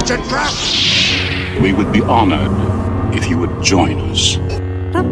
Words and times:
It's 0.00 0.10
a 0.10 0.16
trap! 0.28 0.52
We 1.62 1.72
would 1.72 1.92
be 1.92 2.00
honored 2.00 2.50
if 3.14 3.28
you 3.28 3.36
would 3.38 3.62
join 3.62 4.00
us. 4.10 4.38
No 4.94 5.04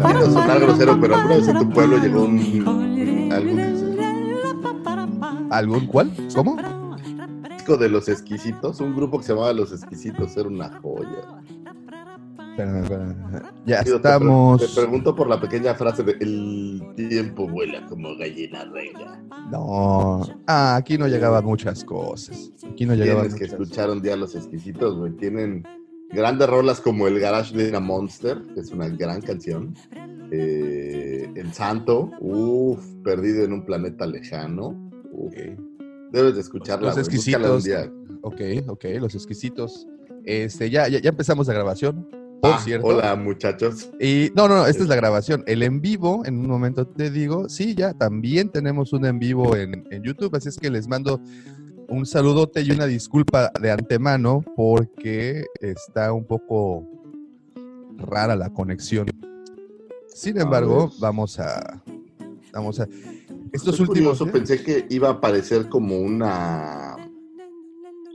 quiero 0.00 0.30
sonar 0.30 0.60
grosero, 0.60 1.00
pero 1.00 1.14
alguna 1.14 1.36
vez 1.36 1.48
en 1.48 1.58
tu 1.58 1.70
pueblo 1.70 1.98
llegó 1.98 2.24
un. 2.24 3.32
algún 3.32 3.60
¿Algún 5.50 5.86
cuál? 5.86 6.10
¿Cómo? 6.34 6.56
de 7.66 7.88
los 7.88 8.08
exquisitos, 8.08 8.80
un 8.80 8.94
grupo 8.94 9.18
que 9.18 9.24
se 9.24 9.32
llamaba 9.32 9.52
Los 9.54 9.72
Exquisitos, 9.72 10.36
era 10.36 10.48
una 10.48 10.68
joya. 10.82 11.40
Espérame, 12.54 12.82
espérame. 12.82 13.16
Ya 13.66 13.82
Digo, 13.82 13.96
te 13.96 14.02
pre- 14.02 14.10
estamos. 14.12 14.60
Te, 14.60 14.80
pregunto 14.80 15.16
por 15.16 15.28
la 15.28 15.40
pequeña 15.40 15.74
frase 15.74 16.04
de 16.04 16.12
el 16.20 16.82
tiempo 16.94 17.48
vuela 17.48 17.84
como 17.86 18.16
gallina 18.16 18.64
reina. 18.66 19.20
No. 19.50 20.22
Ah, 20.46 20.76
aquí 20.76 20.96
no 20.96 21.08
llegaban 21.08 21.44
muchas 21.44 21.82
cosas. 21.82 22.52
Aquí 22.70 22.86
no 22.86 22.94
llegaban 22.94 23.22
Tienes 23.28 23.38
que 23.38 23.46
escuchar 23.46 23.90
un 23.90 24.00
día 24.00 24.14
Los 24.16 24.36
Exquisitos, 24.36 24.96
güey. 24.96 25.12
Tienen 25.16 25.66
grandes 26.10 26.48
rolas 26.48 26.80
como 26.80 27.08
El 27.08 27.18
Garage 27.18 27.56
de 27.56 27.68
una 27.70 27.80
Monster, 27.80 28.40
que 28.54 28.60
es 28.60 28.70
una 28.70 28.88
gran 28.88 29.20
canción. 29.20 29.74
Eh, 30.30 31.28
el 31.34 31.52
Santo, 31.52 32.10
uff, 32.20 32.84
perdido 33.02 33.42
en 33.44 33.52
un 33.52 33.64
planeta 33.64 34.06
lejano. 34.06 34.90
Uf. 35.10 35.34
Debes 36.12 36.36
de 36.36 36.40
escucharla. 36.40 36.94
Los 36.94 37.08
búscala 37.08 37.50
un 37.50 37.56
exquisitos. 37.56 37.64
día. 37.64 37.92
Ok, 38.22 38.40
ok, 38.68 38.84
los 39.00 39.14
exquisitos. 39.16 39.88
Este, 40.24 40.70
ya, 40.70 40.86
ya, 40.88 41.00
ya 41.00 41.10
empezamos 41.10 41.48
la 41.48 41.54
grabación, 41.54 42.08
por 42.40 42.52
Ah, 42.52 42.58
cierto. 42.62 42.86
Hola, 42.86 43.16
muchachos. 43.16 43.90
Y 44.00 44.30
no, 44.34 44.48
no, 44.48 44.56
no, 44.56 44.66
esta 44.66 44.82
es 44.82 44.88
la 44.88 44.96
grabación. 44.96 45.44
El 45.46 45.62
en 45.62 45.80
vivo, 45.80 46.22
en 46.26 46.38
un 46.38 46.48
momento 46.48 46.86
te 46.86 47.10
digo, 47.10 47.48
sí, 47.48 47.74
ya 47.74 47.94
también 47.94 48.50
tenemos 48.50 48.92
un 48.92 49.06
en 49.06 49.18
vivo 49.18 49.56
en, 49.56 49.86
en 49.90 50.02
YouTube, 50.02 50.34
así 50.36 50.48
es 50.48 50.58
que 50.58 50.70
les 50.70 50.88
mando 50.88 51.20
un 51.88 52.06
saludote 52.06 52.62
y 52.62 52.70
una 52.70 52.86
disculpa 52.86 53.50
de 53.60 53.70
antemano 53.70 54.42
porque 54.56 55.44
está 55.60 56.12
un 56.12 56.24
poco 56.24 56.86
rara 57.96 58.36
la 58.36 58.50
conexión. 58.50 59.06
Sin 60.08 60.40
embargo, 60.40 60.92
vamos 61.00 61.38
a, 61.40 61.82
vamos 62.52 62.80
a, 62.80 62.86
estos 63.52 63.80
últimos, 63.80 64.18
curioso, 64.18 64.26
¿eh? 64.26 64.30
pensé 64.32 64.62
que 64.62 64.86
iba 64.90 65.08
a 65.08 65.12
aparecer 65.12 65.68
como 65.68 65.98
una. 65.98 66.93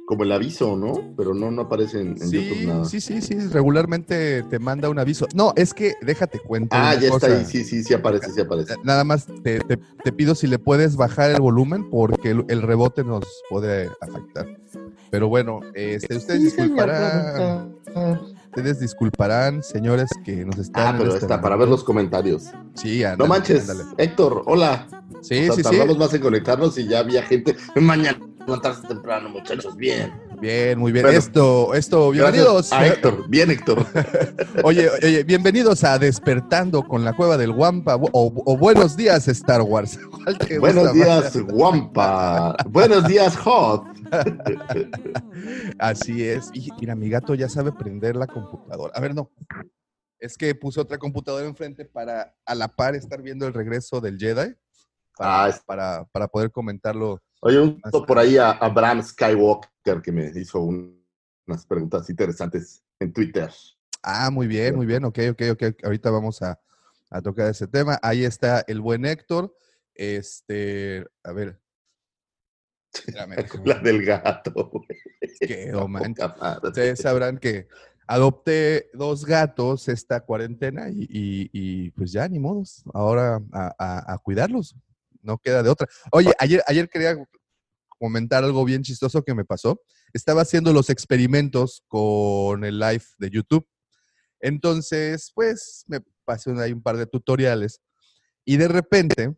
Como 0.10 0.24
el 0.24 0.32
aviso, 0.32 0.76
¿no? 0.76 1.14
Pero 1.16 1.36
no, 1.36 1.52
no 1.52 1.62
aparece 1.62 2.02
en, 2.02 2.16
en 2.20 2.32
YouTube 2.32 2.66
nada. 2.66 2.86
sí, 2.86 3.00
sí, 3.00 3.22
sí, 3.22 3.36
regularmente 3.38 4.42
te 4.50 4.58
manda 4.58 4.90
un 4.90 4.98
aviso. 4.98 5.28
No, 5.36 5.54
es 5.56 5.72
que 5.72 5.94
déjate 6.02 6.40
cuento. 6.40 6.76
ah, 6.76 6.96
ya 6.96 7.10
está 7.10 7.28
ahí. 7.28 7.46
Sí, 7.46 7.64
sí, 7.64 7.84
sí 7.84 7.94
aparece, 7.94 8.32
sí 8.32 8.42
aparece. 8.42 8.74
Nada 8.84 9.04
más 9.04 9.28
te, 9.44 9.60
te- 9.60 9.78
te 10.04 10.12
pido 10.12 10.34
si 10.34 10.48
le 10.48 10.58
puedes 10.58 10.96
bajar 10.96 11.30
el 11.30 11.40
volumen 11.40 11.88
porque 11.92 12.32
el, 12.32 12.44
el 12.50 12.64
rebote 12.64 13.04
nos 13.04 13.24
puede 13.52 13.88
afectar. 14.02 14.48
Pero 15.12 15.28
bueno, 15.30 15.60
este, 15.76 16.16
ustedes 16.18 16.42
disculparán, 16.42 17.76
ustedes 18.48 18.80
disculparán, 18.80 19.62
señores 19.62 20.10
que 20.26 20.44
nos 20.44 20.58
están. 20.58 20.88
Ah, 20.88 20.96
pero 20.98 21.12
este 21.14 21.26
está 21.26 21.40
para 21.40 21.56
momento. 21.56 21.60
ver 21.60 21.70
los 21.70 21.84
comentarios. 21.84 22.46
Sí, 22.74 23.04
ándale, 23.04 23.18
No 23.18 23.28
manches, 23.28 23.70
ándale. 23.70 23.92
Héctor, 24.00 24.42
hola. 24.48 24.88
Sí, 25.22 25.36
O 25.36 25.44
sea, 25.44 25.52
sí, 25.54 25.56
sí. 25.58 25.64
tardamos 25.64 25.98
más 26.00 26.12
en 26.16 26.22
conectarnos 26.22 26.78
y 26.80 26.88
ya 26.88 27.00
había 27.00 27.22
gente. 27.22 27.56
Mañana 27.76 28.18
levantarse 28.50 28.88
temprano, 28.88 29.30
muchachos. 29.30 29.76
Bien. 29.76 30.12
Bien, 30.42 30.78
muy 30.80 30.92
bien. 30.92 31.04
Bueno, 31.04 31.18
esto, 31.20 31.74
esto, 31.76 32.10
bienvenidos. 32.10 32.74
A 32.74 32.88
Héctor. 32.88 33.30
Bien, 33.30 33.52
Héctor. 33.52 33.86
Oye, 34.64 34.90
oye, 35.04 35.24
bienvenidos 35.24 35.84
a 35.84 36.00
Despertando 36.00 36.84
con 36.84 37.04
la 37.06 37.14
Cueva 37.14 37.38
del 37.38 37.52
Guampa 37.54 37.96
o, 37.96 38.10
o 38.14 38.58
Buenos 38.58 38.98
días, 38.98 39.28
Star 39.28 39.62
Wars. 39.62 40.00
¿Cuál 40.24 40.38
te 40.40 40.58
Buenos 40.60 40.92
gusta 40.94 41.08
más? 41.22 41.34
días, 41.34 41.46
Wampa. 41.52 42.56
Buenos 42.68 43.06
días, 43.08 43.38
Hot. 43.38 43.84
Así 45.80 46.24
es. 46.28 46.50
Y 46.54 46.72
mira, 46.80 46.96
mi 46.96 47.10
gato 47.10 47.36
ya 47.36 47.50
sabe 47.50 47.72
prender 47.72 48.16
la 48.16 48.26
computadora. 48.28 48.92
A 48.96 49.00
ver, 49.02 49.14
no. 49.14 49.30
Es 50.20 50.38
que 50.38 50.56
puse 50.56 50.80
otra 50.82 50.98
computadora 50.98 51.46
enfrente 51.46 51.86
para 51.86 52.34
a 52.46 52.56
la 52.56 52.68
par 52.68 52.96
estar 52.96 53.22
viendo 53.22 53.46
el 53.48 53.54
regreso 53.54 54.02
del 54.02 54.18
Jedi. 54.18 54.56
Para, 55.16 55.44
Ah, 55.44 55.50
es- 55.50 55.62
para, 55.66 56.06
para 56.12 56.28
poder 56.28 56.50
comentarlo. 56.52 57.22
Oye, 57.42 57.60
un 57.60 57.82
por 58.06 58.20
ahí 58.20 58.38
a 58.38 58.52
Abraham 58.52 59.02
Skywalker 59.02 60.02
que 60.04 60.12
me 60.12 60.32
hizo 60.36 60.60
un- 60.62 61.06
unas 61.48 61.66
preguntas 61.66 62.10
interesantes 62.10 62.84
en 63.00 63.14
Twitter. 63.14 63.50
Ah, 64.04 64.30
muy 64.30 64.48
bien, 64.48 64.76
muy 64.76 64.86
bien. 64.86 65.04
Ok, 65.06 65.20
ok, 65.32 65.42
ok. 65.54 65.64
Ahorita 65.84 66.10
vamos 66.12 66.42
a, 66.42 66.60
a 67.10 67.22
tocar 67.22 67.50
ese 67.50 67.68
tema. 67.68 67.98
Ahí 68.02 68.24
está 68.24 68.64
el 68.68 68.82
buen 68.82 69.06
Héctor. 69.06 69.56
Este, 69.96 71.06
a 71.24 71.32
ver. 71.32 71.60
Espérame, 72.94 73.36
La 73.66 73.80
del 73.80 74.06
gato. 74.06 74.72
madre. 75.88 76.14
Ustedes 76.64 77.00
sabrán 77.00 77.38
que 77.38 77.68
adopté 78.08 78.90
dos 78.94 79.26
gatos 79.26 79.88
esta 79.88 80.22
cuarentena 80.22 80.90
y, 80.90 81.04
y- 81.10 81.50
y, 81.52 81.92
pues 81.92 82.12
ya, 82.12 82.28
ni 82.28 82.40
modos. 82.40 82.84
Ahora 82.94 83.42
a, 83.52 83.76
a- 83.78 84.14
a 84.14 84.18
cuidarlos. 84.18 84.76
No 85.22 85.38
queda 85.38 85.64
de 85.64 85.70
otra. 85.70 85.88
Oye, 86.12 86.32
ayer, 86.40 86.64
ayer 86.68 86.90
quería 86.90 87.18
comentar 88.00 88.44
algo 88.44 88.64
bien 88.66 88.82
chistoso 88.84 89.24
que 89.24 89.36
me 89.36 89.46
pasó. 89.46 89.82
Estaba 90.14 90.42
haciendo 90.42 90.74
los 90.74 90.90
experimentos 90.90 91.84
con 91.88 92.64
el 92.64 92.80
live 92.80 93.04
de 93.18 93.30
YouTube. 93.30 93.68
Entonces, 94.40 95.32
pues 95.36 95.84
me 95.88 96.00
pasé 96.26 96.52
ahí 96.60 96.72
un 96.72 96.82
par 96.82 96.98
de 96.98 97.06
tutoriales 97.06 97.82
y 98.46 98.58
de 98.58 98.68
repente 98.68 99.36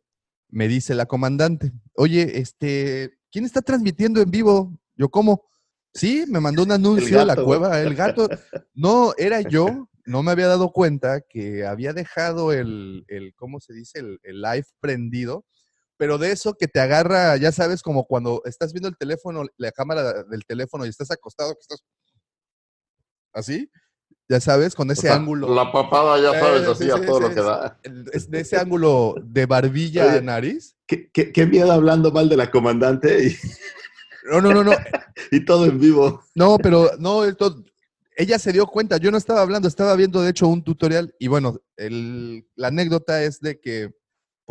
me 0.50 0.68
dice 0.68 0.94
la 0.94 1.06
comandante, 1.06 1.72
oye, 1.96 2.40
este, 2.40 3.18
¿quién 3.32 3.46
está 3.46 3.62
transmitiendo 3.62 4.22
en 4.22 4.30
vivo? 4.30 4.78
Yo, 4.96 5.10
¿cómo? 5.10 5.50
Sí, 5.94 6.26
me 6.28 6.40
mandó 6.40 6.64
un 6.64 6.72
anuncio 6.72 7.20
a 7.20 7.26
la 7.26 7.36
cueva, 7.36 7.82
el 7.82 7.96
gato. 7.96 8.30
No, 8.74 9.14
era 9.18 9.42
yo, 9.42 9.90
no 10.06 10.24
me 10.24 10.32
había 10.32 10.48
dado 10.48 10.72
cuenta 10.72 11.22
que 11.22 11.66
había 11.66 11.94
dejado 11.94 12.52
el, 12.54 13.06
el 13.08 13.34
¿cómo 13.36 13.60
se 13.60 13.74
dice? 13.74 14.00
El, 14.00 14.20
el 14.24 14.42
live 14.42 14.66
prendido, 14.80 15.46
pero 16.02 16.18
de 16.18 16.32
eso 16.32 16.56
que 16.56 16.68
te 16.68 16.80
agarra, 16.80 17.38
ya 17.38 17.52
sabes, 17.52 17.84
como 17.84 18.06
cuando 18.08 18.42
estás 18.46 18.74
viendo 18.74 18.90
el 18.90 18.98
teléfono, 18.98 19.44
la 19.58 19.72
cámara 19.72 20.24
del 20.24 20.44
teléfono 20.48 20.84
y 20.84 20.90
estás 20.90 21.12
acostado, 21.12 21.54
que 21.54 21.60
estás 21.62 21.84
así, 23.34 23.70
ya 24.28 24.40
sabes, 24.40 24.74
con 24.74 24.90
O 24.90 24.94
ese 24.94 25.04
sea, 25.04 25.14
ángulo. 25.18 25.54
La 25.54 25.72
papada, 25.72 26.20
ya 26.20 26.40
sabes, 26.40 26.68
así 26.68 26.86
sí, 26.86 26.90
a 26.90 27.06
todo 27.06 27.20
lo 27.20 27.30
que 27.30 27.42
da. 27.42 27.80
es 28.14 28.28
de 28.32 28.40
ese 28.40 28.58
ángulo 28.58 29.14
de 29.24 29.46
barbilla 29.46 30.06
a 30.06 30.14
Oye. 30.16 30.22
nariz. 30.24 30.76
¿Qué, 30.88 31.12
qué, 31.12 31.32
qué 31.32 31.46
miedo 31.46 31.72
hablando 31.72 32.12
mal 32.12 32.28
de 32.30 32.38
la 32.38 32.50
comandante 32.50 33.28
y, 33.28 33.36
No, 34.32 34.42
no, 34.42 34.52
no, 34.56 34.64
no. 34.64 34.72
y 35.32 35.46
todo 35.46 35.66
en 35.66 35.80
vivo. 35.80 36.24
No, 36.34 36.58
pero 36.58 36.90
no, 36.98 37.26
esto- 37.26 37.64
ella 38.18 38.40
se 38.40 38.52
dio 38.52 38.66
cuenta, 38.66 38.98
yo 38.98 39.12
no 39.12 39.20
estaba 39.20 39.42
hablando, 39.42 39.68
estaba 39.68 39.96
viendo 39.96 40.24
de 40.24 40.32
hecho 40.32 40.48
un 40.48 40.64
tutorial 40.64 41.14
y 41.20 41.28
bueno, 41.28 41.60
el- 41.78 42.48
la 42.56 42.70
anécdota 42.70 43.22
es 43.22 43.40
de 43.40 43.60
que 43.60 43.94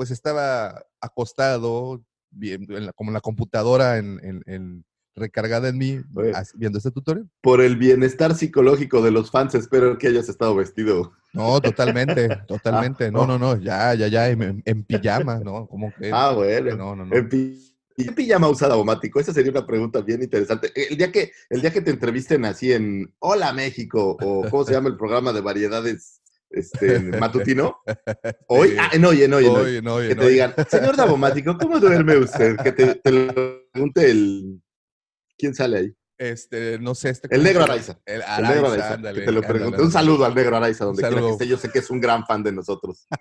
pues 0.00 0.10
estaba 0.10 0.82
acostado, 0.98 2.02
viendo 2.30 2.74
en 2.78 2.86
la- 2.86 2.92
como 2.94 3.10
en 3.10 3.14
la 3.14 3.20
computadora 3.20 3.98
en, 3.98 4.18
en- 4.24 4.42
en- 4.46 4.84
recargada 5.14 5.68
en 5.68 5.76
mí, 5.76 6.00
Oye. 6.14 6.32
viendo 6.54 6.78
este 6.78 6.90
tutorial. 6.90 7.28
Por 7.42 7.60
el 7.60 7.76
bienestar 7.76 8.34
psicológico 8.34 9.02
de 9.02 9.10
los 9.10 9.30
fans, 9.30 9.54
espero 9.54 9.98
que 9.98 10.08
hayas 10.08 10.30
estado 10.30 10.54
vestido. 10.54 11.12
No, 11.34 11.60
totalmente, 11.60 12.28
totalmente, 12.48 13.10
no, 13.12 13.26
no, 13.26 13.38
no, 13.38 13.58
ya, 13.58 13.92
ya, 13.92 14.08
ya, 14.08 14.30
en, 14.30 14.62
en 14.64 14.84
pijama, 14.84 15.38
¿no? 15.40 15.68
Ah, 16.12 16.32
bueno. 16.34 16.74
No, 16.76 16.96
no, 16.96 17.04
no. 17.04 17.14
En 17.14 17.28
pi- 17.28 17.76
¿Qué 17.94 18.10
pijama 18.12 18.48
usada 18.48 18.76
Bomático? 18.76 19.20
Esa 19.20 19.34
sería 19.34 19.50
una 19.50 19.66
pregunta 19.66 20.00
bien 20.00 20.22
interesante. 20.22 20.72
El 20.74 20.96
día 20.96 21.12
que, 21.12 21.32
el 21.50 21.60
día 21.60 21.70
que 21.70 21.82
te 21.82 21.90
entrevisten 21.90 22.46
así 22.46 22.72
en 22.72 23.14
Hola 23.18 23.52
México, 23.52 24.16
o 24.22 24.48
¿cómo 24.48 24.64
se 24.64 24.72
llama 24.72 24.88
el 24.88 24.96
programa 24.96 25.34
de 25.34 25.42
variedades 25.42 26.19
este, 26.50 26.98
matutino? 26.98 27.78
Hoy, 28.48 28.76
ah, 28.78 28.90
en 28.92 29.04
hoy, 29.04 29.22
en 29.22 29.32
hoy, 29.32 29.46
en 29.46 29.50
hoy. 29.50 29.62
Oye, 29.62 29.82
no, 29.82 29.94
oye, 29.94 30.08
Que 30.08 30.14
te 30.16 30.28
digan, 30.28 30.54
señor 30.68 30.96
Davomático, 30.96 31.56
¿cómo 31.56 31.78
duerme 31.78 32.16
usted? 32.16 32.56
Que 32.56 32.72
te, 32.72 32.94
te 32.96 33.12
lo 33.12 33.70
pregunte 33.72 34.10
el... 34.10 34.60
¿Quién 35.38 35.54
sale 35.54 35.78
ahí? 35.78 35.94
Este, 36.20 36.78
no 36.78 36.94
sé, 36.94 37.08
este. 37.08 37.28
El 37.30 37.38
¿cómo 37.40 37.44
negro? 37.44 37.62
Araiza. 37.64 37.98
El 38.04 38.20
negro 38.42 38.66
Araiza. 38.66 38.92
ándale, 38.92 39.20
que 39.20 39.24
te 39.24 39.32
lo 39.32 39.40
ándale, 39.40 39.64
ándale. 39.64 39.82
Un 39.82 39.90
saludo 39.90 40.26
al 40.26 40.34
negro 40.34 40.54
Araiza, 40.58 40.84
donde 40.84 41.00
quiera 41.00 41.18
que 41.18 41.30
esté. 41.30 41.48
Yo 41.48 41.56
sé 41.56 41.70
que 41.70 41.78
es 41.78 41.88
un 41.88 41.98
gran 41.98 42.26
fan 42.26 42.42
de 42.42 42.52
nosotros. 42.52 43.06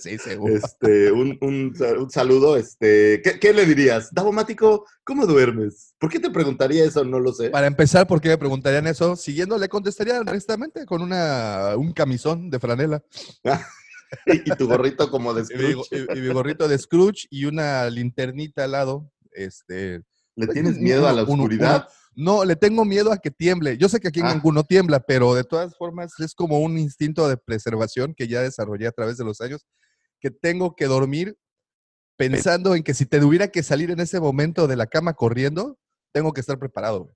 Sí, 0.00 0.18
seguro. 0.18 0.54
Este, 0.54 1.10
un, 1.12 1.38
un 1.40 1.72
un 1.98 2.10
saludo. 2.10 2.56
Este, 2.56 3.22
¿qué, 3.22 3.38
qué 3.38 3.54
le 3.54 3.64
dirías? 3.64 4.12
Davomático, 4.12 4.84
¿cómo 5.04 5.24
duermes? 5.26 5.94
¿Por 5.98 6.10
qué 6.10 6.18
te 6.18 6.28
preguntaría 6.30 6.84
eso? 6.84 7.02
No 7.04 7.18
lo 7.20 7.32
sé. 7.32 7.48
Para 7.50 7.66
empezar, 7.68 8.06
¿por 8.06 8.20
qué 8.20 8.28
me 8.28 8.36
preguntarían 8.36 8.86
eso? 8.88 9.16
Siguiendo, 9.16 9.56
le 9.56 9.68
contestaría 9.68 10.20
honestamente 10.20 10.84
con 10.84 11.00
una, 11.00 11.76
un 11.76 11.92
camisón 11.92 12.50
de 12.50 12.58
franela. 12.58 13.02
Y, 14.26 14.50
tu 14.56 14.68
gorrito 14.68 15.10
como 15.10 15.34
de 15.34 15.42
Y 15.54 15.58
mi, 15.58 15.72
go- 15.72 15.82
Scrooge. 15.84 16.06
y 16.16 16.20
mi 16.20 16.28
gorrito 16.28 16.68
de 16.68 16.78
Scrooge 16.78 17.26
y 17.30 17.44
una 17.46 17.88
linternita 17.90 18.64
al 18.64 18.72
lado. 18.72 19.10
Este, 19.32 20.02
¿Le 20.36 20.46
tienes 20.48 20.78
miedo 20.78 21.08
a 21.08 21.12
la 21.12 21.22
oscuridad? 21.22 21.88
no, 22.14 22.44
le 22.44 22.56
tengo 22.56 22.84
miedo 22.84 23.12
a 23.12 23.18
que 23.18 23.30
tiemble. 23.30 23.76
Yo 23.76 23.88
sé 23.88 24.00
que 24.00 24.08
aquí 24.08 24.20
en 24.20 24.26
Ah. 24.26 24.32
Cancún 24.32 24.54
no 24.54 24.64
tiembla, 24.64 25.00
pero 25.00 25.34
de 25.34 25.44
todas 25.44 25.76
formas 25.76 26.12
es 26.20 26.34
como 26.34 26.60
un 26.60 26.78
instinto 26.78 27.28
de 27.28 27.36
preservación 27.36 28.14
que 28.14 28.28
ya 28.28 28.40
desarrollé 28.42 28.86
a 28.86 28.92
través 28.92 29.16
de 29.18 29.24
los 29.24 29.40
años, 29.40 29.66
que 30.20 30.30
tengo 30.30 30.74
que 30.76 30.86
dormir 30.86 31.36
pensando 32.16 32.74
en 32.74 32.82
que 32.82 32.94
si 32.94 33.04
te 33.04 33.20
tuviera 33.20 33.48
que 33.48 33.62
salir 33.62 33.90
en 33.90 34.00
ese 34.00 34.18
momento 34.20 34.66
de 34.66 34.76
la 34.76 34.86
cama 34.86 35.12
corriendo, 35.12 35.78
tengo 36.12 36.32
que 36.32 36.40
estar 36.40 36.58
preparado. 36.58 37.04
güey. 37.04 37.14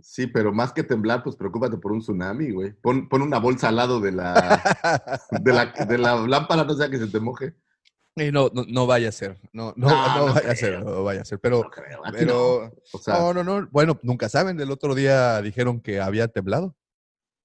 Sí, 0.00 0.26
pero 0.26 0.52
más 0.52 0.72
que 0.72 0.82
temblar, 0.82 1.22
pues 1.22 1.36
preocúpate 1.36 1.76
por 1.76 1.92
un 1.92 2.00
tsunami, 2.00 2.50
güey. 2.50 2.72
Pon, 2.74 3.08
pon 3.08 3.22
una 3.22 3.38
bolsa 3.38 3.68
al 3.68 3.76
lado 3.76 4.00
de 4.00 4.10
la, 4.12 4.62
de 5.30 5.52
la, 5.52 5.66
de 5.86 5.98
la 5.98 6.16
lámpara, 6.26 6.64
no 6.64 6.74
sea 6.74 6.88
que 6.90 6.98
se 6.98 7.06
te 7.08 7.20
moje. 7.20 7.54
Y 8.14 8.30
no, 8.30 8.50
no, 8.52 8.64
no 8.68 8.86
vaya 8.86 9.08
a 9.08 9.12
ser, 9.12 9.38
no, 9.54 9.72
no, 9.76 9.88
No, 9.88 10.06
no 10.18 10.26
no 10.26 10.34
vaya 10.34 10.38
a 10.38 10.42
creo. 10.42 10.56
ser, 10.56 10.84
no 10.84 11.02
vaya 11.02 11.22
a 11.22 11.24
ser, 11.24 11.38
pero, 11.40 11.62
No 11.62 11.70
creo, 11.70 12.00
pero, 12.12 12.70
no. 12.70 12.72
O 12.92 12.98
sea, 12.98 13.18
no, 13.18 13.32
no, 13.32 13.42
no, 13.42 13.68
bueno, 13.72 13.98
nunca 14.02 14.28
saben, 14.28 14.60
el 14.60 14.70
otro 14.70 14.94
día 14.94 15.40
dijeron 15.40 15.80
que 15.80 15.98
había 15.98 16.28
temblado, 16.28 16.76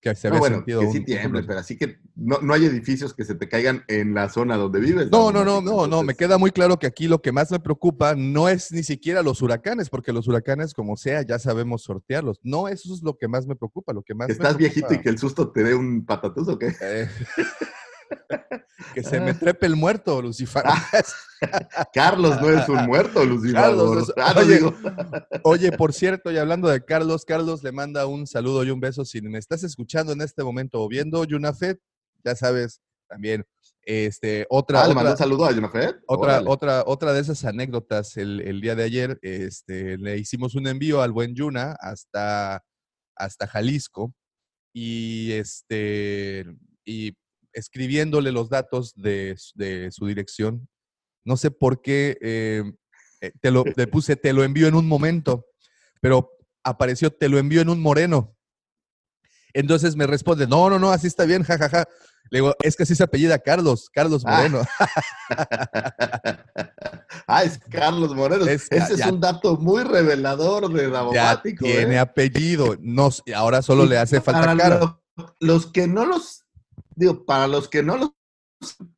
que 0.02 0.14
se 0.14 0.28
no, 0.28 0.34
había 0.36 0.40
bueno, 0.42 0.56
sentido 0.58 0.82
que 0.82 0.86
un- 0.88 0.92
sí 0.92 1.00
un 1.00 1.06
tiemble, 1.06 1.24
temblor. 1.24 1.46
pero 1.48 1.60
así 1.62 1.78
que 1.78 2.00
no, 2.16 2.40
no 2.42 2.54
hay 2.54 2.66
edificios 2.66 3.14
que 3.14 3.24
se 3.24 3.36
te 3.36 3.48
caigan 3.48 3.86
en 3.88 4.14
la 4.14 4.28
zona 4.28 4.58
donde 4.58 4.82
vives. 4.82 5.10
No, 5.10 5.32
no, 5.32 5.46
no, 5.46 5.62
no, 5.62 5.72
no, 5.72 5.88
me 5.88 6.12
entonces- 6.12 6.18
queda 6.18 6.38
muy 6.38 6.52
claro 6.52 6.78
que 6.78 6.88
aquí 6.88 7.08
lo 7.08 7.22
que 7.22 7.32
más 7.32 7.50
me 7.50 7.62
preocupa 7.62 8.14
no 8.16 8.50
es 8.50 8.70
ni 8.74 8.84
siquiera 8.84 9.24
los 9.24 9.42
huracanes, 9.42 9.90
porque 9.90 10.12
los 10.12 10.28
huracanes, 10.28 10.74
como 10.74 10.98
sea, 10.98 11.22
ya 11.22 11.40
sabemos 11.40 11.84
sortearlos. 11.84 12.40
No, 12.44 12.68
eso 12.68 12.94
es 12.94 13.02
lo 13.04 13.16
que 13.18 13.30
más 13.30 13.48
me 13.48 13.56
preocupa, 13.56 13.94
lo 13.94 14.04
que 14.04 14.14
más 14.14 14.28
que 14.28 14.34
me 14.34 14.38
estás 14.38 14.58
viejito 14.58 14.80
y 14.88 14.90
preocupa, 14.90 15.04
que 15.04 15.10
el 15.10 15.18
susto 15.18 15.50
te 15.50 15.64
dé 15.64 15.74
un 15.76 16.06
patatús 16.06 16.50
o 16.50 16.60
qué. 16.60 16.76
eh, 16.82 17.08
que 18.94 19.04
se 19.04 19.20
me 19.20 19.34
trepe 19.34 19.66
el 19.66 19.76
muerto, 19.76 20.22
Lucifer. 20.22 20.64
Carlos 21.94 22.40
no 22.42 22.50
es 22.50 22.68
un 22.70 22.86
muerto, 22.86 23.24
Lucifer. 23.26 23.58
Ah, 24.18 24.34
oye. 24.38 24.60
Oye, 25.44 25.72
por 25.72 25.94
cierto, 25.94 26.32
y 26.32 26.38
hablando 26.38 26.68
de 26.68 26.84
Carlos, 26.84 27.26
Carlos 27.26 27.64
le 27.64 27.72
manda 27.72 28.06
un 28.06 28.28
saludo 28.28 28.64
y 28.64 28.72
un 28.72 28.80
beso. 28.80 29.06
Si 29.06 29.22
me 29.22 29.38
estás 29.38 29.64
escuchando 29.64 30.14
en 30.14 30.22
este 30.22 30.44
momento 30.44 30.82
o 30.82 30.88
viendo 30.88 31.24
Yunafet, 31.24 31.80
ya 32.24 32.36
sabes, 32.36 32.82
también, 33.08 33.46
este, 33.84 34.46
otra, 34.50 34.82
Ah, 34.82 34.88
le 34.88 34.94
otra, 34.94 35.16
saludo 35.16 35.46
a 35.46 35.54
Jonafet. 35.54 35.96
otra, 36.08 36.42
otra, 36.46 36.84
otra 36.86 37.14
de 37.14 37.22
esas 37.22 37.46
anécdotas 37.46 38.18
el, 38.18 38.42
el 38.42 38.60
día 38.60 38.76
de 38.76 38.84
ayer, 38.84 39.20
este, 39.22 39.98
le 39.98 40.18
hicimos 40.18 40.56
un 40.56 40.68
envío 40.68 41.02
al 41.02 41.14
buen 41.14 41.36
Yuna 41.36 41.78
hasta, 41.80 42.64
hasta 43.16 43.48
Jalisco 43.48 44.14
y 44.74 45.32
este, 45.32 46.46
y 46.86 47.14
escribiéndole 47.58 48.32
los 48.32 48.50
datos 48.50 48.94
de, 48.96 49.36
de 49.56 49.92
su 49.92 50.06
dirección. 50.06 50.68
No 51.26 51.38
sé 51.38 51.50
por 51.52 51.82
qué 51.82 52.18
eh, 52.22 52.64
eh, 53.22 53.32
te 53.42 53.52
lo, 53.52 53.64
le 53.76 53.88
puse, 53.88 54.16
te 54.16 54.32
lo 54.32 54.44
envío 54.44 54.68
en 54.68 54.76
un 54.76 54.88
momento, 54.88 55.46
pero 56.02 56.32
apareció, 56.64 57.12
te 57.12 57.30
lo 57.30 57.40
envío 57.40 57.62
en 57.62 57.70
un 57.70 57.82
moreno. 57.82 58.36
Entonces 59.54 59.96
me 59.96 60.06
responde, 60.06 60.46
no, 60.46 60.70
no, 60.70 60.78
no, 60.78 60.92
así 60.92 61.08
está 61.08 61.26
bien, 61.26 61.42
jajaja. 61.44 61.86
Le 62.30 62.40
digo, 62.40 62.54
es 62.62 62.76
que 62.76 62.84
así 62.84 62.94
se 62.96 63.04
apellida 63.04 63.40
Carlos, 63.40 63.90
Carlos 63.92 64.24
Ah. 64.26 64.38
Moreno. 64.38 64.62
ah, 67.28 67.44
es 67.44 67.60
Carlos 67.70 68.16
Moreno. 68.16 68.46
Es- 68.46 68.68
Ese 68.72 68.94
es 68.96 69.06
un 69.06 69.20
dato 69.20 69.58
muy 69.58 69.84
revelador 69.84 70.72
de 70.72 70.84
ya 70.84 70.90
Davomático. 70.90 71.66
tiene 71.66 71.96
¿eh? 71.96 72.00
apellido. 72.00 72.76
No, 72.80 73.10
ahora 73.36 73.62
solo 73.62 73.86
le 73.86 73.98
hace 73.98 74.22
falta 74.22 74.42
para 74.42 74.58
cara. 74.58 74.80
lo- 74.80 75.04
los 75.40 75.68
que 75.72 75.88
no 75.88 76.06
los, 76.06 76.46
digo, 76.98 77.26
para 77.26 77.48
los 77.48 77.70
que 77.70 77.84
no 77.84 77.96
los, 77.98 78.12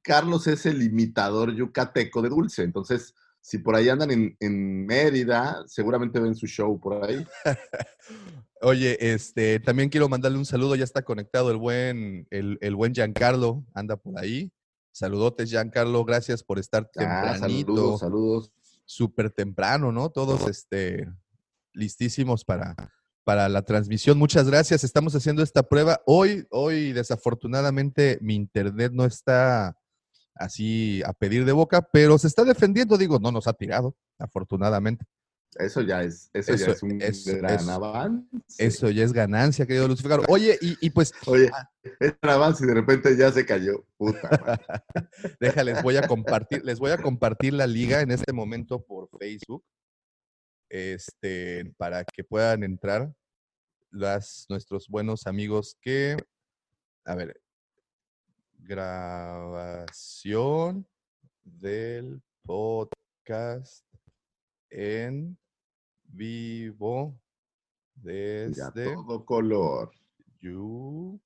Carlos 0.02 0.48
es 0.48 0.66
el 0.66 0.82
imitador 0.82 1.54
yucateco 1.54 2.22
de 2.22 2.30
Dulce. 2.30 2.64
Entonces, 2.64 3.14
si 3.42 3.58
por 3.60 3.76
ahí 3.76 3.90
andan 3.90 4.10
en, 4.12 4.36
en 4.40 4.86
Mérida, 4.86 5.64
seguramente 5.68 6.20
ven 6.20 6.36
su 6.36 6.48
show 6.48 6.80
por 6.80 7.04
ahí. 7.04 7.26
Oye, 8.62 8.98
este, 9.14 9.60
también 9.60 9.90
quiero 9.90 10.10
mandarle 10.10 10.38
un 10.38 10.46
saludo. 10.46 10.76
Ya 10.76 10.84
está 10.84 11.04
conectado 11.04 11.52
el 11.52 11.58
buen, 11.58 12.28
el, 12.30 12.58
el 12.62 12.76
buen 12.76 12.94
Giancarlo, 12.94 13.64
anda 13.74 13.96
por 13.98 14.18
ahí. 14.18 14.52
Saludotes, 14.92 15.50
Giancarlo. 15.50 16.04
Gracias 16.06 16.44
por 16.44 16.60
estar 16.60 16.90
Ah, 16.98 17.34
tempranito. 17.34 17.74
saludos, 17.76 18.00
saludos. 18.00 18.52
súper 18.86 19.30
temprano, 19.30 19.92
¿no? 19.92 20.10
Todos 20.10 20.48
este, 20.48 21.08
listísimos 21.74 22.44
para, 22.44 22.76
para 23.30 23.48
la 23.48 23.62
transmisión. 23.62 24.18
Muchas 24.18 24.48
gracias. 24.50 24.84
Estamos 24.84 25.14
haciendo 25.14 25.44
esta 25.44 25.62
prueba. 25.62 26.02
Hoy, 26.08 26.48
hoy, 26.50 26.94
desafortunadamente, 26.94 28.18
mi 28.22 28.34
internet 28.34 28.92
no 28.92 29.06
está 29.06 29.78
así 30.34 31.04
a 31.06 31.14
pedir 31.14 31.46
de 31.46 31.52
boca, 31.52 31.88
pero 31.94 32.18
se 32.18 32.26
está 32.26 32.44
defendiendo. 32.44 32.98
Digo, 32.98 33.20
no 33.20 33.32
nos 33.32 33.46
ha 33.48 33.54
tirado, 33.54 33.96
afortunadamente. 34.18 35.06
Eso 35.60 35.82
ya 35.82 36.02
es, 36.02 36.32
eso, 36.34 36.56
ya 36.56 36.72
es 36.72 36.82
un 36.82 37.00
eso- 37.04 37.38
gran 37.38 37.60
eso- 37.60 37.72
avance. 37.72 38.26
Eso 38.58 38.90
ya 38.90 39.04
es 39.04 39.14
ganancia, 39.14 39.68
querido 39.68 39.88
Lucifer. 39.88 40.22
Oye, 40.28 40.58
y, 40.60 40.76
y 40.84 40.90
pues, 40.90 41.14
Oye, 41.28 41.52
es 42.00 42.16
un 42.24 42.30
avance 42.32 42.64
y 42.64 42.68
de 42.68 42.74
repente 42.74 43.16
ya 43.16 43.32
se 43.32 43.46
cayó. 43.46 43.86
Puta 43.96 44.60
déjales, 45.40 45.84
voy 45.84 45.98
a 45.98 46.08
compartir, 46.08 46.66
les 46.66 46.80
voy 46.80 46.90
a 46.90 46.98
compartir 46.98 47.54
la 47.54 47.68
liga 47.68 48.02
en 48.02 48.10
este 48.10 48.34
momento 48.34 48.84
por 48.84 49.08
Facebook. 49.20 49.64
Este, 50.72 51.72
para 51.78 52.04
que 52.06 52.24
puedan 52.24 52.64
entrar 52.64 53.12
las, 53.92 54.46
nuestros 54.50 54.88
buenos 54.88 55.28
amigos 55.28 55.78
que, 55.82 56.18
a 57.06 57.16
ver, 57.16 57.42
grabación 58.60 59.88
del 61.44 62.22
podcast 62.44 63.86
en 64.70 65.38
vivo 66.04 67.20
desde 67.96 68.94
todo 68.94 69.26
color. 69.26 69.92
You. 70.40 71.20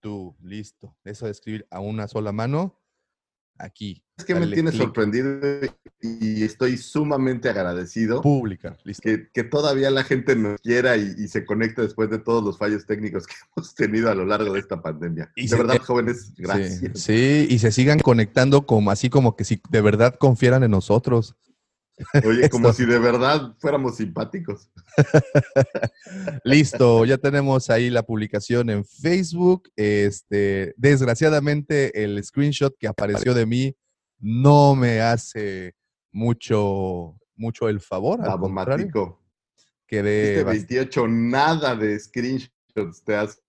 Tú, 0.00 0.36
listo. 0.40 0.96
Eso 1.04 1.26
de 1.26 1.32
escribir 1.32 1.66
a 1.70 1.80
una 1.80 2.08
sola 2.08 2.32
mano. 2.32 2.80
Aquí. 3.58 4.02
Es 4.16 4.24
que 4.24 4.34
me 4.34 4.46
tiene 4.48 4.70
sorprendido 4.72 5.38
y 6.00 6.42
estoy 6.44 6.76
sumamente 6.76 7.48
agradecido 7.48 8.20
listo. 8.84 9.02
que, 9.02 9.28
que 9.32 9.44
todavía 9.44 9.90
la 9.90 10.02
gente 10.04 10.34
nos 10.36 10.60
quiera 10.60 10.96
y, 10.96 11.14
y 11.18 11.28
se 11.28 11.44
conecte 11.44 11.82
después 11.82 12.08
de 12.10 12.18
todos 12.18 12.42
los 12.42 12.58
fallos 12.58 12.86
técnicos 12.86 13.26
que 13.26 13.34
hemos 13.56 13.74
tenido 13.74 14.10
a 14.10 14.14
lo 14.14 14.24
largo 14.24 14.52
de 14.54 14.60
esta 14.60 14.80
pandemia. 14.80 15.30
Y 15.36 15.42
de 15.42 15.48
se- 15.48 15.56
verdad, 15.56 15.76
eh, 15.76 15.80
jóvenes, 15.80 16.32
gracias. 16.36 16.78
Sí, 16.78 16.88
sí, 16.94 17.46
y 17.50 17.58
se 17.58 17.70
sigan 17.72 17.98
conectando 18.00 18.66
como 18.66 18.90
así 18.90 19.08
como 19.10 19.36
que 19.36 19.44
si 19.44 19.60
de 19.70 19.80
verdad 19.80 20.14
confieran 20.18 20.62
en 20.64 20.70
nosotros. 20.72 21.36
Oye, 22.24 22.48
como 22.50 22.72
si 22.72 22.84
de 22.84 22.98
verdad 22.98 23.54
fuéramos 23.58 23.96
simpáticos. 23.96 24.70
Listo, 26.44 27.04
ya 27.04 27.18
tenemos 27.18 27.70
ahí 27.70 27.90
la 27.90 28.02
publicación 28.02 28.70
en 28.70 28.84
Facebook. 28.84 29.70
Este, 29.76 30.74
desgraciadamente, 30.76 32.02
el 32.04 32.22
screenshot 32.22 32.74
que 32.78 32.88
apareció 32.88 33.34
de 33.34 33.46
mí 33.46 33.76
no 34.18 34.74
me 34.74 35.00
hace 35.00 35.74
mucho, 36.12 37.18
mucho 37.36 37.68
el 37.68 37.80
favor. 37.80 38.20
Al 38.20 38.28
Davomático. 38.28 39.22
quedé 39.86 40.32
Este 40.38 40.44
bast- 40.44 40.68
28, 40.68 41.08
nada 41.08 41.76
de 41.76 41.98
screenshots 41.98 43.02
te 43.04 43.14
has. 43.16 43.42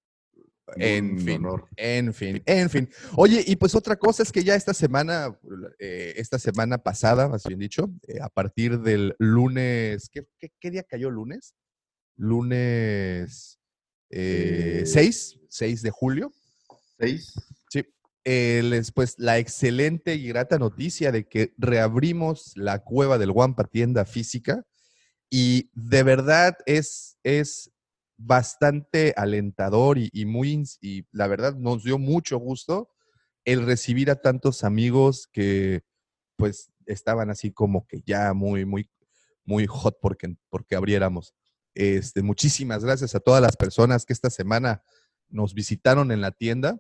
En 0.78 1.12
un 1.12 1.20
fin, 1.20 1.36
honor. 1.46 1.68
en 1.76 2.14
fin, 2.14 2.42
en 2.46 2.70
fin. 2.70 2.90
Oye, 3.16 3.44
y 3.48 3.56
pues 3.56 3.76
otra 3.76 3.96
cosa 3.98 4.24
es 4.24 4.32
que 4.32 4.44
ya 4.44 4.56
esta 4.56 4.74
semana, 4.74 5.38
eh, 5.80 6.14
esta 6.18 6.38
semana 6.40 6.78
pasada, 6.78 7.28
más 7.28 7.44
bien 7.46 7.60
dicho, 7.60 7.90
eh, 8.08 8.20
a 8.22 8.30
partir 8.30 8.80
del 8.80 9.16
lunes, 9.20 10.10
¿qué, 10.10 10.28
qué- 10.40 10.52
qué 10.60 10.72
día 10.72 10.84
cayó 10.84 11.10
lunes? 11.10 11.56
Lunes 12.40 13.60
eh, 14.12 14.82
Eh, 14.82 14.86
6, 14.86 15.40
6 15.50 15.82
de 15.82 15.92
julio. 15.92 16.32
¿Seis? 16.98 17.34
Sí. 17.70 17.86
Eh, 18.26 18.62
les, 18.64 18.92
pues 18.92 19.16
la 19.18 19.38
excelente 19.38 20.16
y 20.16 20.28
grata 20.28 20.58
noticia 20.60 21.12
de 21.12 21.28
que 21.28 21.54
reabrimos 21.58 22.52
la 22.56 22.80
cueva 22.80 23.18
del 23.18 23.32
Guampa 23.32 23.64
tienda 23.66 24.06
física 24.06 24.66
y 25.30 25.70
de 25.74 26.04
verdad 26.04 26.58
es, 26.66 27.18
es 27.24 27.72
bastante 28.20 29.14
alentador 29.16 29.98
y, 29.98 30.26
muy, 30.26 30.64
y 30.82 31.06
la 31.12 31.28
verdad 31.28 31.56
nos 31.56 31.84
dio 31.84 31.98
mucho 31.98 32.38
gusto 32.38 32.90
el 33.46 33.66
recibir 33.66 34.12
a 34.12 34.22
tantos 34.22 34.64
amigos 34.64 35.28
que 35.32 35.82
pues 36.36 36.72
estaban 36.86 37.30
así 37.30 37.52
como 37.52 37.88
que 37.88 38.02
ya 38.06 38.34
muy, 38.34 38.66
muy, 38.66 38.90
muy 39.46 39.66
hot 39.66 39.98
porque, 40.02 40.36
porque 40.50 40.76
abriéramos. 40.76 41.34
Este, 41.74 42.22
muchísimas 42.22 42.84
gracias 42.84 43.16
a 43.16 43.20
todas 43.20 43.42
las 43.42 43.56
personas 43.56 44.06
que 44.06 44.14
esta 44.14 44.30
semana 44.30 44.84
nos 45.30 45.54
visitaron 45.54 46.12
en 46.12 46.22
la 46.22 46.32
tienda 46.32 46.80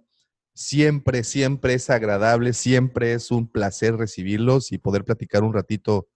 Siempre, 0.61 1.23
siempre 1.23 1.75
es 1.75 1.89
agradable, 1.89 2.51
siempre 2.51 3.13
es 3.13 3.31
un 3.31 3.49
placer 3.49 3.95
recibirlos 3.95 4.73
y 4.73 4.77
poder 4.77 5.05
platicar 5.05 5.43
un 5.43 5.53
ratito 5.53 6.09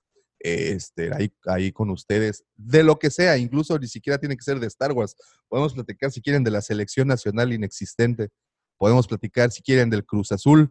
este, 0.43 1.09
ahí, 1.15 1.33
ahí 1.45 1.71
con 1.71 1.89
ustedes, 1.89 2.43
de 2.55 2.83
lo 2.83 2.99
que 2.99 3.09
sea, 3.09 3.37
incluso 3.37 3.79
ni 3.79 3.87
siquiera 3.87 4.19
tiene 4.19 4.35
que 4.35 4.43
ser 4.43 4.59
de 4.59 4.67
Star 4.67 4.91
Wars. 4.91 5.15
Podemos 5.47 5.73
platicar 5.73 6.11
si 6.11 6.21
quieren 6.21 6.43
de 6.43 6.51
la 6.51 6.61
selección 6.61 7.07
nacional 7.07 7.53
inexistente, 7.53 8.29
podemos 8.77 9.07
platicar 9.07 9.51
si 9.51 9.63
quieren 9.63 9.89
del 9.89 10.05
Cruz 10.05 10.33
Azul, 10.33 10.69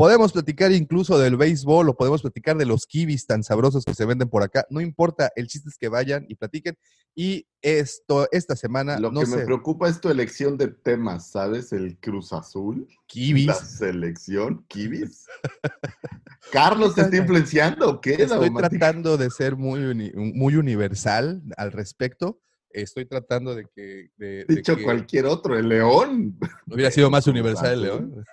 Podemos 0.00 0.32
platicar 0.32 0.72
incluso 0.72 1.18
del 1.18 1.36
béisbol 1.36 1.90
o 1.90 1.94
podemos 1.94 2.22
platicar 2.22 2.56
de 2.56 2.64
los 2.64 2.86
kibis 2.86 3.26
tan 3.26 3.42
sabrosos 3.44 3.84
que 3.84 3.92
se 3.92 4.06
venden 4.06 4.30
por 4.30 4.42
acá. 4.42 4.64
No 4.70 4.80
importa, 4.80 5.30
el 5.36 5.46
chiste 5.46 5.68
es 5.68 5.76
que 5.76 5.90
vayan 5.90 6.24
y 6.26 6.36
platiquen. 6.36 6.74
Y 7.14 7.46
esto, 7.60 8.26
esta 8.32 8.56
semana. 8.56 8.98
Lo 8.98 9.12
no 9.12 9.20
que 9.20 9.26
sé, 9.26 9.36
me 9.36 9.44
preocupa 9.44 9.90
es 9.90 10.00
tu 10.00 10.08
elección 10.08 10.56
de 10.56 10.68
temas, 10.68 11.28
¿sabes? 11.30 11.70
El 11.74 11.98
Cruz 11.98 12.32
Azul. 12.32 12.88
kibis. 13.08 13.46
La 13.48 13.54
selección, 13.56 14.64
Kibis. 14.68 15.26
Carlos 16.50 16.94
te 16.94 17.02
está 17.02 17.18
influenciando, 17.18 18.00
¿qué? 18.00 18.14
Estoy 18.14 18.54
tratando 18.54 19.18
de 19.18 19.28
ser 19.28 19.54
muy, 19.56 19.80
uni- 19.80 20.12
muy 20.14 20.56
universal 20.56 21.42
al 21.58 21.72
respecto. 21.72 22.40
Estoy 22.72 23.04
tratando 23.06 23.54
de 23.54 23.66
que. 23.66 24.10
de- 24.16 24.44
de 24.44 24.54
Dicho 24.54 24.76
que 24.76 24.84
cualquier 24.84 25.26
otro, 25.26 25.58
el 25.58 25.68
León. 25.68 26.38
hubiera 26.66 26.90
sido 26.90 27.10
más 27.10 27.26
universal 27.26 27.72
el. 27.74 27.82
León. 27.82 28.24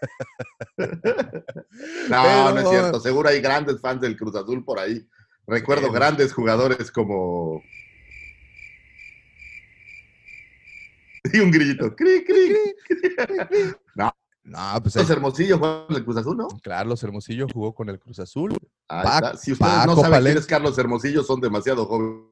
No, 2.09 2.51
no 2.53 2.59
es 2.59 2.69
cierto. 2.69 2.99
Seguro 2.99 3.29
hay 3.29 3.41
grandes 3.41 3.79
fans 3.81 4.01
del 4.01 4.15
Cruz 4.15 4.35
Azul 4.35 4.63
por 4.63 4.79
ahí. 4.79 5.05
Recuerdo 5.47 5.91
grandes 5.91 6.33
jugadores 6.33 6.91
como. 6.91 7.61
Y 11.33 11.39
un 11.39 11.51
grillito. 11.51 11.95
Cri, 11.95 12.23
cri. 12.23 12.55
No, 14.49 14.79
pues 14.81 14.95
Los 14.95 15.09
Hermosillo 15.09 15.57
juegan 15.59 15.87
en 15.89 15.95
el 15.97 16.05
Cruz 16.05 16.15
Azul, 16.15 16.37
¿no? 16.37 16.47
Carlos 16.63 17.03
Hermosillo 17.03 17.47
jugó 17.53 17.75
con 17.75 17.89
el 17.89 17.99
Cruz 17.99 18.17
Azul. 18.19 18.55
Paco-. 18.87 19.35
Si 19.37 19.51
ustedes 19.51 19.85
no 19.85 19.97
saben 19.97 20.23
quién 20.23 20.37
es 20.37 20.45
Carlos 20.45 20.77
Hermosillo, 20.77 21.21
son 21.21 21.41
demasiado 21.41 21.85
jóvenes. 21.85 22.27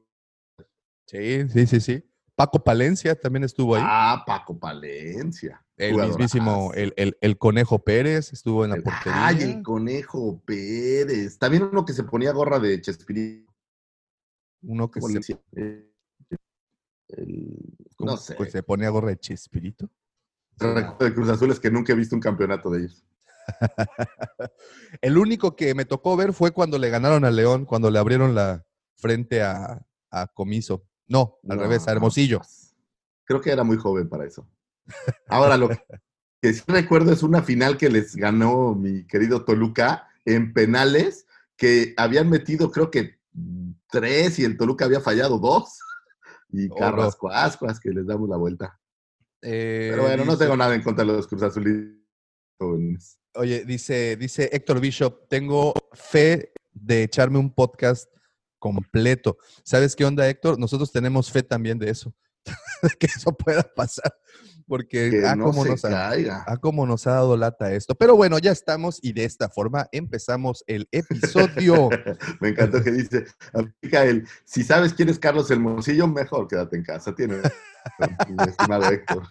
Sí, 1.06 1.48
sí, 1.48 1.66
sí, 1.66 1.80
sí. 1.80 2.04
Paco 2.34 2.62
Palencia 2.62 3.18
también 3.18 3.44
estuvo 3.44 3.74
ahí. 3.76 3.82
Ah, 3.84 4.22
Paco 4.26 4.58
Palencia. 4.58 5.64
el 5.78 5.92
jugadorazo. 5.92 6.18
mismísimo, 6.18 6.72
el, 6.74 6.92
el- 6.96 7.16
el 7.20 7.38
Conejo 7.38 7.78
Pérez 7.82 8.32
estuvo 8.32 8.64
en 8.64 8.70
la 8.72 8.76
portería. 8.76 9.26
Ay, 9.26 9.42
el 9.42 9.62
Conejo 9.62 10.40
Pérez. 10.44 11.38
También 11.38 11.62
uno 11.64 11.84
que 11.84 11.92
se 11.92 12.02
ponía 12.04 12.32
gorra 12.32 12.58
de 12.58 12.80
Chespirito. 12.80 13.52
Uno 14.62 14.90
que 14.90 15.00
¿Cómo 15.00 15.14
le 15.14 15.22
se, 15.22 15.38
el- 17.08 17.76
¿cómo 17.96 18.10
no 18.12 18.16
sé. 18.16 18.36
se 18.50 18.62
ponía 18.62 18.90
gorra 18.90 19.08
de 19.10 19.18
Chespirito. 19.18 19.88
El 20.60 20.74
recuerdo 20.74 21.04
de 21.04 21.14
Cruz 21.14 21.28
Azul 21.28 21.50
es 21.50 21.60
que 21.60 21.70
nunca 21.70 21.92
he 21.92 21.96
visto 21.96 22.14
un 22.16 22.20
campeonato 22.20 22.70
de 22.70 22.80
ellos. 22.80 23.04
El 25.00 25.18
único 25.18 25.54
que 25.56 25.74
me 25.74 25.84
tocó 25.84 26.16
ver 26.16 26.32
fue 26.32 26.50
cuando 26.52 26.78
le 26.78 26.90
ganaron 26.90 27.24
a 27.24 27.30
León, 27.30 27.64
cuando 27.64 27.90
le 27.90 27.98
abrieron 27.98 28.34
la 28.34 28.66
frente 28.96 29.42
a, 29.42 29.86
a 30.10 30.26
Comiso. 30.28 30.86
No, 31.08 31.38
al 31.48 31.56
No, 31.58 31.62
revés, 31.64 31.86
a 31.88 31.92
Hermosillo. 31.92 32.40
Creo 33.24 33.40
que 33.40 33.50
era 33.50 33.64
muy 33.64 33.76
joven 33.76 34.08
para 34.08 34.24
eso. 34.24 34.48
Ahora, 35.28 35.56
lo 35.56 35.68
que 36.42 36.52
sí 36.52 36.62
recuerdo 36.66 37.12
es 37.12 37.22
una 37.22 37.42
final 37.42 37.76
que 37.76 37.88
les 37.90 38.14
ganó 38.16 38.74
mi 38.74 39.06
querido 39.06 39.44
Toluca 39.44 40.08
en 40.24 40.52
penales, 40.52 41.26
que 41.56 41.94
habían 41.96 42.28
metido, 42.28 42.70
creo 42.70 42.90
que 42.90 43.18
tres 43.90 44.38
y 44.38 44.44
el 44.44 44.56
Toluca 44.56 44.84
había 44.84 45.00
fallado 45.00 45.38
dos. 45.38 45.78
Y 46.50 46.68
Oh, 46.70 46.76
Carrasco 46.76 47.28
Ascuas, 47.28 47.80
que 47.80 47.90
les 47.90 48.06
damos 48.06 48.28
la 48.28 48.36
vuelta. 48.36 48.78
Eh, 49.42 49.88
Pero 49.90 50.04
bueno, 50.04 50.24
no 50.24 50.38
tengo 50.38 50.56
nada 50.56 50.74
en 50.74 50.82
contra 50.82 51.04
de 51.04 51.12
los 51.12 51.26
Cruz 51.26 51.42
Azulitos. 51.42 53.18
Oye, 53.34 53.64
dice, 53.64 54.16
dice 54.16 54.48
Héctor 54.52 54.80
Bishop, 54.80 55.28
tengo 55.28 55.74
fe 55.92 56.52
de 56.72 57.02
echarme 57.02 57.38
un 57.38 57.52
podcast 57.52 58.10
completo. 58.58 59.36
¿Sabes 59.64 59.94
qué 59.96 60.04
onda, 60.04 60.28
Héctor? 60.28 60.58
Nosotros 60.58 60.92
tenemos 60.92 61.30
fe 61.30 61.42
también 61.42 61.78
de 61.78 61.90
eso, 61.90 62.14
que 62.98 63.06
eso 63.06 63.32
pueda 63.36 63.62
pasar, 63.62 64.14
porque 64.66 65.10
Que 65.10 65.26
ah, 65.26 65.36
no 65.36 65.44
cómo 65.44 65.64
nos 65.64 65.84
ha, 65.84 65.88
caiga. 65.90 66.44
cómo 66.60 66.86
nos 66.86 67.06
ha 67.06 67.12
dado 67.12 67.36
lata 67.36 67.72
esto. 67.72 67.94
Pero 67.94 68.16
bueno, 68.16 68.38
ya 68.38 68.52
estamos 68.52 68.98
y 69.02 69.12
de 69.12 69.24
esta 69.24 69.48
forma 69.48 69.88
empezamos 69.92 70.64
el 70.66 70.88
episodio. 70.92 71.88
Me 72.40 72.48
encantó 72.50 72.82
que 72.82 72.90
dice, 72.92 73.26
aplica 73.52 74.04
el, 74.04 74.26
si 74.44 74.62
sabes 74.64 74.94
quién 74.94 75.08
es 75.08 75.18
Carlos 75.18 75.50
Hermosillo, 75.50 76.06
mejor 76.08 76.48
quédate 76.48 76.76
en 76.76 76.82
casa. 76.84 77.14
Tiene 77.14 77.36
mi 78.28 78.44
estimado 78.48 78.84
Héctor. 78.90 79.22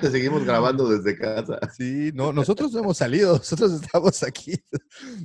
Te 0.00 0.10
seguimos 0.10 0.44
grabando 0.44 0.88
desde 0.88 1.18
casa. 1.18 1.58
Sí, 1.76 2.10
no, 2.14 2.32
nosotros 2.32 2.72
no 2.72 2.78
hemos 2.78 2.96
salido, 2.96 3.36
nosotros 3.38 3.72
estamos 3.82 4.22
aquí. 4.22 4.54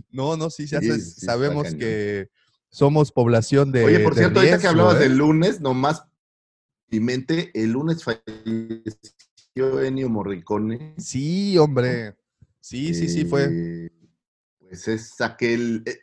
No, 0.10 0.36
no, 0.36 0.50
sí, 0.50 0.65
ya 0.65 0.79
Sí, 0.81 0.88
sabes- 0.89 1.03
sí, 1.03 1.10
está 1.19 1.34
sabemos 1.34 1.63
cañón. 1.65 1.79
Somos 2.75 3.12
población 3.12 3.72
de. 3.72 3.86
Oye, 3.86 4.00
por 4.01 4.15
de 4.15 4.22
cierto, 4.22 4.39
ahorita 4.39 4.58
que 4.58 4.63
riesgo, 4.63 4.70
hablabas 4.82 4.98
¿eh? 4.98 5.08
del 5.08 5.17
lunes, 5.17 5.62
nomás 5.62 6.03
mi 6.89 7.00
mente, 7.00 7.51
el 7.53 7.72
lunes 7.72 8.03
falleció 8.03 9.82
Ennio 9.82 10.10
Morricone. 10.10 10.94
Sí, 10.98 11.58
hombre. 11.58 12.15
Sí, 12.60 12.94
sí, 12.94 13.08
sí, 13.10 13.25
fue. 13.25 13.48
Eh, 13.51 13.89
Pues 14.60 14.88
es 14.88 15.22
aquel. 15.22 15.84
eh, 15.86 16.00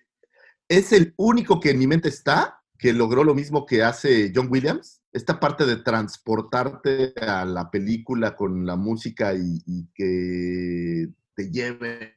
Es 0.68 0.92
el 0.92 1.12
único 1.16 1.60
que 1.60 1.70
en 1.70 1.78
mi 1.78 1.86
mente 1.86 2.08
está 2.08 2.58
que 2.78 2.92
logró 2.92 3.22
lo 3.22 3.34
mismo 3.34 3.64
que 3.66 3.82
hace 3.84 4.32
John 4.34 4.48
Williams. 4.50 5.02
Esta 5.12 5.38
parte 5.38 5.66
de 5.66 5.76
transportarte 5.76 7.12
a 7.20 7.44
la 7.44 7.70
película 7.70 8.34
con 8.34 8.64
la 8.66 8.74
música 8.76 9.34
y, 9.34 9.62
y 9.66 9.86
que 9.94 11.08
te 11.36 11.50
lleve 11.50 12.14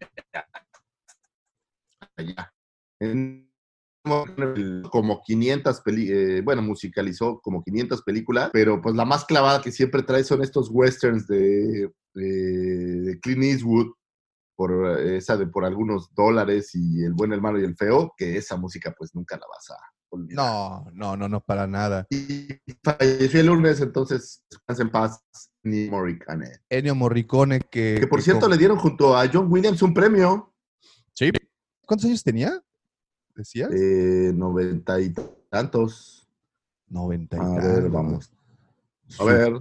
allá. 2.17 2.53
En- 2.99 3.51
como 4.89 5.21
500 5.25 5.81
películas, 5.81 6.43
bueno, 6.43 6.61
musicalizó 6.61 7.39
como 7.41 7.63
500 7.63 8.01
películas, 8.03 8.49
pero 8.53 8.81
pues 8.81 8.95
la 8.95 9.05
más 9.05 9.25
clavada 9.25 9.61
que 9.61 9.71
siempre 9.71 10.03
trae 10.03 10.23
son 10.23 10.41
estos 10.43 10.69
westerns 10.71 11.27
de, 11.27 11.89
de- 12.13 13.01
de 13.01 13.19
Clint 13.19 13.43
Eastwood, 13.43 13.93
por 14.55 14.71
eh, 14.99 15.17
esa 15.17 15.35
de 15.35 15.47
por 15.47 15.65
algunos 15.65 16.13
dólares 16.15 16.71
y 16.75 17.03
el 17.03 17.13
bueno, 17.13 17.33
el 17.35 17.41
malo 17.41 17.59
y 17.59 17.65
el 17.65 17.75
feo, 17.75 18.13
que 18.17 18.37
esa 18.37 18.55
música 18.55 18.93
pues 18.97 19.13
nunca 19.13 19.35
la 19.35 19.45
vas 19.47 19.69
a 19.71 19.75
olvidar. 20.09 20.45
No, 20.45 20.85
no, 20.93 21.17
no, 21.17 21.27
no, 21.27 21.41
para 21.41 21.67
nada. 21.67 22.07
Y 22.09 22.47
falleció 22.81 23.41
el 23.41 23.47
lunes, 23.47 23.81
entonces 23.81 24.43
en 24.79 24.89
paz, 24.91 25.19
ni 25.63 25.89
Morricone. 25.89 26.51
Ennio 26.69 26.95
Morricone, 26.95 27.59
que. 27.59 27.97
Que 27.99 28.07
por 28.07 28.19
que 28.19 28.23
cierto 28.25 28.41
con- 28.43 28.51
le 28.51 28.57
dieron 28.57 28.77
junto 28.77 29.17
a 29.17 29.27
John 29.31 29.51
Williams 29.51 29.81
un 29.81 29.93
premio, 29.93 30.53
Sí. 31.13 31.31
¿Cuántos 31.85 32.05
años 32.07 32.23
tenía? 32.23 32.61
¿Decías? 33.35 33.69
eh, 33.73 34.31
noventa 34.33 34.99
y 35.01 35.13
tantos. 35.49 36.27
90 36.87 37.37
y 37.37 37.39
A 37.39 37.43
ver, 37.55 37.61
tantos. 37.75 37.91
vamos. 37.91 38.31
A 39.19 39.23
ver, 39.25 39.53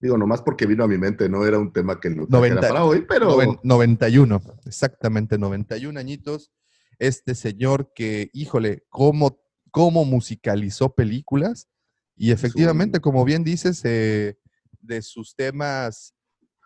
digo, 0.00 0.16
nomás 0.18 0.42
porque 0.42 0.66
vino 0.66 0.84
a 0.84 0.88
mi 0.88 0.98
mente, 0.98 1.28
no 1.28 1.44
era 1.46 1.58
un 1.58 1.72
tema 1.72 1.98
que 2.00 2.10
lo 2.10 2.26
trajera 2.26 2.54
90 2.56 2.68
para 2.68 2.84
hoy, 2.84 3.04
pero 3.08 3.30
Noven- 3.30 3.58
91, 3.62 4.40
exactamente 4.66 5.38
91 5.38 5.98
añitos. 5.98 6.52
Este 6.98 7.34
señor 7.34 7.92
que, 7.94 8.30
híjole, 8.32 8.84
cómo, 8.90 9.40
cómo 9.70 10.04
musicalizó 10.04 10.94
películas. 10.94 11.68
Y 12.16 12.30
efectivamente, 12.32 13.00
como 13.00 13.24
bien 13.24 13.42
dices, 13.44 13.80
eh, 13.84 14.36
de 14.82 15.00
sus 15.00 15.34
temas, 15.34 16.14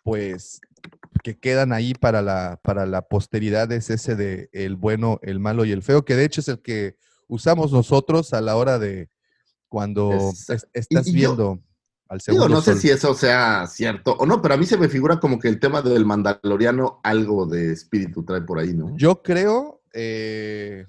pues, 0.02 0.60
que 1.24 1.38
quedan 1.38 1.72
ahí 1.72 1.94
para 1.94 2.20
la, 2.22 2.60
para 2.62 2.84
la 2.86 3.02
posteridad 3.08 3.72
es 3.72 3.88
ese 3.88 4.14
de 4.14 4.50
el 4.52 4.76
bueno, 4.76 5.18
el 5.22 5.40
malo 5.40 5.64
y 5.64 5.72
el 5.72 5.82
feo, 5.82 6.04
que 6.04 6.14
de 6.16 6.24
hecho 6.26 6.42
es 6.42 6.48
el 6.48 6.60
que 6.60 6.96
usamos 7.28 7.72
nosotros 7.72 8.34
a 8.34 8.42
la 8.42 8.56
hora 8.56 8.78
de 8.78 9.08
cuando 9.68 10.30
es- 10.30 10.66
estás 10.74 11.06
Y- 11.06 11.10
y 11.10 11.12
yo- 11.14 11.18
viendo 11.34 11.62
al 12.10 12.18
Digo, 12.18 12.42
segundo 12.42 12.48
no 12.50 12.60
sé 12.60 12.76
si 12.76 12.90
eso 12.90 13.14
sea 13.14 13.66
cierto 13.66 14.12
o 14.12 14.26
no, 14.26 14.42
pero 14.42 14.52
a 14.54 14.56
mí 14.58 14.66
se 14.66 14.76
me 14.76 14.90
figura 14.90 15.18
como 15.18 15.38
que 15.38 15.48
el 15.48 15.58
tema 15.58 15.80
del 15.80 16.04
mandaloriano 16.04 17.00
algo 17.02 17.46
de 17.46 17.72
espíritu 17.72 18.22
trae 18.22 18.42
por 18.42 18.58
ahí, 18.58 18.74
¿no? 18.74 18.94
Yo 18.96 19.22
creo 19.22 19.80
eh, 19.94 20.84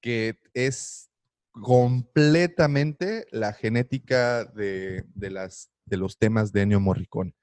que 0.00 0.40
es 0.54 1.08
completamente 1.52 3.26
la 3.30 3.52
genética 3.52 4.44
de, 4.44 5.04
de 5.14 5.30
las, 5.30 5.70
de 5.86 5.96
los 5.98 6.18
temas 6.18 6.52
de 6.52 6.62
Ennio 6.62 6.80
Morricone. 6.80 7.34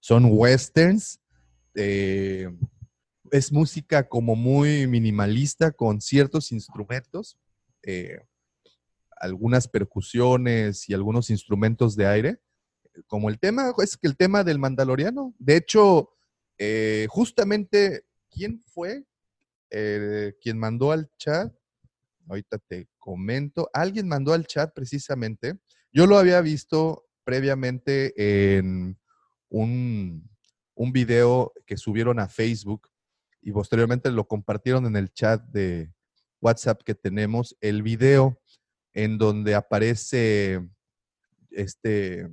Son 0.00 0.24
westerns, 0.30 1.20
eh, 1.76 2.48
es 3.30 3.52
música 3.52 4.08
como 4.08 4.34
muy 4.34 4.86
minimalista 4.86 5.72
con 5.72 6.00
ciertos 6.00 6.50
instrumentos, 6.52 7.38
eh, 7.82 8.18
algunas 9.20 9.68
percusiones 9.68 10.88
y 10.88 10.94
algunos 10.94 11.30
instrumentos 11.30 11.94
de 11.96 12.06
aire, 12.06 12.40
como 13.06 13.28
el 13.28 13.38
tema, 13.38 13.72
es 13.82 13.96
que 13.96 14.08
el 14.08 14.16
tema 14.16 14.42
del 14.42 14.58
Mandaloriano. 14.58 15.34
De 15.38 15.56
hecho, 15.56 16.10
eh, 16.58 17.06
justamente, 17.10 18.06
¿quién 18.30 18.60
fue 18.60 19.04
quien 20.40 20.58
mandó 20.58 20.92
al 20.92 21.10
chat? 21.18 21.52
Ahorita 22.26 22.56
te 22.58 22.88
comento. 22.98 23.68
Alguien 23.74 24.08
mandó 24.08 24.32
al 24.32 24.46
chat 24.46 24.72
precisamente. 24.74 25.58
Yo 25.92 26.06
lo 26.06 26.16
había 26.16 26.40
visto 26.40 27.06
previamente 27.24 28.14
en 28.56 28.98
un, 29.50 30.30
un 30.76 30.92
video 30.92 31.52
que 31.66 31.76
subieron 31.76 32.20
a 32.20 32.28
Facebook 32.28 32.88
y 33.42 33.50
posteriormente 33.50 34.10
lo 34.10 34.28
compartieron 34.28 34.86
en 34.86 34.94
el 34.96 35.12
chat 35.12 35.42
de 35.48 35.92
WhatsApp 36.40 36.82
que 36.84 36.94
tenemos, 36.94 37.56
el 37.60 37.82
video 37.82 38.40
en 38.92 39.18
donde 39.18 39.54
aparece 39.54 40.60
este 41.50 42.30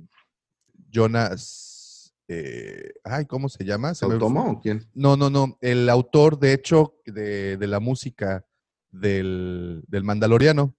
Jonas, 0.90 2.14
eh, 2.28 2.92
ay, 3.02 3.26
¿cómo 3.26 3.48
se 3.48 3.64
llama? 3.64 3.94
Se 3.94 4.04
¿Automo 4.04 4.52
o 4.52 4.60
quién? 4.60 4.88
No, 4.94 5.16
no, 5.16 5.28
no. 5.30 5.58
El 5.60 5.88
autor, 5.88 6.38
de 6.38 6.52
hecho, 6.52 7.00
de, 7.04 7.56
de 7.56 7.66
la 7.66 7.80
música 7.80 8.46
del, 8.92 9.82
del 9.88 10.04
Mandaloriano. 10.04 10.76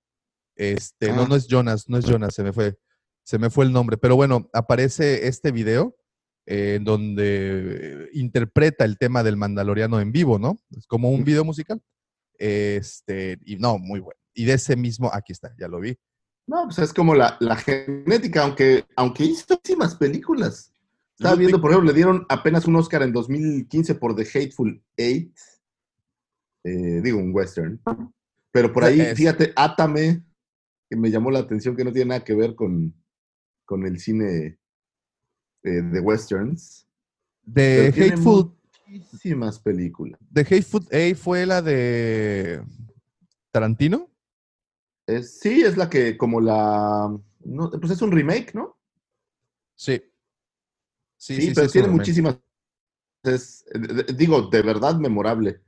Este, 0.56 1.12
no, 1.12 1.24
Ah. 1.24 1.28
no 1.28 1.36
es 1.36 1.48
Jonas, 1.48 1.90
no 1.90 1.98
es 1.98 2.06
Jonas, 2.06 2.34
se 2.34 2.44
me 2.44 2.54
fue, 2.54 2.78
se 3.24 3.38
me 3.38 3.50
fue 3.50 3.66
el 3.66 3.74
nombre. 3.74 3.98
Pero 3.98 4.16
bueno, 4.16 4.50
aparece 4.54 5.28
este 5.28 5.52
video 5.52 5.98
eh, 6.46 6.76
en 6.76 6.84
donde 6.84 8.10
interpreta 8.14 8.86
el 8.86 8.98
tema 8.98 9.24
del 9.24 9.38
Mandaloriano 9.38 10.00
en 10.00 10.12
vivo, 10.12 10.38
¿no? 10.40 10.58
Es 10.78 10.86
como 10.88 11.10
un 11.12 11.24
video 11.24 11.44
musical. 11.44 11.82
Este, 12.38 13.38
y 13.46 13.56
no, 13.58 13.78
muy 13.78 14.00
bueno. 14.00 14.20
Y 14.34 14.46
de 14.46 14.54
ese 14.54 14.76
mismo, 14.76 15.10
aquí 15.14 15.32
está, 15.34 15.54
ya 15.58 15.68
lo 15.68 15.80
vi. 15.80 15.98
No, 16.48 16.66
pues 16.66 16.80
es 16.80 16.94
como 16.94 17.16
la, 17.16 17.38
la 17.40 17.56
genética, 17.56 18.44
aunque, 18.44 18.86
aunque 18.96 19.24
hizo 19.24 19.46
muchísimas 19.56 19.96
películas. 19.96 20.72
Estaba 21.18 21.36
viendo, 21.36 21.62
por 21.62 21.72
ejemplo, 21.72 21.90
le 21.92 21.96
dieron 21.96 22.26
apenas 22.30 22.66
un 22.68 22.76
Oscar 22.76 23.02
en 23.02 23.14
2015 23.14 23.96
por 23.96 24.16
The 24.16 24.24
Hateful 24.24 24.84
Eight. 24.98 25.34
Eh, 26.66 27.02
digo, 27.02 27.20
un 27.20 27.34
western. 27.34 27.82
Pero 28.52 28.72
por 28.74 28.84
ahí, 28.84 29.00
Es- 29.00 29.18
fíjate, 29.18 29.54
Átame, 29.56 30.24
que 30.90 30.98
me 30.98 31.10
llamó 31.10 31.32
la 31.32 31.40
atención, 31.40 31.76
que 31.76 31.84
no 31.86 31.92
tiene 31.92 32.10
nada 32.10 32.24
que 32.24 32.36
ver 32.36 32.54
con, 32.54 32.94
con 33.66 33.86
el 33.86 34.00
cine 34.00 34.60
eh, 35.66 35.82
de 35.82 36.00
westerns. 36.00 36.88
De 37.44 37.88
Hateful, 37.96 38.56
Muchísimas 38.88 39.60
películas. 39.60 40.20
de 40.30 40.42
Hateful 40.42 40.86
Eight 40.92 41.18
fue 41.18 41.46
la 41.46 41.62
de 41.62 42.64
Tarantino. 43.52 44.10
Es- 45.08 45.40
sí, 45.40 45.62
es 45.64 45.76
la 45.76 45.90
que, 45.90 46.18
como 46.18 46.40
la. 46.40 47.16
no, 47.44 47.72
pues 47.72 47.92
es 47.92 48.02
un 48.02 48.12
remake, 48.12 48.54
¿no? 48.54 48.78
Sí. 49.76 50.02
Sí, 51.18 51.36
Sí, 51.36 51.42
sí, 51.48 51.52
pero 51.56 51.68
tiene 51.70 51.88
muchísimas. 51.88 52.38
es, 53.24 53.66
eh, 53.74 54.14
digo, 54.16 54.44
de 54.44 54.62
verdad 54.62 54.96
memorable. 54.98 55.62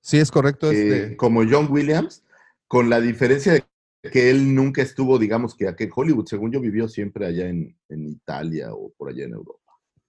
Sí, 0.00 0.18
es 0.18 0.30
correcto. 0.30 0.70
es 0.70 0.78
eh, 0.78 0.84
de- 1.08 1.16
como 1.16 1.42
John 1.48 1.68
Williams, 1.70 2.22
con 2.68 2.88
la 2.90 3.00
diferencia 3.00 3.52
de 3.54 3.64
que 4.02 4.30
él 4.30 4.54
nunca 4.54 4.82
estuvo, 4.82 5.18
digamos, 5.18 5.54
que 5.54 5.68
aquí 5.68 5.84
en 5.84 5.90
Hollywood, 5.94 6.26
según 6.26 6.52
yo, 6.52 6.60
vivió 6.60 6.88
siempre 6.88 7.26
allá 7.26 7.48
en, 7.48 7.76
Italia 7.88 8.72
o 8.72 8.92
por 8.96 9.10
allá 9.10 9.24
en 9.24 9.32
Europa. 9.32 9.60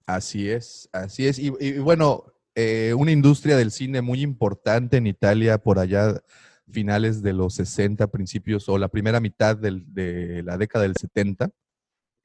Así 0.06 0.50
es, 0.50 0.90
así 0.94 1.28
es. 1.28 1.40
Y, 1.40 1.80
bueno, 1.80 2.26
eh, 2.56 2.94
una 2.98 3.12
industria 3.12 3.58
del 3.58 3.72
cine 3.72 4.02
muy 4.02 4.22
importante 4.22 4.98
en 4.98 5.08
Italia 5.08 5.58
por 5.58 5.80
allá, 5.80 6.22
finales 6.70 7.22
de 7.22 7.34
los 7.34 7.56
60, 7.56 8.08
principios 8.08 8.68
o 8.70 8.78
la 8.78 8.90
primera 8.90 9.20
mitad 9.20 9.56
del- 9.56 9.86
de 9.94 10.44
la 10.44 10.58
década 10.58 10.84
del 10.84 10.96
70. 10.96 11.50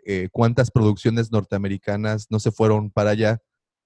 Eh, 0.04 0.28
¿Cuántas 0.32 0.70
producciones 0.70 1.30
norteamericanas 1.30 2.26
no 2.30 2.40
se 2.40 2.50
fueron 2.50 2.90
para 2.90 3.10
allá? 3.10 3.40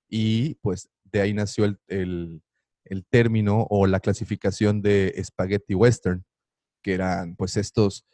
Y 0.09 0.55
pues 0.57 0.89
de 1.05 1.21
ahí 1.21 1.35
nació 1.35 1.65
el- 1.89 2.43
el 2.85 3.05
término 3.11 3.67
o 3.69 3.87
la 3.87 4.01
clasificación 4.01 4.81
de 4.81 5.15
spaghetti 5.23 5.75
western, 5.75 6.25
que 6.87 6.95
eran 6.95 7.35
pues 7.35 7.57
estos 7.57 8.05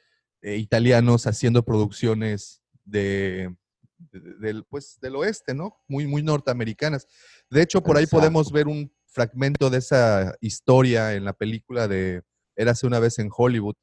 eh, 0.41 0.57
italianos 0.57 1.27
haciendo 1.27 1.63
producciones 1.63 2.63
de, 2.87 3.55
de- 3.99 4.21
del, 4.41 4.65
pues, 4.65 4.99
del 5.03 5.15
oeste, 5.17 5.53
¿no? 5.55 5.77
Muy, 5.89 6.07
muy 6.07 6.23
norteamericanas. 6.23 7.07
De 7.51 7.61
hecho, 7.61 7.83
por 7.83 7.99
ahí 7.99 8.05
Exacto. 8.05 8.17
podemos 8.17 8.51
ver 8.51 8.69
un 8.69 8.91
fragmento 9.05 9.69
de 9.69 9.77
esa 9.77 10.35
historia 10.41 11.13
en 11.15 11.27
la 11.27 11.35
película 11.35 11.87
de 11.87 12.23
Érase 12.57 12.87
una 12.87 12.99
vez 12.99 13.19
en 13.19 13.29
Hollywood, 13.31 13.75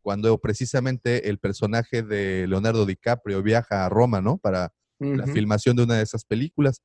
cuando 0.00 0.38
precisamente 0.38 1.28
el 1.28 1.38
personaje 1.40 2.02
de 2.04 2.46
Leonardo 2.46 2.86
DiCaprio 2.86 3.42
viaja 3.42 3.84
a 3.84 3.88
Roma, 3.88 4.20
¿no? 4.20 4.38
Para 4.38 4.72
la 5.00 5.24
Ujú. 5.24 5.32
filmación 5.32 5.74
de 5.74 5.82
una 5.82 5.96
de 5.96 6.04
esas 6.04 6.24
películas. 6.24 6.82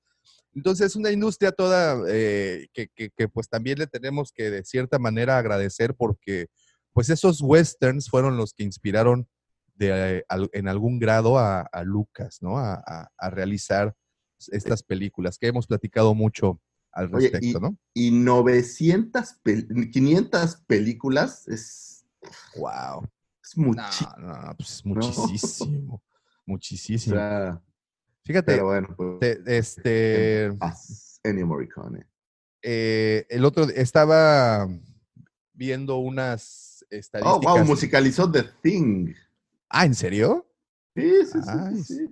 Entonces, 0.56 0.88
es 0.88 0.96
una 0.96 1.12
industria 1.12 1.52
toda 1.52 2.04
eh, 2.10 2.70
que, 2.74 2.88
que- 2.96 3.12
que, 3.16 3.28
pues 3.30 3.48
también 3.48 3.78
le 3.78 3.86
tenemos 3.86 4.32
que 4.32 4.50
de 4.50 4.64
cierta 4.66 4.98
manera 4.98 5.38
agradecer 5.38 5.94
porque 5.94 6.48
pues 6.94 7.10
esos 7.10 7.42
westerns 7.42 8.10
fueron 8.10 8.38
los 8.38 8.54
que 8.54 8.64
inspiraron 8.64 9.28
de, 9.76 10.18
eh, 10.20 10.26
en 10.54 10.68
algún 10.68 11.00
grado 11.00 11.38
a, 11.40 11.62
a 11.62 11.84
Lucas, 11.84 12.38
¿no? 12.42 12.58
A, 12.58 12.76
a- 12.86 13.10
a 13.18 13.30
realizar 13.30 13.96
estas 14.52 14.84
películas 14.84 15.38
que 15.38 15.48
hemos 15.48 15.68
platicado 15.68 16.14
mucho 16.16 16.60
al 16.92 17.14
Oye, 17.14 17.30
respecto, 17.30 17.58
y- 17.58 17.62
¿no? 17.62 17.78
Y 17.94 18.12
900, 18.12 19.36
pel- 19.44 19.92
500 19.92 20.56
películas 20.68 21.48
es, 21.48 22.06
Wow. 22.56 23.08
es 23.44 23.58
muchísimo. 23.58 24.12
no, 24.18 24.56
pues 24.58 24.86
muchísimo, 24.86 25.96
O 25.96 26.02
muchísimo. 26.46 27.16
sea, 27.16 27.62
Fíjate, 28.24 28.52
pero 28.52 28.66
bueno, 28.66 28.94
pues. 28.96 29.20
te- 29.20 29.58
este, 29.58 30.46
Ennio 31.24 31.48
Morricone. 31.48 32.06
eh, 32.62 33.26
el 33.30 33.46
otro 33.46 33.64
estaba 33.70 34.68
viendo 35.54 35.98
unas 35.98 36.71
Oh, 37.24 37.40
wow, 37.40 37.64
musicalizó 37.66 38.30
The 38.32 38.44
Thing. 38.62 39.14
Ah, 39.70 39.86
¿en 39.86 39.96
serio? 39.96 40.46
Sí, 40.96 41.10
sí, 41.26 41.40
sí, 41.42 41.50
Ay, 41.64 41.84
sí. 41.84 42.06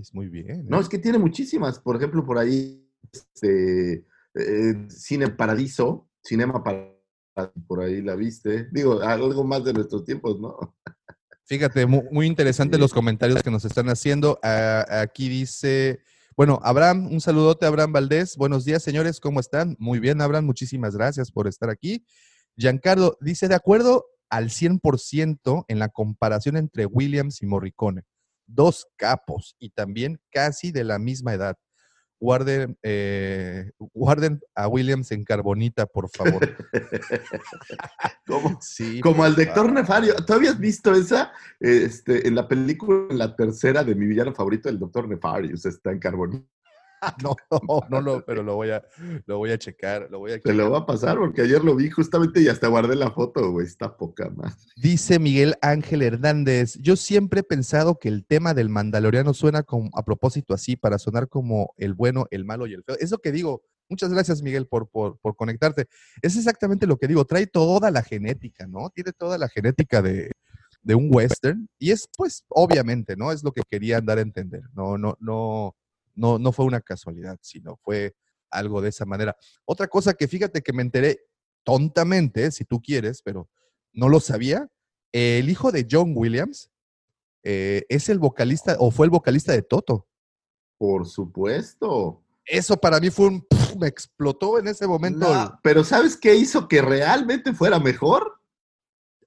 es 0.00 0.14
muy 0.14 0.28
bien. 0.28 0.66
No, 0.68 0.78
¿eh? 0.78 0.80
es 0.80 0.88
que 0.88 0.98
tiene 0.98 1.18
muchísimas. 1.18 1.78
Por 1.78 1.96
ejemplo, 1.96 2.24
por 2.24 2.38
ahí, 2.38 2.88
este, 3.12 4.06
eh, 4.34 4.86
Cine 4.88 5.28
Paradiso, 5.28 6.08
Cinema 6.24 6.64
Paradiso, 6.64 6.96
por 7.66 7.80
ahí 7.82 8.00
la 8.00 8.14
viste. 8.14 8.68
Digo, 8.72 9.02
algo 9.02 9.44
más 9.44 9.64
de 9.64 9.74
nuestros 9.74 10.04
tiempos, 10.04 10.40
¿no? 10.40 10.74
Fíjate, 11.44 11.84
mu- 11.84 12.04
muy, 12.10 12.26
interesante 12.26 12.76
Sí. 12.76 12.80
los 12.80 12.94
comentarios 12.94 13.42
que 13.42 13.50
nos 13.50 13.66
están 13.66 13.88
haciendo. 13.90 14.38
Aquí 14.42 15.28
dice, 15.28 16.00
bueno, 16.36 16.58
Abraham, 16.62 17.08
un 17.12 17.20
saludote 17.20 17.66
Abraham 17.66 17.92
Valdés. 17.92 18.38
Buenos 18.38 18.64
días, 18.64 18.82
señores, 18.82 19.20
¿cómo 19.20 19.40
están? 19.40 19.76
Muy 19.78 19.98
bien, 20.00 20.22
Abraham, 20.22 20.46
muchísimas 20.46 20.96
gracias 20.96 21.30
por 21.30 21.48
estar 21.48 21.68
aquí. 21.68 22.06
Giancarlo 22.56 23.18
dice, 23.20 23.48
de 23.48 23.54
acuerdo 23.54 24.06
al 24.32 24.48
100% 24.48 25.66
en 25.68 25.78
la 25.78 25.90
comparación 25.90 26.56
entre 26.56 26.86
Williams 26.86 27.42
y 27.42 27.46
Morricone, 27.46 28.04
dos 28.46 28.86
capos 28.96 29.56
y 29.58 29.68
también 29.68 30.18
casi 30.30 30.72
de 30.72 30.84
la 30.84 30.98
misma 30.98 31.34
edad. 31.34 31.58
Guarden, 32.18 32.78
eh, 32.82 33.72
guarden 33.78 34.40
a 34.54 34.68
Williams 34.68 35.12
en 35.12 35.24
carbonita, 35.24 35.84
por 35.84 36.08
favor. 36.08 36.56
Como, 38.26 38.58
Sí, 38.62 39.00
como 39.00 39.16
por 39.16 39.26
al 39.26 39.34
Doctor. 39.34 39.72
Nefario. 39.72 40.14
¿Tú 40.24 40.32
habías 40.32 40.58
visto 40.58 40.94
esa? 40.94 41.32
Este, 41.60 42.26
en 42.26 42.34
la 42.34 42.48
película, 42.48 43.08
en 43.10 43.18
la 43.18 43.36
tercera 43.36 43.84
de 43.84 43.94
mi 43.94 44.06
villano 44.06 44.32
favorito, 44.32 44.70
el 44.70 44.78
Doctor 44.78 45.08
Nefarius, 45.08 45.66
está 45.66 45.90
en 45.90 45.98
carbonita. 45.98 46.46
No, 47.22 47.36
no, 47.88 48.00
no, 48.00 48.24
pero 48.24 48.42
lo 48.42 48.54
voy 48.54 48.70
a, 48.70 48.82
lo 49.26 49.38
voy 49.38 49.50
a 49.50 49.58
checar, 49.58 50.08
lo 50.10 50.20
voy 50.20 50.32
a 50.32 50.40
Te 50.40 50.54
lo 50.54 50.70
va 50.70 50.78
a 50.78 50.86
pasar 50.86 51.18
porque 51.18 51.42
ayer 51.42 51.62
lo 51.64 51.74
vi 51.74 51.90
justamente 51.90 52.40
y 52.40 52.48
hasta 52.48 52.68
guardé 52.68 52.94
la 52.94 53.10
foto, 53.10 53.50
güey. 53.50 53.66
Está 53.66 53.96
poca 53.96 54.30
más. 54.30 54.66
Dice 54.76 55.18
Miguel 55.18 55.56
Ángel 55.62 56.02
Hernández, 56.02 56.78
yo 56.80 56.96
siempre 56.96 57.40
he 57.40 57.44
pensado 57.44 57.98
que 57.98 58.08
el 58.08 58.24
tema 58.24 58.54
del 58.54 58.68
Mandaloriano 58.68 59.34
suena 59.34 59.62
como, 59.62 59.90
a 59.94 60.04
propósito 60.04 60.54
así, 60.54 60.76
para 60.76 60.98
sonar 60.98 61.28
como 61.28 61.74
el 61.76 61.94
bueno, 61.94 62.26
el 62.30 62.44
malo 62.44 62.66
y 62.66 62.74
el 62.74 62.84
feo. 62.84 62.96
Es 62.98 63.10
lo 63.10 63.18
que 63.18 63.32
digo. 63.32 63.62
Muchas 63.88 64.10
gracias, 64.10 64.40
Miguel, 64.40 64.66
por, 64.66 64.88
por, 64.88 65.18
por 65.18 65.36
conectarte. 65.36 65.86
Es 66.22 66.36
exactamente 66.36 66.86
lo 66.86 66.96
que 66.96 67.08
digo. 67.08 67.26
Trae 67.26 67.46
toda 67.46 67.90
la 67.90 68.02
genética, 68.02 68.66
¿no? 68.66 68.88
Tiene 68.88 69.12
toda 69.12 69.36
la 69.36 69.48
genética 69.48 70.00
de, 70.00 70.30
de 70.82 70.94
un 70.94 71.08
western. 71.12 71.68
Y 71.78 71.90
es, 71.90 72.08
pues, 72.16 72.44
obviamente, 72.48 73.16
¿no? 73.16 73.32
Es 73.32 73.42
lo 73.42 73.52
que 73.52 73.60
querían 73.68 74.06
dar 74.06 74.16
a 74.16 74.22
entender. 74.22 74.62
No, 74.74 74.96
no, 74.96 75.16
no, 75.20 75.76
no, 76.14 76.38
no 76.38 76.52
fue 76.52 76.64
una 76.64 76.80
casualidad, 76.80 77.38
sino 77.40 77.76
fue 77.76 78.14
algo 78.50 78.80
de 78.80 78.90
esa 78.90 79.04
manera. 79.04 79.36
Otra 79.64 79.88
cosa 79.88 80.14
que 80.14 80.28
fíjate 80.28 80.62
que 80.62 80.72
me 80.72 80.82
enteré 80.82 81.20
tontamente, 81.64 82.50
si 82.50 82.64
tú 82.64 82.80
quieres, 82.80 83.22
pero 83.22 83.48
no 83.92 84.08
lo 84.08 84.20
sabía. 84.20 84.68
El 85.12 85.48
hijo 85.50 85.72
de 85.72 85.86
John 85.90 86.12
Williams 86.14 86.70
eh, 87.42 87.84
es 87.88 88.08
el 88.08 88.18
vocalista 88.18 88.76
o 88.78 88.90
fue 88.90 89.06
el 89.06 89.10
vocalista 89.10 89.52
de 89.52 89.62
Toto. 89.62 90.06
Por 90.78 91.06
supuesto. 91.06 92.22
Eso 92.44 92.76
para 92.76 93.00
mí 93.00 93.10
fue 93.10 93.28
un... 93.28 93.46
me 93.78 93.86
explotó 93.86 94.58
en 94.58 94.68
ese 94.68 94.86
momento. 94.86 95.32
No, 95.32 95.58
pero 95.62 95.84
¿sabes 95.84 96.16
qué 96.16 96.34
hizo 96.34 96.68
que 96.68 96.82
realmente 96.82 97.52
fuera 97.52 97.78
mejor? 97.78 98.41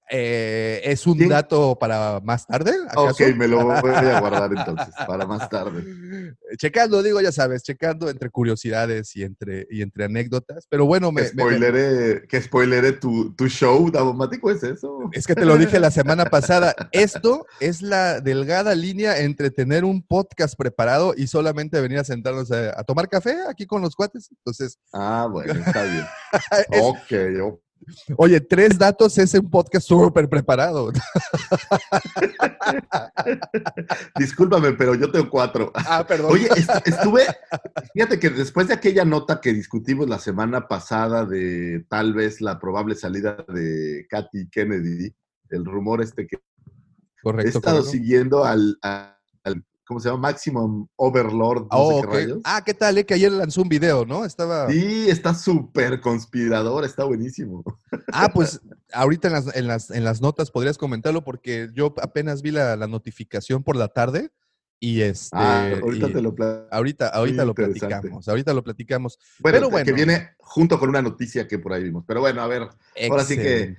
Eh, 0.10 0.82
¿Es 0.84 1.08
un 1.08 1.28
dato 1.28 1.78
para 1.80 2.20
más 2.22 2.46
tarde? 2.46 2.74
¿acaso? 2.90 3.24
Ok, 3.24 3.36
me 3.36 3.48
lo 3.48 3.66
voy 3.66 3.90
a 3.92 4.20
guardar 4.20 4.52
entonces 4.56 4.94
para 5.08 5.26
más 5.26 5.50
tarde. 5.50 5.84
Checando, 6.58 7.02
digo, 7.02 7.20
ya 7.22 7.32
sabes, 7.32 7.64
checando 7.64 8.08
entre 8.10 8.30
curiosidades 8.30 9.16
y 9.16 9.24
entre, 9.24 9.68
y 9.70 9.82
entre 9.82 10.06
anécdotas. 10.06 10.68
Pero 10.70 10.86
bueno, 10.86 11.12
me, 11.12 11.24
Que 11.24 11.34
me- 11.34 11.42
spoileré, 11.44 12.28
que 12.28 12.40
spoileré 12.42 12.92
tu, 12.94 13.34
tu 13.34 13.48
show, 13.48 13.90
Davomático, 13.90 14.52
¿es 14.52 14.62
eso? 14.64 15.10
es 15.12 15.26
que 15.26 15.34
te 15.36 15.46
lo 15.46 15.58
dije 15.58 15.80
la 15.80 15.90
semana 15.92 16.26
pasada. 16.26 16.76
Esto 16.92 17.46
es 17.60 17.82
la 17.82 18.22
delgada 18.22 18.76
línea 18.76 19.20
entre 19.20 19.50
tener 19.50 19.84
un 19.86 20.04
podcast 20.04 20.56
preparado 20.56 21.14
y 21.18 21.28
solamente 21.28 21.82
venir 21.82 21.98
a 21.98 22.04
sentarnos 22.04 22.52
a, 22.52 22.80
a 22.80 22.84
tomar 22.84 23.10
café 23.10 23.36
aquí 23.50 23.66
con 23.66 23.82
los 23.82 23.96
cuates. 23.96 24.30
Entonces, 24.32 24.78
Ah, 24.94 25.28
bueno, 25.32 25.52
está 25.54 25.84
bien. 25.84 26.06
es- 26.72 26.82
Ok, 26.84 27.42
ok. 27.42 27.60
Oye, 28.18 28.40
tres 28.42 28.78
datos 28.78 29.18
es 29.18 29.34
un 29.36 29.50
podcast 29.50 29.88
súper 29.88 30.28
preparado. 30.30 30.92
Discúlpame, 34.18 34.74
pero 34.74 34.96
yo 34.96 35.12
tengo 35.12 35.30
cuatro. 35.30 35.72
Ah, 35.76 36.06
perdón. 36.08 36.32
Oye, 36.34 36.48
est- 36.56 36.88
estuve, 36.88 37.24
fíjate 37.94 38.20
que 38.20 38.30
después 38.30 38.68
de 38.68 38.74
aquella 38.76 39.06
nota 39.06 39.40
que 39.42 39.54
discutimos 39.54 40.08
la 40.10 40.20
semana 40.20 40.68
pasada 40.68 41.26
de 41.26 41.86
tal 41.90 42.14
vez 42.14 42.42
la 42.42 42.60
probable 42.60 42.96
salida 42.96 43.44
de 43.48 44.06
Katy 44.10 44.50
Kennedy, 44.50 45.14
el 45.50 45.66
rumor 45.66 46.02
este 46.02 46.28
que 46.28 46.38
he 46.38 47.22
correcto. 47.22 47.58
estado 47.60 47.78
correcto. 47.78 47.92
siguiendo 47.92 48.46
al, 48.46 48.78
a- 48.82 49.12
al, 49.12 49.15
¿cómo 49.86 50.00
se 50.00 50.10
llama? 50.10 50.22
Maximum 50.22 50.88
Overlord, 50.96 51.64
no 51.64 51.68
Oh, 51.72 51.90
sé 51.96 52.02
qué 52.02 52.08
ok. 52.08 52.14
rayos. 52.14 52.40
Ah, 52.44 52.64
¿qué 52.66 52.74
tal? 52.74 52.98
eh? 52.98 53.06
Que 53.06 53.14
ayer 53.14 53.32
lanzó 53.32 53.62
un 53.62 53.70
video, 53.70 54.06
¿no? 54.06 54.26
Estaba. 54.26 54.70
Sí, 54.70 55.10
está 55.10 55.34
súper 55.34 56.02
conspirador, 56.02 56.84
está 56.86 57.04
buenísimo. 57.04 57.64
Ah, 58.12 58.30
pues 58.34 58.60
ahorita 58.94 59.28
en 59.28 59.34
las, 59.34 59.56
en 59.56 59.68
las, 59.68 59.92
en 59.92 60.04
las 60.04 60.22
notas 60.22 60.52
podrías 60.52 60.78
comentarlo 60.78 61.24
porque 61.24 61.70
yo 61.74 61.94
apenas 62.02 62.42
vi 62.42 62.52
la, 62.52 62.76
la 62.76 62.88
notificación 62.88 63.64
por 63.64 63.76
la 63.76 63.88
tarde 63.88 64.32
y 64.80 65.02
este. 65.02 65.30
Ah, 65.34 65.70
ahorita 65.82 66.08
y- 66.08 66.14
te 66.14 66.22
lo 66.22 66.36
ahorita, 66.72 67.08
ahorita 67.08 67.46
lo 67.46 67.56
platicamos, 67.56 68.28
ahorita 68.28 68.54
lo 68.54 68.64
platicamos. 68.64 69.18
Bueno, 69.40 69.58
pero 69.58 69.70
bueno. 69.70 69.86
que 69.86 69.94
viene 69.94 70.32
junto 70.40 70.78
con 70.80 70.90
una 70.90 71.02
noticia 71.02 71.48
que 71.48 71.60
por 71.60 71.74
ahí 71.74 71.84
vimos. 71.84 72.04
Pero 72.08 72.20
bueno, 72.20 72.42
a 72.42 72.48
ver, 72.48 72.64
Ahora 73.10 73.24
sí 73.24 73.36
que- 73.38 73.78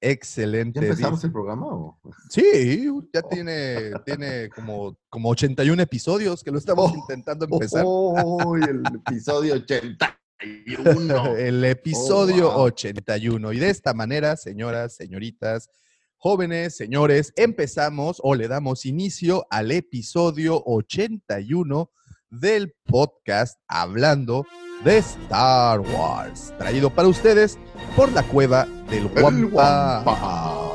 Excelente. 0.00 0.80
¿ya 0.80 0.86
empezamos 0.86 1.22
el 1.24 1.32
programa 1.32 1.66
o? 1.66 2.00
Sí, 2.30 2.88
ya 3.12 3.22
tiene, 3.22 3.92
tiene 4.04 4.48
como, 4.48 4.96
como 5.08 5.28
81 5.30 5.82
episodios 5.82 6.42
que 6.42 6.50
lo 6.50 6.58
estamos 6.58 6.94
intentando 6.94 7.46
empezar. 7.50 7.84
¡Oh! 7.86 8.56
el 8.56 8.82
episodio 9.06 9.54
81. 9.54 9.96
El 11.36 11.62
episodio 11.66 12.48
Oh, 12.48 12.54
wow. 12.54 12.62
81. 12.62 13.52
Y 13.52 13.58
de 13.58 13.68
esta 13.68 13.92
manera, 13.92 14.38
señoras, 14.38 14.94
señoritas, 14.96 15.68
jóvenes, 16.16 16.74
señores, 16.76 17.34
empezamos 17.36 18.20
o 18.22 18.34
le 18.34 18.48
damos 18.48 18.86
inicio 18.86 19.46
al 19.50 19.70
episodio 19.70 20.62
81 20.64 21.90
del 22.30 22.74
podcast 22.86 23.60
hablando 23.68 24.46
de 24.84 24.98
Star 24.98 25.80
Wars, 25.80 26.52
traído 26.58 26.90
para 26.90 27.08
ustedes 27.08 27.58
por 27.96 28.10
la 28.12 28.22
cueva 28.22 28.66
del 28.88 29.10
El 29.16 29.22
Wampa. 29.22 30.02
Wampa. 30.04 30.70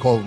.com. 0.00 0.22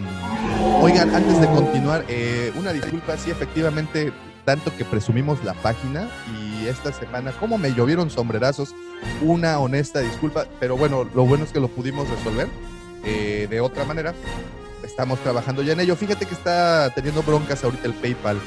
Oigan, 0.81 1.15
antes 1.15 1.39
de 1.39 1.47
continuar, 1.47 2.03
eh, 2.09 2.51
una 2.57 2.73
disculpa, 2.73 3.15
sí, 3.17 3.31
efectivamente, 3.31 4.11
tanto 4.43 4.75
que 4.75 4.83
presumimos 4.83 5.43
la 5.43 5.53
página 5.53 6.09
y 6.37 6.67
esta 6.67 6.91
semana, 6.91 7.31
como 7.39 7.57
me 7.57 7.73
llovieron 7.73 8.09
sombrerazos, 8.09 8.75
una 9.21 9.59
honesta 9.59 10.01
disculpa, 10.01 10.45
pero 10.59 10.75
bueno, 10.75 11.07
lo 11.15 11.25
bueno 11.25 11.45
es 11.45 11.51
que 11.51 11.61
lo 11.61 11.69
pudimos 11.69 12.09
resolver 12.09 12.49
eh, 13.05 13.47
de 13.49 13.61
otra 13.61 13.85
manera. 13.85 14.13
Estamos 14.83 15.19
trabajando 15.19 15.61
ya 15.63 15.73
en 15.73 15.79
ello. 15.79 15.95
Fíjate 15.95 16.25
que 16.25 16.33
está 16.33 16.91
teniendo 16.93 17.23
broncas 17.23 17.63
ahorita 17.63 17.87
el 17.87 17.93
PayPal. 17.93 18.37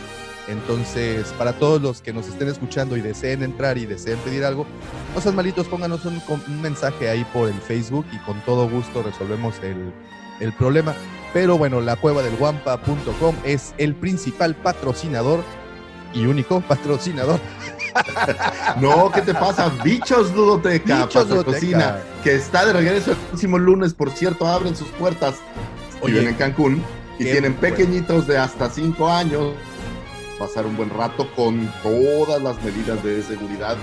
Entonces, 0.49 1.27
para 1.37 1.53
todos 1.53 1.81
los 1.83 2.01
que 2.01 2.13
nos 2.13 2.27
estén 2.27 2.49
escuchando 2.49 2.97
y 2.97 3.03
deseen 3.03 3.43
entrar 3.43 3.77
y 3.77 3.85
deseen 3.87 4.19
pedir 4.21 4.45
algo, 4.45 4.67
no 5.15 5.21
sean 5.21 5.37
malitos, 5.37 5.67
pónganos 5.67 6.05
un, 6.07 6.23
un 6.29 6.63
mensaje 6.63 7.09
ahí 7.11 7.25
por 7.33 7.49
el 7.49 7.61
Facebook 7.61 8.07
y 8.13 8.19
con 8.19 8.41
todo 8.41 8.69
gusto 8.69 9.03
resolvemos 9.03 9.57
el, 9.63 9.93
el 10.41 10.53
problema. 10.55 10.95
Pero 11.35 11.59
bueno, 11.59 11.81
la 11.81 11.97
cueva 11.97 12.23
del 12.23 12.35
guampa.com 12.37 13.37
es 13.45 13.75
el 13.77 13.95
principal 13.95 14.55
patrocinador 14.55 15.45
y 16.15 16.27
único 16.27 16.61
patrocinador. 16.61 17.41
No, 18.81 19.11
¿qué 19.11 19.23
te 19.23 19.35
pasa? 19.35 19.73
Bichos 19.83 20.33
Ludoteca, 20.33 21.07
Bichos 21.07 21.29
Ludoteca. 21.29 22.01
que 22.23 22.37
está 22.37 22.65
de 22.65 22.73
regreso 22.75 23.13
el 23.13 23.17
próximo 23.17 23.59
lunes, 23.59 23.93
por 23.93 24.11
cierto, 24.11 24.47
abren 24.47 24.77
sus 24.77 24.87
puertas. 24.89 25.37
Oye, 26.01 26.13
Viven 26.13 26.29
en 26.29 26.35
Cancún 26.35 26.83
y 27.19 27.25
tienen 27.25 27.55
pequeñitos 27.55 28.29
de 28.29 28.39
hasta 28.39 28.71
5 28.71 29.09
años. 29.09 29.55
Pasar 30.39 30.67
un 30.67 30.77
buen 30.77 30.91
rato 30.91 31.29
con 31.35 31.69
todas 31.83 32.41
las 32.43 32.63
medidas 32.63 33.03
de 33.03 33.23
seguridad 33.23 33.77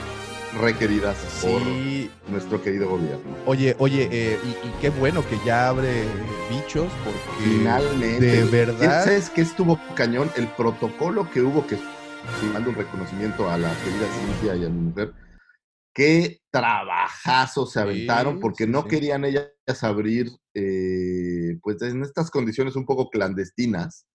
requeridas 0.62 1.18
Sí, 1.42 1.48
por 1.48 2.32
nuestro 2.32 2.62
querido 2.62 2.88
gobierno. 2.90 3.36
oye, 3.46 3.76
oye, 3.78 4.08
eh, 4.10 4.40
y, 4.42 4.68
y 4.68 4.72
qué 4.80 4.90
bueno 4.90 5.22
que 5.28 5.38
ya 5.46 5.68
abre 5.68 6.06
bichos 6.50 6.90
porque 7.04 7.44
Finalmente. 7.44 8.26
de 8.26 8.44
verdad- 8.46 9.04
¿Sabes 9.04 9.30
qué 9.30 9.42
estuvo 9.42 9.78
cañón? 9.96 10.32
El 10.38 10.48
protocolo 10.48 11.30
que 11.30 11.42
hubo, 11.42 11.68
que 11.68 11.78
mando 12.54 12.70
un 12.70 12.76
reconocimiento 12.78 13.50
a 13.50 13.58
la 13.58 13.74
querida 13.84 14.08
Cintia 14.14 14.56
y 14.56 14.66
a 14.66 14.70
mi 14.70 14.80
mujer, 14.80 15.14
qué 15.94 16.40
trabajazo 16.52 17.66
se 17.66 17.82
aventaron, 17.82 18.36
Sí, 18.36 18.40
porque 18.42 18.64
sí, 18.64 18.72
no 18.72 18.86
querían 18.88 19.26
ellas 19.26 19.50
abrir, 19.82 20.30
eh, 20.54 21.58
pues 21.62 21.82
en 21.82 22.02
estas 22.04 22.32
condiciones 22.32 22.78
un 22.78 22.86
poco 22.86 23.10
clandestinas. 23.10 24.06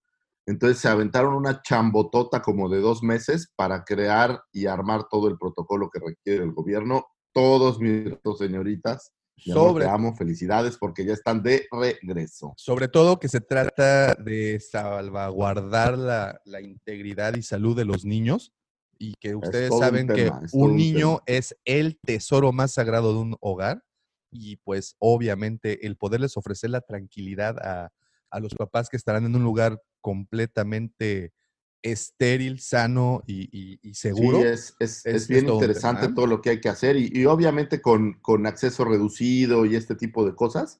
Entonces 0.50 0.78
se 0.78 0.88
aventaron 0.88 1.34
una 1.34 1.62
chambotota 1.62 2.42
como 2.42 2.68
de 2.68 2.80
dos 2.80 3.02
meses 3.02 3.52
para 3.54 3.84
crear 3.84 4.42
y 4.52 4.66
armar 4.66 5.04
todo 5.08 5.28
el 5.28 5.38
protocolo 5.38 5.88
que 5.90 6.00
requiere 6.00 6.42
el 6.42 6.52
gobierno. 6.52 7.06
Todos 7.32 7.78
mis 7.78 8.04
respetos, 8.04 8.38
señoritas, 8.38 9.12
mi 9.46 9.52
amor, 9.52 9.68
sobre, 9.68 9.84
te 9.84 9.90
amo, 9.90 10.16
felicidades 10.16 10.76
porque 10.76 11.04
ya 11.04 11.12
están 11.12 11.42
de 11.42 11.66
regreso. 11.70 12.52
sobre 12.56 12.88
todo 12.88 13.20
que 13.20 13.28
se 13.28 13.40
trata 13.40 14.14
de 14.14 14.58
salvaguardar 14.58 15.96
la, 15.96 16.40
la 16.44 16.60
integridad 16.60 17.36
y 17.36 17.42
salud 17.42 17.76
de 17.76 17.84
los 17.84 18.04
niños 18.04 18.52
y 18.98 19.14
que 19.20 19.36
ustedes 19.36 19.70
un 19.70 19.78
saben 19.78 20.08
que 20.08 20.24
tema, 20.24 20.40
todo 20.40 20.64
un 20.64 20.70
un 20.72 20.76
niño 20.76 21.22
tema. 21.24 21.38
es 21.38 21.56
el 21.64 21.98
tesoro 22.00 22.52
más 22.52 22.72
sagrado 22.72 23.12
de 23.12 23.20
un 23.20 23.36
hogar 23.40 23.84
y 24.32 24.56
pues 24.56 24.96
obviamente 24.98 25.86
el 25.86 25.96
poderles 25.96 26.36
ofrecer 26.36 26.70
la 26.70 26.80
tranquilidad 26.80 27.56
a, 27.60 27.92
a 28.30 28.40
los 28.40 28.54
papás 28.54 28.88
que 28.88 28.96
estarán 28.96 29.24
en 29.24 29.36
un 29.36 29.44
lugar 29.44 29.80
completamente 30.00 31.32
estéril, 31.82 32.60
sano 32.60 33.22
y, 33.26 33.48
y- 33.52 33.78
y 33.82 33.94
seguro. 33.94 34.38
Sí, 34.40 34.44
es, 34.44 34.74
es, 34.80 35.06
Es- 35.06 35.14
es 35.22 35.28
bien 35.28 35.46
todo 35.46 35.56
interesante 35.56 36.08
todo 36.08 36.26
lo 36.26 36.42
que 36.42 36.50
hay 36.50 36.60
que 36.60 36.68
hacer 36.68 36.96
y, 36.96 37.10
y 37.12 37.24
obviamente 37.24 37.80
con, 37.80 38.14
con 38.20 38.46
acceso 38.46 38.84
reducido 38.84 39.64
y 39.64 39.76
este 39.76 39.94
tipo 39.94 40.26
de 40.26 40.34
cosas, 40.34 40.78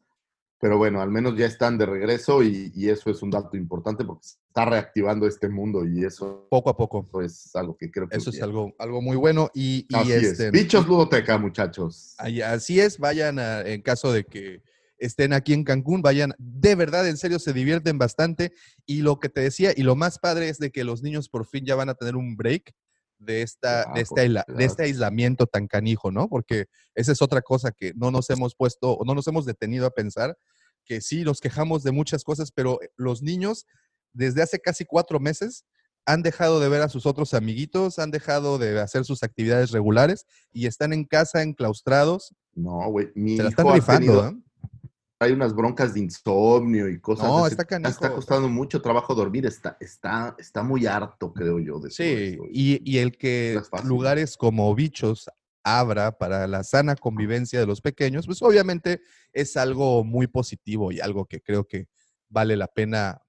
pero 0.59 0.77
bueno, 0.77 1.01
al 1.01 1.11
menos 1.11 1.39
ya 1.39 1.47
están 1.47 1.79
de 1.79 1.87
regreso 1.87 2.43
y, 2.43 2.71
eso 2.91 3.11
es 3.11 3.23
un 3.23 3.31
dato 3.31 3.57
importante 3.57 4.05
porque 4.05 4.25
se 4.27 4.37
está 4.49 4.67
reactivando 4.67 5.27
este 5.27 5.49
mundo 5.49 5.87
y 5.87 6.05
eso 6.05 6.47
Poco 6.51 6.69
a 6.69 6.77
poco. 6.77 7.07
es 7.23 7.57
algo 7.57 7.79
que 7.79 7.91
creo 7.91 8.07
que 8.07 8.19
Eso 8.19 8.29
es 8.29 8.43
algo, 8.43 8.75
algo 8.79 9.01
muy 9.01 9.17
bueno. 9.17 9.51
Y, 9.55 9.87
Así 9.95 10.13
este, 10.13 10.47
es. 10.49 10.53
Bichos 10.53 10.87
Ludoteca, 10.87 11.39
muchachos. 11.39 12.15
Así 12.19 12.79
es, 12.79 12.99
vayan 12.99 13.39
a- 13.39 13.63
en 13.63 13.81
caso 13.81 14.13
de 14.13 14.25
que 14.25 14.61
estén 15.01 15.33
aquí 15.33 15.53
en 15.53 15.65
Cancún, 15.65 16.03
vayan, 16.03 16.33
de 16.39 16.75
verdad, 16.77 17.09
en 17.09 17.17
serio, 17.17 17.39
se 17.39 17.53
divierten 17.53 17.99
bastante. 17.99 18.53
Y 18.87 19.03
lo 19.03 19.19
que 19.19 19.29
te 19.29 19.41
decía, 19.41 19.73
y 19.77 19.83
lo 19.83 19.97
más 19.97 20.19
padre 20.19 20.49
es 20.49 20.59
de 20.59 20.71
que 20.71 20.85
los 20.85 21.03
niños 21.03 21.29
por 21.29 21.47
fin 21.47 21.65
ya 21.67 21.75
van 21.75 21.89
a 21.89 21.95
tener 21.95 22.15
un 22.17 22.37
break 22.37 22.73
de, 23.19 23.43
esta, 23.43 23.83
Ah, 23.83 23.93
de, 23.95 24.01
este, 24.03 24.29
de 24.29 24.65
este 24.65 24.85
aislamiento 24.85 25.47
tan 25.47 25.67
canijo, 25.67 26.11
¿no? 26.11 26.29
Porque 26.29 26.67
esa 26.95 27.13
es 27.13 27.21
otra 27.21 27.43
cosa 27.43 27.73
que 27.73 27.93
no 27.95 28.11
nos 28.11 28.31
hemos 28.31 28.55
puesto 28.55 28.93
o 28.93 29.05
no 29.05 29.15
nos 29.15 29.27
hemos 29.27 29.45
detenido 29.45 29.87
a 29.87 29.91
pensar, 29.91 30.39
que 30.85 31.01
sí, 31.01 31.23
nos 31.25 31.41
quejamos 31.41 31.83
de 31.83 31.93
muchas 31.93 32.25
cosas, 32.25 32.51
pero 32.53 32.79
los 32.97 33.23
niños 33.23 33.67
desde 34.13 34.43
hace 34.43 34.59
casi 34.61 34.85
cuatro 34.85 35.21
meses 35.21 35.65
han 36.07 36.23
dejado 36.23 36.61
de 36.61 36.69
ver 36.71 36.81
a 36.83 36.89
sus 36.89 37.05
otros 37.07 37.35
amiguitos, 37.35 37.99
han 37.99 38.11
dejado 38.11 38.57
de 38.59 38.81
hacer 38.81 39.05
sus 39.05 39.23
actividades 39.23 39.71
regulares 39.71 40.25
y 40.53 40.67
están 40.67 40.93
en 40.95 41.05
casa 41.05 41.43
enclaustrados 41.43 42.35
No, 42.55 42.91
güey, 42.91 43.09
mi 43.15 43.37
se 43.37 43.43
la 43.43 43.51
están 43.51 43.71
rifando, 43.73 43.99
tenido- 44.13 44.29
¿eh? 44.31 44.43
Hay 45.21 45.33
unas 45.33 45.55
broncas 45.55 45.93
de 45.93 46.01
insomnio 46.01 46.89
y 46.89 46.99
cosas. 46.99 47.27
No, 47.27 47.47
está 47.47 47.65
tipo. 47.65 47.89
Está 47.89 48.13
costando 48.13 48.49
mucho 48.49 48.81
trabajo 48.81 49.15
dormir, 49.15 49.45
está, 49.45 49.77
está, 49.79 50.35
está 50.39 50.63
muy 50.63 50.87
harto, 50.87 51.33
creo 51.33 51.59
yo, 51.59 51.79
de 51.79 51.91
Sí, 51.91 52.39
y, 52.51 52.91
y 52.91 52.99
el 52.99 53.17
que 53.17 53.61
lugares 53.85 54.39
como 54.39 54.75
bichos 54.75 55.31
abra 55.63 56.17
para 56.17 56.47
la 56.47 56.65
sana 56.65 56.97
convivencia 56.97 57.61
de 57.61 57.67
los 57.67 57.83
pequeños, 57.83 58.25
pues 58.25 58.41
obviamente 58.41 59.03
es 59.35 59.59
algo 59.59 60.05
muy 60.05 60.27
positivo 60.27 60.91
y 60.91 61.01
algo 61.01 61.27
que 61.27 61.43
creo 61.43 61.69
que 61.69 61.89
vale 62.31 62.57
la 62.57 62.69
pena, 62.69 63.21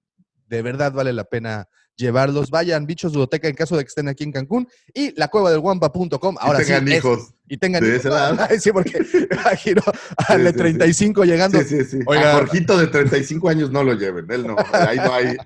de 0.47 0.61
verdad 0.61 0.93
vale 0.93 1.11
la 1.11 1.25
pena 1.25 1.67
llevarlos. 2.01 2.49
Vayan, 2.49 2.85
bichos 2.85 3.13
Dudoteca 3.13 3.47
en 3.47 3.55
caso 3.55 3.77
de 3.77 3.83
que 3.83 3.87
estén 3.87 4.09
aquí 4.09 4.23
en 4.25 4.31
Cancún 4.33 4.67
y 4.93 5.17
la 5.17 5.29
cueva 5.29 5.51
del 5.51 5.59
guampa.com. 5.61 6.35
Ahora 6.39 6.61
y 6.61 6.65
tengan 6.65 6.85
sí, 6.87 6.91
es- 6.91 6.97
hijos. 6.97 7.33
y 7.47 7.57
tengan 7.57 7.81
de 7.83 7.89
hijos. 7.89 7.99
esa 8.05 8.09
edad. 8.09 8.47
Ay, 8.51 8.59
sí, 8.59 8.71
porque 8.71 8.97
imagino 9.31 9.81
al 10.27 10.43
de 10.43 10.49
Sí, 10.51 10.57
sí, 10.57 10.57
sí. 10.57 10.57
35 10.57 11.23
llegando. 11.23 11.59
Sí, 11.59 11.65
sí, 11.65 11.85
sí. 11.85 11.99
Oiga. 12.05 12.31
A 12.31 12.33
Jorgito 12.39 12.77
de 12.77 12.87
35 12.87 13.47
años 13.49 13.71
no 13.71 13.83
lo 13.83 13.93
lleven. 13.93 14.25
Él 14.29 14.45
no. 14.47 14.55
Ahí 14.73 14.97
no 14.97 15.13
hay. 15.13 15.37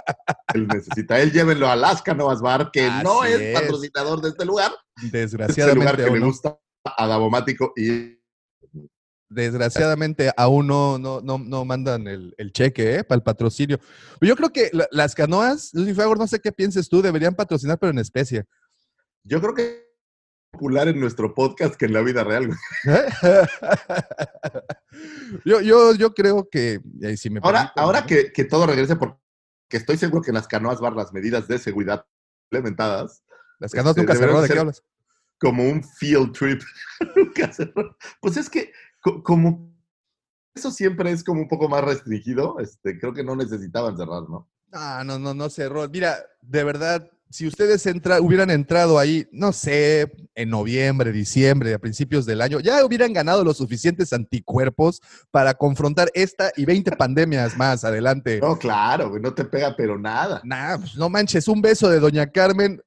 Él 0.54 0.68
necesita. 0.68 1.20
Él 1.20 1.32
llévenlo 1.32 1.68
a 1.68 1.72
Alaska 1.72 2.14
Novas 2.14 2.40
Bar, 2.40 2.70
que 2.72 2.88
no 3.02 3.24
es, 3.24 3.40
es. 3.40 3.60
patrocinador 3.60 4.20
de 4.22 4.28
este 4.30 4.44
lugar. 4.44 4.72
Este 4.96 5.06
lugar 5.06 5.20
Desgraciadamente, 5.20 5.96
que 5.96 6.02
aún 6.04 6.14
le 6.14 6.20
no. 6.20 6.26
gusta 6.26 6.58
a 6.84 7.06
Davomático 7.06 7.72
y 7.76 8.18
desgraciadamente 9.34 10.30
aún 10.36 10.66
no, 10.66 10.98
no, 10.98 11.20
no, 11.20 11.38
no 11.38 11.64
mandan 11.64 12.06
el, 12.08 12.34
el 12.38 12.52
cheque 12.52 12.96
¿eh? 12.96 13.04
para 13.04 13.16
el 13.18 13.22
patrocinio. 13.22 13.78
Yo 14.20 14.36
creo 14.36 14.50
que 14.50 14.70
la- 14.72 14.88
las 14.90 15.14
canoas, 15.14 15.70
Lucifer, 15.74 16.06
no 16.16 16.26
sé 16.26 16.40
qué 16.40 16.52
pienses 16.52 16.88
tú, 16.88 17.02
deberían 17.02 17.34
patrocinar, 17.34 17.78
pero 17.78 17.90
en 17.90 17.98
especie. 17.98 18.44
yo 19.24 19.40
creo 19.40 19.54
que 19.54 19.62
es 19.62 19.78
popular 20.52 20.88
en 20.88 21.00
nuestro 21.00 21.34
podcast 21.34 21.74
que 21.74 21.86
en 21.86 21.92
la 21.92 22.00
vida 22.02 22.22
real. 22.24 22.46
güey. 22.46 22.58
yo, 25.44 25.60
yo, 25.60 25.94
yo 25.94 26.14
creo 26.14 26.48
que, 26.50 26.80
eh, 27.02 27.16
si 27.16 27.30
me 27.30 27.40
Ahora, 27.42 27.60
permiten, 27.60 27.82
ahora 27.84 28.00
¿no? 28.02 28.06
que, 28.06 28.32
que 28.32 28.44
todo 28.44 28.66
regrese, 28.66 28.96
porque 28.96 29.16
estoy 29.70 29.96
seguro 29.96 30.22
que 30.22 30.30
en 30.30 30.34
las 30.36 30.46
canoas 30.48 30.80
bar 30.80 30.94
las 30.94 31.12
medidas 31.12 31.48
de 31.48 31.58
seguridad 31.58 32.06
implementadas 32.50 33.24
Las 33.58 33.72
canoas 33.72 33.96
este, 33.96 34.02
nunca 34.02 34.14
cerró, 34.14 34.26
deberían 34.40 34.48
¿de 34.48 34.54
qué 34.54 34.60
hablas? 34.60 34.82
como 35.40 35.64
un 35.68 35.82
field 35.82 36.32
trip. 36.32 36.62
Nunca 37.16 37.52
cerró. 37.52 37.96
pues 38.20 38.36
es 38.38 38.48
que 38.48 38.72
como 39.22 39.72
eso 40.54 40.70
siempre 40.70 41.10
es 41.10 41.24
como 41.24 41.40
un 41.42 41.48
poco 41.48 41.68
más 41.68 41.82
restringido, 41.84 42.58
este, 42.60 42.98
creo 42.98 43.12
que 43.12 43.24
no 43.24 43.34
necesitaban 43.36 43.96
cerrar, 43.96 44.22
¿no? 44.28 44.48
Ah, 44.72 45.02
no, 45.04 45.18
no, 45.18 45.34
no 45.34 45.50
cerró. 45.50 45.88
Mira, 45.88 46.16
de 46.42 46.62
verdad, 46.64 47.10
si 47.30 47.46
ustedes 47.48 47.84
entra- 47.86 48.20
hubieran 48.20 48.50
entrado 48.50 48.98
ahí, 48.98 49.26
no 49.32 49.52
sé, 49.52 50.12
en 50.36 50.50
noviembre, 50.50 51.10
diciembre, 51.10 51.74
a 51.74 51.78
principios 51.80 52.24
del 52.26 52.40
año, 52.40 52.60
ya 52.60 52.84
hubieran 52.84 53.12
ganado 53.12 53.42
los 53.44 53.56
suficientes 53.56 54.12
anticuerpos 54.12 55.00
para 55.32 55.54
confrontar 55.54 56.08
esta 56.14 56.52
y 56.56 56.64
20 56.64 56.92
pandemias 56.96 57.56
más 57.56 57.84
adelante. 57.84 58.38
No, 58.40 58.56
claro, 58.56 59.18
no 59.18 59.34
te 59.34 59.44
pega 59.44 59.74
pero 59.76 59.98
nada. 59.98 60.40
Nah, 60.44 60.78
pues 60.78 60.96
no 60.96 61.08
manches, 61.08 61.48
un 61.48 61.60
beso 61.60 61.88
de 61.90 61.98
Doña 61.98 62.30
Carmen. 62.30 62.80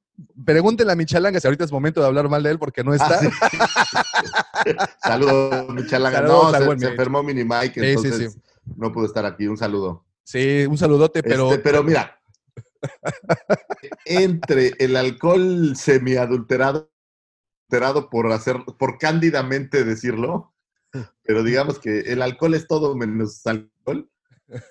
Pregúntenle 0.46 0.94
a 0.94 0.96
Michalanga 0.96 1.40
si 1.40 1.48
ahorita 1.48 1.64
es 1.64 1.72
momento 1.72 2.02
de 2.02 2.08
hablar 2.08 2.28
mal 2.28 2.42
de 2.42 2.52
él 2.52 2.60
porque 2.60 2.84
no 2.84 2.94
está. 2.94 3.20
Ah, 3.20 3.20
sí. 3.20 4.72
Saludos, 5.04 5.70
Michalanga. 5.70 6.20
Saludos 6.20 6.52
No, 6.60 6.80
se, 6.80 6.88
enfermó 6.88 7.24
Mini 7.24 7.44
Mike, 7.44 7.80
sí, 7.80 7.86
entonces 7.86 8.34
sí. 8.34 8.42
no 8.76 8.92
pudo 8.92 9.06
estar 9.06 9.26
aquí. 9.26 9.48
Un 9.48 9.58
saludo. 9.58 10.06
Sí, 10.24 10.66
un 10.66 10.78
saludote, 10.78 11.22
pero 11.24 11.52
Este, 11.52 11.62
pero 11.62 11.84
mira, 11.84 12.20
entre 14.06 14.74
el 14.80 14.96
alcohol 14.96 15.76
semiadulterado, 15.76 16.92
adulterado 17.70 18.10
por 18.10 18.32
hacer, 18.32 18.58
por 18.78 18.98
cándidamente 18.98 19.84
decirlo, 19.84 20.54
pero 21.24 21.44
digamos 21.44 21.80
que 21.80 22.00
el 22.00 22.22
alcohol 22.22 22.56
es 22.56 22.68
todo 22.68 22.96
menos 22.96 23.46
alcohol. 23.46 24.10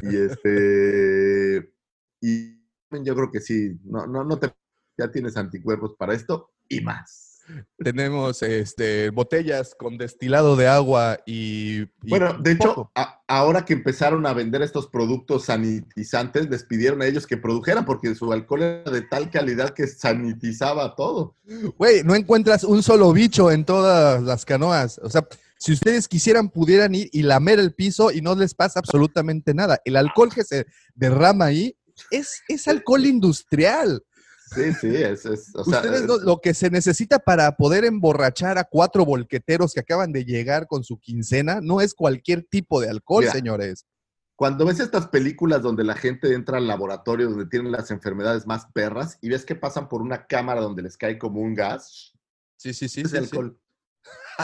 Y 0.00 0.16
este, 0.16 1.72
y 2.20 2.59
yo 3.02 3.14
creo 3.14 3.30
que 3.30 3.40
sí, 3.40 3.78
no, 3.85 4.06
no, 4.06 4.24
no 4.24 4.38
te, 4.38 4.52
ya 4.98 5.11
tienes 5.11 5.37
anticuerpos 5.37 5.94
para 5.98 6.14
esto 6.14 6.50
y 6.68 6.80
más. 6.80 7.42
tenemos 7.78 8.42
este, 8.42 9.11
botellas 9.11 9.74
con 9.78 9.96
destilado 9.98 10.56
de 10.56 10.66
agua 10.66 11.18
y. 11.26 11.82
y 11.82 11.88
Bueno, 12.11 12.37
de 12.40 12.52
hecho, 12.52 12.90
a- 12.94 13.22
ahora 13.28 13.64
que 13.64 13.72
empezaron 13.74 14.26
a 14.26 14.32
vender 14.32 14.62
estos 14.62 14.88
productos 14.88 15.44
sanitizantes, 15.44 16.50
les 16.50 16.64
pidieron 16.64 17.02
a 17.02 17.06
ellos 17.06 17.26
que 17.26 17.37
produjeran 17.37 17.85
porque 17.85 18.14
su 18.16 18.32
alcohol 18.32 18.62
era 18.62 18.90
de 18.90 19.02
tal 19.02 19.30
calidad 19.30 19.70
que 19.70 19.87
sanitizaba 19.87 20.96
todo. 20.96 21.37
Güey, 21.78 22.02
no 22.02 22.14
encuentras 22.16 22.64
un 22.64 22.82
solo 22.82 23.12
bicho 23.12 23.50
en 23.52 23.64
todas 23.64 24.22
las 24.22 24.44
canoas. 24.44 24.98
O 25.02 25.09
sea, 25.11 25.26
si 25.59 25.72
ustedes 25.72 26.09
quisieran, 26.09 26.50
pudieran 26.50 26.94
ir 26.96 27.09
y 27.12 27.22
lamer 27.22 27.61
el 27.61 27.72
piso 27.74 28.11
y 28.11 28.20
no 28.22 28.35
les 28.35 28.54
pasa 28.54 28.80
absolutamente 28.80 29.54
nada. 29.54 29.80
El 29.85 29.96
alcohol 29.96 30.35
que 30.35 30.42
se 30.44 30.66
derrama 30.96 31.46
ahí 31.46 31.76
es, 32.11 32.42
es 32.48 32.66
alcohol 32.68 33.06
industrial. 33.06 34.02
Sí, 34.56 34.72
sí, 34.80 34.96
es, 34.96 35.24
es- 35.26 35.54
o 35.54 35.62
sea, 35.64 35.78
Ustedes 35.80 36.00
es- 36.02 36.06
no- 36.06 36.16
lo 36.18 36.40
que 36.40 36.54
se 36.54 36.70
necesita 36.70 37.18
para 37.20 37.56
poder 37.56 37.84
emborrachar 37.84 38.58
a 38.58 38.64
cuatro 38.64 39.04
volqueteros 39.04 39.72
que 39.74 39.80
acaban 39.80 40.12
de 40.12 40.24
llegar 40.24 40.66
con 40.66 40.82
su 40.82 40.98
quincena 40.98 41.60
no 41.62 41.80
es 41.80 41.94
cualquier 41.94 42.42
tipo 42.42 42.80
de 42.80 42.88
alcohol, 42.90 43.22
Mira, 43.22 43.32
señores. 43.32 43.86
cuando 44.34 44.66
ves 44.66 44.80
estas 44.80 45.06
películas 45.08 45.62
donde 45.62 45.84
la 45.84 45.94
gente 45.94 46.32
entra 46.34 46.58
al 46.58 46.66
laboratorio 46.66 47.28
donde 47.30 47.46
tienen 47.46 47.70
las 47.72 47.90
enfermedades 47.90 48.46
más 48.46 48.66
perras 48.74 49.18
y 49.22 49.28
ves 49.28 49.44
que 49.44 49.54
pasan 49.54 49.88
por 49.88 50.02
una 50.02 50.26
cámara 50.26 50.60
donde 50.60 50.82
les 50.82 50.96
cae 50.96 51.18
como 51.18 51.40
un 51.40 51.54
gas, 51.54 52.12
Sí, 52.58 52.72
sí, 52.74 52.88
sí. 52.88 53.02
es 53.02 53.10
sí, 53.10 53.16
alcohol. 53.18 53.58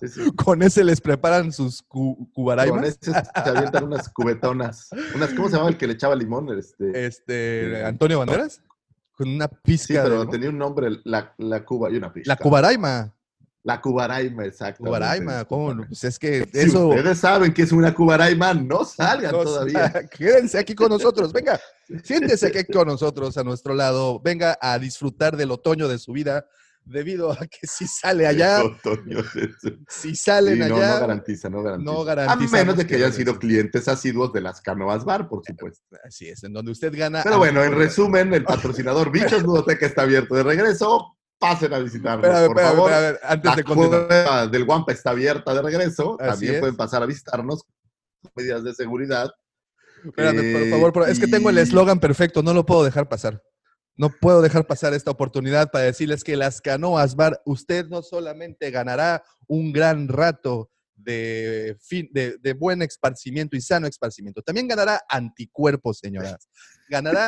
Ese- 0.00 0.08
sí, 0.08 0.24
sí. 0.24 0.32
Con 0.34 0.62
ese 0.62 0.82
les 0.82 1.00
preparan 1.00 1.52
sus 1.52 1.82
cu- 1.82 2.16
Con 2.16 2.26
cubaraimas. 2.32 2.84
ese 3.00 3.12
se 3.12 3.50
avientan 3.50 3.84
unas 3.84 4.08
cubetonas. 4.08 4.88
Unas, 5.14 5.32
¿Cómo 5.34 5.46
se 5.48 5.52
llamaba 5.52 5.70
el 5.70 5.76
que 5.78 5.86
le 5.86 5.92
echaba 5.92 6.16
limón? 6.16 6.48
Este, 6.58 7.06
Este, 7.06 7.76
Sí. 7.78 7.82
Antonio 7.84 8.18
Banderas. 8.18 8.62
Con 9.16 9.28
una 9.28 9.46
sí, 9.46 9.56
pizca 9.62 10.02
de 10.02 10.10
pero 10.10 10.28
tenía 10.28 10.48
un 10.50 10.58
nombre, 10.58 10.88
la, 11.04 11.32
la 11.38 11.64
cuba 11.64 11.90
y 11.90 11.96
una 11.96 12.12
pizca. 12.12 12.32
La 12.32 12.36
cubaraima. 12.36 13.14
La 13.64 13.80
cubaraima, 13.80 14.44
exacto. 14.44 14.84
Cubaraima, 14.84 15.42
¿cómo? 15.46 15.86
Pues 15.86 16.04
es 16.04 16.18
que 16.18 16.44
Si 16.52 16.58
eso. 16.58 16.88
ustedes 16.88 17.18
saben 17.18 17.54
que 17.54 17.62
es 17.62 17.72
una 17.72 17.94
cubaraima, 17.94 18.52
no 18.52 18.84
salgan 18.84 19.32
no, 19.32 19.42
todavía. 19.42 19.90
Quédense 20.10 20.58
aquí 20.58 20.74
con 20.74 20.90
nosotros. 20.90 21.32
Venga, 21.32 21.58
siéntese 22.02 22.48
aquí 22.48 22.70
con 22.70 22.86
nosotros 22.86 23.38
a 23.38 23.42
nuestro 23.42 23.72
lado. 23.72 24.20
Venga 24.20 24.58
a 24.60 24.78
disfrutar 24.78 25.36
del 25.38 25.50
otoño 25.50 25.88
de 25.88 25.98
su 25.98 26.12
vida, 26.12 26.46
debido 26.84 27.32
a 27.32 27.36
que 27.46 27.66
si 27.66 27.86
sale 27.86 28.26
allá, 28.26 28.60
si 29.88 30.14
salen 30.14 30.54
Sí, 30.54 30.68
no, 30.68 30.76
allá, 30.76 30.94
no 30.94 31.00
garantiza, 31.00 31.48
no 31.50 31.62
garantiza. 31.62 31.92
no 31.92 32.00
A 32.00 32.04
garantizamos 32.04 32.52
menos 32.52 32.76
de 32.76 32.86
que 32.86 32.94
hayan 32.96 33.12
sido 33.12 33.38
clientes 33.38 33.88
asiduos 33.88 34.32
de 34.32 34.40
las 34.40 34.60
canoas 34.60 35.04
bar, 35.04 35.28
por 35.28 35.44
supuesto. 35.44 35.84
Así 36.04 36.28
es, 36.28 36.42
en 36.44 36.52
donde 36.52 36.72
usted 36.72 36.92
gana. 36.96 37.22
Pero 37.22 37.38
bueno, 37.38 37.62
en 37.64 37.72
resumen, 37.74 38.32
el 38.34 38.44
patrocinador 38.44 39.10
Bichos 39.12 39.42
Ludoteca 39.42 39.86
está 39.86 40.02
abierto 40.02 40.34
de 40.34 40.42
regreso. 40.42 41.16
Pasen 41.38 41.74
a 41.74 41.78
visitarnos, 41.80 42.24
Espérame, 42.26 42.46
por 42.46 42.56
espérame, 42.58 42.76
favor. 42.76 42.92
espérame, 42.92 43.18
antes 43.24 43.50
La 43.50 43.56
de 43.56 43.64
continuar. 43.64 44.50
del 44.50 44.64
Guampa 44.64 44.92
está 44.92 45.10
abierta 45.10 45.54
de 45.54 45.62
regreso. 45.62 46.16
Así 46.20 46.28
También 46.30 46.54
es. 46.54 46.60
pueden 46.60 46.76
pasar 46.76 47.02
a 47.02 47.06
visitarnos. 47.06 47.62
Medidas 48.36 48.62
de 48.64 48.72
seguridad. 48.74 49.30
Espérame, 50.04 50.36
por 50.36 50.44
Eh, 50.62 50.70
favor, 50.70 50.92
por- 50.92 51.08
es 51.08 51.18
que 51.18 51.26
tengo 51.26 51.50
el 51.50 51.58
eslogan 51.58 51.98
perfecto, 51.98 52.42
no 52.42 52.54
lo 52.54 52.64
puedo 52.64 52.84
dejar 52.84 53.08
pasar. 53.08 53.42
No 53.96 54.10
puedo 54.10 54.42
dejar 54.42 54.66
pasar 54.66 54.92
esta 54.92 55.10
oportunidad 55.10 55.70
para 55.70 55.84
decirles 55.84 56.24
que 56.24 56.36
las 56.36 56.60
canoas 56.60 57.14
bar, 57.14 57.40
usted 57.44 57.86
no 57.86 58.02
solamente 58.02 58.70
ganará 58.70 59.22
un 59.46 59.72
gran 59.72 60.08
rato 60.08 60.70
de, 60.96 61.76
fin, 61.80 62.08
de, 62.12 62.52
buen 62.54 62.82
esparcimiento 62.82 63.56
y 63.56 63.60
sano 63.60 63.86
esparcimiento, 63.86 64.42
también 64.42 64.68
ganará 64.68 65.02
anticuerpos, 65.08 65.98
señoras. 65.98 66.48
Ganará, 66.88 67.26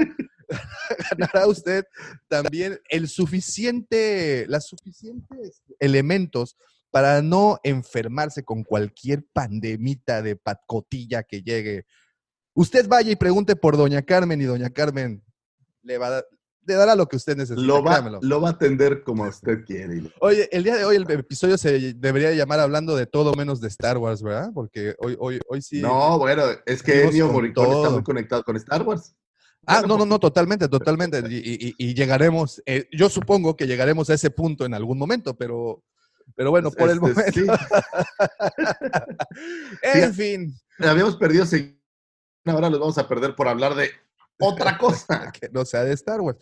ganará 1.11 1.47
usted 1.47 1.85
también 2.29 2.81
el 2.89 3.09
suficiente, 3.09 4.47
las 4.49 4.67
suficientes 4.67 5.63
elementos 5.79 6.57
para 6.91 7.21
no 7.23 7.61
enfermarse 7.63 8.43
con 8.43 8.65
cualquier 8.65 9.25
pandemita 9.33 10.23
de 10.23 10.37
pacotilla 10.37 11.23
que 11.23 11.43
llegue. 11.43 11.85
Usted 12.55 12.89
vaya 12.89 13.13
y 13.13 13.17
pregunte 13.17 13.55
por 13.55 13.77
Doña 13.77 14.03
Carmen 14.03 14.41
y 14.41 14.45
Doña 14.45 14.71
Carmen 14.71 15.23
le, 15.83 15.99
va 15.99 16.25
le 16.67 16.75
dará 16.75 16.95
lo 16.97 17.07
que 17.07 17.17
usted 17.17 17.37
necesita. 17.37 17.61
Lo 17.67 17.83
va, 17.83 17.93
créamelo. 17.93 18.19
lo 18.23 18.41
va 18.41 18.49
a 18.49 18.53
atender 18.53 19.03
como 19.05 19.25
usted 19.25 19.65
quiere. 19.65 20.13
Oye, 20.21 20.49
el 20.53 20.65
día 20.65 20.77
de 20.77 20.85
hoy 20.85 20.97
el 20.97 21.11
episodio 21.11 21.57
se 21.57 21.95
debería 21.95 22.33
llamar 22.33 22.61
hablando 22.61 22.97
de 22.97 23.07
todo 23.07 23.35
menos 23.35 23.61
de 23.61 23.69
Star 23.69 23.99
Wars, 23.99 24.23
¿verdad? 24.23 24.51
Porque 24.53 24.95
hoy, 24.99 25.17
hoy, 25.19 25.41
hoy 25.49 25.63
sí. 25.63 25.81
No, 25.81 26.19
bueno, 26.19 26.43
es 26.67 26.83
que 26.83 27.05
Ennio 27.05 27.27
con 27.27 27.37
Morricone 27.37 27.75
está 27.77 27.91
muy 27.91 28.03
conectado 28.03 28.43
con 28.43 28.57
Star 28.57 28.83
Wars. 28.83 29.15
Ah, 29.67 29.81
no, 29.83 29.89
no, 29.89 29.97
pues- 29.99 30.09
no, 30.09 30.19
totalmente, 30.19 30.69
totalmente. 30.69 31.23
Y, 31.31 31.69
y- 31.69 31.75
y 31.79 31.95
llegaremos, 31.95 32.63
eh, 32.67 32.89
yo 32.93 33.09
supongo 33.09 33.57
que 33.57 33.67
llegaremos 33.67 34.11
a 34.11 34.15
ese 34.15 34.31
punto 34.31 34.65
en 34.65 34.75
algún 34.75 34.99
momento, 34.99 35.37
pero, 35.37 35.83
pero 36.35 36.51
bueno, 36.51 36.71
por 36.71 36.91
el 36.91 36.99
Este, 36.99 37.01
momento. 37.01 37.33
sí. 37.33 37.47
en 39.83 40.15
fin, 40.15 40.55
Habíamos 40.79 41.17
perdido 41.17 41.45
ahora 42.45 42.71
los 42.71 42.79
vamos 42.79 42.99
a 42.99 43.09
perder 43.09 43.35
por 43.35 43.49
hablar 43.49 43.75
de 43.75 43.91
otra 44.39 44.77
cosa. 44.79 45.31
que 45.41 45.49
no 45.51 45.65
sea 45.65 45.85
de 45.85 45.93
Star 45.95 46.21
Wars. 46.21 46.39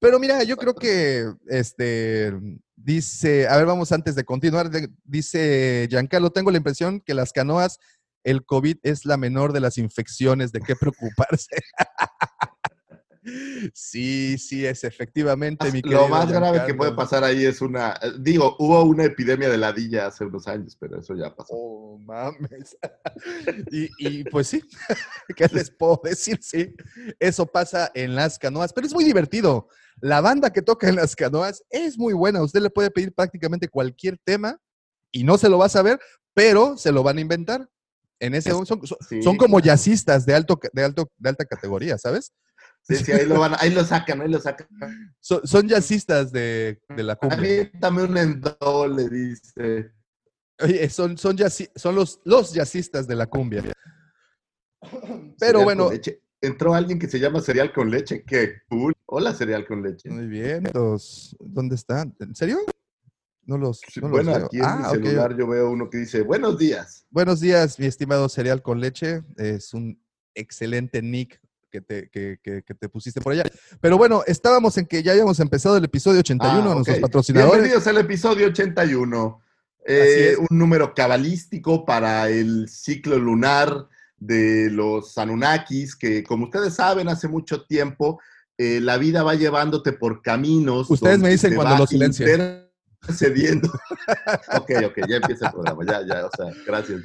Pero 0.00 0.18
mira, 0.18 0.42
yo 0.42 0.56
creo 0.56 0.74
que 0.74 1.24
este 1.46 2.32
dice, 2.76 3.48
a 3.48 3.56
ver, 3.56 3.66
vamos 3.66 3.90
antes 3.92 4.14
de 4.14 4.24
continuar, 4.24 4.70
de- 4.70 4.90
dice 5.04 5.86
Giancarlo, 5.90 6.30
tengo 6.30 6.50
la 6.50 6.58
impresión 6.58 7.00
que 7.00 7.14
las 7.14 7.32
canoas, 7.32 7.78
el 8.24 8.44
COVID 8.44 8.78
es 8.82 9.04
la 9.04 9.16
menor 9.16 9.52
de 9.52 9.60
las 9.60 9.78
infecciones, 9.78 10.52
de 10.52 10.60
qué 10.60 10.74
preocuparse. 10.76 11.56
Sí, 13.74 14.38
sí, 14.38 14.64
es 14.64 14.84
efectivamente 14.84 15.70
mi 15.72 15.82
Lo 15.82 16.08
más 16.08 16.30
grave 16.30 16.64
que 16.66 16.74
puede 16.74 16.92
pasar 16.92 17.24
ahí 17.24 17.44
es 17.44 17.60
una. 17.60 17.98
eh, 18.02 18.12
Digo, 18.18 18.56
hubo 18.58 18.82
una 18.84 19.04
epidemia 19.04 19.48
de 19.48 19.58
ladilla 19.58 20.06
hace 20.06 20.24
unos 20.24 20.46
años, 20.46 20.76
pero 20.78 21.00
eso 21.00 21.14
ya 21.14 21.34
pasó. 21.34 21.52
Oh, 21.54 21.98
mames. 21.98 22.76
y, 23.70 23.88
y, 23.98 24.24
pues 24.24 24.48
sí, 24.48 24.62
¿qué 25.36 25.46
les 25.52 25.70
puedo 25.70 26.00
decir? 26.04 26.38
Sí, 26.42 26.74
eso 27.18 27.46
pasa 27.46 27.90
en 27.94 28.14
las 28.14 28.38
canoas, 28.38 28.72
pero 28.72 28.86
es 28.86 28.94
muy 28.94 29.04
divertido. 29.04 29.68
La 30.00 30.20
banda 30.20 30.52
que 30.52 30.62
toca 30.62 30.88
en 30.88 30.96
las 30.96 31.16
canoas 31.16 31.64
es 31.70 31.98
muy 31.98 32.12
buena. 32.14 32.42
Usted 32.42 32.60
le 32.60 32.70
puede 32.70 32.90
pedir 32.90 33.12
prácticamente 33.14 33.68
cualquier 33.68 34.18
tema 34.22 34.60
y 35.10 35.24
no 35.24 35.38
se 35.38 35.48
lo 35.48 35.58
va 35.58 35.66
a 35.66 35.70
saber, 35.70 35.98
pero 36.34 36.76
se 36.76 36.92
lo 36.92 37.02
van 37.02 37.18
a 37.18 37.22
inventar. 37.22 37.68
En 38.20 38.34
ese 38.34 38.50
son, 38.50 38.66
son- 38.66 38.80
Sí. 39.08 39.22
son 39.22 39.36
como 39.36 39.60
jazzistas 39.60 40.24
de 40.26 40.34
alto, 40.34 40.58
de 40.72 40.84
alto, 40.84 41.10
de 41.18 41.28
alta 41.28 41.44
categoría, 41.44 41.98
¿sabes? 41.98 42.32
Sí, 42.88 42.96
sí, 42.96 43.12
ahí 43.12 43.26
lo, 43.26 43.40
van, 43.40 43.54
ahí 43.58 43.70
lo 43.70 43.84
sacan, 43.84 44.20
ahí 44.20 44.28
lo 44.30 44.38
sacan. 44.40 44.68
Son, 45.20 45.40
son 45.46 45.66
jazzistas 45.68 46.30
de, 46.30 46.80
de 46.88 47.02
la 47.02 47.16
cumbia. 47.16 47.38
Aviéntame 47.38 48.02
un 48.04 48.16
endo, 48.16 48.56
le 48.94 49.08
dice. 49.08 49.90
Oye, 50.60 50.88
son, 50.88 51.18
son, 51.18 51.36
jazzi- 51.36 51.70
son 51.74 51.94
los, 51.96 52.20
los 52.24 52.52
jazzistas 52.52 53.06
de 53.08 53.16
la 53.16 53.26
cumbia. 53.26 53.62
Pero 55.38 55.60
Cereal 55.60 55.64
bueno. 55.64 55.90
Entró 56.42 56.74
alguien 56.74 56.98
que 56.98 57.08
se 57.08 57.18
llma 57.18 57.40
cereal 57.40 57.72
con 57.72 57.90
leche. 57.90 58.22
Qué 58.24 58.60
cool. 58.68 58.92
Hola, 59.06 59.34
cereal 59.34 59.66
con 59.66 59.82
leche. 59.82 60.10
muy 60.10 60.26
bien. 60.26 60.64
los- 60.74 61.34
¿Dónde 61.40 61.74
están? 61.74 62.14
¿En 62.20 62.34
serio? 62.34 62.58
No 63.46 63.56
los, 63.58 63.80
no 64.02 64.08
bueno, 64.10 64.34
aquí 64.34 64.58
en 64.58 64.64
Ah, 64.64 64.76
mi 64.82 64.90
celular 64.90 65.36
yo 65.36 65.46
veo 65.46 65.70
uno 65.70 65.88
que 65.88 65.98
dice, 65.98 66.22
buenos 66.22 66.58
días. 66.58 67.06
Buenos 67.10 67.40
días, 67.40 67.78
mi 67.78 67.86
estimado 67.86 68.28
cereal 68.28 68.60
con 68.60 68.80
leche. 68.80 69.22
Es 69.36 69.72
un 69.72 70.00
excelente 70.34 71.00
nick 71.00 71.40
que 71.70 71.80
te, 71.80 72.08
que, 72.10 72.38
que- 72.42 72.62
que 72.62 72.74
te 72.74 72.88
pusiste 72.88 73.20
por 73.20 73.32
allá. 73.32 73.44
Pero 73.80 73.98
bueno, 73.98 74.22
estábamos 74.26 74.76
en 74.78 74.86
que 74.86 75.02
ya 75.02 75.12
habíamos 75.12 75.40
empezado 75.40 75.76
el 75.76 75.84
episodio 75.84 76.20
81, 76.20 76.70
Ah, 76.70 76.74
nuestros 76.74 76.96
ok. 76.96 77.02
patrocinadores. 77.02 77.52
Bienvenidos 77.54 77.86
al 77.86 77.98
episodio 77.98 78.46
81. 78.48 79.40
Eh. 79.88 80.36
Un 80.50 80.58
número 80.58 80.94
cabalístico 80.94 81.84
para 81.84 82.28
el 82.28 82.68
ciclo 82.68 83.18
lunar 83.18 83.86
de 84.18 84.70
los 84.70 85.16
Anunnakis, 85.18 85.94
que 85.94 86.24
como 86.24 86.46
ustedes 86.46 86.74
saben, 86.74 87.08
hace 87.08 87.28
mucho 87.28 87.64
tiempo 87.66 88.20
eh, 88.58 88.80
la 88.80 88.96
vida 88.96 89.22
va 89.22 89.34
llevándote 89.34 89.92
por 89.92 90.22
caminos. 90.22 90.90
Ustedes 90.90 91.18
me 91.20 91.28
dicen 91.30 91.54
cuando 91.54 91.76
lo 91.76 91.86
silencien. 91.86 92.65
Intercediendo. 93.06 93.68
ok, 94.58 94.70
ok, 94.86 94.98
ya 95.08 95.16
empieza 95.16 95.46
el 95.46 95.52
programa, 95.52 95.84
ya, 95.86 96.06
ya, 96.06 96.26
o 96.26 96.30
sea, 96.36 96.52
gracias. 96.66 97.00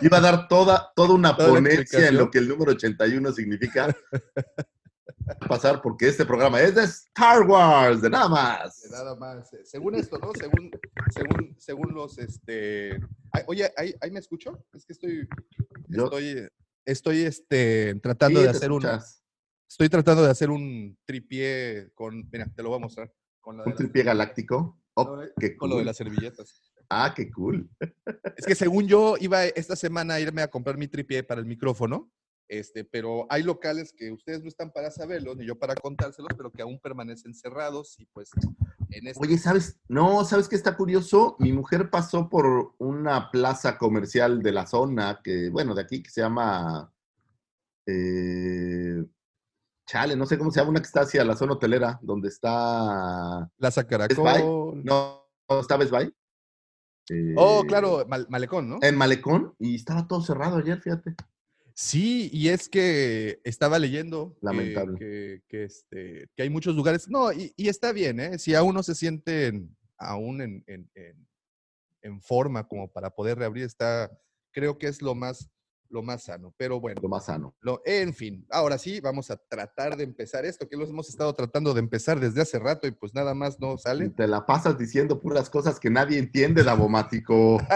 Iba 0.00 0.18
a 0.18 0.20
dar 0.20 0.48
toda, 0.48 0.92
toda 0.94 1.14
una 1.14 1.36
Toda 1.36 1.48
ponencia 1.50 2.08
en 2.08 2.16
lo 2.16 2.30
que 2.30 2.38
el 2.38 2.48
número 2.48 2.72
81 2.72 3.32
significa. 3.32 3.94
Pasar 5.48 5.82
porque 5.82 6.06
este 6.08 6.24
programa 6.24 6.60
es 6.60 6.74
de 6.76 6.84
Star 6.84 7.42
Wars, 7.42 8.00
de 8.00 8.10
nada 8.10 8.28
más. 8.28 8.82
De 8.82 8.90
Nada 8.90 9.16
más. 9.16 9.52
eh, 9.54 9.60
Según 9.64 9.96
esto, 9.96 10.18
¿no? 10.18 10.30
Según, 10.38 10.70
según, 11.10 11.56
según 11.58 11.94
los, 11.94 12.18
este... 12.18 13.00
Ay, 13.32 13.42
oye, 13.48 13.72
¿ahí, 13.76 13.92
ahí 14.00 14.10
me 14.12 14.20
escucho? 14.20 14.64
Es 14.72 14.86
que 14.86 14.92
estoy, 14.92 15.26
Yo- 15.88 16.04
estoy, 16.04 16.48
estoy, 16.84 17.22
este, 17.22 17.96
tratando 18.00 18.38
Sí, 18.38 18.44
de 18.44 18.50
hacer 18.50 18.70
un, 18.70 18.84
escuchas. 18.84 19.24
estoy 19.68 19.88
tratando 19.88 20.22
de 20.22 20.30
hacer 20.30 20.48
un 20.50 20.96
tripié 21.04 21.90
con, 21.94 22.28
mira, 22.30 22.46
te 22.54 22.62
lo 22.62 22.68
voy 22.68 22.78
a 22.78 22.82
mostrar. 22.82 23.12
Con, 23.46 23.60
Un 23.60 23.74
tripié 23.76 24.02
galáctico. 24.02 24.76
Oh, 24.94 25.20
qué 25.38 25.56
con 25.56 25.70
lo 25.70 25.78
de 25.78 25.84
las 25.84 25.96
servilletas. 25.96 26.72
Ah, 26.90 27.12
qué 27.14 27.30
cool. 27.30 27.70
Es 28.36 28.44
que 28.44 28.56
según 28.56 28.88
yo 28.88 29.14
iba 29.20 29.44
esta 29.44 29.76
semana 29.76 30.14
a 30.14 30.20
irme 30.20 30.42
a 30.42 30.48
comprar 30.48 30.76
mi 30.76 30.88
tripié 30.88 31.22
para 31.22 31.40
el 31.40 31.46
micrófono, 31.46 32.10
este, 32.48 32.84
pero 32.84 33.24
hay 33.30 33.44
locales 33.44 33.92
que 33.96 34.10
ustedes 34.10 34.42
no 34.42 34.48
están 34.48 34.72
para 34.72 34.90
saberlos, 34.90 35.36
ni 35.36 35.46
yo 35.46 35.56
para 35.56 35.76
contárselos, 35.76 36.32
pero 36.36 36.50
que 36.50 36.62
aún 36.62 36.80
permanecen 36.80 37.34
cerrados 37.34 37.94
y 38.00 38.06
pues 38.06 38.30
en 38.90 39.06
este... 39.06 39.24
Oye, 39.24 39.38
¿sabes? 39.38 39.78
No, 39.86 40.24
¿sabes 40.24 40.48
qué 40.48 40.56
está 40.56 40.76
curioso? 40.76 41.36
Mi 41.38 41.52
mujer 41.52 41.88
pasó 41.88 42.28
por 42.28 42.74
una 42.78 43.30
plaza 43.30 43.78
comercial 43.78 44.42
de 44.42 44.50
la 44.50 44.66
zona, 44.66 45.20
que, 45.22 45.50
bueno, 45.50 45.72
de 45.72 45.82
aquí, 45.82 46.02
que 46.02 46.10
se 46.10 46.20
llama. 46.20 46.92
eh, 47.86 49.04
chale, 49.86 50.16
no 50.16 50.26
sé 50.26 50.36
cómo 50.36 50.50
se 50.50 50.58
llama, 50.60 50.70
una 50.70 50.80
que 50.80 50.86
está 50.86 51.02
hacia 51.02 51.24
la 51.24 51.36
zona 51.36 51.52
hotelera, 51.54 51.98
donde 52.02 52.28
está. 52.28 53.48
Plaza 53.56 53.82
Best 53.82 53.90
Caracol. 53.90 54.82
No, 54.84 55.22
no 55.48 55.60
está 55.60 55.76
Best 55.76 55.90
Buy. 55.92 56.12
Eh, 57.08 57.34
Oh, 57.36 57.62
claro, 57.66 58.04
Mal- 58.08 58.26
Malecón, 58.28 58.68
¿no? 58.68 58.78
En 58.82 58.96
Malecón, 58.96 59.54
y 59.58 59.76
estaba 59.76 60.06
todo 60.08 60.20
cerrado 60.22 60.56
ayer, 60.56 60.80
fíjate. 60.80 61.14
Sí, 61.74 62.30
y 62.32 62.48
es 62.48 62.68
que 62.68 63.40
estaba 63.44 63.78
leyendo 63.78 64.32
que- 64.34 64.46
Lamentable. 64.46 64.98
Que, 64.98 65.42
que, 65.48 65.64
este, 65.64 66.28
que 66.34 66.42
hay 66.42 66.50
muchos 66.50 66.74
lugares. 66.74 67.08
No, 67.08 67.32
y, 67.32 67.52
y 67.56 67.68
está 67.68 67.92
bien, 67.92 68.18
¿eh? 68.18 68.38
Si 68.38 68.54
aún 68.54 68.74
no 68.74 68.82
se 68.82 68.94
sienten 68.94 69.76
aún 69.98 70.40
en, 70.40 70.64
en- 70.66 70.90
en- 70.94 71.28
en 72.02 72.20
forma 72.22 72.66
como 72.66 72.90
para 72.90 73.10
poder 73.10 73.38
reabrir, 73.38 73.64
está, 73.64 74.10
creo 74.52 74.78
que 74.78 74.86
es 74.88 75.02
lo 75.02 75.14
más, 75.14 75.48
lo 75.90 76.02
más 76.02 76.24
sano. 76.24 76.52
Pero 76.56 76.80
bueno, 76.80 77.00
Lo 77.02 77.08
más 77.08 77.26
sano. 77.26 77.54
lo- 77.60 77.80
en 77.84 78.12
fin, 78.14 78.46
ahora 78.50 78.78
sí, 78.78 79.00
vamos 79.00 79.30
a 79.30 79.36
tratar 79.36 79.96
de 79.96 80.04
empezar 80.04 80.44
esto, 80.44 80.68
que 80.68 80.76
lo 80.76 80.84
hemos 80.84 81.08
estado 81.08 81.34
tratando 81.34 81.72
de 81.74 81.80
empezar 81.80 82.20
desde 82.20 82.40
hace 82.42 82.58
rato 82.58 82.86
y 82.86 82.90
pues 82.92 83.14
nada 83.14 83.34
más 83.34 83.58
no 83.60 83.76
sale. 83.78 84.08
te 84.10 84.26
la 84.26 84.46
pasas 84.46 84.78
diciendo 84.78 85.20
puras 85.20 85.50
cosas 85.50 85.78
que 85.80 85.90
nadie 85.90 86.18
entiende, 86.18 86.62
Davomático. 86.64 87.58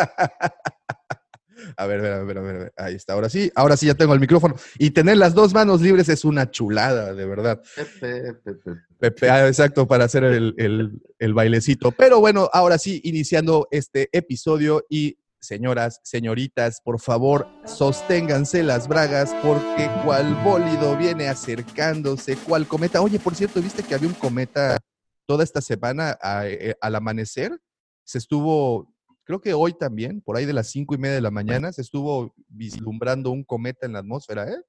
A 1.76 1.86
ver, 1.86 2.00
a 2.00 2.02
ver, 2.02 2.12
a 2.12 2.22
ver, 2.24 2.38
a 2.38 2.40
ver, 2.40 2.56
a 2.56 2.58
ver, 2.58 2.72
ahí 2.76 2.94
está, 2.94 3.12
ahora 3.12 3.28
sí, 3.28 3.52
ahora 3.54 3.76
sí 3.76 3.86
ya 3.86 3.94
tengo 3.94 4.14
el 4.14 4.20
micrófono. 4.20 4.54
Y 4.78 4.90
tener 4.92 5.18
las 5.18 5.34
dos 5.34 5.52
manos 5.52 5.82
libres 5.82 6.08
es 6.08 6.24
una 6.24 6.50
chulada, 6.50 7.12
de 7.12 7.26
verdad. 7.26 7.60
Pepe, 7.76 8.32
Pepe. 8.42 8.70
Pepe, 8.98 9.30
ah, 9.30 9.46
exacto, 9.46 9.86
para 9.86 10.04
hacer 10.04 10.24
el, 10.24 10.54
el- 10.56 11.02
el 11.18 11.34
bailecito. 11.34 11.92
Pero 11.92 12.18
bueno, 12.20 12.48
ahora 12.54 12.78
sí, 12.78 13.00
iniciando 13.04 13.68
este 13.70 14.08
episodio 14.12 14.86
y 14.88 15.18
señoras, 15.40 16.00
señoritas, 16.04 16.80
por 16.84 17.00
favor, 17.00 17.48
sosténganse 17.64 18.62
las 18.62 18.86
bragas 18.88 19.34
porque 19.42 19.90
cual 20.04 20.34
bólido 20.44 20.96
viene 20.96 21.28
acercándose, 21.28 22.36
cual 22.36 22.68
cometa. 22.68 23.00
Oye, 23.00 23.18
por 23.18 23.34
cierto, 23.34 23.60
¿viste 23.60 23.82
que 23.82 23.94
había 23.94 24.08
un 24.08 24.14
cometa 24.14 24.78
toda 25.26 25.44
esta 25.44 25.60
semana 25.60 26.18
eh, 26.44 26.74
al 26.80 26.94
amanecer? 26.94 27.58
Se 28.04 28.18
estuvo, 28.18 28.94
creo 29.24 29.40
que 29.40 29.54
hoy 29.54 29.72
también, 29.72 30.20
por 30.20 30.36
ahí 30.36 30.44
de 30.44 30.52
las 30.52 30.70
cinco 30.70 30.94
y 30.94 30.98
media 30.98 31.14
de 31.14 31.20
la 31.20 31.30
mañana, 31.30 31.72
se 31.72 31.82
estuvo 31.82 32.34
vislumbrando 32.48 33.30
un 33.30 33.44
cometa 33.44 33.86
en 33.86 33.94
la 33.94 34.00
atmósfera, 34.00 34.48
¿eh? 34.48 34.62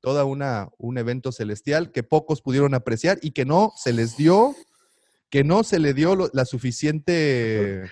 toda 0.00 0.24
una 0.24 0.68
un 0.78 0.98
evento 0.98 1.32
celestial 1.32 1.90
que 1.90 2.04
pocos 2.04 2.40
pudieron 2.40 2.74
apreciar 2.74 3.18
y 3.22 3.32
que 3.32 3.44
no 3.44 3.72
se 3.76 3.92
les 3.92 4.16
dio 4.16 4.54
que 5.30 5.42
no 5.42 5.64
se 5.64 5.80
le 5.80 5.94
dio 5.94 6.30
la 6.32 6.44
suficiente 6.44 7.90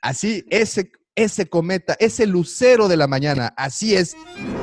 así 0.00 0.44
ese 0.50 0.90
ese 1.14 1.48
cometa, 1.48 1.94
ese 1.98 2.26
lucero 2.26 2.88
de 2.88 2.96
la 2.96 3.06
mañana, 3.06 3.52
así 3.56 3.94
es, 3.94 4.16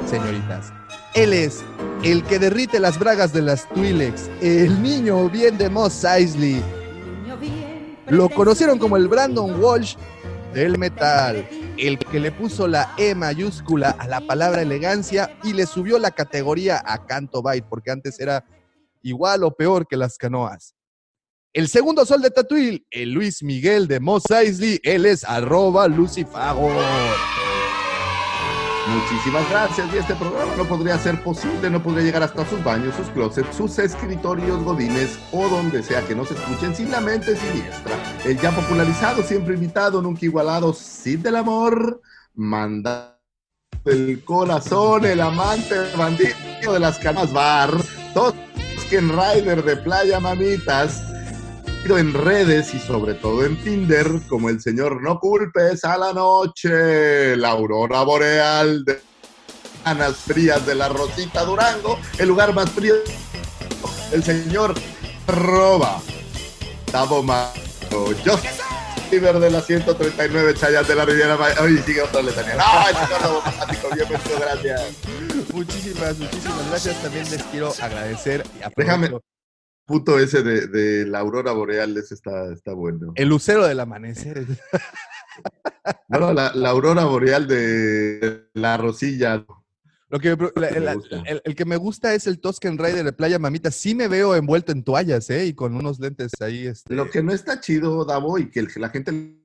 señoritas. 0.09 0.73
Él 1.13 1.33
es 1.33 1.63
el 2.03 2.23
que 2.23 2.39
derrite 2.39 2.79
las 2.79 2.97
bragas 2.97 3.33
de 3.33 3.41
las 3.41 3.67
Twi'leks, 3.69 4.29
el 4.41 4.81
niño 4.81 5.29
bien 5.29 5.57
de 5.57 5.69
Moss 5.69 6.03
Eisley. 6.03 6.63
Lo 8.07 8.29
conocieron 8.29 8.79
como 8.79 8.97
el 8.97 9.07
Brandon 9.07 9.61
Walsh 9.61 9.95
del 10.53 10.79
metal, 10.79 11.47
el 11.77 11.99
que 11.99 12.19
le 12.19 12.31
puso 12.31 12.67
la 12.67 12.93
E 12.97 13.13
mayúscula 13.13 13.91
a 13.91 14.07
la 14.07 14.21
palabra 14.21 14.63
elegancia 14.63 15.37
y 15.43 15.53
le 15.53 15.67
subió 15.67 15.99
la 15.99 16.11
categoría 16.11 16.81
a 16.83 17.05
Canto 17.05 17.43
Byte, 17.43 17.67
porque 17.69 17.91
antes 17.91 18.19
era 18.19 18.43
igual 19.03 19.43
o 19.43 19.51
peor 19.51 19.87
que 19.87 19.95
las 19.95 20.17
canoas. 20.17 20.73
El 21.51 21.67
segundo 21.67 22.05
sol 22.05 22.21
de 22.21 22.29
Tatuil, 22.29 22.85
el 22.91 23.11
Luis 23.11 23.41
Miguel 23.41 23.87
de 23.87 23.99
Moss 23.99 24.29
Eisley, 24.29 24.79
él 24.83 25.07
es 25.07 25.23
arroba 25.23 25.87
Lucifago. 25.87 26.69
Muchísimas 28.87 29.49
gracias. 29.49 29.91
Y 29.91 29.97
este 29.97 30.13
programa 30.13 30.55
no 30.55 30.65
podría 30.65 30.99
ser 30.99 31.23
posible, 31.23 31.71
no 31.71 31.81
podría 31.81 32.03
llegar 32.03 32.21
hasta 32.21 32.47
sus 32.47 32.63
baños, 32.63 32.93
sus 32.95 33.07
closets, 33.07 33.55
sus 33.55 33.79
escritorios 33.79 34.63
godines 34.63 35.17
o 35.31 35.47
donde 35.49 35.81
sea 35.81 36.05
que 36.05 36.13
nos 36.13 36.29
escuchen 36.29 36.75
sin 36.75 36.91
la 36.91 37.01
mente 37.01 37.35
siniestra. 37.35 37.97
El 38.25 38.39
ya 38.39 38.51
popularizado, 38.51 39.23
siempre 39.23 39.55
invitado, 39.55 40.03
nunca 40.03 40.25
igualado, 40.25 40.71
Cid 40.71 41.19
del 41.19 41.35
Amor, 41.35 41.99
manda 42.35 43.19
el 43.85 44.23
corazón, 44.23 45.03
el 45.05 45.19
amante, 45.19 45.73
el 45.73 45.97
bandido 45.97 46.73
de 46.73 46.79
las 46.79 46.99
camas 46.99 47.33
bar, 47.33 47.71
Tosken 48.13 49.09
Rider 49.09 49.63
de 49.63 49.77
Playa 49.77 50.19
Mamitas, 50.19 51.01
en 51.85 52.13
redes 52.13 52.73
y 52.73 52.79
sobre 52.79 53.13
todo 53.15 53.45
en 53.45 53.61
Tinder 53.63 54.07
como 54.27 54.49
el 54.49 54.61
señor 54.61 55.01
No 55.01 55.19
Culpes 55.19 55.83
a 55.83 55.97
la 55.97 56.13
Noche, 56.13 57.35
la 57.35 57.49
aurora 57.49 58.01
boreal 58.03 58.83
de 58.85 59.01
Anas 59.85 60.17
Frías 60.17 60.65
de 60.65 60.75
la 60.75 60.89
Rosita 60.89 61.43
Durango, 61.43 61.97
el 62.17 62.27
lugar 62.27 62.53
más 62.53 62.69
frío, 62.69 62.95
el 64.11 64.23
señor 64.23 64.75
Roba, 65.27 66.01
Tabo 66.91 67.23
Mato, 67.23 68.13
yo 68.23 68.39
de 69.09 69.49
la 69.49 69.59
139, 69.59 70.53
Chayas 70.53 70.87
de 70.87 70.93
la 70.95 71.03
Riviera 71.03 71.35
Maya. 71.35 71.55
Oye, 71.63 71.81
sigue 71.81 72.03
otra 72.03 72.21
letanía. 72.21 72.55
No, 72.57 72.87
el 72.89 72.95
señor 72.95 73.23
automático, 73.23 73.89
bien, 73.95 74.07
muchas 74.07 74.39
gracias. 74.39 74.81
Muchísimas, 75.51 76.17
muchísimas 76.19 76.69
gracias. 76.69 77.01
También 77.01 77.31
les 77.31 77.43
quiero 77.43 77.73
agradecer. 77.81 78.43
y 78.59 78.63
Déjame- 78.79 79.09
Puto 79.89 80.19
ese 80.19 80.43
de, 80.43 80.67
de 80.67 81.07
la 81.07 81.17
aurora 81.17 81.51
boreal, 81.51 81.97
ese 81.97 82.13
está, 82.13 82.53
está 82.53 82.73
bueno. 82.73 83.11
El 83.15 83.27
lucero 83.29 83.65
del 83.65 83.79
amanecer. 83.79 84.45
No, 86.09 86.19
no, 86.19 86.31
la, 86.33 86.53
la 86.53 86.69
aurora 86.69 87.05
boreal 87.05 87.47
de 87.47 88.49
la 88.53 88.77
Rosilla. 88.77 89.43
Lo 90.09 90.19
que 90.19 90.35
me- 90.35 90.51
la- 90.55 90.71
la- 90.79 91.23
el, 91.25 91.41
el 91.43 91.55
que 91.55 91.65
me 91.65 91.75
gusta 91.77 92.13
es 92.13 92.27
el 92.27 92.39
Tusken 92.39 92.77
Rider 92.77 93.03
de 93.03 93.13
Playa 93.13 93.39
Mamita. 93.39 93.71
Sí 93.71 93.95
me 93.95 94.07
veo 94.07 94.35
envuelto 94.35 94.71
en 94.71 94.83
toallas, 94.83 95.27
¿eh? 95.31 95.45
Y 95.47 95.53
con 95.53 95.75
unos 95.75 95.99
lentes 95.99 96.31
ahí. 96.39 96.67
Este, 96.67 96.93
Lo 96.93 97.09
que 97.09 97.23
no 97.23 97.31
está 97.31 97.59
chido, 97.59 98.05
Davo, 98.05 98.37
y 98.37 98.49
que 98.51 98.67
la 98.77 98.89
gente 98.89 99.35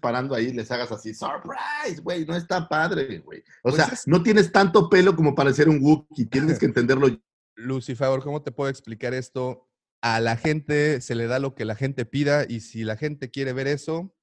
parando 0.00 0.36
ahí 0.36 0.52
les 0.52 0.70
hagas 0.70 0.92
así, 0.92 1.12
surprise, 1.12 2.00
güey, 2.02 2.24
no 2.24 2.36
está 2.36 2.68
padre, 2.68 3.18
güey. 3.18 3.40
O 3.40 3.70
Pues 3.70 3.74
sea, 3.76 3.86
es- 3.86 4.06
no 4.06 4.22
tienes 4.22 4.52
tanto 4.52 4.88
pelo 4.88 5.16
como 5.16 5.34
para 5.34 5.52
ser 5.52 5.68
un 5.68 5.80
Wookiee, 5.82 6.26
tienes 6.26 6.58
que 6.60 6.66
entenderlo. 6.66 7.08
Lucifer, 7.56 8.20
¿cómo 8.22 8.40
te 8.42 8.52
puedo 8.52 8.70
explicar 8.70 9.12
esto? 9.14 9.67
A 10.00 10.20
la 10.20 10.36
gente 10.36 11.00
se 11.00 11.14
le 11.14 11.26
da 11.26 11.38
lo 11.38 11.54
que 11.54 11.64
la 11.64 11.74
gente 11.74 12.04
pida 12.04 12.44
y 12.48 12.60
si 12.60 12.84
la 12.84 12.96
gente 12.96 13.30
quiere 13.30 13.52
ver 13.52 13.66
eso, 13.66 14.14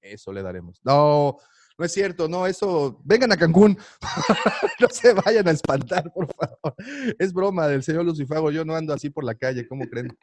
eso 0.00 0.32
le 0.32 0.42
daremos. 0.42 0.80
No, 0.82 1.38
no 1.78 1.84
es 1.84 1.92
cierto, 1.92 2.28
no, 2.28 2.46
eso, 2.46 3.00
vengan 3.04 3.32
a 3.32 3.36
Cancún, 3.36 3.78
no 4.80 4.88
se 4.88 5.14
vayan 5.14 5.48
a 5.48 5.52
espantar, 5.52 6.12
por 6.12 6.28
favor. 6.34 6.74
Es 7.18 7.32
broma 7.32 7.68
del 7.68 7.82
señor 7.82 8.04
Lucifago, 8.04 8.50
yo 8.50 8.64
no 8.64 8.74
ando 8.74 8.92
así 8.92 9.10
por 9.10 9.24
la 9.24 9.34
calle, 9.34 9.66
¿cómo 9.66 9.86
creen? 9.88 10.16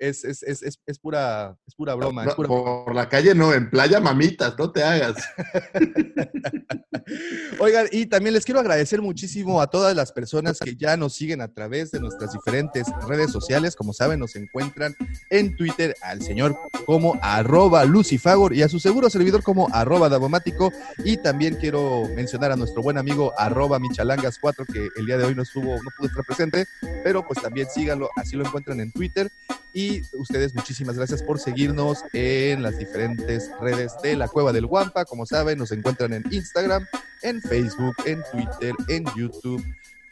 Es, 0.00 0.24
es, 0.24 0.42
es, 0.42 0.62
es, 0.62 0.80
es 0.86 0.98
pura, 0.98 1.54
es 1.66 1.74
pura 1.74 1.94
broma, 1.94 2.22
es 2.22 2.28
No, 2.28 2.36
pura 2.36 2.48
por 2.48 2.94
la 2.94 3.06
calle 3.06 3.34
no, 3.34 3.52
en 3.52 3.68
playa 3.68 4.00
mamitas, 4.00 4.54
no 4.58 4.72
te 4.72 4.82
hagas. 4.82 5.16
Oigan, 7.60 7.86
y 7.92 8.06
también 8.06 8.32
les 8.32 8.46
quiero 8.46 8.60
agradecer 8.60 9.02
muchísimo 9.02 9.60
a 9.60 9.66
todas 9.66 9.94
las 9.94 10.10
personas 10.10 10.58
que 10.58 10.74
ya 10.74 10.96
nos 10.96 11.12
siguen 11.12 11.42
a 11.42 11.52
través 11.52 11.90
de 11.90 12.00
nuestras 12.00 12.32
diferentes 12.32 12.86
redes 13.06 13.30
sociales. 13.30 13.76
Como 13.76 13.92
saben, 13.92 14.20
nos 14.20 14.36
encuentran 14.36 14.94
en 15.28 15.54
Twitter 15.54 15.94
al 16.00 16.22
señor 16.22 16.56
como 16.86 17.18
arroba 17.20 17.84
lucifagor 17.84 18.54
y 18.54 18.62
a 18.62 18.70
su 18.70 18.80
seguro 18.80 19.10
servidor 19.10 19.42
como 19.42 19.68
arroba 19.70 20.08
davomático. 20.08 20.72
Y 21.04 21.18
también 21.18 21.56
quiero 21.56 22.04
mencionar 22.16 22.52
a 22.52 22.56
nuestro 22.56 22.82
buen 22.82 22.96
amigo 22.96 23.34
arroba 23.36 23.78
michalangas4 23.78 24.66
que 24.72 24.88
el 24.96 25.04
día 25.04 25.18
de 25.18 25.24
hoy 25.24 25.34
no 25.34 25.42
estuvo, 25.42 25.74
no 25.74 25.90
pudo 25.98 26.08
estar 26.08 26.24
presente, 26.24 26.64
pero 27.04 27.26
pues 27.26 27.42
también 27.42 27.68
síganlo, 27.68 28.08
así 28.16 28.36
lo 28.36 28.46
encuentran 28.46 28.80
en 28.80 28.90
Twitter. 28.92 29.30
Y 29.72 30.02
ustedes, 30.18 30.54
muchísimas 30.54 30.96
gracias 30.96 31.22
por 31.22 31.38
seguirnos 31.38 31.98
en 32.12 32.62
las 32.62 32.76
diferentes 32.78 33.50
redes 33.60 33.92
de 34.02 34.16
la 34.16 34.26
Cueva 34.28 34.52
del 34.52 34.66
Guampa. 34.66 35.04
Como 35.04 35.26
saben, 35.26 35.58
nos 35.58 35.70
encuentran 35.70 36.12
en 36.12 36.24
Instagram, 36.32 36.84
en 37.22 37.40
Facebook, 37.42 37.94
en 38.04 38.20
Twitter, 38.32 38.74
en 38.88 39.04
YouTube, 39.16 39.62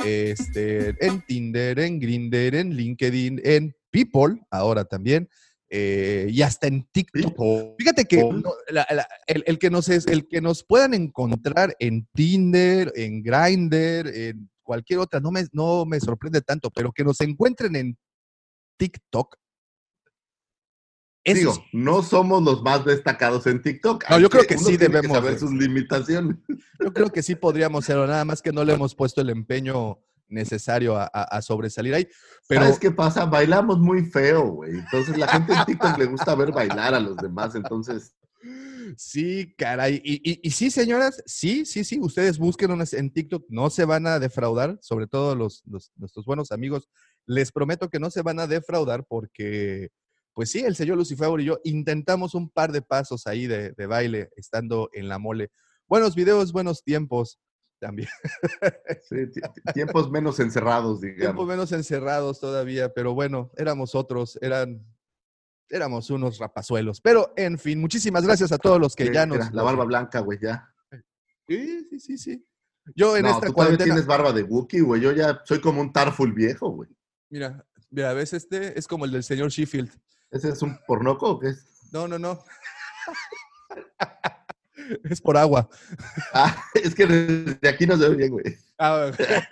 este, 0.04 0.94
en 1.04 1.20
Tinder, 1.26 1.78
en 1.80 1.98
Grinder, 1.98 2.54
en 2.54 2.74
LinkedIn, 2.74 3.40
en 3.42 3.74
People, 3.90 4.40
ahora 4.50 4.84
también, 4.84 5.28
eh, 5.70 6.28
y 6.30 6.42
hasta 6.42 6.68
en 6.68 6.86
TikTok. 6.92 7.74
Fíjate 7.78 8.04
que 8.04 8.22
no, 8.22 8.52
la- 8.68 8.86
la- 8.90 9.08
el, 9.26 9.42
el 9.46 9.58
que 9.58 9.70
nos 9.70 9.88
es, 9.88 10.06
el 10.06 10.28
que 10.28 10.40
nos 10.40 10.62
puedan 10.62 10.94
encontrar 10.94 11.74
en 11.80 12.06
Tinder, 12.14 12.92
en 12.94 13.22
Grindr, 13.22 14.06
en 14.14 14.48
cualquier 14.62 15.00
otra, 15.00 15.18
no 15.18 15.30
me, 15.32 15.46
no 15.52 15.84
me 15.84 15.98
sorprende 15.98 16.42
tanto, 16.42 16.70
pero 16.70 16.92
que 16.92 17.02
nos 17.02 17.20
encuentren 17.22 17.74
en 17.74 17.98
TikTok. 18.78 19.34
Eso 21.24 21.38
Digo, 21.40 21.54
sí. 21.54 21.60
no 21.72 22.02
somos 22.02 22.42
los 22.42 22.62
más 22.62 22.84
destacados 22.84 23.46
en 23.46 23.60
TikTok. 23.62 24.04
No, 24.08 24.18
yo 24.18 24.30
creo 24.30 24.44
que 24.44 24.56
sí 24.58 24.76
debemos 24.76 25.12
saber 25.16 25.34
de- 25.34 25.38
sus 25.40 25.52
limitaciones. 25.52 26.36
Yo 26.80 26.92
creo 26.92 27.10
que 27.10 27.22
sí 27.22 27.34
podríamos 27.34 27.84
serlo, 27.84 28.06
nada 28.06 28.24
más 28.24 28.40
que 28.40 28.52
no 28.52 28.64
le 28.64 28.72
hemos 28.74 28.94
puesto 28.94 29.20
el 29.20 29.30
empeño 29.30 29.98
necesario 30.28 30.96
a, 30.96 31.04
a- 31.12 31.22
a 31.24 31.42
sobresalir 31.42 31.92
ahí. 31.94 32.08
Pero 32.48 32.62
¿Sabes 32.62 32.78
qué 32.78 32.90
pasa? 32.90 33.24
Bailamos 33.26 33.78
muy 33.78 34.04
feo, 34.06 34.46
güey. 34.48 34.72
Entonces 34.78 35.16
la 35.18 35.26
gente 35.28 35.52
en 35.52 35.64
TikTok 35.64 35.98
le 35.98 36.06
gusta 36.06 36.34
ver 36.34 36.52
bailar 36.52 36.94
a 36.94 37.00
los 37.00 37.16
demás. 37.16 37.54
Entonces, 37.54 38.14
sí, 38.96 39.54
caray. 39.56 40.00
Y, 40.04 40.30
y- 40.32 40.40
y 40.42 40.50
sí, 40.50 40.70
señoras, 40.70 41.22
sí, 41.26 41.64
sí, 41.66 41.84
sí, 41.84 41.98
ustedes 42.00 42.38
busquen 42.38 42.70
en 42.92 43.10
TikTok, 43.12 43.44
no 43.48 43.70
se 43.70 43.84
van 43.84 44.06
a 44.06 44.18
defraudar, 44.18 44.78
sobre 44.80 45.06
todo 45.06 45.34
los, 45.34 45.62
los- 45.66 45.92
nuestros 45.96 46.24
buenos 46.24 46.52
amigos. 46.52 46.88
Les 47.26 47.52
prometo 47.52 47.90
que 47.90 47.98
no 48.00 48.10
se 48.10 48.22
van 48.22 48.40
a 48.40 48.46
defraudar 48.46 49.04
porque, 49.06 49.88
pues 50.38 50.52
sí, 50.52 50.60
el 50.60 50.76
señor 50.76 50.96
Lucifer 50.96 51.28
y 51.40 51.46
yo 51.46 51.58
intentamos 51.64 52.32
un 52.36 52.48
par 52.48 52.70
de 52.70 52.80
pasos 52.80 53.26
ahí 53.26 53.48
de, 53.48 53.72
de 53.72 53.86
baile 53.86 54.30
estando 54.36 54.88
en 54.92 55.08
la 55.08 55.18
mole. 55.18 55.50
Buenos 55.88 56.14
videos, 56.14 56.52
buenos 56.52 56.84
tiempos 56.84 57.40
también. 57.80 58.08
sí, 59.08 59.26
ti- 59.32 59.40
ti- 59.40 59.72
tiempos 59.74 60.08
menos 60.12 60.38
encerrados, 60.38 61.00
tiempos 61.00 61.18
digamos. 61.18 61.46
menos 61.48 61.72
encerrados 61.72 62.38
todavía, 62.38 62.94
pero 62.94 63.14
bueno, 63.14 63.50
éramos 63.56 63.96
otros, 63.96 64.38
eran, 64.40 64.86
éramos 65.68 66.08
unos 66.08 66.38
rapazuelos. 66.38 67.00
Pero 67.00 67.32
en 67.36 67.58
fin, 67.58 67.80
muchísimas 67.80 68.24
gracias 68.24 68.52
a 68.52 68.58
todos 68.58 68.78
los 68.80 68.94
que 68.94 69.06
Sí, 69.08 69.12
ya 69.12 69.26
nos. 69.26 69.52
La 69.52 69.64
barba 69.64 69.84
blanca, 69.86 70.20
güey, 70.20 70.38
ya. 70.40 70.72
Sí, 71.48 71.84
sí, 71.90 71.98
sí, 71.98 72.16
sí. 72.16 72.46
Yo 72.94 73.16
en 73.16 73.24
no, 73.24 73.30
esta 73.30 73.48
tú 73.48 73.54
cuarentena. 73.54 73.86
tienes 73.86 74.06
barba 74.06 74.32
de 74.32 74.44
Wookiee, 74.44 74.82
güey. 74.82 75.00
Yo 75.00 75.10
ya 75.10 75.42
soy 75.44 75.60
como 75.60 75.80
un 75.80 75.92
Tarful 75.92 76.32
viejo, 76.32 76.70
güey. 76.70 76.88
Mira, 77.28 77.66
mira, 77.90 78.12
ves 78.12 78.34
este, 78.34 78.78
es 78.78 78.86
como 78.86 79.04
el 79.04 79.10
del 79.10 79.24
señor 79.24 79.50
Sheffield. 79.50 79.90
¿Ese 80.30 80.50
es 80.50 80.62
un 80.62 80.78
pornoco 80.86 81.30
o 81.30 81.38
qué 81.38 81.50
es? 81.50 81.64
No, 81.92 82.06
no, 82.06 82.18
no. 82.18 82.38
es 85.04 85.20
por 85.20 85.36
agua. 85.36 85.68
Ah, 86.32 86.64
es 86.74 86.94
que 86.94 87.06
desde 87.06 87.68
aquí 87.68 87.86
no 87.86 87.96
se 87.96 88.08
ve 88.08 88.16
bien, 88.16 88.30
güey. 88.30 88.44
Ah, 88.78 89.10
Pero 89.16 89.42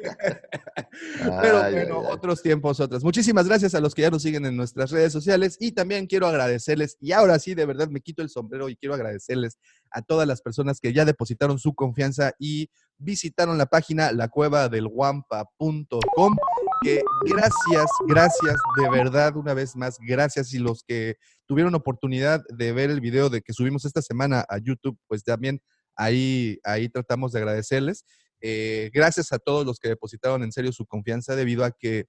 Ay, 1.22 1.35
bueno, 1.51 1.59
ay, 1.62 1.74
ay. 1.77 1.89
otros 1.91 2.43
tiempos, 2.43 2.79
otras. 2.79 3.03
Muchísimas 3.03 3.49
gracias 3.49 3.74
a 3.74 3.81
los 3.81 3.95
que 3.95 4.03
ya 4.03 4.11
nos 4.11 4.22
siguen 4.22 4.45
en 4.47 4.57
nuestras 4.57 4.91
redes 4.91 5.12
sociales 5.12 5.57
y 5.59 5.72
también 5.72 6.07
quiero 6.07 6.29
agradecerles, 6.29 6.97
y 7.01 7.12
ahora 7.12 7.39
sí, 7.39 7.55
de 7.55 7.66
verdad 7.66 7.89
me 7.89 8.01
quito 8.01 8.22
el 8.22 8.31
sombrero 8.31 8.68
y 8.68 8.77
quiero 8.77 8.95
agradecerles 8.95 9.59
a 9.91 10.03
todas 10.03 10.29
las 10.29 10.43
personas 10.43 10.81
que 10.81 10.93
ya 10.93 11.05
depositaron 11.05 11.59
su 11.59 11.74
confianza 11.74 12.33
y 12.39 12.70
visitaron 12.99 13.59
la 13.59 13.66
página 13.66 14.12
lacuevadelguampa.com, 14.12 16.37
que 16.83 17.03
gracias, 17.24 17.87
gracias, 18.07 18.57
de 18.77 18.89
verdad, 18.91 19.37
una 19.37 19.55
vez 19.55 19.77
más, 19.77 19.99
gracias 20.01 20.53
y 20.55 20.59
los 20.59 20.83
que 20.85 21.16
tuvieron 21.47 21.74
oportunidad 21.74 22.43
de 22.49 22.72
ver 22.72 22.91
el 22.91 23.01
video 23.01 23.29
de 23.31 23.43
que 23.43 23.53
subimos 23.53 23.85
esta 23.85 24.03
semana 24.03 24.45
a 24.49 24.59
YouTube, 24.59 24.99
pues 25.07 25.24
también 25.24 25.61
ahí, 25.97 26.59
ahí 26.64 26.89
tratamos 26.89 27.33
de 27.33 27.39
agradecerles. 27.39 28.05
Eh, 28.41 28.91
gracias 28.93 29.33
a 29.33 29.39
todos 29.39 29.64
los 29.64 29.79
que 29.79 29.89
depositaron 29.89 30.43
en 30.43 30.53
serio 30.53 30.72
su 30.72 30.87
confianza 30.87 31.35
debido 31.35 31.64
a 31.64 31.70
que, 31.72 32.07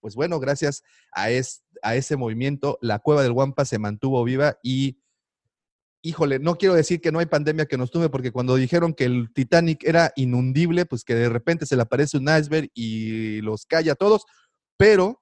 pues 0.00 0.14
bueno, 0.14 0.40
gracias 0.40 0.82
a, 1.12 1.30
es- 1.30 1.62
a 1.82 1.94
ese 1.96 2.16
movimiento, 2.16 2.78
la 2.80 2.98
cueva 2.98 3.22
del 3.22 3.32
Guampa 3.32 3.64
se 3.64 3.78
mantuvo 3.78 4.24
viva 4.24 4.58
y, 4.62 4.98
híjole, 6.06 6.38
no 6.38 6.56
quiero 6.56 6.74
decir 6.74 7.00
que 7.00 7.10
no 7.12 7.18
hay 7.18 7.26
pandemia 7.26 7.66
que 7.66 7.76
nos 7.76 7.90
tuve, 7.90 8.08
porque 8.08 8.30
cuando 8.32 8.54
dijeron 8.56 8.94
que 8.94 9.04
el 9.04 9.32
Titanic 9.32 9.82
era 9.84 10.12
inundible, 10.16 10.86
pues 10.86 11.04
que 11.04 11.14
de 11.14 11.28
repente 11.28 11.66
se 11.66 11.76
le 11.76 11.82
aparece 11.82 12.16
un 12.18 12.28
iceberg 12.28 12.70
y 12.74 13.40
los 13.40 13.66
calla 13.66 13.92
a 13.92 13.96
todos, 13.96 14.24
pero 14.76 15.20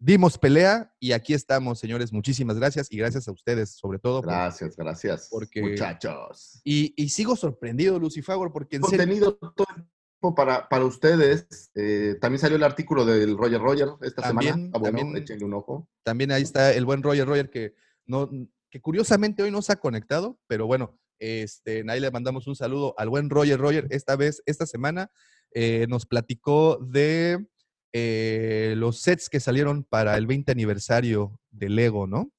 dimos 0.00 0.38
pelea 0.38 0.92
y 1.00 1.12
aquí 1.12 1.34
estamos, 1.34 1.78
señores. 1.80 2.12
Muchísimas 2.12 2.56
gracias 2.58 2.86
y 2.92 2.98
gracias 2.98 3.26
a 3.26 3.32
ustedes, 3.32 3.70
sobre 3.70 3.98
todo. 3.98 4.20
por- 4.22 4.30
Gracias, 4.30 4.76
gracias. 4.76 5.28
Porque- 5.30 5.62
Muchachos. 5.62 6.60
y, 6.62 6.94
y 6.96 7.08
sigo 7.08 7.34
sorprendido, 7.34 7.98
Lucifagor, 7.98 8.52
porque 8.52 8.76
en 8.76 8.84
serio... 8.84 8.98
Contenido 8.98 9.32
todo 9.36 9.66
el 9.76 9.82
tiempo 10.20 10.34
para, 10.36 10.68
para 10.68 10.84
ustedes. 10.84 11.70
Eh, 11.74 12.16
también 12.20 12.38
salió 12.40 12.56
el 12.56 12.62
artículo 12.64 13.04
del 13.04 13.36
Roger 13.36 13.60
Roger 13.60 13.88
esta 14.02 14.22
También, 14.22 14.54
semana. 14.54 14.70
Ah, 14.74 14.78
bueno, 14.78 14.98
también. 14.98 15.16
échenle 15.22 15.44
un 15.44 15.54
ojo. 15.54 15.88
También 16.04 16.30
ahí 16.32 16.42
está 16.42 16.72
el 16.72 16.84
buen 16.84 17.02
Roger 17.02 17.26
Roger 17.26 17.50
que 17.50 17.74
no 18.06 18.28
que 18.70 18.80
curiosamente 18.80 19.42
hoy 19.42 19.50
no 19.50 19.62
se 19.62 19.72
ha 19.72 19.76
conectado, 19.76 20.38
pero 20.46 20.66
bueno, 20.66 20.98
este, 21.18 21.84
ahí 21.88 22.00
le 22.00 22.10
mandamos 22.10 22.46
un 22.46 22.56
saludo 22.56 22.94
al 22.98 23.08
buen 23.08 23.30
Roger 23.30 23.58
Roger. 23.58 23.86
Esta 23.90 24.16
vez, 24.16 24.42
esta 24.46 24.66
semana, 24.66 25.10
eh, 25.52 25.86
nos 25.88 26.06
platicó 26.06 26.76
de 26.76 27.46
eh, 27.92 28.74
los 28.76 29.00
sets 29.00 29.28
que 29.28 29.40
salieron 29.40 29.84
para 29.84 30.16
el 30.16 30.26
20 30.26 30.52
aniversario 30.52 31.40
de 31.50 31.68
Lego, 31.68 32.06
¿no? 32.06 32.30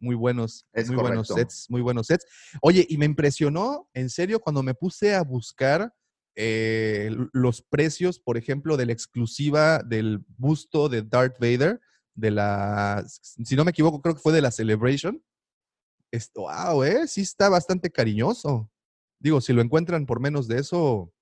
Muy 0.00 0.16
buenos, 0.16 0.66
Es 0.72 0.88
muy 0.88 1.00
buenos 1.00 1.28
sets, 1.28 1.66
muy 1.70 1.80
buenos 1.80 2.08
sets. 2.08 2.26
Oye, 2.60 2.86
y 2.88 2.98
me 2.98 3.06
impresionó, 3.06 3.88
en 3.94 4.10
serio, 4.10 4.40
cuando 4.40 4.62
me 4.62 4.74
puse 4.74 5.14
a 5.14 5.22
buscar 5.22 5.94
eh, 6.36 7.10
los 7.32 7.62
precios, 7.62 8.18
por 8.18 8.36
ejemplo, 8.36 8.76
de 8.76 8.86
la 8.86 8.92
exclusiva 8.92 9.82
del 9.82 10.24
busto 10.36 10.88
de 10.88 11.02
Darth 11.02 11.38
Vader, 11.38 11.80
de 12.14 12.30
la, 12.30 13.04
si 13.06 13.56
no 13.56 13.64
me 13.64 13.70
equivoco, 13.70 14.02
creo 14.02 14.14
que 14.14 14.20
fue 14.20 14.32
de 14.32 14.42
la 14.42 14.50
Celebration. 14.50 15.22
Wow, 16.34 16.84
¿eh? 16.84 17.06
Sí 17.08 17.22
está 17.22 17.48
bastante 17.48 17.90
cariñoso. 17.90 18.70
Digo, 19.18 19.40
si 19.40 19.52
lo 19.52 19.62
encuentran 19.62 20.06
por 20.06 20.20
menos 20.20 20.48
de 20.48 20.58
eso, 20.58 21.12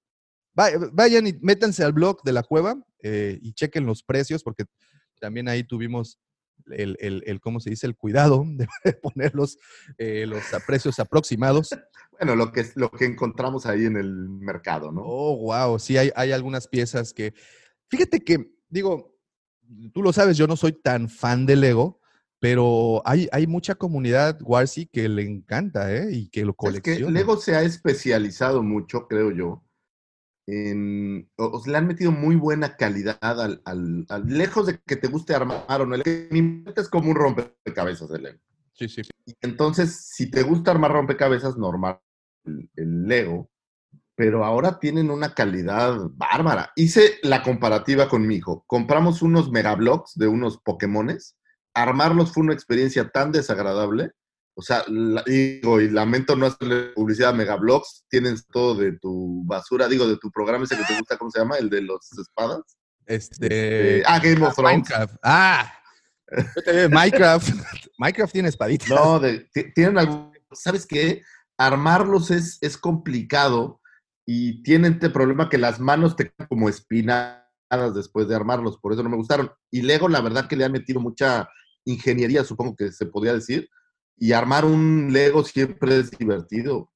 va- 0.58 0.70
vayan 0.92 1.26
y 1.26 1.34
métanse 1.40 1.84
al 1.84 1.92
blog 1.92 2.22
de 2.22 2.32
la 2.32 2.42
cueva 2.42 2.76
eh, 3.02 3.38
y 3.42 3.52
chequen 3.52 3.86
los 3.86 4.02
precios, 4.02 4.42
porque 4.42 4.64
también 5.20 5.48
ahí 5.48 5.64
tuvimos 5.64 6.18
el, 6.70 6.96
el, 7.00 7.22
el, 7.26 7.40
¿cómo 7.40 7.60
se 7.60 7.70
dice? 7.70 7.86
El 7.86 7.96
cuidado 7.96 8.44
de 8.46 8.66
poner 9.02 9.34
los, 9.34 9.58
eh, 9.98 10.26
los 10.26 10.42
precios 10.66 10.98
aproximados. 10.98 11.70
Bueno, 12.18 12.36
lo 12.36 12.52
que, 12.52 12.66
lo 12.76 12.90
que 12.90 13.04
encontramos 13.04 13.66
ahí 13.66 13.84
en 13.84 13.96
el 13.96 14.28
mercado, 14.28 14.92
¿no? 14.92 15.02
Oh, 15.04 15.36
wow, 15.38 15.78
sí, 15.78 15.96
hay, 15.96 16.10
hay 16.14 16.32
algunas 16.32 16.68
piezas 16.68 17.12
que, 17.12 17.34
fíjate 17.88 18.20
que, 18.20 18.52
digo, 18.68 19.16
tú 19.92 20.02
lo 20.02 20.12
sabes, 20.12 20.36
yo 20.36 20.46
no 20.46 20.56
soy 20.56 20.72
tan 20.72 21.08
fan 21.08 21.46
de 21.46 21.56
Lego, 21.56 22.00
pero 22.42 23.02
hay, 23.04 23.28
hay 23.30 23.46
mucha 23.46 23.76
comunidad 23.76 24.36
Warsi 24.42 24.86
que 24.86 25.08
le 25.08 25.22
encanta, 25.22 25.94
¿eh? 25.94 26.08
Y 26.10 26.28
que 26.28 26.44
lo 26.44 26.54
colecciona. 26.54 26.98
Es 26.98 27.04
que 27.06 27.12
Lego 27.12 27.36
se 27.36 27.54
ha 27.54 27.62
especializado 27.62 28.64
mucho, 28.64 29.06
creo 29.06 29.30
yo, 29.30 29.62
en, 30.48 31.30
o, 31.36 31.62
le 31.64 31.76
han 31.78 31.86
metido 31.86 32.10
muy 32.10 32.34
buena 32.34 32.76
calidad 32.76 33.16
al, 33.22 33.62
al, 33.64 34.26
lejos 34.26 34.66
de 34.66 34.80
que 34.84 34.96
te 34.96 35.06
guste 35.06 35.36
armar 35.36 35.62
o 35.68 35.86
no, 35.86 35.94
es 35.94 36.88
como 36.90 37.10
un 37.10 37.14
rompecabezas 37.14 38.08
de 38.08 38.18
Lego. 38.18 38.40
Sí, 38.72 38.88
sí. 38.88 39.02
Y 39.24 39.34
entonces, 39.40 40.08
si 40.12 40.28
te 40.28 40.42
gusta 40.42 40.72
armar 40.72 40.90
rompecabezas, 40.90 41.56
normal 41.56 42.00
el, 42.44 42.68
el 42.74 43.06
Lego, 43.06 43.52
pero 44.16 44.44
ahora 44.44 44.80
tienen 44.80 45.12
una 45.12 45.32
calidad 45.32 45.96
bárbara. 46.14 46.72
Hice 46.74 47.20
la 47.22 47.44
comparativa 47.44 48.08
con 48.08 48.26
mi 48.26 48.34
hijo. 48.34 48.64
Compramos 48.66 49.22
unos 49.22 49.52
megablocks 49.52 50.16
de 50.16 50.26
unos 50.26 50.58
Pokémones. 50.58 51.36
Armarlos 51.74 52.32
fue 52.32 52.42
una 52.42 52.54
experiencia 52.54 53.08
tan 53.08 53.32
desagradable. 53.32 54.12
O 54.54 54.62
sea, 54.62 54.84
digo, 55.26 55.80
y 55.80 55.88
lamento 55.88 56.36
no 56.36 56.46
hacerle 56.46 56.92
publicidad 56.94 57.30
a 57.30 57.34
Megablocks. 57.34 58.04
Tienen 58.08 58.36
todo 58.52 58.74
de 58.74 58.92
tu 58.98 59.42
basura, 59.46 59.88
digo, 59.88 60.06
de 60.06 60.18
tu 60.18 60.30
programa 60.30 60.64
ese 60.64 60.76
que 60.76 60.84
te 60.84 60.98
gusta, 60.98 61.16
¿cómo 61.16 61.30
se 61.30 61.38
llama? 61.38 61.56
El 61.56 61.70
de 61.70 61.82
los 61.82 62.12
espadas. 62.18 62.60
Este. 63.06 63.98
este 63.98 64.02
ah, 64.06 64.18
Game 64.18 64.46
of 64.46 64.54
Thrones. 64.54 64.88
Minecraft. 64.88 65.16
Ah. 65.22 65.72
Minecraft. 66.90 67.48
Minecraft 67.98 68.32
tiene 68.32 68.48
espaditas. 68.48 68.88
No, 68.88 69.18
de, 69.18 69.48
tienen 69.74 69.98
algo. 69.98 70.32
¿Sabes 70.52 70.86
qué? 70.86 71.22
Armarlos 71.56 72.30
es, 72.30 72.58
es 72.60 72.76
complicado 72.76 73.80
y 74.26 74.62
tienen 74.62 74.94
este 74.94 75.10
problema 75.10 75.48
que 75.48 75.58
las 75.58 75.80
manos 75.80 76.16
te 76.16 76.30
quedan 76.30 76.48
como 76.48 76.68
espinadas 76.68 77.42
después 77.94 78.28
de 78.28 78.36
armarlos, 78.36 78.78
por 78.78 78.92
eso 78.92 79.02
no 79.02 79.08
me 79.08 79.16
gustaron. 79.16 79.50
Y 79.70 79.82
Lego, 79.82 80.08
la 80.08 80.20
verdad 80.20 80.46
que 80.46 80.56
le 80.56 80.64
han 80.64 80.72
metido 80.72 81.00
mucha 81.00 81.48
ingeniería, 81.84 82.44
supongo 82.44 82.76
que 82.76 82.92
se 82.92 83.06
podría 83.06 83.34
decir, 83.34 83.68
y 84.16 84.32
armar 84.32 84.64
un 84.64 85.12
Lego 85.12 85.44
siempre 85.44 85.98
es 85.98 86.10
divertido. 86.10 86.92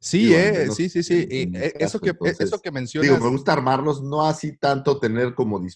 Sí, 0.00 0.34
eh, 0.34 0.68
sí, 0.70 0.88
sí, 0.88 1.02
sí. 1.02 1.28
Eh, 1.30 1.74
eso, 1.78 2.00
que, 2.00 2.12
eso 2.40 2.60
que 2.60 2.72
mencionas. 2.72 3.08
Digo, 3.08 3.24
me 3.24 3.30
gusta 3.30 3.52
armarlos, 3.52 4.02
no 4.02 4.26
así 4.26 4.56
tanto 4.56 4.98
tener 4.98 5.34
como 5.34 5.60
me 5.60 5.68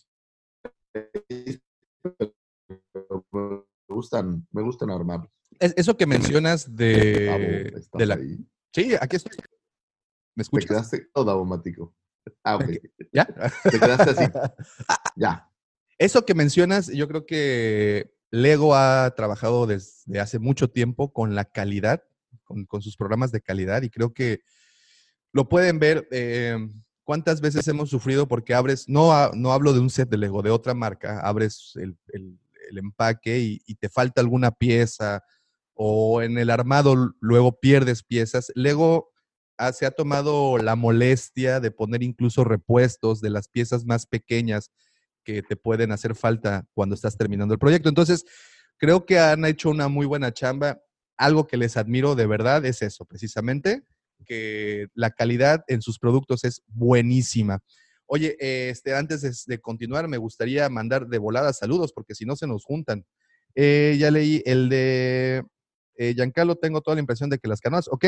gustan, 3.88 4.46
me 4.50 4.62
gustan 4.62 4.90
armarlos. 4.90 5.30
eso 5.60 5.96
que 5.96 6.06
mencionas 6.06 6.74
de, 6.74 7.72
de 7.92 8.06
la. 8.06 8.18
Sí, 8.72 8.94
aquí 9.00 9.16
estoy. 9.16 9.36
¿Me 10.34 10.42
escuchas? 10.42 10.66
Te 10.66 10.74
quedaste 10.74 11.10
todo 11.14 11.30
automático. 11.30 11.94
Ah, 12.42 12.56
ok. 12.56 12.64
¿Ya? 13.12 13.26
Te 13.62 13.78
quedaste 13.78 14.10
así. 14.10 14.24
ya. 15.16 15.50
Eso 15.98 16.24
que 16.26 16.34
mencionas, 16.34 16.88
yo 16.88 17.08
creo 17.08 17.24
que 17.24 18.15
Lego 18.36 18.74
ha 18.74 19.12
trabajado 19.16 19.66
desde 19.66 20.20
hace 20.20 20.38
mucho 20.38 20.68
tiempo 20.68 21.12
con 21.12 21.34
la 21.34 21.46
calidad, 21.46 22.02
con, 22.44 22.82
sus 22.82 22.96
programas 22.96 23.32
de 23.32 23.40
calidad, 23.40 23.82
y 23.82 23.90
creo 23.90 24.12
que 24.12 24.42
lo 25.32 25.48
pueden 25.48 25.78
ver. 25.78 26.06
Eh, 26.10 26.56
¿Cuántas 27.02 27.40
veces 27.40 27.66
hemos 27.68 27.88
sufrido 27.88 28.26
porque 28.26 28.52
abres, 28.52 28.88
no, 28.88 29.30
no 29.32 29.52
hablo 29.52 29.72
de 29.72 29.78
un 29.78 29.90
set 29.90 30.08
de 30.08 30.18
Lego, 30.18 30.42
de 30.42 30.50
otra 30.50 30.74
marca, 30.74 31.20
abres 31.20 31.72
el, 31.76 31.96
empaque 32.76 33.38
y, 33.38 33.62
y, 33.64 33.76
te 33.76 33.88
falta 33.88 34.20
alguna 34.20 34.50
pieza 34.50 35.22
o 35.74 36.20
en 36.20 36.36
el 36.36 36.50
armado 36.50 37.14
luego 37.20 37.60
pierdes 37.60 38.02
piezas? 38.02 38.50
Lego 38.56 39.12
se 39.72 39.86
ha 39.86 39.90
tomado 39.92 40.58
la 40.58 40.76
molestia 40.76 41.60
de 41.60 41.70
poner 41.70 42.02
incluso 42.02 42.44
repuestos 42.44 43.20
de 43.20 43.30
las 43.30 43.48
piezas 43.48 43.84
más 43.86 44.06
pequeñas 44.06 44.70
que 45.26 45.42
te 45.42 45.56
pueden 45.56 45.90
hacer 45.90 46.14
falta 46.14 46.64
cuando 46.72 46.94
estás 46.94 47.18
terminando 47.18 47.52
el 47.52 47.58
proyecto. 47.58 47.88
Entonces, 47.88 48.24
creo 48.78 49.04
que 49.04 49.18
han 49.18 49.44
hecho 49.44 49.68
una 49.70 49.88
muy 49.88 50.06
buena 50.06 50.32
chamba. 50.32 50.78
Algo 51.18 51.48
que 51.48 51.56
les 51.56 51.76
admiro 51.76 52.14
de 52.14 52.26
verdad 52.26 52.64
es 52.64 52.80
eso, 52.80 53.04
precisamente, 53.04 53.82
que 54.24 54.86
la 54.94 55.10
calidad 55.10 55.64
en 55.66 55.82
sus 55.82 55.98
productos 55.98 56.44
es 56.44 56.62
buenísima. 56.68 57.58
Oye, 58.06 58.36
este, 58.38 58.94
antes 58.94 59.46
de, 59.46 59.58
continuar, 59.58 60.06
me 60.06 60.16
gustaría 60.16 60.68
mandar 60.68 61.08
de 61.08 61.18
volada 61.18 61.52
saludos, 61.52 61.92
porque 61.92 62.14
si 62.14 62.24
no 62.24 62.36
se 62.36 62.46
nos 62.46 62.64
juntan. 62.64 63.04
Eh, 63.56 63.96
ya 63.98 64.12
leí 64.12 64.42
el 64.46 64.68
de 64.68 65.42
eh, 65.96 66.14
Giancarlo, 66.14 66.54
tengo 66.56 66.82
toda 66.82 66.94
la 66.94 67.00
impresión 67.00 67.30
de 67.30 67.38
que 67.38 67.48
las 67.48 67.60
canoas, 67.60 67.88
ok. 67.88 68.04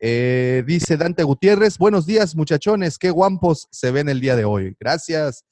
Eh, 0.00 0.64
dice 0.66 0.96
Dante 0.96 1.22
Gutiérrez, 1.22 1.78
buenos 1.78 2.06
días 2.06 2.34
muchachones, 2.34 2.98
qué 2.98 3.10
guapos 3.10 3.68
se 3.70 3.92
ven 3.92 4.08
el 4.08 4.20
día 4.20 4.34
de 4.34 4.44
hoy. 4.44 4.74
Gracias. 4.80 5.44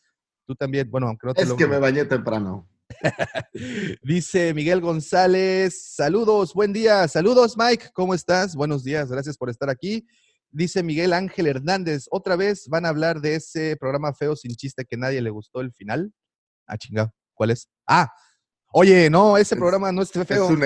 Tú 0.47 0.55
también, 0.55 0.89
bueno, 0.89 1.09
aunque 1.09 1.27
no 1.27 1.35
te 1.35 1.43
Es 1.43 1.53
que 1.53 1.67
me 1.67 1.79
bañé 1.79 2.05
temprano. 2.05 2.69
dice 4.03 4.55
Miguel 4.55 4.81
González, 4.81 5.95
saludos, 5.95 6.55
buen 6.55 6.73
día. 6.73 7.09
Saludos 7.09 7.57
Mike, 7.59 7.91
¿cómo 7.93 8.15
estás? 8.15 8.55
Buenos 8.55 8.85
días, 8.85 9.11
gracias 9.11 9.37
por 9.37 9.51
estar 9.51 9.69
aquí. 9.69 10.07
Dice 10.51 10.85
Miguel 10.85 11.13
Ángel 11.13 11.49
Hernández, 11.49 12.07
otra 12.11 12.37
vez 12.37 12.69
van 12.69 12.87
a 12.87 12.91
hablar 12.91 13.21
de 13.21 13.35
ese 13.35 13.77
programa 13.77 14.15
feo 14.15 14.37
sin 14.37 14.55
chiste 14.55 14.85
que 14.85 14.97
nadie 14.97 15.21
le 15.21 15.31
gustó 15.31 15.61
el 15.61 15.73
final. 15.73 16.13
Ah, 16.65 16.79
chingado, 16.79 17.13
¿cuál 17.35 17.51
es? 17.51 17.69
Ah, 17.85 18.09
oye, 18.73 19.11
no, 19.11 19.37
ese 19.37 19.57
programa 19.57 19.91
no 19.91 20.03
es 20.03 20.13
feo. 20.13 20.25
Es 20.29 20.51
un, 20.51 20.63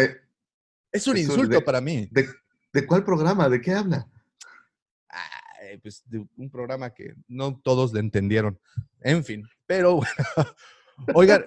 es 0.93 1.07
un 1.07 1.17
insulto 1.17 1.65
para 1.65 1.81
mí. 1.81 2.07
¿De 2.73 2.87
cuál 2.87 3.03
programa? 3.03 3.49
¿De 3.49 3.63
qué 3.63 3.73
habla? 3.73 4.07
Pues 5.79 6.03
de 6.07 6.27
un 6.37 6.51
programa 6.51 6.91
que 6.91 7.15
no 7.29 7.61
todos 7.63 7.93
le 7.93 8.01
entendieron. 8.01 8.59
En 9.01 9.25
fin, 9.25 9.45
pero 9.67 9.97
bueno. 9.97 10.15
Oigan, 11.15 11.47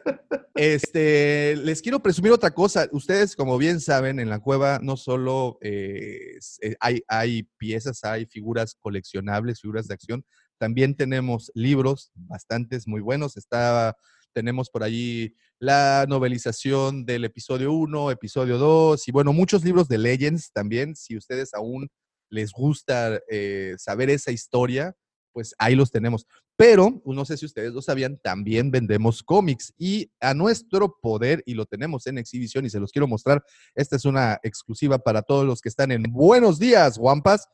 este, 0.55 1.55
les 1.57 1.81
quiero 1.81 2.01
presumir 2.01 2.31
otra 2.31 2.51
cosa. 2.51 2.87
Ustedes, 2.91 3.35
como 3.35 3.57
bien 3.57 3.79
saben, 3.79 4.19
en 4.19 4.29
la 4.29 4.39
cueva 4.39 4.79
no 4.81 4.97
solo 4.97 5.57
eh, 5.61 6.39
eh, 6.61 6.75
hay, 6.79 7.03
hay 7.07 7.43
piezas, 7.57 8.03
hay 8.03 8.25
figuras 8.25 8.75
coleccionables, 8.79 9.61
figuras 9.61 9.87
de 9.87 9.93
acción, 9.93 10.25
también 10.57 10.95
tenemos 10.95 11.51
libros, 11.55 12.11
bastantes 12.15 12.87
muy 12.87 13.01
buenos. 13.01 13.37
Está, 13.37 13.95
tenemos 14.33 14.69
por 14.69 14.83
allí 14.83 15.35
la 15.59 16.05
novelización 16.07 17.05
del 17.05 17.25
episodio 17.25 17.73
1, 17.73 18.11
episodio 18.11 18.57
2 18.57 19.07
y 19.07 19.11
bueno, 19.11 19.33
muchos 19.33 19.63
libros 19.63 19.87
de 19.87 19.97
Legends 19.97 20.51
también. 20.51 20.95
Si 20.95 21.17
ustedes 21.17 21.53
aún 21.53 21.89
les 22.33 22.51
gusta 22.51 23.21
eh, 23.29 23.75
saber 23.77 24.09
esa 24.09 24.31
historia, 24.31 24.95
pues 25.31 25.55
ahí 25.57 25.75
los 25.75 25.91
tenemos. 25.91 26.25
Pero, 26.55 27.01
no 27.05 27.25
sé 27.25 27.37
si 27.37 27.45
ustedes 27.45 27.73
lo 27.73 27.81
sabían, 27.81 28.19
también 28.19 28.69
vendemos 28.69 29.23
cómics 29.23 29.73
y 29.77 30.11
a 30.19 30.33
nuestro 30.33 30.99
poder, 31.01 31.41
y 31.45 31.53
lo 31.53 31.65
tenemos 31.65 32.05
en 32.07 32.17
exhibición 32.17 32.65
y 32.65 32.69
se 32.69 32.79
los 32.79 32.91
quiero 32.91 33.07
mostrar. 33.07 33.43
Esta 33.73 33.95
es 33.95 34.05
una 34.05 34.39
exclusiva 34.43 34.99
para 34.99 35.21
todos 35.21 35.45
los 35.45 35.61
que 35.61 35.69
están 35.69 35.91
en 35.91 36.03
Buenos 36.03 36.59
Días, 36.59 36.97
Guampas, 36.97 37.47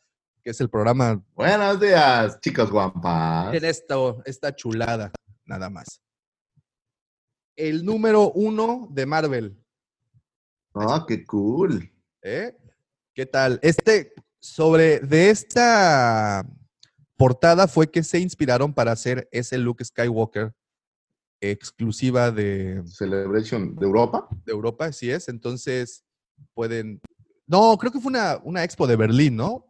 que 0.44 0.52
es 0.52 0.60
el 0.62 0.70
programa. 0.70 1.24
Buenos 1.34 1.80
días, 1.80 2.40
chicos 2.42 2.70
Guampas. 2.72 3.54
En 3.54 3.64
esto, 3.64 4.22
esta 4.26 4.56
chulada, 4.56 5.12
nada 5.46 5.70
más 5.70 6.02
el 7.60 7.84
número 7.84 8.32
uno 8.32 8.88
de 8.90 9.06
Marvel. 9.06 9.62
Ah, 10.74 11.06
qué 11.06 11.26
cool. 11.26 11.92
¿Eh? 12.22 12.56
¿Qué 13.14 13.26
tal? 13.26 13.60
Este, 13.62 14.14
sobre, 14.40 15.00
de 15.00 15.30
esta 15.30 16.46
portada 17.18 17.68
fue 17.68 17.92
que 17.92 18.04
se 18.04 18.20
inspiraron 18.20 18.74
para 18.74 18.92
hacer 18.92 19.28
ese 19.32 19.58
Luke 19.58 19.84
Skywalker 19.84 20.54
exclusiva 21.42 22.32
de... 22.32 22.84
Celebration 22.86 23.76
de 23.76 23.86
Europa. 23.86 24.28
De 24.46 24.52
Europa, 24.52 24.86
así 24.86 25.10
es. 25.12 25.30
Entonces, 25.30 26.04
pueden... 26.54 27.02
No, 27.48 27.78
creo 27.78 27.92
que 27.92 28.00
fue 28.00 28.12
una, 28.12 28.40
una 28.44 28.64
expo 28.64 28.88
de 28.88 28.96
Berlín, 28.96 29.36
¿no? 29.36 29.66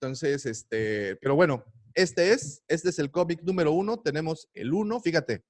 Entonces, 0.00 0.46
este, 0.46 1.16
pero 1.16 1.34
bueno, 1.36 1.64
este 1.94 2.32
es, 2.32 2.62
este 2.68 2.88
es 2.88 2.98
el 2.98 3.10
cómic 3.10 3.42
número 3.42 3.72
uno. 3.72 3.98
Tenemos 3.98 4.48
el 4.54 4.72
uno, 4.72 5.00
fíjate, 5.00 5.44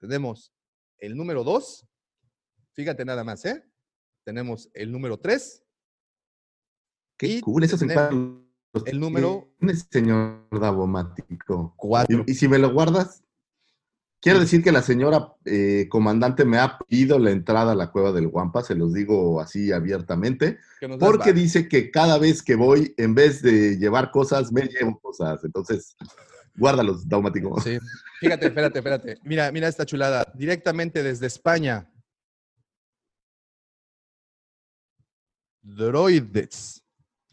tenemos 0.00 0.52
el 0.98 1.16
número 1.16 1.44
2, 1.44 1.86
fíjate 2.74 3.04
nada 3.04 3.24
más, 3.24 3.44
¿eh? 3.46 3.64
Tenemos 4.24 4.70
el 4.74 4.92
número 4.92 5.18
3. 5.18 5.63
Qué 7.16 7.26
y 7.26 7.40
cool, 7.40 7.64
eso 7.64 7.76
se. 7.76 7.86
El 8.86 8.98
número. 8.98 9.48
Tienes, 9.58 9.86
señor 9.90 10.48
Davomático. 10.50 11.74
Cuatro. 11.76 12.24
Y, 12.26 12.34
si 12.34 12.48
me 12.48 12.58
lo 12.58 12.72
guardas, 12.72 13.22
quiero 14.20 14.40
decir 14.40 14.64
que 14.64 14.72
la 14.72 14.82
señora 14.82 15.32
eh, 15.44 15.86
comandante 15.88 16.44
me 16.44 16.58
ha 16.58 16.78
pedido 16.78 17.18
la 17.18 17.30
entrada 17.30 17.72
a 17.72 17.76
la 17.76 17.92
cueva 17.92 18.10
del 18.10 18.28
Guampa, 18.28 18.62
se 18.62 18.74
los 18.74 18.92
digo 18.92 19.40
así 19.40 19.70
abiertamente, 19.70 20.58
porque 20.98 21.32
dice 21.32 21.68
que 21.68 21.92
cada 21.92 22.18
vez 22.18 22.42
que 22.42 22.56
voy, 22.56 22.94
en 22.96 23.14
vez 23.14 23.42
de 23.42 23.78
llevar 23.78 24.10
cosas, 24.10 24.50
me 24.50 24.62
llevo 24.62 24.98
cosas. 24.98 25.44
Entonces, 25.44 25.96
guárdalos, 26.56 27.08
Daumático. 27.08 27.60
Sí. 27.60 27.78
Fíjate, 28.20 28.46
espérate, 28.46 28.78
espérate. 28.78 29.18
Mira, 29.22 29.52
mira 29.52 29.68
esta 29.68 29.86
chulada. 29.86 30.26
Directamente 30.34 31.02
desde 31.02 31.26
España. 31.26 31.88
Droides. 35.62 36.83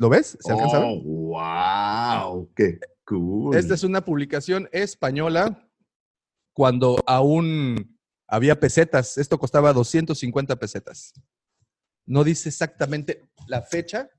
¿Lo 0.01 0.09
ves? 0.09 0.35
¿Se 0.39 0.51
alcanza 0.51 0.77
a 0.77 0.79
ver? 0.79 0.89
Oh, 0.89 1.03
wow, 1.03 2.51
qué 2.55 2.79
cool. 3.05 3.55
Esta 3.55 3.75
es 3.75 3.83
una 3.83 4.03
publicación 4.03 4.67
española 4.71 5.69
cuando 6.53 6.97
aún 7.05 7.99
había 8.27 8.59
pesetas. 8.59 9.19
Esto 9.19 9.37
costaba 9.37 9.73
250 9.73 10.55
pesetas. 10.55 11.13
No 12.07 12.23
dice 12.23 12.49
exactamente 12.49 13.29
la 13.45 13.61
fecha. 13.61 14.09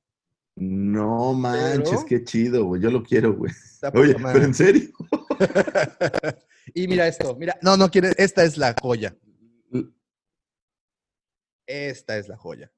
No 0.55 1.33
manches, 1.33 1.91
Pero- 1.91 2.07
qué 2.07 2.23
chido, 2.23 2.65
güey. 2.67 2.81
Yo 2.81 2.93
lo 2.93 3.03
quiero, 3.03 3.35
güey. 3.35 3.53
Oye, 3.93 4.17
madre. 4.19 4.35
pero 4.35 4.45
en 4.45 4.55
serio. 4.55 4.89
y 6.75 6.87
mira 6.87 7.09
esto, 7.09 7.35
mira, 7.35 7.59
no, 7.61 7.77
no 7.77 7.91
quiere, 7.91 8.13
esta 8.19 8.45
es 8.45 8.57
la 8.57 8.73
joya. 8.81 9.17
Esta 11.67 12.19
es 12.19 12.29
la 12.29 12.37
joya. 12.37 12.71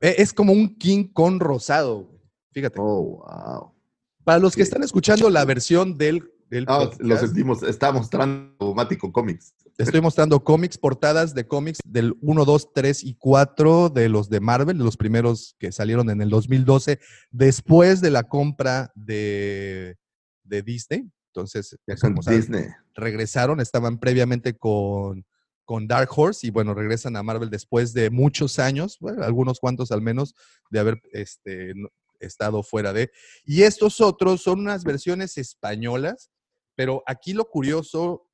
E- 0.00 0.16
Es 0.18 0.32
como 0.32 0.52
un 0.52 0.76
King 0.76 1.04
Kong 1.12 1.40
rosado, 1.40 2.04
güey. 2.04 2.20
fíjate. 2.52 2.78
Oh, 2.80 3.24
wow. 3.26 3.72
Para 4.24 4.38
los 4.38 4.54
que 4.54 4.62
están 4.62 4.82
escuchando 4.82 5.28
la 5.30 5.44
versión 5.44 5.96
del, 5.96 6.30
del 6.50 6.64
Ah, 6.68 6.78
podcast, 6.80 7.00
lo 7.02 7.16
sentimos. 7.16 7.62
Está 7.62 7.90
mostrando 7.92 8.74
Mático 8.74 9.10
Comics. 9.12 9.54
te 9.76 9.84
estoy 9.84 10.00
mostrando 10.02 10.44
cómics, 10.44 10.76
portadas 10.76 11.34
de 11.34 11.46
cómics 11.46 11.78
del 11.86 12.14
1, 12.20 12.44
2, 12.44 12.72
3 12.74 13.02
y 13.04 13.14
4 13.14 13.88
de 13.88 14.08
los 14.10 14.28
de 14.28 14.40
Marvel, 14.40 14.76
de 14.76 14.84
los 14.84 14.96
primeros 14.98 15.56
que 15.58 15.72
salieron 15.72 16.10
en 16.10 16.20
el 16.20 16.28
2012, 16.28 17.00
después 17.30 18.00
de 18.02 18.10
la 18.10 18.24
compra 18.24 18.92
de, 18.94 19.96
de 20.44 20.62
Disney. 20.62 21.10
Entonces, 21.32 21.76
Ya 21.86 21.96
con 21.96 22.22
saben, 22.22 22.40
Disney. 22.40 22.64
regresaron, 22.94 23.60
estaban 23.60 23.98
previamente 23.98 24.52
con, 24.54 25.24
con 25.70 25.86
Dark 25.86 26.10
Horse 26.16 26.48
y 26.48 26.50
bueno, 26.50 26.74
regresan 26.74 27.14
a 27.14 27.22
Marvel 27.22 27.48
después 27.48 27.92
de 27.92 28.10
muchos 28.10 28.58
años, 28.58 28.96
bueno, 28.98 29.22
algunos 29.22 29.60
cuantos 29.60 29.92
al 29.92 30.02
menos, 30.02 30.34
de 30.68 30.80
haber 30.80 31.00
este, 31.12 31.74
estado 32.18 32.64
fuera 32.64 32.92
de. 32.92 33.12
Y 33.44 33.62
estos 33.62 34.00
otros 34.00 34.42
son 34.42 34.58
unas 34.58 34.82
versiones 34.82 35.38
españolas, 35.38 36.28
pero 36.74 37.04
aquí 37.06 37.34
lo 37.34 37.44
curioso, 37.44 38.28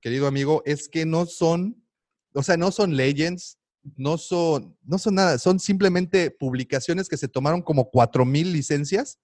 querido 0.00 0.26
amigo, 0.26 0.62
es 0.64 0.88
que 0.88 1.04
no 1.04 1.26
son, 1.26 1.86
o 2.32 2.42
sea, 2.42 2.56
no 2.56 2.70
son 2.70 2.96
Legends, 2.96 3.58
no 3.94 4.16
son, 4.16 4.74
no 4.82 4.96
son 4.96 5.16
nada, 5.16 5.36
son 5.36 5.60
simplemente 5.60 6.30
publicaciones 6.30 7.10
que 7.10 7.18
se 7.18 7.28
tomaron 7.28 7.60
como 7.60 7.90
4000 7.90 8.50
licencias 8.50 9.18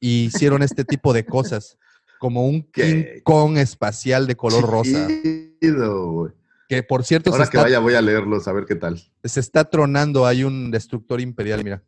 y 0.00 0.24
hicieron 0.24 0.64
este 0.64 0.84
tipo 0.84 1.12
de 1.12 1.24
cosas, 1.24 1.78
como 2.18 2.46
un 2.46 2.62
King. 2.70 3.04
Kong 3.24 3.56
espacial 3.58 4.26
de 4.26 4.36
color 4.36 4.64
rosa, 4.64 5.08
Chido, 5.60 6.32
que 6.68 6.82
por 6.82 7.04
cierto 7.04 7.30
se 7.30 7.36
Ahora 7.36 7.50
que 7.50 7.56
está, 7.56 7.62
vaya 7.62 7.78
voy 7.78 7.94
a 7.94 8.02
leerlos 8.02 8.46
a 8.48 8.52
ver 8.52 8.64
qué 8.64 8.74
tal. 8.74 9.00
se 9.24 9.40
está 9.40 9.68
tronando, 9.70 10.26
hay 10.26 10.44
un 10.44 10.70
destructor 10.70 11.20
imperial, 11.20 11.64
mira, 11.64 11.82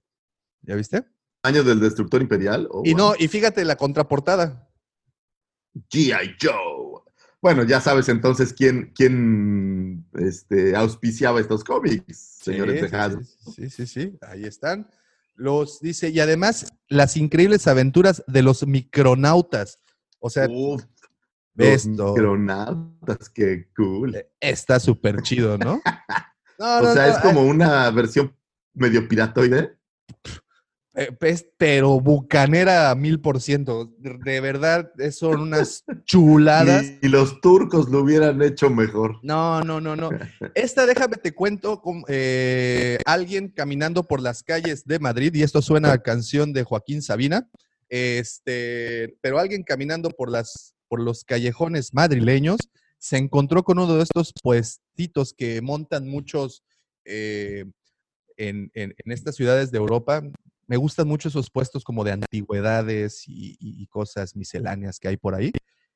¿ya 0.62 0.74
viste? 0.74 1.04
Año 1.42 1.64
del 1.64 1.80
Destructor 1.80 2.20
Imperial. 2.20 2.68
Oh, 2.70 2.82
Y 2.84 2.92
wow. 2.92 2.98
no, 2.98 3.14
y 3.18 3.26
fíjate 3.28 3.64
la 3.64 3.76
contraportada. 3.76 4.68
G.I. 5.90 6.36
Joe. 6.40 7.00
Bueno, 7.40 7.64
ya 7.64 7.80
sabes 7.80 8.10
entonces 8.10 8.52
quién, 8.52 8.92
quién 8.94 10.04
este, 10.18 10.76
auspiciaba 10.76 11.40
estos 11.40 11.64
cómics, 11.64 12.36
señores 12.42 12.82
de 12.90 12.94
Hasbro. 12.96 13.22
Sí, 13.56 13.70
sí, 13.70 13.86
sí, 13.86 14.18
ahí 14.20 14.44
están. 14.44 14.90
Los 15.34 15.80
dice, 15.80 16.10
y 16.10 16.20
además 16.20 16.66
las 16.88 17.16
increíbles 17.16 17.66
aventuras 17.66 18.22
de 18.26 18.42
los 18.42 18.66
micronautas. 18.66 19.79
O 20.20 20.30
sea, 20.30 20.46
Uf, 20.48 20.82
esto, 21.56 22.14
micronautas, 22.14 23.28
qué 23.30 23.66
cool. 23.76 24.14
eh, 24.14 24.28
está 24.40 24.78
súper 24.78 25.22
chido, 25.22 25.58
¿no? 25.58 25.80
No, 26.58 26.76
o 26.76 26.82
no, 26.82 26.92
sea, 26.92 27.06
no, 27.06 27.12
es 27.12 27.18
como 27.20 27.42
una 27.44 27.90
versión 27.90 28.36
medio 28.74 29.08
piratoide. 29.08 29.78
eh, 30.94 31.16
es- 31.22 31.46
pero 31.56 31.98
bucanera 32.00 32.94
mil 32.94 33.18
por 33.18 33.40
ciento. 33.40 33.90
De 33.98 34.40
verdad, 34.42 34.92
son 35.10 35.40
unas 35.40 35.84
chuladas. 36.04 36.84
Y, 37.00 37.06
y 37.06 37.08
los 37.08 37.40
turcos 37.40 37.88
lo 37.88 38.00
hubieran 38.00 38.42
hecho 38.42 38.68
mejor. 38.68 39.16
No, 39.22 39.62
no, 39.62 39.80
no, 39.80 39.96
no. 39.96 40.10
Esta, 40.54 40.84
déjame 40.84 41.16
te 41.16 41.32
cuento, 41.32 41.80
con, 41.80 42.04
eh, 42.08 42.98
alguien 43.06 43.48
caminando 43.48 44.02
por 44.06 44.20
las 44.20 44.42
calles 44.42 44.84
de 44.84 44.98
Madrid, 44.98 45.32
y 45.34 45.42
esto 45.42 45.62
suena 45.62 45.92
a 45.92 46.02
canción 46.02 46.52
de 46.52 46.62
Joaquín 46.64 47.00
Sabina, 47.00 47.48
este, 47.90 49.16
pero 49.20 49.38
alguien 49.38 49.62
caminando 49.62 50.10
por, 50.10 50.30
las, 50.30 50.74
por 50.88 51.00
los 51.00 51.24
callejones 51.24 51.92
madrileños 51.92 52.58
se 52.98 53.16
encontró 53.18 53.62
con 53.64 53.78
uno 53.78 53.96
de 53.96 54.02
estos 54.02 54.32
puestitos 54.42 55.34
que 55.34 55.60
montan 55.60 56.08
muchos 56.08 56.62
eh, 57.04 57.64
en, 58.36 58.70
en- 58.74 58.94
en 58.96 59.12
estas 59.12 59.34
ciudades 59.36 59.70
de 59.70 59.78
Europa. 59.78 60.22
Me 60.66 60.76
gustan 60.76 61.08
mucho 61.08 61.28
esos 61.28 61.50
puestos 61.50 61.82
como 61.82 62.04
de 62.04 62.12
antigüedades 62.12 63.24
y, 63.26 63.86
cosas 63.88 64.36
misceláneas 64.36 65.00
que 65.00 65.08
hay 65.08 65.16
por 65.16 65.34
ahí. 65.34 65.50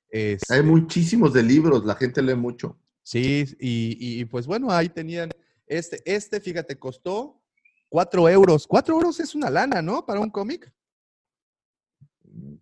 Este, 0.08 0.52
Hay 0.52 0.62
muchísimos 0.62 1.32
de 1.32 1.44
libros, 1.44 1.84
la 1.84 1.94
gente 1.94 2.20
lee 2.20 2.34
mucho. 2.34 2.76
Sí, 3.04 3.44
y, 3.60 4.20
y, 4.20 4.24
pues 4.24 4.46
bueno, 4.48 4.70
ahí 4.72 4.88
tenían 4.88 5.30
este, 5.66 6.02
este, 6.04 6.40
fíjate, 6.40 6.76
costó 6.76 7.40
cuatro 7.88 8.28
euros. 8.28 8.66
Cuatro 8.66 8.94
euros 8.96 9.20
es 9.20 9.34
una 9.36 9.48
lana, 9.48 9.80
¿no? 9.80 10.04
Para 10.04 10.18
un 10.20 10.30
cómic. 10.30 10.72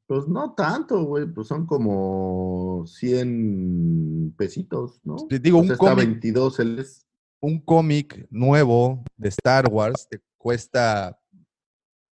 Pues 0.06 0.28
no 0.28 0.54
tanto, 0.54 1.04
güey, 1.04 1.26
pues 1.26 1.48
son 1.48 1.66
como 1.66 2.84
100 2.86 4.34
pesitos, 4.36 5.00
¿no? 5.04 5.16
Te 5.28 5.38
digo, 5.38 5.58
O 5.58 5.62
un 5.62 5.72
está 5.72 5.76
cómic. 5.90 5.96
22 6.08 6.58
el 6.60 6.78
es- 6.80 7.06
Un 7.40 7.60
cómic 7.60 8.26
nuevo 8.30 9.02
de 9.16 9.28
Star 9.30 9.66
Wars 9.72 10.06
te 10.08 10.20
cuesta 10.36 11.18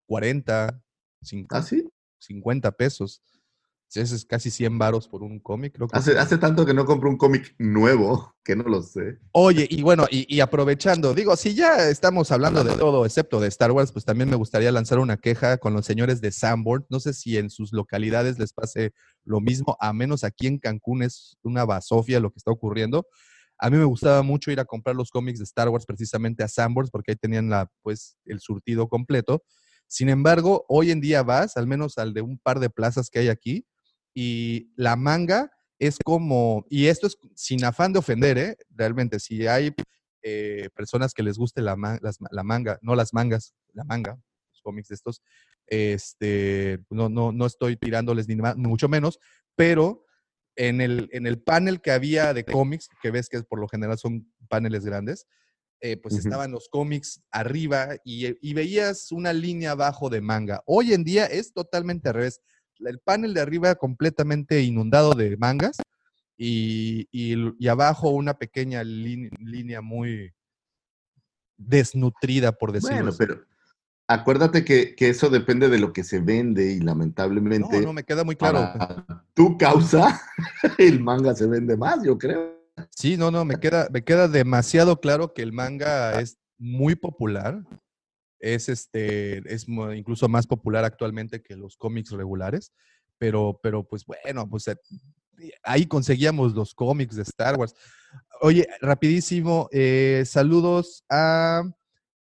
40, 0.08 0.82
50, 1.22 1.58
¿Ah, 1.58 1.62
sí? 1.64 1.88
50 2.20 2.72
pesos. 2.72 3.22
Eso 3.94 4.16
es 4.16 4.26
casi 4.26 4.52
100 4.52 4.78
varos 4.78 5.08
por 5.08 5.24
un 5.24 5.40
cómic, 5.40 5.74
creo 5.74 5.88
que 5.88 5.98
Hace, 5.98 6.18
hace 6.20 6.38
tanto 6.38 6.66
que 6.66 6.74
no 6.74 6.86
compro 6.86 7.10
un 7.10 7.18
cómic 7.18 7.56
nuevo, 7.58 8.36
que 8.44 8.56
no 8.56 8.64
lo 8.64 8.82
sé. 8.82 9.20
Oye, 9.32 9.66
y 9.70 9.82
bueno, 9.82 10.06
y, 10.12 10.34
y 10.34 10.42
aprovechando, 10.42 11.14
digo, 11.14 11.36
si 11.36 11.56
ya 11.56 11.90
estamos 11.90 12.32
hablando 12.32 12.64
de 12.64 12.76
todo 12.76 13.06
excepto 13.06 13.40
de 13.40 13.48
Star 13.48 13.72
Wars, 13.72 13.92
pues 13.92 14.04
también 14.04 14.30
me 14.30 14.36
gustaría 14.36 14.72
lanzar 14.72 15.00
una 15.00 15.18
queja 15.18 15.58
con 15.58 15.74
los 15.74 15.86
señores 15.86 16.20
de 16.20 16.32
Sanborn. 16.32 16.86
No 16.90 17.00
sé 17.00 17.14
si 17.14 17.38
en 17.38 17.50
sus 17.50 17.72
localidades 17.72 18.38
les 18.38 18.54
pase 18.54 18.92
lo 19.24 19.40
mismo, 19.40 19.78
a 19.80 19.94
menos 19.94 20.24
aquí 20.24 20.48
en 20.48 20.60
Cancún 20.60 21.04
es 21.04 21.38
una 21.44 21.66
basofia 21.66 22.20
lo 22.20 22.32
que 22.32 22.38
está 22.38 22.52
ocurriendo. 22.52 23.08
A 23.60 23.70
mí 23.70 23.78
me 23.78 23.86
gustaba 23.86 24.22
mucho 24.22 24.52
ir 24.52 24.60
a 24.60 24.66
comprar 24.66 24.96
los 24.96 25.10
cómics 25.10 25.40
de 25.40 25.46
Star 25.46 25.70
Wars 25.70 25.86
precisamente 25.86 26.44
a 26.44 26.48
Sanborns 26.48 26.92
porque 26.92 27.12
ahí 27.12 27.16
tenían 27.16 27.50
la, 27.50 27.72
pues, 27.82 28.18
el 28.26 28.40
surtido 28.40 28.88
completo. 28.88 29.44
Sin 29.88 30.10
embargo, 30.10 30.66
hoy 30.68 30.92
en 30.92 31.02
día 31.02 31.24
vas, 31.24 31.58
al 31.58 31.66
menos 31.66 31.98
al 31.98 32.14
de 32.14 32.22
un 32.22 32.38
par 32.38 32.60
de 32.60 32.70
plazas 32.70 33.10
que 33.10 33.20
hay 33.20 33.30
aquí, 33.30 33.66
y 34.20 34.72
la 34.76 34.96
manga 34.96 35.52
es 35.78 36.00
como, 36.04 36.66
y 36.72 36.88
esto 36.88 37.06
es 37.06 37.20
sin 37.36 37.64
afán 37.64 37.94
de 37.94 38.00
ofender, 38.00 38.38
¿eh? 38.40 38.58
Realmente, 38.72 39.20
si 39.20 39.46
hay 39.46 39.76
eh, 40.24 40.70
personas 40.76 41.14
que 41.14 41.22
les 41.22 41.38
guste 41.38 41.62
la, 41.62 41.76
las- 42.02 42.18
la 42.32 42.42
manga, 42.44 42.80
no 42.82 42.96
las 42.96 43.14
mangas, 43.14 43.54
la 43.74 43.84
manga, 43.84 44.20
los 44.50 44.62
cómics 44.64 44.88
de 44.88 44.96
estos, 44.96 45.22
este, 45.68 46.80
no, 46.90 47.10
no, 47.10 47.32
no 47.32 47.46
estoy 47.46 47.78
tirándoles 47.78 48.28
ni 48.28 48.36
mucho 48.56 48.90
menos, 48.90 49.20
pero 49.56 50.04
en 50.56 50.82
el, 50.82 51.10
en 51.12 51.28
el 51.28 51.40
panel 51.40 51.80
que 51.80 51.92
había 51.92 52.34
de 52.34 52.44
cómics, 52.44 52.90
que 53.04 53.12
ves 53.12 53.30
que 53.30 53.44
por 53.44 53.60
lo 53.60 53.68
general 53.68 54.00
son 54.00 54.34
paneles 54.50 54.84
grandes, 54.84 55.28
eh, 55.80 55.96
pues 55.98 56.16
estaban 56.26 56.52
los 56.52 56.70
cómics 56.70 57.22
arriba 57.30 57.98
y, 58.04 58.36
y 58.42 58.54
veías 58.56 59.12
una 59.12 59.32
línea 59.32 59.72
abajo 59.72 60.10
de 60.10 60.22
manga. 60.22 60.64
Hoy 60.66 60.94
en 60.94 61.04
día 61.04 61.28
es 61.28 61.54
totalmente 61.54 62.10
al 62.10 62.16
revés. 62.16 62.42
El 62.80 63.00
panel 63.00 63.34
de 63.34 63.42
arriba 63.42 63.76
completamente 63.76 64.62
inundado 64.62 65.14
de 65.14 65.36
mangas 65.38 65.78
y, 66.38 67.08
y 67.12 67.68
abajo 67.68 68.10
una 68.10 68.38
pequeña 68.38 68.84
línea 68.84 69.82
muy 69.82 70.34
desnutrida, 71.58 72.52
por 72.52 72.72
decirlo 72.72 72.96
Bueno, 72.98 73.10
así. 73.10 73.18
pero 73.18 73.44
acuérdate 74.08 74.64
que, 74.64 74.96
que 74.96 75.10
eso 75.10 75.30
depende 75.30 75.70
de 75.70 75.80
lo 75.80 75.92
que 75.92 76.04
se 76.04 76.20
vende 76.20 76.74
y 76.74 76.80
No, 76.80 76.86
lamentablemente 76.86 77.82
no, 77.82 77.94
me 77.94 78.04
queda 78.04 78.24
muy 78.24 78.36
claro. 78.36 78.72
para 78.78 79.26
tu 79.34 79.58
causa 79.58 80.22
el 80.78 81.00
manga 81.02 81.34
se 81.36 81.48
vende 81.48 81.76
más, 81.76 82.04
yo 82.04 82.18
creo. 82.18 82.56
Sí, 82.92 83.18
no, 83.18 83.32
no, 83.32 83.44
me 83.44 83.60
queda, 83.60 83.88
me 83.92 84.04
queda 84.04 84.28
demasiado 84.28 85.00
claro 85.02 85.34
que 85.34 85.42
el 85.42 85.52
manga 85.52 86.22
es 86.22 86.38
muy 86.60 86.96
popular. 86.96 87.64
Es 88.40 88.70
este, 88.70 89.38
es 89.54 89.68
incluso 89.68 90.28
más 90.30 90.48
popular 90.48 90.86
actualmente 90.86 91.42
que 91.42 91.56
los 91.56 91.78
cómics 91.78 92.12
regulares. 92.12 92.72
Pero, 93.18 93.60
pero 93.64 93.84
pues 93.84 94.06
bueno, 94.06 94.48
pues 94.48 94.68
eh, 94.68 94.76
ahí 95.64 95.86
conseguíamos 95.88 96.54
los 96.54 96.76
cómics 96.76 97.16
de 97.16 97.24
Star 97.24 97.58
Wars. 97.58 97.74
Oye, 98.42 98.68
rapidísimo, 98.82 99.68
eh, 99.72 100.24
saludos 100.26 101.04
a 101.10 101.64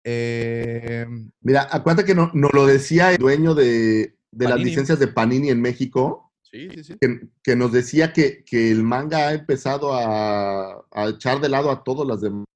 eh, 0.05 1.07
Mira, 1.41 1.69
acuérdate 1.71 2.07
que 2.07 2.15
no, 2.15 2.31
nos 2.35 2.53
lo 2.53 2.67
decía 2.67 3.13
el 3.13 3.19
dueño 3.19 3.55
de, 3.55 4.17
de 4.31 4.49
las 4.49 4.59
licencias 4.59 4.99
de 4.99 5.09
Panini 5.09 5.51
en 5.51 5.61
México, 5.61 6.33
sí, 6.43 6.69
sí, 6.75 6.85
sí. 6.85 6.95
que, 7.01 7.29
que 7.43 7.57
nos 7.57 7.73
decía 7.73 8.13
que, 8.13 8.45
que 8.45 8.71
el 8.71 8.83
manga 8.83 9.29
ha 9.29 9.35
empezado 9.35 9.95
a, 9.95 10.85
a 10.91 11.09
echar 11.09 11.41
de 11.41 11.49
lado 11.49 11.71
a 11.71 11.85
todas 11.85 12.07
las 12.07 12.21
demás. 12.21 12.47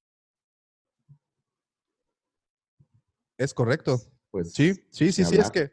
Es 3.38 3.54
correcto. 3.54 4.00
Pues 4.30 4.52
Sí, 4.52 4.74
sí, 4.90 5.12
sí, 5.12 5.22
ni 5.22 5.28
sí, 5.28 5.36
es 5.36 5.50
que 5.50 5.72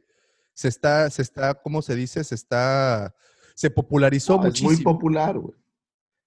se 0.53 0.68
está, 0.68 1.09
se 1.09 1.22
está, 1.22 1.53
¿cómo 1.55 1.82
se 1.82 1.95
dice? 1.95 2.24
Se 2.24 2.36
está, 2.36 3.16
se 3.55 3.70
popularizó 3.70 4.38
no, 4.38 4.41
es 4.41 4.45
muchísimo. 4.47 4.72
muy 4.72 4.84
popular, 4.84 5.38
güey. 5.38 5.55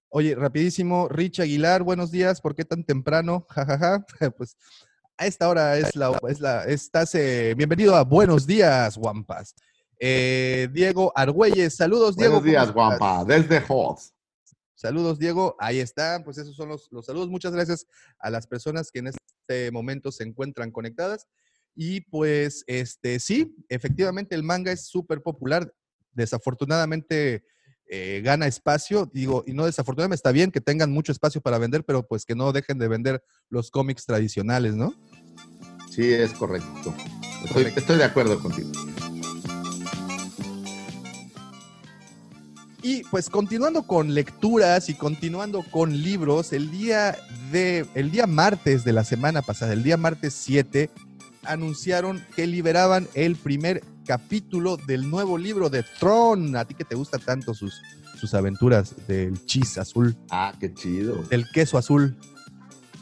Oye, 0.08 0.34
rapidísimo, 0.34 1.08
Rich 1.08 1.40
Aguilar, 1.40 1.82
buenos 1.82 2.10
días, 2.10 2.40
¿por 2.40 2.54
qué 2.54 2.64
tan 2.64 2.84
temprano? 2.84 3.46
Ja, 3.50 3.66
ja, 3.66 3.78
ja. 3.78 4.06
Pues 4.36 4.56
a 5.18 5.26
esta 5.26 5.48
hora 5.48 5.78
es 5.78 5.96
la, 5.96 6.18
es 6.28 6.40
la, 6.40 6.64
estás, 6.64 7.14
eh, 7.14 7.54
bienvenido 7.56 7.96
a 7.96 8.04
Buenos 8.04 8.46
Días, 8.46 8.96
Guampas. 8.96 9.54
Eh, 9.98 10.68
Diego 10.72 11.12
Argüelles, 11.14 11.74
saludos, 11.74 12.16
Diego. 12.16 12.34
Buenos 12.34 12.44
días, 12.44 12.72
guampa. 12.72 13.24
Desde 13.24 13.62
Hoth. 13.66 14.00
Saludos, 14.74 15.18
Diego. 15.18 15.56
Ahí 15.58 15.80
está. 15.80 16.22
Pues 16.22 16.36
esos 16.36 16.54
son 16.54 16.68
los, 16.68 16.92
los 16.92 17.06
saludos. 17.06 17.30
Muchas 17.30 17.52
gracias 17.52 17.86
a 18.18 18.28
las 18.28 18.46
personas 18.46 18.90
que 18.90 18.98
en 18.98 19.06
este 19.08 19.18
momento 19.72 20.12
se 20.12 20.24
encuentran 20.24 20.70
conectadas. 20.70 21.26
Y 21.74 22.00
pues, 22.02 22.64
este, 22.66 23.20
sí, 23.20 23.54
efectivamente 23.68 24.34
el 24.34 24.42
manga 24.42 24.72
es 24.72 24.86
súper 24.86 25.22
popular. 25.22 25.72
Desafortunadamente 26.12 27.44
eh, 27.88 28.20
gana 28.24 28.46
espacio. 28.46 29.10
Digo, 29.12 29.44
y 29.46 29.52
no 29.52 29.66
desafortunadamente 29.66 30.16
está 30.16 30.32
bien 30.32 30.50
que 30.50 30.60
tengan 30.60 30.90
mucho 30.90 31.12
espacio 31.12 31.40
para 31.40 31.58
vender, 31.58 31.84
pero 31.84 32.06
pues 32.06 32.24
que 32.24 32.34
no 32.34 32.52
dejen 32.52 32.78
de 32.78 32.88
vender 32.88 33.22
los 33.48 33.70
cómics 33.70 34.06
tradicionales, 34.06 34.74
¿no? 34.74 34.94
Sí, 35.90 36.12
es 36.12 36.32
correcto. 36.32 36.94
Estoy, 37.44 37.48
Correcto. 37.48 37.80
estoy 37.80 37.96
de 37.98 38.04
acuerdo 38.04 38.40
contigo. 38.40 38.70
Y 42.86 43.02
pues 43.10 43.28
continuando 43.28 43.82
con 43.82 44.14
lecturas 44.14 44.88
y 44.88 44.94
continuando 44.94 45.64
con 45.72 46.04
libros, 46.04 46.52
el 46.52 46.70
día 46.70 47.16
de 47.50 47.84
el 47.96 48.12
día 48.12 48.28
martes 48.28 48.84
de 48.84 48.92
la 48.92 49.02
semana 49.02 49.42
pasada, 49.42 49.72
el 49.72 49.82
día 49.82 49.96
martes 49.96 50.34
7, 50.34 50.88
anunciaron 51.42 52.24
que 52.36 52.46
liberaban 52.46 53.08
el 53.14 53.34
primer 53.34 53.82
capítulo 54.06 54.76
del 54.76 55.10
nuevo 55.10 55.36
libro 55.36 55.68
de 55.68 55.84
Tron. 55.98 56.54
A 56.54 56.64
ti 56.64 56.74
que 56.74 56.84
te 56.84 56.94
gusta 56.94 57.18
tanto 57.18 57.54
sus, 57.54 57.82
sus 58.20 58.34
aventuras 58.34 58.94
del 59.08 59.44
chis 59.46 59.78
azul, 59.78 60.16
Ah, 60.30 60.54
qué 60.60 60.72
chido. 60.72 61.24
del 61.24 61.50
queso 61.50 61.78
azul. 61.78 62.16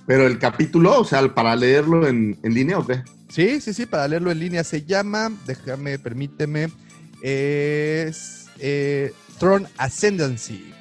Pero 0.07 0.27
el 0.27 0.39
capítulo, 0.39 0.99
o 0.99 1.05
sea, 1.05 1.35
para 1.35 1.55
leerlo 1.57 2.09
en, 2.09 2.39
en 2.43 2.55
línea 2.55 2.79
o 2.79 2.87
qué? 2.87 3.03
Sí, 3.29 3.61
sí, 3.61 3.75
sí, 3.75 3.85
para 3.85 4.09
leerlo 4.09 4.31
en 4.31 4.39
línea 4.39 4.65
se 4.65 4.87
llama, 4.87 5.31
déjame, 5.47 5.99
permíteme, 5.99 6.71
es 7.21 8.47
eh, 8.61 9.13
Tron 9.39 9.69
Ascendancy. 9.79 10.73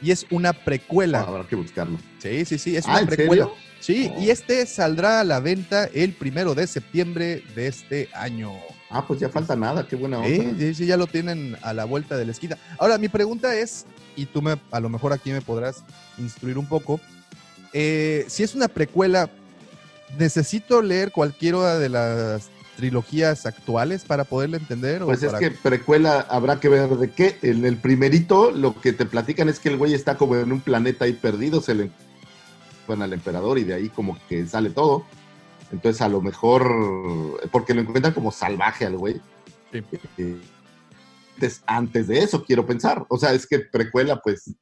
Y 0.00 0.10
es 0.12 0.26
una 0.30 0.52
precuela. 0.52 1.20
habrá 1.22 1.44
que 1.46 1.56
buscarlo. 1.56 1.98
Sí, 2.18 2.44
sí, 2.44 2.58
sí, 2.58 2.76
es 2.76 2.86
Ah, 2.86 2.92
una 2.92 3.00
¿en 3.00 3.06
precuela. 3.08 3.44
serio? 3.46 3.58
Sí, 3.80 4.12
Oh. 4.14 4.20
y 4.20 4.30
este 4.30 4.66
saldrá 4.66 5.20
a 5.20 5.24
la 5.24 5.40
venta 5.40 5.88
el 5.94 6.12
primero 6.12 6.54
de 6.54 6.66
septiembre 6.66 7.42
de 7.54 7.66
este 7.68 8.08
año. 8.12 8.52
Ah, 8.90 9.04
pues 9.06 9.20
ya 9.20 9.28
falta 9.28 9.54
nada, 9.54 9.86
qué 9.86 9.96
buena 9.96 10.18
onda. 10.18 10.28
Sí, 10.28 10.54
sí, 10.58 10.74
sí, 10.74 10.86
ya 10.86 10.96
lo 10.96 11.06
tienen 11.06 11.56
a 11.62 11.72
la 11.74 11.84
vuelta 11.84 12.16
de 12.16 12.24
la 12.24 12.32
esquina. 12.32 12.56
Ahora, 12.78 12.98
mi 12.98 13.08
pregunta 13.08 13.54
es, 13.54 13.86
y 14.16 14.26
tú 14.26 14.40
me, 14.42 14.56
a 14.70 14.80
lo 14.80 14.88
mejor 14.88 15.12
aquí 15.12 15.30
me 15.30 15.42
podrás 15.42 15.84
instruir 16.18 16.58
un 16.58 16.66
poco, 16.66 17.00
eh, 17.72 18.24
si 18.28 18.42
es 18.42 18.54
una 18.54 18.66
precuela, 18.68 19.30
¿necesito 20.18 20.80
leer 20.82 21.12
cualquiera 21.12 21.78
de 21.78 21.88
las 21.88 22.50
trilogías 22.78 23.44
actuales 23.44 24.04
para 24.04 24.22
poderla 24.22 24.56
entender? 24.56 25.02
o 25.02 25.06
Pues 25.06 25.20
es 25.24 25.32
para- 25.32 25.40
que 25.40 25.50
precuela 25.50 26.20
habrá 26.30 26.60
que 26.60 26.68
ver 26.68 26.88
de 26.88 27.10
qué. 27.10 27.36
En 27.42 27.64
el 27.66 27.76
primerito 27.76 28.52
lo 28.52 28.80
que 28.80 28.92
te 28.92 29.04
platican 29.04 29.48
es 29.48 29.58
que 29.58 29.68
el 29.68 29.76
güey 29.76 29.94
está 29.94 30.16
como 30.16 30.36
en 30.36 30.52
un 30.52 30.60
planeta 30.60 31.04
ahí 31.04 31.12
perdido, 31.12 31.60
se 31.60 31.74
le 31.74 31.90
van 32.86 33.02
al 33.02 33.12
emperador 33.12 33.58
y 33.58 33.64
de 33.64 33.74
ahí 33.74 33.88
como 33.88 34.16
que 34.28 34.46
sale 34.46 34.70
todo. 34.70 35.04
Entonces 35.72 36.00
a 36.02 36.08
lo 36.08 36.20
mejor, 36.22 37.40
porque 37.50 37.74
lo 37.74 37.80
encuentran 37.80 38.14
como 38.14 38.30
salvaje 38.30 38.86
al 38.86 38.96
güey. 38.96 39.20
Sí. 39.72 39.82
Eh, 40.16 40.40
antes, 41.34 41.62
antes 41.66 42.06
de 42.06 42.18
eso 42.20 42.44
quiero 42.44 42.64
pensar. 42.64 43.04
O 43.08 43.18
sea, 43.18 43.32
es 43.32 43.44
que 43.44 43.58
precuela 43.58 44.20
pues, 44.22 44.54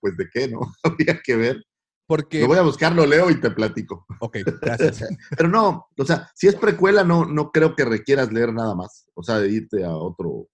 pues 0.00 0.16
de 0.16 0.28
qué, 0.28 0.48
¿no? 0.48 0.60
Habría 0.82 1.20
que 1.24 1.36
ver. 1.36 1.64
Porque, 2.10 2.40
Lo 2.40 2.48
voy 2.48 2.58
a 2.58 2.62
buscar, 2.62 2.92
lo 2.92 3.06
leo 3.06 3.30
y 3.30 3.40
te 3.40 3.52
platico. 3.52 4.04
ok, 4.18 4.38
gracias. 4.60 5.04
Pero 5.36 5.48
no, 5.48 5.86
o 5.96 6.04
sea, 6.04 6.28
si 6.34 6.48
es 6.48 6.56
precuela 6.56 7.04
no, 7.04 7.24
no 7.24 7.52
creo 7.52 7.76
que 7.76 7.84
requieras 7.84 8.32
leer 8.32 8.52
nada 8.52 8.74
más. 8.74 9.06
O 9.14 9.22
sea, 9.22 9.38
de 9.38 9.48
irte 9.48 9.84
a 9.84 9.94
otro... 9.94 10.48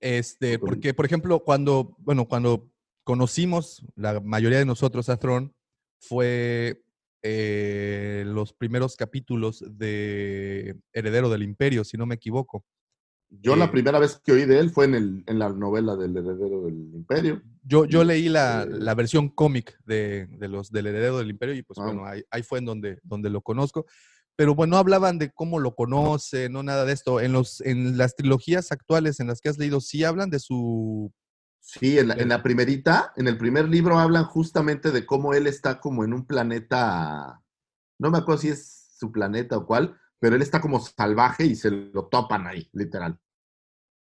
Este, 0.00 0.56
Otro 0.56 0.66
porque, 0.66 0.92
por 0.92 1.06
ejemplo, 1.06 1.40
cuando, 1.44 1.96
bueno, 2.00 2.28
cuando 2.28 2.70
conocimos 3.04 3.86
la 3.96 4.20
mayoría 4.20 4.58
de 4.58 4.66
nosotros 4.66 5.08
a 5.08 5.16
Throne, 5.16 5.54
fue 5.98 6.84
eh, 7.22 8.24
los 8.26 8.52
primeros 8.52 8.94
capítulos 8.94 9.64
de 9.66 10.76
Heredero 10.92 11.30
del 11.30 11.42
Imperio, 11.42 11.84
si 11.84 11.96
no 11.96 12.04
me 12.04 12.16
equivoco. 12.16 12.66
Yo 13.40 13.54
Eh, 13.54 13.56
la 13.56 13.70
primera 13.70 13.98
vez 13.98 14.20
que 14.22 14.32
oí 14.32 14.44
de 14.44 14.58
él 14.58 14.70
fue 14.70 14.84
en, 14.84 14.94
el, 14.94 15.24
en 15.26 15.38
la 15.38 15.48
novela 15.48 15.96
del 15.96 16.16
heredero 16.16 16.64
del 16.66 16.74
imperio. 16.94 17.42
Yo, 17.64 17.86
yo 17.86 18.04
leí 18.04 18.28
la, 18.28 18.62
eh, 18.64 18.66
la 18.68 18.94
versión 18.94 19.28
cómic 19.30 19.78
de, 19.86 20.26
de 20.26 20.48
los 20.48 20.70
del 20.70 20.88
Heredero 20.88 21.18
del 21.18 21.30
Imperio 21.30 21.54
y 21.54 21.62
pues 21.62 21.78
Ah. 21.78 21.84
bueno, 21.84 22.04
ahí, 22.04 22.22
ahí 22.30 22.42
fue 22.42 22.58
en 22.58 22.66
donde, 22.66 22.98
donde 23.02 23.30
lo 23.30 23.40
conozco. 23.40 23.86
Pero 24.36 24.54
bueno, 24.54 24.72
no 24.72 24.76
hablaban 24.78 25.18
de 25.18 25.30
cómo 25.30 25.58
lo 25.58 25.74
conoce, 25.74 26.48
no 26.48 26.62
nada 26.62 26.84
de 26.84 26.92
esto. 26.92 27.20
En, 27.20 27.32
los, 27.32 27.60
en 27.60 27.96
las 27.98 28.16
trilogías 28.16 28.72
actuales 28.72 29.20
en 29.20 29.26
las 29.28 29.40
que 29.40 29.48
has 29.48 29.58
leído, 29.58 29.80
sí 29.80 30.04
hablan 30.04 30.30
de 30.30 30.38
su... 30.38 31.12
Sí, 31.60 31.98
en 31.98 32.08
la, 32.08 32.14
en 32.14 32.28
la 32.28 32.42
primerita, 32.42 33.12
en 33.16 33.28
el 33.28 33.38
primer 33.38 33.68
libro 33.68 33.98
hablan 33.98 34.24
justamente 34.24 34.90
de 34.90 35.06
cómo 35.06 35.32
él 35.32 35.46
está 35.46 35.80
como 35.80 36.02
en 36.02 36.12
un 36.12 36.26
planeta, 36.26 37.40
no 38.00 38.10
me 38.10 38.18
acuerdo 38.18 38.40
si 38.40 38.48
es 38.48 38.96
su 38.98 39.12
planeta 39.12 39.58
o 39.58 39.66
cuál, 39.66 39.96
pero 40.22 40.36
él 40.36 40.42
está 40.42 40.60
como 40.60 40.78
salvaje 40.78 41.44
y 41.44 41.56
se 41.56 41.68
lo 41.68 42.06
topan 42.06 42.46
ahí, 42.46 42.68
literal. 42.74 43.18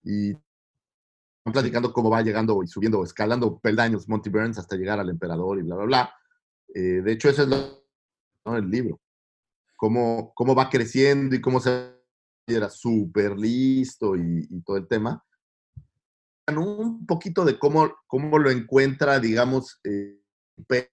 Y 0.04 0.28
están 0.30 1.52
platicando 1.52 1.92
cómo 1.92 2.10
va 2.10 2.22
llegando 2.22 2.62
y 2.62 2.68
subiendo, 2.68 3.02
escalando 3.02 3.58
peldaños 3.58 4.08
Monty 4.08 4.30
Burns 4.30 4.56
hasta 4.56 4.76
llegar 4.76 5.00
al 5.00 5.10
emperador 5.10 5.58
y 5.58 5.62
bla, 5.62 5.74
bla, 5.74 5.84
bla. 5.84 6.14
Eh, 6.72 7.02
de 7.02 7.10
hecho, 7.10 7.28
eso 7.28 7.42
es 7.42 7.48
lo, 7.48 7.84
¿no? 8.44 8.56
el 8.56 8.70
libro. 8.70 9.00
Cómo, 9.74 10.30
cómo 10.32 10.54
va 10.54 10.70
creciendo 10.70 11.34
y 11.34 11.40
cómo 11.40 11.58
se 11.58 11.96
era 12.46 12.70
súper 12.70 13.36
listo 13.36 14.14
y, 14.14 14.46
y 14.48 14.60
todo 14.62 14.76
el 14.76 14.86
tema 14.86 15.20
un 16.56 17.04
poquito 17.04 17.44
de 17.44 17.58
cómo, 17.58 17.92
cómo 18.06 18.38
lo 18.38 18.48
encuentra, 18.52 19.18
digamos, 19.18 19.80
eh, 19.82 20.22
pe- 20.68 20.92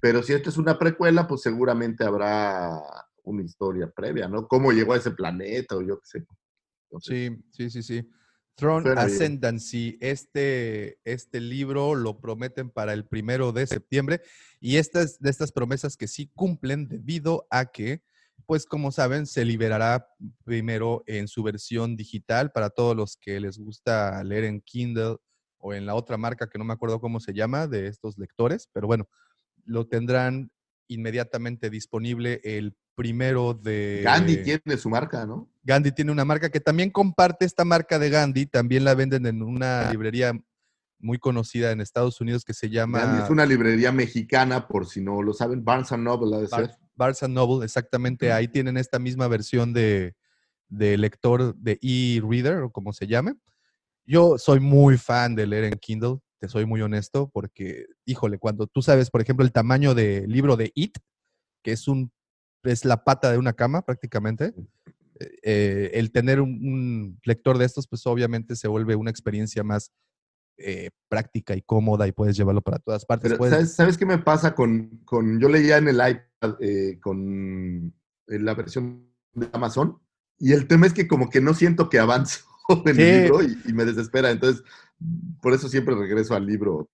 pero 0.00 0.22
si 0.22 0.32
esto 0.32 0.48
es 0.48 0.58
una 0.58 0.78
precuela, 0.78 1.26
pues 1.26 1.42
seguramente 1.42 2.04
habrá 2.04 2.80
una 3.24 3.42
historia 3.42 3.90
previa, 3.90 4.28
¿no? 4.28 4.46
¿Cómo 4.46 4.72
llegó 4.72 4.94
a 4.94 4.98
ese 4.98 5.10
planeta 5.10 5.76
o 5.76 5.82
yo 5.82 5.98
qué 6.00 6.06
sé? 6.06 6.26
Entonces, 6.84 7.16
Sí, 7.16 7.44
sí, 7.50 7.70
sí, 7.70 7.82
sí. 7.82 8.10
Throne. 8.60 8.90
Ascendancy, 8.96 9.96
este, 10.00 10.98
este 11.04 11.40
libro 11.40 11.94
lo 11.94 12.20
prometen 12.20 12.68
para 12.68 12.92
el 12.92 13.06
primero 13.06 13.52
de 13.52 13.66
septiembre 13.66 14.20
y 14.60 14.76
estas 14.76 15.18
de 15.18 15.30
estas 15.30 15.50
promesas 15.50 15.96
que 15.96 16.06
sí 16.06 16.30
cumplen 16.34 16.86
debido 16.86 17.46
a 17.48 17.66
que, 17.66 18.02
pues 18.44 18.66
como 18.66 18.92
saben, 18.92 19.26
se 19.26 19.46
liberará 19.46 20.08
primero 20.44 21.02
en 21.06 21.26
su 21.26 21.42
versión 21.42 21.96
digital 21.96 22.52
para 22.52 22.68
todos 22.68 22.94
los 22.94 23.16
que 23.16 23.40
les 23.40 23.56
gusta 23.56 24.22
leer 24.24 24.44
en 24.44 24.60
Kindle 24.60 25.16
o 25.56 25.72
en 25.72 25.86
la 25.86 25.94
otra 25.94 26.18
marca 26.18 26.48
que 26.48 26.58
no 26.58 26.64
me 26.64 26.74
acuerdo 26.74 27.00
cómo 27.00 27.20
se 27.20 27.32
llama 27.32 27.66
de 27.66 27.86
estos 27.86 28.18
lectores, 28.18 28.68
pero 28.72 28.86
bueno, 28.86 29.08
lo 29.64 29.86
tendrán 29.86 30.50
inmediatamente 30.88 31.70
disponible 31.70 32.40
el 32.44 32.74
primero 33.00 33.54
de... 33.54 34.02
Gandhi 34.04 34.42
tiene 34.42 34.76
su 34.76 34.90
marca, 34.90 35.24
¿no? 35.24 35.48
Gandhi 35.62 35.90
tiene 35.90 36.12
una 36.12 36.26
marca 36.26 36.50
que 36.50 36.60
también 36.60 36.90
comparte 36.90 37.46
esta 37.46 37.64
marca 37.64 37.98
de 37.98 38.10
Gandhi, 38.10 38.44
también 38.44 38.84
la 38.84 38.94
venden 38.94 39.24
en 39.24 39.42
una 39.42 39.90
librería 39.90 40.38
muy 40.98 41.16
conocida 41.16 41.70
en 41.70 41.80
Estados 41.80 42.20
Unidos 42.20 42.44
que 42.44 42.52
se 42.52 42.68
llama 42.68 42.98
Gandhi 42.98 43.22
es 43.22 43.30
una 43.30 43.46
librería 43.46 43.90
mexicana, 43.90 44.68
por 44.68 44.86
si 44.86 45.00
no 45.00 45.22
lo 45.22 45.32
saben, 45.32 45.64
Barnes 45.64 45.90
and 45.92 46.04
Noble 46.04 46.36
ha 46.36 46.40
de 46.40 46.48
Bar-. 46.48 46.78
Barnes 46.94 47.22
and 47.22 47.32
Noble, 47.32 47.64
exactamente. 47.64 48.34
Ahí 48.34 48.48
tienen 48.48 48.76
esta 48.76 48.98
misma 48.98 49.28
versión 49.28 49.72
de, 49.72 50.14
de 50.68 50.98
lector 50.98 51.54
de 51.54 51.78
e-reader 51.80 52.58
o 52.58 52.70
como 52.70 52.92
se 52.92 53.06
llame. 53.06 53.32
Yo 54.04 54.36
soy 54.36 54.60
muy 54.60 54.98
fan 54.98 55.34
de 55.34 55.46
leer 55.46 55.64
en 55.64 55.78
Kindle, 55.78 56.18
te 56.38 56.50
soy 56.50 56.66
muy 56.66 56.82
honesto, 56.82 57.30
porque, 57.32 57.86
híjole, 58.04 58.36
cuando 58.36 58.66
tú 58.66 58.82
sabes, 58.82 59.08
por 59.08 59.22
ejemplo, 59.22 59.42
el 59.42 59.52
tamaño 59.52 59.94
del 59.94 60.30
libro 60.30 60.58
de 60.58 60.70
It, 60.74 60.98
que 61.62 61.72
es 61.72 61.88
un 61.88 62.12
es 62.64 62.84
la 62.84 63.04
pata 63.04 63.30
de 63.32 63.38
una 63.38 63.52
cama 63.52 63.82
prácticamente, 63.82 64.54
eh, 65.42 65.90
el 65.94 66.10
tener 66.12 66.40
un, 66.40 66.50
un 66.50 67.20
lector 67.24 67.58
de 67.58 67.66
estos, 67.66 67.86
pues 67.86 68.06
obviamente 68.06 68.56
se 68.56 68.68
vuelve 68.68 68.96
una 68.96 69.10
experiencia 69.10 69.62
más 69.62 69.92
eh, 70.58 70.90
práctica 71.08 71.54
y 71.56 71.62
cómoda 71.62 72.06
y 72.06 72.12
puedes 72.12 72.36
llevarlo 72.36 72.60
para 72.60 72.78
todas 72.78 73.04
partes. 73.06 73.34
Puedes- 73.34 73.54
¿sabes, 73.54 73.72
¿sabes 73.74 73.98
qué 73.98 74.06
me 74.06 74.18
pasa 74.18 74.54
con, 74.54 75.00
con, 75.04 75.40
yo 75.40 75.48
leía 75.48 75.78
en 75.78 75.88
el 75.88 75.96
iPad 75.96 76.56
eh, 76.60 76.98
con 77.00 77.94
eh, 78.28 78.38
la 78.38 78.54
versión 78.54 79.06
de 79.34 79.48
Amazon 79.52 79.98
y 80.38 80.52
el 80.52 80.66
tema 80.66 80.86
es 80.86 80.92
que 80.92 81.06
como 81.08 81.30
que 81.30 81.40
no 81.40 81.54
siento 81.54 81.88
que 81.88 81.98
avanzo 81.98 82.44
en 82.86 82.94
Sí. 82.96 83.02
el 83.02 83.22
libro 83.22 83.42
y, 83.42 83.58
y 83.66 83.72
me 83.72 83.84
desespera, 83.84 84.30
entonces 84.30 84.62
por 85.40 85.54
eso 85.54 85.68
siempre 85.68 85.94
regreso 85.94 86.34
al 86.34 86.46
libro 86.46 86.90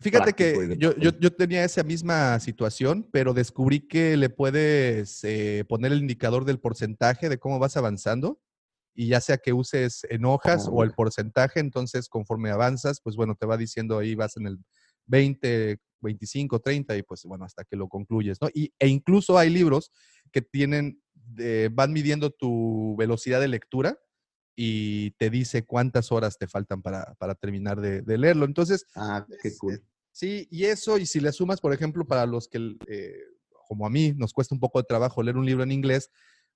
Fíjate 0.00 0.32
que 0.32 0.76
yo, 0.78 0.96
yo, 0.96 1.10
yo 1.18 1.30
tenía 1.34 1.62
esa 1.64 1.82
misma 1.82 2.38
situación, 2.40 3.06
pero 3.12 3.34
descubrí 3.34 3.86
que 3.86 4.16
le 4.16 4.30
puedes 4.30 5.22
eh, 5.24 5.64
poner 5.68 5.92
el 5.92 5.98
indicador 5.98 6.44
del 6.46 6.58
porcentaje 6.58 7.28
de 7.28 7.38
cómo 7.38 7.58
vas 7.58 7.76
avanzando 7.76 8.40
y 8.94 9.08
ya 9.08 9.20
sea 9.20 9.36
que 9.38 9.52
uses 9.52 10.06
en 10.08 10.24
hojas 10.24 10.66
Ah, 10.66 10.70
o 10.72 10.82
el 10.84 10.92
porcentaje, 10.92 11.60
entonces 11.60 12.08
conforme 12.08 12.50
avanzas, 12.50 13.00
pues 13.02 13.14
bueno, 13.16 13.34
te 13.34 13.46
va 13.46 13.56
diciendo 13.58 13.98
ahí 13.98 14.14
vas 14.14 14.36
en 14.38 14.46
el 14.46 14.58
20, 15.06 15.78
25, 16.00 16.60
30 16.60 16.96
y 16.96 17.02
pues 17.02 17.22
bueno, 17.24 17.44
hasta 17.44 17.64
que 17.64 17.76
lo 17.76 17.88
concluyes, 17.88 18.38
¿no? 18.40 18.48
Y, 18.54 18.72
e 18.78 18.88
incluso 18.88 19.36
hay 19.36 19.50
libros 19.50 19.90
que 20.32 20.40
tienen, 20.40 21.02
eh, 21.38 21.68
van 21.72 21.92
midiendo 21.92 22.30
tu 22.30 22.96
velocidad 22.98 23.40
de 23.40 23.48
lectura 23.48 23.98
y 24.56 25.12
te 25.12 25.30
dice 25.30 25.64
cuántas 25.64 26.12
horas 26.12 26.36
te 26.38 26.46
faltan 26.46 26.82
para, 26.82 27.14
para 27.18 27.34
terminar 27.34 27.80
de, 27.80 28.02
de 28.02 28.18
leerlo. 28.18 28.44
Entonces, 28.44 28.86
Ah, 28.94 29.26
qué 29.42 29.56
cool. 29.58 29.82
Sí, 30.12 30.48
y 30.50 30.64
eso, 30.64 30.98
y 30.98 31.06
si 31.06 31.20
le 31.20 31.32
sumas, 31.32 31.60
por 31.60 31.72
ejemplo, 31.72 32.04
para 32.06 32.26
los 32.26 32.48
que, 32.48 32.76
eh, 32.86 33.14
como 33.66 33.86
a 33.86 33.90
mí, 33.90 34.12
nos 34.16 34.32
cuesta 34.32 34.54
un 34.54 34.60
poco 34.60 34.78
de 34.80 34.84
trabajo 34.86 35.22
leer 35.22 35.36
un 35.36 35.46
libro 35.46 35.62
en 35.62 35.72
inglés, 35.72 36.10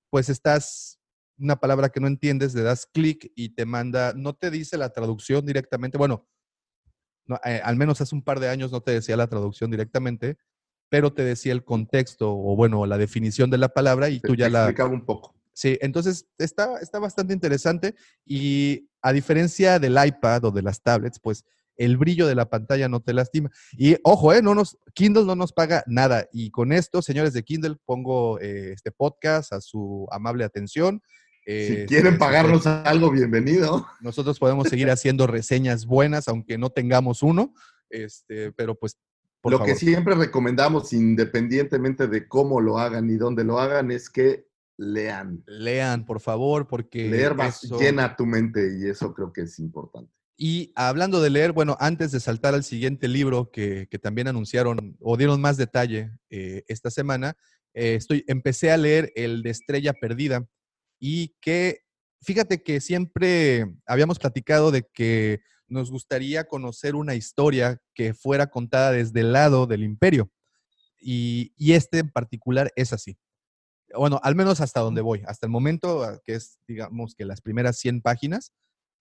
pues 0.09 0.29
estás, 0.29 0.99
una 1.37 1.55
palabra 1.57 1.89
que 1.89 1.99
no 1.99 2.07
entiendes, 2.07 2.53
le 2.53 2.61
das 2.61 2.85
clic 2.85 3.31
y 3.35 3.49
te 3.49 3.65
manda, 3.65 4.13
no 4.15 4.33
te 4.35 4.51
dice 4.51 4.77
la 4.77 4.89
traducción 4.91 5.45
directamente, 5.45 5.97
bueno, 5.97 6.27
no, 7.27 7.39
eh, 7.43 7.61
al 7.63 7.75
menos 7.75 8.01
hace 8.01 8.13
un 8.13 8.21
par 8.23 8.39
de 8.39 8.49
años 8.49 8.71
no 8.71 8.81
te 8.81 8.91
decía 8.91 9.17
la 9.17 9.27
traducción 9.27 9.71
directamente, 9.71 10.37
pero 10.89 11.13
te 11.13 11.23
decía 11.23 11.53
el 11.53 11.63
contexto 11.63 12.31
o 12.31 12.55
bueno, 12.55 12.85
la 12.85 12.97
definición 12.97 13.49
de 13.49 13.57
la 13.57 13.69
palabra 13.69 14.09
y 14.09 14.19
Te- 14.19 14.27
tú 14.27 14.35
ya 14.35 14.45
te 14.45 14.51
la, 14.51 14.59
explicaba 14.59 14.89
un 14.91 15.05
poco. 15.05 15.35
Sí, 15.53 15.77
entonces 15.81 16.27
está, 16.37 16.77
está 16.79 16.99
bastante 16.99 17.33
interesante 17.33 17.95
y 18.25 18.89
a 19.01 19.13
diferencia 19.13 19.79
del 19.79 19.97
iPad 20.05 20.45
o 20.45 20.51
de 20.51 20.61
las 20.61 20.81
tablets, 20.81 21.19
pues 21.19 21.45
el 21.77 21.97
brillo 21.97 22.27
de 22.27 22.35
la 22.35 22.49
pantalla 22.49 22.87
no 22.89 23.01
te 23.01 23.13
lastima. 23.13 23.49
Y 23.73 23.95
ojo, 24.03 24.33
eh, 24.33 24.41
no 24.41 24.55
nos, 24.55 24.77
Kindle 24.93 25.25
no 25.25 25.35
nos 25.35 25.53
paga 25.53 25.83
nada. 25.87 26.27
Y 26.31 26.51
con 26.51 26.71
esto, 26.71 27.01
señores 27.01 27.33
de 27.33 27.43
Kindle, 27.43 27.75
pongo 27.85 28.39
eh, 28.39 28.71
este 28.73 28.91
podcast 28.91 29.53
a 29.53 29.61
su 29.61 30.07
amable 30.11 30.43
atención. 30.43 31.01
Si 31.45 31.51
Eh, 31.51 31.85
quieren 31.87 32.13
este, 32.13 32.19
pagarnos 32.19 32.65
algo, 32.65 33.11
bienvenido. 33.11 33.85
nosotros 34.01 34.39
podemos 34.39 34.67
seguir 34.67 34.89
haciendo 34.89 35.27
reseñas 35.27 35.85
buenas, 35.85 36.27
aunque 36.27 36.57
no 36.57 36.69
tengamos 36.71 37.21
uno. 37.21 37.53
Este, 37.89 38.51
pero 38.53 38.73
pues, 38.75 38.97
por 39.41 39.51
lo 39.51 39.59
favor. 39.59 39.71
que 39.73 39.79
siempre 39.79 40.15
recomendamos, 40.15 40.91
independientemente 40.91 42.07
de 42.07 42.27
cómo 42.27 42.61
lo 42.61 42.79
hagan 42.79 43.09
y 43.09 43.15
dónde 43.17 43.43
lo 43.43 43.59
hagan, 43.59 43.91
es 43.91 44.09
que 44.09 44.47
lean. 44.77 45.43
lean, 45.45 46.03
por 46.05 46.19
favor, 46.19 46.67
porque 46.67 47.09
Leer 47.09 47.35
eso- 47.47 47.79
llena 47.79 48.15
tu 48.15 48.25
mente 48.25 48.77
y 48.79 48.89
eso 48.89 49.13
creo 49.13 49.31
que 49.31 49.41
es 49.41 49.59
importante. 49.59 50.11
Y 50.37 50.73
hablando 50.75 51.21
de 51.21 51.29
leer, 51.29 51.53
bueno, 51.53 51.77
antes 51.79 52.11
de 52.11 52.19
saltar 52.19 52.53
al 52.53 52.63
siguiente 52.63 53.07
libro 53.07 53.51
que, 53.51 53.87
que 53.89 53.99
también 53.99 54.27
anunciaron 54.27 54.97
o 54.99 55.15
dieron 55.15 55.39
más 55.39 55.55
detalle 55.55 56.11
eh, 56.29 56.63
esta 56.67 56.91
semana, 56.91 57.37
eh, 57.73 57.95
estoy, 57.95 58.23
empecé 58.27 58.71
a 58.71 58.77
leer 58.77 59.11
el 59.15 59.43
de 59.43 59.49
Estrella 59.51 59.93
Perdida 59.93 60.45
y 60.99 61.35
que, 61.39 61.81
fíjate 62.21 62.63
que 62.63 62.81
siempre 62.81 63.65
habíamos 63.85 64.19
platicado 64.19 64.71
de 64.71 64.83
que 64.93 65.41
nos 65.67 65.89
gustaría 65.89 66.45
conocer 66.45 66.95
una 66.95 67.15
historia 67.15 67.81
que 67.93 68.13
fuera 68.13 68.47
contada 68.47 68.91
desde 68.91 69.21
el 69.21 69.31
lado 69.31 69.67
del 69.67 69.83
imperio. 69.83 70.29
Y, 70.99 71.53
y 71.55 71.73
este 71.73 71.99
en 71.99 72.09
particular 72.09 72.71
es 72.75 72.91
así. 72.91 73.17
Bueno, 73.93 74.19
al 74.23 74.35
menos 74.35 74.61
hasta 74.61 74.81
donde 74.81 75.01
voy. 75.01 75.23
Hasta 75.27 75.45
el 75.45 75.51
momento, 75.51 76.03
ah, 76.03 76.19
que 76.23 76.35
es, 76.35 76.59
digamos, 76.67 77.15
que 77.15 77.25
las 77.25 77.41
primeras 77.41 77.77
100 77.77 78.01
páginas, 78.01 78.51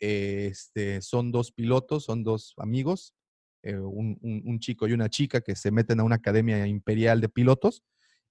este, 0.01 1.01
son 1.03 1.33
dos 1.33 1.53
pilotos, 1.53 2.05
son 2.05 2.25
dos 2.25 2.55
amigos, 2.59 3.15
eh, 3.63 3.77
un, 3.77 4.19
un- 4.23 4.43
un 4.45 4.59
chico 4.61 4.87
y 4.89 4.93
una 4.93 5.09
chica 5.09 5.41
que 5.41 5.57
se 5.57 5.71
meten 5.71 6.01
a 6.01 6.05
una 6.05 6.17
academia 6.17 6.67
imperial 6.67 7.21
de 7.21 7.29
pilotos 7.29 7.83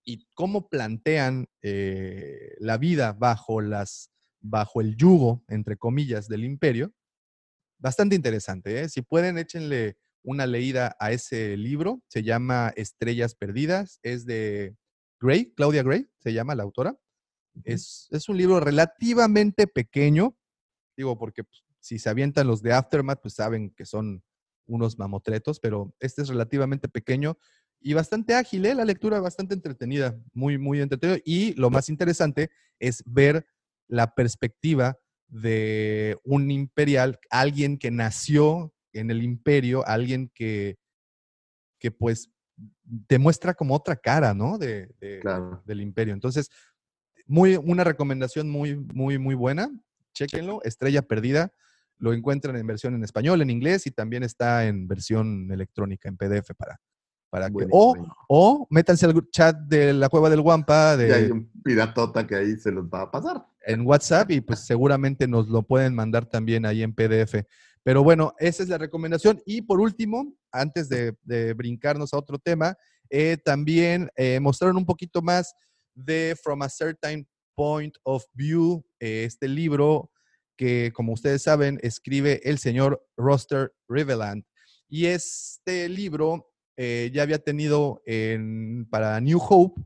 y 0.05 0.27
cómo 0.33 0.67
plantean 0.69 1.47
eh, 1.61 2.55
la 2.59 2.77
vida 2.77 3.13
bajo, 3.13 3.61
las, 3.61 4.11
bajo 4.41 4.81
el 4.81 4.95
yugo, 4.97 5.43
entre 5.47 5.77
comillas, 5.77 6.27
del 6.27 6.43
imperio. 6.43 6.93
Bastante 7.79 8.15
interesante. 8.15 8.81
¿eh? 8.81 8.89
Si 8.89 9.01
pueden, 9.01 9.37
échenle 9.37 9.97
una 10.23 10.45
leída 10.45 10.95
a 10.99 11.11
ese 11.11 11.57
libro. 11.57 12.01
Se 12.07 12.23
llama 12.23 12.71
Estrellas 12.75 13.35
Perdidas. 13.35 13.99
Es 14.03 14.25
de 14.25 14.75
Gray, 15.19 15.53
Claudia 15.53 15.83
Gray, 15.83 16.07
se 16.19 16.33
llama 16.33 16.55
la 16.55 16.63
autora. 16.63 16.97
Es, 17.65 18.07
es 18.11 18.29
un 18.29 18.37
libro 18.37 18.59
relativamente 18.59 19.67
pequeño, 19.67 20.35
digo, 20.95 21.17
porque 21.17 21.43
pues, 21.43 21.63
si 21.79 21.99
se 21.99 22.09
avientan 22.09 22.47
los 22.47 22.61
de 22.61 22.73
Aftermath, 22.73 23.21
pues 23.21 23.33
saben 23.35 23.69
que 23.71 23.85
son 23.85 24.23
unos 24.65 24.97
mamotretos, 24.97 25.59
pero 25.59 25.93
este 25.99 26.21
es 26.21 26.29
relativamente 26.29 26.87
pequeño 26.87 27.37
y 27.81 27.93
bastante 27.93 28.33
ágil, 28.33 28.65
¿eh? 28.65 28.75
la 28.75 28.85
lectura 28.85 29.19
bastante 29.19 29.53
entretenida, 29.53 30.17
muy, 30.33 30.57
muy 30.57 30.79
entretenido. 30.79 31.19
Y 31.25 31.53
lo 31.55 31.69
más 31.69 31.89
interesante 31.89 32.49
es 32.79 33.03
ver 33.05 33.45
la 33.89 34.15
perspectiva 34.15 34.97
de 35.27 36.17
un 36.23 36.49
imperial, 36.49 37.19
alguien 37.29 37.77
que 37.77 37.91
nació 37.91 38.73
en 38.93 39.11
el 39.11 39.21
imperio, 39.21 39.85
alguien 39.85 40.31
que, 40.33 40.77
que 41.79 41.91
pues 41.91 42.29
te 43.07 43.17
muestra 43.19 43.53
como 43.53 43.75
otra 43.75 43.95
cara, 43.97 44.33
¿no? 44.33 44.57
De, 44.57 44.87
de- 45.01 45.19
Claro. 45.19 45.61
del 45.65 45.81
imperio. 45.81 46.13
Entonces, 46.13 46.49
muy, 47.25 47.55
una 47.57 47.83
recomendación 47.83 48.49
muy, 48.49 48.75
muy, 48.75 49.17
muy 49.17 49.35
buena. 49.35 49.69
Chéquenlo, 50.13 50.61
Estrella 50.63 51.01
Perdida. 51.01 51.51
Lo 51.97 52.13
encuentran 52.13 52.55
en 52.55 52.67
versión 52.67 52.95
en 52.95 53.03
español, 53.03 53.41
en 53.41 53.49
inglés 53.49 53.87
y 53.87 53.91
también 53.91 54.23
está 54.23 54.65
en 54.65 54.87
versión 54.87 55.51
electrónica, 55.51 56.09
en 56.09 56.17
PDF 56.17 56.51
para, 56.57 56.79
para 57.29 57.49
que... 57.49 57.67
O, 57.71 57.95
o 58.27 58.67
métanse 58.69 59.05
al 59.05 59.29
chat 59.31 59.55
de 59.57 59.93
la 59.93 60.09
Cueva 60.09 60.29
del 60.29 60.41
Guampa 60.41 60.95
Y 60.97 61.03
hay 61.11 61.25
de, 61.25 61.31
un 61.31 61.51
piratota 61.63 62.25
que 62.27 62.35
ahí 62.35 62.57
se 62.57 62.71
los 62.71 62.85
va 62.85 63.03
a 63.03 63.11
pasar. 63.11 63.45
en 63.65 63.85
WhatsApp 63.85 64.31
y 64.31 64.41
pues 64.41 64.59
seguramente 64.65 65.27
nos 65.27 65.47
lo 65.47 65.63
pueden 65.63 65.95
mandar 65.95 66.25
también 66.25 66.65
ahí 66.65 66.83
en 66.83 66.93
PDF. 66.93 67.45
Pero 67.83 68.03
bueno, 68.03 68.33
esa 68.39 68.63
es 68.63 68.69
la 68.69 68.77
recomendación. 68.77 69.41
Y 69.45 69.61
por 69.61 69.79
último, 69.79 70.33
antes 70.51 70.89
de, 70.89 71.15
de 71.23 71.53
brincarnos 71.53 72.13
a 72.13 72.17
otro 72.17 72.39
tema, 72.39 72.77
eh, 73.15 73.37
también 73.37 74.09
eh, 74.15 74.39
mostraron 74.39 74.75
un 74.77 74.85
poquito 74.85 75.21
más 75.21 75.53
de 75.93 76.35
From 76.41 76.63
a 76.63 76.69
Certain 76.69 77.27
Point 77.55 77.97
of 78.03 78.25
View, 78.33 78.85
eh, 78.99 79.23
este 79.25 79.47
libro 79.47 80.11
que, 80.57 80.91
como 80.93 81.13
ustedes 81.13 81.41
saben, 81.43 81.79
escribe 81.81 82.41
el 82.43 82.57
señor 82.57 83.05
Roster 83.17 83.73
Riveland. 83.87 84.45
Y 84.87 85.07
este 85.07 85.89
libro 85.89 86.51
eh, 86.77 87.11
ya 87.13 87.23
había 87.23 87.39
tenido 87.39 88.01
en, 88.05 88.87
para 88.89 89.19
New 89.19 89.39
Hope, 89.39 89.81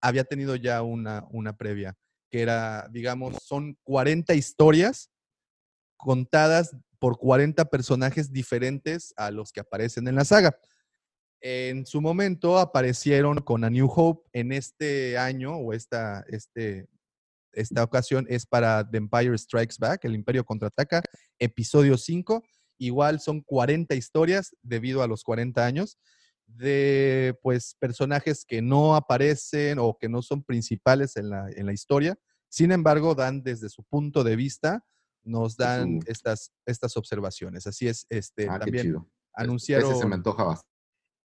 había 0.00 0.24
tenido 0.24 0.56
ya 0.56 0.82
una, 0.82 1.26
una 1.30 1.56
previa, 1.56 1.96
que 2.30 2.42
era, 2.42 2.88
digamos, 2.90 3.36
son 3.42 3.78
40 3.84 4.34
historias 4.34 5.10
contadas 5.96 6.76
por 6.98 7.18
40 7.18 7.64
personajes 7.66 8.32
diferentes 8.32 9.12
a 9.16 9.30
los 9.30 9.52
que 9.52 9.60
aparecen 9.60 10.08
en 10.08 10.14
la 10.14 10.24
saga. 10.24 10.58
En 11.40 11.84
su 11.86 12.00
momento 12.00 12.58
aparecieron 12.58 13.38
con 13.38 13.64
A 13.64 13.70
New 13.70 13.90
Hope 13.94 14.28
en 14.32 14.52
este 14.52 15.18
año 15.18 15.56
o 15.56 15.72
esta, 15.72 16.24
este, 16.28 16.88
esta 17.56 17.82
ocasión 17.82 18.26
es 18.28 18.46
para 18.46 18.88
The 18.88 18.98
Empire 18.98 19.36
Strikes 19.36 19.76
Back, 19.78 20.04
El 20.04 20.14
Imperio 20.14 20.44
Contraataca, 20.44 21.02
episodio 21.38 21.96
5. 21.96 22.42
Igual 22.78 23.20
son 23.20 23.40
40 23.40 23.94
historias 23.94 24.54
debido 24.62 25.02
a 25.02 25.06
los 25.06 25.24
40 25.24 25.64
años 25.64 25.98
de 26.46 27.36
pues 27.42 27.74
personajes 27.80 28.44
que 28.44 28.62
no 28.62 28.94
aparecen 28.94 29.78
o 29.78 29.96
que 29.98 30.08
no 30.08 30.22
son 30.22 30.44
principales 30.44 31.16
en 31.16 31.30
la, 31.30 31.48
en 31.50 31.66
la 31.66 31.72
historia. 31.72 32.18
Sin 32.48 32.72
embargo, 32.72 33.14
dan 33.14 33.42
desde 33.42 33.68
su 33.70 33.82
punto 33.84 34.22
de 34.22 34.36
vista, 34.36 34.84
nos 35.24 35.56
dan 35.56 36.00
estas, 36.06 36.52
estas 36.66 36.96
observaciones. 36.96 37.66
Así 37.66 37.88
es, 37.88 38.06
este, 38.10 38.48
Ah, 38.48 38.58
también 38.58 38.84
chido. 38.84 39.10
anunciaron... 39.32 39.90
Ese 39.90 40.00
se 40.00 40.06
me 40.06 40.14
antoja 40.14 40.44
bastante. 40.44 40.76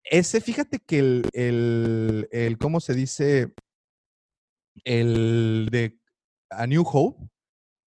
Ese, 0.03 0.41
fíjate 0.41 0.79
que 0.79 0.97
el, 0.99 1.29
el, 1.33 2.27
el, 2.31 2.57
¿cómo 2.57 2.79
se 2.79 2.95
dice? 2.95 3.53
El 4.83 5.67
de 5.71 6.00
A 6.51 6.67
New 6.67 6.83
Hope 6.85 7.27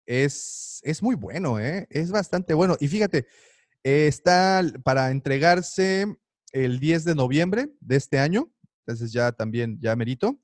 es, 0.06 0.80
es 0.82 1.02
muy 1.02 1.14
bueno, 1.14 1.58
¿eh? 1.58 1.86
Es 1.90 2.10
bastante 2.10 2.54
bueno. 2.54 2.76
Y 2.80 2.88
fíjate, 2.88 3.26
eh, 3.82 4.06
está 4.06 4.62
para 4.82 5.10
entregarse 5.10 6.06
el 6.52 6.78
10 6.80 7.04
de 7.04 7.14
noviembre 7.14 7.68
de 7.80 7.96
este 7.96 8.18
año, 8.18 8.50
entonces 8.86 9.12
ya 9.12 9.32
también, 9.32 9.78
ya 9.80 9.94
merito. 9.96 10.38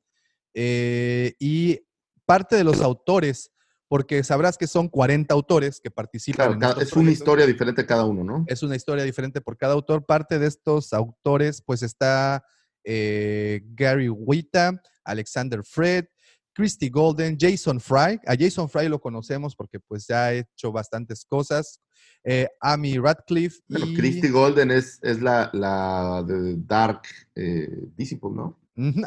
Eh, 0.54 1.34
y 1.38 1.80
parte 2.26 2.56
de 2.56 2.64
los 2.64 2.80
autores, 2.80 3.52
porque 3.88 4.22
sabrás 4.24 4.56
que 4.56 4.66
son 4.66 4.88
40 4.88 5.34
autores 5.34 5.80
que 5.80 5.90
participan. 5.90 6.36
Claro, 6.36 6.52
en 6.54 6.60
cada- 6.60 6.72
estos 6.74 6.88
es 6.88 6.96
una 6.96 7.10
historia 7.10 7.46
diferente 7.46 7.84
cada 7.86 8.04
uno, 8.04 8.22
¿no? 8.24 8.44
es 8.46 8.62
una 8.62 8.76
historia 8.76 9.04
diferente 9.04 9.40
por 9.40 9.56
cada 9.56 9.74
autor. 9.74 10.06
Parte 10.06 10.38
de 10.38 10.46
estos 10.46 10.92
autores, 10.92 11.62
pues 11.62 11.82
está 11.82 12.44
eh, 12.84 13.60
Gary 13.74 14.08
Wita, 14.08 14.80
Alexander 15.04 15.62
Fred, 15.64 16.06
Christy 16.54 16.88
Golden, 16.88 17.36
Jason 17.38 17.80
Fry. 17.80 18.20
A 18.26 18.36
Jason 18.38 18.68
Fry 18.68 18.88
lo 18.88 19.00
conocemos 19.00 19.54
porque 19.54 19.80
pues 19.80 20.06
ya 20.06 20.26
ha 20.26 20.32
hecho 20.34 20.72
bastantes 20.72 21.24
cosas. 21.24 21.80
Eh, 22.24 22.48
Amy 22.60 22.98
Radcliffe. 22.98 23.60
Y- 23.68 23.94
Christy 23.94 24.28
Golden 24.28 24.70
es, 24.70 24.98
es 25.02 25.22
la, 25.22 25.50
la 25.52 26.22
de 26.26 26.56
Dark 26.58 27.02
eh, 27.34 27.88
Disciple, 27.96 28.30
¿no? 28.34 28.58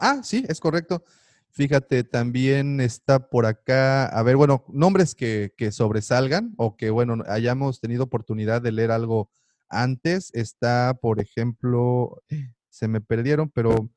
Ah, 0.01 0.21
sí, 0.23 0.43
es 0.47 0.59
correcto. 0.59 1.03
Fíjate, 1.49 2.03
también 2.03 2.81
está 2.81 3.29
por 3.29 3.45
acá, 3.45 4.05
a 4.07 4.23
ver, 4.23 4.35
bueno, 4.35 4.65
nombres 4.69 5.13
que, 5.13 5.53
que 5.55 5.71
sobresalgan 5.71 6.53
o 6.57 6.75
que, 6.75 6.89
bueno, 6.89 7.23
hayamos 7.27 7.79
tenido 7.79 8.05
oportunidad 8.05 8.61
de 8.61 8.71
leer 8.71 8.89
algo 8.89 9.29
antes. 9.69 10.31
Está, 10.33 10.97
por 10.99 11.19
ejemplo, 11.19 12.23
se 12.69 12.87
me 12.87 13.01
perdieron, 13.01 13.51
pero 13.51 13.87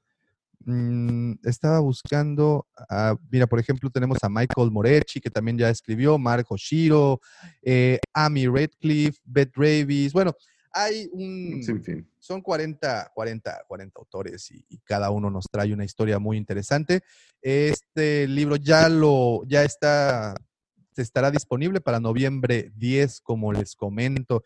mm, 0.66 1.32
estaba 1.44 1.80
buscando, 1.80 2.66
a- 2.88 3.16
mira, 3.30 3.46
por 3.46 3.58
ejemplo, 3.58 3.88
tenemos 3.88 4.18
a 4.22 4.28
Michael 4.28 4.70
Moretti, 4.70 5.20
que 5.20 5.30
también 5.30 5.56
ya 5.56 5.70
escribió, 5.70 6.18
Mark 6.18 6.46
Oshiro, 6.50 7.20
eh, 7.62 7.98
Amy 8.12 8.46
Radcliffe, 8.46 9.18
Beth 9.24 9.52
Davis, 9.56 10.12
bueno, 10.12 10.34
hay 10.72 11.08
un 11.12 11.62
fin. 11.62 11.82
son 12.18 12.42
40, 12.42 13.10
40, 13.14 13.64
40 13.66 13.98
autores 13.98 14.50
y, 14.50 14.62
y 14.68 14.78
cada 14.80 15.10
uno 15.10 15.30
nos 15.30 15.46
trae 15.50 15.72
una 15.72 15.84
historia 15.86 16.18
muy 16.18 16.36
interesante. 16.36 17.00
Este 17.40 18.26
libro 18.28 18.56
ya 18.56 18.88
lo, 18.90 19.42
ya 19.46 19.62
está, 19.64 20.34
estará 20.96 21.30
disponible 21.30 21.80
para 21.80 22.00
noviembre 22.00 22.72
10, 22.76 23.20
como 23.22 23.52
les 23.52 23.74
comento. 23.74 24.42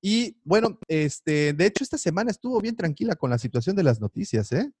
Y 0.00 0.36
bueno, 0.44 0.78
este, 0.88 1.52
de 1.52 1.66
hecho, 1.66 1.84
esta 1.84 1.98
semana 1.98 2.30
estuvo 2.30 2.60
bien 2.60 2.74
tranquila 2.74 3.14
con 3.14 3.30
la 3.30 3.38
situación 3.38 3.76
de 3.76 3.82
las 3.84 4.00
noticias, 4.00 4.50
¿eh? 4.52 4.72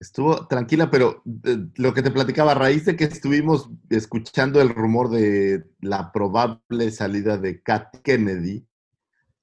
Estuvo 0.00 0.46
tranquila, 0.46 0.90
pero 0.90 1.22
eh, 1.44 1.58
lo 1.76 1.92
que 1.92 2.02
te 2.02 2.12
platicaba, 2.12 2.52
a 2.52 2.54
raíz 2.54 2.84
de 2.84 2.96
que 2.96 3.04
estuvimos 3.04 3.68
escuchando 3.90 4.60
el 4.60 4.68
rumor 4.68 5.10
de 5.10 5.64
la 5.80 6.12
probable 6.12 6.92
salida 6.92 7.36
de 7.36 7.60
Kat 7.62 7.96
Kennedy, 8.02 8.64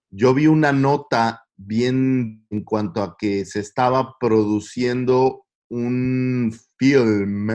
yo 0.10 0.34
vi 0.34 0.47
una 0.47 0.72
nota 0.72 1.45
bien 1.58 2.45
en 2.49 2.64
cuanto 2.64 3.03
a 3.03 3.18
que 3.18 3.43
se 3.43 3.60
estaba 3.60 4.16
produciendo 4.18 5.45
un 5.70 6.58
film, 6.78 7.49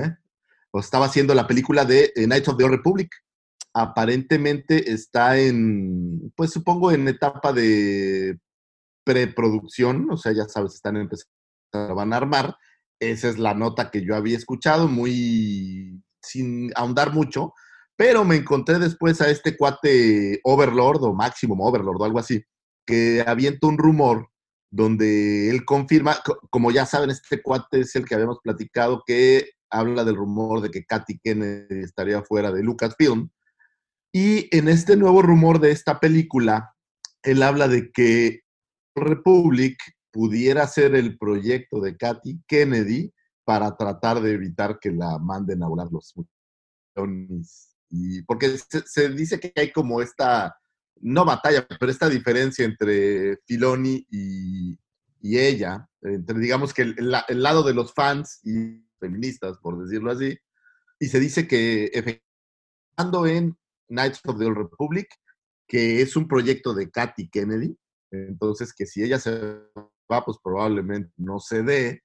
o 0.70 0.80
estaba 0.80 1.06
haciendo 1.06 1.34
la 1.34 1.46
película 1.46 1.86
de 1.86 2.12
eh, 2.14 2.24
Knights 2.26 2.48
of 2.48 2.58
the 2.58 2.64
Old 2.64 2.74
Republic. 2.74 3.10
Aparentemente 3.72 4.92
está 4.92 5.38
en, 5.38 6.32
pues 6.36 6.50
supongo 6.50 6.92
en 6.92 7.08
etapa 7.08 7.52
de 7.52 8.38
preproducción, 9.04 10.10
o 10.10 10.16
sea, 10.16 10.32
ya 10.32 10.44
sabes, 10.44 10.74
están 10.74 10.96
empezando, 10.96 11.30
van 11.72 12.12
a 12.12 12.16
armar. 12.18 12.56
Esa 13.00 13.28
es 13.28 13.38
la 13.38 13.54
nota 13.54 13.90
que 13.90 14.04
yo 14.04 14.14
había 14.14 14.36
escuchado, 14.36 14.86
muy 14.88 16.02
sin 16.22 16.70
ahondar 16.76 17.12
mucho, 17.12 17.54
pero 17.96 18.24
me 18.24 18.36
encontré 18.36 18.78
después 18.78 19.20
a 19.20 19.30
este 19.30 19.56
cuate 19.56 20.40
Overlord 20.44 21.02
o 21.04 21.14
Maximum 21.14 21.60
Overlord 21.62 22.00
o 22.00 22.04
algo 22.04 22.18
así, 22.18 22.42
que 22.86 23.24
avienta 23.26 23.66
un 23.66 23.78
rumor 23.78 24.28
donde 24.70 25.48
él 25.50 25.64
confirma, 25.64 26.18
co- 26.24 26.38
como 26.50 26.70
ya 26.70 26.84
saben, 26.86 27.10
este 27.10 27.42
cuate 27.42 27.80
es 27.80 27.96
el 27.96 28.04
que 28.04 28.14
habíamos 28.14 28.38
platicado, 28.42 29.02
que 29.06 29.50
habla 29.70 30.04
del 30.04 30.16
rumor 30.16 30.60
de 30.60 30.70
que 30.70 30.84
Katy 30.84 31.18
Kennedy 31.20 31.80
estaría 31.82 32.22
fuera 32.22 32.52
de 32.52 32.62
Lucasfilm. 32.62 33.30
Y 34.12 34.54
en 34.56 34.68
este 34.68 34.96
nuevo 34.96 35.22
rumor 35.22 35.60
de 35.60 35.70
esta 35.70 36.00
película, 36.00 36.74
él 37.22 37.42
habla 37.42 37.68
de 37.68 37.90
que 37.92 38.40
Republic 38.94 39.78
pudiera 40.10 40.66
ser 40.66 40.94
el 40.94 41.18
proyecto 41.18 41.80
de 41.80 41.96
Katy 41.96 42.42
Kennedy 42.46 43.12
para 43.44 43.76
tratar 43.76 44.20
de 44.20 44.32
evitar 44.32 44.78
que 44.78 44.90
la 44.90 45.18
manden 45.18 45.62
a 45.62 45.68
volar 45.68 45.88
los 45.90 46.14
muchachones. 46.16 47.76
Y 47.88 48.22
porque 48.22 48.56
se, 48.58 49.08
dice 49.10 49.40
que 49.40 49.52
hay 49.56 49.72
como 49.72 50.00
esta, 50.00 50.56
no 51.00 51.24
batalla, 51.24 51.66
pero 51.66 51.90
esta 51.90 52.08
diferencia 52.08 52.64
entre 52.64 53.38
Filoni 53.46 54.06
y, 54.10 54.78
y 55.20 55.38
ella, 55.38 55.88
entre 56.02 56.38
digamos 56.38 56.72
que 56.72 56.82
el 56.82 57.42
lado 57.42 57.62
de 57.62 57.74
los 57.74 57.92
fans 57.92 58.40
y 58.44 58.84
feministas, 59.00 59.58
por 59.58 59.82
decirlo 59.82 60.12
así, 60.12 60.38
y 61.00 61.06
se 61.06 61.18
dice 61.18 61.48
que 61.48 61.86
efectivamente 61.86 62.24
en 63.24 63.56
Knights 63.88 64.20
of 64.26 64.38
the 64.38 64.44
Old 64.44 64.58
Republic, 64.58 65.08
que 65.66 66.02
es 66.02 66.16
un 66.16 66.28
proyecto 66.28 66.74
de 66.74 66.90
Katy 66.90 67.30
Kennedy, 67.30 67.76
entonces 68.10 68.72
que 68.72 68.86
si 68.86 69.02
ella 69.02 69.18
se 69.18 69.40
va, 70.10 70.24
pues 70.24 70.38
probablemente 70.42 71.12
no 71.16 71.38
se 71.38 71.62
dé, 71.62 72.02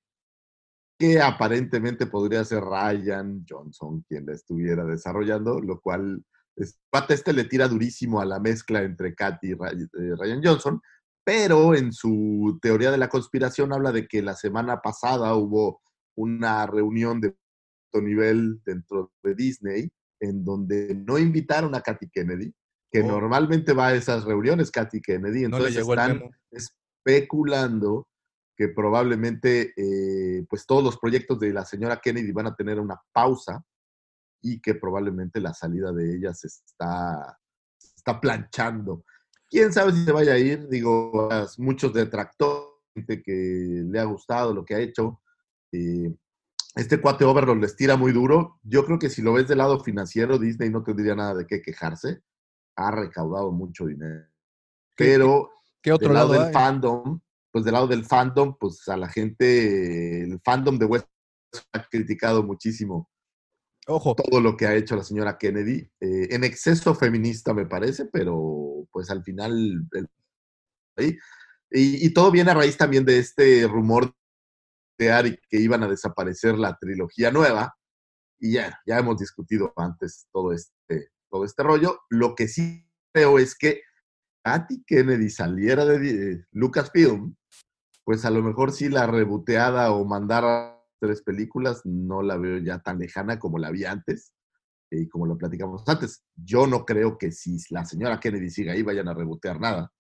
que 0.98 1.22
aparentemente 1.22 2.08
podría 2.08 2.44
ser 2.46 2.64
Ryan 2.64 3.46
Johnson 3.48 4.04
quien 4.08 4.26
la 4.26 4.34
estuviera 4.34 4.86
desarrollando, 4.86 5.60
lo 5.60 5.82
cual 5.82 6.24
es, 6.56 6.78
Pata 6.90 7.14
este 7.14 7.34
le 7.34 7.46
tira 7.46 7.68
durísimo 7.68 8.22
a 8.22 8.26
la 8.26 8.40
mezcla 8.40 8.82
entre 8.82 9.14
Katy 9.14 9.48
y 9.48 9.52
eh, 9.52 10.16
Ryan 10.18 10.42
Johnson, 10.44 10.82
pero 11.26 11.76
en 11.76 11.92
su 11.92 12.58
teoría 12.62 12.92
de 12.92 12.98
la 12.98 13.10
conspiración 13.10 13.74
habla 13.74 13.92
de 13.92 14.08
que 14.08 14.22
la 14.22 14.36
semana 14.36 14.82
pasada 14.82 15.36
hubo 15.36 15.82
una 16.16 16.66
reunión 16.66 17.20
de 17.20 17.36
alto 17.94 18.06
nivel 18.06 18.62
dentro 18.64 19.12
de 19.24 19.36
Disney 19.36 19.92
en 20.22 20.46
donde 20.46 20.96
no 20.96 21.18
invitaron 21.18 21.76
a 21.76 21.82
Katy 21.82 22.10
Kennedy, 22.10 22.54
que 22.90 23.02
Oh. 23.02 23.08
normalmente 23.08 23.74
va 23.74 23.88
a 23.88 23.96
esas 23.96 24.24
reuniones 24.24 24.72
Katy 24.72 25.02
Kennedy, 25.02 25.44
entonces 25.44 25.76
están. 25.76 26.22
Especulando 27.06 28.08
que 28.58 28.70
probablemente 28.70 29.74
eh, 29.76 30.46
pues 30.50 30.66
todos 30.66 30.84
los 30.84 30.98
proyectos 30.98 31.40
de 31.40 31.52
la 31.52 31.66
señora 31.66 32.00
Kennedy 32.02 32.32
van 32.32 32.48
a 32.48 32.56
tener 32.56 32.80
una 32.80 33.00
pausa 33.12 33.64
y 34.42 34.62
que 34.62 34.76
probablemente 34.76 35.40
la 35.42 35.54
salida 35.54 35.92
de 35.92 36.16
ella 36.16 36.34
se 36.34 36.48
está, 36.48 37.38
se 37.78 37.96
está 37.98 38.20
planchando. 38.22 39.04
¿Quién 39.50 39.74
sabe 39.74 39.92
si 39.92 40.06
se 40.06 40.12
vaya 40.12 40.34
a 40.34 40.38
ir? 40.38 40.68
Digo, 40.70 41.30
muchos 41.58 41.94
detractores, 41.94 42.72
que 43.26 43.84
le 43.86 44.00
ha 44.00 44.06
gustado 44.06 44.54
lo 44.54 44.64
que 44.64 44.76
ha 44.76 44.80
hecho. 44.80 45.22
eh, 45.72 46.16
este 46.76 47.00
cuate 47.00 47.24
Overlord 47.24 47.60
les 47.62 47.76
tira 47.76 47.96
muy 47.98 48.12
duro. 48.12 48.60
Yo 48.64 48.86
creo 48.86 49.00
que 49.00 49.10
si 49.10 49.22
lo 49.22 49.34
ves 49.34 49.48
del 49.48 49.60
lado 49.60 49.82
financiero, 49.82 50.38
Disney 50.38 50.70
no 50.70 50.84
tendría 50.84 51.16
nada 51.16 51.34
de 51.36 51.48
qué 51.48 51.62
quejarse. 51.62 52.22
Ha 52.78 52.92
recaudado 52.92 53.52
mucho 53.52 53.86
dinero. 53.86 54.26
¿Qué- 54.96 55.06
Pero 55.06 55.52
¿Qué 55.86 55.92
otro 55.92 56.08
del 56.08 56.16
lado, 56.16 56.34
lado 56.34 56.44
del 56.46 56.54
fandom, 56.54 57.20
pues 57.52 57.64
del 57.64 57.74
lado 57.74 57.88
del 57.88 58.06
fandom, 58.06 58.58
pues 58.60 58.88
a 58.88 58.98
la 58.98 59.08
gente, 59.08 60.24
el 60.24 60.40
fandom 60.44 60.80
de 60.80 60.86
West 60.88 61.08
ha 61.74 61.88
criticado 61.88 62.42
muchísimo 62.42 63.08
Ojo, 63.88 64.16
todo 64.16 64.42
lo 64.42 64.58
que 64.58 64.66
ha 64.66 64.74
hecho 64.74 64.96
la 64.96 65.04
señora 65.04 65.38
Kennedy. 65.38 65.88
eh, 66.02 66.28
en 66.32 66.44
exceso 66.44 66.96
feminista, 66.96 67.54
me 67.54 67.68
parece, 67.68 68.06
pero 68.06 68.88
pues 68.92 69.12
al 69.12 69.24
final. 69.24 69.88
el- 69.92 70.10
ahí. 70.98 71.16
y, 71.70 72.04
y 72.08 72.14
todo 72.14 72.32
viene 72.32 72.50
a 72.50 72.56
raíz 72.56 72.78
también 72.78 73.06
de 73.06 73.20
este 73.20 73.68
rumor 73.68 74.12
de 74.98 75.12
Ari 75.12 75.40
que 75.50 75.60
iban 75.60 75.84
a 75.84 75.88
desaparecer 75.88 76.58
la 76.58 76.76
trilogía 76.82 77.30
nueva. 77.30 77.76
Y 78.40 78.54
ya, 78.54 78.80
ya 78.88 78.98
hemos 78.98 79.18
discutido 79.20 79.72
antes 79.76 80.28
todo 80.34 80.52
este, 80.52 81.12
todo 81.30 81.46
este 81.46 81.62
rollo. 81.62 82.00
Lo 82.10 82.34
que 82.34 82.48
sí 82.48 82.90
creo 83.14 83.38
es 83.38 83.56
que 83.56 83.82
Katy 84.46 84.84
Kennedy 84.86 85.32
saliera 85.32 85.86
de 85.86 86.34
eh, 86.34 86.46
Lucasfilm, 86.52 87.36
pues 88.04 88.26
a 88.26 88.30
lo 88.30 88.44
mejor 88.44 88.72
sí 88.72 88.90
la 88.90 89.08
reboteada 89.08 89.92
o 89.92 90.06
mandar 90.06 90.80
tres 91.02 91.24
películas 91.24 91.82
no 91.84 92.22
la 92.22 92.38
veo 92.38 92.60
ya 92.60 92.78
tan 92.78 93.00
lejana 93.00 93.40
como 93.40 93.58
la 93.58 93.72
vi 93.72 93.86
antes 93.86 94.34
eh, 94.92 95.02
y 95.02 95.10
como 95.10 95.26
lo 95.26 95.36
platicamos 95.36 95.82
antes. 95.88 96.24
Yo 96.36 96.68
no 96.68 96.86
creo 96.86 97.18
que 97.18 97.32
si 97.32 97.58
la 97.72 97.86
señora 97.86 98.20
Kennedy 98.20 98.52
siga 98.52 98.74
ahí 98.74 98.84
vayan 98.84 99.08
a 99.08 99.16
rebotear 99.16 99.60
nada. 99.60 99.92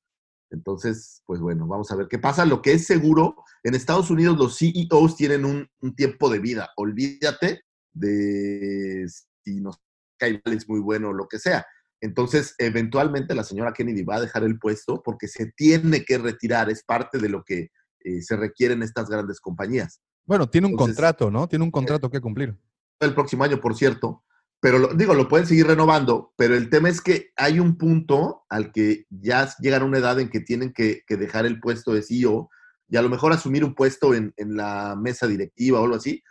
Entonces, 0.52 1.24
pues 1.26 1.40
bueno, 1.40 1.66
vamos 1.66 1.90
a 1.92 1.96
ver 1.96 2.08
qué 2.08 2.20
pasa. 2.20 2.46
Lo 2.46 2.62
que 2.62 2.74
es 2.74 2.86
seguro, 2.86 3.36
en 3.64 3.74
Estados 3.74 4.12
Unidos 4.12 4.38
los 4.38 4.60
CEOs 4.60 5.16
tienen 5.16 5.44
un, 5.44 5.68
un 5.82 5.96
tiempo 5.96 6.30
de 6.30 6.38
vida. 6.38 6.70
Olvídate 6.78 7.64
de 7.94 9.08
si 9.44 9.60
nos 9.60 9.82
cae 10.20 10.40
es 10.46 10.70
muy 10.70 10.82
bueno 10.82 11.10
o 11.10 11.14
lo 11.14 11.28
que 11.28 11.40
sea. 11.40 11.66
Entonces, 12.02 12.56
eventualmente 12.58 13.34
la 13.36 13.44
señora 13.44 13.74
Kennedy 13.74 14.04
va 14.04 14.16
a 14.18 14.22
dejar 14.22 14.44
el 14.44 14.60
puesto 14.60 15.02
porque 15.04 15.28
se 15.28 15.52
tiene 15.56 16.04
que 16.04 16.18
retirar, 16.18 16.70
es 16.70 16.84
parte 16.84 17.18
de 17.18 17.30
lo 17.30 17.44
que 17.44 17.70
eh, 18.02 18.22
se 18.22 18.36
requiere 18.36 18.74
en 18.74 18.84
estas 18.84 19.10
grandes 19.10 19.40
compañías. 19.40 20.02
bueno, 20.26 20.50
tiene 20.50 20.68
un 20.68 20.72
entonces- 20.74 20.96
contrato, 20.96 21.32
¿no? 21.32 21.48
Tiene 21.48 21.64
un 21.66 21.72
contrato 21.72 22.10
que 22.10 22.20
cumplir. 22.22 22.56
El 23.00 23.14
próximo 23.14 23.44
año, 23.44 23.60
por 23.60 23.76
cierto, 23.76 24.24
pero 24.60 24.78
lo- 24.80 24.94
digo, 24.94 25.14
lo 25.14 25.28
pueden 25.28 25.46
seguir 25.48 25.68
renovando, 25.68 26.34
pero 26.36 26.56
el 26.56 26.70
tema 26.70 26.90
es 26.90 27.02
que 27.02 27.32
hay 27.36 27.60
un 27.60 27.78
punto 27.78 28.44
al 28.50 28.72
que 28.72 29.06
ya 29.10 29.50
llegan 29.60 29.82
a 29.82 29.86
una 29.86 29.98
edad 30.00 30.20
en 30.20 30.30
que 30.30 30.40
tienen 30.40 30.74
que, 30.74 31.02
que 31.08 31.18
dejar 31.18 31.46
el 31.46 31.60
puesto 31.60 31.94
de 31.94 32.02
CEO 32.04 32.50
y 32.88 32.98
a 32.98 33.02
lo 33.02 33.10
mejor 33.10 33.34
asumir 33.34 33.64
un 33.64 33.74
puesto 33.76 34.14
en, 34.14 34.34
en 34.38 34.56
la 34.56 34.96
mesa 35.00 35.28
directiva 35.28 35.80
o 35.80 35.84
algo 35.84 35.96
así, 35.96 36.22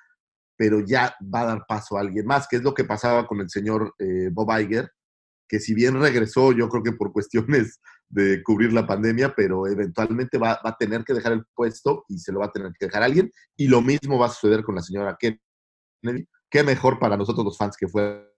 pero 0.57 0.81
ya 0.81 1.15
va 1.35 1.41
a 1.43 1.47
dar 1.47 1.65
paso 1.67 1.97
a 1.97 2.01
alguien 2.01 2.27
más, 2.27 2.47
que 2.49 2.57
es 2.57 2.63
lo 2.63 2.75
que 2.75 2.85
pasaba 2.85 3.27
con 3.27 3.41
el 3.41 3.51
señor 3.51 3.95
eh, 3.99 4.29
Bob 4.33 4.49
Iger, 4.61 4.91
que 5.49 5.61
si 5.61 5.75
bien 5.75 6.01
regresó, 6.01 6.53
yo 6.53 6.69
creo 6.69 6.83
que 6.83 6.93
por 6.93 7.13
cuestiones 7.13 7.81
de 8.09 8.43
cubrir 8.43 8.73
la 8.73 8.87
pandemia, 8.87 9.35
pero 9.35 9.67
eventualmente 9.67 10.39
va, 10.39 10.61
va 10.65 10.71
a 10.71 10.77
tener 10.77 11.05
que 11.05 11.15
dejar 11.15 11.33
el 11.33 11.45
puesto 11.55 12.05
y 12.09 12.19
se 12.19 12.33
lo 12.33 12.41
va 12.41 12.47
a 12.47 12.53
tener 12.53 12.73
que 12.79 12.87
dejar 12.87 13.03
a 13.03 13.07
alguien, 13.07 13.31
y 13.57 13.69
lo 13.69 13.81
mismo 13.83 14.19
va 14.19 14.27
a 14.27 14.31
suceder 14.31 14.63
con 14.63 14.75
la 14.75 14.83
señora 14.83 15.17
Kennedy, 15.19 16.29
qué 16.51 16.63
mejor 16.63 16.99
para 16.99 17.17
nosotros 17.17 17.45
los 17.45 17.59
fans 17.59 17.77
que 17.77 17.89
fue, 17.89 18.33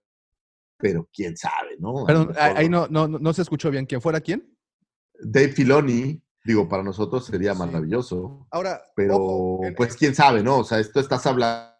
pero 0.77 1.07
quién 1.13 1.35
sabe, 1.37 1.77
¿no? 1.79 2.05
Perdón, 2.05 2.33
ahí 2.37 2.69
no, 2.69 2.87
no, 2.87 3.07
no 3.07 3.33
se 3.33 3.41
escuchó 3.41 3.71
bien. 3.71 3.85
¿Quién 3.85 4.01
fuera 4.01 4.21
quién? 4.21 4.55
Dave 5.19 5.49
Filoni, 5.49 6.21
digo, 6.43 6.67
para 6.69 6.83
nosotros 6.83 7.25
sería 7.25 7.53
maravilloso, 7.53 8.47
Ahora, 8.51 8.81
pero 8.95 9.15
ojo, 9.17 9.61
pues 9.75 9.95
quién 9.95 10.13
sabe, 10.13 10.43
¿no? 10.43 10.59
O 10.59 10.63
sea, 10.63 10.79
esto 10.79 10.99
estás 10.99 11.25
hablando 11.25 11.76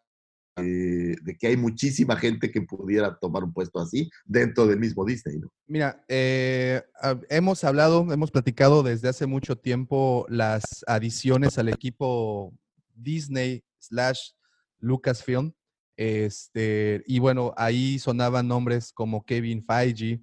de, 0.61 1.15
de 1.21 1.37
que 1.37 1.47
hay 1.47 1.57
muchísima 1.57 2.15
gente 2.15 2.51
que 2.51 2.61
pudiera 2.61 3.17
tomar 3.17 3.43
un 3.43 3.53
puesto 3.53 3.79
así 3.79 4.09
dentro 4.25 4.67
del 4.67 4.79
mismo 4.79 5.05
Disney, 5.05 5.37
¿no? 5.37 5.51
Mira, 5.67 6.03
eh, 6.07 6.81
hemos 7.29 7.63
hablado, 7.63 8.11
hemos 8.11 8.31
platicado 8.31 8.83
desde 8.83 9.09
hace 9.09 9.25
mucho 9.25 9.57
tiempo 9.57 10.25
las 10.29 10.83
adiciones 10.87 11.57
al 11.57 11.69
equipo 11.69 12.53
Disney 12.95 13.63
slash 13.79 14.31
Lucasfilm. 14.79 15.53
Este, 15.95 17.03
y 17.07 17.19
bueno, 17.19 17.53
ahí 17.57 17.97
sonaban 17.99 18.47
nombres 18.47 18.93
como 18.93 19.25
Kevin 19.25 19.63
Feige, 19.63 20.21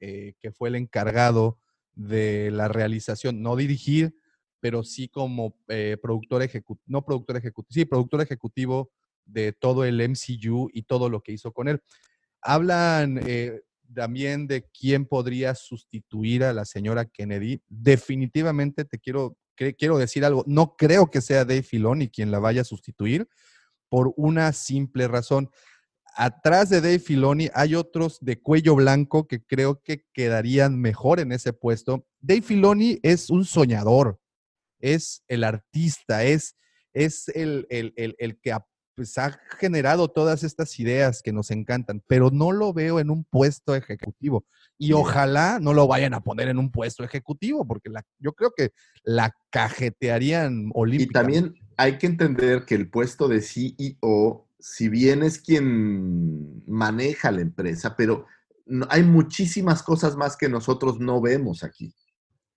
eh, 0.00 0.34
que 0.40 0.52
fue 0.52 0.68
el 0.68 0.76
encargado 0.76 1.58
de 1.94 2.50
la 2.52 2.68
realización, 2.68 3.42
no 3.42 3.56
dirigir, 3.56 4.14
pero 4.60 4.84
sí 4.84 5.08
como 5.08 5.56
eh, 5.68 5.96
productor 6.00 6.42
ejecutivo, 6.42 6.84
no 6.86 7.04
productor 7.04 7.36
ejecutivo, 7.36 7.72
sí, 7.72 7.84
productor 7.84 8.20
ejecutivo 8.20 8.92
de 9.28 9.52
todo 9.52 9.84
el 9.84 10.00
MCU 10.00 10.68
y 10.72 10.82
todo 10.82 11.08
lo 11.08 11.20
que 11.22 11.32
hizo 11.32 11.52
con 11.52 11.68
él. 11.68 11.80
Hablan 12.42 13.20
eh, 13.26 13.60
también 13.94 14.46
de 14.46 14.64
quién 14.78 15.06
podría 15.06 15.54
sustituir 15.54 16.44
a 16.44 16.52
la 16.52 16.64
señora 16.64 17.04
Kennedy. 17.04 17.62
Definitivamente 17.68 18.84
te 18.84 18.98
quiero, 18.98 19.36
quiero 19.54 19.98
decir 19.98 20.24
algo. 20.24 20.44
No 20.46 20.76
creo 20.76 21.10
que 21.10 21.20
sea 21.20 21.44
Dave 21.44 21.62
Filoni 21.62 22.08
quien 22.08 22.30
la 22.30 22.38
vaya 22.38 22.62
a 22.62 22.64
sustituir 22.64 23.28
por 23.88 24.12
una 24.16 24.52
simple 24.52 25.08
razón. 25.08 25.50
Atrás 26.16 26.68
de 26.68 26.80
Dave 26.80 26.98
Filoni 26.98 27.48
hay 27.54 27.74
otros 27.74 28.18
de 28.20 28.40
cuello 28.40 28.74
blanco 28.74 29.26
que 29.28 29.42
creo 29.44 29.80
que 29.82 30.04
quedarían 30.12 30.78
mejor 30.80 31.20
en 31.20 31.32
ese 31.32 31.52
puesto. 31.52 32.06
Dave 32.20 32.42
Filoni 32.42 32.98
es 33.02 33.30
un 33.30 33.44
soñador, 33.44 34.20
es 34.80 35.22
el 35.28 35.44
artista, 35.44 36.24
es, 36.24 36.56
es 36.92 37.28
el, 37.28 37.66
el- 37.70 37.92
el- 37.96 38.16
el 38.18 38.40
que 38.40 38.52
pues, 38.98 39.16
ha 39.16 39.38
generado 39.60 40.08
todas 40.08 40.42
estas 40.42 40.76
ideas 40.80 41.22
que 41.22 41.32
nos 41.32 41.52
encantan, 41.52 42.02
pero 42.08 42.30
no 42.32 42.50
lo 42.50 42.72
veo 42.72 42.98
en 42.98 43.10
un 43.10 43.22
puesto 43.22 43.76
ejecutivo. 43.76 44.44
Y 44.76 44.92
ojalá 44.92 45.60
no 45.60 45.72
lo 45.72 45.86
vayan 45.86 46.14
a 46.14 46.20
poner 46.20 46.48
en 46.48 46.58
un 46.58 46.72
puesto 46.72 47.04
ejecutivo, 47.04 47.64
porque 47.64 47.90
la- 47.90 48.04
yo 48.18 48.32
creo 48.32 48.50
que 48.56 48.72
la 49.04 49.32
cajetearían 49.50 50.64
Y 50.66 50.70
olímpicamente. 50.74 51.40
también 51.50 51.68
hay 51.76 51.96
que 51.98 52.08
entender 52.08 52.64
que 52.64 52.74
el 52.74 52.90
puesto 52.90 53.28
de 53.28 53.40
CEO, 53.40 54.48
si 54.58 54.88
bien 54.88 55.22
es 55.22 55.38
quien 55.40 56.64
maneja 56.66 57.30
la 57.30 57.40
empresa, 57.42 57.94
pero 57.96 58.26
hay 58.88 59.04
muchísimas 59.04 59.84
cosas 59.84 60.16
más 60.16 60.36
que 60.36 60.48
nosotros 60.48 60.98
no 60.98 61.20
vemos 61.20 61.62
aquí. 61.62 61.94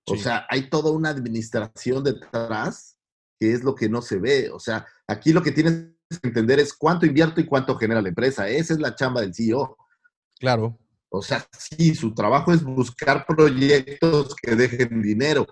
O 0.07 0.15
Sí. 0.15 0.23
sea, 0.23 0.47
hay 0.49 0.71
toda 0.71 0.91
una 0.91 1.09
administración 1.09 2.03
detrás 2.03 2.97
que 3.39 3.53
es 3.53 3.63
lo 3.63 3.75
que 3.75 3.89
no 3.89 4.01
se 4.01 4.17
ve. 4.17 4.49
O 4.49 4.59
sea, 4.59 4.87
aquí 5.07 5.33
lo 5.33 5.41
que 5.43 5.51
tienes 5.51 5.85
entender 6.24 6.59
es 6.59 6.74
cuánto 6.74 7.05
invierto 7.05 7.39
y 7.41 7.45
cuánto 7.45 7.76
genera 7.78 8.01
la 8.01 8.09
empresa. 8.09 8.47
Esa 8.49 8.74
es 8.74 8.80
la 8.80 8.95
chamba 8.95 9.22
del 9.22 9.34
CEO. 9.34 9.78
Claro. 10.39 10.78
O 11.09 11.22
sea, 11.22 11.45
sí, 11.57 11.93
su 11.93 12.14
trabajo 12.14 12.53
es 12.53 12.64
buscar 12.64 13.26
proyectos 13.26 14.36
que 14.36 14.55
dejen 14.55 15.01
dinero, 15.01 15.45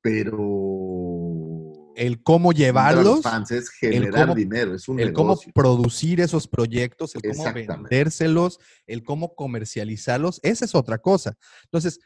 pero 0.00 1.72
El 1.96 2.22
cómo 2.22 2.52
llevarlos, 2.52 3.22
fans 3.22 3.50
es 3.50 3.70
generar 3.70 4.22
cómo- 4.28 4.34
dinero, 4.34 4.74
es 4.74 4.88
un 4.88 4.98
el 5.00 5.12
cómo 5.12 5.38
producir 5.54 6.20
esos 6.20 6.48
proyectos, 6.48 7.14
el 7.14 7.22
cómo 7.22 7.52
vendérselos, 7.52 8.58
el 8.86 9.02
cómo 9.04 9.34
comercializarlos, 9.34 10.40
esa 10.42 10.64
es 10.64 10.74
otra 10.74 10.98
cosa. 10.98 11.36
Entonces, 11.64 12.00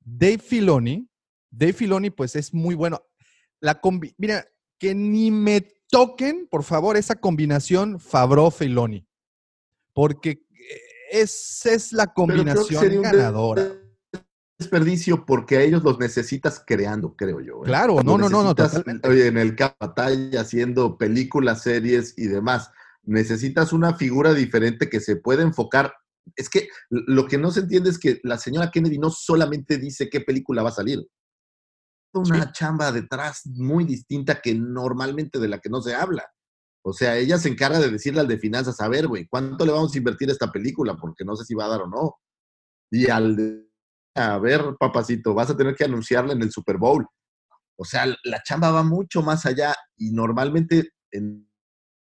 Dave 0.00 0.38
Filoni, 0.38 1.08
Dave 1.50 1.72
Filoni, 1.72 2.10
pues 2.10 2.36
es 2.36 2.52
muy 2.52 2.74
bueno. 2.74 3.02
La 3.60 3.80
Mira, 4.18 4.46
que 4.78 4.94
ni 4.94 5.30
me 5.30 5.66
toquen, 5.90 6.46
por 6.50 6.64
favor, 6.64 6.96
esa 6.96 7.16
combinación 7.16 7.98
Favreau-Filoni, 7.98 9.06
porque 9.92 10.30
eh, 10.30 10.80
esa 11.10 11.72
es 11.72 11.92
la 11.92 12.12
combinación 12.12 12.80
sería 12.80 12.98
un 12.98 13.04
ganadora. 13.04 13.72
desperdicio 14.58 15.24
porque 15.24 15.56
a 15.56 15.62
ellos 15.62 15.82
los 15.82 15.98
necesitas 15.98 16.62
creando, 16.66 17.14
creo 17.16 17.40
yo. 17.40 17.62
¿eh? 17.62 17.66
Claro, 17.66 18.02
no, 18.02 18.18
no, 18.18 18.28
no, 18.28 18.42
no, 18.42 18.54
totalmente. 18.54 19.26
en 19.26 19.38
el 19.38 19.56
batalla, 19.80 20.40
haciendo 20.40 20.98
películas, 20.98 21.62
series 21.62 22.14
y 22.16 22.26
demás. 22.26 22.70
Necesitas 23.02 23.72
una 23.72 23.94
figura 23.94 24.34
diferente 24.34 24.90
que 24.90 25.00
se 25.00 25.16
pueda 25.16 25.42
enfocar. 25.42 25.94
Es 26.36 26.50
que 26.50 26.68
lo 26.90 27.26
que 27.26 27.38
no 27.38 27.50
se 27.50 27.60
entiende 27.60 27.88
es 27.88 27.98
que 27.98 28.20
la 28.22 28.36
señora 28.36 28.70
Kennedy 28.70 28.98
no 28.98 29.10
solamente 29.10 29.78
dice 29.78 30.10
qué 30.10 30.20
película 30.20 30.62
va 30.62 30.68
a 30.68 30.72
salir. 30.72 31.08
Una 32.12 32.52
chamba 32.52 32.90
detrás 32.92 33.42
muy 33.46 33.84
distinta 33.84 34.40
que 34.40 34.54
normalmente 34.54 35.38
de 35.38 35.48
la 35.48 35.58
que 35.58 35.68
no 35.68 35.80
se 35.82 35.94
habla. 35.94 36.24
O 36.84 36.92
sea, 36.92 37.16
ella 37.16 37.38
se 37.38 37.48
encarga 37.48 37.78
de 37.78 37.90
decirle 37.90 38.20
al 38.20 38.28
de 38.28 38.38
finanzas, 38.38 38.80
a 38.80 38.88
ver, 38.88 39.06
güey, 39.08 39.26
¿cuánto 39.28 39.66
le 39.66 39.72
vamos 39.72 39.94
a 39.94 39.98
invertir 39.98 40.28
a 40.30 40.32
esta 40.32 40.50
película? 40.50 40.96
Porque 40.96 41.24
no 41.24 41.36
sé 41.36 41.44
si 41.44 41.54
va 41.54 41.66
a 41.66 41.68
dar 41.68 41.82
o 41.82 41.86
no. 41.86 42.16
Y 42.90 43.08
al 43.10 43.36
de, 43.36 43.68
a 44.14 44.38
ver, 44.38 44.76
papacito, 44.78 45.34
vas 45.34 45.50
a 45.50 45.56
tener 45.56 45.74
que 45.74 45.84
anunciarla 45.84 46.32
en 46.32 46.42
el 46.42 46.50
Super 46.50 46.78
Bowl. 46.78 47.06
O 47.76 47.84
sea, 47.84 48.06
la 48.24 48.42
chamba 48.42 48.70
va 48.70 48.82
mucho 48.82 49.22
más 49.22 49.44
allá 49.46 49.74
y 49.96 50.10
normalmente, 50.12 50.90
en- 51.10 51.48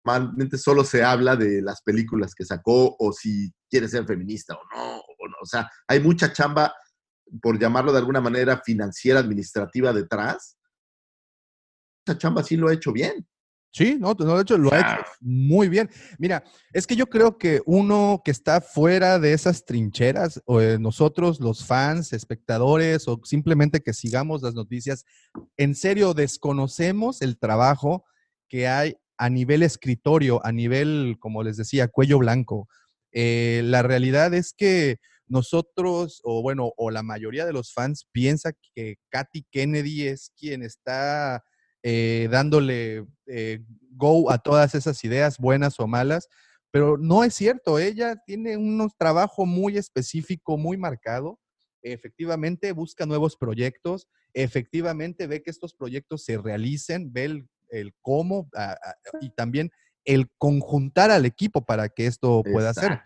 normalmente 0.05 0.57
solo 0.57 0.83
se 0.85 1.03
habla 1.03 1.35
de 1.35 1.61
las 1.61 1.81
películas 1.81 2.33
que 2.35 2.45
sacó 2.45 2.95
o 2.97 3.11
si 3.11 3.51
quiere 3.69 3.89
ser 3.89 4.05
feminista 4.05 4.53
o 4.55 4.61
no, 4.75 4.97
o 4.99 5.27
no. 5.27 5.35
O 5.41 5.45
sea, 5.45 5.69
hay 5.87 5.99
mucha 5.99 6.31
chamba, 6.31 6.73
por 7.41 7.59
llamarlo 7.59 7.91
de 7.91 7.99
alguna 7.99 8.21
manera, 8.21 8.61
financiera, 8.63 9.19
administrativa 9.19 9.93
detrás. 9.93 10.57
Esa 12.05 12.17
chamba 12.17 12.43
sí 12.43 12.55
lo 12.57 12.69
ha 12.69 12.73
hecho 12.73 12.91
bien. 12.91 13.27
Sí, 13.71 13.97
no, 13.99 14.15
de 14.15 14.41
hecho 14.41 14.57
lo 14.57 14.73
ha 14.73 14.79
hecho 14.79 15.11
muy 15.19 15.69
bien. 15.69 15.89
Mira, 16.17 16.43
es 16.73 16.87
que 16.87 16.95
yo 16.95 17.07
creo 17.07 17.37
que 17.37 17.61
uno 17.65 18.21
que 18.25 18.31
está 18.31 18.59
fuera 18.59 19.19
de 19.19 19.33
esas 19.33 19.65
trincheras, 19.65 20.41
o 20.45 20.61
nosotros 20.79 21.39
los 21.39 21.65
fans, 21.65 22.11
espectadores, 22.11 23.07
o 23.07 23.21
simplemente 23.23 23.81
que 23.81 23.93
sigamos 23.93 24.41
las 24.41 24.55
noticias, 24.55 25.05
en 25.57 25.75
serio 25.75 26.15
desconocemos 26.15 27.21
el 27.21 27.37
trabajo 27.37 28.05
que 28.47 28.67
hay 28.67 28.95
a 29.17 29.29
nivel 29.29 29.61
escritorio, 29.61 30.43
a 30.43 30.51
nivel, 30.51 31.17
como 31.19 31.43
les 31.43 31.57
decía, 31.57 31.87
cuello 31.87 32.17
blanco. 32.17 32.67
Eh, 33.11 33.61
la 33.65 33.83
realidad 33.83 34.33
es 34.33 34.53
que 34.53 34.97
nosotros, 35.27 36.21
o 36.23 36.41
bueno, 36.41 36.71
o 36.77 36.91
la 36.91 37.03
mayoría 37.03 37.45
de 37.45 37.53
los 37.53 37.73
fans 37.73 38.07
piensa 38.11 38.53
que 38.73 38.95
Katy 39.09 39.45
Kennedy 39.51 40.07
es 40.07 40.31
quien 40.37 40.63
está 40.63 41.43
eh, 41.83 42.27
dándole 42.31 43.05
eh, 43.27 43.59
go 43.91 44.31
a 44.31 44.37
todas 44.37 44.75
esas 44.75 45.03
ideas, 45.03 45.37
buenas 45.37 45.79
o 45.79 45.87
malas, 45.87 46.27
pero 46.71 46.97
no 46.97 47.23
es 47.23 47.33
cierto, 47.33 47.79
ella 47.79 48.17
tiene 48.25 48.57
un 48.57 48.89
trabajo 48.97 49.45
muy 49.45 49.77
específico, 49.77 50.57
muy 50.57 50.77
marcado, 50.77 51.39
efectivamente 51.81 52.71
busca 52.71 53.05
nuevos 53.05 53.37
proyectos, 53.37 54.07
efectivamente 54.33 55.27
ve 55.27 55.41
que 55.41 55.51
estos 55.51 55.73
proyectos 55.73 56.23
se 56.23 56.37
realicen, 56.37 57.11
ve 57.11 57.25
el, 57.25 57.49
el 57.69 57.93
cómo 58.01 58.49
a, 58.53 58.71
a, 58.71 58.95
y 59.21 59.29
también 59.29 59.71
el 60.05 60.29
conjuntar 60.37 61.11
al 61.11 61.25
equipo 61.25 61.65
para 61.65 61.89
que 61.89 62.05
esto 62.05 62.41
pueda 62.43 62.73
ser, 62.73 63.01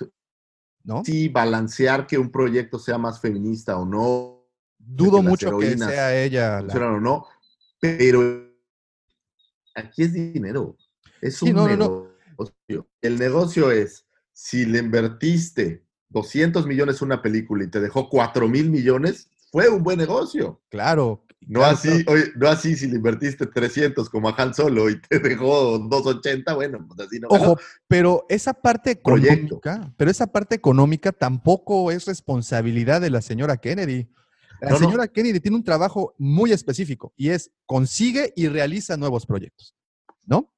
¿no? 0.83 1.03
Sí, 1.05 1.29
balancear 1.29 2.07
que 2.07 2.17
un 2.17 2.31
proyecto 2.31 2.79
sea 2.79 2.97
más 2.97 3.19
feminista 3.21 3.77
o 3.77 3.85
no, 3.85 4.37
Dudo 4.77 5.21
que 5.21 5.27
mucho 5.29 5.57
que 5.57 5.77
sea 5.77 6.15
ella 6.15 6.61
la- 6.61 6.87
o 6.87 6.99
no, 6.99 7.27
pero 7.79 8.51
aquí 9.75 10.03
es 10.03 10.13
dinero. 10.13 10.77
Es 11.21 11.37
Sí, 11.37 11.49
un 11.49 11.55
no, 11.55 11.67
no, 11.67 11.77
no. 11.77 12.07
negocio. 12.37 12.89
El 13.01 13.17
negocio 13.19 13.71
es, 13.71 14.05
si 14.33 14.65
le 14.65 14.79
invertiste 14.79 15.85
200 16.09 16.65
millones 16.67 17.01
en 17.01 17.05
una 17.07 17.21
película 17.21 17.63
y 17.63 17.67
te 17.67 17.79
dejó 17.79 18.09
4 18.09 18.47
mil 18.47 18.69
millones, 18.69 19.30
fue 19.51 19.69
un 19.69 19.83
buen 19.83 19.97
negocio. 19.97 20.61
Claro. 20.69 21.25
No 21.47 21.61
claro, 21.61 21.75
así, 21.75 22.05
oye, 22.07 22.25
no 22.35 22.47
así 22.47 22.75
si 22.75 22.87
le 22.87 22.97
invertiste 22.97 23.47
300 23.47 24.09
como 24.11 24.29
a 24.29 24.35
Han 24.37 24.53
Solo 24.53 24.89
y 24.91 25.01
te 25.01 25.17
dejó 25.19 25.79
280, 25.79 26.53
bueno, 26.53 26.85
pues 26.87 27.07
así 27.07 27.19
no. 27.19 27.29
Ojo, 27.29 27.57
pero 27.87 28.25
esa 28.29 28.53
parte 28.53 28.95
Proyecto. 28.95 29.55
económica, 29.57 29.93
pero 29.97 30.11
esa 30.11 30.27
parte 30.27 30.53
económica 30.55 31.11
tampoco 31.11 31.91
es 31.91 32.05
responsabilidad 32.05 33.01
de 33.01 33.09
la 33.09 33.21
señora 33.21 33.57
Kennedy. 33.57 34.07
La 34.61 34.69
No, 34.69 34.79
no. 34.79 34.85
señora 34.85 35.07
Kennedy 35.07 35.39
tiene 35.39 35.57
un 35.57 35.63
trabajo 35.63 36.13
muy 36.19 36.51
específico 36.51 37.11
y 37.17 37.29
es 37.29 37.49
consigue 37.65 38.31
y 38.35 38.47
realiza 38.47 38.95
nuevos 38.95 39.25
proyectos, 39.25 39.75
¿no? 40.25 40.53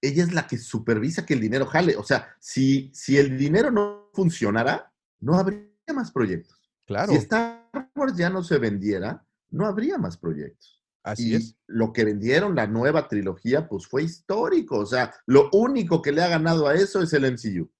ella 0.00 0.22
es 0.22 0.32
la 0.32 0.46
que 0.46 0.58
supervisa 0.58 1.26
que 1.26 1.34
el 1.34 1.40
dinero 1.40 1.66
jale. 1.66 1.96
O 1.96 2.04
sea, 2.04 2.28
si, 2.40 2.88
si 2.94 3.18
el 3.18 3.36
dinero 3.36 3.70
no 3.72 4.10
funcionara, 4.14 4.92
no 5.20 5.34
habría 5.34 5.64
más 5.92 6.12
proyectos. 6.12 6.57
Claro. 6.88 7.12
Si 7.12 7.18
Star 7.18 7.68
Wars 7.94 8.16
ya 8.16 8.30
no 8.30 8.42
se 8.42 8.56
vendiera, 8.58 9.22
no 9.50 9.66
habría 9.66 9.98
más 9.98 10.16
proyectos. 10.16 10.82
Así 11.04 11.32
y 11.32 11.34
es. 11.36 11.54
lo 11.66 11.92
que 11.92 12.04
vendieron, 12.04 12.54
la 12.56 12.66
nueva 12.66 13.06
trilogía, 13.08 13.68
pues 13.68 13.86
fue 13.86 14.02
histórico. 14.04 14.78
O 14.78 14.86
sea, 14.86 15.14
lo 15.26 15.50
único 15.52 16.00
que 16.00 16.12
le 16.12 16.22
ha 16.22 16.28
ganado 16.28 16.66
a 16.66 16.74
eso 16.74 17.02
es 17.02 17.12
el 17.12 17.24
MCU. 17.26 17.70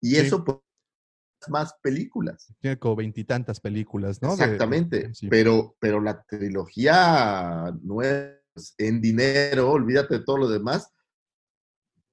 Y 0.00 0.12
Sí. 0.14 0.16
eso, 0.16 0.42
pues, 0.44 0.56
más 1.48 1.74
películas. 1.82 2.52
Tiene 2.58 2.78
como 2.78 2.96
veintitantas 2.96 3.60
películas, 3.60 4.20
¿no? 4.22 4.32
Exactamente. 4.32 5.12
Pero, 5.28 5.76
pero 5.78 6.00
la 6.00 6.22
trilogía 6.24 7.72
nueva, 7.82 8.32
pues, 8.54 8.74
en 8.78 9.00
dinero, 9.02 9.70
olvídate 9.70 10.18
de 10.18 10.24
todo 10.24 10.38
lo 10.38 10.48
demás, 10.48 10.90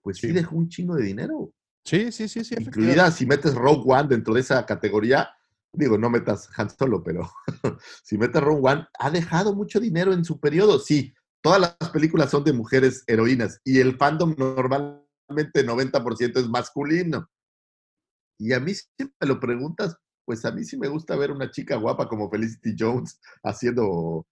pues 0.01 0.17
sí, 0.17 0.27
Sí. 0.27 0.33
dejó 0.33 0.55
un 0.57 0.67
chingo 0.69 0.95
de 0.95 1.03
dinero. 1.03 1.51
Sí, 1.85 2.11
sí, 2.11 2.27
sí, 2.27 2.43
sí. 2.43 2.55
Incluida, 2.59 3.09
si 3.09 3.25
metes 3.25 3.55
Rogue 3.55 3.83
One 3.85 4.09
dentro 4.09 4.33
de 4.33 4.41
esa 4.41 4.65
categoría, 4.65 5.29
digo, 5.77 5.97
no 5.97 6.09
metas 6.09 6.49
Han 6.57 6.69
Solo, 6.69 7.03
pero 7.03 7.29
si 8.03 8.17
metes 8.17 8.41
Rogue 8.41 8.71
One, 8.71 8.87
ha 8.99 9.09
dejado 9.09 9.53
mucho 9.53 9.79
dinero 9.79 10.13
en 10.13 10.25
su 10.25 10.39
periodo. 10.39 10.79
Sí, 10.79 11.13
todas 11.41 11.61
las 11.61 11.91
películas 11.91 12.31
son 12.31 12.43
de 12.43 12.53
mujeres 12.53 13.03
heroínas 13.07 13.59
y 13.63 13.79
el 13.79 13.97
fandom 13.97 14.35
normalmente 14.37 15.65
90% 15.65 16.37
es 16.37 16.47
masculino. 16.47 17.29
Y 18.37 18.53
a 18.53 18.59
mí, 18.59 18.73
si 18.73 18.85
me 18.99 19.27
lo 19.27 19.39
preguntas, 19.39 19.97
pues 20.25 20.43
a 20.45 20.51
mí 20.51 20.63
sí 20.63 20.77
me 20.77 20.87
gusta 20.87 21.15
ver 21.15 21.31
una 21.31 21.51
chica 21.51 21.75
guapa 21.75 22.07
como 22.07 22.29
Felicity 22.29 22.75
Jones 22.77 23.19
haciendo... 23.43 24.25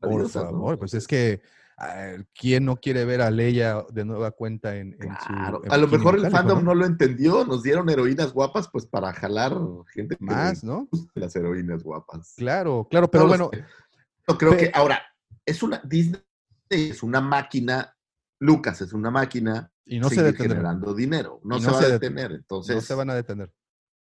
Por 0.00 0.12
adiosas, 0.12 0.44
¿no? 0.44 0.50
favor, 0.50 0.78
pues 0.78 0.94
es 0.94 1.06
que 1.06 1.42
¿quién 2.38 2.64
no 2.64 2.76
quiere 2.76 3.04
ver 3.04 3.20
a 3.20 3.30
Leia 3.30 3.84
de 3.90 4.04
nueva 4.04 4.30
cuenta 4.30 4.76
en, 4.76 4.96
en 5.00 5.08
su. 5.20 5.26
Claro, 5.26 5.62
en 5.64 5.72
a 5.72 5.76
lo 5.76 5.88
mejor 5.88 6.16
el 6.18 6.30
fandom 6.30 6.64
¿no? 6.64 6.74
lo 6.74 6.86
entendió, 6.86 7.44
nos 7.44 7.62
dieron 7.62 7.88
heroínas 7.90 8.32
guapas 8.32 8.68
pues 8.68 8.86
para 8.86 9.12
jalar 9.12 9.52
gente 9.92 10.16
Más, 10.20 10.62
¿no? 10.62 10.88
las 11.14 11.34
heroínas 11.36 11.82
guapas. 11.82 12.34
Claro, 12.36 12.86
claro, 12.90 13.10
pero 13.10 13.24
No 13.24 13.28
bueno. 13.28 13.50
Yo 14.28 14.38
creo 14.38 14.56
que 14.56 14.70
ahora 14.72 15.02
es 15.44 15.62
una 15.62 15.80
Disney 15.84 16.20
es 16.70 17.02
una 17.02 17.20
máquina, 17.20 17.96
Lucas 18.40 18.80
es 18.80 18.92
una 18.92 19.10
máquina 19.10 19.70
y 19.84 19.98
no 19.98 20.08
se 20.08 20.32
generando 20.32 20.94
dinero, 20.94 21.40
no 21.44 21.60
se 21.60 21.66
no 21.66 21.72
va 21.74 21.78
se 21.80 21.84
a 21.84 21.88
det- 21.88 21.92
detener. 22.00 22.32
Entonces, 22.32 22.74
No 22.76 22.80
se 22.80 22.94
van 22.94 23.10
a 23.10 23.14
detener. 23.14 23.52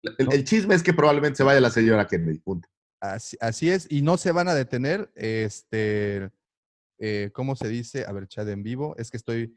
el 0.02 0.44
chisme 0.44 0.74
es 0.74 0.82
que 0.82 0.92
probablemente 0.92 1.36
se 1.38 1.44
vaya 1.44 1.60
la 1.60 1.70
señora 1.70 2.06
Kennedy. 2.06 2.38
Punto. 2.40 2.68
Así, 3.00 3.36
así 3.40 3.70
es, 3.70 3.90
y 3.90 4.02
no 4.02 4.16
se 4.16 4.30
van 4.32 4.48
a 4.48 4.54
detener. 4.54 5.10
Este, 5.14 6.30
eh, 7.04 7.30
¿cómo 7.32 7.56
se 7.56 7.68
dice? 7.68 8.04
A 8.06 8.12
ver, 8.12 8.28
chat 8.28 8.46
en 8.48 8.62
vivo. 8.62 8.94
Es 8.96 9.10
que 9.10 9.16
estoy. 9.16 9.56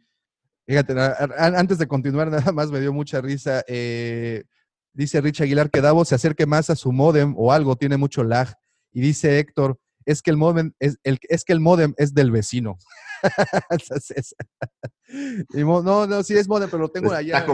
Fíjate, 0.67 0.95
antes 1.37 1.77
de 1.77 1.87
continuar, 1.87 2.31
nada 2.31 2.51
más 2.51 2.71
me 2.71 2.81
dio 2.81 2.91
mucha 2.91 3.21
risa. 3.21 3.63
eh, 3.67 4.43
dice 4.93 5.21
Rich 5.21 5.41
Aguilar 5.41 5.69
que 5.69 5.81
Davos 5.81 6.07
se 6.07 6.15
acerque 6.15 6.47
más 6.47 6.71
a 6.71 6.75
su 6.75 6.91
modem 6.91 7.35
o 7.37 7.51
algo, 7.53 7.75
tiene 7.75 7.97
mucho 7.97 8.23
lag. 8.23 8.55
Y 8.91 9.01
dice 9.01 9.37
Héctor, 9.37 9.77
es 10.05 10.23
que 10.23 10.31
el 10.31 10.37
modem 10.37 10.73
es, 10.79 10.97
el, 11.03 11.19
es 11.29 11.43
que 11.43 11.53
el 11.53 11.59
modem 11.59 11.93
es 11.97 12.13
del 12.13 12.31
vecino. 12.31 12.77
No, 15.53 16.07
no, 16.07 16.23
sí 16.23 16.35
es 16.35 16.47
modem, 16.47 16.67
pero 16.69 16.81
lo 16.81 16.89
tengo 16.89 17.13
Está 17.13 17.17
allá. 17.19 17.45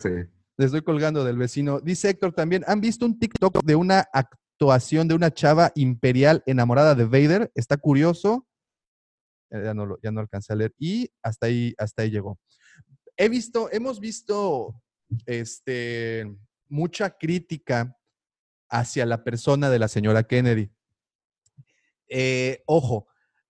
Sí. 0.00 0.08
Le 0.56 0.64
estoy 0.66 0.82
colgando 0.82 1.24
del 1.24 1.38
vecino. 1.38 1.80
Dice 1.80 2.10
Héctor 2.10 2.32
también, 2.32 2.64
¿han 2.66 2.80
visto 2.80 3.06
un 3.06 3.18
TikTok 3.18 3.62
de 3.62 3.76
una 3.76 4.04
actuación 4.12 5.06
de 5.06 5.14
una 5.14 5.32
chava 5.32 5.70
imperial 5.76 6.42
enamorada 6.44 6.96
de 6.96 7.04
Vader? 7.04 7.52
Está 7.54 7.76
curioso. 7.76 8.46
Ya 9.50 9.74
no, 9.74 9.96
ya 10.02 10.10
no 10.10 10.20
alcancé 10.20 10.52
a 10.52 10.56
leer. 10.56 10.74
Y 10.78 11.10
hasta 11.22 11.46
ahí, 11.46 11.74
hasta 11.78 12.02
ahí 12.02 12.10
llegó. 12.10 12.38
He 13.16 13.28
visto, 13.28 13.70
hemos 13.72 14.00
visto 14.00 14.82
este, 15.24 16.26
mucha 16.68 17.10
crítica 17.10 17.96
hacia 18.68 19.06
la 19.06 19.24
persona 19.24 19.70
de 19.70 19.78
la 19.78 19.88
señora 19.88 20.24
Kennedy. 20.24 20.70
Eh, 22.08 22.62
ojo, 22.66 23.08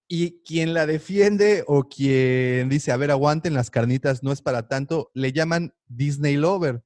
y 0.08 0.42
quien 0.42 0.72
la 0.72 0.86
defiende 0.86 1.64
o 1.66 1.88
quien 1.88 2.68
dice, 2.68 2.92
a 2.92 2.96
ver, 2.96 3.10
aguanten 3.10 3.54
las 3.54 3.70
carnitas, 3.70 4.22
no 4.22 4.32
es 4.32 4.40
para 4.40 4.68
tanto, 4.68 5.10
le 5.14 5.32
llaman 5.32 5.74
Disney 5.88 6.36
Lover. 6.36 6.82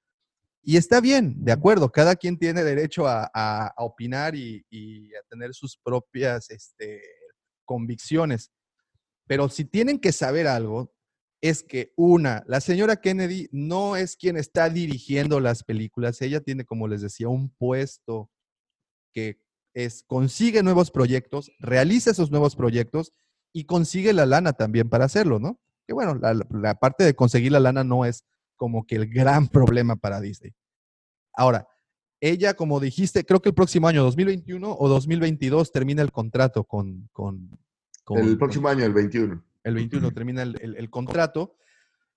Y 0.62 0.76
está 0.76 1.00
bien, 1.00 1.34
de 1.42 1.52
acuerdo, 1.52 1.90
cada 1.90 2.16
quien 2.16 2.38
tiene 2.38 2.64
derecho 2.64 3.06
a 3.06 3.72
opinar 3.78 4.34
y, 4.34 4.64
y 4.70 5.14
a 5.14 5.22
tener 5.28 5.54
sus 5.54 5.76
propias 5.76 6.50
este, 6.50 7.02
convicciones. 7.64 8.50
Pero 9.30 9.48
si 9.48 9.64
tienen 9.64 10.00
que 10.00 10.10
saber 10.10 10.48
algo, 10.48 10.92
es 11.40 11.62
que 11.62 11.92
una, 11.96 12.42
la 12.48 12.60
señora 12.60 12.96
Kennedy 12.96 13.48
no 13.52 13.94
es 13.94 14.16
quien 14.16 14.36
está 14.36 14.68
dirigiendo 14.68 15.38
las 15.38 15.62
películas, 15.62 16.20
ella 16.20 16.40
tiene, 16.40 16.64
como 16.64 16.88
les 16.88 17.00
decía, 17.00 17.28
un 17.28 17.48
puesto 17.48 18.28
que 19.14 19.40
es, 19.72 20.02
consigue 20.02 20.64
nuevos 20.64 20.90
proyectos, 20.90 21.52
realiza 21.60 22.10
esos 22.10 22.32
nuevos 22.32 22.56
proyectos 22.56 23.12
y 23.52 23.66
consigue 23.66 24.12
la 24.12 24.26
lana 24.26 24.52
también 24.52 24.90
para 24.90 25.04
hacerlo, 25.04 25.38
¿no? 25.38 25.60
Que 25.86 25.94
bueno, 25.94 26.16
la, 26.16 26.74
parte 26.74 27.04
de 27.04 27.14
conseguir 27.14 27.52
la 27.52 27.60
lana 27.60 27.84
no 27.84 28.04
es 28.04 28.24
como 28.56 28.84
que 28.84 28.96
el 28.96 29.06
gran 29.06 29.46
problema 29.48 29.94
para 29.94 30.20
Disney. 30.20 30.56
Ahora, 31.34 31.68
ella, 32.20 32.54
como 32.54 32.80
dijiste, 32.80 33.24
creo 33.24 33.40
que 33.40 33.50
el 33.50 33.54
próximo 33.54 33.86
año, 33.86 34.02
2021 34.02 34.76
o 34.76 34.88
2022, 34.88 35.70
termina 35.70 36.02
el 36.02 36.10
contrato 36.10 36.64
con... 36.64 37.08
con, 37.12 37.60
con- 38.04 38.18
el 38.18 38.38
próximo 38.38 38.68
año, 38.68 38.84
el 38.84 38.92
21. 38.92 39.42
el 39.64 39.74
21 39.74 40.10
termina 40.12 40.42
el, 40.42 40.56
el- 40.60 40.76
el 40.76 40.90
contrato. 40.90 41.56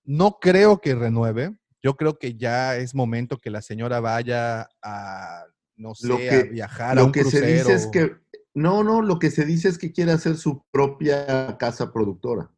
No 0.04 0.38
creo 0.40 0.80
que 0.80 0.94
renueve. 0.94 1.54
Yo 1.82 1.96
creo 1.96 2.18
que 2.18 2.34
ya 2.36 2.76
es 2.76 2.94
momento 2.94 3.38
que 3.38 3.50
la 3.50 3.60
señora 3.62 4.00
vaya 4.00 4.68
a, 4.82 5.44
no 5.76 5.94
sé, 5.94 6.08
Lo 6.08 6.14
a 6.16 6.18
que- 6.18 6.42
viajar 6.44 6.90
a 6.92 6.94
Lo 6.94 7.06
un 7.06 7.12
que 7.12 7.24
se 7.24 7.38
crucero. 7.40 7.58
dice 7.58 7.74
es 7.74 7.86
que, 7.88 8.16
no, 8.54 8.82
no, 8.84 9.02
lo 9.02 9.18
que 9.18 9.30
se 9.30 9.44
dice 9.44 9.68
es 9.68 9.78
que 9.78 9.92
quiere 9.92 10.12
hacer 10.12 10.36
su 10.36 10.64
propia 10.70 11.56
casa 11.58 11.92
productora. 11.92 12.50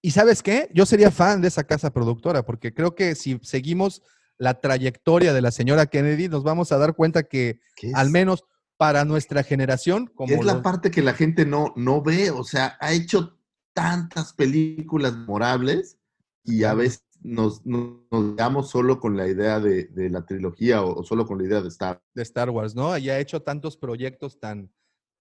Y 0.00 0.10
sabes 0.10 0.42
qué? 0.42 0.70
Yo 0.74 0.84
sería 0.86 1.10
fan 1.10 1.40
de 1.40 1.48
esa 1.48 1.64
casa 1.64 1.90
productora, 1.92 2.44
porque 2.44 2.72
creo 2.74 2.94
que 2.94 3.14
si 3.14 3.38
seguimos 3.42 4.02
la 4.36 4.60
trayectoria 4.60 5.32
de 5.32 5.40
la 5.40 5.50
señora 5.50 5.86
Kennedy, 5.86 6.28
nos 6.28 6.42
vamos 6.44 6.72
a 6.72 6.78
dar 6.78 6.94
cuenta 6.94 7.22
que 7.22 7.60
al 7.94 8.10
menos 8.10 8.44
para 8.76 9.04
nuestra 9.04 9.42
generación, 9.42 10.06
como 10.14 10.34
es 10.34 10.44
la 10.44 10.54
los- 10.54 10.62
parte 10.62 10.90
que 10.90 11.02
la 11.02 11.14
gente 11.14 11.46
no, 11.46 11.72
no 11.76 12.02
ve, 12.02 12.30
o 12.30 12.44
sea, 12.44 12.76
ha 12.80 12.92
hecho 12.92 13.38
tantas 13.72 14.32
películas 14.32 15.16
memorables 15.16 15.98
y 16.44 16.64
a 16.64 16.74
veces 16.74 17.04
nos, 17.22 17.64
nos, 17.64 18.00
nos 18.10 18.34
quedamos 18.34 18.70
solo 18.70 19.00
con 19.00 19.16
la 19.16 19.26
idea 19.28 19.58
de, 19.60 19.84
de 19.86 20.10
la 20.10 20.26
trilogía 20.26 20.82
o, 20.82 21.00
o 21.00 21.04
solo 21.04 21.26
con 21.26 21.38
la 21.38 21.44
idea 21.44 21.60
de 21.62 21.68
Star. 21.68 22.02
de 22.14 22.22
Star 22.22 22.50
Wars, 22.50 22.74
¿no? 22.74 22.96
Y 22.98 23.08
ha 23.10 23.18
hecho 23.18 23.42
tantos 23.42 23.76
proyectos 23.76 24.38
tan, 24.38 24.70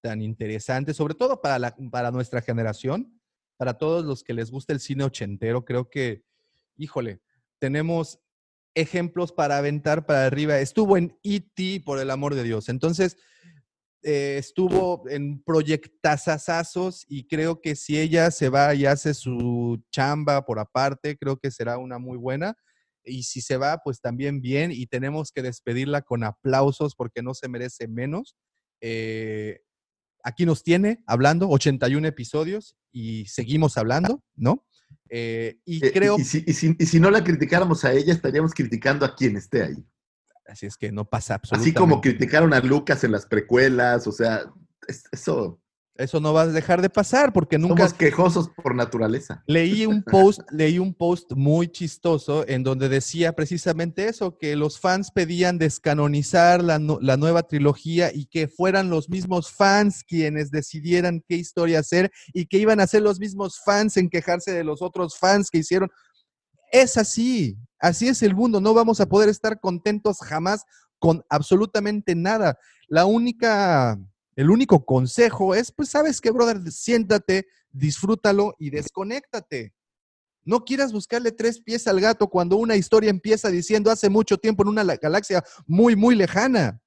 tan 0.01 0.21
interesantes, 0.21 0.97
sobre 0.97 1.13
todo 1.15 1.41
para, 1.41 1.59
la, 1.59 1.75
para 1.91 2.11
nuestra 2.11 2.41
generación, 2.41 3.19
para 3.57 3.75
todos 3.75 4.03
los 4.03 4.23
que 4.23 4.33
les 4.33 4.51
gusta 4.51 4.73
el 4.73 4.79
cine 4.81 5.03
ochentero, 5.05 5.63
creo 5.63 5.89
que, 5.89 6.25
híjole, 6.75 7.21
tenemos 7.59 8.19
ejemplos 8.75 9.31
para 9.31 9.57
aventar 9.57 10.05
para 10.05 10.25
arriba. 10.25 10.57
Estuvo 10.59 10.97
en 10.97 11.17
E.T., 11.23 11.83
por 11.85 11.99
el 11.99 12.09
amor 12.11 12.35
de 12.35 12.43
Dios. 12.43 12.67
Entonces, 12.67 13.17
eh, 14.03 14.35
estuvo 14.37 15.03
en 15.09 15.41
proyectazazazos 15.43 17.05
y 17.07 17.27
creo 17.27 17.61
que 17.61 17.75
si 17.75 17.99
ella 17.99 18.31
se 18.31 18.49
va 18.49 18.73
y 18.75 18.85
hace 18.85 19.13
su 19.13 19.81
chamba 19.91 20.45
por 20.45 20.59
aparte, 20.59 21.17
creo 21.17 21.37
que 21.37 21.51
será 21.51 21.77
una 21.77 21.97
muy 21.99 22.17
buena. 22.17 22.55
Y 23.05 23.23
si 23.23 23.41
se 23.41 23.57
va, 23.57 23.79
pues 23.83 23.99
también 24.01 24.41
bien. 24.41 24.71
Y 24.71 24.85
tenemos 24.87 25.31
que 25.31 25.41
despedirla 25.41 26.01
con 26.01 26.23
aplausos 26.23 26.95
porque 26.95 27.21
no 27.21 27.33
se 27.33 27.49
merece 27.49 27.87
menos. 27.87 28.35
Eh, 28.81 29.59
aquí 30.23 30.45
nos 30.45 30.63
tiene 30.63 31.03
hablando 31.07 31.49
81 31.49 32.07
episodios 32.07 32.75
y 32.91 33.25
seguimos 33.25 33.77
hablando, 33.77 34.23
¿no? 34.35 34.65
Eh, 35.09 35.59
y 35.65 35.79
creo, 35.91 36.17
y, 36.17 36.23
si, 36.23 36.43
y 36.47 36.53
si- 36.53 36.75
y 36.79 36.85
si 36.85 36.99
no 36.99 37.11
la 37.11 37.23
criticáramos 37.23 37.83
a 37.85 37.93
ella, 37.93 38.13
estaríamos 38.13 38.53
criticando 38.53 39.05
a 39.05 39.15
quien 39.15 39.35
esté 39.37 39.63
ahí. 39.63 39.85
Así 40.47 40.65
es 40.65 40.77
que 40.77 40.91
no 40.91 41.05
pasa 41.05 41.35
Así 41.35 41.41
absolutamente. 41.53 41.79
como 41.79 42.01
criticaron 42.01 42.53
a 42.53 42.59
Lucas 42.59 43.03
en 43.03 43.11
las 43.11 43.25
precuelas, 43.25 44.07
o 44.07 44.11
sea, 44.11 44.43
es- 44.87 45.03
eso, 45.11 45.59
Eso 45.95 46.19
no 46.19 46.33
va 46.33 46.41
a 46.41 46.47
dejar 46.47 46.81
de 46.81 46.89
pasar 46.89 47.31
porque 47.31 47.59
nunca, 47.59 47.83
somos 47.83 47.93
quejosos 47.93 48.49
por 48.49 48.73
naturaleza. 48.73 49.43
Leí 49.45 49.85
un 49.85 50.01
post, 50.01 50.39
leí 50.51 50.79
un 50.79 50.91
post 50.95 51.33
muy 51.33 51.67
chistoso 51.67 52.43
en 52.47 52.63
donde 52.63 52.89
decía 52.89 53.33
precisamente 53.33 54.07
eso, 54.07 54.35
que 54.39 54.55
los 54.55 54.79
fans 54.79 55.11
pedían 55.11 55.59
descanonizar 55.59 56.63
la, 56.63 56.79
la 56.99 57.15
nueva 57.17 57.43
trilogía 57.43 58.09
y 58.11 58.25
que 58.25 58.47
fueran 58.47 58.89
los 58.89 59.07
mismos 59.07 59.51
fans 59.51 60.03
quienes 60.03 60.49
decidieran 60.49 61.23
qué 61.27 61.35
historia 61.35 61.77
hacer 61.79 62.09
y 62.33 62.47
que 62.47 62.57
iban 62.57 62.79
a 62.79 62.87
ser 62.87 63.03
los 63.03 63.19
mismos 63.19 63.61
fans 63.63 63.95
en 63.97 64.09
quejarse 64.09 64.51
de 64.51 64.63
los 64.63 64.81
otros 64.81 65.17
fans 65.19 65.51
que 65.51 65.59
hicieron. 65.59 65.89
Es 66.73 66.97
así, 66.97 67.55
así 67.77 68.07
es 68.07 68.23
el 68.23 68.33
mundo, 68.33 68.59
no 68.59 68.73
vamos 68.73 68.99
a 68.99 69.05
poder 69.05 69.29
estar 69.29 69.59
contentos 69.59 70.17
jamás 70.21 70.65
con 70.97 71.23
absolutamente 71.29 72.15
nada. 72.15 72.57
La 72.87 73.05
única, 73.05 73.95
el 74.35 74.49
único 74.49 74.83
consejo 74.83 75.53
es, 75.53 75.71
pues 75.71 75.89
sabes 75.89 76.19
qué, 76.19 76.31
brother, 76.31 76.71
siéntate, 76.71 77.45
disfrútalo 77.71 78.55
y 78.57 78.71
desconéctate. 78.71 79.71
No 80.45 80.65
quieras 80.65 80.91
buscarle 80.91 81.31
tres 81.31 81.61
pies 81.61 81.87
al 81.87 82.01
gato 82.01 82.27
cuando 82.27 82.57
una 82.57 82.75
historia 82.75 83.11
empieza 83.11 83.49
diciendo 83.49 83.91
hace 83.91 84.09
mucho 84.09 84.39
tiempo 84.39 84.63
en 84.63 84.69
una 84.69 84.83
la- 84.83 84.97
galaxia 84.97 85.43
muy, 85.67 85.95
muy 85.95 86.15
lejana. 86.15 86.81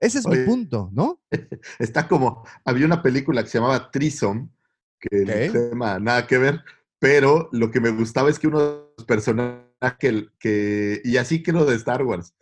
Ese 0.00 0.18
es 0.18 0.26
Oye. 0.26 0.40
mi 0.40 0.46
punto, 0.46 0.90
¿no? 0.92 1.22
Está 1.78 2.08
como, 2.08 2.44
había 2.64 2.86
una 2.86 3.02
película 3.02 3.44
que 3.44 3.50
se 3.50 3.58
llamaba 3.58 3.88
Trisom, 3.92 4.50
que 4.98 5.16
el 5.22 5.52
tema 5.52 6.00
nada 6.00 6.26
que 6.26 6.38
ver, 6.38 6.64
pero 7.00 7.48
lo 7.50 7.70
que 7.72 7.80
me 7.80 7.90
gustaba 7.90 8.30
es 8.30 8.38
que 8.38 8.46
uno 8.46 8.60
de 8.60 8.84
los 8.96 9.06
personajes 9.06 9.64
que, 9.98 10.28
que 10.38 11.00
y 11.04 11.16
así 11.16 11.42
creo 11.42 11.64
de 11.64 11.74
Star 11.74 12.04
Wars, 12.04 12.34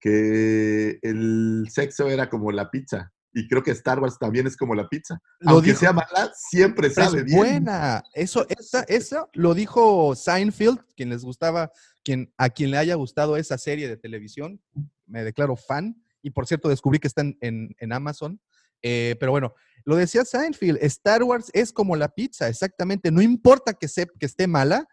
que 0.00 0.98
el 1.02 1.66
sexo 1.70 2.08
era 2.08 2.28
como 2.28 2.52
la 2.52 2.70
pizza. 2.70 3.12
Y 3.34 3.48
creo 3.48 3.62
que 3.62 3.70
Star 3.70 3.98
Wars 3.98 4.18
también 4.18 4.46
es 4.46 4.58
como 4.58 4.74
la 4.74 4.88
pizza. 4.88 5.18
Lo 5.40 5.52
Aunque 5.52 5.68
dijo- 5.70 5.80
sea 5.80 5.92
mala, 5.94 6.30
siempre 6.36 6.90
sabe 6.90 7.20
es 7.20 7.24
bien. 7.24 7.38
buena. 7.38 8.02
Eso, 8.12 8.44
esa, 8.50 8.82
eso 8.82 9.30
lo 9.32 9.54
dijo 9.54 10.14
Seinfeld, 10.14 10.80
quien 10.94 11.08
les 11.08 11.24
gustaba, 11.24 11.72
quien, 12.04 12.30
a 12.36 12.50
quien 12.50 12.70
le 12.70 12.76
haya 12.76 12.94
gustado 12.94 13.38
esa 13.38 13.56
serie 13.56 13.88
de 13.88 13.96
televisión, 13.96 14.60
me 15.06 15.24
declaro 15.24 15.56
fan. 15.56 15.96
Y 16.20 16.30
por 16.30 16.46
cierto, 16.46 16.68
descubrí 16.68 16.98
que 16.98 17.08
está 17.08 17.22
en, 17.22 17.38
en- 17.40 17.74
en 17.78 17.92
Amazon. 17.94 18.38
Eh, 18.82 19.16
pero 19.18 19.32
bueno, 19.32 19.54
lo 19.84 19.96
decía 19.96 20.24
Seinfeld, 20.24 20.78
Star 20.82 21.22
Wars 21.22 21.50
es 21.52 21.72
como 21.72 21.96
la 21.96 22.08
pizza, 22.08 22.48
exactamente. 22.48 23.10
No 23.10 23.22
importa 23.22 23.74
que, 23.74 23.88
se, 23.88 24.06
que 24.06 24.26
esté 24.26 24.46
mala, 24.46 24.86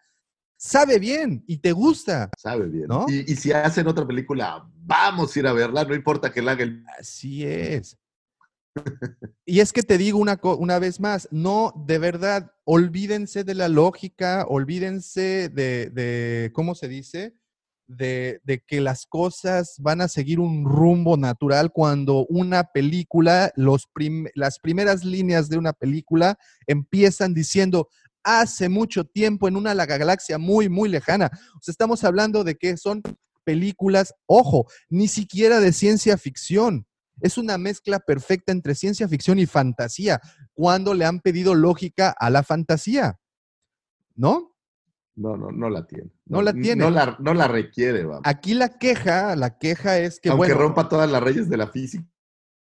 sabe 0.56 0.98
bien 0.98 1.44
y 1.46 1.58
te 1.58 1.72
gusta. 1.72 2.30
Sabe 2.36 2.68
bien. 2.68 2.86
¿No? 2.88 3.06
Y, 3.08 3.32
y 3.32 3.36
si 3.36 3.52
hacen 3.52 3.86
otra 3.86 4.06
película, 4.06 4.68
vamos 4.74 5.34
a 5.34 5.38
ir 5.38 5.46
a 5.46 5.52
verla, 5.52 5.84
no 5.84 5.94
importa 5.94 6.32
que 6.32 6.42
la 6.42 6.52
haga 6.52 6.64
el... 6.64 6.84
Así 6.98 7.44
es. 7.44 7.96
Y 9.44 9.60
es 9.60 9.72
que 9.72 9.82
te 9.82 9.98
digo 9.98 10.18
una, 10.18 10.38
una 10.42 10.78
vez 10.78 11.00
más, 11.00 11.28
no, 11.30 11.72
de 11.86 11.98
verdad, 11.98 12.52
olvídense 12.64 13.42
de 13.42 13.54
la 13.54 13.68
lógica, 13.68 14.46
olvídense 14.48 15.48
de, 15.48 15.90
de 15.90 16.52
¿cómo 16.54 16.74
se 16.74 16.88
dice? 16.88 17.34
De, 17.92 18.40
que 18.68 18.80
las 18.80 19.04
cosas 19.04 19.74
van 19.78 20.00
a 20.00 20.06
seguir 20.06 20.38
un 20.38 20.64
rumbo 20.64 21.16
natural 21.16 21.72
cuando 21.72 22.24
una 22.28 22.62
película, 22.62 23.52
los 23.56 23.88
las 24.34 24.60
primeras 24.60 25.04
líneas 25.04 25.48
de 25.48 25.58
una 25.58 25.72
película 25.72 26.38
empiezan 26.68 27.34
diciendo, 27.34 27.88
hace 28.22 28.68
mucho 28.68 29.04
tiempo 29.04 29.48
en 29.48 29.56
una 29.56 29.74
la- 29.74 29.86
galaxia 29.86 30.38
muy, 30.38 30.68
muy 30.68 30.88
lejana. 30.88 31.30
Estamos 31.66 32.04
hablando 32.04 32.44
de 32.44 32.54
que 32.54 32.76
son 32.76 33.02
películas, 33.42 34.14
ojo, 34.26 34.66
ni 34.88 35.08
siquiera 35.08 35.58
de 35.58 35.72
ciencia 35.72 36.16
ficción. 36.16 36.86
Es 37.20 37.38
una 37.38 37.58
mezcla 37.58 37.98
perfecta 37.98 38.52
entre 38.52 38.76
ciencia 38.76 39.08
ficción 39.08 39.40
y 39.40 39.46
fantasía, 39.46 40.20
cuando 40.54 40.94
le 40.94 41.06
han 41.06 41.18
pedido 41.18 41.56
lógica 41.56 42.14
a 42.16 42.30
la 42.30 42.44
fantasía. 42.44 43.18
¿No? 44.14 44.54
No, 45.20 45.36
no, 45.36 45.50
no 45.52 45.68
la 45.68 45.86
tiene. 45.86 46.10
No 46.24 46.40
la 46.40 46.52
tiene. 46.54 46.76
No 46.82 46.90
la, 46.90 47.14
no 47.20 47.34
la 47.34 47.46
requiere, 47.46 48.04
vamos. 48.04 48.22
Aquí 48.24 48.54
la 48.54 48.70
queja, 48.78 49.36
la 49.36 49.58
queja 49.58 49.98
es 49.98 50.18
que, 50.18 50.30
Aunque 50.30 50.46
bueno, 50.48 50.58
rompa 50.58 50.88
todas 50.88 51.10
las 51.10 51.22
leyes 51.22 51.48
de 51.50 51.56
la 51.58 51.66
física. 51.66 52.04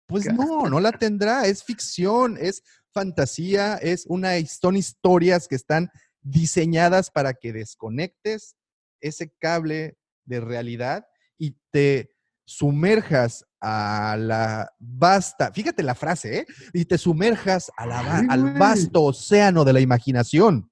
pues 0.08 0.26
no, 0.34 0.68
no 0.68 0.80
la 0.80 0.92
tendrá, 0.92 1.46
es 1.46 1.64
ficción, 1.64 2.36
es 2.40 2.64
fantasía, 2.94 3.76
es 3.76 4.06
una, 4.08 4.32
son 4.48 4.76
historias 4.76 5.48
que 5.48 5.56
están 5.56 5.90
diseñadas 6.22 7.12
para 7.12 7.34
que 7.36 7.54
desconectes 7.54 8.56
ese 9.02 9.32
cable 9.40 9.98
de 10.26 10.40
realidad 10.40 11.06
y 11.38 11.56
te 11.72 12.10
sumerjas 12.46 13.46
a 13.62 14.16
la 14.20 14.72
vasta, 14.80 15.52
fíjate 15.54 15.84
la 15.84 15.94
frase, 15.94 16.40
¿eh? 16.40 16.46
Y 16.74 16.86
te 16.86 16.98
sumerjas 16.98 17.72
a 17.78 17.86
la 17.86 18.02
va- 18.02 18.18
Ay, 18.20 18.28
al 18.30 18.58
vasto 18.58 19.04
océano 19.04 19.64
de 19.64 19.74
la 19.74 19.80
imaginación, 19.80 20.72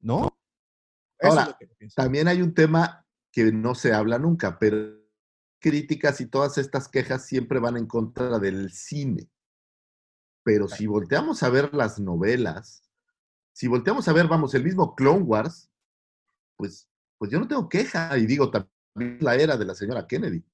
¿no? 0.00 0.36
Eso 1.18 1.30
Ahora, 1.30 1.42
es 1.42 1.48
lo 1.48 1.56
que 1.58 1.66
pienso. 1.78 1.94
También 1.96 2.28
hay 2.28 2.42
un 2.42 2.54
tema 2.54 3.06
que 3.32 3.52
no 3.52 3.74
se 3.74 3.92
habla 3.92 4.18
nunca, 4.18 4.58
pero 4.58 4.94
críticas 5.60 6.20
y 6.20 6.26
todas 6.26 6.58
estas 6.58 6.88
quejas 6.88 7.24
siempre 7.26 7.58
van 7.58 7.76
en 7.76 7.86
contra 7.86 8.38
del 8.38 8.70
cine. 8.70 9.30
Pero 10.44 10.68
si 10.68 10.86
volteamos 10.86 11.42
a 11.42 11.48
ver 11.48 11.72
las 11.72 11.98
novelas, 11.98 12.82
si 13.52 13.66
volteamos 13.66 14.06
a 14.08 14.12
ver, 14.12 14.28
vamos, 14.28 14.54
el 14.54 14.64
mismo 14.64 14.94
Clone 14.94 15.22
Wars, 15.22 15.70
pues, 16.56 16.88
pues 17.18 17.30
yo 17.30 17.40
no 17.40 17.48
tengo 17.48 17.68
queja. 17.68 18.16
Y 18.18 18.26
digo, 18.26 18.50
también 18.50 19.18
la 19.20 19.36
era 19.36 19.56
de 19.56 19.64
la 19.64 19.74
señora 19.74 20.06
Kennedy. 20.06 20.44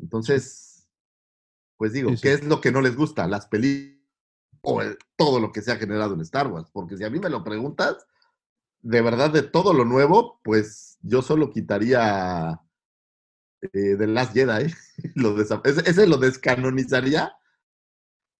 Entonces, 0.00 0.88
pues 1.76 1.92
digo, 1.92 2.10
Sí, 2.10 2.16
sí. 2.16 2.22
¿qué 2.22 2.32
es 2.32 2.44
lo 2.44 2.60
que 2.60 2.72
no 2.72 2.80
les 2.80 2.96
gusta? 2.96 3.28
Las 3.28 3.46
películas 3.46 3.96
o 4.62 4.82
el- 4.82 4.98
todo 5.16 5.38
lo 5.38 5.52
que 5.52 5.62
se 5.62 5.70
ha 5.70 5.76
generado 5.76 6.14
en 6.14 6.20
Star 6.22 6.48
Wars. 6.48 6.68
Porque 6.72 6.96
si 6.96 7.04
a 7.04 7.10
mí 7.10 7.20
me 7.20 7.30
lo 7.30 7.44
preguntas, 7.44 8.07
de 8.82 9.02
verdad, 9.02 9.30
de 9.30 9.42
todo 9.42 9.72
lo 9.72 9.84
nuevo, 9.84 10.40
pues 10.44 10.98
yo 11.02 11.22
solo 11.22 11.50
quitaría 11.50 12.60
eh, 13.62 13.96
The 13.98 14.06
Last 14.06 14.34
Jedi. 14.34 14.72
Lo 15.14 15.36
desa- 15.36 15.60
ese, 15.64 15.88
ese 15.88 16.06
lo 16.06 16.16
descanonizaría. 16.16 17.32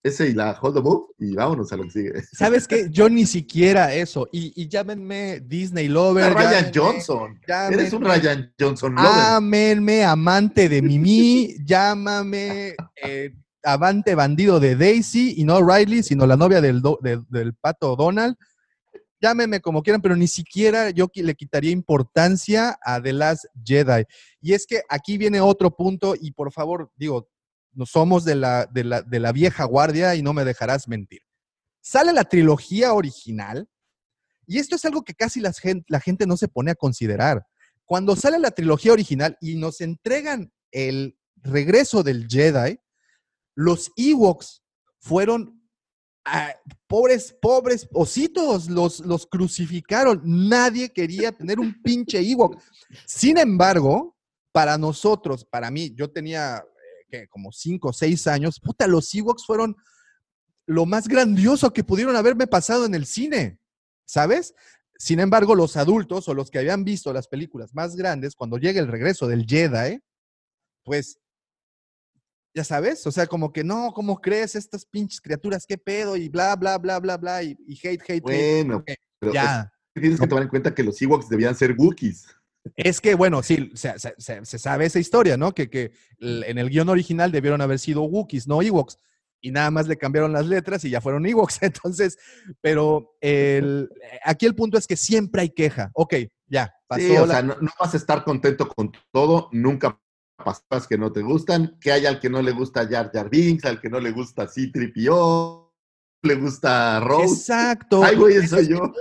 Ese 0.04 0.28
y 0.28 0.32
la 0.32 0.56
Hold 0.62 0.76
the 0.76 0.80
Move 0.80 1.06
y 1.18 1.34
vámonos 1.34 1.72
a 1.72 1.76
lo 1.76 1.82
que 1.84 1.90
sigue. 1.90 2.12
¿Sabes 2.32 2.68
qué? 2.68 2.88
Yo 2.88 3.08
ni 3.08 3.26
siquiera 3.26 3.92
eso. 3.92 4.28
Y, 4.32 4.52
y 4.60 4.68
llámenme 4.68 5.40
Disney 5.40 5.88
Lover. 5.88 6.32
Ryan 6.34 6.66
llámenme- 6.66 6.72
Johnson. 6.74 7.40
Eres 7.72 7.92
un 7.92 8.04
Ryan 8.04 8.54
Johnson 8.58 8.94
lover. 8.94 9.10
Ámenme, 9.12 10.04
amante 10.04 10.68
de 10.68 10.82
Mimi, 10.82 11.56
llámame 11.64 12.76
eh, 13.02 13.34
avante 13.64 14.14
bandido 14.14 14.60
de 14.60 14.76
Daisy 14.76 15.34
y 15.36 15.44
no 15.44 15.60
Riley, 15.68 16.04
sino 16.04 16.26
la 16.28 16.36
novia 16.36 16.60
del, 16.60 16.80
do- 16.80 17.00
del- 17.02 17.24
del 17.28 17.54
pato 17.54 17.96
Donald. 17.96 18.36
Llámeme 19.20 19.60
como 19.60 19.82
quieran, 19.82 20.00
pero 20.00 20.16
ni 20.16 20.28
siquiera 20.28 20.90
yo 20.90 21.08
le 21.14 21.34
quitaría 21.34 21.70
importancia 21.70 22.78
a 22.82 23.02
The 23.02 23.12
Last 23.12 23.46
Jedi. 23.64 24.04
Y 24.40 24.52
es 24.52 24.66
que 24.66 24.82
aquí 24.88 25.18
viene 25.18 25.40
otro 25.40 25.74
punto 25.74 26.14
y 26.18 26.32
por 26.32 26.52
favor, 26.52 26.92
digo, 26.96 27.28
no 27.72 27.84
somos 27.84 28.24
de 28.24 28.36
la, 28.36 28.66
de 28.66 28.84
la, 28.84 29.02
de 29.02 29.20
la 29.20 29.32
vieja 29.32 29.64
guardia 29.64 30.14
y 30.14 30.22
no 30.22 30.32
me 30.32 30.44
dejarás 30.44 30.88
mentir. 30.88 31.20
Sale 31.80 32.12
la 32.12 32.24
trilogía 32.24 32.92
original 32.92 33.68
y 34.46 34.58
esto 34.58 34.76
es 34.76 34.84
algo 34.84 35.02
que 35.02 35.14
casi 35.14 35.42
gente, 35.60 35.84
la 35.88 36.00
gente 36.00 36.26
no 36.26 36.36
se 36.36 36.48
pone 36.48 36.70
a 36.70 36.74
considerar 36.74 37.44
cuando 37.88 38.16
sale 38.16 38.38
la 38.38 38.50
trilogía 38.50 38.92
original 38.92 39.38
y 39.40 39.56
nos 39.56 39.80
entregan 39.80 40.52
el 40.72 41.18
regreso 41.36 42.02
del 42.02 42.28
Jedi, 42.28 42.78
los 43.54 43.90
Ewoks 43.96 44.62
fueron 44.98 45.57
ah, 46.32 46.54
pobres, 46.86 47.34
pobres 47.40 47.88
ositos, 47.92 48.68
los, 48.68 49.00
los 49.00 49.26
crucificaron. 49.26 50.20
Nadie 50.24 50.90
quería 50.90 51.32
tener 51.32 51.60
un 51.60 51.82
pinche 51.82 52.18
Ewok. 52.18 52.60
Sin 53.06 53.38
embargo, 53.38 54.16
para 54.52 54.78
nosotros, 54.78 55.44
para 55.44 55.70
mí, 55.70 55.94
yo 55.94 56.10
tenía 56.10 56.64
eh, 57.10 57.26
como 57.28 57.52
cinco 57.52 57.88
o 57.88 57.92
seis 57.92 58.26
años, 58.26 58.60
puta, 58.60 58.86
los 58.86 59.14
Ewoks 59.14 59.46
fueron 59.46 59.76
lo 60.66 60.84
más 60.84 61.08
grandioso 61.08 61.72
que 61.72 61.84
pudieron 61.84 62.16
haberme 62.16 62.46
pasado 62.46 62.84
en 62.84 62.94
el 62.94 63.06
cine, 63.06 63.58
¿sabes? 64.04 64.54
Sin 64.98 65.18
embargo, 65.20 65.54
los 65.54 65.76
adultos 65.78 66.28
o 66.28 66.34
los 66.34 66.50
que 66.50 66.58
habían 66.58 66.84
visto 66.84 67.12
las 67.12 67.28
películas 67.28 67.72
más 67.72 67.96
grandes, 67.96 68.34
cuando 68.34 68.58
llega 68.58 68.80
el 68.80 68.88
regreso 68.88 69.26
del 69.26 69.46
Jedi, 69.46 70.00
pues, 70.84 71.18
ya 72.58 72.64
sabes, 72.64 73.06
o 73.06 73.12
sea, 73.12 73.28
como 73.28 73.52
que 73.52 73.62
no, 73.62 73.92
¿cómo 73.94 74.20
crees 74.20 74.56
estas 74.56 74.84
pinches 74.84 75.20
criaturas? 75.20 75.64
¿Qué 75.64 75.78
pedo? 75.78 76.16
Y 76.16 76.28
bla, 76.28 76.56
bla, 76.56 76.76
bla, 76.76 76.98
bla, 76.98 77.16
bla, 77.16 77.40
y, 77.44 77.56
y 77.68 77.74
hate, 77.76 78.02
hate, 78.02 78.10
hate. 78.10 78.22
Bueno, 78.22 78.82
pero 79.20 79.32
Ya, 79.32 79.70
es- 79.94 80.02
tienes 80.02 80.18
que 80.18 80.26
tomar 80.26 80.42
en 80.42 80.48
cuenta 80.48 80.74
que 80.74 80.82
los 80.82 81.00
Ewoks 81.00 81.28
debían 81.28 81.54
ser 81.54 81.76
Wookiees. 81.78 82.26
es 82.74 83.00
que, 83.00 83.14
bueno, 83.14 83.44
sí, 83.44 83.70
se, 83.74 83.96
se- 84.00 84.14
se- 84.18 84.44
se 84.44 84.58
sabe 84.58 84.86
esa 84.86 84.98
historia, 84.98 85.36
¿no? 85.36 85.54
Que, 85.54 85.70
que 85.70 85.92
en 86.18 86.58
el 86.58 86.68
guion 86.68 86.88
original 86.88 87.30
debieron 87.30 87.60
haber 87.60 87.78
sido 87.78 88.02
Wookiees, 88.02 88.48
no 88.48 88.60
Ewoks. 88.60 88.98
Y 89.40 89.52
nada 89.52 89.70
más 89.70 89.86
le 89.86 89.96
cambiaron 89.96 90.32
las 90.32 90.46
letras 90.46 90.84
y 90.84 90.90
ya 90.90 91.00
fueron 91.00 91.24
Ewoks. 91.24 91.58
Entonces, 91.62 92.18
pero 92.60 93.14
el, 93.20 93.88
aquí 94.24 94.46
el 94.46 94.56
punto 94.56 94.76
es 94.78 94.88
que 94.88 94.96
siempre 94.96 95.42
hay 95.42 95.50
queja. 95.50 95.92
Ok, 95.94 96.14
ya, 96.48 96.74
pasó 96.88 97.02
Sí, 97.06 97.16
o 97.16 97.24
la- 97.24 97.34
sea, 97.34 97.42
no, 97.44 97.54
no 97.60 97.70
vas 97.78 97.94
a 97.94 97.96
estar 97.98 98.24
contento 98.24 98.66
con 98.66 98.90
todo, 99.12 99.48
nunca 99.52 99.96
pasas 100.38 100.86
que 100.86 100.96
no 100.96 101.12
te 101.12 101.22
gustan, 101.22 101.76
que 101.80 101.92
hay 101.92 102.06
al 102.06 102.20
que 102.20 102.30
no 102.30 102.40
le 102.40 102.52
gusta 102.52 102.88
Jar 102.88 103.10
Jar 103.12 103.28
Binks, 103.28 103.64
al 103.64 103.80
que 103.80 103.90
no 103.90 104.00
le 104.00 104.12
gusta 104.12 104.46
C-3PO, 104.46 105.72
le 106.22 106.34
gusta 106.36 107.00
Rose. 107.00 107.34
Exacto. 107.34 108.02
Ay, 108.02 108.16
güey, 108.16 108.36
Ese 108.36 108.48
soy 108.48 108.60
es 108.60 108.70
mi 108.70 108.76
yo. 108.76 108.80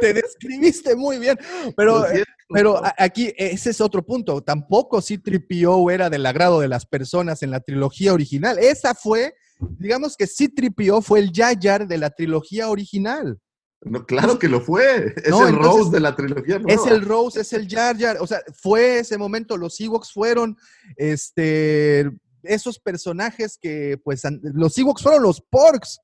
Te 0.00 0.12
describiste 0.12 0.96
muy 0.96 1.18
bien, 1.18 1.38
pero, 1.76 2.04
pero 2.48 2.80
aquí 2.96 3.32
ese 3.36 3.70
es 3.70 3.80
otro 3.80 4.04
punto. 4.04 4.42
Tampoco 4.42 5.00
C-3PO 5.00 5.92
era 5.92 6.10
del 6.10 6.26
agrado 6.26 6.60
de 6.60 6.68
las 6.68 6.86
personas 6.86 7.42
en 7.42 7.50
la 7.50 7.60
trilogía 7.60 8.12
original. 8.12 8.58
Esa 8.58 8.94
fue, 8.94 9.34
digamos 9.78 10.16
que 10.16 10.26
C-3PO 10.26 11.02
fue 11.02 11.20
el 11.20 11.32
Jar 11.32 11.86
de 11.86 11.98
la 11.98 12.10
trilogía 12.10 12.68
original. 12.68 13.38
No, 13.82 14.04
claro 14.04 14.38
que 14.38 14.48
lo 14.48 14.60
fue. 14.60 15.14
Es 15.16 15.30
No, 15.30 15.46
el 15.46 15.54
entonces, 15.54 15.80
Rose 15.80 15.90
de 15.90 16.00
la 16.00 16.16
trilogía 16.16 16.58
nueva. 16.58 16.82
Es 16.82 16.90
el 16.90 17.02
Rose, 17.02 17.40
es 17.40 17.52
el 17.52 17.68
Jar 17.68 17.96
Jar. 17.96 18.18
O 18.20 18.26
sea, 18.26 18.40
fue 18.52 18.98
ese 18.98 19.16
momento, 19.16 19.56
los 19.56 19.78
Ewoks 19.80 20.12
fueron 20.12 20.56
este, 20.96 22.10
esos 22.42 22.78
personajes 22.78 23.56
que, 23.56 23.98
pues, 24.02 24.22
los 24.42 24.76
Ewoks 24.76 25.02
fueron 25.02 25.22
los 25.22 25.40
Porks, 25.40 26.00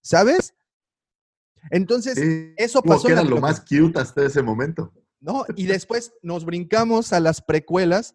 ¿sabes? 0.00 0.54
Entonces, 1.70 2.14
Sí, 2.14 2.54
eso 2.56 2.82
pasó 2.82 3.08
que 3.08 3.12
era 3.12 3.24
lo 3.24 3.40
más 3.40 3.60
cute 3.60 3.98
hasta 3.98 4.24
ese 4.24 4.42
momento. 4.42 4.92
¿no? 5.20 5.44
Y 5.56 5.66
después 5.66 6.12
nos 6.22 6.44
brincamos 6.44 7.12
a 7.12 7.20
las 7.20 7.42
precuelas 7.42 8.14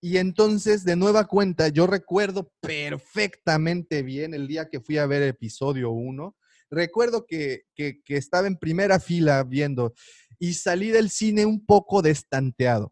Y 0.00 0.18
entonces, 0.18 0.84
de 0.84 0.94
nueva 0.94 1.24
cuenta, 1.24 1.68
yo 1.68 1.86
recuerdo 1.86 2.52
perfectamente 2.60 4.02
bien 4.02 4.34
el 4.34 4.46
día 4.46 4.68
que 4.68 4.80
fui 4.80 4.98
a 4.98 5.06
ver 5.06 5.22
episodio 5.22 5.90
1. 5.90 6.36
Recuerdo 6.70 7.26
que, 7.26 7.62
que, 7.74 8.02
que 8.02 8.16
estaba 8.16 8.46
en 8.46 8.56
primera 8.56 9.00
fila 9.00 9.44
viendo 9.44 9.94
y 10.38 10.54
salí 10.54 10.90
del 10.90 11.10
cine 11.10 11.46
un 11.46 11.64
poco 11.64 12.02
destanteado. 12.02 12.90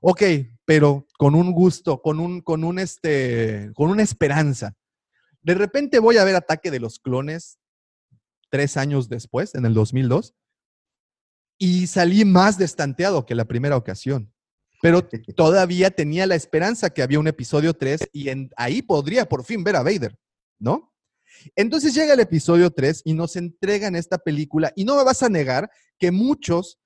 Ok, 0.00 0.22
pero 0.64 1.06
con 1.18 1.34
un 1.34 1.52
gusto, 1.52 2.00
con 2.00 2.20
un, 2.20 2.40
con 2.40 2.62
un 2.64 2.78
este, 2.78 3.70
con 3.74 3.90
una 3.90 4.02
esperanza. 4.02 4.74
De 5.42 5.54
repente 5.54 5.98
voy 5.98 6.18
a 6.18 6.24
ver 6.24 6.36
Ataque 6.36 6.70
de 6.70 6.80
los 6.80 6.98
Clones 6.98 7.58
tres 8.50 8.76
años 8.76 9.08
después, 9.08 9.54
en 9.54 9.66
el 9.66 9.74
2002, 9.74 10.34
y 11.58 11.86
salí 11.88 12.24
más 12.24 12.58
destanteado 12.58 13.26
que 13.26 13.34
la 13.34 13.44
primera 13.44 13.76
ocasión. 13.76 14.32
Pero 14.80 15.06
todavía 15.36 15.90
tenía 15.90 16.26
la 16.26 16.36
esperanza 16.36 16.90
que 16.90 17.02
había 17.02 17.18
un 17.18 17.28
episodio 17.28 17.74
3 17.74 18.10
y 18.12 18.28
en, 18.28 18.50
ahí 18.56 18.82
podría 18.82 19.28
por 19.28 19.44
fin 19.44 19.64
ver 19.64 19.76
a 19.76 19.82
Vader, 19.82 20.16
¿no? 20.58 20.94
Entonces 21.56 21.94
llega 21.94 22.14
el 22.14 22.20
episodio 22.20 22.70
3 22.70 23.02
y 23.04 23.14
nos 23.14 23.36
entregan 23.36 23.96
esta 23.96 24.18
película 24.18 24.72
y 24.76 24.84
no 24.84 24.96
me 24.96 25.04
vas 25.04 25.22
a 25.22 25.28
negar 25.28 25.70
que 25.98 26.10
muchos 26.10 26.78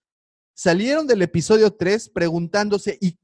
salieron 0.54 1.06
del 1.06 1.22
episodio 1.22 1.72
3 1.72 2.10
preguntándose 2.10 2.98
y, 3.00 3.18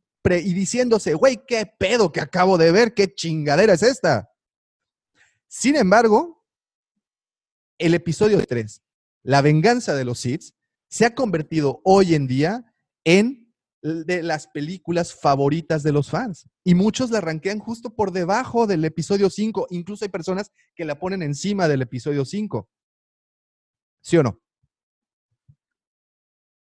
diciéndose, 0.53 1.15
güey, 1.15 1.41
¿qué 1.47 1.67
pedo 1.79 2.13
que 2.13 2.21
acabo 2.21 2.59
de 2.59 2.73
ver? 2.73 2.95
¿Qué 2.95 3.15
chingadera 3.15 3.75
es 3.75 3.83
esta? 3.83 4.31
Sin 5.47 5.77
embargo, 5.77 6.45
el 7.79 7.95
episodio 7.95 8.45
3, 8.45 8.83
La 9.23 9.41
venganza 9.41 9.95
de 9.95 10.05
los 10.05 10.21
Sith, 10.21 10.53
se 10.89 11.05
ha 11.05 11.15
convertido 11.15 11.81
hoy 11.85 12.15
en 12.15 12.27
día 12.27 12.75
en 13.05 13.48
de 13.83 14.23
las 14.23 14.49
películas 14.49 15.15
favoritas 15.15 15.83
de 15.83 15.93
los 15.93 16.11
fans. 16.11 16.49
Y 16.65 16.75
muchos 16.75 17.11
la 17.11 17.21
ranquean 17.21 17.59
justo 17.59 17.95
por 17.95 18.13
debajo 18.13 18.67
del 18.67 18.85
episodio 18.85 19.31
5. 19.31 19.69
Incluso 19.71 20.05
hay 20.05 20.11
personas 20.11 20.53
que 20.75 20.85
la 20.85 20.99
ponen 20.99 21.23
encima 21.23 21.69
del 21.69 21.83
episodio 21.83 22.25
5. 22.25 22.69
¿Sí 24.01 24.17
o 24.17 24.23
no? 24.23 24.41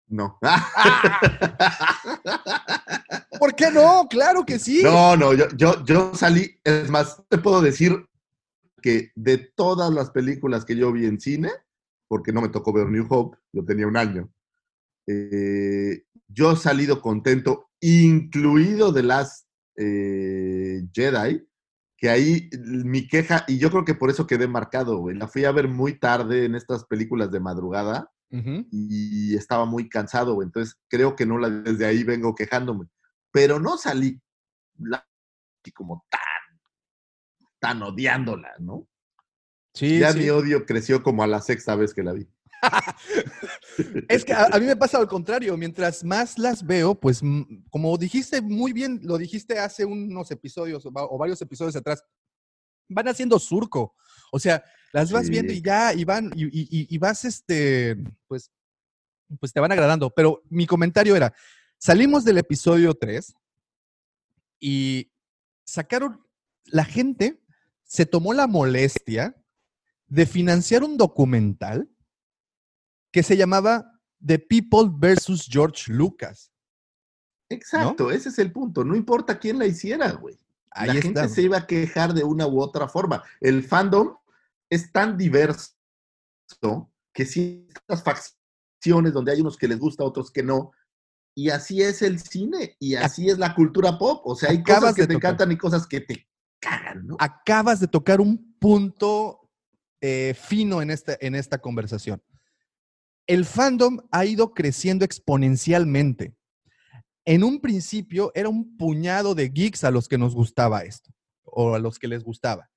No. 0.08 0.40
¿Por 3.40 3.56
qué 3.56 3.72
no? 3.72 4.08
Claro 4.10 4.46
que 4.46 4.60
sí. 4.60 4.84
No, 4.84 5.16
no, 5.16 5.34
yo, 5.34 5.46
yo, 5.56 5.84
yo 5.86 6.14
salí, 6.14 6.60
es 6.64 6.90
más, 6.90 7.22
te 7.30 7.38
puedo 7.38 7.62
decir 7.62 8.06
que 8.82 9.12
de 9.16 9.38
todas 9.38 9.92
las 9.92 10.12
películas 10.12 10.66
que 10.66 10.76
yo 10.76 10.92
vi 10.92 11.06
en 11.06 11.20
cine, 11.20 11.50
porque 12.10 12.34
no 12.34 12.42
me 12.42 12.50
tocó 12.50 12.74
ver 12.74 12.90
New 12.90 13.08
Hope, 13.10 13.38
yo 13.54 13.64
tenía 13.64 13.88
un 13.88 13.96
año, 13.96 14.30
eh, 15.08 16.04
yo 16.34 16.52
he 16.52 16.56
salido 16.56 17.02
contento, 17.02 17.70
incluido 17.80 18.92
de 18.92 19.04
las 19.04 19.48
Jedi, 20.94 21.48
que 21.98 22.10
ahí 22.10 22.50
mi 22.64 23.08
queja, 23.08 23.46
y 23.48 23.58
yo 23.58 23.70
creo 23.70 23.86
que 23.86 23.96
por 23.96 24.10
eso 24.10 24.26
quedé 24.28 24.48
marcado, 24.48 24.98
güey, 24.98 25.16
la 25.16 25.28
fui 25.28 25.46
a 25.46 25.52
ver 25.52 25.68
muy 25.68 26.00
tarde 26.00 26.46
en 26.46 26.56
estas 26.56 26.86
películas 26.86 27.32
de 27.32 27.40
madrugada 27.40 28.12
y 28.72 29.36
estaba 29.36 29.66
muy 29.66 29.90
cansado, 29.90 30.34
güey, 30.36 30.46
entonces 30.48 30.80
creo 30.88 31.16
que 31.16 31.26
no 31.26 31.38
la, 31.38 31.50
desde 31.50 31.86
ahí 31.86 32.04
vengo 32.04 32.34
quejándome, 32.34 32.88
pero 33.32 33.60
no 33.60 33.78
salí 33.78 34.22
la- 34.78 35.06
como 35.76 36.06
tan, 36.10 36.60
tan 37.60 37.84
odiándola, 37.84 38.54
¿no? 38.60 38.88
Sí, 39.74 40.00
ya 40.00 40.12
sí. 40.12 40.20
mi 40.20 40.30
odio 40.30 40.66
creció 40.66 41.04
como 41.04 41.24
a 41.24 41.28
la 41.28 41.40
sexta 41.42 41.76
vez 41.76 41.94
que 41.94 42.04
la 42.04 42.14
vi. 42.14 42.28
Es 44.10 44.24
que 44.26 44.34
a, 44.34 44.46
a 44.52 44.60
mí 44.60 44.66
me 44.66 44.76
pasa 44.76 44.98
al 44.98 45.08
contrario, 45.08 45.58
mientras 45.58 46.04
más 46.04 46.38
las 46.38 46.66
veo, 46.66 46.94
pues 46.96 47.22
como 47.70 47.98
dijiste 47.98 48.42
muy 48.42 48.74
bien, 48.74 49.00
lo 49.04 49.18
dijiste 49.18 49.58
hace 49.60 49.86
unos 49.86 50.30
episodios 50.32 50.86
o 50.86 50.92
va- 50.92 51.06
o 51.06 51.18
varios 51.18 51.42
episodios 51.42 51.76
atrás, 51.76 52.04
van 52.90 53.08
haciendo 53.08 53.40
surco. 53.40 53.96
O 54.32 54.40
sea, 54.40 54.64
las 54.94 55.12
vas 55.12 55.26
Sí. 55.26 55.32
viendo 55.32 55.54
y 55.54 55.62
ya, 55.62 55.94
y 55.94 56.04
van, 56.04 56.32
y- 56.36 56.50
y 56.94 56.98
vas, 56.98 57.26
este, 57.26 57.98
pues, 58.28 58.52
pues 59.40 59.54
te 59.54 59.60
van 59.60 59.72
agradando. 59.72 60.10
Pero 60.10 60.44
mi 60.50 60.66
comentario 60.68 61.16
era, 61.16 61.34
salimos 61.78 62.24
del 62.26 62.38
episodio 62.38 62.94
3 62.94 63.34
y 64.60 65.12
sacaron, 65.64 66.22
la 66.66 66.86
gente 66.86 67.42
se 67.84 68.06
tomó 68.06 68.34
la 68.34 68.48
molestia 68.48 69.36
de 70.08 70.26
financiar 70.26 70.84
un 70.84 70.98
documental 70.98 71.90
que 73.12 73.24
se 73.24 73.38
llamaba 73.38 74.00
The 74.26 74.40
People 74.40 74.90
versus 74.94 75.48
George 75.50 75.92
Lucas. 75.92 76.52
Exacto, 77.50 78.12
ese 78.12 78.30
es 78.30 78.40
el 78.40 78.52
punto. 78.52 78.84
No 78.86 78.96
importa 78.96 79.38
quién 79.38 79.60
la 79.60 79.66
hiciera, 79.66 80.12
güey. 80.14 80.40
Ahí 80.72 80.88
la 80.88 80.94
está. 80.94 81.24
gente 81.24 81.30
se 81.30 81.42
iba 81.42 81.58
a 81.58 81.68
quejar 81.68 82.14
de 82.14 82.24
una 82.24 82.48
u 82.48 82.62
otra 82.62 82.88
forma. 82.88 83.24
El 83.42 83.64
fandom 83.64 84.16
es 84.70 84.92
tan 84.92 85.18
diverso 85.18 85.74
que 87.14 87.26
si 87.26 87.68
estas 87.70 88.04
facciones 88.04 89.12
donde 89.14 89.34
hay 89.34 89.42
unos 89.42 89.58
que 89.58 89.68
les 89.68 89.80
gusta, 89.80 90.04
otros 90.04 90.32
que 90.32 90.44
no. 90.44 90.72
Y 91.36 91.50
así 91.50 91.82
es 91.82 92.02
el 92.02 92.20
cine 92.20 92.76
y 92.80 92.96
así 92.96 93.30
es 93.30 93.38
la 93.38 93.54
cultura 93.54 93.98
pop. 93.98 94.22
O 94.26 94.36
sea, 94.36 94.50
hay 94.52 94.58
Acabas 94.60 94.82
cosas 94.82 94.96
que 94.96 95.08
te 95.08 95.14
tocar. 95.14 95.32
encantan 95.32 95.52
y 95.52 95.58
cosas 95.58 95.88
que 95.88 96.02
te 96.02 96.28
cagan, 96.62 97.08
¿no? 97.08 97.18
Acabas 97.20 97.80
de 97.82 97.88
tocar 97.88 98.22
un 98.22 98.56
punto 98.60 99.50
eh, 100.00 100.36
fino 100.40 100.82
en 100.82 100.90
esta, 100.92 101.18
en 101.20 101.36
esta 101.36 101.58
conversación. 101.58 102.22
El 103.28 103.46
fandom 103.46 104.00
ha 104.12 104.26
ido 104.26 104.54
creciendo 104.54 105.06
exponencialmente. 105.06 106.34
En 107.26 107.44
un 107.44 107.62
principio 107.62 108.32
era 108.34 108.50
un 108.50 108.78
puñado 108.78 109.36
de 109.36 109.50
geeks 109.50 109.84
a 109.84 109.92
los 109.92 110.08
que 110.08 110.18
nos 110.18 110.34
gustaba 110.34 110.84
esto, 110.84 111.12
o 111.44 111.76
a 111.76 111.80
los 111.80 112.00
que 112.00 112.08
les 112.08 112.24
gustaba. 112.24 112.70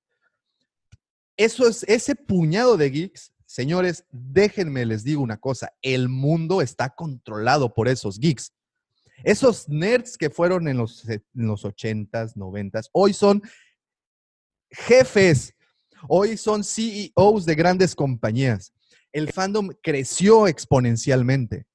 Eso 1.37 1.66
es, 1.66 1.83
ese 1.85 2.15
puñado 2.15 2.77
de 2.77 2.91
geeks, 2.91 3.33
señores, 3.47 4.05
déjenme 4.11 4.85
les 4.85 5.03
digo 5.03 5.23
una 5.23 5.39
cosa, 5.39 5.73
el 5.83 6.09
mundo 6.09 6.61
está 6.61 6.95
controlado 6.95 7.73
por 7.73 7.89
esos 7.89 8.19
geeks. 8.19 8.53
Esos 9.23 9.69
nerds 9.69 10.19
que 10.19 10.29
fueron 10.29 10.69
en 10.69 10.77
los, 10.77 11.09
en 11.09 11.23
los 11.33 11.65
80s, 11.65 12.35
90s, 12.35 12.89
hoy 12.93 13.15
son 13.15 13.43
jefes, 14.71 15.55
hoy 16.09 16.37
son 16.37 16.62
CEOs 16.62 17.47
de 17.47 17.55
grandes 17.55 17.95
compañías. 17.95 18.73
El 19.15 19.31
fandom 19.32 19.70
creció 19.82 20.49
exponencialmente. 20.49 21.66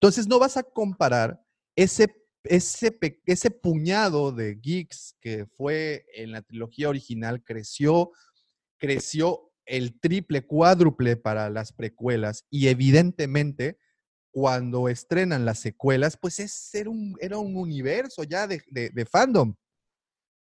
Entonces 0.00 0.28
no 0.28 0.38
vas 0.38 0.56
a 0.56 0.62
comparar 0.62 1.42
ese, 1.74 2.14
ese, 2.44 2.96
ese 3.24 3.50
puñado 3.50 4.32
de 4.32 4.54
geeks 4.54 5.16
que 5.20 5.46
fue 5.46 6.04
en 6.14 6.30
la 6.32 6.42
trilogía 6.42 6.88
original, 6.88 7.42
creció, 7.42 8.12
creció 8.78 9.50
el 9.64 9.98
triple, 9.98 10.46
cuádruple 10.46 11.16
para 11.16 11.50
las 11.50 11.72
precuelas 11.72 12.44
y 12.50 12.68
evidentemente 12.68 13.78
cuando 14.30 14.88
estrenan 14.88 15.44
las 15.46 15.58
secuelas, 15.58 16.16
pues 16.20 16.38
es, 16.38 16.74
era, 16.74 16.90
un, 16.90 17.16
era 17.20 17.38
un 17.38 17.56
universo 17.56 18.22
ya 18.24 18.46
de, 18.46 18.62
de- 18.70 18.90
de 18.90 19.06
fandom. 19.06 19.54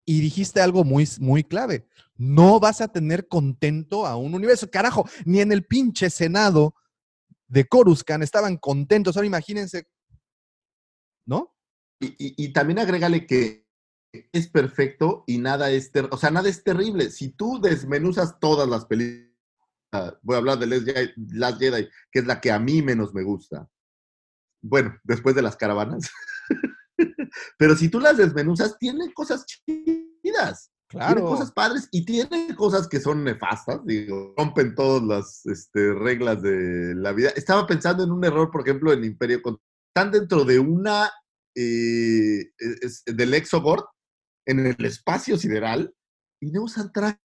Y 0.05 0.21
dijiste 0.21 0.61
algo 0.61 0.83
muy, 0.83 1.07
muy 1.19 1.43
clave. 1.43 1.87
No 2.15 2.59
vas 2.59 2.81
a 2.81 2.89
tener 2.89 3.27
contento 3.27 4.05
a 4.05 4.15
un 4.15 4.35
universo. 4.35 4.69
Carajo, 4.69 5.07
ni 5.25 5.39
en 5.39 5.51
el 5.51 5.65
pinche 5.65 6.09
Senado 6.09 6.75
de 7.47 7.65
Coruscant 7.65 8.23
estaban 8.23 8.57
contentos. 8.57 9.15
Ahora 9.15 9.27
imagínense, 9.27 9.87
¿no? 11.25 11.55
Y, 11.99 12.51
también 12.51 12.79
agrégale 12.79 13.25
que 13.25 13.65
es 14.33 14.49
perfecto 14.49 15.23
y 15.25 15.37
nada 15.37 15.71
es 15.71 15.89
o 16.11 16.17
sea, 16.17 16.31
nada 16.31 16.49
es 16.49 16.63
terrible. 16.63 17.09
Si 17.09 17.29
tú 17.29 17.61
desmenuzas 17.61 18.39
todas 18.39 18.67
las 18.67 18.85
películas, 18.85 19.31
voy 20.21 20.35
a 20.35 20.39
hablar 20.39 20.59
de 20.59 20.67
Last 20.67 20.85
Jedi, 20.85 21.13
Last 21.15 21.59
Jedi, 21.59 21.89
que 22.11 22.19
es 22.19 22.25
la 22.25 22.41
que 22.41 22.51
a 22.51 22.59
mí 22.59 22.81
menos 22.81 23.13
me 23.13 23.23
gusta. 23.23 23.69
Bueno, 24.61 24.99
después 25.03 25.35
de 25.35 25.41
las 25.41 25.55
caravanas. 25.55 26.09
Pero 27.57 27.75
si 27.75 27.89
tú 27.89 27.99
las 27.99 28.17
desmenuzas, 28.17 28.77
tienen 28.79 29.11
cosas 29.13 29.45
chidas. 29.45 30.71
Tiene 30.89 31.21
cosas 31.21 31.51
padres 31.51 31.87
y 31.91 32.05
tiene 32.05 32.55
cosas 32.55 32.87
que 32.87 32.99
son 32.99 33.23
nefastas, 33.23 33.83
digo, 33.83 34.35
rompen 34.37 34.75
todas 34.75 35.01
las 35.01 35.45
este, 35.47 35.91
reglas 35.93 36.41
de 36.43 36.93
la 36.95 37.11
vida. 37.13 37.29
Estaba 37.35 37.65
pensando 37.65 38.03
en 38.03 38.11
un 38.11 38.23
error, 38.23 38.51
por 38.51 38.61
ejemplo, 38.61 38.93
en 38.93 39.03
Imperio. 39.03 39.41
Están 39.95 40.11
dentro 40.11 40.45
de 40.45 40.59
una 40.59 41.09
eh, 41.55 42.51
es- 42.57 43.03
del 43.05 43.33
Exogord 43.33 43.85
en 44.47 44.65
el 44.67 44.85
espacio 44.85 45.37
sideral 45.37 45.95
y 46.41 46.51
no 46.51 46.63
usan 46.63 46.91
traje. 46.91 47.19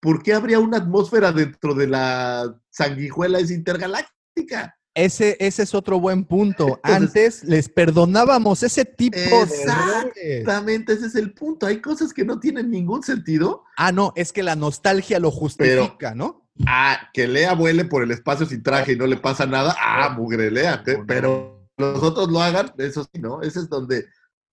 ¿Por 0.00 0.22
qué 0.22 0.34
habría 0.34 0.58
una 0.58 0.78
atmósfera 0.78 1.30
dentro 1.30 1.74
de 1.74 1.86
la 1.86 2.60
sanguijuela 2.70 3.38
es 3.38 3.52
intergaláctica? 3.52 4.76
Ese, 4.94 5.36
ese 5.40 5.62
es 5.62 5.74
otro 5.74 5.98
buen 5.98 6.24
punto. 6.24 6.78
Antes 6.82 7.44
les 7.44 7.68
perdonábamos 7.68 8.62
ese 8.62 8.84
tipo 8.84 9.16
de 9.16 9.24
errores. 9.24 10.12
Exactamente, 10.16 10.92
ese 10.92 11.06
es 11.06 11.14
el 11.14 11.32
punto. 11.32 11.66
Hay 11.66 11.80
cosas 11.80 12.12
que 12.12 12.24
no 12.24 12.38
tienen 12.38 12.70
ningún 12.70 13.02
sentido. 13.02 13.64
Ah, 13.76 13.90
no, 13.90 14.12
es 14.16 14.32
que 14.32 14.42
la 14.42 14.54
nostalgia 14.54 15.18
lo 15.18 15.30
justifica, 15.30 16.14
¿no? 16.14 16.50
Ah, 16.66 17.08
que 17.14 17.26
Lea 17.26 17.54
vuele 17.54 17.86
por 17.86 18.02
el 18.02 18.10
espacio 18.10 18.44
sin 18.44 18.62
traje 18.62 18.92
y 18.92 18.96
no 18.96 19.06
le 19.06 19.16
pasa 19.16 19.46
nada. 19.46 19.74
Ah, 19.80 20.10
mugre 20.10 20.50
Lea. 20.50 20.82
Pero 21.06 21.66
los 21.78 22.02
otros 22.02 22.30
lo 22.30 22.42
hagan, 22.42 22.72
eso 22.76 23.04
sí, 23.04 23.20
¿no? 23.20 23.40
Ese 23.40 23.60
es 23.60 23.68
donde 23.70 24.06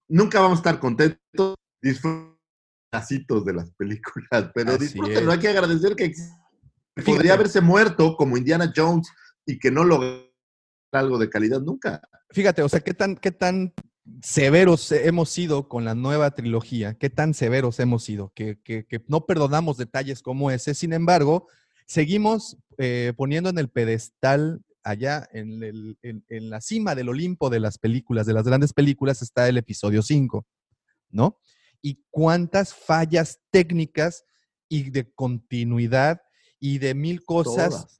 nunca 0.08 0.40
vamos 0.40 0.60
a 0.60 0.62
estar 0.62 0.80
contentos, 0.80 1.56
disfruten 1.82 2.40
de 3.46 3.54
las 3.54 3.72
películas, 3.72 4.50
pero 4.54 4.76
disfrútenlo, 4.78 5.32
hay 5.32 5.38
que 5.40 5.48
agradecer 5.48 5.96
que 5.96 6.12
podría 7.06 7.34
haberse 7.34 7.62
muerto 7.62 8.16
como 8.18 8.36
Indiana 8.36 8.74
Jones 8.76 9.08
y 9.46 9.60
que 9.60 9.70
no 9.70 9.84
logró 9.84 10.29
algo 10.92 11.18
de 11.18 11.30
calidad 11.30 11.62
nunca. 11.62 12.02
Fíjate, 12.32 12.62
o 12.62 12.70
sea, 12.70 12.80
qué 12.82 12.94
tan, 12.94 13.16
qué 13.16 13.32
tan 13.32 13.74
severos 14.22 14.92
hemos 14.92 15.30
sido 15.30 15.68
con 15.68 15.86
la 15.86 15.96
nueva 15.96 16.32
trilogía, 16.32 16.96
qué 16.96 17.10
tan 17.10 17.34
severos 17.34 17.80
hemos 17.80 18.04
sido, 18.04 18.32
que, 18.36 18.60
que- 18.64 18.86
que 18.86 19.04
no 19.08 19.26
perdonamos 19.26 19.78
detalles 19.78 20.22
como 20.22 20.50
ese. 20.52 20.74
Sin 20.74 20.94
embargo, 20.94 21.48
seguimos 21.86 22.58
eh, 22.78 23.14
poniendo 23.18 23.50
en 23.50 23.58
el 23.60 23.70
pedestal, 23.70 24.62
allá 24.84 25.28
en, 25.34 25.62
el- 25.64 25.98
en- 26.02 26.26
en 26.30 26.50
la 26.50 26.62
cima 26.62 26.96
del 26.96 27.10
Olimpo 27.10 27.50
de 27.50 27.60
las 27.60 27.78
películas, 27.78 28.26
de 28.26 28.34
las 28.34 28.46
grandes 28.46 28.74
películas, 28.74 29.22
está 29.22 29.48
el 29.48 29.58
episodio 29.58 30.02
5, 30.02 30.48
¿no? 31.10 31.40
Y 31.82 32.04
cuántas 32.10 32.74
fallas 32.74 33.40
técnicas 33.52 34.24
y 34.68 34.90
de 34.92 35.12
continuidad 35.14 36.22
y 36.60 36.78
de 36.80 36.94
mil 36.94 37.24
cosas 37.24 37.70
Todas, 37.70 38.00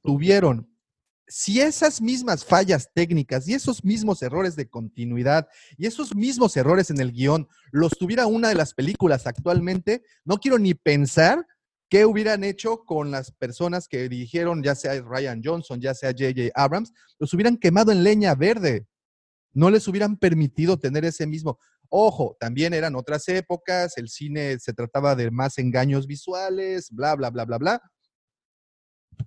Si 1.30 1.60
esas 1.60 2.02
mismas 2.02 2.44
fallas 2.44 2.90
técnicas 2.92 3.46
y 3.48 3.54
esos 3.54 3.84
mismos 3.84 4.20
errores 4.20 4.56
de 4.56 4.68
continuidad 4.68 5.48
y 5.78 5.86
esos 5.86 6.16
mismos 6.16 6.56
errores 6.56 6.90
en 6.90 7.00
el 7.00 7.12
guion 7.12 7.48
los 7.70 7.92
tuviera 7.92 8.26
una 8.26 8.48
de 8.48 8.56
las 8.56 8.74
películas 8.74 9.28
actualmente, 9.28 10.02
no 10.24 10.38
quiero 10.38 10.58
ni 10.58 10.74
pensar 10.74 11.46
qué 11.88 12.04
hubieran 12.04 12.42
hecho 12.42 12.84
con 12.84 13.12
las 13.12 13.30
personas 13.30 13.86
que 13.86 14.08
dirigieron, 14.08 14.60
ya 14.62 14.74
sea 14.74 15.00
Ryan 15.00 15.40
Johnson, 15.42 15.80
ya 15.80 15.94
sea 15.94 16.10
J.J. 16.10 16.50
Abrams, 16.54 16.92
los 17.20 17.32
hubieran 17.32 17.56
quemado 17.56 17.92
en 17.92 18.02
leña 18.02 18.34
verde. 18.34 18.88
No 19.52 19.70
les 19.70 19.86
hubieran 19.86 20.16
permitido 20.16 20.78
tener 20.78 21.04
ese 21.04 21.26
mismo. 21.28 21.60
Ojo, 21.88 22.36
también 22.40 22.74
eran 22.74 22.96
otras 22.96 23.28
épocas, 23.28 23.96
el 23.98 24.08
cine 24.08 24.58
se 24.58 24.72
trataba 24.72 25.14
de 25.14 25.30
más 25.30 25.58
engaños 25.58 26.08
visuales, 26.08 26.90
bla, 26.90 27.14
bla, 27.14 27.30
bla, 27.30 27.44
bla, 27.44 27.58
bla 27.58 27.82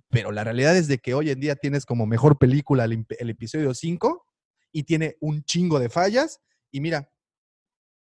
pero 0.08 0.32
la 0.32 0.44
realidad 0.44 0.76
es 0.76 0.88
de 0.88 0.98
que 0.98 1.14
hoy 1.14 1.30
en 1.30 1.40
día 1.40 1.56
tienes 1.56 1.86
como 1.86 2.06
mejor 2.06 2.38
película 2.38 2.84
el, 2.84 3.30
episodio 3.30 3.74
5 3.74 4.26
y 4.72 4.84
tiene 4.84 5.16
un 5.20 5.42
chingo 5.44 5.78
de 5.78 5.88
fallas 5.88 6.40
y 6.70 6.80
mira, 6.80 7.10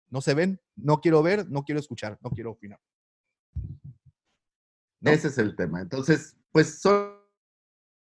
no 0.09 0.21
se 0.21 0.35
ven, 0.35 0.61
no 0.77 1.01
quiero 1.01 1.23
ver, 1.23 1.49
no 1.51 1.65
quiero 1.65 1.81
escuchar, 1.81 2.19
no 2.21 2.31
quiero 2.31 2.53
opinar. 2.53 2.81
Ese 5.03 5.29
es 5.29 5.39
el 5.39 5.55
tema. 5.57 5.81
Entonces, 5.81 6.37
pues 6.51 6.81
son 6.81 7.25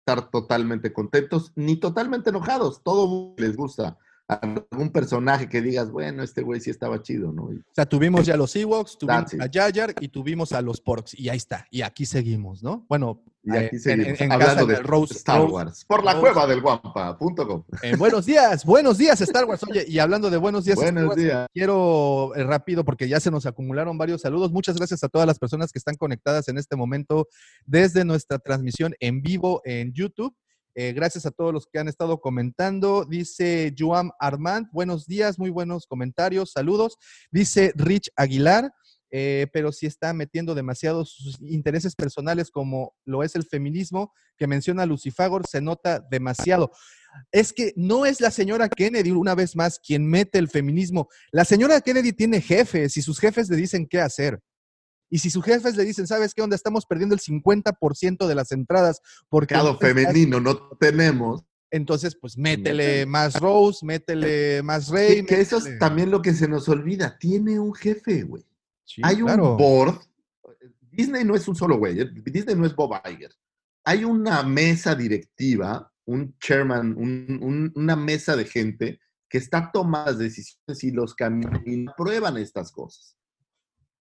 estar 0.08 0.30
totalmente 0.30 0.92
contentos 0.92 1.52
ni 1.54 1.76
totalmente 1.76 2.30
enojados. 2.30 2.82
Todo 2.82 3.34
les 3.36 3.56
gusta 3.56 3.98
algún 4.28 4.90
personaje 4.92 5.48
que 5.48 5.62
digas, 5.62 5.90
bueno, 5.90 6.22
este 6.22 6.42
güey 6.42 6.60
sí 6.60 6.68
estaba 6.70 7.00
chido, 7.02 7.32
¿no? 7.32 7.44
O 7.44 7.52
sea, 7.74 7.86
tuvimos 7.86 8.26
ya 8.26 8.36
los 8.36 8.54
Ewoks, 8.54 8.98
tuvimos 8.98 9.30
That's 9.32 9.56
a 9.56 9.70
Jar 9.72 9.94
y 10.00 10.08
tuvimos 10.08 10.52
a 10.52 10.60
los 10.60 10.80
Porks 10.82 11.18
y 11.18 11.30
ahí 11.30 11.38
está, 11.38 11.66
y 11.70 11.80
aquí 11.80 12.04
seguimos, 12.04 12.62
¿no? 12.62 12.84
Bueno, 12.90 13.22
Y 13.42 13.52
eh, 13.56 13.58
aquí 13.58 13.76
en- 13.76 13.80
seguimos, 13.82 14.20
en, 14.20 14.26
en 14.26 14.32
hablando 14.32 14.66
de 14.66 14.76
Rose, 14.80 15.14
Star 15.14 15.40
Rose- 15.40 15.52
Wars. 15.52 15.84
Por 15.86 16.04
la 16.04 16.12
Rose- 16.12 16.20
cueva 16.20 16.46
del 16.46 16.60
guampa.com. 16.60 17.64
eh, 17.82 17.96
buenos 17.96 18.26
días, 18.26 18.64
buenos 18.66 18.98
días 18.98 19.18
Star 19.22 19.46
Wars. 19.46 19.62
Oye, 19.64 19.86
y 19.88 19.98
hablando 19.98 20.28
de 20.28 20.36
buenos 20.36 20.64
días, 20.66 20.78
Star 20.78 20.92
Buenos 20.92 21.08
Wars, 21.10 21.22
días. 21.22 21.46
Quiero 21.54 22.32
eh, 22.36 22.44
rápido, 22.44 22.84
porque 22.84 23.08
ya 23.08 23.20
se 23.20 23.30
nos 23.30 23.46
acumularon 23.46 23.96
varios 23.96 24.20
saludos. 24.20 24.52
Muchas 24.52 24.76
gracias 24.76 25.02
a 25.04 25.08
todas 25.08 25.26
las 25.26 25.38
personas 25.38 25.72
que 25.72 25.78
están 25.78 25.94
conectadas 25.96 26.48
en 26.48 26.58
este 26.58 26.76
momento 26.76 27.28
desde 27.64 28.04
nuestra 28.04 28.38
transmisión 28.38 28.94
en 29.00 29.22
vivo 29.22 29.62
en 29.64 29.92
YouTube. 29.94 30.34
Eh, 30.80 30.92
gracias 30.92 31.26
a 31.26 31.32
todos 31.32 31.52
los 31.52 31.66
que 31.66 31.80
han 31.80 31.88
estado 31.88 32.20
comentando. 32.20 33.04
Dice 33.04 33.74
Joam 33.76 34.12
Armand, 34.20 34.68
buenos 34.70 35.08
días, 35.08 35.36
muy 35.36 35.50
buenos 35.50 35.88
comentarios, 35.88 36.52
saludos. 36.52 36.98
Dice 37.32 37.72
Rich 37.74 38.12
Aguilar, 38.14 38.70
eh, 39.10 39.48
pero 39.52 39.72
si 39.72 39.86
está 39.86 40.12
metiendo 40.12 40.54
demasiado 40.54 41.04
sus 41.04 41.40
intereses 41.40 41.96
personales 41.96 42.52
como 42.52 42.94
lo 43.04 43.24
es 43.24 43.34
el 43.34 43.42
feminismo 43.42 44.12
que 44.36 44.46
menciona 44.46 44.86
Lucifagor, 44.86 45.48
se 45.48 45.60
nota 45.60 45.98
demasiado. 45.98 46.70
Es 47.32 47.52
que 47.52 47.72
no 47.74 48.06
es 48.06 48.20
la 48.20 48.30
señora 48.30 48.68
Kennedy, 48.68 49.10
una 49.10 49.34
vez 49.34 49.56
más, 49.56 49.80
quien 49.80 50.06
mete 50.06 50.38
el 50.38 50.48
feminismo. 50.48 51.08
La 51.32 51.44
señora 51.44 51.80
Kennedy 51.80 52.12
tiene 52.12 52.40
jefes 52.40 52.96
y 52.96 53.02
sus 53.02 53.18
jefes 53.18 53.50
le 53.50 53.56
dicen 53.56 53.84
qué 53.84 54.00
hacer. 54.00 54.38
Y 55.10 55.18
si 55.18 55.30
sus 55.30 55.44
jefes 55.44 55.76
le 55.76 55.84
dicen, 55.84 56.06
¿sabes 56.06 56.34
qué 56.34 56.42
onda? 56.42 56.54
Estamos 56.56 56.84
perdiendo 56.86 57.14
el 57.14 57.20
50% 57.20 58.26
de 58.26 58.34
las 58.34 58.52
entradas 58.52 59.00
porque... 59.28 59.54
Mercado 59.54 59.78
femenino 59.78 60.40
no 60.40 60.56
tenemos. 60.78 61.42
Entonces, 61.70 62.16
pues 62.18 62.36
métele 62.38 63.04
más 63.06 63.38
Rose, 63.40 63.84
métele 63.84 64.62
más 64.62 64.88
Rey. 64.88 65.16
Que, 65.20 65.26
que 65.26 65.40
eso 65.40 65.58
es 65.58 65.78
también 65.78 66.10
lo 66.10 66.22
que 66.22 66.32
se 66.32 66.48
nos 66.48 66.68
olvida. 66.68 67.18
Tiene 67.18 67.58
un 67.60 67.74
jefe, 67.74 68.22
güey. 68.22 68.44
Sí, 68.84 69.02
Hay 69.04 69.16
claro. 69.16 69.52
un 69.52 69.56
board. 69.58 69.98
Disney 70.90 71.24
no 71.24 71.34
es 71.36 71.46
un 71.46 71.54
solo 71.54 71.76
güey. 71.78 72.00
eh, 72.00 72.10
Disney 72.24 72.54
no 72.56 72.64
es 72.66 72.74
Bob 72.74 72.92
Iger. 73.08 73.32
Hay 73.84 74.04
una 74.04 74.42
mesa 74.42 74.94
directiva, 74.94 75.92
un 76.06 76.36
chairman, 76.38 76.94
un- 76.96 77.38
un- 77.42 77.72
una 77.76 77.96
mesa 77.96 78.34
de 78.34 78.44
gente 78.46 79.00
que 79.28 79.38
está 79.38 79.70
tomando 79.72 80.10
las 80.10 80.18
decisiones 80.18 80.82
y 80.84 80.90
los 80.90 81.14
caminos 81.14 81.60
y 81.66 81.86
aprueban 81.86 82.38
estas 82.38 82.72
cosas. 82.72 83.14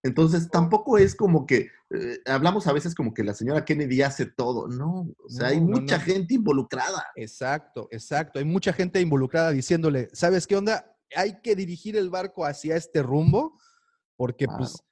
Entonces, 0.07 0.49
tampoco 0.49 0.97
es 0.97 1.15
como 1.15 1.45
que 1.45 1.69
eh, 1.89 2.19
hablamos 2.25 2.67
a 2.67 2.73
veces 2.73 2.93
como 2.95 3.13
que 3.13 3.23
la 3.23 3.34
señora 3.34 3.63
Kennedy 3.63 4.01
hace 4.01 4.25
todo. 4.25 4.67
No, 4.67 5.09
o 5.23 5.29
sea, 5.29 5.47
hay 5.49 5.61
No, 5.61 5.79
mucha 5.79 5.97
no. 5.97 6.03
gente 6.03 6.34
involucrada. 6.34 7.05
Exacto, 7.15 7.88
exacto. 7.91 8.39
Hay 8.39 8.45
mucha 8.45 8.73
gente 8.73 8.99
involucrada 8.99 9.51
diciéndole, 9.51 10.09
¿sabes 10.13 10.47
qué 10.47 10.55
onda? 10.55 10.95
Hay 11.15 11.39
que 11.41 11.55
dirigir 11.55 11.95
el 11.95 12.09
barco 12.09 12.45
hacia 12.45 12.75
este 12.75 13.01
rumbo, 13.01 13.57
porque 14.15 14.47
pues, 14.47 14.84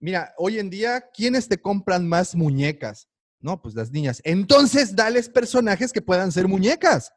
mira, 0.00 0.34
hoy 0.38 0.58
en 0.58 0.70
día, 0.70 1.02
¿quiénes 1.12 1.48
te 1.48 1.60
compran 1.60 2.08
más 2.08 2.34
muñecas? 2.34 3.08
No, 3.38 3.62
pues 3.62 3.74
las 3.74 3.90
niñas. 3.90 4.20
Entonces, 4.24 4.94
dales 4.94 5.28
personajes 5.28 5.92
que 5.92 6.02
puedan 6.02 6.32
ser 6.32 6.48
muñecas. 6.48 7.12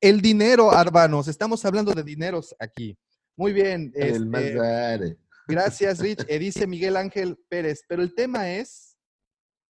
El 0.00 0.22
dinero, 0.22 0.70
Arbanos, 0.70 1.28
estamos 1.28 1.64
hablando 1.64 1.92
de 1.92 2.02
dineros 2.02 2.54
aquí. 2.58 2.96
Muy 3.36 3.52
bien. 3.52 3.92
El 3.94 4.26
más 4.26 4.42
este, 4.42 4.54
grande. 4.54 5.18
Gracias, 5.48 5.98
Rich. 5.98 6.24
Eh, 6.28 6.38
dice 6.38 6.66
Miguel 6.66 6.96
Ángel 6.96 7.38
Pérez, 7.48 7.82
pero 7.88 8.02
el 8.02 8.14
tema 8.14 8.50
es 8.50 8.96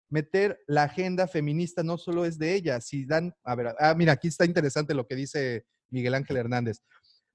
meter 0.08 0.58
la 0.66 0.84
agenda 0.84 1.26
feminista, 1.26 1.82
no 1.82 1.98
solo 1.98 2.24
es 2.24 2.38
de 2.38 2.54
ella. 2.54 2.80
Si 2.80 3.04
dan, 3.04 3.34
a 3.44 3.54
ver, 3.54 3.74
ah, 3.78 3.94
mira, 3.94 4.12
aquí 4.12 4.28
está 4.28 4.44
interesante 4.44 4.94
lo 4.94 5.06
que 5.06 5.16
dice 5.16 5.66
Miguel 5.90 6.14
Ángel 6.14 6.36
Hernández. 6.36 6.78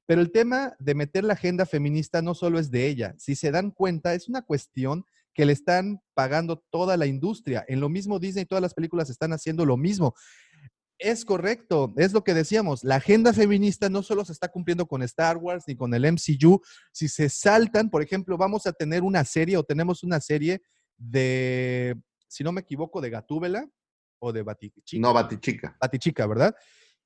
Pero 0.08 0.22
el 0.22 0.32
tema 0.32 0.76
de 0.80 0.96
meter 0.96 1.24
la 1.24 1.34
agenda 1.34 1.66
feminista 1.66 2.22
no 2.22 2.34
solo 2.34 2.60
es 2.60 2.72
de 2.72 2.88
ella. 2.88 3.16
Si 3.18 3.36
se 3.36 3.52
dan 3.52 3.72
cuenta, 3.72 4.14
es 4.14 4.28
una 4.28 4.42
cuestión 4.42 5.06
que 5.34 5.46
le 5.46 5.54
están 5.54 6.02
pagando 6.14 6.64
toda 6.70 6.98
la 6.98 7.06
industria. 7.06 7.64
En 7.68 7.80
lo 7.80 7.88
mismo 7.88 8.20
Disney, 8.20 8.46
todas 8.46 8.62
las 8.62 8.74
películas 8.74 9.10
están 9.10 9.32
haciendo 9.32 9.66
lo 9.66 9.78
mismo. 9.78 10.14
Es 11.04 11.26
correcto, 11.26 11.92
es 11.98 12.14
lo 12.14 12.24
que 12.24 12.36
decíamos. 12.36 12.84
La 12.84 12.96
agenda 12.98 13.34
feminista 13.34 13.90
no 13.90 14.04
solo 14.04 14.24
se 14.24 14.34
está 14.34 14.48
cumpliendo 14.50 14.86
con 14.86 15.02
Star 15.02 15.38
Wars 15.38 15.64
ni 15.68 15.76
con 15.76 15.92
el 15.96 16.06
MCU. 16.06 16.62
Si 16.92 17.08
se 17.08 17.28
saltan, 17.28 17.90
por 17.90 18.04
ejemplo, 18.04 18.38
vamos 18.38 18.68
a 18.68 18.72
tener 18.72 19.02
una 19.02 19.26
serie 19.26 19.58
o 19.58 19.64
tenemos 19.64 20.04
una 20.04 20.20
serie 20.20 20.62
de, 20.98 21.96
si 22.28 22.44
no 22.44 22.52
me 22.52 22.62
equivoco, 22.62 23.02
de 23.02 23.10
Gatúbela 23.10 23.68
o 24.20 24.32
de 24.32 24.44
Batichica. 24.44 25.00
No, 25.02 25.12
Batichica. 25.12 25.76
Batichica, 25.82 26.28
¿verdad? 26.28 26.56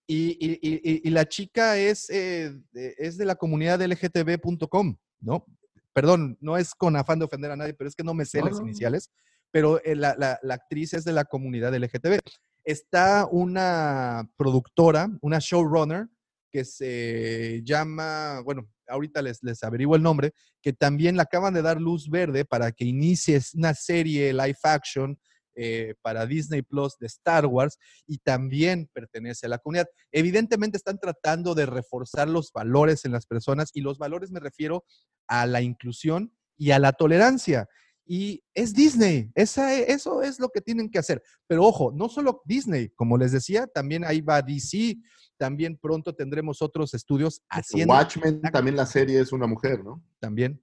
Y, 0.06 0.38
y- 0.46 0.60
y- 0.62 1.02
y- 1.08 1.10
la 1.10 1.26
chica 1.26 1.78
es, 1.78 2.10
eh, 2.10 2.54
de, 2.74 2.96
es 2.98 3.18
de 3.18 3.24
la 3.26 3.36
comunidad 3.36 3.82
LGTB.com, 3.82 4.98
¿no? 5.22 5.46
Perdón, 5.94 6.38
no 6.42 6.58
es 6.58 6.76
con 6.76 6.98
afán 6.98 7.20
de 7.20 7.26
ofender 7.26 7.50
a 7.52 7.56
nadie, 7.56 7.74
pero 7.74 7.88
es 7.88 7.96
que 7.96 8.04
no 8.04 8.14
me 8.14 8.26
sé 8.26 8.40
No, 8.40 8.48
las 8.48 8.60
no. 8.60 8.66
iniciales, 8.68 9.10
pero 9.52 9.82
eh, 9.86 9.96
la, 9.96 10.16
la- 10.20 10.38
la 10.44 10.56
actriz 10.56 10.94
es 10.94 11.06
de 11.06 11.14
la 11.14 11.24
comunidad 11.24 11.74
LGTB. 11.74 12.20
Está 12.66 13.28
una 13.32 14.30
productora, 14.36 15.10
una 15.22 15.40
showrunner, 15.40 16.08
que 16.52 16.66
se 16.66 17.62
llama, 17.64 18.42
bueno, 18.44 18.68
ahorita 18.88 19.22
les, 19.22 19.44
les 19.44 19.64
averiguo 19.64 19.96
el 19.96 20.04
nombre, 20.04 20.34
que 20.62 20.74
también 20.74 21.16
le 21.16 21.22
acaban 21.22 21.54
de 21.54 21.62
dar 21.62 21.80
luz 21.80 22.10
verde 22.10 22.46
para 22.46 22.72
que 22.72 22.86
inicie 22.86 23.40
una 23.56 23.74
serie 23.74 24.34
live 24.34 24.58
action 24.64 25.18
eh, 25.58 25.96
para 26.02 26.26
Disney 26.26 26.64
Plus 26.64 26.98
de 27.00 27.08
Star 27.08 27.46
Wars 27.46 27.78
y 28.06 28.18
también 28.18 28.90
pertenece 28.92 29.46
a 29.46 29.50
la 29.50 29.58
comunidad. 29.58 29.88
Evidentemente 30.12 30.76
están 30.76 31.00
tratando 31.00 31.56
de 31.56 31.66
reforzar 31.66 32.28
los 32.28 32.52
valores 32.52 33.06
en 33.06 33.14
las 33.14 33.26
personas 33.26 33.70
y 33.74 33.80
los 33.80 33.98
valores 33.98 34.32
me 34.32 34.42
refiero 34.42 34.84
a 35.28 35.46
la 35.46 35.62
inclusión 35.62 36.34
y 36.58 36.72
a 36.72 36.80
la 36.80 36.92
tolerancia. 36.92 37.70
Y 38.08 38.44
es 38.54 38.74
Disney, 38.74 39.32
esa, 39.34 39.74
e- 39.74 39.92
eso 39.92 40.22
es 40.22 40.40
lo 40.40 40.50
que 40.50 40.62
tienen 40.62 40.90
que 40.90 41.00
hacer. 41.00 41.24
Pero 41.48 41.64
ojo, 41.64 41.92
no 41.92 42.08
solo 42.08 42.42
Disney, 42.46 42.90
como 42.90 43.18
les 43.18 43.32
decía, 43.32 43.66
también 43.68 44.04
ahí 44.06 44.22
va 44.22 44.42
DC, 44.44 44.98
también 45.38 45.78
pronto 45.78 46.14
tendremos 46.14 46.62
otros 46.62 46.94
estudios 46.94 47.42
haciendo 47.50 47.94
Watchmen, 47.94 48.42
también 48.42 48.76
la 48.76 48.86
serie 48.86 49.20
es 49.20 49.32
una 49.32 49.48
mujer, 49.48 49.84
¿no? 49.84 50.04
también. 50.20 50.62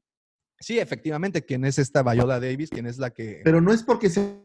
Sí, 0.61 0.79
efectivamente, 0.79 1.45
quien 1.45 1.65
es 1.65 1.79
esta 1.81 2.05
Viola 2.05 2.39
Davis, 2.39 2.71
quien 2.71 2.87
es 2.87 2.97
la 2.99 3.11
que... 3.11 3.41
Pero 3.45 3.61
no 3.61 3.73
es 3.73 3.83
porque 3.83 4.09
se... 4.09 4.41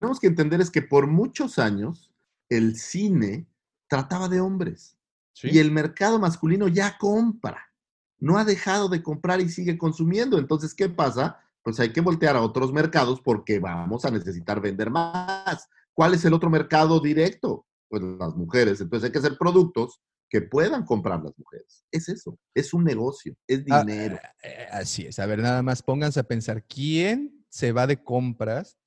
Tenemos 0.00 0.18
que 0.18 0.26
entender 0.28 0.60
es 0.62 0.70
que 0.70 0.80
por 0.82 1.06
muchos 1.06 1.58
años 1.58 2.10
el 2.48 2.76
cine 2.76 3.46
trataba 3.88 4.28
de 4.28 4.40
hombres 4.40 4.96
Sí. 5.34 5.48
y 5.52 5.58
el 5.58 5.70
mercado 5.70 6.18
masculino 6.18 6.68
ya 6.68 6.96
compra. 6.98 7.72
no 8.18 8.38
ha 8.38 8.44
dejado 8.44 8.88
de 8.88 9.02
comprar 9.02 9.40
y 9.40 9.48
sigue 9.48 9.76
consumiendo. 9.76 10.38
Entonces, 10.38 10.74
¿qué 10.74 10.88
pasa? 10.88 11.38
Pues 11.62 11.78
hay 11.80 11.92
que 11.92 12.00
voltear 12.00 12.36
a 12.36 12.42
otros 12.42 12.72
mercados 12.72 13.20
porque 13.20 13.58
vamos 13.58 14.04
a 14.04 14.10
necesitar 14.10 14.60
vender 14.60 14.90
más. 14.90 15.68
¿Cuál 15.94 16.14
es 16.14 16.24
el 16.24 16.34
otro 16.34 16.50
mercado 16.50 17.00
directo? 17.00 17.66
Pues 17.88 18.02
las 18.02 18.34
mujeres. 18.34 18.80
Entonces 18.80 19.06
hay 19.06 19.12
que 19.12 19.18
hacer 19.18 19.36
productos 19.38 20.00
que 20.28 20.40
puedan 20.40 20.84
comprar 20.84 21.22
las 21.22 21.36
mujeres. 21.38 21.84
Es 21.90 22.08
eso, 22.08 22.38
es 22.54 22.72
un 22.72 22.84
negocio, 22.84 23.36
es 23.46 23.62
Ah, 23.70 23.84
dinero. 23.84 24.18
eh, 24.42 24.66
así 24.72 25.06
es. 25.06 25.18
A 25.18 25.26
ver, 25.26 25.40
nada 25.40 25.62
más 25.62 25.82
pónganse 25.82 26.18
a 26.20 26.22
pensar 26.24 26.64
quién 26.64 27.44
se 27.50 27.70
va 27.72 27.86
de 27.86 28.02
compras 28.02 28.78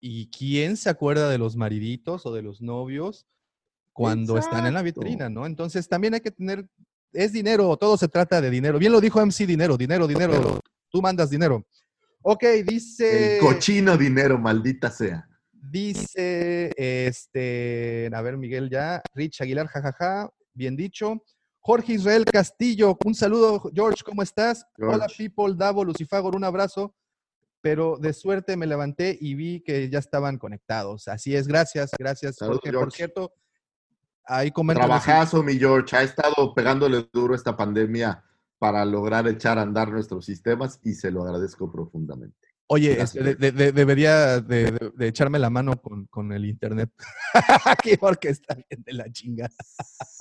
y 0.00 0.30
quién 0.30 0.76
se 0.78 0.88
acuerda 0.88 1.28
de 1.28 1.36
los 1.38 1.56
mariditos 1.56 2.24
o 2.26 2.32
de 2.34 2.40
los 2.42 2.62
novios 2.62 3.26
cuando 3.92 4.38
están 4.38 4.66
en 4.66 4.74
la 4.74 4.82
vitrina, 4.82 5.28
¿no? 5.28 5.46
Entonces 5.46 5.86
también 5.88 6.14
hay 6.14 6.20
que 6.20 6.30
tener, 6.32 6.68
es 7.12 7.32
dinero, 7.32 7.76
todo 7.76 7.96
se 7.96 8.08
trata 8.08 8.40
de 8.40 8.50
dinero. 8.50 8.78
Bien 8.78 8.90
lo 8.90 9.00
dijo 9.00 9.20
MC, 9.20 9.46
dinero, 9.46 9.76
dinero, 9.76 10.06
dinero. 10.08 10.58
Tú 10.90 11.00
mandas 11.02 11.28
dinero. 11.30 11.64
Ok, 12.26 12.42
dice... 12.66 13.36
El 13.36 13.40
cochino 13.40 13.98
dinero, 13.98 14.38
maldita 14.38 14.90
sea. 14.90 15.28
Dice, 15.52 16.72
este, 16.74 18.10
a 18.10 18.22
ver, 18.22 18.38
Miguel 18.38 18.70
ya, 18.70 19.02
Rich 19.14 19.42
Aguilar, 19.42 19.66
jajaja, 19.66 20.30
bien 20.54 20.74
dicho. 20.74 21.22
Jorge 21.60 21.92
Israel 21.92 22.24
Castillo, 22.24 22.96
un 23.04 23.14
saludo, 23.14 23.70
George, 23.74 24.02
¿cómo 24.02 24.22
estás? 24.22 24.64
Hola, 24.78 25.06
people, 25.14 25.54
Davo, 25.54 25.84
Lucifagor, 25.84 26.34
un 26.34 26.44
abrazo. 26.44 26.94
Pero 27.60 27.98
de 27.98 28.14
suerte 28.14 28.56
me 28.56 28.66
levanté 28.66 29.18
y 29.20 29.34
vi 29.34 29.60
que 29.60 29.90
ya 29.90 29.98
estaban 29.98 30.38
conectados. 30.38 31.08
Así 31.08 31.36
es, 31.36 31.46
gracias, 31.46 31.90
gracias, 31.98 32.36
Saludos, 32.36 32.60
Jorge. 32.62 32.72
Por 32.72 32.80
George. 32.80 32.96
cierto, 32.96 33.34
ahí 34.24 34.50
comentan. 34.50 34.86
Trabajazo, 34.86 35.42
mi 35.42 35.58
George. 35.58 35.94
Ha 35.94 36.02
estado 36.02 36.54
pegándole 36.54 37.06
duro 37.12 37.34
esta 37.34 37.54
pandemia 37.54 38.24
para 38.58 38.84
lograr 38.84 39.26
echar 39.28 39.58
a 39.58 39.62
andar 39.62 39.90
nuestros 39.90 40.24
sistemas 40.24 40.78
y 40.82 40.94
se 40.94 41.10
lo 41.10 41.22
agradezco 41.22 41.70
profundamente. 41.70 42.36
Oye, 42.66 43.00
este, 43.00 43.22
de- 43.22 43.34
de- 43.34 43.52
de- 43.52 43.72
debería 43.72 44.40
de, 44.40 44.92
echarme 45.00 45.38
la 45.38 45.50
mano 45.50 45.76
con, 45.80 46.06
con 46.06 46.32
el 46.32 46.46
internet. 46.46 46.90
Aquí 47.66 47.96
porque 47.98 48.28
está 48.30 48.54
bien 48.54 48.82
de 48.84 48.92
la 48.94 49.10
chinga. 49.12 49.50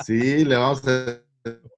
Sí, 0.05 0.43
le 0.43 0.55
vamos 0.57 0.85
a 0.87 1.21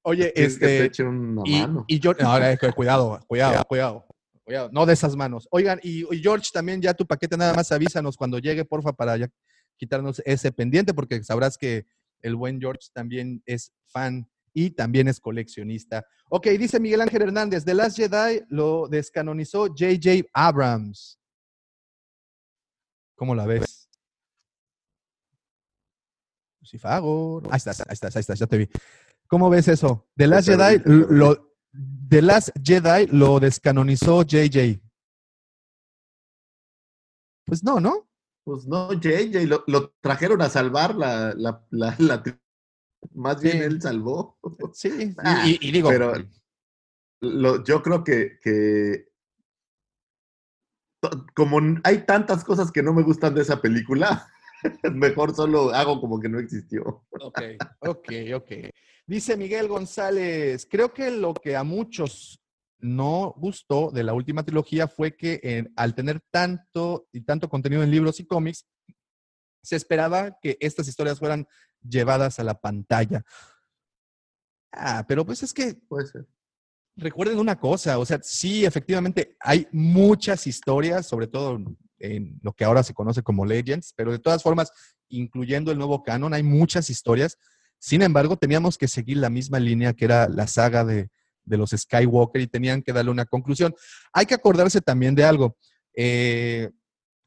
Oye, 0.04 0.34
decir 0.36 0.60
que 0.60 0.66
te 0.66 0.76
este. 0.76 0.86
eche 0.86 1.04
una 1.04 1.42
Y, 1.46 1.62
mano. 1.62 1.86
y 1.88 2.00
yo, 2.00 2.14
ahora, 2.24 2.52
eh, 2.52 2.58
cuidado, 2.76 3.20
cuidado, 3.28 3.64
cuidado, 3.66 4.06
cuidado, 4.44 4.70
no 4.72 4.86
de 4.88 4.94
esas 4.94 5.16
manos. 5.16 5.48
Oigan, 5.52 5.80
y, 5.84 6.02
y 6.14 6.20
George, 6.22 6.50
también 6.54 6.82
ya 6.82 6.94
tu 6.94 7.06
paquete 7.06 7.38
nada 7.38 7.54
más 7.54 7.72
avísanos 7.72 8.18
cuando 8.18 8.40
llegue, 8.40 8.66
porfa, 8.66 8.94
para 8.94 9.18
ya 9.18 9.30
quitarnos 9.78 10.22
ese 10.26 10.52
pendiente, 10.52 10.94
porque 10.94 11.24
sabrás 11.24 11.58
que 11.58 11.86
el 12.22 12.36
buen 12.36 12.60
George 12.60 12.88
también 12.94 13.44
es 13.46 13.72
fan 13.88 14.28
y 14.56 14.72
también 14.72 15.10
es 15.10 15.20
coleccionista. 15.20 16.08
Ok, 16.30 16.48
dice 16.48 16.80
Miguel 16.80 17.02
Ángel 17.02 17.24
Hernández, 17.24 17.66
The 17.66 17.74
Last 17.74 17.98
Jedi 17.98 18.42
lo 18.48 18.88
descanonizó 18.88 19.68
J.J. 19.68 20.28
Abrams. 20.34 21.20
¿Cómo 23.16 23.36
la 23.36 23.46
ves? 23.46 23.90
Lucifagor. 26.62 27.44
Ahí 27.52 27.58
estás, 27.58 27.82
ahí 27.82 27.88
estás, 27.92 28.16
ahí 28.16 28.22
estás, 28.22 28.40
ya 28.40 28.48
te 28.48 28.58
vi. 28.58 28.70
¿Cómo 29.28 29.50
ves 29.50 29.68
eso? 29.68 30.08
The 30.16 30.28
Last 30.28 30.48
Jedi 30.48 30.82
lo, 30.86 31.54
The 32.10 32.22
Last 32.22 32.50
Jedi 32.64 33.08
lo 33.08 33.40
descanonizó 33.42 34.24
JJ. 34.24 34.82
Pues 37.46 37.62
no, 37.62 37.82
¿no? 37.82 38.08
Pues 38.46 38.66
no, 38.68 38.94
JJ, 38.94 39.48
lo, 39.48 39.66
lo 39.68 39.94
trajeron 40.00 40.42
a 40.42 40.50
salvar 40.50 40.96
la, 40.96 41.34
la, 41.36 41.66
la, 41.72 41.96
la 42.00 42.24
Más 43.14 43.42
bien 43.42 43.58
Sí. 43.58 43.64
él 43.64 43.82
salvó. 43.82 44.38
Sí. 44.74 44.90
y- 45.00 45.16
Ah, 45.18 45.44
y, 45.48 45.68
y 45.68 45.72
digo, 45.72 45.90
pero 45.90 46.14
lo- 47.22 47.64
yo 47.64 47.82
creo 47.82 48.04
que, 48.04 48.40
que 48.42 49.08
como 51.36 51.60
hay 51.84 52.06
tantas 52.06 52.44
cosas 52.44 52.72
que 52.72 52.82
no 52.82 52.94
me 52.94 53.04
gustan 53.04 53.36
de 53.36 53.42
esa 53.42 53.62
película, 53.62 54.28
mejor 54.94 55.36
solo 55.36 55.70
hago 55.72 56.02
como 56.02 56.20
que 56.20 56.30
no 56.30 56.40
existió. 56.40 57.06
Ok, 57.20 57.42
ok, 57.80 58.10
ok. 58.36 58.52
Dice 59.06 59.38
Miguel 59.38 59.68
González, 59.68 60.68
creo 60.70 60.94
que 60.94 61.12
lo 61.12 61.34
que 61.34 61.56
a 61.56 61.64
muchos 61.64 62.42
no 62.80 63.34
gustó 63.38 63.92
de 63.92 64.04
la 64.04 64.14
última 64.14 64.44
trilogía 64.44 64.88
fue 64.88 65.16
que 65.16 65.40
eh, 65.44 65.70
al 65.76 65.94
tener 65.96 66.22
tanto 66.32 67.08
y 67.12 67.22
tanto 67.22 67.48
contenido 67.50 67.84
en 67.84 67.92
libros 67.92 68.20
y 68.20 68.26
cómics, 68.26 68.66
se 69.64 69.76
esperaba 69.76 70.38
que 70.42 70.58
estas 70.60 70.88
historias 70.88 71.18
fueran 71.20 71.48
llevadas 71.88 72.40
a 72.40 72.44
la 72.44 72.60
pantalla. 72.60 73.24
Ah, 74.72 75.06
pero 75.08 75.26
pues 75.26 75.44
es 75.44 75.54
que 75.54 75.76
Puede 75.88 76.08
ser. 76.08 76.26
recuerden 76.96 77.40
una 77.40 77.58
cosa, 77.60 77.98
o 78.00 78.06
sea, 78.06 78.20
sí, 78.22 78.66
efectivamente 78.66 79.36
hay 79.40 79.68
muchas 79.72 80.48
historias, 80.48 81.08
sobre 81.08 81.28
todo 81.28 81.60
en 82.00 82.40
lo 82.42 82.54
que 82.54 82.66
ahora 82.66 82.84
se 82.84 82.94
conoce 82.94 83.24
como 83.24 83.46
Legends, 83.46 83.94
pero 83.96 84.12
de 84.12 84.20
todas 84.20 84.44
formas, 84.44 84.72
incluyendo 85.08 85.72
el 85.72 85.78
nuevo 85.78 86.04
canon, 86.04 86.34
hay 86.34 86.44
muchas 86.44 86.90
historias. 86.90 87.38
Sin 87.80 88.02
embargo, 88.02 88.38
teníamos 88.38 88.78
que 88.78 88.88
seguir 88.88 89.18
la 89.18 89.30
misma 89.30 89.60
línea 89.60 89.94
que 89.94 90.06
era 90.06 90.28
la 90.28 90.48
saga 90.48 90.84
de, 90.84 91.10
de 91.46 91.58
los 91.58 91.72
Skywalker 91.72 92.42
y 92.42 92.48
tenían 92.48 92.82
que 92.82 92.92
darle 92.94 93.12
una 93.12 93.26
conclusión. 93.26 93.74
Hay 94.12 94.26
que 94.26 94.34
acordarse 94.36 94.82
también 94.82 95.16
de 95.16 95.24
algo. 95.24 95.58
Eh, 95.96 96.72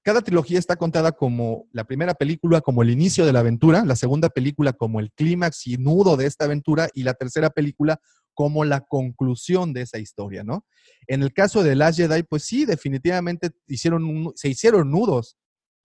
cada 0.08 0.22
trilogía 0.22 0.58
está 0.58 0.76
contada 0.76 1.12
como 1.12 1.68
la 1.70 1.84
primera 1.84 2.14
película 2.14 2.62
como 2.62 2.82
el 2.82 2.88
inicio 2.88 3.26
de 3.26 3.32
la 3.34 3.40
aventura, 3.40 3.84
la 3.84 3.94
segunda 3.94 4.30
película 4.30 4.72
como 4.72 5.00
el 5.00 5.12
clímax 5.12 5.66
y 5.66 5.76
nudo 5.76 6.16
de 6.16 6.24
esta 6.24 6.46
aventura 6.46 6.88
y 6.94 7.02
la 7.02 7.12
tercera 7.12 7.50
película 7.50 8.00
como 8.32 8.64
la 8.64 8.80
conclusión 8.80 9.74
de 9.74 9.82
esa 9.82 9.98
historia, 9.98 10.44
¿no? 10.44 10.64
En 11.08 11.22
el 11.22 11.34
caso 11.34 11.62
de 11.62 11.74
Last 11.74 11.98
Jedi, 11.98 12.22
pues 12.22 12.44
sí, 12.44 12.64
definitivamente 12.64 13.50
hicieron 13.66 14.32
se 14.34 14.48
hicieron 14.48 14.90
nudos, 14.90 15.36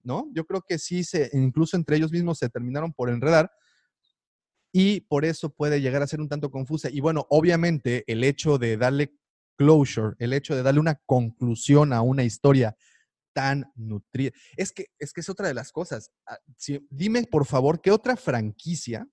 ¿no? 0.04 0.30
Yo 0.34 0.46
creo 0.46 0.62
que 0.66 0.80
sí, 0.80 1.04
se, 1.04 1.30
incluso 1.34 1.76
entre 1.76 1.98
ellos 1.98 2.14
mismos 2.14 2.38
se 2.38 2.48
terminaron 2.48 2.94
por 2.94 3.10
enredar 3.10 3.52
y 4.72 5.02
por 5.02 5.26
eso 5.26 5.50
puede 5.50 5.82
llegar 5.82 6.02
a 6.02 6.08
ser 6.08 6.22
un 6.22 6.30
tanto 6.30 6.50
confusa. 6.50 6.90
Y 6.90 7.02
bueno, 7.02 7.28
obviamente 7.30 8.06
el 8.08 8.24
hecho 8.24 8.58
de 8.58 8.78
darle 8.78 9.18
closure, 9.58 10.16
el 10.20 10.32
hecho 10.32 10.56
de 10.56 10.64
darle 10.64 10.80
una 10.80 10.96
conclusión 11.06 11.92
a 11.92 12.02
una 12.02 12.24
historia 12.24 12.78
tan 13.34 13.72
nutrida, 13.76 14.32
es 14.56 14.72
que 14.72 14.88
es, 15.00 15.12
que 15.12 15.22
es 15.22 15.30
otra 15.30 15.48
de 15.48 15.54
las 15.54 15.72
cosas. 15.72 16.12
Ah, 16.28 16.38
si- 16.58 16.86
dime, 16.90 17.24
por 17.26 17.46
favor, 17.46 17.82
¿qué 17.82 17.92
otra 17.92 18.16
franquicia? 18.16 19.08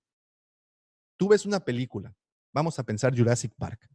Tú 1.17 1.27
ves 1.27 1.45
una 1.45 1.59
película, 1.59 2.15
vamos 2.53 2.79
a 2.79 2.83
pensar 2.83 3.15
Jurassic 3.17 3.53
Park. 3.57 3.87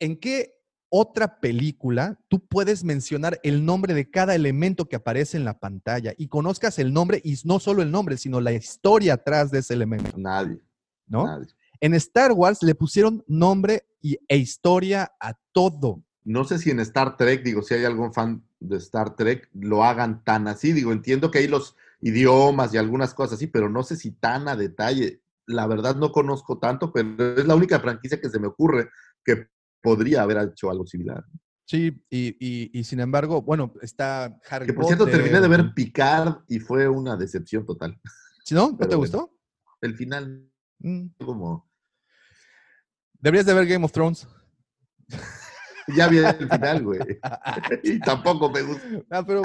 ¿En 0.00 0.16
qué 0.18 0.54
otra 0.90 1.40
película 1.40 2.20
tú 2.28 2.46
puedes 2.46 2.84
mencionar 2.84 3.40
el 3.42 3.64
nombre 3.64 3.94
de 3.94 4.10
cada 4.10 4.34
elemento 4.34 4.88
que 4.88 4.96
aparece 4.96 5.36
en 5.36 5.44
la 5.44 5.58
pantalla 5.58 6.12
y 6.16 6.28
conozcas 6.28 6.78
el 6.78 6.92
nombre 6.92 7.20
y 7.24 7.36
no 7.44 7.58
solo 7.58 7.82
el 7.82 7.90
nombre, 7.90 8.16
sino 8.16 8.40
la 8.40 8.52
historia 8.52 9.14
atrás 9.14 9.50
de 9.50 9.58
ese 9.58 9.74
elemento, 9.74 10.16
Nadie. 10.16 10.60
¿no? 11.06 11.26
nadie. 11.26 11.48
En 11.80 11.94
Star 11.94 12.32
Wars 12.32 12.62
le 12.62 12.74
pusieron 12.76 13.24
nombre 13.26 13.86
y, 14.00 14.16
e 14.28 14.36
historia 14.36 15.12
a 15.18 15.34
todo. 15.52 16.03
No 16.24 16.44
sé 16.44 16.58
si 16.58 16.70
en 16.70 16.80
Star 16.80 17.16
Trek, 17.16 17.42
digo, 17.42 17.62
si 17.62 17.74
hay 17.74 17.84
algún 17.84 18.12
fan 18.14 18.42
de 18.60 18.78
Star 18.78 19.14
Trek, 19.14 19.48
lo 19.54 19.84
hagan 19.84 20.24
tan 20.24 20.48
así. 20.48 20.72
Digo, 20.72 20.90
entiendo 20.92 21.30
que 21.30 21.38
hay 21.38 21.48
los 21.48 21.76
idiomas 22.00 22.72
y 22.72 22.78
algunas 22.78 23.12
cosas 23.14 23.34
así, 23.34 23.46
pero 23.46 23.68
no 23.68 23.82
sé 23.82 23.96
si 23.96 24.12
tan 24.12 24.48
a 24.48 24.56
detalle. 24.56 25.20
La 25.46 25.66
verdad 25.66 25.96
no 25.96 26.12
conozco 26.12 26.58
tanto, 26.58 26.92
pero 26.92 27.34
es 27.36 27.46
la 27.46 27.54
única 27.54 27.78
franquicia 27.80 28.20
que 28.20 28.30
se 28.30 28.38
me 28.40 28.46
ocurre 28.46 28.88
que 29.24 29.48
podría 29.82 30.22
haber 30.22 30.38
hecho 30.48 30.70
algo 30.70 30.86
similar. 30.86 31.24
Sí, 31.66 32.02
y, 32.10 32.28
y- 32.40 32.70
y 32.78 32.84
sin 32.84 33.00
embargo, 33.00 33.42
bueno, 33.42 33.72
está 33.82 34.38
Harry 34.50 34.66
Que 34.66 34.72
por 34.74 34.84
cierto, 34.86 35.06
terminé 35.06 35.40
de 35.40 35.48
ver 35.48 35.72
Picard 35.74 36.38
y 36.48 36.58
fue 36.58 36.88
una 36.88 37.16
decepción 37.16 37.64
total. 37.66 37.98
¿Sí, 38.44 38.54
¿No? 38.54 38.70
¿No 38.70 38.76
pero 38.78 38.90
te 38.90 38.96
bueno. 38.96 39.12
gustó? 39.18 39.38
El 39.82 39.94
final, 39.94 40.50
Mm. 40.78 41.06
como. 41.24 41.70
Deberías 43.20 43.46
de 43.46 43.54
ver 43.54 43.66
Game 43.66 43.84
of 43.84 43.92
Thrones. 43.92 44.26
Ya 45.88 46.08
vi 46.08 46.18
el 46.18 46.48
final, 46.48 46.82
güey. 46.82 47.00
y 47.82 47.98
tampoco 48.00 48.50
me 48.50 48.62
gusta. 48.62 48.86
Ah, 49.10 49.24
pero 49.26 49.42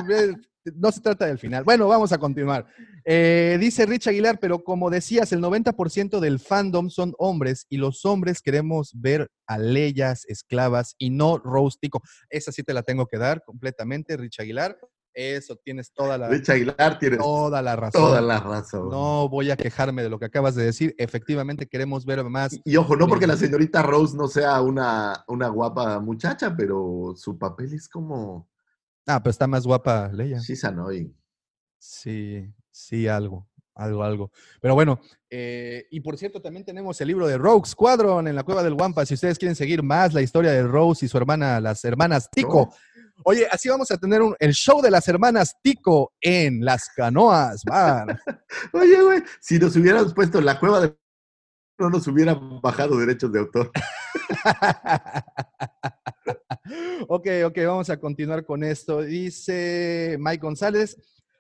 no 0.76 0.92
se 0.92 1.02
trata 1.02 1.26
del 1.26 1.38
final. 1.38 1.64
Bueno, 1.64 1.88
vamos 1.88 2.12
a 2.12 2.18
continuar. 2.18 2.66
Eh, 3.06 3.58
dice 3.60 3.86
Rich 3.86 4.08
Aguilar, 4.08 4.40
pero 4.40 4.64
como 4.64 4.90
decías, 4.90 5.32
el 5.32 5.42
90% 5.42 6.20
del 6.20 6.40
fandom 6.40 6.90
son 6.90 7.14
hombres 7.18 7.66
y 7.70 7.78
los 7.78 8.06
hombres 8.06 8.42
queremos 8.42 8.92
ver 8.96 9.30
a 9.48 9.58
leyas 9.58 10.26
esclavas 10.28 10.96
y 10.98 11.10
no 11.10 11.38
Rostico. 11.38 12.02
Esa 12.30 12.52
sí 12.52 12.64
te 12.64 12.74
la 12.74 12.84
tengo 12.84 13.08
que 13.08 13.18
dar 13.18 13.44
completamente, 13.44 14.18
Rich 14.18 14.40
Aguilar. 14.40 14.78
Eso 15.22 15.58
tienes 15.58 15.92
toda 15.92 16.18
la, 16.18 16.30
Rich 16.30 16.50
Aguilar 16.50 16.98
tiene 16.98 17.18
toda 17.18 17.62
la 17.62 17.76
razón. 17.76 18.02
toda 18.02 18.22
la 18.22 18.40
razón. 18.40 18.90
No 18.90 19.28
voy 19.28 19.52
a 19.52 19.58
quejarme 19.58 20.02
de 20.02 20.10
lo 20.10 20.18
que 20.18 20.24
acabas 20.24 20.56
de 20.56 20.64
decir. 20.64 20.96
Efectivamente, 20.98 21.68
queremos 21.68 22.06
ver 22.06 22.24
más. 22.24 22.54
Y, 22.54 22.62
y 22.64 22.78
ojo, 22.78 22.96
no 22.96 23.06
porque 23.06 23.28
la 23.28 23.36
señorita 23.36 23.82
Rose 23.82 24.16
no 24.16 24.30
sea 24.30 24.62
una, 24.62 25.26
una 25.28 25.50
guapa 25.50 26.00
muchacha, 26.00 26.56
pero 26.56 27.16
su 27.18 27.38
papel 27.38 27.74
es 27.74 27.90
como. 27.90 28.48
Ah, 29.06 29.22
pero 29.22 29.32
está 29.32 29.46
más 29.46 29.66
guapa 29.68 30.10
Leia. 30.14 30.40
She's 30.40 30.64
annoying. 30.64 31.14
Sí, 31.78 32.50
sí, 32.72 33.10
algo. 33.10 33.46
algo, 33.76 34.04
algo. 34.04 34.32
Pero 34.62 34.74
bueno, 34.74 35.02
eh, 35.30 35.86
y 35.92 36.00
por 36.00 36.18
cierto, 36.18 36.42
también 36.42 36.64
tenemos 36.64 37.00
el 37.02 37.10
libro 37.10 37.28
de 37.28 37.38
Rogue 37.38 37.68
Squadron 37.68 38.26
en 38.26 38.36
la 38.36 38.44
cueva 38.44 38.64
del 38.64 38.74
Wampa. 38.74 39.06
Si 39.06 39.16
ustedes 39.16 39.38
quieren 39.38 39.58
seguir 39.58 39.84
más 39.84 40.14
la 40.14 40.22
historia 40.22 40.52
de 40.52 40.64
Rose 40.64 41.06
y 41.06 41.10
su 41.10 41.18
hermana, 41.18 41.60
las 41.60 41.84
hermanas 41.84 42.30
Tico. 42.32 42.74
Oye, 43.24 43.48
así 43.52 43.70
vamos 43.70 43.92
a 43.92 43.98
tener 43.98 44.22
un- 44.22 44.36
el 44.40 44.54
show 44.54 44.82
de 44.82 44.92
las 44.92 45.08
hermanas 45.08 45.56
Tico 45.62 46.14
en 46.22 46.64
las 46.64 46.90
canoas. 46.96 47.64
Bar. 47.66 48.20
Oye, 48.74 49.02
güey, 49.02 49.24
si 49.42 49.60
nos 49.60 49.76
hubiéramos 49.76 50.14
puesto 50.14 50.40
en 50.40 50.46
la 50.46 50.60
cueva 50.60 50.82
de... 50.82 50.96
No 51.78 51.90
nos 51.90 52.08
hubieran 52.08 52.60
bajado 52.62 52.98
derechos 52.98 53.32
de 53.32 53.40
autor. 53.40 53.72
ok, 57.08 57.28
ok, 57.46 57.58
vamos 57.66 57.90
a 57.90 57.98
continuar 57.98 58.46
con 58.46 58.64
esto. 58.64 59.02
Dice 59.02 60.18
Mike 60.20 60.42
González. 60.42 60.98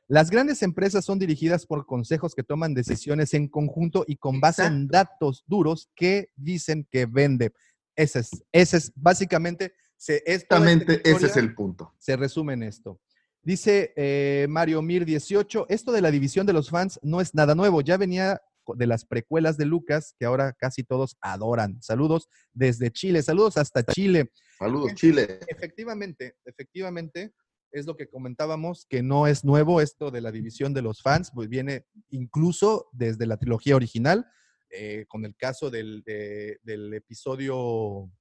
Las 0.08 0.32
grandes 0.32 0.64
empresas 0.64 1.06
son 1.06 1.20
dirigidas 1.20 1.68
por 1.68 1.86
consejos 1.86 2.34
que 2.34 2.42
toman 2.42 2.74
decisiones 2.74 3.34
en 3.36 3.48
conjunto 3.48 4.06
y 4.08 4.16
con 4.16 4.40
base 4.40 4.66
en 4.66 4.88
datos 4.88 5.44
duros 5.46 5.90
que 5.96 6.30
dicen 6.36 6.88
que 6.90 7.06
vende. 7.06 7.52
Ese 7.96 8.20
es, 8.20 8.30
ese 8.52 8.78
es 8.78 8.92
básicamente, 8.96 9.74
se, 10.00 10.24
Exactamente, 10.26 11.02
ese 11.04 11.28
es 11.28 11.36
el 11.38 11.54
punto. 11.54 11.94
se 12.00 12.16
resume 12.16 12.54
en 12.54 12.64
esto. 12.64 13.00
Dice 13.42 13.94
eh, 13.96 14.48
Mario 14.50 14.82
Mir 14.82 15.06
18, 15.06 15.66
esto 15.70 15.92
de 15.92 16.02
la 16.02 16.12
división 16.12 16.46
de 16.46 16.54
los 16.54 16.70
fans 16.70 17.00
no 17.04 17.22
es 17.22 17.34
nada 17.36 17.54
nuevo, 17.56 17.82
ya 17.82 17.98
venía 17.98 18.42
de 18.76 18.86
las 18.88 19.04
precuelas 19.06 19.58
de 19.58 19.66
Lucas 19.66 20.14
que 20.20 20.26
ahora 20.26 20.54
casi 20.54 20.84
todos 20.84 21.18
adoran. 21.22 21.82
Saludos 21.82 22.28
desde 22.54 22.92
Chile, 22.92 23.24
saludos 23.24 23.58
hasta 23.58 23.84
Chile. 23.84 24.32
Saludos, 24.58 24.94
Chile. 24.96 25.40
Efectivamente, 25.48 26.36
efectivamente, 26.46 27.34
es 27.72 27.86
lo 27.86 27.96
que 27.96 28.08
comentábamos, 28.10 28.86
que 28.90 29.02
no 29.02 29.26
es 29.28 29.44
nuevo 29.44 29.82
esto 29.82 30.12
de 30.12 30.22
la 30.22 30.32
división 30.32 30.74
de 30.74 30.82
los 30.82 31.02
fans, 31.02 31.32
pues 31.34 31.50
viene 31.50 31.86
incluso 32.10 32.90
desde 32.94 33.26
la 33.26 33.38
trilogía 33.38 33.76
original, 33.76 34.26
eh, 34.70 35.06
con 35.08 35.26
el 35.26 35.36
caso 35.36 35.70
del, 35.72 36.04
de- 36.06 36.60
del 36.64 36.94
episodio 36.94 38.12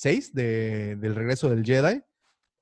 6 0.00 0.32
de- 0.32 0.96
del 0.96 1.14
regreso 1.14 1.50
del 1.50 1.64
Jedi. 1.64 2.02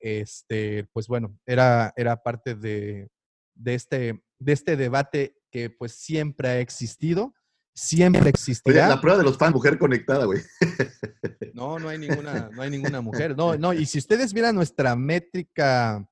Este, 0.01 0.85
pues 0.93 1.07
bueno, 1.07 1.37
era, 1.45 1.93
era 1.95 2.21
parte 2.21 2.55
de, 2.55 3.09
de 3.55 3.73
este, 3.75 4.23
de 4.39 4.51
este 4.53 4.75
debate 4.77 5.35
que 5.51 5.69
pues 5.69 5.93
siempre 5.93 6.47
ha 6.49 6.59
existido, 6.59 7.33
siempre 7.73 8.21
Oye, 8.21 8.29
existirá. 8.29 8.87
la 8.89 9.01
prueba 9.01 9.17
de 9.17 9.23
los 9.23 9.37
fans, 9.37 9.53
mujer 9.53 9.77
conectada, 9.77 10.25
güey. 10.25 10.41
No, 11.53 11.77
no 11.79 11.89
hay 11.89 11.97
ninguna, 11.97 12.49
no 12.53 12.61
hay 12.61 12.69
ninguna 12.69 13.01
mujer. 13.01 13.35
No, 13.35 13.57
no, 13.57 13.73
y 13.73 13.85
si 13.85 13.97
ustedes 13.97 14.33
vieran 14.33 14.55
nuestra 14.55 14.95
métrica 14.95 16.07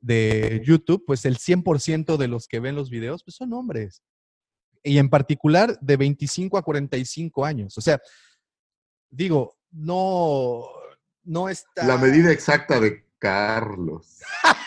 de 0.00 0.62
YouTube, 0.64 1.04
pues 1.06 1.24
el 1.26 1.36
100% 1.38 2.16
de 2.16 2.28
los 2.28 2.46
que 2.48 2.60
ven 2.60 2.76
los 2.76 2.88
videos, 2.88 3.22
pues 3.22 3.34
son 3.36 3.52
hombres. 3.52 4.02
Y 4.82 4.96
en 4.98 5.10
particular 5.10 5.78
de 5.80 5.96
25 5.98 6.56
a 6.56 6.62
45 6.62 7.44
años. 7.44 7.76
O 7.76 7.80
sea, 7.82 8.00
digo, 9.10 9.55
no, 9.72 10.64
no 11.24 11.48
está... 11.48 11.84
La 11.84 11.96
medida 11.98 12.30
exacta 12.32 12.80
de 12.80 13.04
Carlos. 13.18 14.20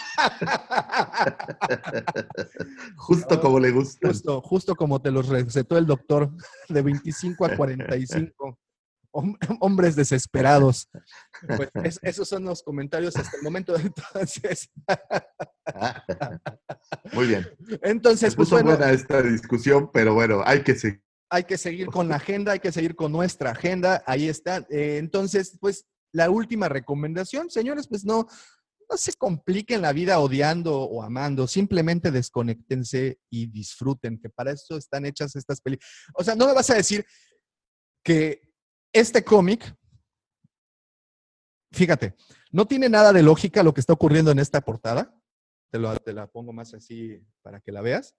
Justo 2.98 3.40
como 3.42 3.60
le 3.60 3.72
gusta. 3.72 4.08
Justo, 4.08 4.42
justo 4.42 4.76
como 4.76 5.02
te 5.02 5.12
los 5.12 5.28
recetó 5.28 5.78
el 5.78 5.86
doctor, 5.86 6.32
de 6.68 6.82
25 6.82 7.46
a 7.46 7.56
45. 7.56 8.60
Hom- 9.12 9.38
Hombres 9.60 9.96
desesperados. 9.96 10.90
Pues 11.56 11.70
es- 11.84 12.00
esos 12.04 12.30
son 12.30 12.46
los 12.46 12.62
comentarios 12.62 13.16
hasta 13.16 13.38
el 13.38 13.44
momento. 13.44 13.76
Entonces, 13.78 14.70
Muy 17.14 17.28
bien. 17.28 17.48
entonces 17.82 18.36
pues 18.36 18.50
bueno, 18.50 18.72
buena 18.72 18.92
esta 18.92 19.22
discusión, 19.22 19.90
pero 19.92 20.14
bueno, 20.14 20.42
hay 20.46 20.64
que 20.64 20.76
seguir. 20.76 21.02
Hay 21.30 21.44
que 21.44 21.58
seguir 21.58 21.88
con 21.88 22.08
la 22.10 22.16
agenda, 22.16 22.54
hay 22.54 22.60
que 22.60 22.72
seguir 22.72 22.96
con 22.96 23.12
nuestra 23.12 23.52
agenda. 23.52 24.04
Ahí 24.06 24.28
está. 24.28 24.66
Eh, 24.70 24.98
entonces, 24.98 25.58
pues 25.60 25.86
la 26.12 26.30
última 26.30 26.68
recomendación, 26.70 27.50
señores, 27.52 27.88
pues 27.88 28.04
no, 28.04 28.28
no 28.90 28.98
se 28.98 29.14
compliquen 29.14 29.82
la 29.84 29.94
vida 29.94 30.20
odiando 30.20 30.82
o 30.82 31.04
amando, 31.04 31.46
simplemente 31.48 32.10
desconectense 32.10 33.20
y 33.30 33.46
disfruten, 33.46 34.20
que 34.20 34.30
para 34.30 34.52
eso 34.52 34.76
están 34.78 35.06
hechas 35.06 35.36
estas 35.36 35.62
películas. 35.62 35.90
O 36.16 36.24
sea, 36.24 36.34
no 36.36 36.48
me 36.48 36.54
vas 36.54 36.70
a 36.72 36.76
decir 36.76 37.06
que 38.04 38.42
este 38.92 39.24
cómic, 39.24 39.76
fíjate, 41.72 42.16
no 42.52 42.66
tiene 42.66 42.90
nada 42.90 43.14
de 43.14 43.22
lógica 43.22 43.62
lo 43.62 43.74
que 43.74 43.82
está 43.82 43.94
ocurriendo 43.94 44.32
en 44.32 44.40
esta 44.40 44.62
portada. 44.62 45.16
Te, 45.72 45.78
lo- 45.78 45.96
te 45.98 46.14
la 46.14 46.26
pongo 46.26 46.52
más 46.52 46.74
así 46.74 47.22
para 47.44 47.60
que 47.62 47.72
la 47.72 47.82
veas. 47.82 48.16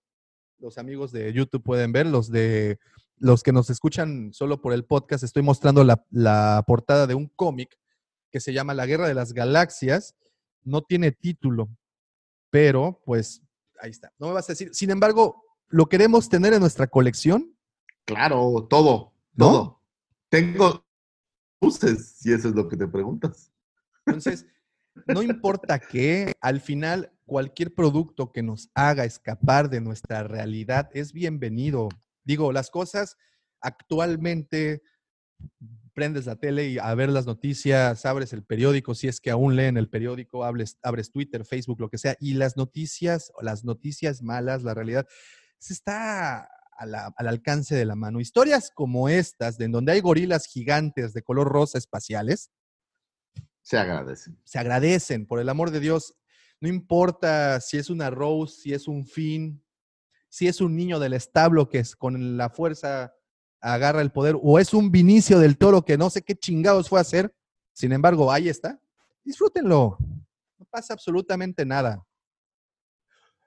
Los 0.58 0.78
amigos 0.78 1.10
de 1.10 1.32
YouTube 1.32 1.64
pueden 1.64 1.90
ver, 1.90 2.06
los 2.06 2.30
de 2.30 2.78
los 3.20 3.42
que 3.42 3.52
nos 3.52 3.70
escuchan 3.70 4.32
solo 4.32 4.60
por 4.60 4.72
el 4.72 4.84
podcast, 4.84 5.22
estoy 5.22 5.42
mostrando 5.42 5.84
la, 5.84 6.04
la 6.10 6.64
portada 6.66 7.06
de 7.06 7.14
un 7.14 7.28
cómic 7.28 7.78
que 8.30 8.40
se 8.40 8.52
llama 8.52 8.74
La 8.74 8.86
Guerra 8.86 9.06
de 9.06 9.14
las 9.14 9.34
Galaxias. 9.34 10.16
No 10.62 10.82
tiene 10.82 11.12
título, 11.12 11.68
pero 12.50 13.00
pues 13.04 13.42
ahí 13.80 13.90
está. 13.90 14.12
No 14.18 14.28
me 14.28 14.34
vas 14.34 14.48
a 14.48 14.52
decir. 14.52 14.70
Sin 14.74 14.90
embargo, 14.90 15.44
lo 15.68 15.86
queremos 15.86 16.28
tener 16.28 16.52
en 16.54 16.60
nuestra 16.60 16.86
colección. 16.86 17.56
Claro, 18.04 18.66
todo, 18.68 19.12
¿No? 19.34 19.46
todo. 19.46 19.82
Tengo 20.28 20.84
luces, 21.60 22.16
si 22.18 22.32
eso 22.32 22.48
es 22.48 22.54
lo 22.54 22.68
que 22.68 22.76
te 22.76 22.88
preguntas. 22.88 23.52
Entonces, 24.06 24.46
no 25.06 25.22
importa 25.22 25.78
qué, 25.78 26.32
al 26.40 26.60
final 26.60 27.12
cualquier 27.26 27.74
producto 27.74 28.32
que 28.32 28.42
nos 28.42 28.70
haga 28.74 29.04
escapar 29.04 29.70
de 29.70 29.80
nuestra 29.80 30.22
realidad 30.24 30.90
es 30.94 31.12
bienvenido. 31.12 31.88
Digo, 32.30 32.52
las 32.52 32.70
cosas 32.70 33.16
actualmente 33.60 34.82
prendes 35.94 36.26
la 36.26 36.36
tele 36.36 36.68
y 36.68 36.78
a 36.78 36.94
ver 36.94 37.08
las 37.08 37.26
noticias, 37.26 38.06
abres 38.06 38.32
el 38.32 38.44
periódico, 38.44 38.94
si 38.94 39.08
es 39.08 39.20
que 39.20 39.32
aún 39.32 39.56
leen 39.56 39.76
el 39.76 39.88
periódico, 39.88 40.44
hables, 40.44 40.78
abres 40.80 41.10
Twitter, 41.10 41.44
Facebook, 41.44 41.80
lo 41.80 41.88
que 41.88 41.98
sea, 41.98 42.16
y 42.20 42.34
las 42.34 42.56
noticias, 42.56 43.32
las 43.42 43.64
noticias 43.64 44.22
malas, 44.22 44.62
la 44.62 44.74
realidad, 44.74 45.08
se 45.58 45.72
está 45.72 46.48
a 46.78 46.86
la- 46.86 47.12
al 47.16 47.26
alcance 47.26 47.74
de 47.74 47.84
la 47.84 47.96
mano. 47.96 48.20
Historias 48.20 48.70
como 48.72 49.08
estas, 49.08 49.58
de 49.58 49.64
en 49.64 49.72
donde 49.72 49.90
hay 49.90 50.00
gorilas 50.00 50.46
gigantes 50.46 51.12
de 51.12 51.22
color 51.22 51.48
rosa 51.48 51.78
espaciales, 51.78 52.52
Se 53.62 53.76
agradece. 53.76 54.30
se 54.44 54.58
agradecen, 54.60 55.26
por 55.26 55.40
el 55.40 55.48
amor 55.48 55.72
de 55.72 55.80
Dios. 55.80 56.14
No 56.60 56.68
importa 56.68 57.60
si 57.60 57.76
es 57.76 57.90
una 57.90 58.08
Rose, 58.08 58.54
si 58.62 58.72
es 58.72 58.86
un 58.86 59.04
Finn, 59.04 59.64
si 60.30 60.48
es 60.48 60.60
un 60.62 60.76
niño 60.76 60.98
del 60.98 61.12
establo 61.12 61.68
que 61.68 61.80
es 61.80 61.94
con 61.96 62.38
la 62.38 62.48
fuerza 62.48 63.12
agarra 63.60 64.00
el 64.00 64.10
poder, 64.10 64.36
o 64.40 64.58
es 64.58 64.72
un 64.72 64.90
Vinicio 64.90 65.38
del 65.38 65.58
Toro 65.58 65.84
que 65.84 65.98
no 65.98 66.08
sé 66.08 66.22
qué 66.22 66.34
chingados 66.34 66.88
fue 66.88 66.98
a 66.98 67.02
hacer. 67.02 67.34
Sin 67.74 67.92
embargo, 67.92 68.32
ahí 68.32 68.48
está. 68.48 68.80
Disfrútenlo. 69.22 69.98
No 70.58 70.64
pasa 70.70 70.94
absolutamente 70.94 71.66
nada. 71.66 72.02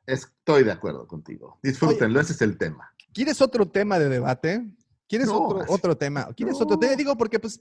Estoy 0.06 0.64
de 0.64 0.72
acuerdo 0.72 1.08
contigo. 1.08 1.58
Disfrútenlo, 1.64 2.20
ese 2.20 2.34
es 2.34 2.42
el 2.42 2.58
tema. 2.58 2.94
¿Quieres 3.14 3.42
otro 3.42 3.68
tema 3.70 3.98
de 3.98 4.10
debate? 4.10 4.64
¿Quieres 5.08 5.28
No, 5.28 5.48
otro, 5.48 5.74
otro 5.74 5.98
tema? 5.98 6.28
¿Quieres 6.36 6.60
otro 6.60 6.78
tema? 6.78 6.96
Digo, 6.96 7.16
porque 7.18 7.40
pues 7.40 7.60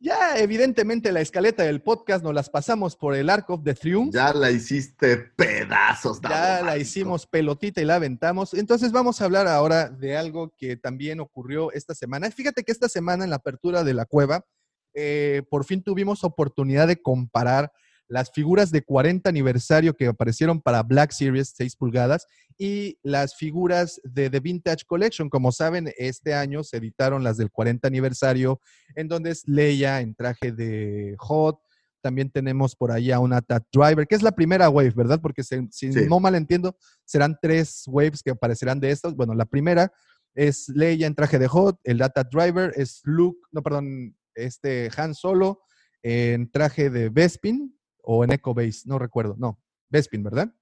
ya 0.00 0.38
evidentemente 0.38 1.12
la 1.12 1.20
escaleta 1.20 1.62
del 1.62 1.82
podcast 1.82 2.24
nos 2.24 2.34
las 2.34 2.48
pasamos 2.48 2.96
por 2.96 3.14
el 3.14 3.28
Arc 3.28 3.50
of 3.50 3.62
the 3.62 3.74
Triumph. 3.74 4.14
Ya 4.14 4.32
la 4.32 4.50
hiciste 4.50 5.18
pedazos. 5.36 6.20
Ya 6.22 6.62
la 6.62 6.78
hicimos 6.78 7.26
pelotita 7.26 7.82
y 7.82 7.84
la 7.84 7.96
aventamos. 7.96 8.54
Entonces 8.54 8.92
vamos 8.92 9.20
a 9.20 9.26
hablar 9.26 9.46
ahora 9.46 9.90
de 9.90 10.16
algo 10.16 10.54
que 10.56 10.76
también 10.76 11.20
ocurrió 11.20 11.70
esta 11.72 11.94
semana. 11.94 12.30
Fíjate 12.30 12.64
que 12.64 12.72
esta 12.72 12.88
semana 12.88 13.24
en 13.24 13.30
la 13.30 13.36
apertura 13.36 13.84
de 13.84 13.92
la 13.92 14.06
cueva, 14.06 14.46
eh, 14.94 15.42
por 15.50 15.66
fin 15.66 15.82
tuvimos 15.82 16.24
oportunidad 16.24 16.88
de 16.88 17.00
comparar 17.00 17.70
las 18.10 18.30
figuras 18.32 18.70
de 18.72 18.82
40 18.82 19.30
aniversario 19.30 19.94
que 19.94 20.08
aparecieron 20.08 20.60
para 20.60 20.82
Black 20.82 21.12
Series 21.12 21.54
6 21.56 21.76
pulgadas 21.76 22.26
y 22.58 22.98
las 23.02 23.36
figuras 23.36 24.00
de 24.02 24.28
The 24.28 24.40
Vintage 24.40 24.84
Collection. 24.84 25.30
Como 25.30 25.52
saben, 25.52 25.92
este 25.96 26.34
año 26.34 26.64
se 26.64 26.78
editaron 26.78 27.22
las 27.22 27.36
del 27.36 27.50
40 27.50 27.86
aniversario, 27.86 28.60
en 28.96 29.06
donde 29.06 29.30
es 29.30 29.46
Leia 29.46 30.00
en 30.00 30.14
traje 30.16 30.50
de 30.52 31.14
Hot, 31.18 31.60
también 32.02 32.30
tenemos 32.30 32.74
por 32.74 32.90
ahí 32.90 33.12
a 33.12 33.20
una 33.20 33.42
Tat 33.42 33.64
Driver, 33.72 34.06
que 34.06 34.16
es 34.16 34.22
la 34.22 34.32
primera 34.32 34.68
wave, 34.68 34.90
¿verdad? 34.90 35.20
Porque 35.22 35.44
se- 35.44 35.68
si 35.70 35.92
Sí. 35.92 36.06
no 36.08 36.18
mal 36.18 36.34
entiendo, 36.34 36.76
serán 37.04 37.36
tres 37.40 37.84
waves 37.86 38.22
que 38.22 38.30
aparecerán 38.32 38.80
de 38.80 38.90
estas. 38.90 39.14
Bueno, 39.14 39.34
la 39.34 39.44
primera 39.44 39.92
es 40.34 40.68
Leia 40.70 41.06
en 41.06 41.14
traje 41.14 41.38
de 41.38 41.46
Hot, 41.46 41.78
el 41.84 41.98
Data 41.98 42.24
Driver 42.24 42.72
es 42.74 43.00
Luke, 43.04 43.38
no, 43.52 43.62
perdón, 43.62 44.16
este 44.34 44.90
Han 44.96 45.14
Solo 45.14 45.60
en 46.02 46.50
traje 46.50 46.88
de 46.90 47.10
Bespin 47.10 47.76
o 48.12 48.24
en 48.24 48.32
Echo 48.32 48.52
Base, 48.52 48.82
no 48.86 48.98
recuerdo, 48.98 49.36
no, 49.38 49.60
Bespin, 49.88 50.24
¿verdad? 50.24 50.52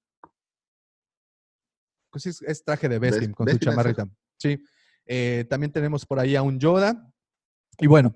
Pues 2.10 2.22
sí, 2.24 2.28
es, 2.30 2.42
es 2.42 2.62
traje 2.64 2.88
de 2.88 2.98
Bespin 2.98 3.30
Bes- 3.30 3.34
con 3.34 3.46
Bespin 3.46 3.60
su 3.60 3.70
chamarrita. 3.70 4.08
Sí. 4.38 4.62
Eh, 5.06 5.46
también 5.48 5.72
tenemos 5.72 6.04
por 6.04 6.18
ahí 6.18 6.36
a 6.36 6.42
un 6.42 6.58
Yoda. 6.58 7.10
Y 7.78 7.86
bueno, 7.86 8.14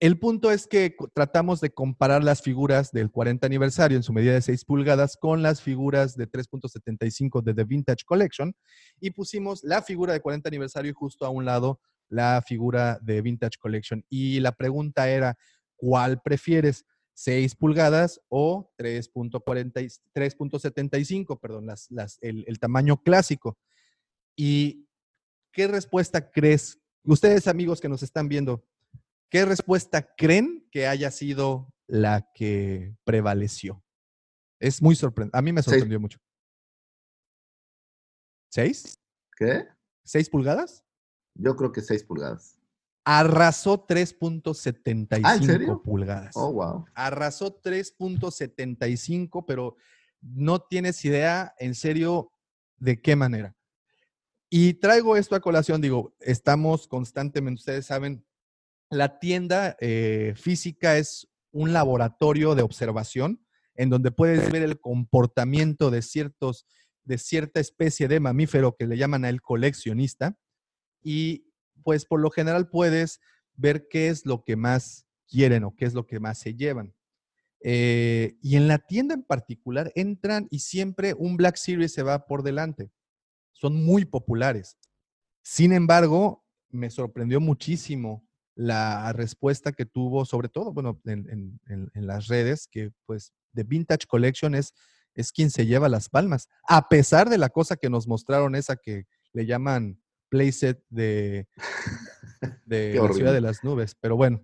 El 0.00 0.18
punto 0.18 0.50
es 0.50 0.66
que 0.66 0.96
tratamos 1.14 1.60
de 1.60 1.70
comparar 1.70 2.24
las 2.24 2.42
figuras 2.42 2.90
del 2.90 3.12
40 3.12 3.46
aniversario 3.46 3.96
en 3.96 4.02
su 4.02 4.12
medida 4.12 4.32
de 4.32 4.42
6 4.42 4.64
pulgadas 4.64 5.16
con 5.16 5.42
las 5.42 5.62
figuras 5.62 6.16
de 6.16 6.28
3.75 6.28 7.40
de 7.40 7.54
The 7.54 7.62
Vintage 7.62 8.04
Collection 8.04 8.52
y 9.00 9.12
pusimos 9.12 9.62
la 9.62 9.80
figura 9.82 10.12
de 10.12 10.20
40 10.20 10.48
aniversario 10.48 10.90
y 10.90 10.94
justo 10.94 11.24
a 11.24 11.30
un 11.30 11.44
lado 11.44 11.78
la 12.08 12.42
figura 12.44 12.98
de 13.00 13.22
Vintage 13.22 13.58
Collection. 13.60 14.04
Y 14.08 14.40
la 14.40 14.50
pregunta 14.50 15.08
era, 15.08 15.36
¿cuál 15.76 16.20
prefieres? 16.20 16.84
6 17.14 17.54
pulgadas 17.56 18.20
o 18.28 18.72
3.40 18.78 19.82
y- 19.82 19.88
3.75, 20.14 21.38
perdón, 21.40 21.66
las, 21.66 21.90
las, 21.90 22.18
el, 22.20 22.44
el 22.46 22.58
tamaño 22.58 23.02
clásico. 23.02 23.58
¿Y 24.36 24.88
qué 25.52 25.66
respuesta 25.68 26.30
crees? 26.30 26.78
Ustedes 27.04 27.46
amigos 27.48 27.80
que 27.80 27.88
nos 27.88 28.02
están 28.02 28.28
viendo, 28.28 28.64
¿qué 29.30 29.44
respuesta 29.44 30.14
creen 30.16 30.66
que 30.70 30.86
haya 30.86 31.10
sido 31.10 31.72
la 31.86 32.30
que 32.34 32.94
prevaleció? 33.04 33.84
Es 34.60 34.80
muy 34.80 34.94
sorprendente. 34.94 35.36
A 35.36 35.42
mí 35.42 35.52
me 35.52 35.62
Seis. 35.62 35.72
sorprendió 35.74 36.00
mucho. 36.00 36.18
¿Seis? 38.50 38.98
¿Qué? 39.36 39.66
¿Seis 40.04 40.28
pulgadas? 40.28 40.84
Yo 41.34 41.56
creo 41.56 41.72
que 41.72 41.80
6 41.80 42.04
pulgadas. 42.04 42.58
Arrasó 43.04 43.86
3.75 43.86 45.20
Ah, 45.24 45.80
pulgadas. 45.82 46.36
Oh, 46.36 46.52
wow. 46.52 46.84
Arrasó 46.94 47.60
3.75, 47.60 49.44
pero 49.46 49.76
no 50.20 50.60
tienes 50.60 51.04
idea, 51.04 51.54
en 51.58 51.74
serio, 51.74 52.32
de 52.76 53.00
qué 53.00 53.16
manera. 53.16 53.56
Y 54.48 54.74
traigo 54.74 55.16
esto 55.16 55.34
a 55.34 55.40
colación, 55.40 55.80
digo, 55.80 56.14
estamos 56.20 56.86
constantemente, 56.86 57.60
ustedes 57.60 57.86
saben, 57.86 58.24
la 58.90 59.18
tienda 59.18 59.76
eh, 59.80 60.34
física 60.36 60.98
es 60.98 61.28
un 61.50 61.72
laboratorio 61.72 62.54
de 62.54 62.62
observación 62.62 63.44
en 63.74 63.88
donde 63.88 64.10
puedes 64.10 64.52
ver 64.52 64.62
el 64.62 64.78
comportamiento 64.78 65.90
de 65.90 66.02
ciertos, 66.02 66.66
de 67.04 67.18
cierta 67.18 67.60
especie 67.60 68.08
de 68.08 68.20
mamífero 68.20 68.76
que 68.76 68.86
le 68.86 68.98
llaman 68.98 69.24
a 69.24 69.30
el 69.30 69.40
coleccionista. 69.40 70.36
Y 71.02 71.51
pues 71.82 72.04
por 72.06 72.20
lo 72.20 72.30
general 72.30 72.68
puedes 72.68 73.20
ver 73.54 73.86
qué 73.88 74.08
es 74.08 74.24
lo 74.26 74.42
que 74.44 74.56
más 74.56 75.06
quieren 75.28 75.64
o 75.64 75.74
qué 75.76 75.84
es 75.84 75.94
lo 75.94 76.06
que 76.06 76.20
más 76.20 76.38
se 76.38 76.54
llevan. 76.54 76.94
Eh, 77.64 78.36
y 78.42 78.56
en 78.56 78.66
la 78.66 78.78
tienda 78.78 79.14
en 79.14 79.22
particular 79.22 79.92
entran 79.94 80.48
y 80.50 80.60
siempre 80.60 81.14
un 81.14 81.36
Black 81.36 81.56
Series 81.56 81.92
se 81.92 82.02
va 82.02 82.26
por 82.26 82.42
delante. 82.42 82.90
Son 83.52 83.84
muy 83.84 84.04
populares. 84.04 84.76
Sin 85.42 85.72
embargo, 85.72 86.44
me 86.70 86.90
sorprendió 86.90 87.40
muchísimo 87.40 88.26
la 88.54 89.12
respuesta 89.12 89.72
que 89.72 89.86
tuvo, 89.86 90.24
sobre 90.24 90.48
todo, 90.48 90.72
bueno, 90.72 91.00
en, 91.04 91.58
en- 91.68 91.90
las 92.06 92.26
redes, 92.26 92.66
que 92.70 92.90
pues 93.06 93.32
The 93.54 93.62
Vintage 93.64 94.06
Collection 94.06 94.54
es, 94.54 94.74
es 95.14 95.30
quien 95.32 95.50
se 95.50 95.66
lleva 95.66 95.88
las 95.88 96.08
palmas, 96.08 96.48
a 96.68 96.88
pesar 96.88 97.28
de 97.30 97.38
la 97.38 97.48
cosa 97.50 97.76
que 97.76 97.90
nos 97.90 98.06
mostraron, 98.08 98.54
esa 98.54 98.76
que 98.76 99.06
le 99.32 99.46
llaman 99.46 100.00
playset 100.32 100.82
de, 100.88 101.46
de 102.64 102.94
la 102.94 103.12
ciudad 103.12 103.34
de 103.34 103.42
las 103.42 103.62
nubes. 103.62 103.94
Pero 104.00 104.16
bueno, 104.16 104.42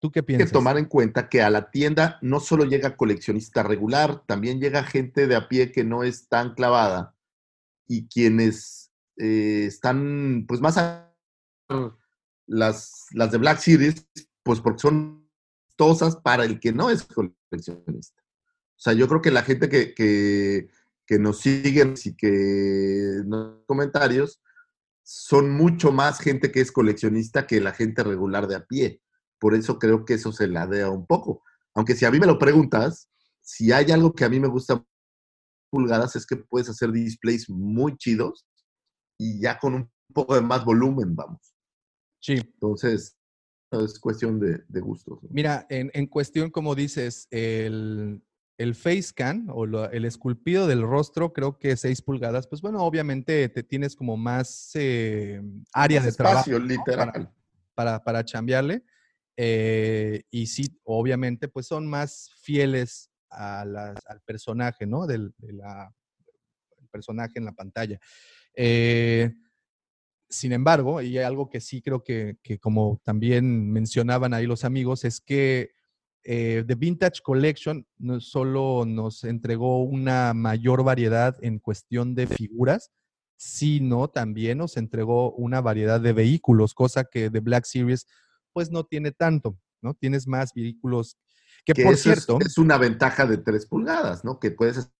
¿tú 0.00 0.10
qué 0.10 0.20
Hay 0.20 0.22
que 0.22 0.26
piensas? 0.26 0.52
tomar 0.52 0.78
en 0.78 0.86
cuenta 0.86 1.28
que 1.28 1.42
a 1.42 1.50
la 1.50 1.70
tienda 1.70 2.18
no 2.22 2.40
solo 2.40 2.64
llega 2.64 2.96
coleccionista 2.96 3.62
regular, 3.62 4.24
también 4.26 4.58
llega 4.58 4.82
gente 4.84 5.26
de 5.26 5.36
a 5.36 5.48
pie 5.48 5.70
que 5.70 5.84
no 5.84 6.02
es 6.02 6.28
tan 6.28 6.54
clavada 6.54 7.14
y 7.86 8.08
quienes 8.08 8.90
eh, 9.18 9.66
están 9.66 10.46
pues 10.48 10.62
más 10.62 10.78
a 10.78 11.14
las, 12.46 13.06
las 13.12 13.30
de 13.30 13.38
Black 13.38 13.58
Series, 13.58 14.06
pues 14.42 14.60
porque 14.60 14.80
son 14.80 15.28
costosas 15.76 16.16
para 16.16 16.44
el 16.44 16.58
que 16.58 16.72
no 16.72 16.88
es 16.88 17.04
coleccionista. 17.04 18.22
O 18.22 18.80
sea, 18.80 18.94
yo 18.94 19.08
creo 19.08 19.20
que 19.20 19.30
la 19.30 19.42
gente 19.42 19.68
que, 19.68 19.92
que, 19.94 20.68
que 21.04 21.18
nos 21.18 21.40
siguen 21.40 21.94
y 22.02 22.14
que 22.16 23.20
nos 23.26 23.64
comentarios 23.66 24.40
son 25.10 25.50
mucho 25.50 25.90
más 25.90 26.20
gente 26.20 26.52
que 26.52 26.60
es 26.60 26.70
coleccionista 26.70 27.46
que 27.46 27.62
la 27.62 27.72
gente 27.72 28.04
regular 28.04 28.46
de 28.46 28.56
a 28.56 28.66
pie. 28.66 29.00
Por 29.38 29.54
eso 29.54 29.78
creo 29.78 30.04
que 30.04 30.12
eso 30.12 30.32
se 30.32 30.48
ladea 30.48 30.90
un 30.90 31.06
poco. 31.06 31.42
Aunque 31.74 31.94
si 31.94 32.04
a 32.04 32.10
mí 32.10 32.20
me 32.20 32.26
lo 32.26 32.38
preguntas, 32.38 33.08
si 33.40 33.72
hay 33.72 33.90
algo 33.90 34.12
que 34.12 34.26
a 34.26 34.28
mí 34.28 34.38
me 34.38 34.48
gusta 34.48 34.84
pulgadas 35.70 36.14
es 36.14 36.26
que 36.26 36.36
puedes 36.36 36.68
hacer 36.68 36.92
displays 36.92 37.48
muy 37.48 37.96
chidos 37.96 38.46
y 39.18 39.40
ya 39.40 39.58
con 39.58 39.74
un 39.74 39.90
poco 40.12 40.34
de 40.34 40.42
más 40.42 40.62
volumen, 40.62 41.16
vamos. 41.16 41.54
Sí. 42.20 42.34
Entonces, 42.34 43.16
es 43.70 43.98
cuestión 43.98 44.38
de, 44.38 44.62
de 44.68 44.80
gustos. 44.80 45.22
¿no? 45.22 45.30
Mira, 45.32 45.66
en, 45.70 45.90
en 45.94 46.06
cuestión, 46.06 46.50
como 46.50 46.74
dices, 46.74 47.28
el, 47.30 48.22
el 48.58 48.74
face 48.74 49.02
scan 49.02 49.46
o 49.50 49.64
lo- 49.66 49.90
el 49.90 50.04
esculpido 50.04 50.66
del 50.66 50.82
rostro, 50.82 51.32
creo 51.32 51.58
que 51.58 51.76
6 51.76 52.02
pulgadas, 52.02 52.48
pues 52.48 52.60
bueno, 52.60 52.82
obviamente 52.82 53.48
te 53.48 53.62
tienes 53.62 53.94
como 53.94 54.16
más 54.16 54.72
eh, 54.74 55.40
área 55.72 56.00
Más 56.00 56.06
de 56.10 56.16
trabajo 56.16 56.40
espacio, 56.50 56.58
¿no? 56.58 56.66
literal. 56.66 57.12
para, 57.12 57.32
para, 57.74 58.04
para 58.04 58.24
chambearle. 58.24 58.82
Eh, 59.36 60.24
y 60.32 60.46
sí, 60.48 60.76
obviamente, 60.82 61.46
pues 61.46 61.66
son 61.68 61.86
más 61.86 62.30
fieles 62.42 63.10
a 63.30 63.64
las- 63.64 64.04
al 64.08 64.20
personaje, 64.22 64.84
¿no? 64.86 65.06
Del 65.06 65.32
de 65.38 65.52
la- 65.52 65.94
el 66.80 66.88
personaje 66.88 67.34
en 67.36 67.44
la 67.44 67.52
pantalla. 67.52 68.00
Eh, 68.54 69.32
sin 70.28 70.52
embargo, 70.52 71.00
y 71.00 71.16
hay 71.16 71.24
algo 71.24 71.48
que 71.48 71.60
sí 71.60 71.80
creo 71.80 72.02
que, 72.02 72.38
que 72.42 72.58
como 72.58 73.00
también 73.04 73.70
mencionaban 73.70 74.34
ahí 74.34 74.46
los 74.46 74.64
amigos, 74.64 75.04
es 75.04 75.20
que 75.20 75.70
eh, 76.24 76.64
The 76.66 76.74
Vintage 76.74 77.20
Collection 77.22 77.86
no 77.98 78.20
solo 78.20 78.84
nos 78.86 79.24
entregó 79.24 79.82
una 79.82 80.34
mayor 80.34 80.82
variedad 80.84 81.36
en 81.40 81.58
cuestión 81.58 82.14
de 82.14 82.26
figuras, 82.26 82.90
sino 83.36 84.08
también 84.08 84.58
nos 84.58 84.76
entregó 84.76 85.32
una 85.32 85.60
variedad 85.60 86.00
de 86.00 86.12
vehículos, 86.12 86.74
cosa 86.74 87.04
que 87.04 87.30
The 87.30 87.40
Black 87.40 87.64
Series 87.64 88.06
pues 88.52 88.70
no 88.70 88.84
tiene 88.84 89.12
tanto, 89.12 89.56
¿no? 89.80 89.94
Tienes 89.94 90.26
más 90.26 90.52
vehículos 90.54 91.16
que, 91.64 91.72
Que 91.74 91.84
por 91.84 91.94
es- 91.94 92.02
cierto, 92.02 92.38
es, 92.40 92.58
una 92.58 92.78
ventaja 92.78 93.26
de 93.26 93.38
3 93.38 93.66
pulgadas, 93.66 94.24
¿no? 94.24 94.40
Que 94.40 94.50
puedes 94.50 94.76
estar 94.78 94.94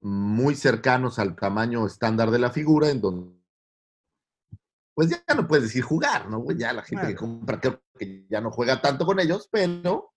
muy 0.00 0.54
cercanos 0.54 1.18
al 1.18 1.34
tamaño 1.36 1.86
estándar 1.86 2.30
de 2.30 2.38
la 2.38 2.50
figura, 2.50 2.88
en 2.88 3.00
donde 3.00 3.38
pues 4.94 5.10
ya 5.10 5.34
no 5.34 5.46
puedes 5.46 5.64
decir 5.66 5.82
jugar, 5.82 6.28
¿no? 6.28 6.44
Ya 6.52 6.72
la 6.72 6.82
gente 6.82 7.06
que 7.08 7.14
compra 7.14 7.60
creo 7.60 7.82
que 7.98 8.26
ya 8.28 8.40
no 8.40 8.50
juega 8.50 8.80
tanto 8.80 9.06
con 9.06 9.20
ellos, 9.20 9.48
pero, 9.50 10.12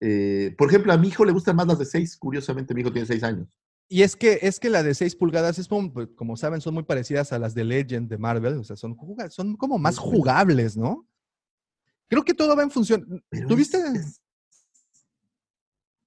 eh, 0.00 0.54
por 0.58 0.68
ejemplo, 0.68 0.92
a 0.92 0.98
mi 0.98 1.08
hijo 1.08 1.24
le 1.24 1.32
gustan 1.32 1.56
más 1.56 1.66
las 1.66 1.78
de 1.78 1.84
6, 1.86 2.16
curiosamente, 2.16 2.74
mi 2.74 2.80
hijo 2.82 2.92
tiene 2.92 3.06
6 3.06 3.22
años. 3.22 3.48
Y 3.88 4.02
es 4.02 4.16
que, 4.16 4.40
es 4.42 4.58
que 4.58 4.68
la 4.68 4.82
de 4.82 4.94
6 4.94 5.14
pulgadas 5.14 5.58
es 5.58 5.68
como, 5.68 5.92
pues, 5.92 6.08
como 6.16 6.36
saben, 6.36 6.60
son 6.60 6.74
muy 6.74 6.82
parecidas 6.82 7.32
a 7.32 7.38
las 7.38 7.54
de 7.54 7.64
Legend 7.64 8.08
de 8.10 8.18
Marvel, 8.18 8.54
o 8.58 8.64
sea, 8.64 8.74
son, 8.76 8.96
son 9.30 9.56
como 9.56 9.78
más 9.78 9.96
jugables, 9.98 10.76
¿no? 10.76 11.06
Creo 12.08 12.24
que 12.24 12.34
todo 12.34 12.56
va 12.56 12.62
en 12.62 12.70
función. 12.70 13.24
Pero 13.30 13.48
¿Tuviste? 13.48 13.78
es- 13.94 14.20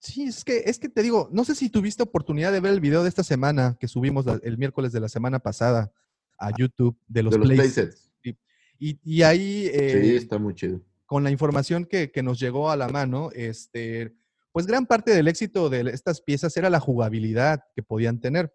Sí, 0.02 0.24
es 0.24 0.46
que, 0.46 0.64
es 0.66 0.80
que 0.80 0.88
te 0.88 1.02
digo, 1.04 1.28
no 1.34 1.44
sé 1.44 1.56
si 1.56 1.70
tuviste 1.70 2.04
oportunidad 2.04 2.54
de 2.54 2.62
ver 2.62 2.72
el 2.72 2.80
video 2.80 3.04
de 3.04 3.10
esta 3.10 3.24
semana 3.24 3.76
que 3.80 3.88
subimos 3.90 4.26
la- 4.26 4.40
el 4.44 4.58
miércoles 4.58 4.94
de 4.94 5.02
la 5.02 5.10
semana 5.10 5.40
pasada 5.40 5.92
a 6.38 6.52
YouTube 6.58 6.98
de 7.08 7.24
los, 7.24 7.34
de 7.34 7.38
los 7.40 7.48
plays. 7.48 7.74
playsets. 7.74 8.10
Y, 8.82 8.98
y 9.04 9.24
ahí, 9.24 9.64
Sí, 9.66 9.72
eh, 9.74 10.16
está 10.16 10.38
muy 10.38 10.56
chido. 10.56 10.80
Con 11.10 11.24
la 11.24 11.32
información 11.32 11.86
que, 11.86 12.12
nos 12.22 12.40
llegó 12.40 12.70
a 12.70 12.78
la 12.78 12.88
mano, 12.88 13.32
este, 13.34 14.14
pues 14.52 14.68
gran 14.68 14.86
parte 14.86 15.10
del 15.10 15.28
éxito 15.28 15.68
de 15.68 15.90
estas 15.92 16.22
piezas 16.22 16.56
era 16.56 16.70
la 16.70 16.80
jugabilidad 16.80 17.64
que 17.76 17.82
podían 17.82 18.20
tener. 18.20 18.54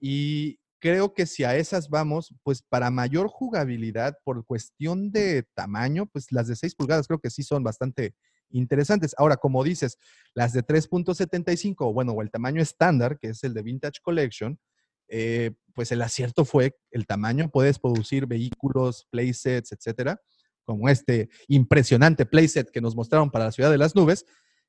Y 0.00 0.58
creo 0.80 1.14
que 1.14 1.24
si 1.24 1.44
a 1.44 1.54
esas 1.54 1.88
vamos, 1.88 2.34
pues 2.42 2.62
para 2.62 2.90
mayor 2.90 3.28
jugabilidad, 3.28 4.18
por 4.24 4.44
cuestión 4.44 5.12
de 5.12 5.44
tamaño, 5.54 6.06
pues 6.06 6.32
las 6.32 6.48
de 6.48 6.56
6 6.56 6.74
pulgadas 6.74 7.06
creo 7.06 7.20
que 7.20 7.30
sí 7.30 7.44
son 7.44 7.62
bastante 7.62 8.16
interesantes. 8.50 9.14
Ahora, 9.16 9.36
como 9.36 9.62
dices, 9.62 9.96
las 10.34 10.52
de 10.52 10.64
3.75, 10.64 11.92
bueno, 11.94 12.10
o 12.10 12.22
el 12.22 12.30
tamaño 12.32 12.60
estándar, 12.60 13.20
que 13.20 13.28
es 13.28 13.44
el 13.44 13.54
de 13.54 13.62
Vintage 13.62 14.00
Collection, 14.02 14.58
eh, 15.06 15.52
pues 15.74 15.92
el 15.92 16.02
acierto 16.02 16.44
fue 16.44 16.76
el 16.90 17.06
tamaño, 17.06 17.50
puedes 17.52 17.78
producir 17.78 18.26
vehículos, 18.26 19.06
playsets, 19.10 19.70
etcétera, 19.70 20.20
como 20.64 20.88
este 20.88 21.28
impresionante 21.48 22.26
playset 22.26 22.70
que 22.70 22.80
nos 22.80 22.96
mostraron 22.96 23.30
para 23.30 23.46
la 23.46 23.52
ciudad 23.52 23.70
de 23.70 23.78
las 23.78 23.94
nubes, 23.94 24.24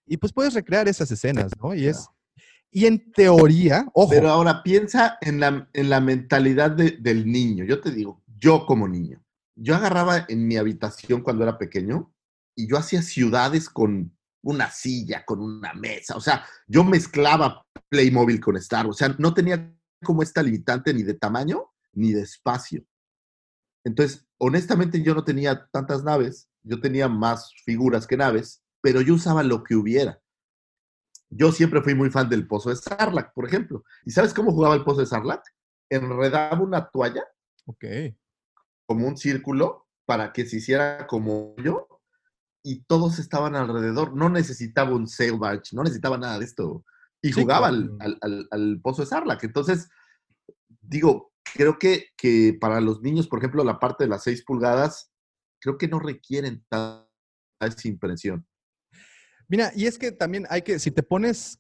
y 0.06 0.18
pues 0.18 0.32
puedes 0.34 0.54
recrear 0.54 0.88
esas 0.88 1.10
escenas, 1.12 1.52
¿no? 1.62 1.74
Y 1.74 1.88
es, 1.88 2.08
y 2.72 2.86
en 2.86 3.12
teoría, 3.12 3.88
ojo, 3.94 4.10
Pero 4.10 4.30
ahora 4.30 4.62
piensa 4.62 5.18
en 5.22 5.40
la, 5.40 5.68
en 5.74 5.90
la 5.90 6.00
mentalidad 6.02 6.72
de- 6.72 6.98
del 7.00 7.26
niño. 7.26 7.64
Yo 7.66 7.80
te 7.82 7.90
digo, 7.92 8.22
yo 8.38 8.66
como 8.66 8.88
niño, 8.88 9.24
yo 9.56 9.76
agarraba 9.76 10.26
en 10.28 10.46
mi 10.48 10.58
habitación 10.58 11.22
cuando 11.22 11.44
era 11.44 11.58
pequeño 11.58 12.14
y 12.56 12.68
yo 12.68 12.78
hacía 12.78 13.02
ciudades 13.02 13.70
con 13.70 14.16
una 14.44 14.70
silla, 14.70 15.24
con 15.26 15.40
una 15.40 15.74
mesa. 15.74 16.16
O 16.18 16.22
sea, 16.22 16.46
yo 16.68 16.84
mezclaba 16.84 17.66
Playmobil 17.90 18.40
con 18.40 18.58
Star. 18.58 18.86
O 18.86 18.94
sea, 18.94 19.16
no 19.18 19.34
tenía 19.34 19.74
como 20.04 20.22
esta 20.22 20.44
limitante 20.44 20.94
ni 20.94 21.02
de 21.04 21.16
tamaño 21.16 21.72
ni 21.94 22.12
de 22.12 22.22
espacio. 22.22 22.84
Entonces, 23.86 24.28
honestamente, 24.40 25.02
yo 25.02 25.16
no 25.16 25.24
tenía 25.24 25.68
tantas 25.72 26.04
naves. 26.04 26.50
Yo 26.64 26.82
tenía 26.82 27.08
más 27.08 27.54
figuras 27.64 28.06
que 28.08 28.18
naves. 28.18 28.62
pero 28.82 29.02
yo 29.02 29.16
usaba 29.16 29.42
lo 29.42 29.64
que 29.64 29.76
hubiera. 29.76 30.22
Yo 31.32 31.52
siempre 31.52 31.82
fui 31.82 31.96
muy 31.96 32.12
fan 32.12 32.30
del 32.30 32.48
pozo 32.48 32.70
de 32.70 32.76
Sarlacc, 32.76 33.34
por 33.34 33.46
ejemplo. 33.48 33.84
¿Y 34.06 34.12
sabes 34.12 34.32
cómo 34.34 34.52
jugaba 34.52 34.76
el 34.76 34.84
pozo 34.84 35.00
de 35.02 35.08
Sarlacc? 35.08 35.42
Enredaba 35.90 36.60
una 36.62 36.88
toalla 36.90 37.24
Ok. 37.66 37.84
como 38.86 39.08
un 39.08 39.18
círculo 39.18 39.88
para 40.06 40.32
que 40.34 40.46
se 40.46 40.58
hiciera 40.58 41.08
como 41.08 41.56
yo 41.58 41.88
y 42.64 42.84
todos 42.84 43.18
estaban 43.18 43.56
alrededor. 43.56 44.16
No 44.16 44.30
necesitaba 44.30 44.92
un 44.96 45.08
sail 45.08 45.40
barge, 45.40 45.76
no 45.76 45.82
necesitaba 45.84 46.18
nada 46.20 46.38
de 46.38 46.46
esto. 46.46 46.86
Y 47.24 47.34
Sí, 47.34 47.42
jugaba 47.42 47.70
claro. 47.70 47.98
al, 48.00 48.14
al- 48.14 48.18
al- 48.22 48.48
al 48.52 48.80
pozo 48.84 49.02
de 49.02 49.08
Sarlacc. 49.08 49.44
Entonces, 49.46 49.90
digo, 50.82 51.34
creo 51.56 51.80
que, 51.80 52.08
que 52.18 52.58
para 52.60 52.82
los 52.82 53.02
niños, 53.02 53.28
por 53.28 53.40
ejemplo, 53.40 53.64
la 53.64 53.80
parte 53.80 54.04
de 54.04 54.10
las 54.10 54.24
6 54.24 54.44
pulgadas, 54.44 55.12
creo 55.60 55.78
que 55.78 55.88
no 55.88 56.00
requieren 56.00 56.66
tanta 56.70 57.08
impresión. 57.86 58.46
Mira, 59.48 59.72
y 59.76 59.86
es 59.86 59.98
que 59.98 60.12
también 60.12 60.46
hay 60.50 60.62
que, 60.62 60.80
si 60.80 60.92
te 60.92 61.02
pones 61.02 61.60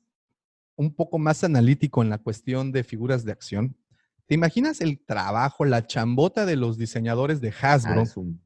un 0.75 0.93
poco 0.93 1.17
más 1.17 1.43
analítico 1.43 2.01
en 2.01 2.09
la 2.09 2.17
cuestión 2.17 2.71
de 2.71 2.83
figuras 2.83 3.23
de 3.23 3.31
acción, 3.31 3.77
¿te 4.25 4.35
imaginas 4.35 4.81
el 4.81 4.99
trabajo, 4.99 5.63
la 5.63 5.87
chambota 5.87 6.45
de 6.45 6.57
los 6.57 6.77
diseñadores 6.77 7.39
de 7.39 7.53
Ah, 7.61 7.73
Hasbro 7.73 8.03
un 8.17 8.45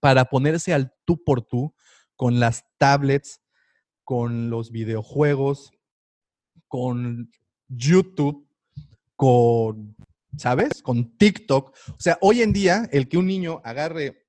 para 0.00 0.26
ponerse 0.26 0.72
al 0.72 0.94
tú 1.04 1.22
por 1.22 1.42
tú 1.42 1.74
con 2.14 2.38
las 2.38 2.64
tablets, 2.78 3.42
con 4.04 4.48
los 4.48 4.70
videojuegos, 4.70 5.72
con 6.68 7.30
YouTube, 7.68 8.46
con, 9.16 9.96
¿sabes? 10.36 10.82
Con 10.82 11.16
TikTok. 11.16 11.74
O 11.90 12.00
sea, 12.00 12.18
hoy 12.20 12.42
en 12.42 12.52
día, 12.52 12.88
el 12.92 13.08
que 13.08 13.18
un 13.18 13.26
niño 13.26 13.60
agarre 13.64 14.26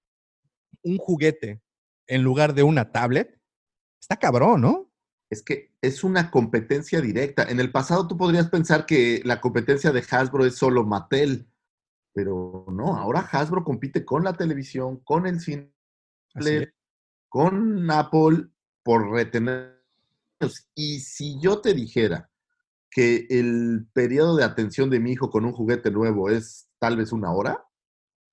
un 0.83 0.97
juguete 0.97 1.61
en 2.07 2.23
lugar 2.23 2.53
de 2.53 2.63
una 2.63 2.91
tablet, 2.91 3.39
está 3.99 4.17
cabrón, 4.17 4.61
¿no? 4.61 4.91
Es 5.29 5.41
que 5.41 5.73
es 5.81 6.03
una 6.03 6.29
competencia 6.29 7.01
directa. 7.01 7.43
En 7.43 7.59
el 7.59 7.71
pasado 7.71 8.07
tú 8.07 8.17
podrías 8.17 8.49
pensar 8.49 8.85
que 8.85 9.21
la 9.23 9.41
competencia 9.41 9.91
de 9.91 10.03
Hasbro 10.09 10.45
es 10.45 10.55
solo 10.55 10.83
Mattel, 10.83 11.47
pero 12.13 12.65
no, 12.69 12.95
ahora 12.95 13.21
Hasbro 13.31 13.63
compite 13.63 14.05
con 14.05 14.23
la 14.23 14.33
televisión, 14.33 14.97
con 14.97 15.25
el 15.25 15.39
cine, 15.39 15.73
con 17.29 17.89
Apple 17.89 18.49
por 18.83 19.09
retener. 19.09 19.81
Y 20.75 20.99
si 20.99 21.39
yo 21.39 21.61
te 21.61 21.73
dijera 21.73 22.29
que 22.93 23.25
el 23.29 23.87
periodo 23.93 24.35
de 24.35 24.43
atención 24.43 24.89
de 24.89 24.99
mi 24.99 25.11
hijo 25.13 25.29
con 25.29 25.45
un 25.45 25.51
juguete 25.53 25.89
nuevo 25.91 26.29
es 26.29 26.67
tal 26.79 26.97
vez 26.97 27.11
una 27.11 27.31
hora, 27.33 27.63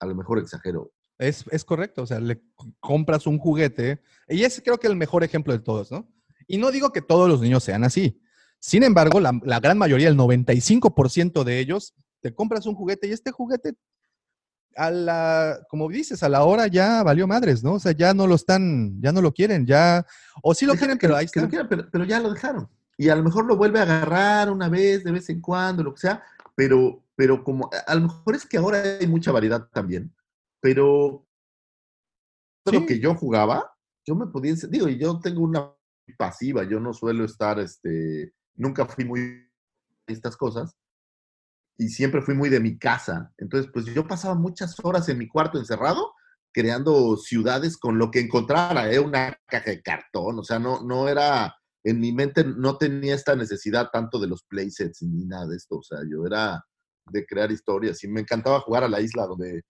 a 0.01 0.07
lo 0.07 0.15
mejor 0.15 0.39
exagero. 0.39 0.93
Es, 1.19 1.45
es 1.51 1.65
correcto, 1.65 2.03
o 2.03 2.07
sea, 2.07 2.21
le 2.21 2.43
compras 2.81 3.27
un 3.27 3.39
juguete 3.39 4.01
y 4.29 4.43
es 4.45 4.61
creo 4.65 4.79
que 4.79 4.87
el 4.87 4.97
mejor 4.97 5.23
ejemplo 5.25 5.53
de 5.53 5.61
todos, 5.61 5.91
¿no? 5.91 6.09
Y 6.47 6.59
no 6.59 6.71
digo 6.71 6.91
que 6.93 7.03
todos 7.03 7.29
los 7.29 7.41
niños 7.41 7.63
sean 7.63 7.85
así. 7.85 8.21
Sin 8.59 8.83
embargo, 8.83 9.21
la, 9.21 9.39
la 9.45 9.61
gran 9.61 9.79
mayoría, 9.79 10.09
el 10.09 10.17
95% 10.17 11.45
de 11.45 11.59
ellos, 11.61 11.95
te 12.21 12.35
compras 12.35 12.67
un 12.67 12.75
juguete 12.75 13.07
y 13.09 13.13
este 13.13 13.31
juguete, 13.31 13.75
a 14.77 14.91
la, 14.91 15.59
como 15.69 15.89
dices, 15.89 16.23
a 16.23 16.29
la 16.29 16.45
hora 16.45 16.67
ya 16.67 17.03
valió 17.03 17.27
madres, 17.27 17.63
¿no? 17.63 17.75
O 17.75 17.79
sea, 17.81 17.93
ya 17.93 18.15
no 18.15 18.27
lo 18.27 18.35
están, 18.35 19.01
ya 19.01 19.13
no 19.13 19.21
lo 19.23 19.33
quieren, 19.33 19.67
ya, 19.67 20.05
o 20.43 20.55
sí 20.55 20.65
lo 20.67 20.73
Déjame 20.73 20.97
quieren, 20.97 20.99
que- 20.99 21.07
pero 21.07 21.17
ahí 21.17 21.25
está. 21.27 21.49
pero, 21.69 21.89
pero 21.91 22.05
ya 22.05 22.21
lo 22.21 22.33
dejaron. 22.33 22.69
Y 23.01 23.09
a 23.09 23.17
lo 23.17 23.23
mejor 23.23 23.47
lo 23.47 23.57
vuelve 23.57 23.79
a 23.79 23.85
agarrar 23.85 24.51
una 24.51 24.69
vez, 24.69 25.03
de 25.05 25.11
vez 25.11 25.31
en 25.31 25.41
cuando, 25.41 25.83
lo 25.83 25.95
que 25.95 26.01
sea, 26.03 26.23
pero, 26.55 27.03
pero 27.17 27.43
como, 27.43 27.71
a 27.87 27.95
lo 27.95 28.03
mejor 28.03 28.35
es 28.35 28.45
que 28.45 28.59
ahora 28.59 28.83
hay 29.01 29.07
mucha 29.07 29.33
variedad 29.33 29.67
también, 29.73 30.15
pero 30.61 31.27
Sí. 32.67 32.79
lo 32.79 32.85
que 32.85 33.01
yo 33.01 33.15
jugaba, 33.15 33.75
yo 34.07 34.15
me 34.15 34.27
podía, 34.27 34.55
digo, 34.69 34.87
yo 34.89 35.19
tengo 35.19 35.41
una 35.41 35.73
pasiva, 36.19 36.65
yo 36.65 36.79
no 36.79 36.93
suelo 36.93 37.25
estar, 37.25 37.59
este, 37.59 38.35
nunca 38.55 38.85
fui 38.85 39.07
muy 39.07 39.49
estas 40.07 40.37
cosas, 40.37 40.77
y 41.79 41.89
siempre 41.89 42.21
fui 42.21 42.35
muy 42.35 42.51
de 42.51 42.61
mi 42.61 42.79
casa. 42.79 43.33
Entonces, 43.39 43.71
pues 43.73 43.87
yo 43.87 44.07
pasaba 44.07 44.35
muchas 44.35 44.77
horas 44.85 45.09
en 45.09 45.17
mi 45.17 45.27
cuarto 45.27 45.59
encerrado 45.59 46.13
creando 46.53 47.17
ciudades 47.17 47.79
con 47.79 47.97
lo 47.97 48.11
que 48.11 48.21
encontrara, 48.21 48.93
¿eh? 48.93 48.99
una 48.99 49.39
caja 49.47 49.71
de 49.71 49.81
cartón, 49.81 50.39
o 50.39 50.45
sea, 50.45 50.59
no, 50.59 50.83
no 50.83 51.09
era, 51.09 51.55
en 51.85 52.01
mi 52.01 52.13
mente 52.13 52.45
no 52.45 52.77
tenía 52.77 53.15
esta 53.15 53.35
necesidad 53.35 53.89
tanto 53.93 54.19
de 54.19 54.29
los 54.29 54.45
playsets 54.45 55.03
ni 55.03 55.25
nada 55.25 55.49
de 55.49 55.57
esto, 55.57 55.79
o 55.79 55.83
sea, 55.83 55.99
yo 56.09 56.27
era 56.27 56.65
de 57.11 57.27
crear 57.27 57.51
historias 57.51 58.03
y 58.05 58.09
me 58.09 58.21
encantaba 58.21 58.61
jugar 58.61 58.85
a 58.85 58.89
la 58.89 59.01
isla 59.01 59.27
donde 59.27 59.63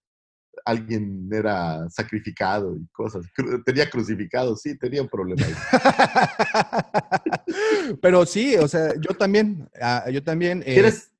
alguien 0.64 1.28
era 1.32 1.88
sacrificado 1.88 2.76
y 2.76 2.86
cosas, 2.88 3.24
tenía 3.64 3.88
crucificado, 3.88 4.56
sí, 4.56 4.76
tenía 4.76 5.02
un 5.02 5.08
problema. 5.08 5.46
ahí. 5.46 5.54
pero 8.02 8.26
sí, 8.26 8.56
o 8.56 8.68
sea, 8.68 8.94
yo 9.00 9.16
también, 9.16 9.68
ah, 9.80 10.10
yo 10.10 10.22
también, 10.22 10.62
eh, 10.66 10.74
¿Quieres, 10.74 11.12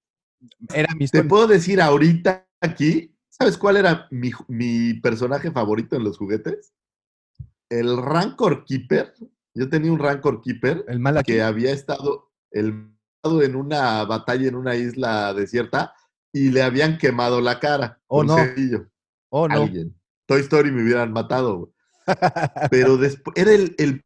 era 0.75 0.95
mi 0.95 1.07
te 1.07 1.19
sueño. 1.19 1.29
puedo 1.29 1.47
decir 1.47 1.81
ahorita 1.81 2.47
aquí, 2.61 3.17
¿sabes 3.29 3.57
cuál 3.57 3.77
era 3.77 4.09
mi 4.11 4.95
personaje 4.95 5.51
favorito 5.51 5.97
en 5.97 6.05
los 6.05 6.19
juguetes? 6.19 6.73
El 7.69 7.97
Rancor 7.97 8.65
Keeper. 8.65 9.15
Yo 9.55 9.69
tenía 9.69 9.93
un 9.93 9.99
Rancor 9.99 10.41
Keeper 10.43 10.85
el 10.89 11.01
mal 11.01 11.17
aquí. 11.19 11.33
que 11.33 11.43
había 11.43 11.73
estado 11.73 12.31
el, 12.51 12.89
en 13.25 13.57
una 13.57 14.05
batalla 14.05 14.49
en 14.49 14.55
una 14.55 14.77
isla 14.77 15.35
desierta 15.35 15.93
y 16.33 16.51
le 16.51 16.63
habían 16.63 16.99
quemado 16.99 17.41
la 17.41 17.59
cara. 17.59 18.01
Oh, 18.07 18.23
no. 18.25 18.37
Oh, 19.31 19.49
no. 19.49 19.63
Alguien. 19.63 19.97
Toy 20.27 20.41
Story 20.43 20.71
me 20.71 20.83
hubieran 20.83 21.13
matado. 21.13 21.73
Pero 22.71 22.97
después 22.97 23.37
era 23.37 23.53
el, 23.53 23.75
el 23.79 24.05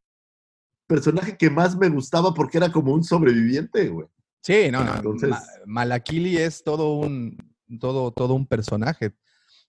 personaje 0.87 1.37
que 1.37 1.51
más 1.51 1.77
me 1.77 1.89
gustaba 1.89 2.33
porque 2.35 2.59
era 2.59 2.71
como 2.73 2.93
un 2.93 3.05
sobreviviente, 3.05 3.89
güey. 3.89 4.07
Sí, 4.43 4.71
no, 4.71 4.85
no. 4.85 4.95
Entonces- 4.97 5.31
Ma- 5.31 5.43
Malakili 5.67 6.37
es 6.37 6.63
todo 6.65 6.95
un, 6.97 7.37
todo, 7.81 8.11
todo 8.13 8.35
un 8.35 8.47
personaje. 8.47 9.15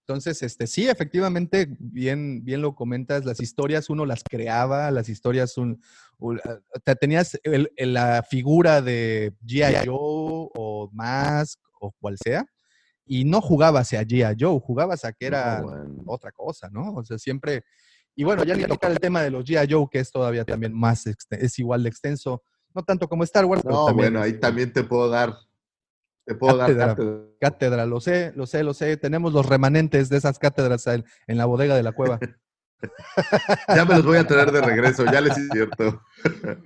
Entonces, 0.07 0.44
este, 0.44 0.68
sí, 0.68 0.88
efectivamente, 0.88 1.68
bien, 1.80 2.44
bien 2.45 2.61
lo 2.61 2.76
comentas, 2.76 3.26
las 3.26 3.40
historias 3.40 3.90
uno 3.90 4.06
las 4.06 4.22
creaba, 4.23 4.91
las 4.91 5.10
historias 5.10 5.57
un, 5.57 5.82
un- 6.19 6.40
ah, 6.45 6.60
te- 6.84 6.95
tenías 6.95 7.40
el- 7.44 7.72
el- 7.76 7.94
la 7.95 8.22
figura 8.22 8.84
de 8.84 9.34
G.I. 9.44 9.88
Joe 9.88 10.49
o 10.53 10.91
Mask 10.94 11.60
o 11.82 11.91
cual 11.99 12.18
sea, 12.23 12.45
y 13.03 13.26
no 13.26 13.41
jugabas 13.41 13.94
a 13.94 14.03
G.I. 14.03 14.36
Joe, 14.40 14.60
jugabas 14.60 15.06
a 15.06 15.11
que 15.11 15.26
era 15.26 15.61
No, 15.61 15.69
bueno. 15.69 16.03
otra 16.06 16.32
cosa, 16.32 16.69
¿no? 16.69 16.94
O 16.94 17.03
sea, 17.03 17.18
siempre, 17.18 17.64
y 18.15 18.23
bueno, 18.23 18.44
ya 18.44 18.56
ni 18.56 18.64
tocar 18.65 18.91
el 18.91 18.99
tema 18.99 19.23
de 19.23 19.32
los 19.32 19.44
G.I. 19.44 19.68
Joe, 19.73 19.88
que 19.91 19.98
es 20.02 20.11
todavía 20.11 20.45
también 20.45 20.72
más, 20.72 21.07
exten- 21.07 21.40
es 21.41 21.57
igual 21.57 21.82
de 21.82 21.90
extenso, 21.90 22.44
no 22.76 22.84
tanto 22.84 23.10
como 23.10 23.23
Star 23.23 23.45
Wars, 23.45 23.64
pero 23.64 23.73
No, 23.76 23.86
también, 23.88 24.14
bueno, 24.14 24.22
ahí 24.23 24.30
este, 24.32 24.41
también 24.41 24.72
te 24.72 24.84
puedo 24.84 25.10
dar, 25.10 25.36
te 26.26 26.35
puedo 26.35 26.57
dar 26.57 26.76
Cátedra. 26.76 27.22
cátedra. 27.39 27.85
Lo 27.85 28.02
sé, 28.02 28.34
lo 28.35 28.47
sé, 28.47 28.64
lo 28.64 28.73
sé. 28.73 28.97
Tenemos 28.97 29.34
los 29.34 29.45
remanentes 29.45 30.10
de 30.10 30.18
esas 30.18 30.39
cátedras 30.39 30.88
en, 30.88 31.06
en 31.27 31.38
la 31.38 31.45
bodega 31.45 31.76
de 31.76 31.84
la 31.84 31.91
cueva. 31.91 32.19
Ya 33.76 33.85
me 33.85 33.95
los 33.95 34.06
voy 34.06 34.18
a 34.18 34.27
traer 34.27 34.52
de 34.52 34.61
regreso, 34.61 35.06
ya 35.06 35.22
les 35.22 35.35
es 35.35 35.47
cierto. 35.52 36.02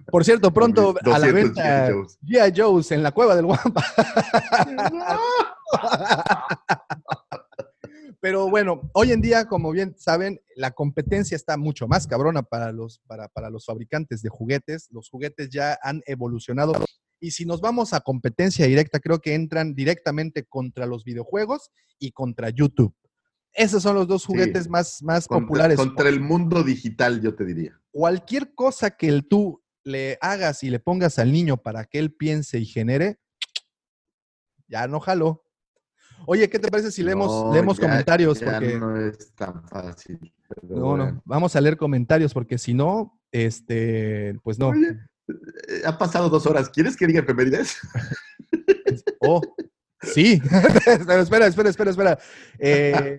Por 0.08 0.26
cierto, 0.26 0.52
pronto 0.52 0.94
a 1.06 1.20
la 1.20 1.28
200 1.28 1.34
venta 1.34 1.88
G.I. 1.88 1.94
Joes. 1.94 2.20
Joe's 2.56 2.92
en 2.92 3.04
la 3.04 3.12
cueva 3.12 3.36
del 3.36 3.46
Guampa. 3.46 3.86
Pero 8.22 8.50
bueno, 8.50 8.90
hoy 8.94 9.14
en 9.14 9.22
día, 9.22 9.46
como 9.46 9.72
bien 9.72 9.96
saben, 9.98 10.42
la 10.56 10.72
competencia 10.72 11.36
está 11.36 11.58
mucho 11.58 11.88
más 11.88 12.06
cabrona 12.06 12.44
para 12.44 12.74
los, 12.74 13.00
para, 13.08 13.30
para 13.30 13.50
los 13.50 13.66
fabricantes 13.66 14.22
de 14.22 14.30
juguetes. 14.30 14.90
Los 14.92 15.10
juguetes 15.10 15.50
ya 15.50 15.80
han 15.82 16.02
evolucionado. 16.06 16.74
Y 17.20 17.32
si 17.32 17.46
nos 17.46 17.60
vamos 17.62 17.94
a 17.94 18.00
competencia 18.02 18.66
directa, 18.66 19.00
creo 19.00 19.20
que 19.20 19.34
entran 19.36 19.74
directamente 19.76 20.46
contra 20.46 20.86
los 20.86 21.04
videojuegos 21.04 21.70
y 22.00 22.12
contra 22.12 22.50
YouTube. 22.50 22.94
Esos 23.54 23.84
son 23.84 23.96
los 23.96 24.08
dos 24.08 24.26
juguetes 24.26 24.70
más, 24.70 25.02
más 25.04 25.28
Contra, 25.28 25.48
populares. 25.48 25.78
contra 25.78 26.08
el 26.08 26.22
mundo 26.22 26.64
digital, 26.64 27.20
yo 27.22 27.36
te 27.36 27.44
diría. 27.46 27.80
Cualquier 27.92 28.54
cosa 28.54 28.92
que 28.92 29.08
el 29.10 29.28
tú 29.28 29.62
le 29.84 30.18
hagas 30.22 30.64
y 30.64 30.70
le 30.70 30.80
pongas 30.80 31.20
al 31.20 31.32
niño 31.32 31.58
para 31.58 31.84
que 31.86 32.00
él 32.00 32.14
piense 32.14 32.60
y 32.60 32.66
genere, 32.66 33.20
ya 34.68 34.88
no 34.88 35.00
jaló. 35.00 35.44
Oye, 36.28 36.50
¿qué 36.50 36.60
te 36.60 36.70
parece 36.70 36.92
si 36.92 37.02
leemos, 37.02 37.32
No, 37.32 37.54
leemos 37.54 37.78
ya- 37.78 37.84
comentarios? 37.88 38.40
ya 38.40 38.52
Porque 38.52 38.78
no 38.78 38.96
es 38.98 39.34
tan 39.36 39.68
fácil. 39.68 40.20
no, 40.64 40.96
no, 40.98 41.22
vamos 41.26 41.56
a 41.56 41.62
leer 41.62 41.76
comentarios 41.78 42.34
porque 42.34 42.58
si 42.58 42.74
no, 42.74 43.20
este, 43.32 44.36
pues 44.44 44.60
no. 44.60 44.70
Oye, 44.70 44.98
ha 45.86 45.98
pasado 45.98 46.30
dos 46.30 46.46
horas. 46.46 46.70
¿Quieres 46.70 46.96
que 46.98 47.08
diga 47.08 47.22
efemérides? 47.22 47.78
Oh, 49.22 49.42
sí. 50.02 50.42
Pero 51.08 51.22
espera, 51.22 51.46
espera, 51.48 51.70
espera, 51.70 51.92
espera. 51.92 52.20
Eh, 52.58 53.18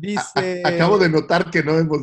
dice. 0.00 0.62
Acabo 0.64 0.98
de 0.98 1.08
notar 1.08 1.50
que 1.50 1.62
no 1.62 1.78
hemos 1.78 2.00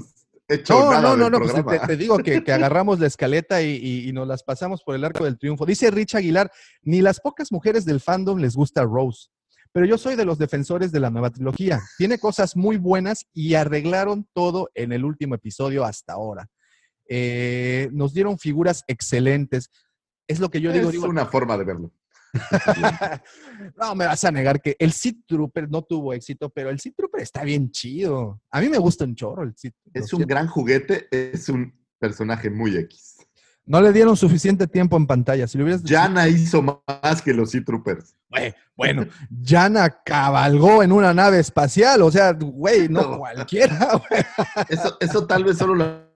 hecho 0.47 0.73
No, 0.79 0.91
nada 0.91 1.01
no, 1.01 1.29
no, 1.29 1.39
del 1.39 1.47
no, 1.57 1.63
pues 1.63 1.81
te, 1.87 1.97
digo 1.97 2.17
que, 2.19 2.43
que 2.43 2.53
agarramos 2.53 2.99
la 2.99 3.07
escaleta 3.07 3.61
y, 3.61 3.71
y- 3.75 4.09
y 4.09 4.13
nos 4.13 4.27
las 4.27 4.43
pasamos 4.43 4.83
por 4.83 4.95
el 4.95 5.03
arco 5.03 5.25
del 5.25 5.37
triunfo. 5.37 5.65
Dice 5.65 5.91
Rich 5.91 6.15
Aguilar, 6.15 6.51
ni 6.83 7.01
las 7.01 7.19
pocas 7.19 7.51
mujeres 7.51 7.83
del 7.85 7.99
fandom 7.99 8.39
les 8.39 8.55
gusta 8.55 8.83
Rose, 8.83 9.27
pero 9.73 9.85
yo 9.85 9.97
soy 9.97 10.15
de 10.15 10.25
los 10.25 10.37
defensores 10.37 10.91
de 10.91 10.99
la 10.99 11.09
nueva 11.09 11.29
trilogía. 11.31 11.81
Tiene 11.97 12.19
cosas 12.19 12.55
muy 12.55 12.77
buenas 12.77 13.25
y 13.33 13.55
arreglaron 13.55 14.27
todo 14.33 14.69
en 14.75 14.91
el 14.93 15.03
último 15.05 15.35
episodio 15.35 15.83
hasta 15.83 16.13
ahora. 16.13 16.47
Eh, 17.13 17.89
nos 17.91 18.13
dieron 18.13 18.39
figuras 18.39 18.85
excelentes. 18.87 19.69
Es 20.27 20.39
lo 20.39 20.49
que 20.49 20.61
yo 20.61 20.71
digo. 20.71 20.87
es 20.87 20.93
digo 20.93 21.07
una 21.07 21.25
forma 21.25 21.57
de 21.57 21.65
verlo. 21.65 21.91
no, 23.75 23.95
me 23.95 24.05
vas 24.05 24.23
a 24.23 24.31
negar 24.31 24.61
que 24.61 24.77
el 24.79 24.93
Seed 24.93 25.15
Trooper 25.27 25.69
no 25.69 25.81
tuvo 25.81 26.13
éxito, 26.13 26.49
pero 26.49 26.69
el 26.69 26.79
Seed 26.79 26.93
Trooper 26.95 27.21
está 27.21 27.43
bien 27.43 27.69
chido. 27.69 28.41
A 28.49 28.61
mí 28.61 28.69
me 28.69 28.77
gusta 28.77 29.03
un 29.03 29.15
chorro 29.15 29.43
el 29.43 29.53
Seed 29.57 29.73
Es 29.93 30.13
un 30.13 30.21
gran 30.21 30.47
juguete, 30.47 31.09
es 31.11 31.49
un 31.49 31.77
personaje 31.99 32.49
muy 32.49 32.77
X. 32.77 33.17
No 33.65 33.81
le 33.81 33.91
dieron 33.91 34.15
suficiente 34.15 34.65
tiempo 34.65 34.95
en 34.95 35.05
pantalla. 35.05 35.47
Si 35.47 35.57
le 35.57 35.65
hubieras 35.65 35.83
Yana 35.83 36.29
hizo 36.29 36.61
más 36.61 37.21
que 37.21 37.33
los 37.33 37.51
Sea 37.51 37.63
Troopers. 37.65 38.15
Bueno, 38.77 39.05
Yana 39.29 40.01
cabalgó 40.05 40.81
en 40.81 40.93
una 40.93 41.13
nave 41.13 41.39
espacial. 41.39 42.03
O 42.03 42.09
sea, 42.09 42.31
güey, 42.31 42.87
no, 42.87 43.17
cualquiera. 43.17 44.01
Eso, 44.69 44.97
eso 45.01 45.27
tal 45.27 45.43
vez 45.43 45.57
solo 45.57 45.75
lo 45.75 46.10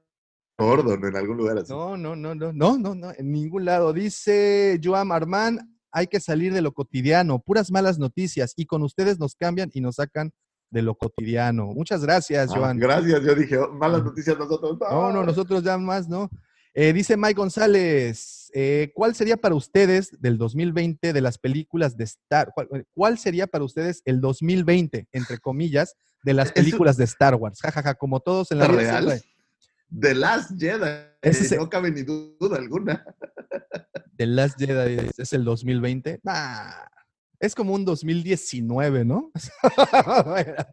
Gordon 0.57 1.03
en 1.05 1.15
algún 1.15 1.37
lugar 1.37 1.57
así. 1.57 1.71
No, 1.73 1.97
no, 1.97 2.15
no, 2.15 2.33
no, 2.35 2.53
no, 2.53 2.77
no, 2.77 2.95
no, 2.95 3.11
en 3.17 3.31
ningún 3.31 3.65
lado. 3.65 3.91
Dice 3.93 4.79
Joam 4.83 5.11
Armand, 5.11 5.59
hay 5.91 6.07
que 6.07 6.19
salir 6.19 6.53
de 6.53 6.61
lo 6.61 6.73
cotidiano, 6.73 7.39
puras 7.39 7.71
malas 7.71 7.99
noticias, 7.99 8.53
y 8.55 8.65
con 8.65 8.83
ustedes 8.83 9.19
nos 9.19 9.35
cambian 9.35 9.69
y 9.73 9.81
nos 9.81 9.95
sacan 9.95 10.31
de 10.69 10.81
lo 10.81 10.95
cotidiano. 10.95 11.67
Muchas 11.67 12.01
gracias, 12.03 12.49
Ah, 12.51 12.55
Joan. 12.57 12.77
gracias, 12.77 13.21
yo 13.23 13.35
dije, 13.35 13.57
oh, 13.57 13.71
malas 13.73 14.03
noticias 14.03 14.37
nosotros. 14.37 14.77
No, 14.79 15.11
no, 15.11 15.23
nosotros 15.23 15.63
ya 15.63 15.77
más, 15.77 16.07
¿no? 16.09 16.29
Eh, 16.73 16.91
dice 16.91 17.15
Mike 17.15 17.35
González, 17.35 18.51
eh, 18.53 18.91
¿cuál 18.93 19.15
sería 19.15 19.37
para 19.37 19.55
ustedes 19.55 20.11
del 20.19 20.37
2020 20.37 21.13
de 21.13 21.21
las 21.21 21.37
películas 21.37 21.95
de 21.95 22.03
Star 22.03 22.51
cuál, 22.53 22.85
cuál 22.93 23.17
sería 23.17 23.47
para 23.47 23.63
ustedes 23.63 24.01
el 24.03 24.19
2020, 24.19 25.07
entre 25.13 25.37
comillas, 25.37 25.95
de 26.23 26.33
las 26.33 26.51
películas 26.51 26.97
de 26.97 27.05
Star 27.05 27.35
Wars? 27.35 27.61
Ja, 27.61 27.71
ja, 27.71 27.81
ja, 27.81 27.93
como 27.93 28.19
todos 28.19 28.51
en 28.51 28.59
la 28.59 28.67
vida 28.67 28.81
¿Real? 28.81 29.03
siempre. 29.07 29.34
The 29.99 30.15
Last 30.15 30.51
Jedi. 30.59 31.07
Ese 31.21 31.45
es- 31.45 31.57
no 31.57 31.69
cabe 31.69 31.91
ni 31.91 32.03
duda 32.03 32.57
alguna. 32.57 33.05
The 34.17 34.25
Last 34.27 34.57
Jedi 34.59 34.97
es, 35.07 35.19
es 35.19 35.33
el 35.33 35.43
2020. 35.43 36.21
Nah, 36.23 36.71
es 37.39 37.53
como 37.53 37.73
un 37.73 37.83
2019, 37.85 39.03
¿no? 39.05 39.31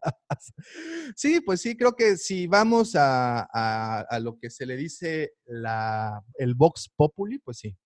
sí, 1.16 1.40
pues 1.40 1.60
sí, 1.60 1.76
creo 1.76 1.94
que 1.94 2.16
si 2.16 2.46
vamos 2.46 2.94
a, 2.96 3.40
a- 3.52 4.00
a 4.08 4.20
lo 4.20 4.38
que 4.38 4.50
se 4.50 4.66
le 4.66 4.76
dice 4.76 5.32
la, 5.46 6.22
el 6.34 6.54
Vox 6.54 6.90
Populi, 6.94 7.38
pues 7.38 7.58
sí, 7.58 7.76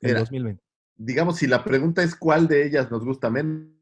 el 0.00 0.10
Mira. 0.10 0.20
2020. 0.20 0.62
Digamos, 0.96 1.38
si 1.38 1.46
la 1.46 1.64
pregunta 1.64 2.02
es 2.02 2.14
cuál 2.14 2.46
de 2.46 2.66
ellas 2.66 2.90
nos 2.90 3.04
gusta 3.04 3.30
menos, 3.30 3.72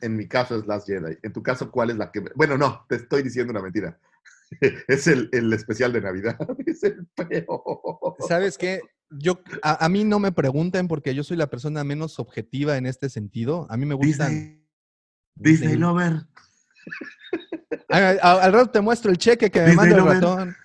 en 0.00 0.16
mi 0.16 0.28
caso 0.28 0.56
es 0.56 0.66
Last 0.66 0.86
Jedi. 0.86 1.16
En 1.22 1.32
tu 1.32 1.42
caso, 1.42 1.72
¿cuál 1.72 1.90
es 1.90 1.96
la 1.96 2.12
que... 2.12 2.20
Bueno, 2.36 2.56
no, 2.56 2.86
te 2.88 2.96
estoy 2.96 3.22
diciendo 3.22 3.50
una 3.50 3.62
mentira. 3.62 3.98
Es 4.88 5.06
el, 5.06 5.28
el 5.32 5.52
especial 5.52 5.92
de 5.92 6.00
Navidad. 6.00 6.36
Es 6.66 6.82
el 6.82 7.06
peor. 7.14 7.62
¿Sabes 8.28 8.58
qué? 8.58 8.80
Yo, 9.10 9.40
a, 9.62 9.84
a 9.84 9.88
mí 9.88 10.04
no 10.04 10.18
me 10.18 10.32
pregunten 10.32 10.88
porque 10.88 11.14
yo 11.14 11.22
soy 11.22 11.36
la 11.36 11.48
persona 11.50 11.84
menos 11.84 12.18
objetiva 12.18 12.76
en 12.78 12.86
este 12.86 13.10
sentido. 13.10 13.66
A 13.70 13.76
mí 13.76 13.84
me 13.86 13.94
gustan... 13.94 14.30
Disney. 14.30 14.62
Disney 15.34 15.68
Disney. 15.68 15.76
Lover. 15.80 16.12
A- 17.88 18.16
a- 18.22 18.42
al 18.44 18.52
rato 18.52 18.70
te 18.70 18.80
muestro 18.80 19.10
el 19.10 19.18
cheque 19.18 19.50
que 19.50 19.60
me 19.60 19.66
Disney 19.70 19.90
manda 19.90 19.96
el 19.96 20.02
Lover. 20.04 20.14
ratón. 20.22 20.56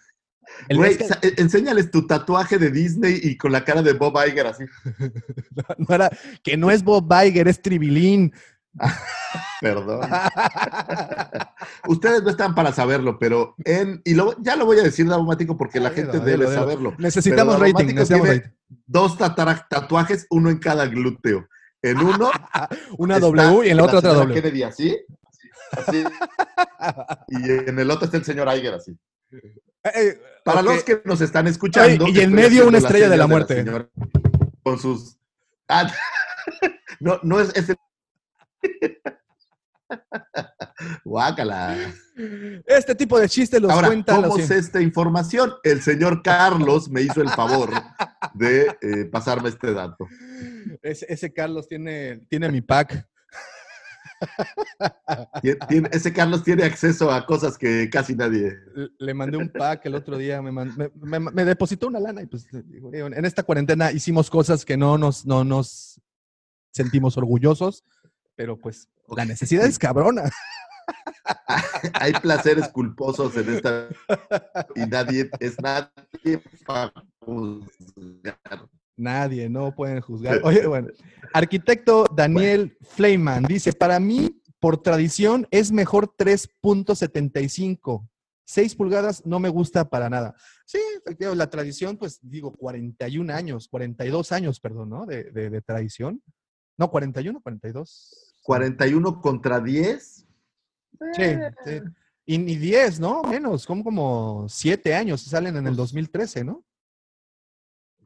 El 0.70 0.78
Güey, 0.78 0.92
es 0.92 0.98
que- 0.98 1.08
sa- 1.08 1.20
e- 1.22 1.34
enséñales 1.38 1.92
tu 1.92 2.08
tatuaje 2.08 2.58
de 2.58 2.72
Disney 2.72 3.20
y 3.22 3.38
con 3.38 3.52
la 3.52 3.64
cara 3.66 3.82
de 3.82 3.94
Bob 3.94 4.16
Iger 4.28 4.48
así. 4.48 4.64
no 5.78 5.96
era- 5.96 6.10
que 6.44 6.58
no 6.58 6.72
es 6.72 6.84
Bob 6.84 7.10
Iger, 7.26 7.48
es 7.48 7.62
Tribilín. 7.62 8.34
Perdón. 9.62 10.02
Ustedes 11.88 12.24
no 12.24 12.30
están 12.30 12.54
para 12.56 12.72
saberlo, 12.72 13.18
pero 13.20 13.56
en. 13.66 14.02
Y 14.06 14.14
lo- 14.14 14.36
ya 14.42 14.56
lo 14.56 14.66
voy 14.66 14.80
a 14.80 14.84
decir, 14.84 15.08
Daumático, 15.08 15.58
porque 15.58 15.80
la 15.80 15.90
gente 15.92 16.20
debe 16.20 16.48
saberlo. 16.54 16.94
Necesitamos 16.98 17.60
rating, 17.60 17.86
necesitamos 17.96 18.28
tiene 18.28 18.40
rating. 18.42 18.56
Dos 18.86 19.18
tatuajes, 19.18 20.28
uno 20.30 20.50
en 20.50 20.60
cada 20.60 20.86
glúteo. 20.88 21.48
En 21.82 22.00
uno. 22.00 22.32
Una 22.98 23.20
W 23.20 23.68
y 23.68 23.70
en 23.70 23.78
la 23.78 23.84
otra 23.84 24.00
otra 24.00 24.14
W. 24.14 24.34
Kennedy 24.34 24.64
así. 24.64 24.98
Así. 25.72 26.04
Y 27.28 27.52
en 27.52 27.78
el 27.80 27.92
otro 27.92 28.06
está 28.06 28.18
el 28.18 28.26
señor 28.26 28.48
Iger 28.56 28.74
así. 28.74 28.98
Eh, 29.84 30.20
Para 30.44 30.62
ok. 30.62 30.66
los 30.66 30.84
que 30.84 31.02
nos 31.06 31.22
están 31.22 31.48
escuchando. 31.48 32.06
Ay, 32.06 32.14
y 32.16 32.22
en 32.22 32.34
medio 32.34 32.68
una 32.68 32.80
estrella 32.80 33.10
de 33.10 33.18
la 33.18 33.28
muerte. 33.28 33.66
con 34.64 34.80
sus. 34.80 35.18
Ah, 35.68 35.92
no, 37.00 37.20
no 37.24 37.40
es. 37.40 37.56
es 37.56 37.70
el- 37.70 37.78
Guácala. 41.06 41.78
Este 42.66 42.96
tipo 42.96 43.20
de 43.20 43.30
chistes 43.30 43.62
los 43.62 43.72
Ahora, 43.72 43.88
cuentan 43.88 44.22
¿cómo 44.24 44.38
los... 44.38 44.48
sé 44.48 44.58
esta 44.58 44.82
información? 44.82 45.54
El 45.64 45.82
señor 45.82 46.22
Carlos 46.22 46.90
me 46.90 47.02
hizo 47.02 47.22
el 47.22 47.30
favor 47.30 47.72
de 48.34 48.76
eh, 48.82 49.06
pasarme 49.06 49.50
este 49.50 49.74
dato. 49.74 50.08
Ese, 50.82 51.06
ese 51.10 51.34
Carlos 51.34 51.68
tiene, 51.68 52.18
tiene 52.30 52.52
mi 52.52 52.62
pack. 52.62 53.08
Tien- 55.70 55.90
ese 55.92 56.12
Carlos 56.12 56.44
tiene 56.44 56.64
acceso 56.64 57.12
a 57.12 57.26
cosas 57.26 57.58
que 57.58 57.90
casi 57.90 58.16
nadie. 58.16 58.54
Le- 58.98 59.14
mandé 59.14 59.38
un 59.38 59.50
pack 59.50 59.86
el 59.86 59.96
otro 59.96 60.18
día, 60.18 60.42
me, 60.42 60.52
man- 60.52 60.74
me- 60.76 60.90
me- 61.20 61.32
me 61.32 61.46
depositó 61.46 61.88
una 61.88 62.00
lana 62.00 62.24
y 62.24 62.26
pues 62.26 62.48
en 62.52 63.26
esta 63.26 63.44
cuarentena 63.44 63.92
hicimos 63.92 64.30
cosas 64.30 64.66
que 64.66 64.76
no 64.76 64.98
nos, 64.98 65.26
no 65.26 65.44
nos 65.44 66.02
sentimos 66.72 67.18
orgullosos, 67.18 67.84
pero 68.38 68.58
pues 68.58 68.88
la 69.18 69.26
necesidad 69.26 69.66
es 69.66 69.78
cabrona. 69.78 70.32
Hay 71.96 72.14
placeres 72.14 72.70
culposos 72.70 73.36
en 73.36 73.56
esta 73.56 73.90
y 74.74 74.86
nadie 74.86 75.30
es 75.42 75.58
nadie 75.62 76.42
para 76.66 76.94
juzgar. 77.20 78.70
Nadie, 78.96 79.50
no 79.50 79.76
pueden 79.76 80.00
juzgar. 80.00 80.40
Oye, 80.44 80.66
bueno, 80.66 80.88
arquitecto 81.34 82.06
Daniel 82.16 82.78
Fleiman 82.82 83.44
dice, 83.44 83.74
para 83.74 84.00
mí, 84.00 84.42
por 84.60 84.82
tradición, 84.82 85.46
es 85.52 85.72
mejor 85.74 86.16
3.75. 86.18 88.08
6 88.46 88.76
pulgadas 88.76 89.26
no 89.26 89.40
me 89.40 89.50
gusta 89.50 89.90
para 89.90 90.10
nada. 90.10 90.34
Sí, 90.66 90.80
efectivamente, 91.04 91.38
la 91.38 91.50
tradición, 91.50 91.98
pues 91.98 92.18
digo, 92.22 92.54
41 92.54 93.34
años, 93.34 93.68
42 93.68 94.32
años, 94.32 94.60
perdón, 94.62 94.90
¿no? 94.90 95.06
De, 95.06 95.26
de- 95.26 95.50
de 95.50 95.62
tradición. 95.62 96.24
No, 96.78 96.90
41, 96.90 97.42
42. 97.42 98.27
41 98.48 99.20
contra 99.22 99.60
10. 99.60 100.26
Sí, 101.12 101.24
sí. 101.66 101.82
Y 102.26 102.38
ni 102.38 102.56
10, 102.56 103.02
¿no? 103.02 103.22
Menos, 103.24 103.66
como 103.66 103.84
como 103.84 104.48
7 104.48 104.96
años, 104.96 105.22
salen 105.22 105.58
en 105.58 105.68
el 105.68 105.76
2013, 105.76 106.46
¿no? 106.46 106.64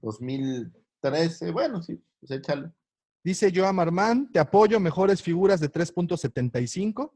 2013. 0.01 1.51
Bueno, 1.51 1.83
sí, 1.83 2.03
pues 2.19 2.31
échale. 2.31 2.71
Dice 3.23 3.51
Joam 3.55 3.79
Armand, 3.79 4.31
te 4.31 4.39
apoyo, 4.39 4.79
mejores 4.79 5.21
figuras 5.21 5.59
de 5.59 5.71
3.75, 5.71 7.11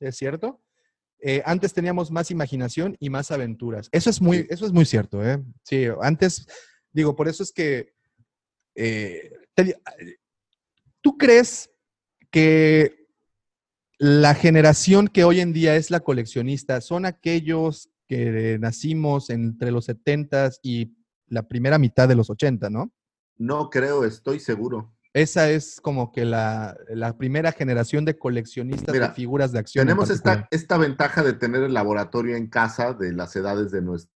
es 0.00 0.16
cierto. 0.16 0.62
Eh, 1.20 1.42
antes 1.46 1.72
teníamos 1.72 2.10
más 2.10 2.30
imaginación 2.30 2.94
y 3.00 3.08
más 3.08 3.30
aventuras. 3.30 3.88
Eso 3.90 4.10
es 4.10 4.20
muy, 4.20 4.46
eso 4.50 4.66
es 4.66 4.72
muy 4.72 4.84
cierto, 4.84 5.24
¿eh? 5.24 5.42
Sí, 5.62 5.86
antes, 6.02 6.46
digo, 6.92 7.16
por 7.16 7.26
eso 7.26 7.42
es 7.42 7.52
que 7.52 7.94
eh, 8.74 9.32
te 9.54 9.80
¿tú 11.00 11.16
crees 11.16 11.70
que 12.36 13.08
la 13.96 14.34
generación 14.34 15.08
que 15.08 15.24
hoy 15.24 15.40
en 15.40 15.54
día 15.54 15.74
es 15.74 15.90
la 15.90 16.00
coleccionista 16.00 16.82
son 16.82 17.06
aquellos 17.06 17.88
que 18.06 18.58
nacimos 18.60 19.30
entre 19.30 19.70
los 19.70 19.88
70s 19.88 20.58
y 20.62 20.94
la 21.28 21.48
primera 21.48 21.78
mitad 21.78 22.06
de 22.06 22.14
los 22.14 22.28
80, 22.28 22.68
¿no? 22.68 22.92
No 23.38 23.70
creo, 23.70 24.04
estoy 24.04 24.38
seguro. 24.38 24.94
Esa 25.14 25.48
es 25.50 25.80
como 25.80 26.12
que 26.12 26.26
la, 26.26 26.76
la 26.90 27.16
primera 27.16 27.52
generación 27.52 28.04
de 28.04 28.18
coleccionistas 28.18 28.92
Mira, 28.92 29.08
de 29.08 29.14
figuras 29.14 29.52
de 29.52 29.60
acción. 29.60 29.84
en 29.84 29.88
Tenemos 29.88 30.10
esta, 30.10 30.46
esta 30.50 30.76
ventaja 30.76 31.22
de 31.22 31.32
tener 31.32 31.62
el 31.62 31.72
laboratorio 31.72 32.36
en 32.36 32.48
casa 32.48 32.92
de 32.92 33.14
las 33.14 33.34
edades 33.34 33.70
de 33.70 33.80
nuestros 33.80 34.10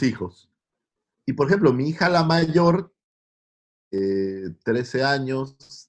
hijos. 0.00 0.50
Y 1.26 1.34
por 1.34 1.48
ejemplo, 1.48 1.74
mi 1.74 1.90
hija 1.90 2.08
la 2.08 2.24
mayor, 2.24 2.94
eh, 3.90 4.54
13 4.64 5.04
años, 5.04 5.87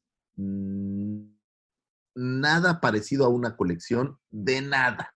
nada 2.16 2.82
parecido 2.82 3.26
a 3.26 3.30
una 3.30 3.56
colección 3.56 4.18
de 4.30 4.62
nada. 4.62 5.16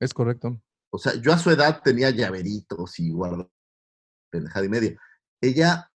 Es 0.00 0.14
correcto. 0.14 0.62
O 0.90 0.98
sea, 0.98 1.14
yo 1.16 1.32
a 1.32 1.38
su 1.38 1.50
edad 1.50 1.82
tenía 1.82 2.10
llaveritos 2.10 2.98
y 2.98 3.10
guardo 3.10 3.50
pendejada 4.30 4.66
y 4.66 4.68
media. 4.68 5.00
Ella, 5.40 5.90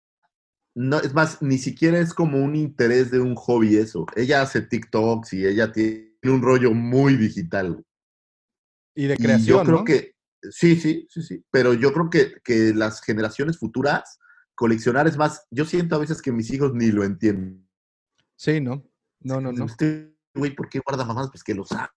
no, 0.75 0.99
es 0.99 1.13
más, 1.13 1.41
ni 1.41 1.57
siquiera 1.57 1.99
es 1.99 2.13
como 2.13 2.43
un 2.43 2.55
interés 2.55 3.11
de 3.11 3.19
un 3.19 3.35
hobby 3.35 3.77
eso. 3.77 4.05
Ella 4.15 4.41
hace 4.41 4.61
TikToks 4.61 5.33
y 5.33 5.45
ella 5.45 5.71
tiene 5.71 6.15
un 6.23 6.41
rollo 6.41 6.71
muy 6.73 7.15
digital. 7.15 7.83
Y 8.95 9.07
de 9.07 9.13
Y 9.13 9.17
creación. 9.17 9.57
yo 9.59 9.63
creo 9.63 9.77
¿no? 9.79 9.83
que, 9.83 10.15
sí, 10.49 10.75
sí, 10.75 11.07
sí, 11.09 11.21
sí, 11.21 11.43
pero 11.51 11.73
yo 11.73 11.93
creo 11.93 12.09
que, 12.09 12.33
que 12.43 12.73
las 12.73 13.01
generaciones 13.01 13.57
futuras, 13.57 14.19
coleccionar 14.55 15.07
es 15.07 15.17
más, 15.17 15.45
yo 15.51 15.65
siento 15.65 15.95
a 15.95 15.99
veces 15.99 16.21
que 16.21 16.31
mis 16.31 16.51
hijos 16.51 16.73
ni 16.73 16.87
lo 16.91 17.03
entienden. 17.03 17.68
Sí, 18.39 18.61
¿no? 18.61 18.89
No, 19.19 19.41
no, 19.41 19.51
no. 19.51 19.65
Este 19.65 20.15
güey, 20.33 20.55
¿por 20.55 20.69
qué 20.69 20.79
guarda 20.79 21.03
mamás? 21.03 21.29
Pues 21.29 21.43
que 21.43 21.53
lo 21.53 21.65
sabe. 21.65 21.89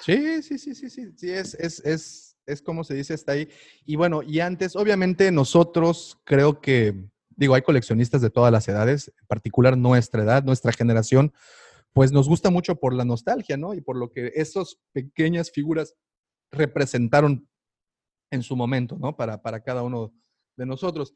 Sí, 0.00 0.40
sí, 0.44 0.58
sí, 0.58 0.76
sí, 0.76 0.88
sí. 0.88 1.12
Sí, 1.16 1.28
es, 1.28 1.54
es, 1.54 1.84
es. 1.84 2.38
es 2.46 2.62
como 2.62 2.84
se 2.84 2.94
dice, 2.94 3.14
está 3.14 3.32
ahí. 3.32 3.48
Y 3.84 3.96
bueno, 3.96 4.22
y 4.22 4.38
antes, 4.38 4.76
obviamente 4.76 5.32
nosotros 5.32 6.20
creo 6.22 6.60
que, 6.60 7.08
digo, 7.30 7.56
hay 7.56 7.62
coleccionistas 7.62 8.22
de 8.22 8.30
todas 8.30 8.52
las 8.52 8.68
edades, 8.68 9.12
en 9.20 9.26
particular 9.26 9.76
nuestra 9.76 10.22
edad, 10.22 10.44
nuestra 10.44 10.70
generación, 10.70 11.32
pues 11.92 12.12
nos 12.12 12.28
gusta 12.28 12.48
mucho 12.50 12.76
por 12.76 12.94
la 12.94 13.04
nostalgia, 13.04 13.56
¿no? 13.56 13.74
Y 13.74 13.80
por 13.80 13.96
lo 13.96 14.12
que 14.12 14.30
esas 14.36 14.78
pequeñas 14.92 15.50
figuras 15.50 15.96
representaron 16.52 17.48
en 18.30 18.44
su 18.44 18.54
momento, 18.54 18.98
¿no? 19.00 19.16
Para, 19.16 19.42
para 19.42 19.64
cada 19.64 19.82
uno 19.82 20.14
de 20.56 20.66
nosotros. 20.66 21.12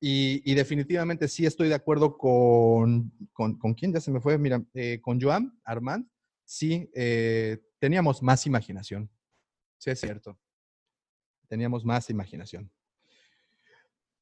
Y, 0.00 0.54
definitivamente 0.54 1.26
sí 1.26 1.44
estoy 1.44 1.68
de 1.68 1.74
acuerdo 1.74 2.16
con, 2.16 3.12
con, 3.32 3.58
con 3.58 3.74
quién 3.74 3.92
ya 3.92 4.00
se 4.00 4.12
me 4.12 4.20
fue, 4.20 4.38
mira, 4.38 4.62
eh, 4.74 5.00
con 5.00 5.20
Joan 5.20 5.58
Armand, 5.64 6.08
sí, 6.44 6.88
eh, 6.94 7.58
teníamos 7.78 8.22
más 8.22 8.46
imaginación. 8.46 9.10
Sí, 9.76 9.90
es 9.90 10.00
cierto. 10.00 10.38
Teníamos 11.48 11.84
más 11.84 12.10
imaginación. 12.10 12.70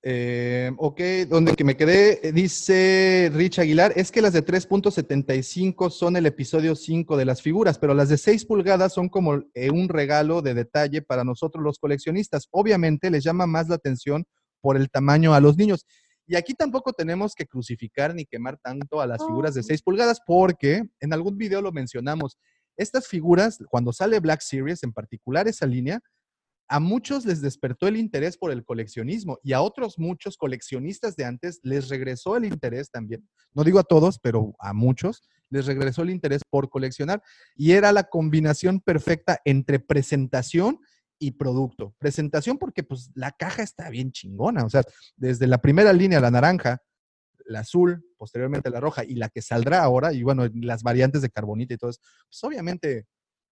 Eh, 0.02 0.70
ok, 0.76 1.00
donde 1.28 1.56
que 1.56 1.64
me 1.64 1.76
quedé, 1.76 2.28
eh, 2.28 2.32
dice 2.32 3.30
Rich 3.34 3.58
Aguilar, 3.58 3.92
es 3.96 4.12
que 4.12 4.22
las 4.22 4.32
de 4.32 4.44
3.75 4.44 5.90
son 5.90 6.16
el 6.16 6.26
episodio 6.26 6.76
5 6.76 7.16
de 7.16 7.24
las 7.24 7.42
figuras, 7.42 7.78
pero 7.78 7.92
las 7.92 8.08
de 8.08 8.16
6 8.16 8.44
pulgadas 8.44 8.92
son 8.94 9.08
como 9.08 9.42
un 9.72 9.88
regalo 9.88 10.42
de 10.42 10.54
detalle 10.54 11.02
para 11.02 11.24
nosotros 11.24 11.62
los 11.62 11.78
coleccionistas. 11.78 12.46
Obviamente 12.50 13.10
les 13.10 13.24
llama 13.24 13.46
más 13.46 13.68
la 13.68 13.76
atención 13.76 14.24
por 14.60 14.76
el 14.76 14.90
tamaño 14.90 15.34
a 15.34 15.40
los 15.40 15.56
niños. 15.56 15.86
Y 16.26 16.34
aquí 16.34 16.54
tampoco 16.54 16.92
tenemos 16.92 17.34
que 17.34 17.46
crucificar 17.46 18.14
ni 18.14 18.24
quemar 18.24 18.58
tanto 18.58 19.00
a 19.00 19.06
las 19.06 19.24
figuras 19.24 19.54
de 19.54 19.62
6 19.62 19.82
pulgadas, 19.82 20.20
porque 20.26 20.82
en 21.00 21.12
algún 21.12 21.38
video 21.38 21.62
lo 21.62 21.70
mencionamos. 21.70 22.36
Estas 22.76 23.06
figuras, 23.06 23.58
cuando 23.70 23.92
sale 23.92 24.18
Black 24.20 24.40
Series, 24.40 24.82
en 24.82 24.92
particular 24.92 25.46
esa 25.46 25.66
línea, 25.66 26.00
a 26.68 26.80
muchos 26.80 27.24
les 27.24 27.40
despertó 27.40 27.86
el 27.86 27.96
interés 27.96 28.36
por 28.36 28.50
el 28.50 28.64
coleccionismo 28.64 29.38
y 29.42 29.52
a 29.52 29.60
otros 29.60 29.98
muchos 29.98 30.36
coleccionistas 30.36 31.14
de 31.14 31.24
antes 31.24 31.60
les 31.62 31.88
regresó 31.88 32.36
el 32.36 32.44
interés 32.44 32.90
también. 32.90 33.28
No 33.54 33.62
digo 33.62 33.78
a 33.78 33.84
todos, 33.84 34.18
pero 34.18 34.54
a 34.58 34.72
muchos 34.72 35.22
les 35.48 35.66
regresó 35.66 36.02
el 36.02 36.10
interés 36.10 36.42
por 36.48 36.68
coleccionar 36.68 37.22
y 37.54 37.72
era 37.72 37.92
la 37.92 38.04
combinación 38.04 38.80
perfecta 38.80 39.40
entre 39.44 39.78
presentación 39.78 40.80
y 41.18 41.32
producto. 41.32 41.94
Presentación 41.98 42.58
porque 42.58 42.82
pues 42.82 43.10
la 43.14 43.32
caja 43.32 43.62
está 43.62 43.90
bien 43.90 44.12
chingona, 44.12 44.64
o 44.64 44.70
sea, 44.70 44.82
desde 45.16 45.46
la 45.46 45.58
primera 45.58 45.92
línea, 45.92 46.20
la 46.20 46.30
naranja, 46.30 46.82
la 47.46 47.60
azul, 47.60 48.04
posteriormente 48.16 48.70
la 48.70 48.80
roja 48.80 49.04
y 49.04 49.14
la 49.14 49.28
que 49.28 49.42
saldrá 49.42 49.82
ahora, 49.82 50.12
y 50.12 50.22
bueno, 50.22 50.48
las 50.54 50.82
variantes 50.82 51.22
de 51.22 51.30
carbonita 51.30 51.74
y 51.74 51.76
todo 51.76 51.90
eso, 51.90 52.00
pues 52.28 52.42
obviamente... 52.44 53.06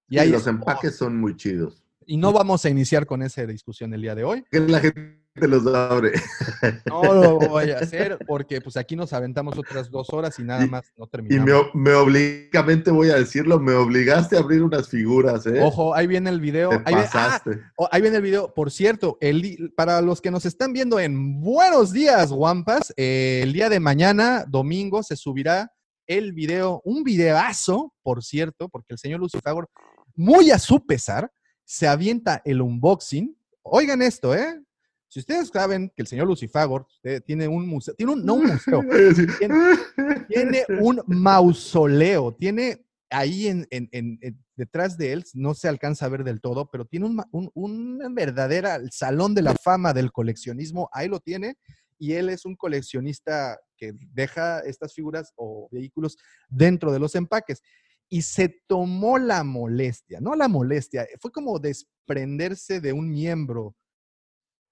Y, 0.08 0.18
ahí 0.18 0.30
los 0.30 0.42
es- 0.42 0.48
empaques 0.48 0.96
son 0.96 1.16
muy 1.16 1.36
chidos. 1.36 1.83
Y 2.06 2.16
no 2.16 2.32
vamos 2.32 2.64
a 2.64 2.70
iniciar 2.70 3.06
con 3.06 3.22
esa 3.22 3.44
discusión 3.46 3.92
el 3.94 4.02
día 4.02 4.14
de 4.14 4.24
hoy. 4.24 4.44
Que 4.50 4.60
la 4.60 4.80
gente 4.80 5.18
los 5.34 5.66
abre. 5.66 6.12
No 6.86 7.12
lo 7.14 7.38
voy 7.38 7.70
a 7.70 7.78
hacer 7.80 8.18
porque 8.26 8.60
pues 8.60 8.76
aquí 8.76 8.94
nos 8.96 9.12
aventamos 9.12 9.58
otras 9.58 9.90
dos 9.90 10.08
horas 10.12 10.38
y 10.38 10.44
nada 10.44 10.64
Y- 10.64 10.68
más 10.70 10.92
no 10.96 11.06
Y 11.06 11.08
terminamos. 11.08 11.44
me, 11.46 11.52
o- 11.54 11.70
me 11.74 11.92
obligamente 11.94 12.90
voy 12.90 13.10
a 13.10 13.16
decirlo, 13.16 13.58
me 13.58 13.74
obligaste 13.74 14.36
a 14.36 14.40
abrir 14.40 14.62
unas 14.62 14.88
figuras, 14.88 15.44
¿eh? 15.46 15.60
Ojo, 15.60 15.94
ahí 15.94 16.06
viene 16.06 16.30
el 16.30 16.40
video. 16.40 16.70
Te 16.70 16.76
Ahí, 16.84 16.94
ah, 16.96 17.08
pasaste. 17.12 17.60
oh, 17.76 17.88
ahí 17.90 18.00
viene 18.00 18.16
el 18.18 18.22
video. 18.22 18.54
Por 18.54 18.70
cierto, 18.70 19.18
el 19.20 19.72
para 19.76 20.00
los 20.00 20.20
que 20.20 20.30
nos 20.30 20.46
están 20.46 20.72
viendo 20.72 21.00
en 21.00 21.40
Buenos 21.40 21.92
Días, 21.92 22.30
Wampas, 22.30 22.92
eh, 22.96 23.40
el 23.42 23.52
día 23.52 23.68
de 23.68 23.80
mañana, 23.80 24.44
domingo, 24.48 25.02
se 25.02 25.16
subirá 25.16 25.72
el 26.06 26.32
video, 26.32 26.80
un 26.84 27.02
videazo, 27.02 27.92
por 28.02 28.22
cierto, 28.22 28.68
porque 28.68 28.92
el 28.92 28.98
señor 28.98 29.20
Lucifagor, 29.20 29.68
muy 30.14 30.50
a 30.50 30.58
su 30.58 30.84
pesar, 30.86 31.30
se 31.64 31.86
avienta 31.86 32.42
el 32.44 32.60
unboxing. 32.60 33.36
Oigan 33.62 34.02
esto, 34.02 34.34
¿eh? 34.34 34.60
Si 35.08 35.20
ustedes 35.20 35.48
saben 35.48 35.90
que 35.94 36.02
el 36.02 36.08
señor 36.08 36.26
Lucifagor 36.26 36.86
eh, 37.04 37.20
tiene 37.20 37.46
un 37.46 37.68
museo, 37.68 37.94
tiene 37.94 38.12
un, 38.14 38.24
no 38.24 38.34
un 38.34 38.46
museo, 38.46 38.82
tiene 40.28 40.64
un 40.80 41.00
mausoleo, 41.06 42.34
tiene 42.34 42.84
ahí 43.10 43.46
en, 43.46 43.66
en- 43.70 43.88
en- 43.92 44.18
en- 44.22 44.44
detrás 44.56 44.96
de 44.98 45.12
él, 45.12 45.24
no 45.34 45.54
se 45.54 45.68
alcanza 45.68 46.06
a 46.06 46.08
ver 46.08 46.24
del 46.24 46.40
todo, 46.40 46.68
pero 46.70 46.84
tiene 46.84 47.06
un, 47.06 47.22
un- 47.30 47.50
una 47.54 48.08
verdadera 48.08 48.80
salón 48.90 49.34
de 49.34 49.42
la 49.42 49.54
fama 49.54 49.92
del 49.92 50.10
coleccionismo, 50.12 50.88
ahí 50.92 51.08
lo 51.08 51.20
tiene, 51.20 51.56
y 51.98 52.12
él 52.14 52.28
es 52.28 52.44
un 52.44 52.56
coleccionista 52.56 53.58
que 53.76 53.92
deja 54.12 54.60
estas 54.60 54.94
figuras 54.94 55.32
o 55.36 55.68
vehículos 55.70 56.16
dentro 56.48 56.92
de 56.92 56.98
los 56.98 57.14
empaques. 57.14 57.62
Y 58.10 58.22
se 58.22 58.48
tomó 58.68 59.18
la 59.18 59.42
molestia, 59.44 60.20
no 60.20 60.34
la 60.34 60.46
molestia, 60.48 61.06
fue 61.20 61.32
como 61.32 61.58
desprenderse 61.58 62.80
de 62.80 62.92
un 62.92 63.10
miembro 63.10 63.74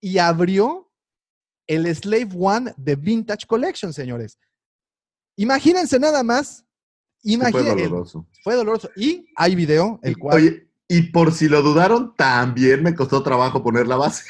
y 0.01 0.19
abrió 0.19 0.91
el 1.67 1.93
Slave 1.95 2.29
One 2.37 2.75
de 2.77 2.97
Vintage 2.97 3.47
Collection, 3.47 3.93
señores. 3.93 4.39
Imagínense 5.37 5.99
nada 5.99 6.23
más. 6.23 6.65
Fue 7.23 7.63
doloroso. 7.87 8.27
Fue 8.43 8.55
doloroso. 8.55 8.91
Y 8.97 9.27
hay 9.37 9.55
video, 9.55 9.99
el 10.03 10.19
cual. 10.19 10.37
Oye, 10.37 10.69
y 10.89 11.03
por 11.11 11.33
si 11.33 11.49
lo 11.49 11.63
dudaron, 11.63 12.15
también 12.17 12.83
me 12.83 12.95
costó 12.95 13.23
trabajo 13.23 13.63
poner 13.63 13.87
la 13.87 13.97
base. 13.97 14.25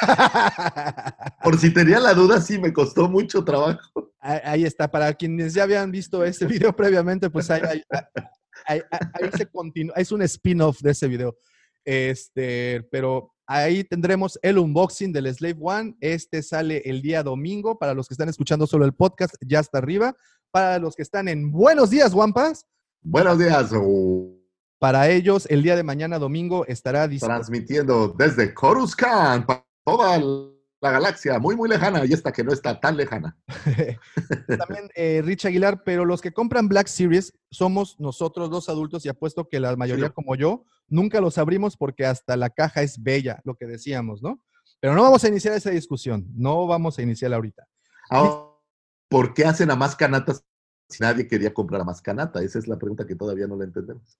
Por 1.44 1.58
si 1.58 1.72
tenía 1.72 2.00
la 2.00 2.14
duda, 2.14 2.40
sí, 2.40 2.58
me 2.58 2.72
costó 2.72 3.08
mucho 3.08 3.44
trabajo. 3.44 4.12
ahí 4.18 4.64
está. 4.64 4.90
Para 4.90 5.12
quienes 5.14 5.54
ya 5.54 5.62
habían 5.62 5.90
visto 5.90 6.24
ese 6.24 6.46
video 6.46 6.74
previamente, 6.74 7.30
pues 7.30 7.48
ahí, 7.50 7.62
ahí- 7.62 7.84
ahí- 8.70 9.30
se 9.36 9.46
continúa. 9.46 9.94
Es 9.96 10.12
un 10.12 10.22
spin-off 10.22 10.80
de 10.80 10.90
ese 10.92 11.08
video. 11.08 11.36
Este, 11.84 12.86
pero 12.90 13.32
ahí 13.46 13.84
tendremos 13.84 14.38
el 14.42 14.58
unboxing 14.58 15.12
del 15.12 15.32
Slave 15.34 15.56
One. 15.60 15.96
Este 16.00 16.42
sale 16.42 16.82
el 16.84 17.02
día 17.02 17.22
domingo. 17.22 17.78
Para 17.78 17.94
los 17.94 18.06
que 18.08 18.14
están 18.14 18.28
escuchando 18.28 18.66
solo 18.66 18.84
el 18.84 18.92
podcast, 18.94 19.34
ya 19.46 19.60
está 19.60 19.78
arriba. 19.78 20.14
Para 20.50 20.78
los 20.78 20.94
que 20.94 21.02
están 21.02 21.28
en 21.28 21.50
Buenos 21.50 21.90
Días, 21.90 22.12
Wampas. 22.14 22.66
Buenos 23.02 23.38
días. 23.38 23.70
Para 24.78 25.08
ellos, 25.10 25.46
el 25.50 25.62
día 25.62 25.76
de 25.76 25.82
mañana 25.82 26.18
domingo 26.18 26.64
estará. 26.66 27.08
Transmitiendo 27.08 28.08
desde 28.08 28.54
Coruscant 28.54 29.46
para 29.46 29.66
toda 29.84 30.18
la 30.18 30.50
galaxia, 30.80 31.38
muy, 31.38 31.56
muy 31.56 31.68
lejana, 31.68 32.06
y 32.06 32.12
esta 32.14 32.32
que 32.32 32.42
no 32.42 32.52
está 32.52 32.80
tan 32.80 32.96
lejana. 32.96 33.36
También 34.58 34.88
eh, 34.94 35.20
Rich 35.22 35.44
Aguilar, 35.44 35.82
pero 35.84 36.06
los 36.06 36.22
que 36.22 36.32
compran 36.32 36.68
Black 36.68 36.86
Series 36.86 37.34
somos 37.50 38.00
nosotros 38.00 38.48
los 38.48 38.70
adultos 38.70 39.04
y 39.04 39.10
apuesto 39.10 39.46
que 39.48 39.60
la 39.60 39.76
mayoría 39.76 40.06
Sí. 40.06 40.12
como 40.14 40.34
yo 40.36 40.64
nunca 40.88 41.20
los 41.20 41.36
abrimos 41.36 41.76
porque 41.76 42.06
hasta 42.06 42.36
la 42.36 42.48
caja 42.48 42.80
es 42.80 43.02
bella, 43.02 43.40
lo 43.44 43.56
que 43.56 43.66
decíamos, 43.66 44.22
¿no? 44.22 44.42
Pero 44.80 44.94
no 44.94 45.02
vamos 45.02 45.22
a 45.24 45.28
iniciar 45.28 45.54
esa 45.54 45.70
discusión, 45.70 46.26
no 46.34 46.66
vamos 46.66 46.98
a 46.98 47.02
iniciar 47.02 47.34
ahorita. 47.34 47.68
Ahora, 48.08 48.56
¿por 49.08 49.34
qué 49.34 49.44
hacen 49.44 49.70
a 49.70 49.76
más 49.76 49.94
canatas 49.94 50.42
si 50.88 51.02
nadie 51.02 51.28
quería 51.28 51.52
comprar 51.52 51.82
a 51.82 51.84
más 51.84 52.00
canata? 52.00 52.42
Esa 52.42 52.58
es 52.58 52.66
la 52.66 52.78
pregunta 52.78 53.06
que 53.06 53.14
todavía 53.14 53.46
no 53.46 53.56
la 53.56 53.64
entendemos. 53.64 54.18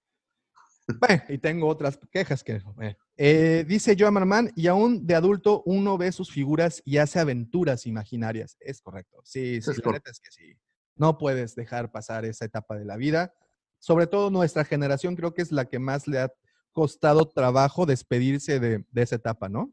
Bueno, 0.99 1.23
y 1.29 1.39
tengo 1.39 1.69
otras 1.69 1.99
quejas 2.11 2.43
que... 2.43 2.63
eh. 2.81 2.97
Eh, 3.17 3.65
dice 3.69 3.95
Joan 3.99 4.15
Marman, 4.15 4.51
y 4.57 4.67
aún 4.67 5.07
de 5.07 5.15
adulto 5.15 5.63
uno 5.67 5.99
ve 5.99 6.11
sus 6.11 6.31
figuras 6.31 6.83
y 6.87 6.97
hace 6.97 7.19
aventuras 7.19 7.87
imaginarias. 7.87 8.57
Es 8.61 8.81
correcto, 8.81 9.21
sí, 9.25 9.61
sí, 9.61 9.71
es 9.71 9.77
la 9.79 9.83
correcto. 9.83 9.93
neta 9.93 10.11
es 10.11 10.21
que 10.21 10.31
sí. 10.31 10.57
No 10.97 11.19
puedes 11.19 11.55
dejar 11.55 11.93
pasar 11.93 12.25
esa 12.25 12.45
etapa 12.47 12.77
de 12.79 12.85
la 12.85 12.97
vida. 12.97 13.35
Sobre 13.79 14.07
todo 14.07 14.31
nuestra 14.31 14.65
generación 14.65 15.17
creo 15.17 15.33
que 15.35 15.43
es 15.43 15.53
la 15.53 15.67
que 15.67 15.79
más 15.79 16.07
le 16.07 16.19
ha 16.19 16.33
costado 16.73 17.29
trabajo 17.29 17.87
despedirse 17.87 18.61
de, 18.61 18.85
de 18.91 19.03
esa 19.03 19.17
etapa, 19.17 19.49
¿no? 19.49 19.73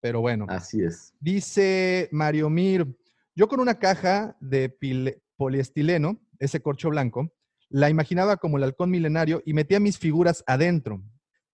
Pero 0.00 0.20
bueno. 0.20 0.46
Así 0.48 0.82
es. 0.82 1.14
Dice 1.20 2.08
Mario 2.12 2.48
Mir, 2.50 2.86
yo 3.34 3.48
con 3.48 3.60
una 3.60 3.78
caja 3.78 4.36
de 4.40 4.70
pile- 4.70 5.22
poliestileno, 5.36 6.20
ese 6.38 6.60
corcho 6.60 6.90
blanco, 6.90 7.32
la 7.68 7.90
imaginaba 7.90 8.36
como 8.36 8.56
el 8.58 8.64
halcón 8.64 8.90
milenario 8.90 9.42
y 9.44 9.52
metía 9.52 9.80
mis 9.80 9.98
figuras 9.98 10.42
adentro 10.46 11.02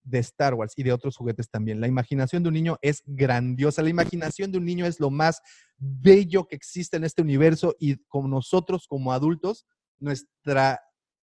de 0.04 0.18
Star 0.18 0.54
Wars 0.54 0.72
y 0.76 0.82
de 0.82 0.92
otros 0.92 1.16
juguetes 1.16 1.48
también. 1.48 1.80
La 1.80 1.86
imaginación 1.88 2.42
de 2.42 2.48
un 2.48 2.54
niño 2.54 2.76
es 2.82 3.02
grandiosa. 3.06 3.82
La 3.82 3.88
imaginación 3.90 4.50
de 4.50 4.58
un 4.58 4.64
niño 4.64 4.84
es 4.84 4.98
lo 4.98 5.10
más 5.10 5.40
bello 5.78 6.46
que 6.48 6.56
existe 6.56 6.96
en 6.96 7.04
este 7.04 7.22
universo 7.22 7.76
y 7.78 7.96
con 8.08 8.28
nosotros 8.28 8.86
como 8.88 9.12
adultos, 9.12 9.64
nuestra 10.00 10.80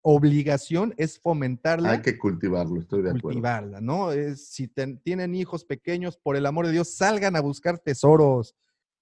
obligación 0.01 0.93
es 0.97 1.19
fomentarla 1.19 1.91
Hay 1.91 2.01
que 2.01 2.17
cultivarlo, 2.17 2.81
estoy 2.81 3.03
de 3.03 3.09
acuerdo. 3.09 3.27
cultivarla, 3.29 3.79
¿no? 3.79 4.11
Es, 4.11 4.49
si 4.49 4.67
ten- 4.67 4.99
tienen 5.01 5.33
hijos 5.33 5.63
pequeños, 5.63 6.17
por 6.17 6.35
el 6.35 6.45
amor 6.45 6.65
de 6.65 6.73
Dios, 6.73 6.95
salgan 6.95 7.35
a 7.37 7.41
buscar 7.41 7.79
tesoros, 7.79 8.53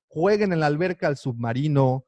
jueguen 0.08 0.54
en 0.54 0.60
la 0.60 0.68
alberca 0.68 1.08
al 1.08 1.18
submarino. 1.18 2.06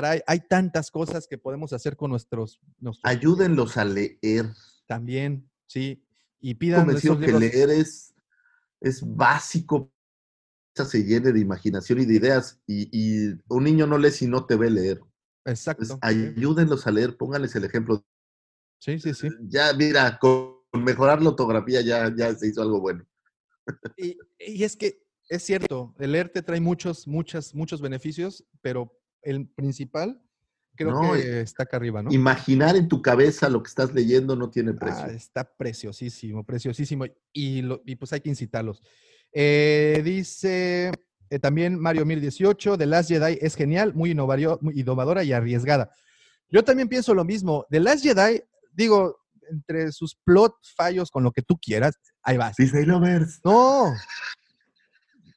Caray, 0.00 0.22
hay 0.28 0.38
tantas 0.38 0.92
cosas 0.92 1.26
que 1.26 1.38
podemos 1.38 1.72
hacer 1.72 1.96
con 1.96 2.12
nuestros, 2.12 2.60
nuestros 2.78 3.02
Ayúdenlos 3.02 3.76
a 3.76 3.84
leer. 3.84 4.46
también, 4.86 5.50
sí, 5.66 6.04
y 6.38 6.54
pidan 6.54 6.84
convencido 6.84 7.18
que 7.18 7.32
leer 7.32 7.70
es, 7.70 8.14
es 8.80 9.02
básico. 9.04 9.92
Se 10.76 11.02
llene 11.02 11.32
de 11.32 11.40
imaginación 11.40 11.98
y 11.98 12.04
de 12.04 12.14
ideas. 12.14 12.60
Y, 12.64 12.88
y 12.92 13.40
un 13.48 13.64
niño 13.64 13.88
no 13.88 13.98
lee 13.98 14.12
si 14.12 14.28
no 14.28 14.46
te 14.46 14.54
ve 14.54 14.70
leer. 14.70 15.00
Exacto. 15.44 15.84
Pues, 15.84 15.98
ayúdenlos 16.00 16.86
a 16.86 16.92
leer, 16.92 17.16
pónganles 17.16 17.56
el 17.56 17.64
ejemplo. 17.64 18.06
Sí, 18.78 19.00
sí, 19.00 19.14
sí. 19.14 19.28
Ya, 19.48 19.72
mira, 19.72 20.16
con 20.20 20.60
mejorar 20.74 21.20
la 21.20 21.30
ortografía 21.30 21.80
ya, 21.80 22.14
ya 22.16 22.32
se 22.36 22.46
hizo 22.46 22.62
algo 22.62 22.80
bueno. 22.80 23.04
Y, 23.96 24.16
y 24.38 24.62
es 24.62 24.76
que 24.76 25.04
es 25.28 25.42
cierto, 25.42 25.94
el 25.98 26.12
leer 26.12 26.28
te 26.28 26.42
trae 26.42 26.60
muchos, 26.60 27.08
muchas, 27.08 27.52
muchos 27.52 27.80
beneficios, 27.80 28.46
pero 28.62 28.97
el 29.22 29.48
principal 29.48 30.20
creo 30.74 30.92
No, 30.92 31.12
que 31.14 31.40
está 31.40 31.64
acá 31.64 31.76
arriba, 31.76 32.02
¿no? 32.02 32.12
Imaginar 32.12 32.76
en 32.76 32.86
tu 32.86 33.02
cabeza 33.02 33.48
lo 33.48 33.62
que 33.64 33.68
estás 33.68 33.92
leyendo 33.92 34.36
no 34.36 34.48
tiene 34.48 34.70
Ah, 34.72 34.76
precio. 34.78 35.06
está 35.06 35.44
preciosísimo, 35.56 36.44
preciosísimo. 36.44 37.04
Y, 37.32 37.62
lo- 37.62 37.82
y 37.84 37.96
pues 37.96 38.12
hay 38.12 38.20
que 38.20 38.28
incitarlos. 38.28 38.80
Eh, 39.32 40.00
dice 40.04 40.92
eh, 41.30 41.38
también 41.40 41.78
Mario 41.78 42.06
1018, 42.06 42.78
The 42.78 42.86
Last 42.86 43.08
Jedi 43.10 43.38
es 43.40 43.56
genial, 43.56 43.92
muy, 43.92 44.12
innovario- 44.12 44.58
muy 44.62 44.78
innovadora 44.80 45.24
y 45.24 45.32
arriesgada. 45.32 45.90
Yo 46.48 46.62
también 46.64 46.88
pienso 46.88 47.12
lo 47.12 47.24
mismo. 47.24 47.66
The 47.70 47.80
Last 47.80 48.02
Jedi, 48.04 48.40
digo, 48.72 49.18
entre 49.50 49.90
sus 49.92 50.14
plot 50.14 50.54
fallos 50.76 51.10
con 51.10 51.24
lo 51.24 51.32
que 51.32 51.42
tú 51.42 51.58
quieras, 51.58 51.96
ahí 52.22 52.36
vas. 52.36 52.54
Disney 52.56 52.84
Lovers. 52.84 53.40
No. 53.44 53.92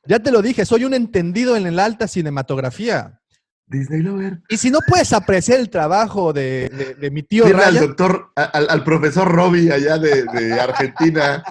Ya 0.05 0.19
te 0.19 0.31
lo 0.31 0.41
dije, 0.41 0.65
soy 0.65 0.85
un 0.85 0.93
entendido 0.93 1.55
en 1.55 1.75
la 1.75 1.85
alta 1.85 2.07
cinematografía. 2.07 3.20
Disney 3.71 4.01
Lover. 4.01 4.41
Y 4.49 4.57
si 4.57 4.69
no 4.69 4.79
puedes 4.85 5.13
apreciar 5.13 5.59
el 5.59 5.69
trabajo 5.69 6.33
de, 6.33 6.69
de, 6.69 6.93
de 6.95 7.09
mi 7.09 7.23
tío. 7.23 7.45
Mira 7.45 7.59
Ryan? 7.59 7.69
al 7.69 7.87
doctor, 7.87 8.31
al, 8.35 8.69
al, 8.69 8.83
profesor 8.83 9.31
Robbie 9.31 9.71
allá 9.71 9.97
de, 9.97 10.25
de 10.25 10.59
Argentina, 10.59 11.43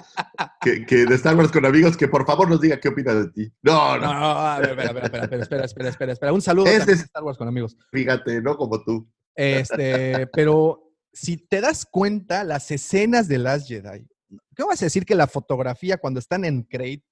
que, 0.61 0.85
que, 0.85 1.05
de 1.05 1.15
Star 1.15 1.35
Wars 1.35 1.51
con 1.51 1.65
amigos, 1.65 1.97
que 1.97 2.07
por 2.07 2.25
favor 2.25 2.47
nos 2.47 2.61
diga 2.61 2.79
qué 2.79 2.89
opina 2.89 3.13
de 3.13 3.29
ti. 3.31 3.51
No, 3.63 3.97
no. 3.97 4.13
no, 4.13 4.19
no 4.19 4.25
a 4.25 4.59
ver, 4.59 4.79
espera, 4.79 5.03
espera, 5.03 5.23
espera, 5.23 5.43
espera, 5.43 5.65
espera, 5.65 5.89
espera, 5.89 6.13
espera. 6.13 6.33
Un 6.33 6.41
saludo 6.41 6.67
este 6.67 6.91
a 6.91 6.95
Star 6.95 7.23
Wars 7.23 7.37
con 7.37 7.47
amigos. 7.47 7.75
Fíjate, 7.91 8.41
no 8.41 8.55
como 8.55 8.81
tú. 8.83 9.09
Este, 9.35 10.27
pero 10.27 10.93
si 11.11 11.37
te 11.37 11.59
das 11.59 11.85
cuenta, 11.85 12.43
las 12.43 12.69
escenas 12.69 13.27
de 13.27 13.39
Last 13.39 13.67
Jedi, 13.67 14.07
¿qué 14.55 14.63
vas 14.63 14.81
a 14.81 14.85
decir 14.85 15.05
que 15.05 15.15
la 15.15 15.27
fotografía 15.27 15.97
cuando 15.97 16.19
están 16.19 16.45
en 16.45 16.63
crate 16.63 17.03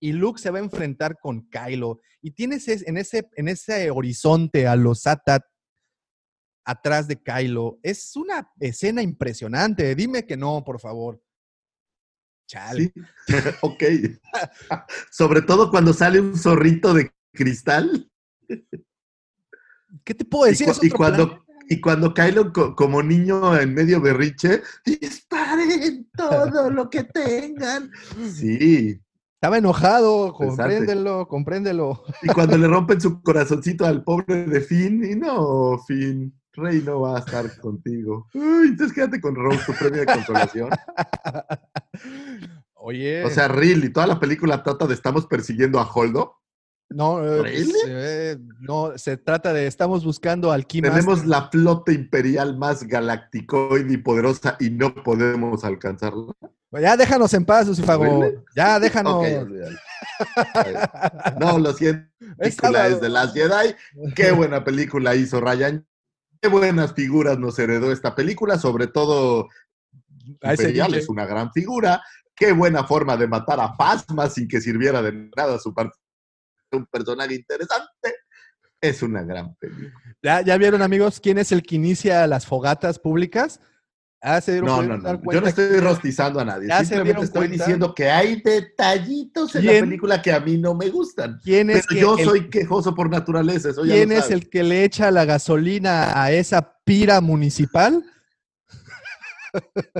y 0.00 0.12
Luke 0.12 0.40
se 0.40 0.50
va 0.50 0.58
a 0.58 0.62
enfrentar 0.62 1.16
con 1.20 1.48
Kylo 1.48 2.00
y 2.20 2.32
tienes 2.32 2.68
es- 2.68 2.86
en 2.86 2.96
ese, 2.98 3.28
en 3.36 3.48
ese 3.48 3.90
horizonte 3.90 4.66
a 4.66 4.76
los 4.76 5.06
Atat 5.06 5.42
atrás 6.64 7.06
de 7.08 7.22
Kylo, 7.22 7.78
es 7.82 8.16
una 8.16 8.50
escena 8.58 9.00
impresionante. 9.00 9.94
Dime 9.94 10.26
que 10.26 10.36
no, 10.36 10.64
por 10.64 10.80
favor. 10.80 11.22
Chale. 12.48 12.92
Sí. 13.26 13.34
ok. 13.62 13.82
Sobre 15.10 15.42
todo 15.42 15.70
cuando 15.70 15.92
sale 15.92 16.20
un 16.20 16.36
zorrito 16.36 16.92
de 16.92 17.10
cristal. 17.32 18.10
¿Qué 20.04 20.14
te 20.14 20.24
puedo 20.24 20.46
Y, 20.46 20.50
decir? 20.50 20.66
cu- 20.66 20.72
Es 20.72 20.82
y 20.82 20.90
cuando, 20.90 21.44
y 21.68 21.80
cuando 21.80 22.12
Kylo, 22.14 22.52
co- 22.52 22.74
como 22.74 23.02
niño 23.02 23.56
en 23.58 23.72
medio 23.74 24.00
berrinche, 24.00 24.62
disparen 24.84 26.08
todo 26.16 26.70
lo 26.70 26.90
que 26.90 27.04
tengan. 27.04 27.90
Sí. 28.34 29.00
Estaba 29.36 29.58
enojado, 29.58 30.32
compréndelo, 30.32 31.28
compréndelo. 31.28 32.02
Y 32.22 32.28
cuando 32.28 32.56
le 32.56 32.68
rompen 32.68 32.98
su 32.98 33.20
corazoncito 33.20 33.84
al 33.84 34.02
pobre 34.02 34.46
de 34.46 34.62
Finn, 34.62 35.04
y 35.04 35.14
no, 35.14 35.78
Finn, 35.86 36.34
Rey 36.54 36.82
no 36.82 37.02
va 37.02 37.16
a 37.16 37.18
estar 37.18 37.60
contigo. 37.60 38.28
Uy, 38.32 38.68
entonces 38.68 38.94
quédate 38.94 39.20
con 39.20 39.34
Rose, 39.34 39.60
tu 39.66 39.74
premio 39.74 40.00
de 40.00 40.06
consolación. 40.06 40.70
Oye. 42.74 43.24
O 43.24 43.30
sea, 43.30 43.48
really, 43.48 43.90
toda 43.90 44.06
la 44.06 44.18
película 44.18 44.62
trata 44.62 44.86
de 44.86 44.94
estamos 44.94 45.26
persiguiendo 45.26 45.80
a 45.80 45.92
Holdo. 45.92 46.36
No, 46.88 47.24
eh, 47.24 47.42
¿really? 47.42 47.72
pues, 47.72 47.84
eh, 47.88 48.38
no, 48.60 48.96
se 48.96 49.16
trata 49.16 49.52
de 49.52 49.66
estamos 49.66 50.04
buscando 50.04 50.52
al 50.52 50.66
Key 50.66 50.82
Tenemos 50.82 51.06
Master. 51.06 51.28
la 51.28 51.48
flota 51.50 51.92
imperial 51.92 52.56
más 52.56 52.84
galacticoide 52.84 53.92
y 53.92 53.96
poderosa 53.96 54.56
y 54.60 54.70
no 54.70 54.94
podemos 54.94 55.64
alcanzarla. 55.64 56.32
Ya 56.72 56.96
déjanos 56.96 57.32
en 57.34 57.44
paz, 57.44 57.66
Lucifago. 57.66 58.04
¿Really? 58.04 58.36
Ya 58.54 58.78
déjanos. 58.78 59.26
No, 61.40 61.58
lo 61.58 61.72
siento. 61.72 62.08
Película 62.38 62.88
es 62.88 63.00
de 63.00 63.08
Last 63.08 63.34
Jedi. 63.34 63.74
Qué 64.14 64.32
buena 64.32 64.64
película 64.64 65.14
hizo 65.14 65.40
Ryan. 65.40 65.86
Qué 66.40 66.48
buenas 66.48 66.94
figuras 66.94 67.38
nos 67.38 67.58
heredó 67.58 67.92
esta 67.92 68.14
película, 68.14 68.58
sobre 68.58 68.86
todo 68.86 69.48
Imperial 70.42 70.94
es 70.94 71.08
una 71.08 71.26
gran 71.26 71.52
figura. 71.52 72.02
Qué 72.34 72.52
buena 72.52 72.84
forma 72.84 73.16
de 73.16 73.26
matar 73.26 73.60
a 73.60 73.74
Phasma 73.74 74.28
sin 74.28 74.48
que 74.48 74.60
sirviera 74.60 75.00
de 75.02 75.30
nada 75.36 75.58
su 75.58 75.72
parte. 75.72 75.96
Un 76.72 76.86
personaje 76.86 77.34
interesante. 77.34 78.14
Es 78.80 79.02
una 79.02 79.22
gran 79.22 79.54
película. 79.56 79.92
¿Ya, 80.22 80.40
ya 80.42 80.56
vieron, 80.58 80.82
amigos, 80.82 81.20
quién 81.20 81.38
es 81.38 81.50
el 81.52 81.62
que 81.62 81.76
inicia 81.76 82.26
las 82.26 82.46
fogatas 82.46 82.98
públicas? 82.98 83.60
Ah, 84.20 84.40
se 84.40 84.52
dieron- 84.52 84.66
No, 84.68 84.82
no, 84.82 84.96
no. 84.98 85.32
Yo 85.32 85.40
no 85.40 85.46
estoy 85.46 85.68
que- 85.68 85.80
rostizando 85.80 86.40
a 86.40 86.44
nadie. 86.44 86.68
Simplemente 86.78 87.24
estoy 87.24 87.46
cuenta. 87.48 87.64
diciendo 87.64 87.94
que 87.94 88.10
hay 88.10 88.42
detallitos 88.42 89.54
en 89.54 89.62
¿Quién? 89.62 89.74
la 89.74 89.80
película 89.82 90.22
que 90.22 90.32
a 90.32 90.40
mí 90.40 90.58
no 90.58 90.74
me 90.74 90.88
gustan. 90.90 91.38
¿Quién 91.44 91.70
es, 91.70 91.86
Pero 91.88 92.00
yo 92.00 92.18
el- 92.18 92.24
soy 92.24 92.50
quejoso 92.50 92.94
por 92.94 93.08
naturaleza. 93.08 93.70
Eso 93.70 93.82
¿quién 93.82 94.10
es 94.12 94.30
el 94.30 94.50
que 94.50 94.62
le 94.64 94.84
echa 94.84 95.10
la 95.10 95.24
gasolina 95.24 96.20
a 96.20 96.32
esa 96.32 96.76
pira 96.84 97.20
municipal? 97.20 98.04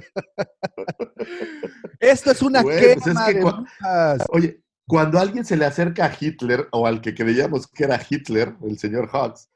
Esto 2.01 2.31
es 2.31 2.43
una 2.43 2.63
quema 2.63 3.03
pues 3.03 3.07
es 3.07 3.25
que 3.27 3.35
de 3.35 3.43
cua- 3.43 3.57
brujas. 3.57 4.23
Oye, 4.29 4.63
cuando 4.87 5.19
alguien 5.19 5.45
se 5.45 5.57
le 5.57 5.65
acerca 5.65 6.07
a 6.07 6.17
Hitler 6.19 6.69
o 6.71 6.87
al 6.87 7.01
que 7.01 7.15
creíamos 7.15 7.67
que 7.67 7.85
era 7.85 8.01
Hitler, 8.09 8.55
el 8.63 8.79
señor 8.79 9.09
Hawks, 9.09 9.51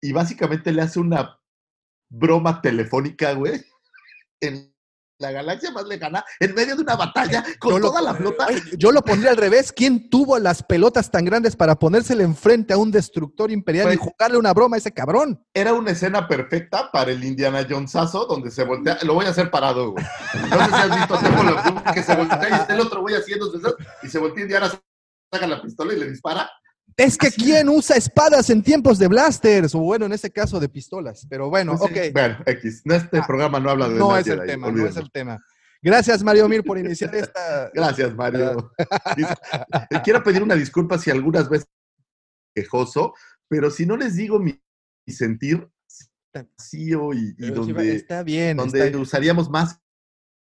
y 0.00 0.12
básicamente 0.12 0.72
le 0.72 0.82
hace 0.82 0.98
una 0.98 1.38
broma 2.08 2.62
telefónica, 2.62 3.32
güey, 3.34 3.62
en 4.40 4.69
la 5.20 5.30
galaxia 5.30 5.70
más 5.70 5.84
lejana, 5.86 6.24
en 6.40 6.54
medio 6.54 6.74
de 6.74 6.82
una 6.82 6.96
batalla 6.96 7.44
con 7.58 7.72
Yo 7.72 7.78
lo- 7.78 7.88
toda 7.90 8.00
la 8.02 8.14
flota. 8.14 8.46
Yo 8.76 8.90
lo 8.90 9.02
pondría 9.02 9.30
al 9.30 9.36
revés. 9.36 9.70
¿Quién 9.72 10.08
tuvo 10.08 10.38
las 10.38 10.62
pelotas 10.62 11.10
tan 11.10 11.24
grandes 11.26 11.54
para 11.56 11.78
ponérsele 11.78 12.24
enfrente 12.24 12.72
a 12.72 12.78
un 12.78 12.90
destructor 12.90 13.50
imperial 13.50 13.92
y 13.92 13.96
Pues- 13.98 14.10
jugarle 14.10 14.38
una 14.38 14.52
broma 14.54 14.76
a 14.76 14.78
ese 14.78 14.92
cabrón? 14.92 15.44
Era 15.54 15.74
una 15.74 15.90
escena 15.90 16.26
perfecta 16.26 16.90
para 16.90 17.12
el 17.12 17.22
Indiana 17.22 17.66
Jonesazo, 17.68 18.24
donde 18.24 18.50
se 18.50 18.64
voltea. 18.64 18.98
Lo 19.02 19.14
voy 19.14 19.26
a 19.26 19.30
hacer 19.30 19.50
parado, 19.50 19.92
güey. 19.92 20.04
No 20.50 20.58
sé 20.58 20.64
si 20.66 20.74
has 20.74 20.96
visto 20.96 21.18
que 21.94 22.02
se 22.02 22.16
voltea 22.16 22.48
y 22.48 22.52
está 22.54 22.74
el 22.74 22.80
otro 22.80 23.00
güey 23.02 23.14
haciendo 23.14 23.52
y 24.02 24.08
se 24.08 24.18
voltea 24.18 24.42
Indiana, 24.42 24.70
saca 25.32 25.46
la 25.46 25.60
pistola 25.60 25.92
y 25.92 25.98
le 25.98 26.10
dispara. 26.10 26.50
Es 26.96 27.16
que 27.16 27.30
¿quién 27.30 27.68
usa 27.68 27.96
espadas 27.96 28.50
en 28.50 28.62
tiempos 28.62 28.98
de 28.98 29.08
blasters? 29.08 29.74
O 29.74 29.80
bueno, 29.80 30.06
en 30.06 30.12
este 30.12 30.30
caso 30.30 30.60
de 30.60 30.68
pistolas. 30.68 31.26
Pero 31.28 31.48
bueno, 31.48 31.76
Pues 31.76 31.90
ok. 31.90 32.12
Bueno, 32.12 32.38
X. 32.46 32.82
Este 32.84 33.18
Ah, 33.18 33.24
programa 33.26 33.60
no 33.60 33.70
habla 33.70 33.88
de 33.88 33.94
No 33.98 34.16
es 34.16 34.26
el 34.26 34.44
tema, 34.46 34.70
no 34.70 34.86
es 34.86 34.96
el 34.96 35.10
tema. 35.10 35.38
Gracias, 35.82 36.22
Mario 36.22 36.48
Mir, 36.48 36.62
por 36.62 36.78
iniciar 36.78 37.14
esta. 37.14 37.70
Gracias, 37.74 38.14
Mario. 38.14 38.72
Te 39.90 40.02
quiero 40.02 40.22
pedir 40.22 40.42
una 40.42 40.54
disculpa 40.54 40.98
si 40.98 41.10
algunas 41.10 41.48
veces 41.48 41.68
quejoso, 42.54 43.14
pero 43.48 43.70
si 43.70 43.86
no 43.86 43.96
les 43.96 44.16
digo 44.16 44.38
mi, 44.38 44.60
sentir 45.08 45.68
vacío 46.32 47.12
y, 47.12 47.32
donde, 47.50 47.96
está 47.96 48.22
bien. 48.22 48.56
donde 48.56 48.78
está 48.78 48.90
bien. 48.90 49.00
usaríamos 49.00 49.50
más 49.50 49.80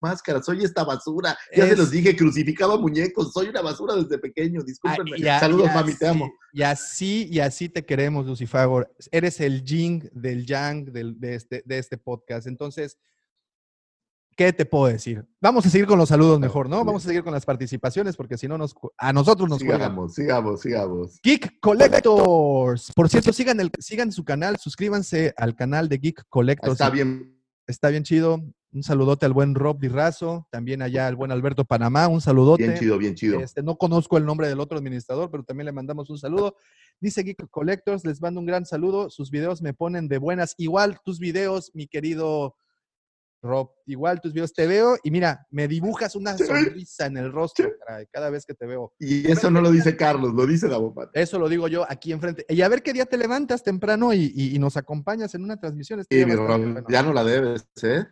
máscaras. 0.03 0.45
Soy 0.45 0.65
esta 0.65 0.85
basura. 0.85 1.39
Ya 1.57 1.65
se 1.66 1.73
Es- 1.73 1.79
los 1.79 1.91
dije, 1.91 2.16
crucificaba 2.16 2.77
muñecos. 2.77 3.33
Soy 3.33 3.49
una 3.49 3.62
basura 3.62 3.95
desde 3.95 4.19
pequeño. 4.19 4.61
Ah, 4.61 4.65
Discúlpenme. 4.66 5.19
y 5.19 5.29
a- 5.29 5.41
Saludos, 5.41 5.70
y 5.70 5.74
mami, 5.74 5.95
te 5.95 6.09
amo. 6.09 6.33
Y 6.53 6.62
así, 6.62 7.29
y 7.31 7.39
así 7.41 7.69
te 7.69 7.85
queremos, 7.85 8.27
Lucifagor. 8.27 8.93
Eres 9.11 9.41
el 9.41 9.62
Jing 9.65 10.09
del 10.12 10.45
Yang 10.45 10.93
del- 10.93 11.19
de, 11.20 11.35
este, 11.37 11.62
de 11.65 11.79
este 11.79 11.97
podcast. 11.97 12.47
Entonces, 12.47 12.99
¿qué 14.37 14.53
te 14.53 14.65
puedo 14.65 14.87
decir? 14.87 15.24
Vamos 15.41 15.65
a 15.66 15.70
seguir 15.70 15.87
con 15.87 15.99
los 15.99 16.09
saludos 16.09 16.41
mejor, 16.41 16.69
¿no? 16.69 16.85
Vamos 16.85 17.05
a 17.05 17.09
seguir 17.09 17.23
con 17.23 17.33
las 17.33 17.45
participaciones 17.45 18.16
porque 18.16 18.37
si 18.39 18.49
no, 18.49 18.57
nos, 18.59 18.74
a 18.99 19.12
nosotros 19.12 19.49
nos 19.49 19.59
cuelgan. 19.59 19.81
Sigamos, 19.91 20.15
sigamos, 20.15 20.61
sigamos. 20.61 21.20
Geek 21.23 21.61
Collectors. 21.61 22.93
Por 22.95 23.09
cierto, 23.09 23.33
sigan, 23.33 23.61
el, 23.61 23.70
sigan 23.79 24.11
su 24.11 24.24
canal, 24.24 24.57
suscríbanse 24.59 25.35
al 25.37 25.55
canal 25.55 25.89
de 25.89 25.99
Geek 25.99 26.24
Collectors. 26.29 26.73
Está 26.73 26.91
bien. 26.91 27.39
Está 27.73 27.89
bien 27.89 28.03
chido. 28.03 28.44
Un 28.74 28.82
saludote 28.82 29.24
al 29.24 29.32
buen 29.32 29.55
Rob 29.55 29.81
Dirrazo, 29.81 30.47
también 30.51 30.82
allá 30.82 31.07
al 31.07 31.16
buen 31.16 31.32
Alberto 31.32 31.65
Panamá, 31.65 32.07
un 32.07 32.20
saludote. 32.20 32.65
Bien 32.65 32.78
chido, 32.78 32.99
bien 32.99 33.15
chido. 33.15 33.40
Este, 33.40 33.62
no 33.62 33.77
conozco 33.77 34.19
el 34.19 34.27
nombre 34.27 34.47
del 34.47 34.61
otro 34.61 34.77
administrador, 34.77 35.31
pero 35.31 35.43
también 35.43 35.65
le 35.65 35.73
mandamos 35.73 36.11
un 36.11 36.19
saludo. 36.19 36.57
Dice 37.01 37.23
Geek 37.23 37.49
Collectors, 37.49 38.05
les 38.05 38.20
mando 38.20 38.40
un 38.40 38.47
gran 38.47 38.66
saludo. 38.66 39.09
Sus 39.09 39.31
videos 39.31 39.62
me 39.62 39.73
ponen 39.73 40.07
de 40.07 40.19
buenas. 40.19 40.55
Igual 40.59 40.99
tus 41.03 41.19
videos, 41.19 41.70
mi 41.73 41.86
querido 41.86 42.57
Rob, 43.43 43.70
igual 43.86 44.20
tus 44.20 44.32
videos 44.32 44.52
te 44.52 44.69
veo 44.69 44.97
y 45.02 45.10
mira, 45.10 45.47
me 45.51 45.66
dibujas 45.66 46.14
una 46.14 46.39
Sí. 46.39 46.44
sonrisa 46.47 47.06
en 47.06 47.16
el 47.16 47.32
rostro 47.32 47.69
caray, 47.85 48.06
cada 48.12 48.31
vez 48.31 48.47
que 48.47 48.55
te 48.55 48.66
veo. 48.66 48.94
Y 49.01 49.28
eso 49.31 49.51
no 49.51 49.60
lo 49.60 49.73
dice 49.73 49.97
Carlos, 49.97 50.32
lo 50.32 50.47
dice 50.47 50.69
Davomat. 50.69 51.10
Eso 51.12 51.39
lo 51.40 51.48
digo 51.48 51.66
yo 51.66 51.85
aquí 51.90 52.12
enfrente. 52.12 52.47
Y 52.48 52.62
a 52.62 52.69
ver 52.69 52.82
qué 52.85 52.93
día 52.93 53.05
te 53.05 53.19
levantas 53.19 53.64
temprano 53.64 54.12
y, 54.14 54.32
y- 54.35 54.55
y 54.55 54.59
nos 54.60 54.77
acompañas 54.77 55.35
en 55.35 55.43
una 55.43 55.59
transmisión. 55.59 55.98
Mi 56.09 56.19
bastante 56.24 56.36
Ron, 56.36 56.73
bueno. 56.74 56.86
ya 56.89 57.02
no 57.02 57.12
la 57.12 57.24
debes, 57.24 57.66
¿eh? 57.82 58.06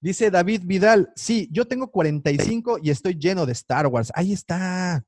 Dice 0.00 0.30
David 0.30 0.62
Vidal, 0.64 1.12
sí, 1.16 1.48
yo 1.50 1.66
tengo 1.66 1.90
45 1.90 2.78
y 2.82 2.90
estoy 2.90 3.16
lleno 3.18 3.44
de 3.46 3.52
Star 3.52 3.88
Wars. 3.88 4.12
Ahí 4.14 4.32
está. 4.32 5.04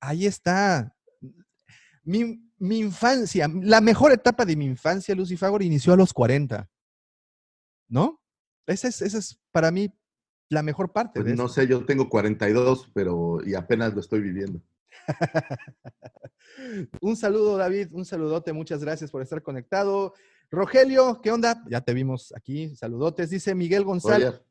Ahí 0.00 0.26
está. 0.26 0.92
Mi, 2.02 2.50
mi 2.58 2.78
infancia, 2.80 3.48
la 3.62 3.80
mejor 3.80 4.12
etapa 4.12 4.44
de 4.44 4.56
mi 4.56 4.66
infancia, 4.66 5.14
Lucy 5.14 5.36
Fagor, 5.36 5.62
inició 5.62 5.92
a 5.92 5.96
los 5.96 6.12
40. 6.12 6.68
¿No? 7.88 8.20
Esa 8.66 8.88
es, 8.88 9.02
esa 9.02 9.18
es 9.18 9.38
para 9.52 9.70
mí 9.70 9.92
la 10.48 10.62
mejor 10.62 10.92
parte 10.92 11.20
Pues 11.20 11.26
de 11.26 11.36
no 11.36 11.46
esto. 11.46 11.60
sé, 11.60 11.68
yo 11.68 11.84
tengo 11.84 12.08
42, 12.08 12.90
pero 12.94 13.38
y 13.44 13.54
apenas 13.54 13.94
lo 13.94 14.00
estoy 14.00 14.20
viviendo. 14.20 14.60
un 17.00 17.16
saludo, 17.16 17.56
David, 17.56 17.88
un 17.92 18.04
saludote, 18.04 18.52
muchas 18.52 18.82
gracias 18.82 19.10
por 19.10 19.22
estar 19.22 19.42
conectado. 19.42 20.14
Rogelio, 20.50 21.20
¿qué 21.22 21.30
onda? 21.30 21.62
Ya 21.68 21.80
te 21.80 21.94
vimos 21.94 22.32
aquí, 22.36 22.74
saludotes. 22.76 23.30
Dice 23.30 23.54
Miguel 23.54 23.84
González, 23.84 24.28
Oye, 24.28 24.42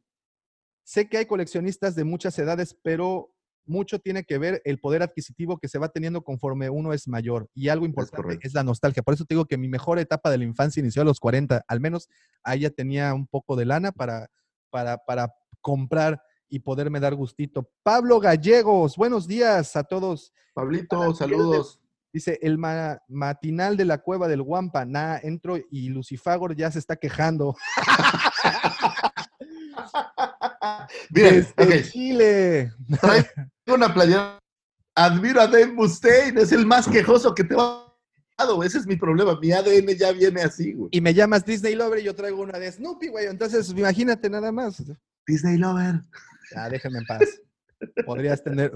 sé 0.84 1.10
que 1.10 1.18
hay 1.18 1.26
coleccionistas 1.26 1.96
de 1.96 2.04
muchas 2.04 2.38
edades, 2.40 2.74
pero 2.74 3.35
mucho 3.66 4.00
tiene 4.00 4.24
que 4.24 4.38
ver 4.38 4.62
el 4.66 4.80
poder 4.80 5.04
adquisitivo 5.04 5.58
que 5.58 5.68
se 5.68 5.80
va 5.80 5.90
teniendo 5.90 6.24
conforme 6.24 6.70
uno 6.70 6.94
es 6.94 7.08
mayor. 7.08 7.50
Y 7.54 7.70
algo 7.70 7.86
importante 7.86 8.40
es, 8.42 8.54
la 8.54 8.64
nostalgia. 8.64 9.04
Por 9.04 9.14
eso 9.14 9.26
te 9.26 9.36
digo 9.36 9.46
que 9.46 9.58
mi 9.58 9.68
mejor 9.68 10.00
etapa 10.00 10.30
de 10.30 10.38
la 10.38 10.44
infancia 10.44 10.82
inició 10.82 11.02
a 11.02 11.06
los 11.06 11.20
40. 11.20 11.64
Al 11.68 11.80
menos 11.80 12.10
ahí 12.44 12.62
ya 12.62 12.70
tenía 12.70 13.14
un 13.14 13.28
poco 13.28 13.56
de 13.56 13.66
lana 13.66 13.92
para, 13.92 14.30
para, 14.70 14.98
para 14.98 15.34
comprar 15.62 16.22
y 16.48 16.60
poderme 16.60 17.00
dar 17.00 17.16
gustito. 17.16 17.70
Pablo 17.84 18.20
Gallegos, 18.20 18.96
buenos 18.98 19.28
días 19.28 19.76
a 19.76 19.84
todos. 19.84 20.32
Pablito, 20.54 21.14
saludos. 21.16 21.80
Dice, 22.14 22.40
el 22.42 22.58
ma- 22.58 22.98
matinal 23.10 23.76
de 23.76 23.84
la 23.84 23.98
cueva 23.98 24.30
del 24.30 24.42
Guampa, 24.42 24.86
nada, 24.86 25.20
entro 25.22 25.58
y 25.70 25.90
Lucifagor 25.90 26.56
ya 26.56 26.72
se 26.72 26.80
está 26.80 26.96
quejando. 26.96 27.56
Miren, 31.10 31.46
Desde 31.56 31.78
ok, 31.82 31.86
Chile. 31.92 32.72
traigo 33.02 33.28
una 33.76 33.94
playera. 33.94 34.40
Admiro 34.98 35.42
a 35.42 35.48
Dave 35.48 35.68
Mustaine, 35.68 36.42
es 36.42 36.52
el 36.54 36.66
más 36.66 36.88
quejoso 36.88 37.36
que 37.36 37.44
te 37.44 37.54
va. 37.56 37.82
Ese 38.66 38.80
es 38.80 38.86
mi 38.88 38.96
problema. 38.98 39.38
Mi 39.40 39.52
ADN 39.52 39.88
ya 39.98 40.12
viene 40.12 40.42
así, 40.42 40.74
güey. 40.74 40.90
Y 40.92 41.00
me 41.02 41.14
llamas 41.14 41.46
Disney 41.46 41.74
Lover 41.76 42.00
y 42.00 42.04
yo 42.04 42.16
traigo 42.16 42.42
una 42.42 42.60
de 42.60 42.72
Snoopy, 42.72 43.08
güey. 43.08 43.28
Entonces, 43.28 43.70
imagínate 43.72 44.30
nada 44.30 44.52
más. 44.52 44.84
Disney 45.26 45.58
Lover. 45.58 46.02
Ya, 46.54 46.70
déjenme 46.70 47.00
en 47.00 47.06
paz. 47.06 47.42
Podrías 48.06 48.44
tener, 48.44 48.72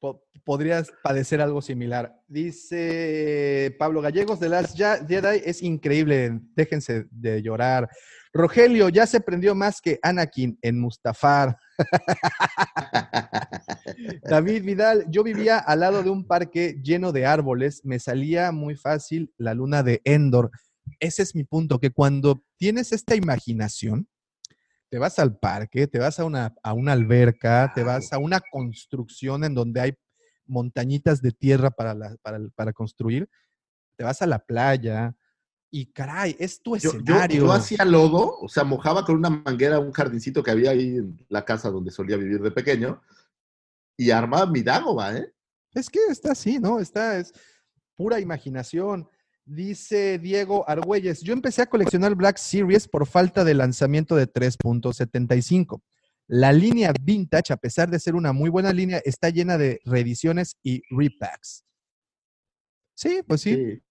po- 0.00 0.24
podrías 0.44 0.92
padecer 1.02 1.40
algo 1.40 1.62
similar. 1.62 2.14
Dice 2.28 3.74
Pablo 3.78 4.00
Gallegos, 4.00 4.40
de 4.40 4.48
Last 4.48 4.76
Jedi 4.76 5.42
es 5.44 5.62
increíble. 5.62 6.40
Déjense 6.54 7.06
de 7.10 7.42
llorar. 7.42 7.88
Rogelio 8.34 8.88
ya 8.88 9.06
se 9.06 9.20
prendió 9.20 9.54
más 9.54 9.80
que 9.80 10.00
Anakin 10.02 10.58
en 10.60 10.80
Mustafar. 10.80 11.56
David 14.28 14.64
Vidal, 14.64 15.06
yo 15.08 15.22
vivía 15.22 15.58
al 15.58 15.80
lado 15.80 16.02
de 16.02 16.10
un 16.10 16.26
parque 16.26 16.80
lleno 16.82 17.12
de 17.12 17.26
árboles, 17.26 17.80
me 17.84 18.00
salía 18.00 18.50
muy 18.50 18.74
fácil 18.74 19.32
la 19.38 19.54
luna 19.54 19.84
de 19.84 20.00
Endor. 20.04 20.50
Ese 20.98 21.22
es 21.22 21.34
mi 21.36 21.44
punto, 21.44 21.78
que 21.78 21.90
cuando 21.90 22.42
tienes 22.56 22.92
esta 22.92 23.14
imaginación, 23.14 24.08
te 24.88 24.98
vas 24.98 25.18
al 25.20 25.38
parque, 25.38 25.86
te 25.86 26.00
vas 26.00 26.18
a 26.18 26.24
una, 26.24 26.54
a 26.62 26.72
una 26.72 26.92
alberca, 26.92 27.70
te 27.72 27.84
vas 27.84 28.12
a 28.12 28.18
una 28.18 28.40
construcción 28.50 29.44
en 29.44 29.54
donde 29.54 29.80
hay 29.80 29.94
montañitas 30.46 31.22
de 31.22 31.30
tierra 31.30 31.70
para, 31.70 31.94
la- 31.94 32.16
para, 32.20 32.40
para 32.56 32.72
construir, 32.72 33.28
te 33.96 34.02
vas 34.04 34.20
a 34.22 34.26
la 34.26 34.40
playa 34.40 35.14
y 35.76 35.86
caray, 35.86 36.36
es 36.38 36.62
tu 36.62 36.76
Yo, 36.76 36.92
yo- 36.92 36.98
escenario. 37.00 37.40
yo 37.46 37.52
hacía 37.52 37.84
lodo, 37.84 38.38
o 38.40 38.48
sea, 38.48 38.62
mojaba 38.62 39.04
con 39.04 39.16
una 39.16 39.28
manguera 39.28 39.80
un 39.80 39.90
jardincito 39.90 40.40
que 40.40 40.52
había 40.52 40.70
ahí 40.70 40.98
en 40.98 41.26
la 41.28 41.44
casa 41.44 41.68
donde 41.68 41.90
solía 41.90 42.16
vivir 42.16 42.40
de 42.40 42.52
pequeño 42.52 43.02
y 43.96 44.12
armaba 44.12 44.46
mi 44.46 44.62
Dagoba, 44.62 45.16
¿eh? 45.16 45.32
Es 45.72 45.90
que 45.90 45.98
está 46.08 46.30
así, 46.30 46.60
¿no? 46.60 46.78
Está, 46.78 47.18
es 47.18 47.32
pura 47.96 48.20
imaginación. 48.20 49.08
Dice 49.44 50.20
Diego 50.20 50.64
Argüelles, 50.68 51.20
yo 51.22 51.32
empecé 51.32 51.62
a 51.62 51.66
coleccionar 51.66 52.14
Black 52.14 52.36
Series 52.36 52.86
por 52.86 53.04
falta 53.04 53.42
de 53.42 53.54
lanzamiento 53.54 54.14
de 54.14 54.28
3.75. 54.32 55.82
La 56.28 56.52
línea 56.52 56.92
vintage, 57.02 57.52
a 57.52 57.56
pesar 57.56 57.90
de 57.90 57.98
ser 57.98 58.14
una 58.14 58.32
muy 58.32 58.48
buena 58.48 58.72
línea, 58.72 59.02
está 59.04 59.28
llena 59.28 59.58
de 59.58 59.80
reediciones 59.84 60.56
y 60.62 60.82
repacks. 60.88 61.64
Sí, 62.94 63.22
pues 63.26 63.40
sí, 63.40 63.54
sí, 63.54 63.82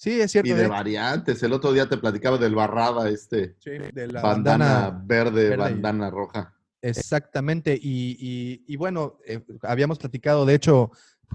Sí. 0.00 0.18
es 0.18 0.30
cierto. 0.32 0.48
Y 0.50 0.54
de 0.54 0.62
de- 0.62 0.68
variantes. 0.68 1.42
El 1.42 1.52
otro 1.52 1.72
día 1.72 1.86
te 1.88 1.98
platicaba 1.98 2.38
del 2.38 2.54
barrada, 2.54 3.10
este, 3.10 3.54
sí, 3.58 3.72
de 3.92 4.06
la 4.06 4.22
bandana, 4.22 4.64
bandana 4.88 5.02
verde, 5.04 5.56
bandana 5.56 6.10
roja. 6.10 6.54
Exactamente, 6.80 7.74
y, 7.80 8.16
y- 8.18 8.64
y 8.66 8.76
bueno, 8.76 9.18
eh, 9.26 9.44
habíamos 9.62 9.98
platicado, 9.98 10.46
de 10.46 10.54
hecho, 10.54 10.90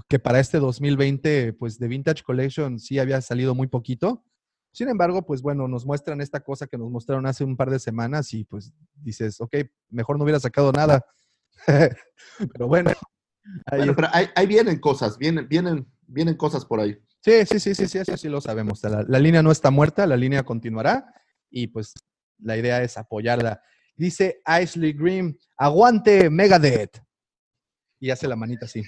que 0.08 0.18
para 0.18 0.40
este 0.40 0.58
2020, 0.58 1.52
pues 1.52 1.78
de 1.78 1.86
Vintage 1.86 2.24
Collection 2.24 2.80
sí 2.80 2.98
había 2.98 3.20
salido 3.20 3.54
muy 3.54 3.68
poquito. 3.68 4.24
Sin 4.72 4.88
embargo, 4.88 5.24
pues 5.24 5.42
bueno, 5.42 5.68
nos 5.68 5.86
muestran 5.86 6.20
esta 6.20 6.40
cosa 6.40 6.66
que 6.66 6.76
nos 6.76 6.90
mostraron 6.90 7.24
hace 7.26 7.44
un 7.44 7.56
par 7.56 7.70
de 7.70 7.78
semanas 7.78 8.34
y 8.34 8.42
pues 8.44 8.72
dices, 8.96 9.40
ok, 9.40 9.54
mejor 9.90 10.18
no 10.18 10.24
hubiera 10.24 10.40
sacado 10.40 10.72
nada. 10.72 11.06
Pero 12.52 12.66
bueno, 12.66 12.90
ahí 13.66 13.78
Bueno, 13.78 13.94
pero 13.96 14.08
ahí, 14.12 14.26
ahí 14.34 14.46
vienen 14.46 14.78
cosas, 14.80 15.16
vienen, 15.16 15.48
vienen, 15.48 15.86
vienen 16.06 16.36
cosas 16.36 16.64
por 16.66 16.80
ahí. 16.80 16.98
Sí, 17.26 17.44
sí, 17.44 17.58
sí, 17.58 17.74
sí, 17.74 17.88
sí, 17.88 17.98
eso 17.98 18.16
sí 18.16 18.28
lo 18.28 18.40
sabemos. 18.40 18.80
La, 18.84 19.18
línea 19.18 19.42
no 19.42 19.50
está 19.50 19.70
muerta, 19.70 20.06
la 20.06 20.16
línea 20.16 20.44
continuará 20.44 21.12
y 21.50 21.66
pues 21.66 21.92
la 22.38 22.56
idea 22.56 22.82
es 22.82 22.96
apoyarla. 22.96 23.60
Dice 23.96 24.40
Ashley 24.44 24.92
Green, 24.92 25.36
aguante 25.56 26.30
Megadeth. 26.30 27.02
Y 27.98 28.10
hace 28.10 28.28
la 28.28 28.36
manita 28.36 28.66
así. 28.66 28.82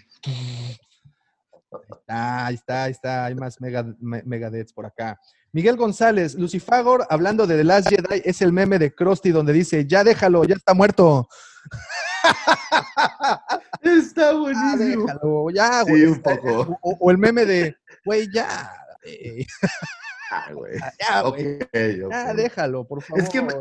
Ahí 2.06 2.54
está, 2.54 2.84
ahí 2.84 2.92
está. 2.92 3.24
Hay 3.24 3.34
más 3.34 3.60
mega, 3.60 3.84
me- 3.98 4.22
Megadeths 4.22 4.72
por 4.72 4.86
acá. 4.86 5.18
Miguel 5.50 5.76
González, 5.76 6.34
Lucifagor, 6.34 7.06
hablando 7.10 7.46
de 7.46 7.56
The 7.56 7.64
Last 7.64 7.88
Jedi, 7.88 8.22
es 8.24 8.40
el 8.42 8.52
meme 8.52 8.78
de 8.78 8.94
Krusty 8.94 9.30
donde 9.30 9.52
dice, 9.52 9.86
ya 9.86 10.04
déjalo, 10.04 10.44
ya 10.44 10.54
está 10.54 10.74
muerto. 10.74 11.26
Está 13.82 14.32
Ya 14.32 14.32
buenísimo. 14.34 15.06
déjalo, 15.06 15.50
ya, 15.50 15.84
Sí, 15.84 15.90
güey. 15.90 16.04
un 16.06 16.22
poco. 16.22 16.78
O, 16.82 16.96
o 17.00 17.10
el 17.10 17.18
meme 17.18 17.44
de, 17.44 17.76
güey, 18.04 18.28
ya. 18.32 18.72
eh, 19.04 19.44
Ah, 20.30 20.52
güey. 20.52 20.78
ya, 21.00 21.24
Ok, 21.24 21.36
güey. 21.72 22.02
ok. 22.02 22.10
Ya, 22.12 22.34
déjalo, 22.34 22.86
por 22.86 23.02
favor. 23.02 23.22
Es 23.22 23.28
que 23.30 23.40
me- 23.42 23.54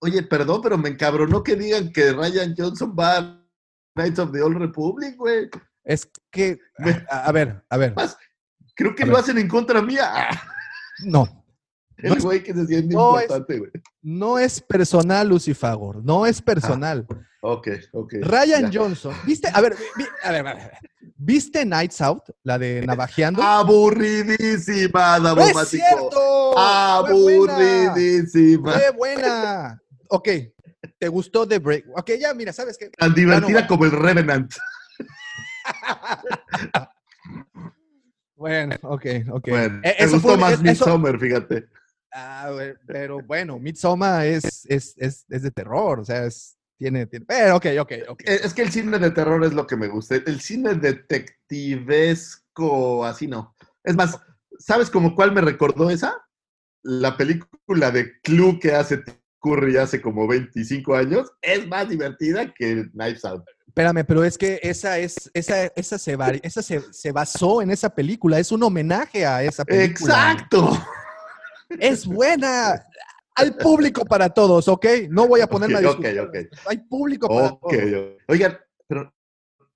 Oye, 0.00 0.22
perdón, 0.22 0.60
pero 0.62 0.76
me 0.76 0.90
encabronó 0.90 1.42
que 1.42 1.56
digan 1.56 1.90
que 1.90 2.12
Ryan 2.12 2.54
Johnson 2.56 2.94
va 2.98 3.16
a 3.18 3.40
Knights 3.94 4.18
of 4.18 4.32
the 4.32 4.42
Old 4.42 4.58
Republic, 4.58 5.16
güey. 5.16 5.48
Es 5.82 6.06
que, 6.30 6.58
a, 7.08 7.26
a 7.28 7.32
ver, 7.32 7.64
a 7.70 7.76
ver, 7.78 7.94
creo 8.74 8.94
que 8.94 9.04
A 9.04 9.06
lo 9.06 9.12
ver. 9.14 9.22
hacen 9.22 9.38
en 9.38 9.48
contra 9.48 9.80
mía. 9.80 10.10
Ah, 10.12 10.42
no. 11.04 11.43
El 12.04 12.10
No 12.10 12.16
es- 12.16 12.24
güey 12.24 12.42
que 12.42 12.52
se 12.54 12.66
siente 12.66 12.94
no 12.94 13.18
es- 13.18 13.24
importante, 13.24 13.58
güey. 13.58 13.70
No 14.02 14.38
es 14.38 14.60
personal, 14.60 15.28
Lucifagor. 15.28 16.04
No 16.04 16.26
es 16.26 16.40
personal. 16.42 17.06
Ok, 17.40 17.68
ok. 17.92 18.12
Ryan 18.22 18.66
Ah, 18.66 18.70
ya. 18.70 18.80
Johnson. 18.80 19.14
¿Viste? 19.26 19.48
A 19.52 19.60
ver, 19.60 19.74
vi- 19.96 20.06
a 20.22 20.30
ver, 20.32 20.46
a 20.46 20.54
ver. 20.54 20.70
¿Viste 21.16 21.64
Nights 21.64 22.00
Out? 22.00 22.22
La 22.42 22.58
de 22.58 22.82
Navajeando. 22.86 23.42
Aburridísima, 23.42 25.18
¡No 25.18 25.38
es 25.40 25.68
cierto! 25.68 26.58
Aburridísima. 26.58 28.72
¡Fue 28.72 28.90
buena! 28.96 29.80
Ok. 30.08 30.28
¿Te 30.98 31.08
gustó 31.08 31.46
The 31.48 31.58
Break? 31.58 31.86
Ok, 31.96 32.10
ya, 32.20 32.34
mira, 32.34 32.52
¿sabes 32.52 32.76
qué? 32.78 32.90
Tan 32.90 33.14
divertida 33.14 33.52
bueno. 33.52 33.68
como 33.68 33.84
el 33.86 33.90
Revenant. 33.92 34.52
Bueno, 38.36 38.74
ok, 38.82 39.06
ok. 39.30 39.48
Bueno, 39.48 39.80
Eh, 39.84 39.96
me 39.98 40.04
eso 40.04 40.14
gustó 40.14 40.28
fue- 40.30 40.38
más 40.38 40.52
eso- 40.54 40.62
Midsommar, 40.62 41.18
fíjate. 41.18 41.66
Ah, 42.16 42.48
pero 42.86 43.20
bueno, 43.22 43.58
Midsommar 43.58 44.24
es, 44.24 44.64
es, 44.66 44.94
es, 44.96 45.24
es 45.28 45.42
de 45.42 45.50
terror, 45.50 45.98
o 45.98 46.04
sea, 46.04 46.26
es, 46.26 46.56
tiene, 46.78 47.06
tiene... 47.06 47.26
Pero, 47.26 47.56
ok, 47.56 47.66
ok, 47.80 47.92
ok. 48.08 48.20
Eh, 48.24 48.38
Es 48.44 48.54
que 48.54 48.62
el 48.62 48.70
cine 48.70 49.00
de 49.00 49.10
terror 49.10 49.44
es 49.44 49.52
lo 49.52 49.66
que 49.66 49.74
me 49.76 49.88
gusta. 49.88 50.14
El 50.14 50.40
cine 50.40 50.74
detectivesco, 50.74 53.04
así 53.04 53.26
no. 53.26 53.56
Es 53.82 53.96
más, 53.96 54.16
¿sabes 54.60 54.90
como 54.90 55.16
cuál 55.16 55.32
me 55.32 55.40
recordó 55.40 55.90
esa? 55.90 56.24
La 56.84 57.16
película 57.16 57.90
de 57.90 58.20
Clue 58.20 58.60
que 58.60 58.74
hace 58.74 59.02
Curry 59.40 59.76
hace 59.76 60.00
como 60.00 60.28
25 60.28 60.94
años. 60.94 61.32
Es 61.42 61.66
más 61.66 61.88
divertida 61.88 62.54
que 62.54 62.90
Knives 62.92 63.24
Out. 63.24 63.42
Espérame, 63.66 64.04
pero 64.06 64.22
es 64.22 64.38
que 64.38 64.60
esa 64.62 64.98
es, 64.98 65.32
esa, 65.34 65.64
esa, 65.74 65.98
se, 65.98 66.16
esa 66.42 66.62
se, 66.62 66.80
se 66.92 67.10
basó 67.10 67.60
en 67.60 67.72
esa 67.72 67.92
película, 67.92 68.38
es 68.38 68.52
un 68.52 68.62
homenaje 68.62 69.26
a 69.26 69.42
esa 69.42 69.64
película. 69.64 70.30
¡Exacto! 70.32 70.78
Es 71.68 72.06
buena. 72.06 72.84
Hay 73.36 73.50
público 73.50 74.04
para 74.04 74.28
todos, 74.28 74.68
¿ok? 74.68 74.86
No 75.10 75.26
voy 75.26 75.40
a 75.40 75.46
ponerme 75.48 75.74
a 75.76 75.78
Ok, 75.78 75.84
discutir. 75.98 76.20
ok, 76.20 76.28
ok. 76.52 76.58
Hay 76.68 76.78
público 76.78 77.28
para 77.28 77.48
todos. 77.50 78.16
Oigan, 78.28 78.58
pero 78.86 79.12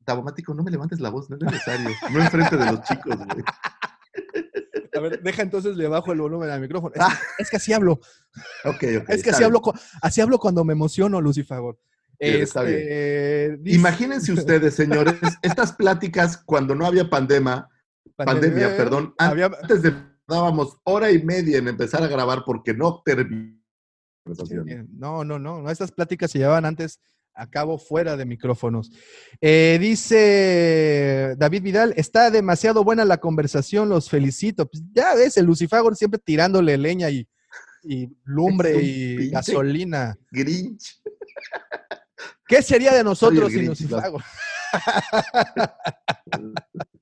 Tabomático, 0.05 0.55
no 0.55 0.63
me 0.63 0.71
levantes 0.71 1.01
la 1.01 1.11
voz, 1.11 1.29
no 1.29 1.37
es 1.37 1.43
necesario. 1.43 1.91
No 2.11 2.21
enfrente 2.23 2.57
de 2.57 2.65
los 2.67 2.83
chicos, 2.83 3.17
güey. 3.17 3.45
A 4.97 5.01
ver, 5.01 5.21
deja 5.23 5.43
entonces 5.43 5.77
le 5.77 5.87
bajo 5.87 6.13
el 6.13 6.21
volumen 6.21 6.49
al 6.51 6.61
micrófono. 6.61 6.95
Es, 6.95 7.05
que- 7.07 7.43
es 7.43 7.51
que 7.51 7.57
así 7.59 7.73
hablo. 7.73 7.93
Ok, 8.65 8.85
ok. 9.03 9.09
Es 9.09 9.23
que 9.23 9.31
así 9.31 9.41
bien. 9.41 9.45
hablo, 9.55 9.63
así 10.03 10.21
hablo 10.21 10.39
cuando 10.39 10.65
me 10.65 10.73
emociono, 10.73 11.21
Lucifagor. 11.21 11.79
Bien, 12.19 12.43
está 12.43 12.63
Este, 12.69 13.57
dice- 13.61 13.77
Imagínense 13.77 14.33
ustedes, 14.33 14.75
señores, 14.75 15.15
estas 15.43 15.73
pláticas 15.73 16.39
cuando 16.39 16.75
no 16.75 16.87
había 16.87 17.09
pandemia, 17.09 17.69
pandemia, 18.17 18.77
perdón, 18.77 19.15
Había- 19.19 19.51
antes 19.63 19.83
de 19.83 19.95
dábamos 20.29 20.79
hora 20.85 21.11
y 21.11 21.23
media 21.23 21.59
en 21.59 21.69
empezar 21.69 22.03
a 22.03 22.07
grabar 22.07 22.43
porque 22.45 22.75
no 22.75 23.03
terminó. 23.05 23.59
Eh, 24.69 24.85
No, 24.91 25.25
no, 25.25 25.39
no, 25.39 25.63
no. 25.63 25.71
Estas 25.71 25.91
pláticas 25.91 26.31
se 26.31 26.39
llevaban 26.39 26.67
antes 26.67 27.01
acabo 27.39 27.79
fuera 27.79 28.17
de 28.17 28.27
micrófonos. 28.27 28.91
Eh, 29.41 29.79
dice 29.81 31.35
David 31.39 31.63
Vidal, 31.63 31.95
está 31.97 32.31
demasiado 32.31 32.85
buena 32.85 33.05
la 33.05 33.19
conversación, 33.19 33.89
los 33.89 34.11
felicito. 34.11 34.69
Pues 34.69 34.83
ya 34.93 35.15
ves, 35.15 35.37
el 35.37 35.47
Lucifagor 35.47 35.97
siempre 35.97 36.21
tirándole 36.23 36.77
leña 36.77 37.09
y, 37.11 37.27
y 37.85 38.09
lumbre 38.25 38.83
y 38.83 39.31
gasolina. 39.31 40.19
Grinch. 40.31 41.01
¿Qué 42.47 42.61
sería 42.61 42.93
de 42.93 43.05
nosotros 43.05 43.53
sin 43.53 43.67
Lucifagor? 43.67 44.23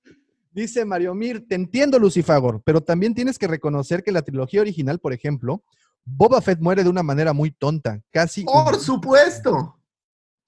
Dice 0.57 0.87
Mario 0.87 1.15
Mir, 1.15 1.47
te 1.47 1.55
entiendo 1.55 1.99
Lucifagor, 1.99 2.63
pero 2.65 2.81
también 2.81 3.15
tienes 3.15 3.39
que 3.39 3.47
reconocer 3.47 4.03
que 4.03 4.11
la 4.11 4.23
trilogía 4.23 4.63
original, 4.63 4.99
por 4.99 5.13
ejemplo, 5.13 5.63
Boba 6.03 6.41
Fett 6.41 6.61
muere 6.61 6.83
de 6.83 6.89
una 6.89 7.03
manera 7.03 7.35
muy 7.35 7.51
tonta, 7.51 8.01
casi... 8.11 8.43
Por 8.43 8.81
supuesto. 8.81 9.79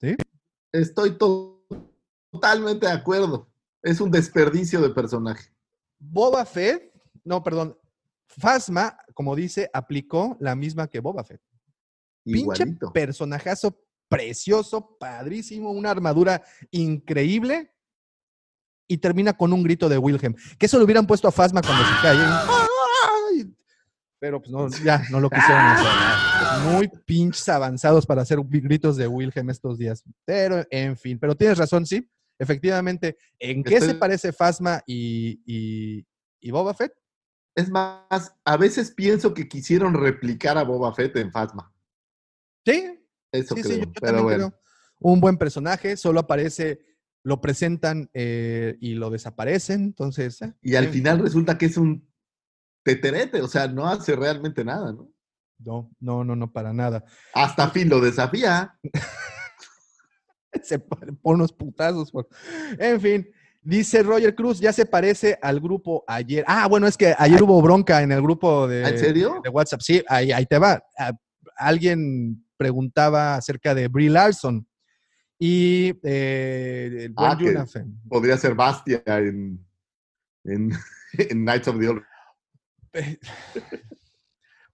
¿Sí? 0.01 0.15
Estoy 0.71 1.11
to- 1.15 1.63
totalmente 2.31 2.87
de 2.87 2.91
acuerdo. 2.91 3.51
Es 3.83 4.01
un 4.01 4.09
desperdicio 4.09 4.81
de 4.81 4.89
personaje. 4.89 5.51
Boba 5.99 6.43
Fett, 6.43 6.91
no, 7.23 7.43
perdón, 7.43 7.77
Fasma, 8.25 8.97
como 9.13 9.35
dice, 9.35 9.69
aplicó 9.71 10.37
la 10.39 10.55
misma 10.55 10.87
que 10.87 11.01
Boba 11.01 11.23
Fett. 11.23 11.41
Pinche 12.23 12.65
personajazo 12.91 13.79
precioso, 14.07 14.97
padrísimo, 14.99 15.69
una 15.69 15.91
armadura 15.91 16.43
increíble 16.71 17.75
y 18.89 18.97
termina 18.97 19.31
con 19.37 19.53
un 19.53 19.63
grito 19.63 19.87
de 19.87 19.97
Wilhelm. 19.97 20.35
Que 20.57 20.65
eso 20.65 20.77
lo 20.77 20.83
hubieran 20.83 21.07
puesto 21.07 21.27
a 21.29 21.31
Fasma 21.31 21.61
cuando 21.61 21.85
se 21.85 21.91
cae. 22.01 22.17
¡Ay! 22.19 23.55
Pero 24.19 24.41
pues 24.41 24.51
no, 24.51 24.67
ya, 24.83 25.03
no 25.11 25.21
lo 25.21 25.29
quisieron 25.29 25.63
hacer. 25.63 26.71
Muy 26.73 26.89
pinches 27.05 27.47
avanzados 27.47 28.05
para 28.05 28.23
hacer 28.23 28.39
gritos 28.43 28.97
de 28.97 29.07
Wilhelm 29.07 29.49
estos 29.49 29.77
días. 29.77 30.03
Pero, 30.25 30.65
en 30.71 30.97
fin, 30.97 31.17
pero 31.19 31.35
tienes 31.35 31.57
razón, 31.57 31.85
sí. 31.85 32.09
Efectivamente, 32.37 33.17
¿en 33.37 33.63
qué 33.63 33.79
se 33.79 33.93
parece 33.95 34.33
Fasma 34.33 34.81
y, 34.87 35.41
y, 35.45 36.05
y 36.41 36.51
Boba 36.51 36.73
Fett? 36.73 36.93
Es 37.55 37.69
más, 37.69 38.33
a 38.43 38.57
veces 38.57 38.91
pienso 38.91 39.33
que 39.33 39.47
quisieron 39.47 39.93
replicar 39.93 40.57
a 40.57 40.63
Boba 40.63 40.93
Fett 40.93 41.15
en 41.17 41.31
Phasma. 41.31 41.73
Sí, 42.65 42.99
Eso 43.31 43.55
sí, 43.55 43.61
creo. 43.61 43.75
sí, 43.75 43.81
yo 43.81 43.91
pero 43.93 44.17
también 44.17 44.23
bueno. 44.23 44.49
creo. 44.49 44.61
Un 45.01 45.19
buen 45.21 45.37
personaje, 45.37 45.95
solo 45.97 46.21
aparece, 46.21 46.79
lo 47.23 47.41
presentan 47.41 48.09
eh, 48.13 48.77
y 48.79 48.93
lo 48.95 49.09
desaparecen, 49.09 49.81
entonces... 49.83 50.41
eh, 50.41 50.53
Y 50.61 50.75
al 50.75 50.87
final 50.89 51.17
fin. 51.17 51.25
resulta 51.25 51.57
que 51.57 51.65
es 51.67 51.77
un 51.77 52.07
teterete, 52.83 53.41
o 53.41 53.47
sea, 53.47 53.67
no 53.67 53.87
hace 53.87 54.15
realmente 54.15 54.63
nada, 54.63 54.91
¿no? 54.93 55.11
No, 55.59 55.91
no, 55.99 56.23
no, 56.23 56.35
no, 56.35 56.51
para 56.51 56.71
nada. 56.73 57.03
Hasta 57.33 57.69
fin 57.69 57.89
lo 57.89 57.99
desafía. 57.99 58.79
Se 60.63 60.79
pone 60.79 61.17
unos 61.21 61.51
putazos. 61.53 62.11
por- 62.11 62.27
En 62.79 62.99
fin, 62.99 63.29
dice 63.61 64.01
Roger 64.03 64.33
Cruz, 64.35 64.59
ya 64.59 64.73
se 64.73 64.85
parece 64.85 65.37
al 65.41 65.59
grupo 65.59 66.03
ayer. 66.07 66.43
Ah, 66.47 66.67
bueno, 66.67 66.87
es 66.87 66.97
que 66.97 67.13
ayer 67.17 67.41
hubo 67.43 67.61
bronca 67.61 68.01
en 68.01 68.11
el 68.11 68.21
grupo 68.21 68.67
de, 68.67 68.87
¿En 68.87 68.97
serio? 68.97 69.41
de 69.43 69.49
WhatsApp. 69.49 69.81
Sí, 69.81 70.03
ahí, 70.07 70.31
ahí 70.31 70.45
te 70.45 70.57
va. 70.57 70.81
Ah, 70.97 71.11
Alguien 71.57 72.45
preguntaba 72.57 73.35
acerca 73.35 73.75
de 73.75 73.89
Brie 73.89 74.09
Larson 74.09 74.65
y 75.39 75.93
eh, 76.03 77.05
el 77.05 77.13
buen 77.13 77.57
Ah. 77.57 77.65
Podría 78.09 78.37
ser 78.37 78.53
Bastia 78.55 79.01
en, 79.05 79.65
en, 80.43 80.71
en 81.13 81.37
Knights 81.45 81.67
of 81.69 81.79
the 81.79 81.87
Old. 81.89 82.03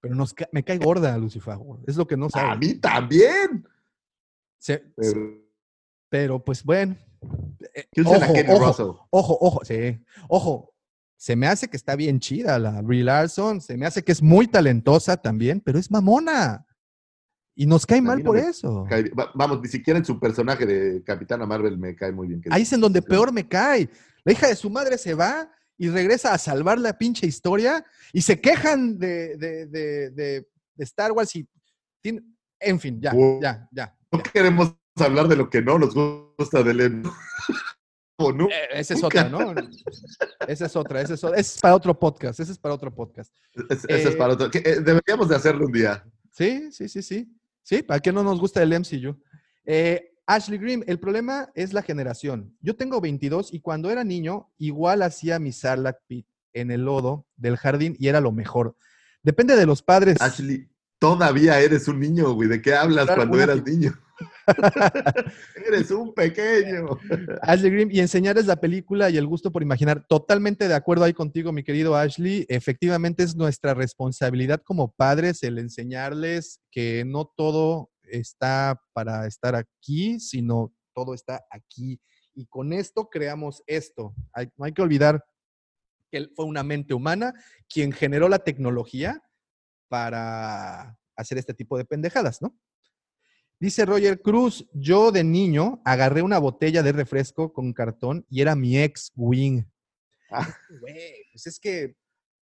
Pero 0.02 0.16
nos 0.16 0.34
ca- 0.34 0.50
me 0.52 0.64
cae 0.64 0.78
gorda 0.78 1.18
Lucifer. 1.18 1.58
Es 1.88 1.96
lo 1.96 2.06
que 2.08 2.18
no 2.18 2.28
A 2.28 2.30
sabe. 2.30 2.58
mí 2.68 2.74
también. 2.76 3.68
Se- 4.60 4.78
se- 4.78 4.94
Pero, 4.96 5.42
pero 6.10 6.44
pues 6.44 6.64
bueno. 6.64 6.96
Eh, 7.74 7.88
¿Qué 7.92 8.02
usa 8.02 8.20
la 8.20 8.28
Ojo, 8.28 8.68
ojo, 8.70 9.08
ojo, 9.10 9.38
ojo, 9.42 9.66
sí. 9.66 10.00
Ojo, 10.28 10.74
se 11.18 11.36
me 11.36 11.48
hace 11.48 11.68
que 11.68 11.78
está 11.78 11.96
bien 11.96 12.20
chida 12.20 12.60
la 12.60 12.82
Brie 12.82 13.04
Larson. 13.04 13.62
Se 13.62 13.78
me 13.78 13.86
hace 13.88 14.04
que 14.04 14.12
es 14.12 14.22
muy 14.22 14.48
talentosa 14.48 15.18
también, 15.18 15.60
pero 15.60 15.80
es 15.80 15.90
mamona. 15.90 16.66
Y 17.56 17.66
nos 17.66 17.86
cae 17.86 18.02
mal 18.02 18.20
no 18.20 18.26
por 18.26 18.38
eso. 18.38 18.86
Cae- 18.90 19.12
Vamos, 19.34 19.62
ni 19.62 19.70
siquiera 19.70 19.98
en 19.98 20.04
su 20.06 20.20
personaje 20.20 20.66
de 20.66 21.02
Capitana 21.04 21.46
Marvel 21.46 21.78
me 21.78 21.96
cae 21.96 22.12
muy 22.12 22.28
bien. 22.28 22.42
Ahí 22.50 22.64
es 22.64 22.74
en 22.74 22.82
donde 22.82 23.02
peor 23.02 23.32
me 23.32 23.48
cae. 23.48 23.90
La 24.26 24.34
hija 24.34 24.48
de 24.48 24.56
su 24.56 24.70
madre 24.70 24.98
se 24.98 25.14
va 25.14 25.50
y 25.78 25.90
regresa 25.90 26.34
a 26.34 26.38
salvar 26.38 26.80
la 26.80 26.98
pinche 26.98 27.26
historia 27.28 27.86
y 28.12 28.22
se 28.22 28.42
quejan 28.42 28.98
de, 29.00 29.38
de- 29.38 29.66
de- 29.68 30.10
de- 30.12 30.48
Star 30.80 31.14
Wars 31.14 31.34
y... 31.38 31.48
tiene- 32.02 32.24
En 32.60 32.80
fin, 32.80 33.00
ya, 33.02 33.14
ya, 33.42 33.68
ya. 33.72 33.96
No 34.12 34.22
queremos 34.22 34.76
hablar 34.98 35.28
de 35.30 35.38
lo 35.38 35.50
que 35.50 35.62
no 35.62 35.80
nos 35.80 35.94
gusta 35.96 36.62
del 36.64 36.78
Len. 36.78 37.04
O 38.18 38.32
no. 38.32 38.46
Eh, 38.48 38.52
Esa 38.72 38.94
es 38.94 39.04
otra, 39.04 39.28
¿no? 39.28 39.54
Esa 40.48 40.66
es 40.68 40.76
otra, 40.78 41.02
esa 41.02 41.14
es 41.16 41.24
otra. 41.26 41.38
Ese 41.38 41.56
es 41.56 41.62
para 41.62 41.76
otro 41.76 42.00
podcast, 42.00 42.40
ese 42.40 42.54
es 42.54 42.58
para 42.58 42.74
otro 42.74 42.94
podcast. 42.94 43.30
Es- 43.70 43.84
es 43.90 44.06
eh, 44.06 44.12
para 44.12 44.34
otro. 44.34 44.50
que, 44.50 44.60
eh, 44.60 44.80
deberíamos 44.80 45.28
de 45.28 45.36
hacerlo 45.36 45.66
un 45.66 45.72
día. 45.74 46.02
Sí, 46.32 46.72
sí, 46.72 46.88
sí, 46.88 47.02
sí. 47.02 47.30
Sí, 47.66 47.82
¿para 47.82 48.00
qué 48.00 48.14
no 48.14 48.24
nos 48.24 48.40
gusta 48.40 48.62
el 48.62 48.72
MCU? 48.72 49.20
Eh, 49.66 50.12
Ashley 50.28 50.60
Green, 50.60 50.84
el 50.86 51.00
problema 51.00 51.50
es 51.56 51.74
la 51.74 51.82
generación. 51.82 52.56
Yo 52.62 52.76
tengo 52.76 53.02
22 53.02 53.52
y 53.52 53.60
cuando 53.60 53.90
era 53.90 54.04
niño, 54.04 54.52
igual 54.60 55.02
hacía 55.02 55.40
mi 55.40 55.52
Sarlacc 55.52 55.98
pit 56.06 56.28
en 56.54 56.70
el 56.70 56.86
lodo 56.86 57.26
del 57.36 57.58
jardín 57.58 57.96
y 57.98 58.08
era 58.08 58.22
lo 58.22 58.32
mejor. 58.32 58.78
Depende 59.24 59.56
de 59.56 59.66
los 59.66 59.82
padres. 59.82 60.22
Ashley, 60.22 60.70
todavía 61.00 61.60
eres 61.60 61.88
un 61.88 62.00
niño, 62.00 62.34
güey. 62.34 62.50
¿De 62.50 62.62
qué 62.62 62.74
hablas 62.74 63.06
Claro, 63.06 63.22
cuando 63.22 63.42
eras 63.42 63.64
niño? 63.64 63.94
eres 65.68 65.92
un 65.92 66.14
pequeño. 66.14 66.98
Ashley 67.42 67.72
Green, 67.72 67.90
y 67.92 68.00
enseñarles 68.00 68.46
la 68.46 68.56
película 68.56 69.10
y 69.10 69.18
el 69.18 69.28
gusto 69.28 69.52
por 69.52 69.62
imaginar. 69.62 70.06
Totalmente 70.08 70.68
de 70.68 70.74
acuerdo 70.74 71.04
ahí 71.04 71.14
contigo, 71.14 71.52
mi 71.52 71.64
querido 71.64 71.96
Ashley. 71.96 72.46
Efectivamente 72.50 73.24
es 73.24 73.36
nuestra 73.36 73.74
responsabilidad 73.74 74.62
como 74.64 74.92
padres 74.94 75.44
el 75.44 75.58
enseñarles 75.58 76.62
que 76.72 77.04
no 77.06 77.32
todo 77.36 77.92
está 78.04 78.82
para 78.94 79.28
estar 79.28 79.56
aquí, 79.56 80.20
sino 80.20 80.74
todo 80.94 81.14
está 81.14 81.46
aquí. 81.50 82.00
Y 82.34 82.46
con 82.48 82.74
esto 82.74 83.10
creamos 83.10 83.64
esto. 83.68 84.14
Hay, 84.34 84.50
no 84.58 84.66
hay 84.66 84.74
que 84.74 84.82
olvidar 84.82 85.24
que 86.12 86.18
él 86.18 86.32
fue 86.36 86.46
una 86.46 86.64
mente 86.64 86.94
humana 86.94 87.34
quien 87.68 87.92
generó 87.92 88.30
la 88.30 88.40
tecnología 88.40 89.22
para 89.88 90.98
hacer 91.16 91.38
este 91.38 91.54
tipo 91.54 91.78
de 91.78 91.86
pendejadas, 91.86 92.42
¿no? 92.42 92.58
Dice 93.60 93.86
Roger 93.86 94.22
Cruz, 94.22 94.68
yo 94.74 95.12
de 95.12 95.24
niño 95.24 95.82
agarré 95.86 96.22
una 96.22 96.40
botella 96.40 96.84
de 96.84 96.92
refresco 96.92 97.54
con 97.54 97.72
cartón 97.74 98.26
y 98.30 98.42
era 98.42 98.56
mi 98.56 98.78
ex 98.78 99.12
wing. 99.16 99.64
Ah. 100.30 100.54
Güey, 100.82 101.26
pues 101.32 101.48
es 101.48 101.60
que 101.60 101.96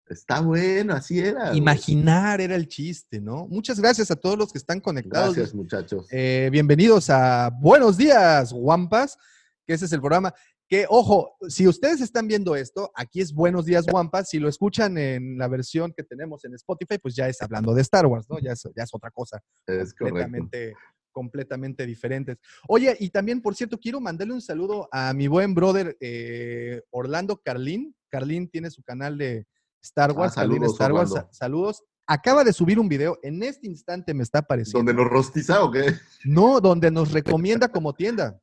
Está 0.10 0.42
bueno, 0.42 0.94
así 0.94 1.20
era. 1.20 1.48
güey. 1.48 1.58
imaginar 1.58 2.42
era 2.42 2.56
el 2.56 2.68
chiste, 2.68 3.22
¿no? 3.22 3.48
Muchas 3.48 3.80
gracias 3.80 4.12
a 4.12 4.16
todos 4.16 4.38
los 4.38 4.52
que 4.52 4.58
están 4.58 4.82
conectados. 4.82 5.34
Gracias, 5.34 5.56
muchachos. 5.56 6.08
Eh, 6.12 6.50
bienvenidos 6.52 7.10
a 7.10 7.50
Buenos 7.50 7.96
Días, 7.98 8.52
Guampas, 8.52 9.18
que 9.66 9.74
ese 9.74 9.86
es 9.86 9.94
el 9.94 10.02
programa. 10.02 10.34
Que, 10.74 10.88
ojo, 10.90 11.36
si 11.50 11.68
ustedes 11.68 12.02
están 12.02 12.28
viendo 12.28 12.56
esto, 12.56 12.92
aquí 12.96 13.22
es 13.22 13.32
Buenos 13.32 13.66
Días, 13.66 13.86
Guampas. 13.86 14.28
Si 14.30 14.40
lo 14.40 14.50
escuchan 14.50 14.98
en 14.98 15.38
la 15.38 15.48
versión 15.48 15.94
que 15.96 16.02
tenemos 16.02 16.44
en 16.46 16.56
Spotify, 16.56 16.98
pues 16.98 17.14
ya 17.14 17.28
es 17.28 17.40
hablando 17.44 17.76
de 17.76 17.84
Star 17.84 18.08
Wars, 18.08 18.26
¿no? 18.28 18.40
Ya 18.40 18.54
es, 18.54 18.64
ya 18.76 18.82
es 18.82 18.90
otra 18.92 19.12
cosa. 19.12 19.40
es 19.68 19.94
correcto. 19.94 19.98
completamente, 20.00 20.74
completamente 21.12 21.86
diferentes. 21.86 22.38
Oye, 22.68 22.98
y 23.00 23.12
también, 23.12 23.40
por 23.40 23.54
cierto, 23.54 23.78
quiero 23.78 24.02
mandarle 24.02 24.34
un 24.34 24.42
saludo 24.42 24.90
a 24.92 25.14
mi 25.14 25.28
buen 25.28 25.54
brother 25.54 25.96
eh, 26.00 26.82
Orlando 26.90 27.40
Carlín. 27.46 27.96
Carlín 28.10 28.50
tiene 28.50 28.72
su 28.72 28.82
canal 28.82 29.16
de 29.16 29.46
Star 29.80 30.10
Ah, 30.10 30.14
Wars, 30.14 30.34
Carlín 30.34 30.56
saludos, 30.56 30.74
Star 30.74 30.92
Wars. 30.92 31.12
Orlando. 31.12 31.30
Saludos. 31.34 31.84
Acaba 32.08 32.44
de 32.44 32.52
subir 32.52 32.80
un 32.80 32.90
video, 32.90 33.20
en 33.22 33.44
este 33.44 33.68
instante 33.68 34.12
me 34.16 34.24
está 34.24 34.40
apareciendo. 34.40 34.80
¿Donde 34.80 34.96
nos 34.96 35.12
rostiza 35.12 35.64
o 35.64 35.70
qué? 35.70 35.94
No, 36.26 36.60
donde 36.60 36.90
nos 36.90 37.12
recomienda 37.12 37.68
como 37.68 37.94
tienda. 37.94 38.40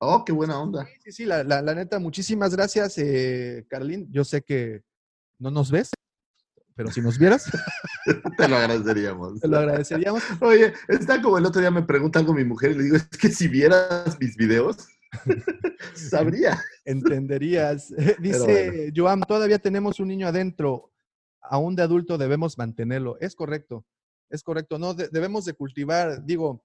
Oh, 0.00 0.24
qué 0.24 0.32
buena 0.32 0.60
onda. 0.60 0.84
Sí, 0.86 0.92
sí, 1.04 1.12
sí, 1.12 1.24
la, 1.24 1.42
la- 1.42 1.60
la 1.62 1.74
neta, 1.74 1.98
muchísimas 1.98 2.54
gracias, 2.54 2.96
eh, 2.98 3.66
Carlín. 3.68 4.08
Yo 4.12 4.24
sé 4.24 4.42
que 4.42 4.82
no 5.38 5.50
nos 5.50 5.70
ves, 5.70 5.90
pero 6.76 6.90
si 6.92 7.00
nos 7.00 7.18
vieras, 7.18 7.44
Te 8.38 8.48
lo 8.48 8.56
agradeceríamos. 8.56 9.40
te 9.40 9.48
lo 9.48 9.58
agradeceríamos. 9.58 10.22
Oye, 10.40 10.72
está 10.88 11.20
como 11.20 11.38
el 11.38 11.46
otro 11.46 11.60
día 11.60 11.70
me 11.72 11.82
pregunta 11.82 12.20
algo 12.20 12.32
mi 12.32 12.44
mujer 12.44 12.70
y 12.72 12.74
le 12.76 12.82
digo, 12.84 12.96
es 12.96 13.08
que 13.08 13.30
si 13.30 13.48
vieras 13.48 14.16
mis 14.20 14.36
videos, 14.36 14.76
sabría. 15.94 16.62
Entenderías. 16.84 17.92
Dice 18.20 18.92
Joam, 18.94 19.20
todavía 19.22 19.58
tenemos 19.58 19.98
un 20.00 20.08
niño 20.08 20.28
adentro. 20.28 20.92
Aún 21.40 21.74
de 21.74 21.82
adulto 21.82 22.18
debemos 22.18 22.56
mantenerlo. 22.58 23.16
Es 23.20 23.34
correcto. 23.34 23.84
Es 24.30 24.42
correcto. 24.42 24.78
No, 24.78 24.94
de- 24.94 25.08
debemos 25.08 25.44
de 25.44 25.54
cultivar, 25.54 26.24
digo, 26.24 26.62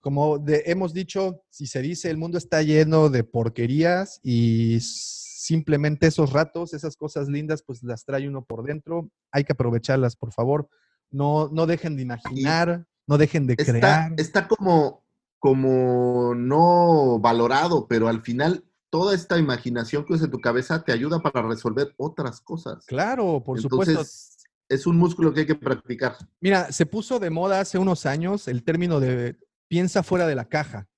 como 0.00 0.38
de- 0.38 0.62
hemos 0.66 0.92
dicho, 0.92 1.42
si 1.50 1.66
se 1.66 1.82
dice, 1.82 2.10
el 2.10 2.16
mundo 2.16 2.38
está 2.38 2.62
lleno 2.62 3.08
de 3.10 3.24
porquerías 3.24 4.20
y 4.22 4.78
simplemente 4.80 6.06
esos 6.06 6.32
ratos, 6.32 6.74
esas 6.74 6.96
cosas 6.96 7.28
lindas, 7.28 7.62
pues 7.62 7.82
las 7.82 8.04
trae 8.04 8.28
uno 8.28 8.44
por 8.44 8.62
dentro. 8.64 9.10
Hay 9.32 9.44
que 9.44 9.52
aprovecharlas, 9.52 10.16
por 10.16 10.32
favor. 10.32 10.68
No, 11.10 11.48
no 11.52 11.66
dejen 11.66 11.96
de 11.96 12.02
imaginar, 12.02 12.86
no 13.06 13.18
dejen 13.18 13.46
de 13.46 13.54
Está, 13.56 13.72
crear. 13.72 14.12
está 14.18 14.48
como, 14.48 15.04
como 15.38 16.34
no 16.34 17.18
valorado, 17.18 17.86
pero 17.88 18.08
al 18.08 18.22
final 18.22 18.64
toda 18.90 19.14
esta 19.14 19.38
imaginación 19.38 20.04
que 20.04 20.14
usas 20.14 20.26
en 20.26 20.30
tu 20.32 20.40
cabeza 20.40 20.82
te 20.84 20.92
ayuda 20.92 21.20
para 21.20 21.42
resolver 21.46 21.94
otras 21.96 22.40
cosas. 22.40 22.84
Claro, 22.86 23.42
por 23.44 23.60
supuesto. 23.60 23.90
Entonces, 23.92 24.34
es 24.68 24.86
un 24.86 24.98
músculo 24.98 25.32
que 25.32 25.40
hay 25.40 25.46
que 25.46 25.54
practicar. 25.54 26.16
Mira, 26.40 26.70
se 26.72 26.84
puso 26.84 27.18
de 27.18 27.30
moda 27.30 27.60
hace 27.60 27.78
unos 27.78 28.04
años 28.04 28.48
el 28.48 28.62
término 28.64 29.00
de 29.00 29.36
piensa 29.68 30.02
fuera 30.02 30.26
de 30.26 30.34
la 30.34 30.48
caja, 30.48 30.88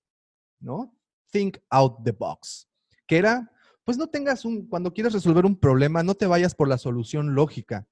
¿no? 0.61 0.97
Think 1.31 1.59
out 1.69 2.03
the 2.05 2.13
box. 2.13 2.69
Que 3.07 3.19
era, 3.19 3.53
pues 3.85 3.99
no 3.99 4.09
tengas 4.09 4.45
un, 4.45 4.67
cuando 4.67 4.93
quieres 4.93 5.13
resolver 5.13 5.45
un 5.45 5.59
problema, 5.59 6.03
no 6.03 6.15
te 6.15 6.27
vayas 6.27 6.55
por 6.55 6.69
la 6.69 6.79
solución 6.79 7.35
lógica. 7.35 7.87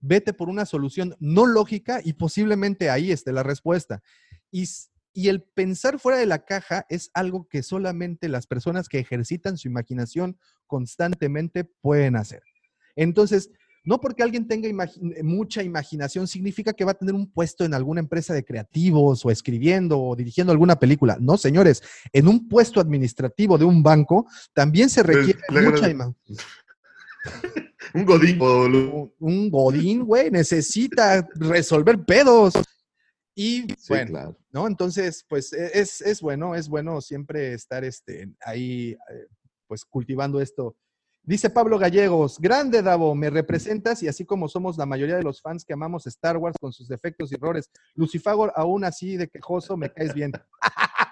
Vete 0.00 0.32
por 0.32 0.48
una 0.48 0.64
solución 0.64 1.14
no 1.18 1.46
lógica 1.46 2.00
y 2.02 2.14
posiblemente 2.14 2.88
ahí 2.88 3.10
esté 3.10 3.32
la 3.32 3.42
respuesta. 3.42 4.02
Y, 4.50 4.66
y 5.12 5.28
el 5.28 5.42
pensar 5.42 5.98
fuera 5.98 6.18
de 6.18 6.26
la 6.26 6.44
caja 6.44 6.86
es 6.88 7.10
algo 7.12 7.48
que 7.48 7.62
solamente 7.62 8.28
las 8.28 8.46
personas 8.46 8.88
que 8.88 8.98
ejercitan 8.98 9.58
su 9.58 9.68
imaginación 9.68 10.38
constantemente 10.66 11.64
pueden 11.64 12.16
hacer. 12.16 12.42
Entonces, 12.96 13.50
no 13.84 14.00
porque 14.00 14.22
alguien 14.22 14.46
tenga 14.46 14.68
imagi- 14.68 15.22
mucha 15.22 15.62
imaginación 15.62 16.26
significa 16.26 16.72
que 16.72 16.84
va 16.84 16.92
a 16.92 16.98
tener 16.98 17.14
un 17.14 17.30
puesto 17.30 17.64
en 17.64 17.74
alguna 17.74 18.00
empresa 18.00 18.34
de 18.34 18.44
creativos 18.44 19.24
o 19.24 19.30
escribiendo 19.30 20.00
o 20.00 20.14
dirigiendo 20.16 20.52
alguna 20.52 20.78
película. 20.78 21.16
No, 21.20 21.36
señores, 21.36 21.82
en 22.12 22.28
un 22.28 22.48
puesto 22.48 22.80
administrativo 22.80 23.56
de 23.58 23.64
un 23.64 23.82
banco 23.82 24.26
también 24.52 24.90
se 24.90 25.02
requiere 25.02 25.38
le 25.48 25.62
mucha 25.62 25.86
agrade- 25.86 25.94
ima- 25.94 26.14
Un 27.94 28.04
godín. 28.04 28.38
Un 29.18 29.50
godín, 29.50 30.04
güey, 30.04 30.30
necesita 30.30 31.26
resolver 31.34 31.98
pedos. 32.04 32.54
Y 33.34 33.62
Sí, 33.62 33.86
bueno, 33.88 34.10
claro. 34.10 34.38
¿no? 34.52 34.66
Entonces, 34.66 35.24
pues 35.28 35.52
e- 35.52 35.70
es, 35.80 36.00
es 36.00 36.20
bueno, 36.20 36.54
es 36.54 36.68
bueno 36.68 37.00
siempre 37.00 37.54
estar 37.54 37.84
este, 37.84 38.30
ahí, 38.44 38.90
eh, 38.92 39.26
pues 39.66 39.84
cultivando 39.84 40.40
esto. 40.40 40.76
Dice 41.22 41.50
Pablo 41.50 41.78
Gallegos, 41.78 42.38
grande 42.40 42.82
Davo, 42.82 43.14
me 43.14 43.30
representas 43.30 44.02
y 44.02 44.08
así 44.08 44.24
como 44.24 44.48
somos 44.48 44.78
la 44.78 44.86
mayoría 44.86 45.16
de 45.16 45.22
los 45.22 45.42
fans 45.42 45.64
que 45.64 45.74
amamos 45.74 46.06
Star 46.06 46.38
Wars 46.38 46.56
con 46.58 46.72
sus 46.72 46.88
defectos 46.88 47.30
y 47.30 47.34
errores, 47.34 47.70
Lucifagor 47.94 48.52
aún 48.56 48.84
así 48.84 49.16
de 49.16 49.28
quejoso, 49.28 49.76
me 49.76 49.92
caes 49.92 50.14
bien. 50.14 50.32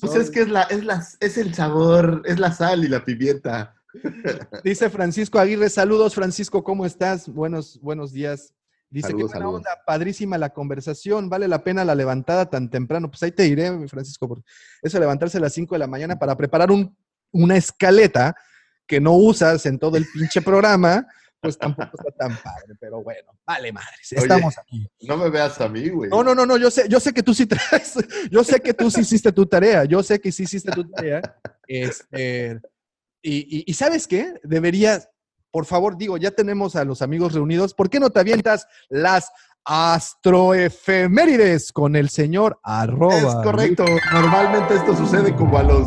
Pues 0.00 0.14
es 0.14 0.30
que 0.30 0.42
es, 0.42 0.48
la, 0.48 0.62
es, 0.62 0.84
la, 0.84 1.04
es 1.18 1.36
el 1.38 1.54
sabor, 1.54 2.22
es 2.24 2.38
la 2.38 2.52
sal 2.52 2.84
y 2.84 2.88
la 2.88 3.04
pimienta. 3.04 3.74
Dice 4.64 4.88
Francisco 4.90 5.40
Aguirre, 5.40 5.68
saludos 5.70 6.14
Francisco, 6.14 6.62
¿cómo 6.62 6.86
estás? 6.86 7.28
Buenos, 7.28 7.80
buenos 7.80 8.12
días. 8.12 8.54
Dice 8.90 9.08
Saludos, 9.08 9.32
que 9.32 9.38
buena 9.38 9.46
saludos. 9.46 9.56
onda, 9.56 9.82
padrísima 9.84 10.38
la 10.38 10.50
conversación, 10.50 11.28
vale 11.28 11.48
la 11.48 11.64
pena 11.64 11.84
la 11.84 11.96
levantada 11.96 12.48
tan 12.48 12.70
temprano. 12.70 13.10
Pues 13.10 13.22
ahí 13.24 13.32
te 13.32 13.42
diré, 13.42 13.72
mi 13.72 13.88
Francisco, 13.88 14.28
porque 14.28 14.44
eso 14.82 15.00
levantarse 15.00 15.38
a 15.38 15.40
las 15.40 15.54
5 15.54 15.74
de 15.74 15.78
la 15.80 15.86
mañana 15.88 16.16
para 16.16 16.36
preparar 16.36 16.70
un, 16.70 16.94
una 17.32 17.56
escaleta 17.56 18.34
que 18.86 19.00
no 19.00 19.12
usas 19.12 19.64
en 19.66 19.78
todo 19.78 19.96
el 19.96 20.06
pinche 20.12 20.42
programa, 20.42 21.06
pues 21.40 21.58
tampoco 21.58 21.90
está 21.98 22.10
tan 22.12 22.36
padre, 22.36 22.74
pero 22.78 23.02
bueno, 23.02 23.32
vale 23.44 23.72
madres, 23.72 24.12
Oye. 24.12 24.20
estamos 24.22 24.56
aquí. 24.58 24.86
No 25.00 25.16
me 25.16 25.28
veas 25.28 25.60
a 25.60 25.68
mí, 25.68 25.88
güey. 25.88 26.08
No, 26.10 26.22
no, 26.22 26.34
no, 26.34 26.46
no, 26.46 26.56
yo 26.56 26.70
sé, 26.70 26.88
yo 26.88 27.00
sé 27.00 27.12
que 27.12 27.22
tú 27.22 27.34
sí 27.34 27.46
traes, 27.46 27.94
yo 28.30 28.44
sé 28.44 28.60
que 28.60 28.74
tú 28.74 28.90
sí 28.90 29.00
hiciste 29.00 29.32
tu 29.32 29.46
tarea, 29.46 29.84
yo 29.84 30.02
sé 30.02 30.20
que 30.20 30.30
sí 30.30 30.44
hiciste 30.44 30.70
tu 30.70 30.88
tarea. 30.88 31.20
Este, 31.66 32.60
y, 33.22 33.58
y- 33.58 33.64
y 33.66 33.74
¿sabes 33.74 34.06
qué? 34.06 34.34
Deberías, 34.44 35.08
por 35.50 35.66
favor, 35.66 35.96
digo, 35.96 36.16
ya 36.16 36.30
tenemos 36.30 36.76
a 36.76 36.84
los 36.84 37.02
amigos 37.02 37.32
reunidos, 37.32 37.74
¿por 37.74 37.90
qué 37.90 37.98
no 37.98 38.10
te 38.10 38.20
avientas 38.20 38.66
las 38.88 39.30
astroefemérides 39.64 41.72
con 41.72 41.96
el 41.96 42.08
señor 42.08 42.60
arroba? 42.62 43.16
Es 43.16 43.34
correcto. 43.36 43.84
Normalmente 44.12 44.74
esto 44.76 44.96
sucede 44.96 45.34
como 45.34 45.58
a 45.58 45.62
los 45.62 45.86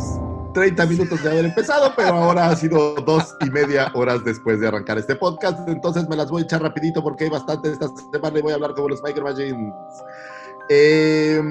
30 0.56 0.86
minutos 0.86 1.22
de 1.22 1.30
haber 1.30 1.46
empezado, 1.46 1.92
pero 1.98 2.14
ahora 2.14 2.48
ha 2.48 2.56
sido 2.56 2.96
dos 2.96 3.36
y 3.46 3.50
media 3.50 3.92
horas 3.94 4.24
después 4.24 4.62
de 4.62 4.70
arrancar 4.70 4.98
este 4.98 5.18
podcast. 5.18 5.68
Entonces 5.68 6.08
me 6.08 6.16
las 6.16 6.30
voy 6.30 6.44
a 6.44 6.46
echar 6.46 6.62
rapidito 6.62 7.04
porque 7.04 7.26
hay 7.26 7.30
bastante 7.30 7.74
esta 7.74 7.90
semana 8.14 8.40
y 8.40 8.42
voy 8.42 8.54
a 8.54 8.56
hablar 8.56 8.74
como 8.74 8.88
los 8.88 9.04
Micro 9.04 9.26
Machines. 9.26 9.74
Eh, 10.70 11.42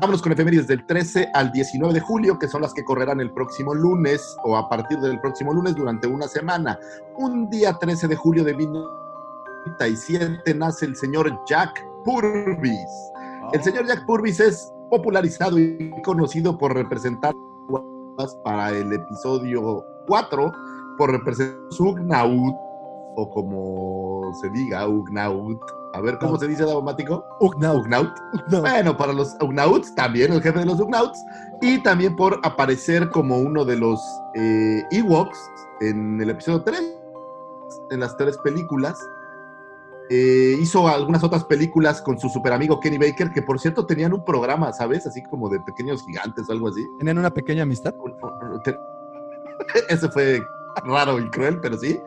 vámonos 0.00 0.20
con 0.20 0.32
efemérides 0.32 0.66
del 0.66 0.84
13 0.84 1.28
al 1.32 1.52
19 1.52 1.94
de 1.94 2.00
julio, 2.00 2.40
que 2.40 2.48
son 2.48 2.62
las 2.62 2.74
que 2.74 2.82
correrán 2.82 3.20
el 3.20 3.32
próximo 3.32 3.72
lunes 3.72 4.36
o 4.42 4.56
a 4.56 4.68
partir 4.68 4.98
del 4.98 5.20
próximo 5.20 5.54
lunes 5.54 5.76
durante 5.76 6.08
una 6.08 6.26
semana. 6.26 6.76
Un 7.18 7.48
día 7.50 7.74
13 7.74 8.08
de 8.08 8.16
julio 8.16 8.42
de 8.42 8.54
1997 8.54 10.54
nace 10.54 10.86
el 10.86 10.96
señor 10.96 11.40
Jack 11.46 11.86
Purvis. 12.04 13.12
El 13.52 13.62
señor 13.62 13.86
Jack 13.86 14.04
Purvis 14.06 14.40
es 14.40 14.72
popularizado 14.90 15.56
y 15.56 15.92
conocido 16.02 16.58
por 16.58 16.74
representar 16.74 17.32
para 18.44 18.70
el 18.70 18.92
episodio 18.92 19.84
4, 20.06 20.52
por 20.98 21.10
representar 21.10 21.58
Ugnaut, 21.78 22.54
o 23.16 23.30
como 23.30 24.32
se 24.40 24.50
diga, 24.50 24.86
Ugnaut. 24.86 25.60
A 25.94 26.00
ver, 26.00 26.18
¿cómo 26.18 26.38
se 26.38 26.48
dice, 26.48 26.64
Davomático? 26.64 27.24
Ugnaut, 27.40 27.82
Ugnaut. 27.82 28.10
Ugnaut. 28.32 28.62
Bueno, 28.62 28.96
para 28.96 29.12
los 29.12 29.36
Ugnauts, 29.42 29.94
también 29.94 30.32
el 30.32 30.42
jefe 30.42 30.60
de 30.60 30.66
los 30.66 30.80
Ugnauts, 30.80 31.18
y 31.60 31.82
también 31.82 32.16
por 32.16 32.40
aparecer 32.42 33.10
como 33.10 33.38
uno 33.38 33.64
de 33.64 33.76
los 33.76 34.00
eh, 34.34 34.82
Ewoks 34.90 35.38
en 35.80 36.20
el 36.20 36.30
episodio 36.30 36.62
3, 36.62 36.80
en 37.90 38.00
las 38.00 38.16
tres 38.16 38.38
películas. 38.38 38.98
Eh, 40.14 40.58
hizo 40.60 40.86
algunas 40.88 41.24
otras 41.24 41.42
películas 41.44 42.02
con 42.02 42.18
su 42.18 42.28
super 42.28 42.52
amigo 42.52 42.78
Kenny 42.78 42.98
Baker, 42.98 43.30
que 43.30 43.40
por 43.40 43.58
cierto 43.58 43.86
tenían 43.86 44.12
un 44.12 44.22
programa, 44.22 44.70
¿sabes? 44.70 45.06
Así 45.06 45.22
como 45.22 45.48
de 45.48 45.58
pequeños 45.60 46.04
gigantes 46.04 46.50
o 46.50 46.52
algo 46.52 46.68
así. 46.68 46.86
¿Tenían 46.98 47.16
una 47.16 47.32
pequeña 47.32 47.62
amistad? 47.62 47.94
Ese 49.88 50.10
fue 50.10 50.42
raro 50.84 51.18
y 51.18 51.30
cruel, 51.30 51.58
pero 51.62 51.78
sí. 51.78 51.98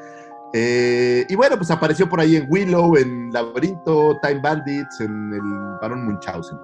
Eh, 0.54 1.26
y 1.28 1.36
bueno, 1.36 1.58
pues 1.58 1.72
apareció 1.72 2.08
por 2.08 2.20
ahí 2.20 2.36
en 2.36 2.46
Willow, 2.48 2.96
en 2.96 3.34
Laberinto, 3.34 4.20
Time 4.22 4.40
Bandits, 4.40 5.02
en 5.02 5.34
el 5.34 5.80
Barón 5.82 6.06
Munchausen. 6.06 6.60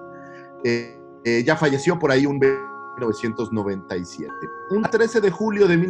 Eh, 0.63 1.43
ya 1.43 1.55
falleció 1.55 1.97
por 1.97 2.11
ahí 2.11 2.27
un 2.27 2.37
1997. 2.37 4.31
Un 4.69 4.83
13 4.83 5.21
de 5.21 5.31
julio 5.31 5.67
de 5.67 5.73
Algo 5.73 5.87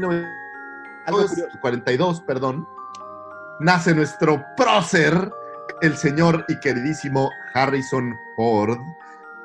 curioso. 1.27 1.35
1942, 1.35 2.21
perdón, 2.21 2.65
nace 3.59 3.93
nuestro 3.93 4.41
prócer, 4.55 5.31
el 5.81 5.97
señor 5.97 6.45
y 6.47 6.59
queridísimo 6.59 7.29
Harrison 7.53 8.15
Ford. 8.35 8.77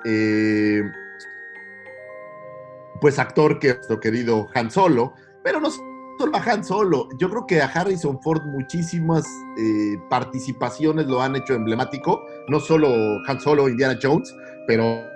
Eh, 0.05 0.83
pues 3.01 3.19
actor 3.19 3.59
que 3.59 3.75
nuestro 3.75 4.01
querido 4.01 4.49
Han 4.55 4.71
Solo, 4.71 5.15
pero 5.43 5.61
no 5.61 5.71
solo 5.71 6.37
a 6.37 6.43
Han 6.43 6.65
Solo, 6.65 7.09
yo 7.19 7.29
creo 7.29 7.47
que 7.47 7.61
a 7.61 7.67
Harrison 7.67 8.21
Ford 8.23 8.43
muchísimas 8.45 9.27
eh, 9.59 9.97
participaciones 10.09 11.07
lo 11.07 11.21
han 11.21 11.37
hecho 11.37 11.55
emblemático, 11.55 12.23
no 12.49 12.61
solo 12.61 12.89
Han 13.27 13.41
Solo, 13.41 13.69
Indiana 13.69 13.99
Jones, 14.01 14.35
pero 14.67 15.16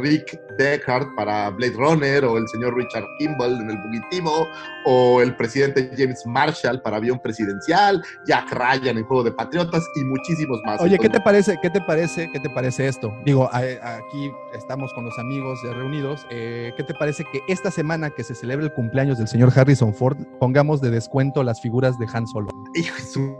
Rick 0.00 0.38
Deckard 0.58 1.06
para 1.16 1.50
Blade 1.50 1.74
Runner, 1.76 2.24
o 2.24 2.38
el 2.38 2.48
señor 2.48 2.76
Richard 2.76 3.04
Kimball 3.18 3.60
en 3.60 3.70
El 3.70 3.78
Fugitivo, 3.82 4.46
o 4.86 5.20
el 5.20 5.34
presidente 5.36 5.90
James 5.96 6.22
Marshall 6.26 6.80
para 6.82 6.96
Avión 6.96 7.18
Presidencial, 7.20 8.02
Jack 8.26 8.50
Ryan 8.52 8.98
en 8.98 9.04
Juego 9.04 9.22
de 9.24 9.32
Patriotas 9.32 9.84
y 9.96 10.04
muchísimos 10.04 10.60
más. 10.64 10.80
Oye, 10.80 10.98
¿qué 10.98 11.08
te 11.08 11.20
parece? 11.20 11.58
¿Qué 11.62 11.70
te 11.70 11.80
parece? 11.80 12.28
¿Qué 12.32 12.40
te 12.40 12.50
parece 12.50 12.86
esto? 12.88 13.12
Digo, 13.24 13.48
a- 13.52 13.58
aquí 13.58 14.30
estamos 14.54 14.92
con 14.94 15.04
los 15.04 15.18
amigos 15.18 15.58
ya 15.64 15.72
reunidos. 15.72 16.26
eh, 16.30 16.72
¿Qué 16.76 16.82
te 16.84 16.94
parece 16.94 17.24
que 17.32 17.40
esta 17.48 17.70
semana 17.70 18.10
que 18.10 18.24
se 18.24 18.34
celebra 18.34 18.64
el 18.66 18.72
cumpleaños 18.72 19.18
del 19.18 19.28
señor 19.28 19.52
Harrison 19.54 19.94
Ford 19.94 20.16
pongamos 20.40 20.80
de 20.80 20.90
descuento 20.90 21.42
las 21.42 21.60
figuras 21.60 21.98
de 21.98 22.06
Han 22.12 22.26
Solo? 22.26 22.48
Hijo 22.74 22.94
de 22.96 23.02
su 23.02 23.36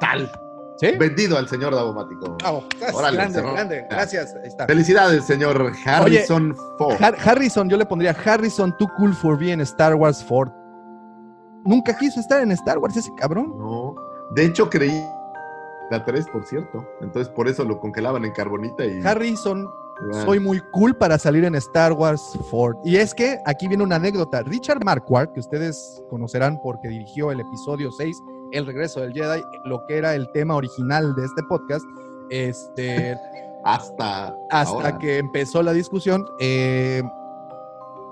tal. 0.00 0.30
¿Sí? 0.80 0.96
Vendido 0.98 1.36
al 1.36 1.46
señor 1.46 1.74
Davomático. 1.74 2.36
Grande, 2.38 3.42
grande. 3.42 3.86
Gracias. 3.90 4.34
Ahí 4.34 4.48
está. 4.48 4.66
Felicidades, 4.66 5.24
señor 5.24 5.72
Harrison 5.84 6.56
Ford. 6.78 6.96
Har- 7.00 7.16
Harrison, 7.22 7.68
yo 7.68 7.76
le 7.76 7.84
pondría 7.84 8.16
Harrison, 8.24 8.74
too 8.78 8.88
cool 8.96 9.12
for 9.14 9.38
being 9.38 9.60
Star 9.60 9.94
Wars 9.94 10.24
Ford. 10.24 10.50
Nunca 11.64 11.94
quiso 11.96 12.20
estar 12.20 12.40
en 12.42 12.52
Star 12.52 12.78
Wars 12.78 12.96
ese 12.96 13.10
cabrón. 13.18 13.54
No. 13.58 13.94
De 14.34 14.46
hecho, 14.46 14.70
creí 14.70 15.04
la 15.90 16.02
3, 16.04 16.26
por 16.32 16.44
cierto. 16.46 16.84
Entonces, 17.02 17.28
por 17.34 17.46
eso 17.48 17.64
lo 17.64 17.78
congelaban 17.80 18.24
en 18.24 18.32
carbonita 18.32 18.84
y. 18.86 19.02
Harrison, 19.04 19.68
Bueno. 20.08 20.24
soy 20.24 20.40
muy 20.40 20.60
cool 20.72 20.96
para 20.96 21.18
salir 21.18 21.44
en 21.44 21.54
Star 21.56 21.92
Wars 21.92 22.22
Ford. 22.50 22.76
Y 22.84 22.96
es 22.96 23.12
que 23.12 23.38
aquí 23.44 23.68
viene 23.68 23.82
una 23.84 23.96
anécdota. 23.96 24.42
Richard 24.44 24.82
Marquardt, 24.84 25.32
que 25.34 25.40
ustedes 25.40 26.02
conocerán 26.08 26.58
porque 26.62 26.88
dirigió 26.88 27.30
el 27.32 27.40
episodio 27.40 27.90
6, 27.92 28.16
El 28.52 28.66
regreso 28.66 29.00
del 29.00 29.12
Jedi, 29.12 29.42
lo 29.64 29.84
que 29.86 29.98
era 29.98 30.14
el 30.14 30.30
tema 30.32 30.54
original 30.56 31.14
de 31.14 31.24
este 31.24 31.42
podcast, 31.44 31.84
este, 32.30 33.16
Hasta. 33.64 34.34
hasta 34.50 34.74
ahora. 34.74 34.98
que 34.98 35.18
empezó 35.18 35.62
la 35.62 35.72
discusión, 35.72 36.24
eh, 36.40 37.02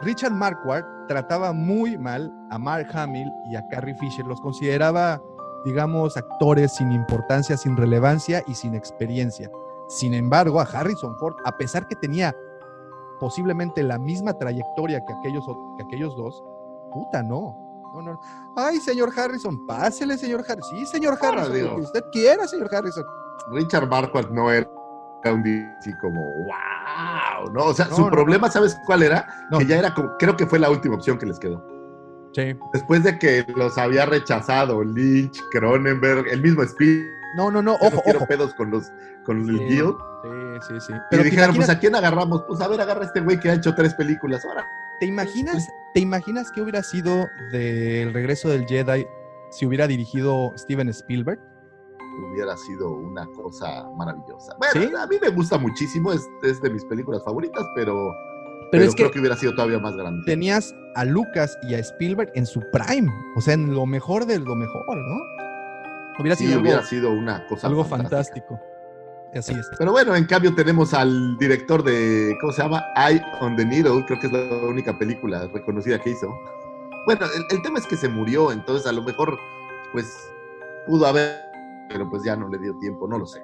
Richard 0.00 0.33
Marquardt 0.33 0.86
trataba 1.08 1.52
muy 1.52 1.97
mal 1.97 2.33
a 2.50 2.58
Mark 2.58 2.89
Hamill 2.92 3.33
y 3.50 3.57
a 3.57 3.67
Carrie 3.68 3.94
Fisher. 3.94 4.26
Los 4.26 4.41
consideraba, 4.41 5.20
digamos, 5.65 6.17
actores 6.17 6.75
sin 6.75 6.92
importancia, 6.92 7.57
sin 7.57 7.76
relevancia 7.76 8.42
y 8.47 8.55
sin 8.55 8.75
experiencia. 8.75 9.50
Sin 9.89 10.15
embargo, 10.15 10.60
a 10.60 10.65
Harrison 10.65 11.17
Ford, 11.18 11.34
a 11.44 11.57
pesar 11.57 11.89
que 11.89 11.97
tenía 11.97 12.34
posiblemente 13.18 13.83
la 13.83 13.99
misma 13.99 14.34
trayectoria 14.34 15.05
que 15.05 15.12
aquellos, 15.15 15.44
que 15.76 15.83
aquellos 15.84 16.15
dos, 16.15 16.44
puta, 16.92 17.23
no. 17.23 17.67
No, 17.94 18.02
no. 18.02 18.20
Ay, 18.57 18.78
señor 18.78 19.10
Harrison, 19.17 19.67
pásele, 19.67 20.17
señor 20.18 20.41
Harrison. 20.49 20.70
Sí, 20.78 20.86
señor 20.86 21.18
Harrison, 21.20 21.62
lo 21.62 21.76
que 21.76 21.83
usted 21.83 22.05
quiera, 22.12 22.47
señor 22.47 22.75
Harrison. 22.75 23.05
Richard 23.52 23.89
Marquardt 23.89 24.31
no 24.31 24.50
era 24.50 24.68
un 25.25 25.44
así 25.78 25.92
como, 26.00 26.20
wow, 26.44 27.52
¿no? 27.52 27.65
O 27.67 27.75
sea, 27.75 27.86
No, 27.86 27.97
su 27.97 28.02
no, 28.05 28.10
problema, 28.10 28.50
¿sabes 28.50 28.76
cuál 28.86 29.02
era? 29.02 29.26
Que 29.58 29.67
ya 29.67 29.78
era 29.78 29.92
como, 29.94 30.10
creo 30.18 30.36
que 30.36 30.47
fue 30.47 30.58
la 30.58 30.70
última 30.70 30.94
opción 30.97 31.18
que 31.18 31.26
les 31.26 31.39
quedó. 31.39 31.62
Sí. 32.33 32.55
Después 32.73 33.02
de 33.05 33.18
que 33.18 33.44
los 33.57 33.76
había 33.78 34.07
rechazado 34.07 34.83
Lynch, 34.84 35.42
Cronenberg, 35.50 36.28
el 36.28 36.41
mismo 36.42 36.62
Spielberg, 36.62 37.08
No, 37.36 37.50
no, 37.50 37.60
no, 37.62 37.75
ojo, 37.75 38.02
ojo. 38.07 38.26
pedos 38.26 38.55
con 38.55 38.70
los 38.70 38.91
con 39.25 39.49
el 39.49 39.58
Sí. 39.58 39.65
Guild. 39.65 39.97
Sí, 40.60 40.74
sí, 40.74 40.81
sí. 40.86 40.92
Y 40.92 41.00
Pero 41.10 41.23
te 41.23 41.31
dijeron, 41.31 41.57
pues 41.57 41.68
¿a 41.68 41.78
quién 41.78 41.94
agarramos? 41.94 42.42
Pues 42.47 42.60
a 42.60 42.68
ver, 42.68 42.81
agarra 42.81 43.02
a 43.02 43.05
este 43.07 43.20
güey 43.20 43.39
que 43.40 43.50
ha 43.50 43.55
hecho 43.55 43.74
tres 43.74 43.94
películas. 43.94 44.44
Ahora, 44.44 44.65
¿te 45.00 45.07
imaginas, 45.07 45.68
¿te 45.94 46.00
imaginas 46.00 46.50
qué 46.52 46.60
hubiera 46.62 46.82
sido 46.82 47.26
del 47.52 48.12
regreso 48.12 48.48
del 48.48 48.66
Jedi 48.66 49.07
si 49.50 49.66
hubiera 49.66 49.86
dirigido 49.86 50.52
Steven 50.57 50.89
Spielberg? 50.90 51.39
hubiera 52.32 52.57
sido 52.57 52.90
una 52.90 53.24
cosa 53.26 53.89
maravillosa. 53.97 54.52
Bueno, 54.58 54.73
¿Sí? 54.89 54.92
a 54.98 55.07
mí 55.07 55.16
me 55.23 55.28
gusta 55.28 55.57
muchísimo, 55.57 56.12
es, 56.12 56.26
es 56.42 56.60
de 56.60 56.68
mis 56.68 56.84
películas 56.86 57.23
favoritas, 57.24 57.65
pero, 57.76 57.94
Pero, 57.94 58.68
pero 58.73 58.84
es 58.84 58.94
creo 58.97 59.07
que, 59.07 59.15
que 59.15 59.20
hubiera 59.20 59.36
sido 59.36 59.55
todavía 59.55 59.78
más 59.78 59.94
grande. 59.94 60.24
tenías 60.26 60.74
a 60.97 61.05
Lucas 61.05 61.57
y 61.62 61.74
a 61.74 61.78
Spielberg 61.78 62.32
en 62.34 62.44
su 62.44 62.60
prime, 62.73 63.08
o 63.36 63.40
sea, 63.40 63.55
en 63.55 63.73
lo 63.73 63.86
mejor 63.86 64.26
de 64.26 64.40
lo 64.40 64.57
mejor, 64.57 64.97
¿no? 64.97 65.16
Hubiera 66.18 66.34
Sí, 66.34 66.47
sido 66.47 66.55
algo, 66.58 66.62
hubiera 66.68 66.82
sido 66.84 67.12
una 67.12 67.47
cosa 67.47 67.68
algo 67.68 67.84
fantástica. 67.84 68.48
fantástico. 68.48 68.60
Así 69.34 69.52
es. 69.52 69.68
Pero 69.78 69.92
bueno, 69.92 70.16
en 70.16 70.24
cambio 70.24 70.55
tenemos 70.55 70.94
al 70.94 71.36
director 71.39 71.82
de, 71.82 72.34
¿cómo 72.40 72.52
se 72.52 72.62
llama? 72.62 72.84
Eye 72.97 73.23
on 73.40 73.57
the 73.57 73.65
Needle, 73.65 74.05
creo 74.07 74.18
que 74.20 74.26
es 74.26 74.32
la 74.32 74.66
única 74.66 74.98
película 74.98 75.47
reconocida 75.52 75.98
que 75.98 76.10
hizo. 76.10 76.28
Bueno, 77.07 77.26
el, 77.34 77.57
el 77.57 77.62
tema 77.62 77.78
es 77.78 77.86
que 77.86 77.97
se 77.97 78.08
murió, 78.08 78.52
entonces 78.52 78.86
a 78.86 78.92
lo 78.92 79.02
mejor, 79.02 79.39
pues, 79.92 80.07
pudo 80.86 81.07
haber, 81.07 81.40
pero 81.89 82.08
pues 82.08 82.23
ya 82.24 82.36
no 82.36 82.48
le 82.48 82.58
dio 82.58 82.76
tiempo, 82.78 83.07
no 83.07 83.18
lo 83.18 83.26
sé. 83.26 83.40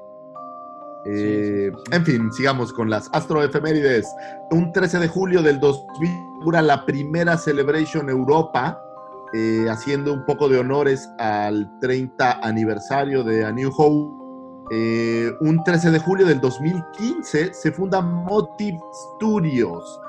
Eh, 1.05 1.71
sí, 1.73 1.83
sí. 1.85 1.97
En 1.97 2.05
fin, 2.05 2.33
sigamos 2.33 2.73
con 2.73 2.91
las 2.91 3.09
astroefemérides. 3.13 4.07
Un 4.51 4.73
13 4.73 4.99
de 5.01 5.09
julio 5.09 5.43
del 5.43 5.61
2000 5.61 6.11
dura 6.43 6.63
la 6.63 6.85
primera 6.85 7.37
Celebration 7.37 8.09
Europa, 8.09 8.81
eh, 9.35 9.67
haciendo 9.69 10.13
un 10.13 10.25
poco 10.25 10.49
de 10.49 10.59
honores 10.59 11.09
al 11.19 11.71
30 11.81 12.41
aniversario 12.43 13.23
de 13.23 13.45
A 13.45 13.53
New 13.53 13.71
Hope. 13.77 14.24
Eh, 14.71 15.31
un 15.41 15.63
13 15.63 15.91
de 15.91 15.99
julio 15.99 16.27
del 16.27 16.41
2015 16.41 17.53
se 17.53 17.73
funda 17.73 18.01
Motive 18.01 18.79
Studios. 19.17 20.01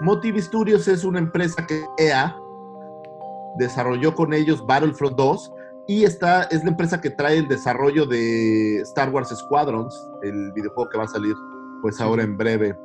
Motive 0.00 0.42
Studios 0.42 0.86
es 0.88 1.04
una 1.04 1.18
empresa 1.18 1.66
que 1.66 1.84
EA 1.98 2.36
desarrolló 3.56 4.14
con 4.14 4.34
ellos 4.34 4.64
Battlefront 4.66 5.16
2 5.16 5.52
y 5.88 6.04
esta 6.04 6.42
es 6.44 6.62
la 6.64 6.70
empresa 6.70 7.00
que 7.00 7.10
trae 7.10 7.38
el 7.38 7.48
desarrollo 7.48 8.06
de 8.06 8.80
Star 8.82 9.10
Wars 9.10 9.32
Squadrons, 9.34 10.10
el 10.22 10.52
videojuego 10.52 10.90
que 10.90 10.98
va 10.98 11.04
a 11.04 11.08
salir 11.08 11.34
pues 11.80 12.00
ahora 12.00 12.22
en 12.22 12.36
breve. 12.36 12.76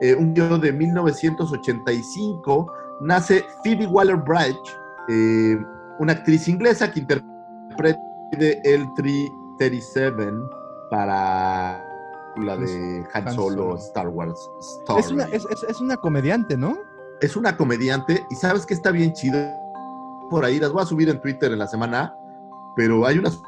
Eh, 0.00 0.14
un 0.14 0.30
año 0.30 0.58
de 0.58 0.72
1985 0.72 2.72
nace 3.02 3.44
Phoebe 3.62 3.86
Waller-Bridge, 3.86 4.76
eh, 5.08 5.58
una 5.98 6.12
actriz 6.12 6.48
inglesa 6.48 6.90
que 6.90 7.00
interpreta 7.00 8.00
el 8.64 8.86
337 9.70 10.48
para 10.90 11.84
la 12.36 12.56
de 12.56 13.04
Han 13.12 13.34
Solo. 13.34 13.76
Star 13.76 14.08
Wars. 14.08 14.50
Es 14.98 15.10
una, 15.10 15.24
es, 15.24 15.44
es- 15.68 15.80
una 15.80 15.96
comediante, 15.98 16.56
¿no? 16.56 16.78
es 17.20 17.36
una 17.36 17.54
comediante 17.54 18.26
y 18.30 18.34
sabes 18.34 18.64
que 18.64 18.72
está 18.72 18.90
bien 18.90 19.12
chido 19.12 19.38
por 20.30 20.42
ahí 20.42 20.58
las 20.58 20.72
voy 20.72 20.80
a 20.82 20.86
subir 20.86 21.10
en 21.10 21.20
Twitter 21.20 21.52
en 21.52 21.58
la 21.58 21.66
semana 21.66 22.14
pero 22.74 23.04
hay 23.04 23.18
unas 23.18 23.42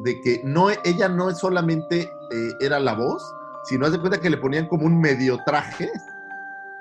de 0.00 0.20
que 0.20 0.42
no 0.44 0.66
ella 0.84 1.08
no 1.08 1.30
es 1.30 1.38
solamente 1.38 2.02
eh, 2.02 2.48
era 2.60 2.78
la 2.78 2.92
voz 2.92 3.22
sino 3.64 3.86
haz 3.86 3.92
de 3.92 4.00
cuenta 4.00 4.20
que 4.20 4.28
le 4.28 4.36
ponían 4.36 4.68
como 4.68 4.84
un 4.84 5.00
medio 5.00 5.38
traje 5.46 5.90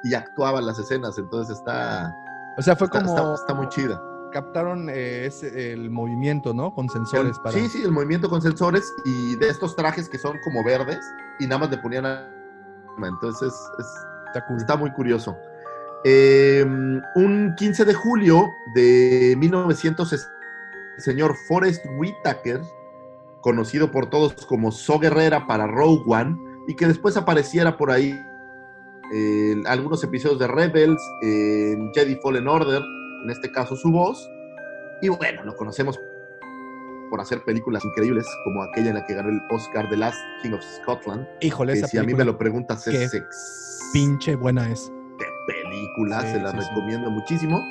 y 0.04 0.14
actuaba 0.14 0.60
las 0.60 0.78
escenas 0.78 1.18
entonces 1.18 1.58
está 1.58 2.14
O 2.58 2.62
sea, 2.62 2.76
fue 2.76 2.88
está, 2.88 3.00
como 3.02 3.16
está- 3.16 3.34
está 3.36 3.54
muy 3.54 3.70
chida 3.70 4.02
captaron 4.32 4.90
eh, 4.90 5.26
ese- 5.26 5.72
el 5.74 5.90
movimiento, 5.90 6.54
¿no? 6.54 6.74
Con 6.74 6.90
sensores 6.90 7.36
El- 7.38 7.42
para. 7.44 7.52
sí 7.58 7.68
sí 7.70 7.82
el 7.84 7.92
movimiento 7.92 8.30
con 8.30 8.42
sensores 8.42 8.84
y 9.06 9.36
de 9.38 9.50
estos 9.50 9.76
trajes 9.76 10.08
que 10.10 10.18
son 10.18 10.38
como 10.44 10.64
verdes 10.64 11.00
y 11.40 11.46
nada 11.46 11.60
más 11.60 11.70
le 11.72 11.78
ponían 11.78 12.06
a- 12.06 12.30
entonces 13.04 13.54
es, 13.80 13.86
Está 14.28 14.46
cool. 14.46 14.58
Está 14.58 14.76
muy 14.76 14.92
curioso. 14.92 15.38
Eh, 16.04 16.66
un 17.16 17.54
15 17.58 17.86
de 17.86 17.94
julio 17.94 18.46
de 18.76 19.36
1960, 19.38 20.30
el 20.98 21.02
señor 21.04 21.34
Forrest 21.48 21.86
Whitaker, 21.98 22.62
conocido 23.42 23.90
por 23.90 24.10
todos 24.10 24.34
como 24.46 24.72
So 24.72 25.00
Guerrera 25.00 25.48
para 25.48 25.66
Rogue 25.66 26.04
One, 26.08 26.38
y 26.68 26.76
que 26.76 26.88
después 26.88 27.16
apareciera 27.16 27.78
por 27.78 27.90
ahí 27.90 28.14
en 29.14 29.66
algunos 29.66 30.04
episodios 30.04 30.40
de 30.40 30.48
Rebels, 30.48 31.02
en 31.22 31.92
Jedi 31.94 32.16
Fallen 32.22 32.48
Order, 32.50 32.82
en 33.24 33.30
este 33.30 33.52
caso 33.52 33.76
su 33.76 33.92
voz. 33.92 34.30
Y 35.02 35.10
bueno, 35.10 35.44
lo 35.44 35.56
conocemos 35.56 36.00
por 37.10 37.22
hacer 37.22 37.42
películas 37.46 37.86
increíbles, 37.86 38.26
como 38.44 38.64
aquella 38.64 38.90
en 38.90 38.96
la 38.96 39.06
que 39.06 39.14
ganó 39.14 39.30
el 39.30 39.40
Oscar 39.52 39.88
The 39.90 39.96
Last 39.98 40.18
King 40.42 40.52
of 40.54 40.62
Scotland, 40.62 41.26
Híjole, 41.42 41.74
que 41.74 41.80
esa 41.80 41.88
si 41.88 41.98
a 41.98 42.04
mí 42.04 42.14
me 42.14 42.26
lo 42.26 42.38
preguntas 42.38 42.84
qué 42.84 43.04
es 43.04 43.14
ex 43.14 43.80
pinche 43.94 44.36
buena 44.36 44.70
es. 44.70 44.92
de 45.18 45.26
película, 45.48 46.22
Sí, 46.22 46.28
se 46.34 46.40
la 46.42 46.52
sí, 46.52 46.58
sí. 46.62 46.68
recomiendo 46.70 47.10
muchísimo. 47.10 47.62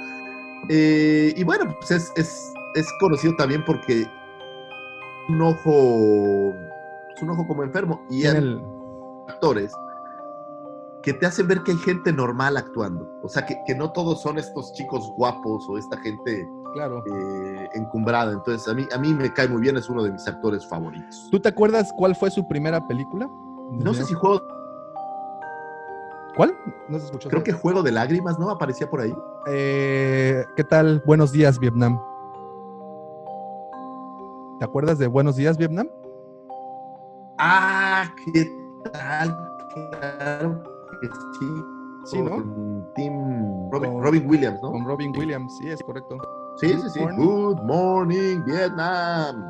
Eh, 0.71 1.35
y 1.37 1.45
bueno, 1.45 1.75
pues 1.79 1.91
es, 1.91 2.13
es, 2.17 2.53
es 2.75 2.91
conocido 2.99 3.35
también 3.37 3.63
porque 3.65 4.07
un 5.29 5.43
ojo, 5.43 6.55
es 7.15 7.23
un 7.23 7.31
ojo 7.31 7.47
como 7.47 7.63
enfermo. 7.63 8.07
Y 8.09 8.27
hay 8.27 8.37
el- 8.39 8.63
actores 9.29 9.73
que 11.07 11.15
te 11.15 11.25
hacen 11.25 11.47
ver 11.47 11.63
que 11.63 11.71
hay 11.71 11.79
gente 11.79 12.13
normal 12.13 12.57
actuando. 12.57 13.09
O 13.23 13.29
sea, 13.29 13.47
que, 13.47 13.57
que 13.65 13.77
no 13.77 13.93
todos 13.93 14.21
son 14.23 14.39
estos 14.39 14.73
chicos 14.73 15.09
guapos 15.17 15.65
o 15.69 15.79
esta 15.79 15.97
gente 15.99 16.51
Claro. 16.75 17.01
eh, 17.07 17.69
encumbrada. 17.75 18.33
Entonces, 18.33 18.67
a 18.67 18.75
mí, 18.75 18.85
a 18.93 18.99
mí 18.99 19.15
me 19.15 19.33
cae 19.33 19.47
muy 19.47 19.61
bien, 19.61 19.77
es 19.77 19.89
uno 19.89 20.03
de 20.03 20.11
mis 20.11 20.27
actores 20.27 20.67
favoritos. 20.69 21.29
¿Tú 21.31 21.39
te 21.39 21.49
acuerdas 21.49 21.93
cuál 21.97 22.17
fue 22.17 22.29
su 22.33 22.49
primera 22.49 22.85
película? 22.89 23.31
No 23.71 23.95
sé 23.95 24.03
si 24.05 24.15
juego, 24.15 24.43
¿Cuál? 26.37 26.53
No 26.89 26.99
se 26.99 27.05
escuchó. 27.07 27.29
creo 27.29 27.45
que 27.45 27.53
Juego 27.53 27.85
de 27.85 27.93
Lágrimas, 27.93 28.37
¿no? 28.41 28.51
Aparecía 28.51 28.91
por 28.91 29.01
ahí. 29.01 29.15
Eh, 29.47 30.45
¿Qué 30.57 30.65
tal? 30.65 31.05
Buenos 31.07 31.31
días, 31.31 31.61
Vietnam. 31.61 32.01
¿Te 34.59 34.65
acuerdas 34.65 34.99
de 34.99 35.07
Buenos 35.07 35.37
días, 35.37 35.57
Vietnam? 35.57 35.89
Ah, 37.39 38.13
¿qué 38.35 38.51
tal? 38.93 39.39
Claro 39.73 40.76
que 41.01 41.07
sí. 41.39 41.65
Sí, 42.05 42.23
¿no? 42.23 42.31
Con 42.31 42.87
Tim 42.95 43.71
Robin, 43.71 43.93
Con- 43.95 44.03
Robin 44.05 44.29
Williams, 44.31 44.61
¿no? 44.63 44.71
Con 44.71 44.85
Robin 44.85 45.13
Williams, 45.17 45.57
sí, 45.59 45.69
es 45.69 45.83
correcto. 45.83 46.17
Sí, 46.57 46.69
sí, 46.69 46.89
sí. 46.91 47.01
Good 47.01 47.11
morning. 47.13 47.27
Good 47.27 47.63
morning, 47.65 48.45
Vietnam. 48.45 49.45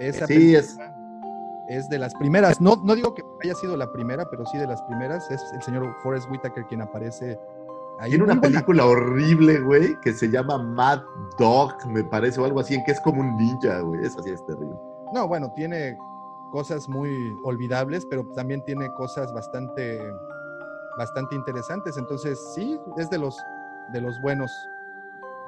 Esa 0.00 0.26
Sí, 0.26 0.54
es- 0.56 0.76
es 1.68 1.88
de 1.88 1.98
las 1.98 2.12
primeras. 2.14 2.60
No, 2.60 2.74
no 2.82 2.94
digo 2.96 3.14
que 3.14 3.22
haya 3.44 3.54
sido 3.54 3.76
la 3.76 3.90
primera, 3.92 4.28
pero 4.28 4.44
sí 4.46 4.58
de 4.58 4.66
las 4.66 4.82
primeras. 4.82 5.30
Es 5.30 5.40
el 5.54 5.62
señor 5.62 5.94
Forrest 6.02 6.28
Whitaker 6.30 6.66
quien 6.66 6.82
aparece 6.82 7.38
ahí. 8.00 8.10
Tiene 8.10 8.24
una 8.24 8.34
buena. 8.34 8.48
película 8.48 8.84
horrible, 8.86 9.60
güey, 9.60 9.96
que 10.00 10.12
se 10.12 10.28
llama 10.28 10.58
Mad 10.58 11.02
Dog, 11.38 11.74
me 11.86 12.02
parece, 12.02 12.40
o 12.40 12.44
algo 12.44 12.58
así, 12.60 12.74
en 12.74 12.82
que 12.84 12.90
es 12.92 13.00
como 13.00 13.20
un 13.20 13.36
ninja, 13.36 13.78
güey. 13.80 14.04
Esa 14.04 14.20
sí 14.24 14.30
es 14.30 14.44
terrible. 14.44 14.74
No, 15.14 15.28
bueno, 15.28 15.52
tiene 15.54 15.96
cosas 16.50 16.88
muy 16.88 17.10
olvidables, 17.44 18.04
pero 18.10 18.26
también 18.34 18.62
tiene 18.64 18.92
cosas 18.94 19.32
bastante, 19.32 20.00
bastante 20.96 21.34
interesantes. 21.34 21.96
Entonces, 21.96 22.38
sí, 22.54 22.78
es 22.96 23.08
de 23.10 23.18
los, 23.18 23.36
de 23.92 24.00
los 24.00 24.20
buenos. 24.20 24.50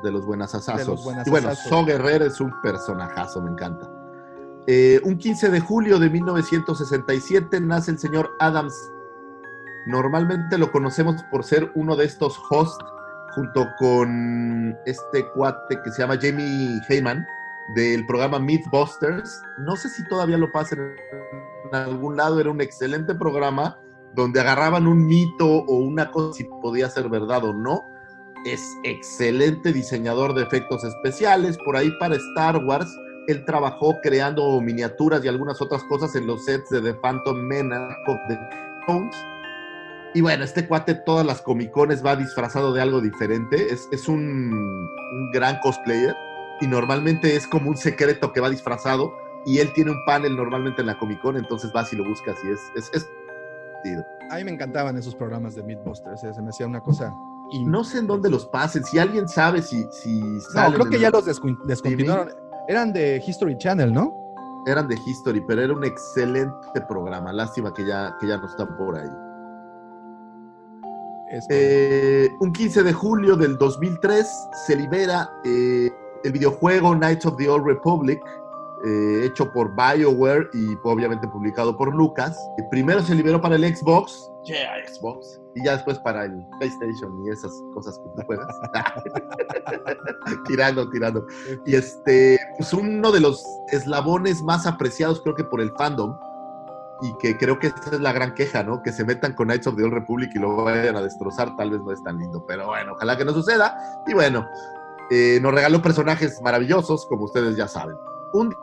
De 0.03 0.11
los 0.11 0.27
buenas 0.27 0.55
asazos. 0.55 1.07
Y 1.27 1.31
bueno, 1.31 1.55
So 1.55 1.85
Guerrero 1.85 2.25
es 2.25 2.41
un 2.41 2.53
personajazo, 2.63 3.41
me 3.41 3.51
encanta. 3.51 3.91
Eh, 4.67 5.01
un 5.05 5.19
15 5.19 5.51
de 5.51 5.61
julio 5.61 5.99
de 5.99 6.09
1967 6.09 7.61
nace 7.61 7.91
el 7.91 7.99
señor 7.99 8.31
Adams. 8.41 8.75
Normalmente 9.87 10.57
lo 10.57 10.73
conocemos 10.73 11.23
por 11.31 11.45
ser 11.45 11.71
uno 11.75 11.97
de 11.97 12.07
estos 12.07 12.41
hosts 12.51 12.83
junto 13.35 13.67
con 13.79 14.77
este 14.87 15.29
cuate 15.31 15.81
que 15.83 15.91
se 15.91 16.03
llama 16.03 16.19
Jamie 16.21 16.81
Heyman 16.89 17.27
del 17.75 18.07
programa 18.07 18.39
Mythbusters. 18.39 19.43
No 19.59 19.77
sé 19.77 19.89
si 19.91 20.07
todavía 20.09 20.39
lo 20.39 20.51
pasan 20.53 20.79
en 21.65 21.75
algún 21.75 22.17
lado, 22.17 22.41
era 22.41 22.51
un 22.51 22.61
excelente 22.61 23.15
programa 23.15 23.79
donde 24.15 24.41
agarraban 24.41 24.87
un 24.87 25.07
mito 25.07 25.47
o 25.47 25.77
una 25.77 26.11
cosa 26.11 26.35
si 26.35 26.45
podía 26.45 26.89
ser 26.89 27.09
verdad 27.09 27.45
o 27.45 27.53
no. 27.53 27.85
Es 28.45 28.63
excelente 28.85 29.73
diseñador 29.73 30.35
de 30.35 30.43
efectos 30.43 30.85
especiales. 30.85 31.57
Por 31.65 31.77
ahí 31.77 31.91
para 31.99 32.17
Star 32.17 32.59
Wars 32.65 32.89
él 33.27 33.45
trabajó 33.45 33.97
creando 34.03 34.61
miniaturas 34.61 35.25
y 35.25 35.29
algunas 35.29 35.61
otras 35.63 35.83
cosas 35.85 36.15
en 36.15 36.27
los 36.27 36.45
sets 36.45 36.69
de 36.71 36.81
The 36.81 36.95
Phantom 36.95 37.37
Menace 37.39 37.95
the 38.29 38.39
Jones. 38.87 39.17
Y 40.15 40.21
bueno, 40.21 40.45
este 40.45 40.67
cuate 40.69 40.95
todas 40.95 41.27
las 41.27 41.43
comicones 41.43 42.05
va 42.05 42.17
disfrazado 42.17 42.73
de 42.73 42.83
algo 42.83 43.01
diferente. 43.01 43.73
Es, 43.73 43.89
es 43.91 44.09
un, 44.09 44.53
un 45.13 45.31
gran 45.33 45.59
cosplayer 45.61 46.15
y 46.61 46.67
normalmente 46.67 47.35
es 47.35 47.47
como 47.47 47.71
un 47.71 47.77
secreto 47.77 48.33
que 48.33 48.41
va 48.41 48.51
disfrazado 48.51 49.13
y 49.45 49.59
él 49.59 49.73
tiene 49.73 49.91
un 49.91 50.05
panel 50.05 50.37
normalmente 50.37 50.83
en 50.83 50.87
la 50.87 50.99
Comic 50.99 51.21
Con, 51.21 51.37
entonces 51.37 51.73
vas 51.73 51.93
y 51.93 51.97
lo 51.97 52.05
buscas 52.05 52.37
y 52.45 52.51
es, 52.51 52.61
es, 52.77 52.91
es 52.95 53.11
divertido. 53.85 54.05
A 54.31 54.37
mí 54.37 54.45
me 54.45 54.51
encantaban 54.53 54.97
esos 54.97 55.15
programas 55.15 55.55
de 55.55 55.63
Mythbusters, 55.63 56.25
eh, 56.25 56.33
se 56.35 56.43
me 56.43 56.49
hacía 56.49 56.67
una 56.67 56.81
cosa. 56.81 57.13
in- 57.53 57.71
No 57.71 57.85
sé 57.85 57.99
en 57.99 58.07
dónde 58.07 58.31
los 58.31 58.47
pasen, 58.47 58.85
si 58.85 58.99
alguien 58.99 59.29
sabe 59.29 59.61
si, 59.63 59.87
si 59.93 60.21
No, 60.55 60.73
creo 60.73 60.87
que 60.91 60.99
ya 60.99 61.11
los 61.11 61.25
descontinuaron. 61.27 62.31
Eran 62.69 62.93
de 62.93 63.23
History 63.25 63.57
Channel, 63.59 63.93
¿no? 63.93 64.23
eran 64.67 64.89
de 64.89 64.95
History, 65.07 65.43
pero 65.47 65.61
era 65.61 65.75
un 65.75 65.85
excelente 65.85 66.81
programa. 66.89 67.31
Lástima 67.35 67.71
que 67.75 67.85
ya, 67.87 68.17
que 68.19 68.27
ya 68.29 68.39
no 68.39 68.47
están 68.47 68.75
por 68.79 68.97
ahí. 68.97 69.11
Eh, 71.51 72.31
un 72.41 72.51
15 72.53 72.83
de 72.83 72.93
julio 72.95 73.37
del 73.37 73.59
2003 73.59 74.27
se 74.67 74.77
libera 74.77 75.29
eh, 75.45 75.91
el 76.23 76.33
videojuego 76.33 76.95
Knights 76.95 77.27
of 77.27 77.37
the 77.37 77.47
Old 77.49 77.67
Republic, 77.67 78.21
eh, 78.85 79.25
hecho 79.25 79.51
por 79.53 79.75
BioWare 79.75 80.51
y 80.53 80.77
obviamente 80.83 81.27
publicado 81.29 81.77
por 81.77 81.95
Lucas. 81.95 82.37
Eh, 82.59 82.63
primero 82.71 83.01
se 83.03 83.15
liberó 83.15 83.41
para 83.41 83.57
el 83.57 83.77
Xbox, 83.77 84.31
yeah, 84.45 84.75
Xbox, 84.87 85.41
y 85.55 85.65
ya 85.65 85.73
después 85.73 85.99
para 86.01 86.25
el 86.25 86.47
PlayStation 86.59 87.25
y 87.25 87.31
esas 87.31 87.53
cosas 87.73 87.99
que 87.99 88.11
tú 88.15 88.27
juegas. 88.27 88.47
tirando, 90.47 90.91
tirando. 90.91 91.27
Y 91.65 91.77
este, 91.77 92.39
pues 92.59 92.73
uno 92.73 93.11
de 93.11 93.21
los 93.21 93.45
eslabones 93.73 94.43
más 94.43 94.67
apreciados 94.67 95.21
creo 95.23 95.35
que 95.35 95.45
por 95.45 95.61
el 95.61 95.71
fandom, 95.79 96.17
y 97.01 97.13
que 97.19 97.37
creo 97.37 97.59
que 97.59 97.69
esta 97.69 97.97
es 97.97 98.01
la 98.01 98.13
gran 98.13 98.35
queja, 98.35 98.63
¿no? 98.63 98.83
Que 98.83 98.93
se 98.93 99.05
metan 99.05 99.35
con 99.35 99.49
Knights 99.49 99.67
of 99.67 99.77
the 99.77 99.83
Old 99.83 99.95
Republic 99.95 100.31
y 100.35 100.39
lo 100.39 100.65
vayan 100.65 100.97
a 100.97 101.03
destrozar, 101.03 101.57
tal 101.57 101.71
vez 101.71 101.81
no 101.83 101.93
es 101.93 102.03
tan 102.03 102.19
lindo, 102.19 102.45
pero 102.47 102.67
bueno, 102.67 102.93
ojalá 102.93 103.17
que 103.17 103.25
no 103.25 103.33
suceda. 103.33 103.77
Y 104.07 104.15
bueno, 104.15 104.47
eh, 105.11 105.39
nos 105.43 105.53
regaló 105.53 105.83
personajes 105.83 106.41
maravillosos, 106.43 107.07
como 107.07 107.25
ustedes 107.25 107.57
ya 107.57 107.69
saben. 107.69 107.97
Un 108.33 108.55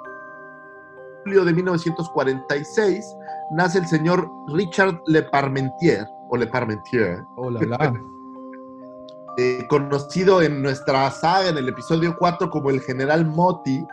julio 1.23 1.45
de 1.45 1.53
1946 1.53 3.15
nace 3.51 3.79
el 3.79 3.87
señor 3.87 4.29
Richard 4.47 5.01
Le 5.07 5.23
Parmentier, 5.23 6.05
o 6.29 6.37
Le 6.37 6.47
Parmentier, 6.47 7.23
Oh, 7.35 7.49
la, 7.49 7.61
la. 7.61 7.93
eh, 9.37 9.65
conocido 9.69 10.41
en 10.41 10.61
nuestra 10.61 11.09
saga, 11.11 11.49
en 11.49 11.57
el 11.57 11.69
episodio 11.69 12.15
4, 12.17 12.49
como 12.49 12.69
el 12.69 12.81
general 12.81 13.25
Moti, 13.25 13.85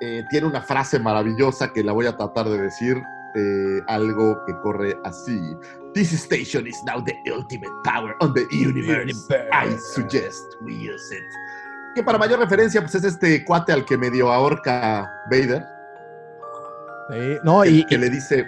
eh, 0.00 0.24
tiene 0.30 0.46
una 0.46 0.60
frase 0.60 0.98
maravillosa 0.98 1.72
que 1.72 1.82
la 1.82 1.92
voy 1.92 2.06
a 2.06 2.16
tratar 2.16 2.48
de 2.48 2.60
decir, 2.60 3.02
eh, 3.34 3.82
algo 3.88 4.38
que 4.46 4.54
corre 4.62 4.98
así. 5.04 5.38
This 5.94 6.12
station 6.12 6.66
is 6.66 6.82
now 6.84 7.02
the 7.02 7.14
ultimate 7.30 7.72
power 7.84 8.14
on 8.20 8.32
the 8.34 8.46
universe. 8.50 9.28
I 9.52 9.76
suggest 9.94 10.42
we 10.62 10.72
use 10.72 11.14
it. 11.14 11.24
Que 11.94 12.02
para 12.02 12.18
mayor 12.18 12.38
referencia, 12.38 12.80
pues 12.82 12.94
es 12.94 13.04
este 13.04 13.44
cuate 13.44 13.72
al 13.72 13.84
que 13.84 13.96
medio 13.96 14.30
ahorca 14.30 15.10
Vader, 15.30 15.64
Sí, 17.10 17.36
no, 17.44 17.62
que, 17.62 17.70
y, 17.70 17.84
que 17.84 17.98
le 17.98 18.10
dice 18.10 18.46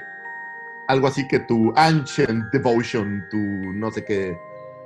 algo 0.88 1.06
así 1.08 1.26
que 1.28 1.38
tu 1.40 1.72
ancient 1.76 2.44
devotion, 2.52 3.24
tu 3.30 3.36
no 3.38 3.90
sé 3.90 4.04
qué. 4.04 4.36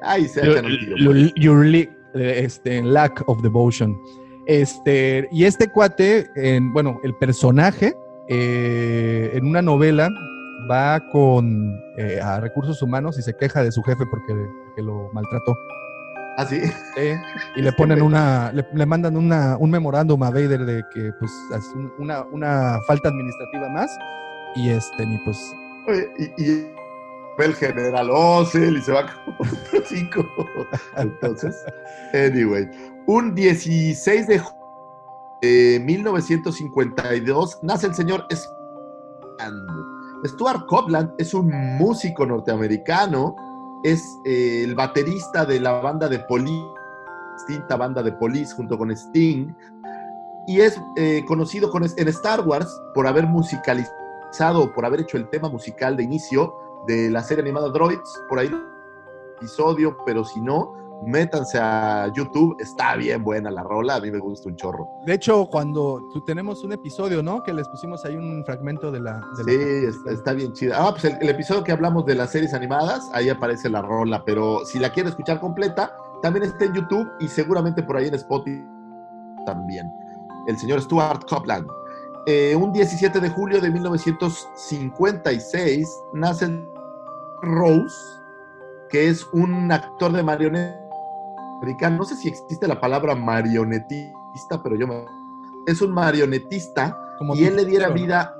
Ay, 0.03 0.27
se 0.29 0.41
echan 0.51 0.65
un 0.67 0.79
tiro. 0.79 0.97
your, 0.97 1.17
your 1.37 1.65
li- 1.65 1.91
eh, 2.15 2.43
este, 2.45 2.83
lack 2.83 3.23
of 3.27 3.41
devotion. 3.43 3.97
Este, 4.47 5.29
y 5.31 5.45
este 5.45 5.69
cuate, 5.69 6.29
en, 6.35 6.73
bueno, 6.73 7.01
el 7.05 7.15
personaje 7.15 7.95
eh, 8.29 9.31
en 9.35 9.47
una 9.47 9.63
novela 9.63 10.11
va 10.71 11.01
con 11.13 11.73
eh, 11.99 12.21
a 12.21 12.41
recursos 12.41 12.83
humanos 12.83 13.19
y 13.19 13.23
se 13.23 13.35
queja 13.37 13.63
de 13.63 13.71
su 13.71 13.83
jefe 13.85 14.05
porque, 14.11 14.35
porque 14.67 14.83
lo 14.83 15.09
maltrató. 15.13 15.57
¿Ah, 16.39 16.47
sí? 16.47 16.61
Y 17.57 17.63
le 17.63 17.73
ponen 17.73 18.01
una, 18.03 18.51
le, 18.53 18.67
le 18.73 18.87
mandan 18.87 19.17
una, 19.17 19.57
un 19.59 19.71
memorándum 19.71 20.23
a 20.23 20.31
Vader 20.31 20.65
de 20.65 20.83
que 20.95 21.11
pues 21.19 21.31
es 21.57 21.65
un- 21.75 21.93
una, 21.99 22.23
una 22.33 22.79
falta 22.87 23.09
administrativa 23.09 23.69
más 23.71 23.91
y 24.55 24.71
este, 24.71 25.03
y 25.05 25.19
pues 25.25 25.39
Y, 26.19 26.43
y 26.43 26.67
el 27.39 27.55
general 27.55 28.09
Ossel 28.11 28.77
y 28.77 28.83
se 28.83 28.93
va 28.93 29.07
como 29.25 29.37
otro 29.41 29.83
cinco. 29.87 30.25
Entonces, 30.97 31.55
anyway, 32.15 32.69
un 33.07 33.35
16 33.35 34.27
de 34.29 34.41
ju- 34.41 34.55
de 35.43 35.81
1952 35.85 37.59
nace 37.63 37.87
el 37.89 37.95
señor 37.95 38.27
Stuart. 38.31 38.59
Stuart 40.25 40.67
Copeland 40.67 41.11
es 41.19 41.35
un 41.35 41.49
músico 41.79 42.25
norteamericano, 42.25 43.35
es 43.83 44.21
eh, 44.25 44.63
el 44.65 44.75
baterista 44.75 45.45
de 45.45 45.61
la 45.61 45.73
banda 45.81 46.09
de 46.09 46.19
Police, 46.21 46.75
distinta 47.37 47.77
banda 47.77 48.03
de 48.03 48.13
Police 48.13 48.55
junto 48.55 48.79
con 48.79 48.91
Sting, 48.91 49.53
y 50.47 50.61
es 50.61 50.81
eh, 50.97 51.25
conocido 51.27 51.71
con, 51.71 51.85
en 51.85 52.09
Star 52.09 52.47
Wars 52.47 52.81
por 52.95 53.07
haber 53.07 53.27
musicalizado, 53.27 54.73
por 54.73 54.85
haber 54.85 55.01
hecho 55.01 55.17
el 55.17 55.29
tema 55.31 55.49
musical 55.49 55.97
de 55.97 56.05
inicio 56.05 56.55
de 56.87 57.11
la 57.11 57.23
serie 57.23 57.43
animada 57.43 57.69
Droids, 57.69 58.23
por 58.29 58.39
ahí 58.39 58.51
episodio, 59.37 59.97
pero 60.05 60.25
si 60.25 60.41
no, 60.41 60.75
métanse 61.07 61.59
a 61.59 62.11
YouTube, 62.15 62.55
está 62.61 62.97
bien 62.97 63.23
buena 63.25 63.51
la 63.51 63.63
rola, 63.63 63.97
a 63.97 64.01
mí 64.01 64.11
me 64.11 64.19
gusta 64.19 64.49
un 64.49 64.57
chorro. 64.57 64.87
De 65.07 65.15
hecho, 65.15 65.47
cuando 65.51 66.01
tú 66.13 66.23
tenemos 66.25 66.63
un 66.65 66.73
episodio, 66.73 67.23
¿no? 67.23 67.43
Que 67.43 67.53
les 67.53 67.69
pusimos 67.69 68.05
ahí 68.05 68.17
un 68.17 68.45
fragmento 68.45 68.91
de 68.93 69.01
la. 69.01 69.21
de 69.39 69.45
Sí, 69.45 69.55
es- 69.89 70.07
está 70.13 70.33
bien 70.33 70.53
chida. 70.53 70.77
Ah, 70.79 70.91
pues 70.93 71.05
el, 71.05 71.17
el 71.21 71.29
episodio 71.31 71.65
que 71.65 71.73
hablamos 71.73 72.07
de 72.07 72.15
las 72.15 72.31
series 72.31 72.55
animadas, 72.55 73.09
ahí 73.13 73.29
aparece 73.29 73.69
la 73.69 73.83
rola, 73.83 74.23
pero 74.25 74.65
si 74.65 74.79
la 74.79 74.91
quiere 74.93 75.09
escuchar 75.11 75.41
completa, 75.41 75.97
también 76.23 76.45
está 76.45 76.65
en 76.67 76.75
YouTube 76.75 77.09
y 77.21 77.27
seguramente 77.29 77.83
por 77.83 77.97
ahí 77.97 78.07
en 78.09 78.15
Spotify 78.15 78.65
también. 79.45 79.91
El 80.47 80.57
señor 80.59 80.81
Stuart 80.81 81.25
Copeland. 81.29 81.67
Eh, 82.27 82.55
un 82.55 82.73
17 82.73 83.19
de 83.19 83.29
julio 83.31 83.61
de 83.61 83.69
1956 83.71 85.89
nace 86.13 86.65
Rose, 87.43 87.97
que 88.89 89.09
es 89.09 89.27
un 89.33 89.73
actor 89.73 90.13
de 90.13 90.23
marioneta 90.23 90.79
No 91.91 92.05
sé 92.05 92.17
si 92.17 92.29
existe 92.29 92.67
la 92.67 92.81
palabra 92.81 93.15
marionetista, 93.15 94.63
pero 94.63 94.77
yo 94.77 94.87
me... 94.87 95.05
Es 95.67 95.81
un 95.81 95.93
marionetista 95.93 96.99
como 97.19 97.35
y 97.37 97.45
él 97.45 97.55
le 97.57 97.65
diera 97.65 97.89
vida 97.89 98.35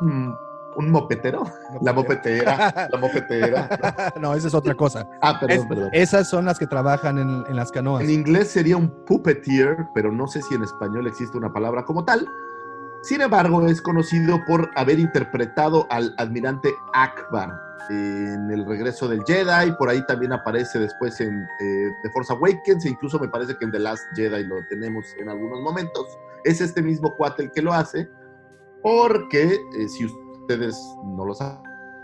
mm, 0.00 0.30
un 0.76 0.90
mopetero, 0.90 1.44
la 1.80 1.92
mopetera, 1.94 2.88
la 2.90 2.98
mopetera. 2.98 4.12
no, 4.20 4.34
esa 4.34 4.48
es 4.48 4.54
otra 4.54 4.74
cosa. 4.74 5.08
Ah, 5.22 5.38
perdón, 5.40 5.56
Es- 5.58 5.66
perdón. 5.66 5.88
esas 5.92 6.28
son 6.28 6.44
las 6.44 6.58
que 6.58 6.66
trabajan 6.66 7.18
en, 7.18 7.44
en 7.48 7.56
las 7.56 7.72
canoas. 7.72 8.04
En 8.04 8.10
inglés 8.10 8.50
sería 8.50 8.76
un 8.76 8.88
puppeteer, 9.06 9.86
pero 9.94 10.12
no 10.12 10.26
sé 10.28 10.42
si 10.42 10.54
en 10.54 10.62
español 10.62 11.06
existe 11.06 11.36
una 11.38 11.52
palabra 11.52 11.84
como 11.84 12.04
tal. 12.04 12.28
Sin 13.02 13.22
embargo, 13.22 13.66
es 13.66 13.80
conocido 13.80 14.44
por 14.46 14.70
haber 14.76 14.98
interpretado 14.98 15.86
al 15.90 16.14
almirante 16.18 16.74
Akbar 16.92 17.70
en 17.90 18.50
El 18.50 18.64
regreso 18.66 19.08
del 19.08 19.24
Jedi, 19.24 19.72
por 19.72 19.88
ahí 19.88 20.04
también 20.06 20.32
aparece 20.32 20.78
después 20.78 21.20
en 21.20 21.42
eh, 21.60 21.90
The 22.02 22.10
Force 22.10 22.32
Awakens, 22.32 22.84
e 22.84 22.90
incluso 22.90 23.18
me 23.18 23.28
parece 23.28 23.56
que 23.56 23.64
en 23.64 23.72
The 23.72 23.80
Last 23.80 24.04
Jedi 24.14 24.44
lo 24.44 24.56
tenemos 24.68 25.04
en 25.18 25.28
algunos 25.28 25.60
momentos. 25.60 26.06
Es 26.44 26.60
este 26.60 26.82
mismo 26.82 27.16
cuate 27.16 27.44
el 27.44 27.50
que 27.50 27.62
lo 27.62 27.72
hace, 27.72 28.08
porque 28.82 29.54
eh, 29.54 29.88
si 29.88 30.06
ustedes 30.06 30.78
no 31.04 31.24
lo 31.24 31.34
saben, 31.34 31.58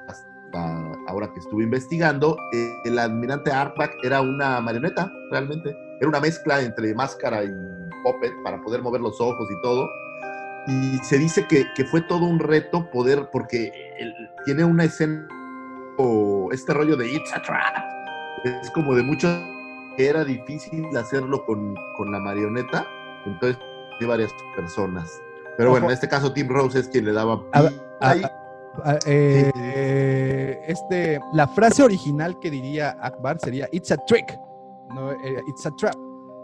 hasta 0.08 0.92
ahora 1.08 1.32
que 1.32 1.40
estuve 1.40 1.64
investigando, 1.64 2.36
eh, 2.52 2.72
el 2.84 2.98
almirante 2.98 3.52
Arkbach 3.52 3.92
era 4.02 4.20
una 4.20 4.60
marioneta, 4.60 5.10
realmente. 5.30 5.74
Era 6.00 6.08
una 6.08 6.20
mezcla 6.20 6.60
entre 6.60 6.94
máscara 6.94 7.44
y 7.44 7.50
puppet 8.02 8.32
para 8.42 8.60
poder 8.62 8.82
mover 8.82 9.00
los 9.00 9.20
ojos 9.20 9.48
y 9.50 9.62
todo. 9.62 9.88
Y 10.68 10.98
se 10.98 11.18
dice 11.18 11.46
que, 11.46 11.66
que 11.74 11.84
fue 11.84 12.00
todo 12.02 12.24
un 12.26 12.38
reto 12.40 12.90
poder, 12.90 13.28
porque 13.30 13.72
él 13.98 14.12
tiene 14.44 14.64
una 14.64 14.84
escena, 14.84 15.26
o 15.98 16.48
este 16.52 16.74
rollo 16.74 16.96
de 16.96 17.08
It's 17.12 17.32
a 17.32 17.40
Trap. 17.42 17.76
Es 18.44 18.70
como 18.72 18.94
de 18.94 19.02
mucho 19.02 19.28
que 19.96 20.08
era 20.08 20.24
difícil 20.24 20.84
hacerlo 20.96 21.44
con, 21.46 21.74
con 21.96 22.10
la 22.12 22.18
marioneta. 22.20 22.86
Entonces, 23.24 23.58
de 24.00 24.06
varias 24.06 24.30
personas. 24.54 25.10
Pero 25.56 25.70
bueno, 25.70 25.86
Ojo. 25.86 25.90
en 25.92 25.94
este 25.94 26.08
caso, 26.08 26.32
Tim 26.32 26.48
Rose 26.48 26.78
es 26.80 26.88
quien 26.88 27.06
le 27.06 27.12
daba. 27.12 27.40
A 27.52 27.70
a- 28.02 28.98
eh, 29.06 30.58
este, 30.66 31.18
la 31.32 31.48
frase 31.48 31.82
original 31.82 32.38
que 32.40 32.50
diría 32.50 32.94
Akbar 33.00 33.38
sería 33.40 33.66
It's 33.72 33.90
a 33.90 33.96
trick, 34.06 34.38
no, 34.94 35.12
eh, 35.12 35.16
It's 35.48 35.64
a 35.64 35.70
trap. 35.78 35.94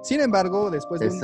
Sin 0.02 0.20
embargo, 0.20 0.70
después 0.70 1.00
de 1.00 1.06
un 1.06 1.20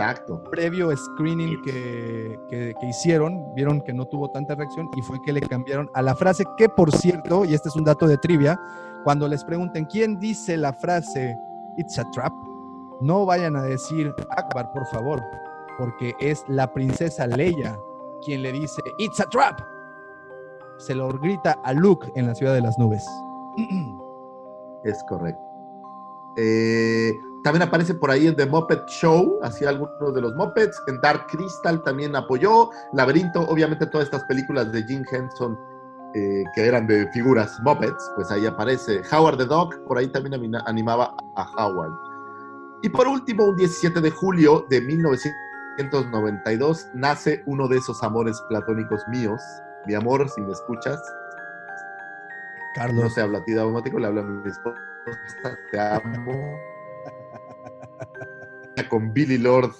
previo 0.50 0.96
screening 0.96 1.60
que, 1.62 2.38
que- 2.48 2.74
que 2.80 2.86
hicieron, 2.86 3.52
vieron 3.54 3.80
que 3.80 3.92
no 3.92 4.06
tuvo 4.06 4.30
tanta 4.30 4.54
reacción 4.54 4.88
y 4.96 5.02
fue 5.02 5.20
que 5.22 5.32
le 5.32 5.40
cambiaron 5.40 5.90
a 5.94 6.02
la 6.02 6.14
frase 6.14 6.44
que, 6.56 6.68
por 6.68 6.92
cierto, 6.92 7.44
y 7.44 7.54
este 7.54 7.68
es 7.68 7.76
un 7.76 7.84
dato 7.84 8.06
de 8.06 8.16
trivia, 8.18 8.58
cuando 9.04 9.26
les 9.28 9.42
pregunten 9.44 9.84
quién 9.86 10.18
dice 10.20 10.56
la 10.56 10.72
frase 10.72 11.36
It's 11.76 11.98
a 11.98 12.08
trap, 12.12 12.32
no 13.00 13.26
vayan 13.26 13.56
a 13.56 13.62
decir 13.62 14.12
Akbar, 14.36 14.70
por 14.72 14.86
favor. 14.86 15.20
porque 15.78 16.12
es 16.20 16.44
la 16.48 16.72
princesa 16.72 17.26
Leia 17.26 17.78
quien 18.24 18.42
le 18.42 18.50
dice, 18.52 18.80
It's 18.98 19.20
a 19.20 19.24
trap. 19.26 19.60
Se 20.78 20.94
lo 20.94 21.08
grita 21.08 21.56
a 21.64 21.72
Luke 21.72 22.10
en 22.16 22.26
la 22.26 22.34
ciudad 22.34 22.54
de 22.54 22.60
las 22.60 22.78
nubes. 22.78 23.04
Es 24.84 25.02
correcto. 25.08 25.40
Eh, 26.36 27.12
también 27.48 27.66
aparece 27.66 27.94
por 27.94 28.10
ahí 28.10 28.26
en 28.26 28.36
The 28.36 28.44
Muppet 28.44 28.86
Show, 28.88 29.38
hacía 29.42 29.70
algunos 29.70 30.14
de 30.14 30.20
los 30.20 30.34
Muppets. 30.34 30.82
En 30.86 31.00
Dark 31.00 31.28
Crystal 31.28 31.82
también 31.82 32.14
apoyó. 32.14 32.68
Laberinto, 32.92 33.40
obviamente 33.40 33.86
todas 33.86 34.04
estas 34.04 34.22
películas 34.24 34.70
de 34.70 34.82
Jim 34.82 35.02
Henson 35.10 35.58
eh, 36.14 36.44
que 36.54 36.66
eran 36.66 36.86
de 36.86 37.10
figuras 37.12 37.58
Muppets, 37.62 38.12
pues 38.16 38.30
ahí 38.30 38.44
aparece. 38.44 39.00
Howard 39.10 39.38
the 39.38 39.46
Dog, 39.46 39.82
por 39.84 39.96
ahí 39.96 40.08
también 40.08 40.54
animaba 40.66 41.16
a 41.36 41.50
Howard. 41.56 41.94
Y 42.82 42.90
por 42.90 43.08
último, 43.08 43.46
un 43.46 43.56
17 43.56 43.98
de 43.98 44.10
julio 44.10 44.66
de 44.68 44.82
1992, 44.82 46.90
nace 46.92 47.42
uno 47.46 47.66
de 47.66 47.78
esos 47.78 48.02
amores 48.02 48.38
platónicos 48.50 49.08
míos. 49.08 49.40
Mi 49.86 49.94
amor, 49.94 50.28
si 50.28 50.42
me 50.42 50.52
escuchas, 50.52 51.00
no 51.00 52.74
Carlos. 52.74 53.14
se 53.14 53.22
habla 53.22 53.38
a 53.38 53.44
ti 53.44 53.52
de 53.52 53.60
automático, 53.60 53.98
le 53.98 54.06
habla 54.06 54.20
a 54.20 54.24
mi 54.24 54.50
esposa, 54.50 54.78
te 55.72 55.80
amo. 55.80 56.58
Con 58.88 59.12
Billy 59.12 59.38
Lord, 59.38 59.70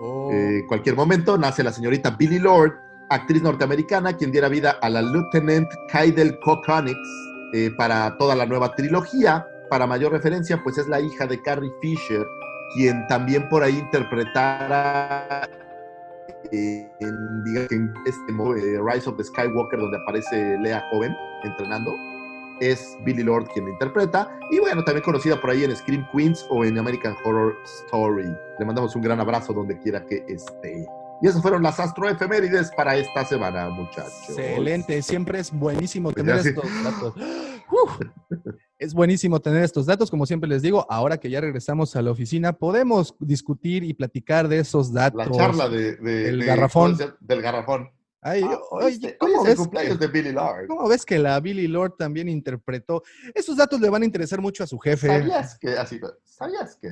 Oh, 0.00 0.30
eh, 0.32 0.64
cualquier 0.68 0.94
momento, 0.94 1.36
nace 1.36 1.64
la 1.64 1.72
señorita 1.72 2.10
Billy 2.10 2.38
Lord, 2.38 2.72
actriz 3.10 3.42
norteamericana, 3.42 4.16
quien 4.16 4.30
diera 4.30 4.48
vida 4.48 4.76
a 4.80 4.88
la 4.88 5.02
Lieutenant 5.02 5.66
Kaidel 5.90 6.38
Kokonix 6.38 6.96
eh, 7.52 7.70
para 7.76 8.16
toda 8.16 8.36
la 8.36 8.46
nueva 8.46 8.74
trilogía. 8.76 9.44
Para 9.70 9.88
mayor 9.88 10.12
referencia, 10.12 10.60
pues 10.62 10.78
es 10.78 10.86
la 10.86 11.00
hija 11.00 11.26
de 11.26 11.42
Carrie 11.42 11.72
Fisher, 11.82 12.24
quien 12.76 13.04
también 13.08 13.48
por 13.48 13.64
ahí 13.64 13.76
interpretara 13.78 15.48
eh, 16.52 16.88
en, 17.00 17.44
diga- 17.44 17.66
en 17.72 17.92
este 18.06 18.32
Rise 18.80 19.10
of 19.10 19.16
the 19.16 19.24
Skywalker, 19.24 19.80
donde 19.80 19.96
aparece 19.98 20.56
Lea 20.60 20.80
joven 20.92 21.12
entrenando. 21.42 21.90
Es 22.60 22.96
Billy 23.04 23.22
Lord 23.22 23.48
quien 23.52 23.66
la 23.66 23.72
interpreta. 23.72 24.38
Y 24.50 24.58
bueno, 24.58 24.84
también 24.84 25.04
conocida 25.04 25.40
por 25.40 25.50
ahí 25.50 25.64
en 25.64 25.74
Scream 25.76 26.06
Queens 26.12 26.46
o 26.50 26.64
en 26.64 26.78
American 26.78 27.16
Horror 27.24 27.56
Story. 27.84 28.28
Le 28.58 28.64
mandamos 28.64 28.94
un 28.96 29.02
gran 29.02 29.20
abrazo 29.20 29.52
donde 29.52 29.78
quiera 29.78 30.04
que 30.04 30.24
esté. 30.28 30.86
Y 31.20 31.26
esas 31.26 31.42
fueron 31.42 31.62
las 31.62 31.80
astroefemérides 31.80 32.70
para 32.76 32.96
esta 32.96 33.24
semana, 33.24 33.68
muchachos. 33.70 34.28
Excelente, 34.28 35.02
siempre 35.02 35.40
es 35.40 35.52
buenísimo 35.52 36.12
Pues 36.12 36.24
tener 36.24 36.42
sí. 36.42 36.48
estos 36.50 36.84
datos. 36.84 37.14
Es 38.78 38.94
buenísimo 38.94 39.40
tener 39.40 39.64
estos 39.64 39.86
datos, 39.86 40.10
como 40.10 40.24
siempre 40.24 40.48
les 40.48 40.62
digo, 40.62 40.86
ahora 40.88 41.18
que 41.18 41.28
ya 41.28 41.40
regresamos 41.40 41.96
a 41.96 42.02
la 42.02 42.12
oficina, 42.12 42.52
podemos 42.52 43.14
discutir 43.18 43.82
y 43.82 43.92
platicar 43.92 44.46
de 44.46 44.60
esos 44.60 44.92
datos. 44.92 45.26
La 45.26 45.36
charla 45.36 45.68
del 45.68 46.44
garrafón. 46.44 46.96
Ay, 48.20 48.42
Ah. 48.44 48.58
Hoy 48.70 49.00
¿cómo 49.18 49.42
el 49.42 49.46
ves, 49.48 49.56
cumpleaños 49.56 49.98
que, 49.98 50.06
de 50.06 50.12
Billy 50.12 50.32
Lord. 50.32 50.66
cómo 50.66 50.88
ves 50.88 51.04
que 51.04 51.18
la 51.18 51.38
Billy 51.40 51.68
Lord 51.68 51.94
también 51.96 52.28
interpretó? 52.28 53.02
Esos 53.34 53.56
datos 53.56 53.80
le 53.80 53.88
van 53.88 54.02
a 54.02 54.04
interesar 54.04 54.40
mucho 54.40 54.64
a 54.64 54.66
su 54.66 54.78
jefe. 54.78 55.06
¿Sabías 55.06 55.58
que 55.58 55.68
así? 55.70 56.00
¿Sabías 56.24 56.76
que? 56.76 56.88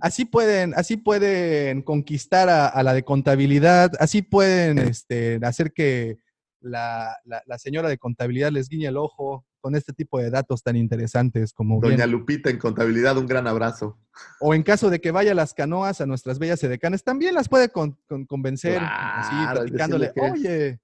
Así 0.00 0.24
pueden, 0.24 0.72
así 0.74 0.96
pueden 0.96 1.82
conquistar 1.82 2.48
a, 2.48 2.66
a 2.68 2.82
la 2.82 2.94
de 2.94 3.02
contabilidad, 3.02 3.90
así 3.98 4.22
pueden 4.22 4.78
este, 4.78 5.38
hacer 5.42 5.72
que 5.72 6.16
la, 6.60 7.16
la- 7.24 7.42
la 7.46 7.58
señora 7.58 7.88
de 7.88 7.98
contabilidad 7.98 8.50
les 8.50 8.68
guiñe 8.68 8.86
el 8.88 8.96
ojo 8.96 9.44
con 9.60 9.74
este 9.76 9.92
tipo 9.92 10.18
de 10.18 10.30
datos 10.30 10.62
tan 10.62 10.76
interesantes 10.76 11.52
como 11.52 11.80
bien- 11.80 11.92
Doña 11.96 12.06
Lupita 12.06 12.50
en 12.50 12.58
contabilidad, 12.58 13.16
un 13.18 13.26
gran 13.26 13.46
abrazo. 13.46 13.98
O 14.40 14.54
en 14.54 14.62
caso 14.62 14.90
de 14.90 15.00
que 15.00 15.10
vaya 15.10 15.32
a 15.32 15.34
las 15.34 15.54
canoas, 15.54 16.00
a 16.00 16.06
nuestras 16.06 16.38
bellas 16.38 16.62
edecanes, 16.64 17.04
también 17.04 17.34
las 17.34 17.48
puede 17.48 17.68
con- 17.70 17.98
con- 18.08 18.24
convencer, 18.26 18.80
así, 18.82 19.30
Claro, 19.30 19.60
platicándole, 19.60 20.06
decirle 20.08 20.32
que- 20.32 20.48
oye. 20.48 20.80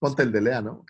Ponte 0.00 0.22
el 0.22 0.30
de 0.30 0.40
Lea, 0.42 0.60
¿no? 0.60 0.84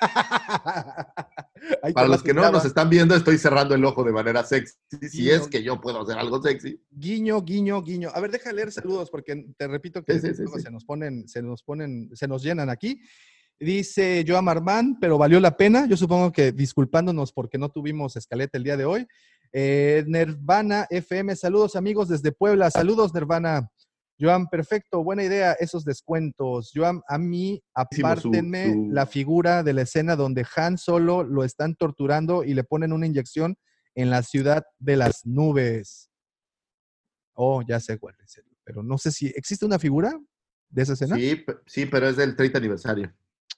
Para 1.94 2.08
los 2.08 2.22
que 2.22 2.34
no 2.34 2.50
nos 2.50 2.64
están 2.64 2.90
viendo, 2.90 3.14
estoy 3.14 3.38
cerrando 3.38 3.74
el 3.74 3.84
ojo 3.84 4.02
de 4.04 4.12
manera 4.12 4.42
sexy. 4.44 4.74
Si 5.08 5.30
es 5.30 5.46
que 5.48 5.62
yo 5.62 5.80
puedo 5.80 6.02
hacer 6.02 6.18
algo 6.18 6.42
sexy. 6.42 6.78
Guiño, 6.90 7.40
guiño, 7.42 7.80
guiño. 7.82 8.10
A 8.14 8.20
ver, 8.20 8.30
deja 8.30 8.52
leer 8.52 8.72
saludos 8.72 9.10
porque 9.10 9.46
te 9.56 9.68
repito 9.68 10.02
que 10.04 10.14
Sí, 10.14 10.20
sí, 10.20 10.34
sí, 10.34 10.42
luego 10.42 10.58
sí. 10.58 10.64
se 10.64 10.70
nos 10.70 10.84
ponen, 10.84 11.26
se 11.28 11.40
nos 11.42 11.62
ponen, 11.62 12.10
se 12.14 12.28
nos 12.28 12.42
llenan 12.42 12.68
aquí. 12.68 13.00
Dice 13.62 14.24
Joan 14.26 14.44
Marmán, 14.44 14.98
pero 15.00 15.16
valió 15.18 15.38
la 15.38 15.56
pena. 15.56 15.86
Yo 15.86 15.96
supongo 15.96 16.32
que 16.32 16.50
disculpándonos 16.50 17.32
porque 17.32 17.58
no 17.58 17.68
tuvimos 17.68 18.16
escaleta 18.16 18.58
el 18.58 18.64
día 18.64 18.76
de 18.76 18.84
hoy. 18.84 19.06
Eh, 19.52 20.02
Nirvana 20.08 20.86
FM, 20.90 21.36
saludos 21.36 21.76
amigos 21.76 22.08
desde 22.08 22.32
Puebla. 22.32 22.70
Saludos, 22.72 23.14
Nirvana. 23.14 23.70
Joan, 24.20 24.46
perfecto, 24.48 25.02
buena 25.04 25.22
idea 25.24 25.52
esos 25.52 25.84
descuentos. 25.84 26.72
Joan, 26.74 27.02
a 27.08 27.18
mí, 27.18 27.62
su- 27.90 28.00
apártenme 28.00 28.72
su- 28.72 28.88
la 28.90 29.06
figura 29.06 29.62
de 29.62 29.72
la 29.72 29.82
escena 29.82 30.16
donde 30.16 30.44
Han 30.56 30.76
Solo 30.76 31.22
lo 31.22 31.44
están 31.44 31.76
torturando 31.76 32.42
y 32.44 32.54
le 32.54 32.64
ponen 32.64 32.92
una 32.92 33.06
inyección 33.06 33.56
en 33.94 34.10
la 34.10 34.22
ciudad 34.22 34.64
de 34.80 34.96
las 34.96 35.24
nubes. 35.24 36.10
Oh, 37.34 37.62
ya 37.62 37.78
sé 37.78 37.98
cuál 37.98 38.16
es. 38.24 38.38
el- 38.38 38.44
Pero 38.64 38.82
no 38.82 38.98
sé 38.98 39.10
si 39.12 39.26
existe 39.36 39.64
una 39.66 39.78
figura 39.78 40.18
de 40.68 40.82
esa 40.82 40.92
escena. 40.94 41.16
Sí, 41.16 41.44
sí, 41.66 41.86
pero 41.86 42.08
es 42.08 42.16
del 42.16 42.34
30 42.36 42.58
aniversario. 42.58 43.12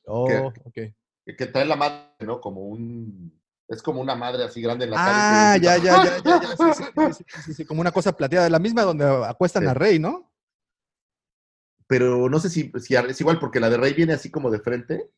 Oh. 0.07 0.53
Que, 0.73 0.95
que 1.37 1.47
trae 1.47 1.65
la 1.65 1.77
madre, 1.77 2.09
¿no? 2.21 2.41
Como 2.41 2.63
un. 2.69 3.41
Es 3.67 3.83
como 3.83 4.01
una 4.01 4.15
madre 4.15 4.45
así 4.45 4.61
grande 4.61 4.85
en 4.85 4.91
la 4.91 4.97
Ah, 4.99 5.07
cara. 5.07 5.57
y 5.57 5.61
ya, 5.61 5.77
ya, 5.79 6.05
ya, 6.05 6.23
ya, 6.23 6.41
ya, 6.43 7.13
sí, 7.15 7.25
sí, 7.47 7.55
sí, 7.55 7.65
como 7.65 7.81
una 7.81 7.93
cosa 7.93 8.15
plateada, 8.15 8.51
la 8.51 8.59
misma 8.59 8.83
donde 8.83 9.05
acuestan 9.27 9.67
a 9.67 9.73
Rey, 9.75 9.99
¿no? 9.99 10.31
Pero 11.87 12.29
no 12.29 12.39
sé 12.41 12.51
si, 12.51 12.71
si 12.81 12.95
es 12.95 13.21
igual, 13.21 13.39
porque 13.39 13.61
la 13.61 13.71
de 13.71 13.77
Rey 13.77 13.93
viene 13.95 14.13
así 14.15 14.31
como 14.31 14.51
de 14.51 14.59
frente. 14.61 15.11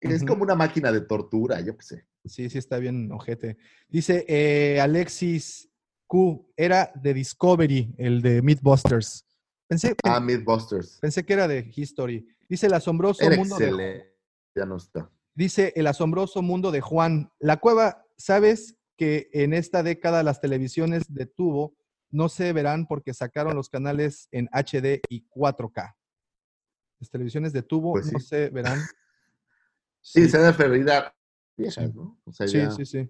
Es 0.00 0.24
como 0.24 0.42
una 0.42 0.56
máquina 0.56 0.90
de 0.90 1.02
tortura, 1.02 1.60
yo 1.60 1.76
qué 1.76 1.84
sé. 1.84 2.06
Sí, 2.24 2.50
sí, 2.50 2.58
está 2.58 2.78
bien, 2.78 3.10
ojete. 3.12 3.56
Dice 3.88 4.24
eh, 4.28 4.80
Alexis 4.80 5.68
Q, 6.08 6.52
era 6.56 6.90
de 6.96 7.14
Discovery, 7.14 7.94
el 7.98 8.20
de 8.20 8.42
Mythbusters. 8.42 9.24
Pensé, 9.68 9.94
Ah, 10.02 10.18
Mythbusters. 10.18 10.98
pensé 11.00 11.24
que 11.24 11.32
era 11.34 11.46
de 11.46 11.70
History. 11.74 12.26
Dice 12.48 12.66
el 12.66 12.74
asombroso 12.74 13.22
Era 13.24 13.36
mundo 13.36 13.56
de 13.56 13.64
excelente. 13.66 14.11
Ya 14.54 14.64
no 14.66 14.76
está. 14.76 15.10
Dice 15.34 15.72
el 15.76 15.86
asombroso 15.86 16.42
mundo 16.42 16.70
de 16.70 16.80
Juan. 16.80 17.30
La 17.38 17.58
cueva, 17.58 18.04
¿sabes 18.16 18.76
que 18.96 19.30
en 19.32 19.54
esta 19.54 19.82
década 19.82 20.22
las 20.22 20.40
televisiones 20.40 21.12
de 21.12 21.26
tubo 21.26 21.74
no 22.10 22.28
se 22.28 22.52
verán 22.52 22.86
porque 22.86 23.14
sacaron 23.14 23.54
los 23.56 23.70
canales 23.70 24.28
en 24.30 24.48
HD 24.52 25.00
y 25.08 25.26
4K? 25.30 25.94
Las 27.00 27.10
televisiones 27.10 27.52
de 27.52 27.62
tubo 27.62 27.92
Pues 27.92 28.12
no 28.12 28.18
se 28.20 28.50
verán. 28.50 28.78
Sí, 30.04 30.28
se 30.28 30.36
a 30.36 31.14
viejas, 31.56 31.84
Sí. 31.86 31.92
¿no? 31.94 32.18
O 32.24 32.32
sea, 32.32 32.48
Sí, 32.48 32.58
ya- 32.58 32.70
sí, 32.72 32.84
sí. 32.84 33.08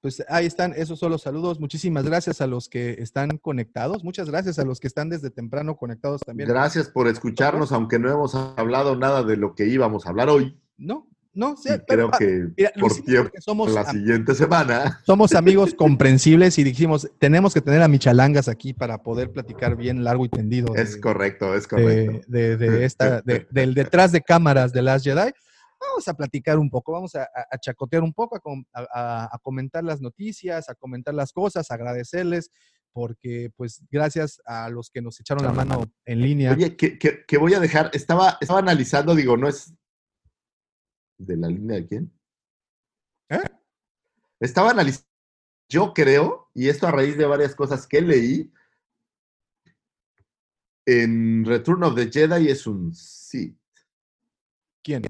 Pues 0.00 0.22
ahí 0.28 0.46
están, 0.46 0.74
esos 0.76 0.98
son 0.98 1.10
los 1.10 1.22
saludos. 1.22 1.58
Muchísimas 1.58 2.04
gracias 2.04 2.40
a 2.40 2.46
los 2.46 2.68
que 2.68 2.92
están 3.02 3.36
conectados. 3.38 4.04
Muchas 4.04 4.30
gracias 4.30 4.58
a 4.60 4.64
los 4.64 4.78
que 4.78 4.86
están 4.86 5.08
desde 5.08 5.30
temprano 5.30 5.76
conectados 5.76 6.20
también. 6.20 6.48
Gracias 6.48 6.88
por 6.88 7.08
escucharnos, 7.08 7.72
aunque 7.72 7.98
no 7.98 8.08
hemos 8.10 8.34
hablado 8.34 8.94
nada 8.96 9.24
de 9.24 9.36
lo 9.36 9.54
que 9.56 9.66
íbamos 9.66 10.06
a 10.06 10.10
hablar 10.10 10.28
hoy. 10.28 10.56
No, 10.76 11.08
no, 11.34 11.56
sí, 11.56 11.70
pero, 11.88 12.10
creo 12.10 12.10
ah, 12.12 12.18
que 12.18 12.48
mira, 12.56 12.72
por 12.80 12.94
tiempo, 12.94 13.30
somos 13.40 13.72
la 13.72 13.84
siguiente 13.90 14.34
semana. 14.36 15.00
somos 15.04 15.34
amigos 15.34 15.74
comprensibles 15.76 16.58
y 16.58 16.64
dijimos, 16.64 17.10
tenemos 17.18 17.52
que 17.52 17.60
tener 17.60 17.82
a 17.82 17.88
Michalangas 17.88 18.46
aquí 18.48 18.72
para 18.74 19.02
poder 19.02 19.32
platicar 19.32 19.76
bien 19.76 20.04
largo 20.04 20.24
y 20.24 20.28
tendido 20.28 20.72
de, 20.74 20.82
Es 20.82 20.96
correcto, 20.96 21.54
es 21.56 21.66
correcto. 21.66 22.20
de- 22.28 22.56
de 22.56 22.84
esta, 22.84 23.20
de- 23.22 23.46
del 23.50 23.74
detrás 23.74 24.12
de 24.12 24.20
cámaras 24.22 24.72
de 24.72 24.82
Last 24.82 25.04
Jedi. 25.04 25.32
Vamos 25.80 26.08
a 26.08 26.14
platicar 26.14 26.58
un 26.58 26.70
poco, 26.70 26.92
vamos 26.92 27.14
a, 27.14 27.22
a- 27.22 27.46
a 27.50 27.58
chacotear 27.58 28.02
un 28.02 28.12
poco, 28.12 28.36
a, 28.36 28.40
com- 28.40 28.64
a- 28.72 28.86
a- 28.92 29.28
a 29.32 29.38
comentar 29.38 29.84
las 29.84 30.00
noticias, 30.00 30.68
a 30.68 30.74
comentar 30.74 31.14
las 31.14 31.32
cosas, 31.32 31.70
a 31.70 31.74
agradecerles, 31.74 32.50
porque 32.92 33.50
pues 33.56 33.84
gracias 33.90 34.40
a 34.44 34.68
los 34.70 34.90
que 34.90 35.00
nos 35.02 35.20
echaron 35.20 35.44
la 35.44 35.52
mano 35.52 35.84
en 36.04 36.20
línea. 36.20 36.52
Oye, 36.52 36.76
que, 36.76 36.98
que- 36.98 37.24
que 37.26 37.38
voy 37.38 37.54
a 37.54 37.60
dejar, 37.60 37.90
estaba, 37.92 38.38
estaba 38.40 38.58
analizando, 38.60 39.14
digo, 39.14 39.36
no 39.36 39.46
es 39.48 39.72
de 41.18 41.36
la 41.36 41.48
línea 41.48 41.76
de 41.76 41.86
quién. 41.86 42.12
¿Eh? 43.30 43.42
Estaba 44.40 44.70
analizando, 44.70 45.08
yo 45.68 45.92
creo, 45.92 46.48
y 46.54 46.68
esto 46.68 46.86
a 46.86 46.90
raíz 46.92 47.16
de 47.18 47.26
varias 47.26 47.54
cosas 47.54 47.86
que 47.86 48.00
leí, 48.00 48.52
en 50.86 51.44
Return 51.44 51.82
of 51.84 51.94
the 51.94 52.10
Jedi 52.10 52.48
es 52.48 52.66
un 52.66 52.94
Sith, 52.94 53.58
¿Quién? 54.82 55.02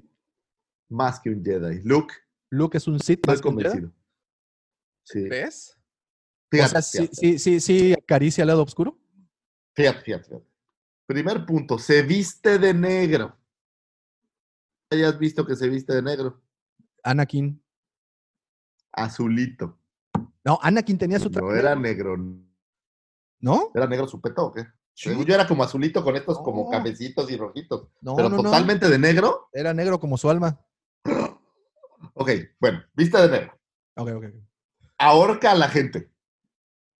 Más 0.89 1.20
que 1.20 1.31
un 1.31 1.44
Jedi. 1.44 1.81
Luke, 1.84 2.15
Luke 2.50 2.76
es 2.78 2.86
un 2.86 2.99
Sith 3.00 3.18
estoy 3.18 3.34
más 3.34 3.41
convencido. 3.42 3.92
Sí. 5.05 5.28
¿Ves? 5.28 5.78
Fíjate, 6.50 6.67
o 6.67 6.70
sea, 6.70 6.83
sí, 6.83 6.99
fíjate. 6.99 7.17
sí, 7.17 7.39
sí, 7.39 7.60
sí, 7.60 7.92
acaricia 7.92 8.42
el 8.42 8.49
lado 8.49 8.62
oscuro. 8.62 8.99
Fíjate, 9.75 10.00
fíjate, 10.02 10.25
fíjate. 10.25 10.47
Primer 11.07 11.47
punto, 11.47 11.78
se 11.78 12.02
viste 12.02 12.58
de 12.58 12.75
negro. 12.75 13.36
¿Hayas 14.91 15.18
visto 15.18 15.47
que 15.47 15.57
se 15.57 15.68
viste 15.68 15.94
de 15.94 16.02
negro? 16.02 16.42
Anakin. 17.02 17.62
Azulito. 18.92 19.78
No, 20.44 20.58
Anakin 20.62 20.99
tenía 20.99 21.18
su 21.18 21.26
No 21.26 21.31
traje 21.33 21.58
era 21.58 21.75
negro. 21.75 22.17
¿No? 23.41 23.70
¿Era 23.75 23.86
negro 23.86 24.08
su 24.08 24.20
peto 24.20 24.47
o 24.47 24.52
qué? 24.52 24.67
Según 24.94 25.25
yo 25.25 25.34
era 25.34 25.47
como 25.47 25.62
azulito 25.62 26.02
con 26.02 26.17
estos 26.17 26.39
como 26.41 26.65
No. 26.65 26.70
cabecitos 26.70 27.31
y 27.31 27.36
rojitos. 27.36 27.89
No, 28.00 28.17
pero 28.17 28.28
no, 28.28 28.39
no. 28.39 28.42
totalmente 28.42 28.89
de 28.89 28.99
negro. 28.99 29.49
Era 29.52 29.73
negro 29.73 30.00
como 30.00 30.17
su 30.18 30.28
alma. 30.28 30.58
Ok, 32.19 32.31
bueno, 32.61 32.83
vista 32.95 33.23
de 33.27 33.29
negro. 33.31 33.59
Ok, 33.97 34.09
ok. 34.17 34.25
Ahorca 34.99 35.53
a 35.53 35.55
la 35.55 35.69
gente. 35.69 36.11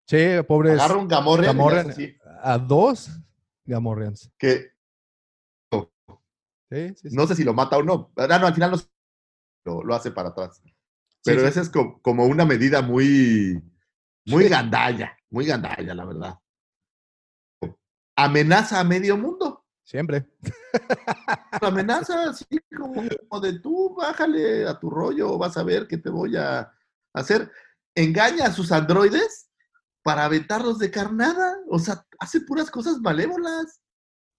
Sí, 0.07 0.17
pobres 0.47 0.79
Agarra 0.81 0.97
un 0.97 1.09
Gamorrean, 1.09 1.57
Gamorrean. 1.57 1.95
a 2.43 2.59
dos 2.59 3.11
Gamorreans. 3.67 4.31
que 4.39 4.73
Sí, 6.71 6.95
sí, 6.97 7.11
sí. 7.11 7.17
no 7.17 7.27
sé 7.27 7.35
si 7.35 7.45
lo 7.45 7.55
mata 7.55 7.79
o 7.79 7.83
no. 7.83 8.13
Ah, 8.17 8.27
no, 8.39 8.47
al 8.47 8.55
final 8.55 8.73
lo, 9.65 9.83
lo 9.85 9.95
hace 9.95 10.11
para 10.11 10.31
atrás. 10.31 10.63
Pero 11.25 11.47
esa 11.47 11.61
es 11.63 11.71
co- 11.71 12.01
como, 12.03 12.27
una 12.27 12.45
medida 12.45 12.83
muy, 12.83 13.63
muy 14.27 14.49
gandalla, 14.49 15.17
muy 15.31 15.47
gandalla, 15.47 15.95
la 15.95 16.05
verdad. 16.05 16.35
Amenaza 18.17 18.81
a 18.81 18.85
medio 18.85 19.17
mundo. 19.17 19.58
Siempre. 19.89 20.27
amenaza 21.63 22.29
así 22.29 22.45
como, 22.77 23.03
como 23.27 23.41
de 23.41 23.59
tú, 23.59 23.95
bájale 23.95 24.69
a 24.69 24.79
tu 24.79 24.91
rollo, 24.91 25.39
vas 25.39 25.57
a 25.57 25.63
ver 25.63 25.87
qué 25.89 25.97
te 25.97 26.11
voy 26.11 26.37
a 26.37 26.71
hacer. 27.15 27.51
Engaña 27.95 28.45
a 28.45 28.53
sus 28.53 28.71
androides 28.71 29.49
para 30.03 30.27
aventarlos 30.27 30.79
de 30.79 30.91
carnada. 30.91 31.57
O 31.71 31.79
sea, 31.79 32.07
hace 32.19 32.43
puras 32.43 32.71
cosas 32.71 32.99
malévolas. 33.01 33.81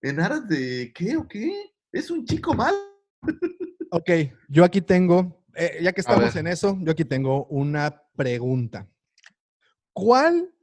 ¿En 0.03 0.19
aras 0.19 0.47
de 0.47 0.91
qué 0.93 1.17
o 1.17 1.27
qué? 1.27 1.51
Es 1.91 2.11
un 2.11 2.25
chico 2.25 2.53
mal. 2.53 2.75
Ok, 3.91 4.11
yo 4.47 4.63
aquí 4.63 4.81
tengo, 4.81 5.43
eh, 5.55 5.79
ya 5.81 5.91
que 5.93 6.01
estamos 6.01 6.35
en 6.35 6.45
eso, 6.45 6.77
yo 6.81 6.91
aquí 6.91 7.05
tengo 7.05 7.45
una 7.45 8.03
pregunta. 8.15 8.87
¿Cuál 9.93 10.53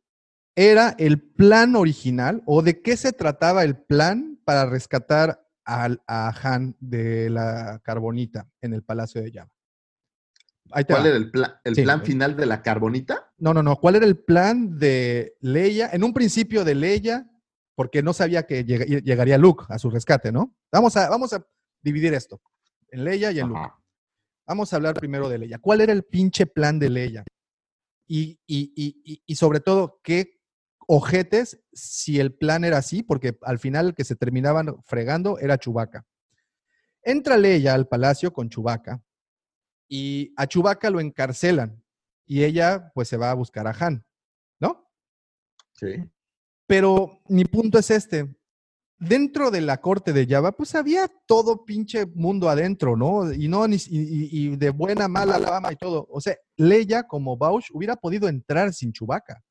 era 0.55 0.95
el 0.97 1.21
plan 1.21 1.75
original 1.75 2.41
o 2.47 2.63
de 2.63 2.81
qué 2.83 2.97
se 2.97 3.13
trataba 3.13 3.65
el 3.65 3.77
plan 3.77 4.36
para 4.47 4.65
rescatar 4.65 5.45
al, 5.65 6.01
a 6.07 6.29
Han 6.43 6.77
de 6.79 7.29
la 7.29 7.81
carbonita 7.85 8.49
en 8.63 8.73
el 8.73 8.83
Palacio 8.85 9.21
de 9.21 9.33
Java? 9.33 9.51
¿Cuál 10.71 10.85
va. 10.91 11.09
era 11.09 11.17
el, 11.17 11.31
plan 11.31 11.53
el 11.65 11.75
Sí. 11.75 11.83
plan 11.83 12.03
final 12.05 12.37
de 12.37 12.47
la 12.47 12.63
carbonita? 12.63 13.33
No, 13.39 13.53
no, 13.53 13.63
no. 13.63 13.77
¿Cuál 13.77 13.97
era 13.97 14.07
el 14.07 14.17
plan 14.19 14.79
de 14.79 15.37
Leia? 15.41 15.91
En 15.93 16.03
un 16.05 16.13
principio 16.15 16.65
de 16.65 16.75
Leia, 16.75 17.29
porque 17.75 18.03
no 18.03 18.13
sabía 18.13 18.45
que 18.47 18.65
llega- 18.65 18.85
llegaría 18.85 19.37
Luke 19.39 19.65
a 19.69 19.79
su 19.79 19.91
rescate, 19.91 20.31
¿no? 20.33 20.57
Vamos 20.73 20.97
a, 20.97 21.09
vamos 21.09 21.33
a 21.33 21.45
dividir 21.83 22.15
esto 22.15 22.41
en 22.91 23.05
Leia 23.05 23.31
y 23.33 23.41
en 23.41 23.49
Luke. 23.49 23.61
Ajá. 23.61 23.81
Vamos 24.47 24.73
a 24.73 24.77
hablar 24.77 24.95
primero 24.95 25.29
de 25.29 25.39
Leia. 25.39 25.59
¿Cuál 25.59 25.81
era 25.81 25.93
el 25.93 26.05
pinche 26.05 26.47
plan 26.47 26.79
de 26.79 26.89
Leia? 26.91 27.25
Y- 28.09 28.39
y- 28.47 28.73
y- 28.77 29.23
y 29.27 29.35
sobre 29.35 29.59
todo, 29.61 30.01
¿qué 30.05 30.36
ojetes 30.87 31.61
si 31.73 32.21
el 32.21 32.35
plan 32.35 32.65
era 32.65 32.79
así? 32.79 33.03
Porque 33.03 33.37
al 33.43 33.59
final 33.59 33.87
el 33.89 33.95
que 33.95 34.05
se 34.05 34.17
terminaban 34.17 34.75
fregando 34.85 35.39
era 35.39 35.59
Chubaca. 35.59 36.07
Entra 37.03 37.37
Leia 37.37 37.75
al 37.75 37.87
palacio 37.89 38.33
con 38.33 38.49
Chubaca 38.49 39.03
y 39.89 40.33
a 40.37 40.47
Chubaca 40.47 40.91
lo 40.91 41.01
encarcelan 41.01 41.83
y 42.27 42.43
ella 42.43 42.91
pues 42.95 43.09
se 43.09 43.17
va 43.17 43.31
a 43.31 43.35
buscar 43.35 43.67
a 43.69 43.77
Han, 43.79 44.05
¿no? 44.61 44.91
Sí. 45.73 45.95
Pero 46.67 47.21
mi 47.29 47.45
punto 47.45 47.79
es 47.79 47.91
este. 47.91 48.35
Dentro 48.99 49.51
de 49.51 49.61
la 49.61 49.81
corte 49.81 50.13
de 50.15 50.27
Java, 50.27 50.53
pues 50.53 50.75
había 50.75 51.07
todo 51.27 51.65
pinche 51.67 52.07
mundo 52.07 52.49
adentro, 52.49 52.97
¿no? 52.97 53.31
Y 53.31 53.47
no, 53.47 53.69
ni, 53.69 53.77
y, 53.77 54.47
y- 54.49 54.57
de 54.57 54.71
buena, 54.71 55.07
mala 55.07 55.39
fama 55.39 55.71
y 55.71 55.77
todo. 55.77 56.07
O 56.11 56.21
sea, 56.21 56.35
Leia 56.57 57.03
como 57.03 57.37
Bausch 57.37 57.71
hubiera 57.75 57.95
podido 57.95 58.27
entrar 58.27 58.73
sin 58.73 58.93
Chubaca. 58.93 59.45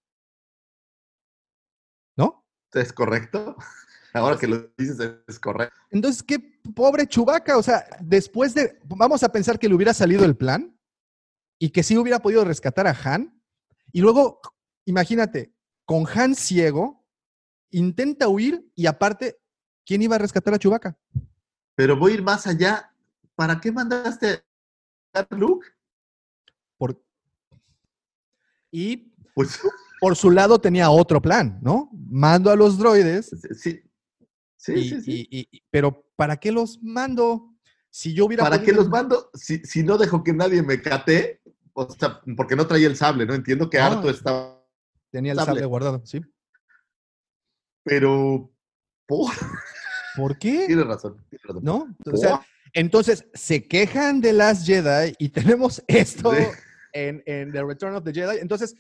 ¿Es 2.75 2.91
correcto? 2.91 3.55
Ahora 4.13 4.37
que 4.37 4.47
lo 4.47 4.69
dices, 4.77 4.97
es 5.27 5.39
correcto. 5.39 5.75
Entonces, 5.89 6.23
qué 6.23 6.39
pobre 6.73 7.07
Chubaca. 7.07 7.57
O 7.57 7.63
sea, 7.63 7.85
después 7.99 8.53
de. 8.53 8.79
Vamos 8.85 9.23
a 9.23 9.29
pensar 9.29 9.59
que 9.59 9.67
le 9.67 9.75
hubiera 9.75 9.93
salido 9.93 10.23
el 10.23 10.37
plan 10.37 10.77
y 11.59 11.69
que 11.69 11.83
sí 11.83 11.97
hubiera 11.97 12.19
podido 12.19 12.45
rescatar 12.45 12.87
a 12.87 12.97
Han. 13.03 13.41
Y 13.91 14.01
luego, 14.01 14.39
imagínate, 14.85 15.53
con 15.85 16.05
Han 16.07 16.35
ciego, 16.35 17.05
intenta 17.71 18.29
huir 18.29 18.69
y 18.73 18.85
aparte, 18.85 19.37
¿quién 19.85 20.01
iba 20.01 20.15
a 20.15 20.19
rescatar 20.19 20.53
a 20.53 20.59
Chubaca? 20.59 20.97
Pero 21.75 21.97
voy 21.97 22.13
a 22.13 22.15
ir 22.15 22.23
más 22.23 22.47
allá. 22.47 22.91
¿Para 23.35 23.59
qué 23.59 23.69
mandaste 23.69 24.45
a 25.13 25.27
Luke? 25.31 25.67
Por... 26.77 27.03
Y 28.71 29.13
Pues 29.33 29.59
por 30.05 30.15
su 30.15 30.29
lado 30.29 30.59
tenía 30.61 30.91
otro 30.91 31.19
plan, 31.19 31.57
¿no? 31.63 31.89
Mando 32.11 32.51
a 32.51 32.55
los 32.55 32.77
droides, 32.77 33.31
sí. 33.59 33.81
Sí, 34.55 34.73
y- 34.73 34.89
sí, 34.89 35.01
sí. 35.01 35.27
y- 35.31 35.47
y- 35.51 35.63
pero 35.71 36.05
¿para 36.15 36.37
qué 36.37 36.51
los 36.51 36.79
mando? 36.83 37.55
Si 37.89 38.13
yo 38.13 38.27
hubiera 38.27 38.43
¿Para 38.43 38.61
qué 38.61 38.71
los 38.71 38.87
mando? 38.87 39.31
Si, 39.33 39.57
si 39.65 39.81
no 39.81 39.97
dejo 39.97 40.23
que 40.23 40.31
nadie 40.31 40.61
me 40.61 40.79
cate, 40.79 41.41
o 41.73 41.89
sea, 41.91 42.21
porque 42.37 42.55
no 42.55 42.67
traía 42.67 42.85
el 42.85 42.95
sable, 42.95 43.25
¿no? 43.25 43.33
Entiendo 43.33 43.67
que 43.67 43.79
No. 43.79 43.85
harto 43.85 44.11
estaba, 44.11 44.63
Tenía 45.09 45.31
el 45.31 45.39
sable. 45.39 45.53
sable 45.61 45.65
guardado, 45.65 46.05
¿sí? 46.05 46.21
pero 47.83 48.51
por... 49.07 49.31
¿Por 50.15 50.37
qué? 50.37 50.65
Tienes 50.67 50.85
razón, 50.85 51.17
tienes 51.31 51.47
razón. 51.47 51.63
¿No? 51.63 51.95
O 52.13 52.17
sea, 52.17 52.45
entonces 52.73 53.25
se 53.33 53.67
quejan 53.67 54.21
de 54.21 54.33
las 54.33 54.67
Jedi 54.67 55.15
y 55.17 55.29
tenemos 55.29 55.83
esto 55.87 56.31
Sí. 56.31 56.43
en, 56.93 57.23
en 57.25 57.51
The 57.51 57.63
Return 57.63 57.95
of 57.95 58.03
the 58.03 58.13
Jedi. 58.13 58.37
Entonces, 58.37 58.75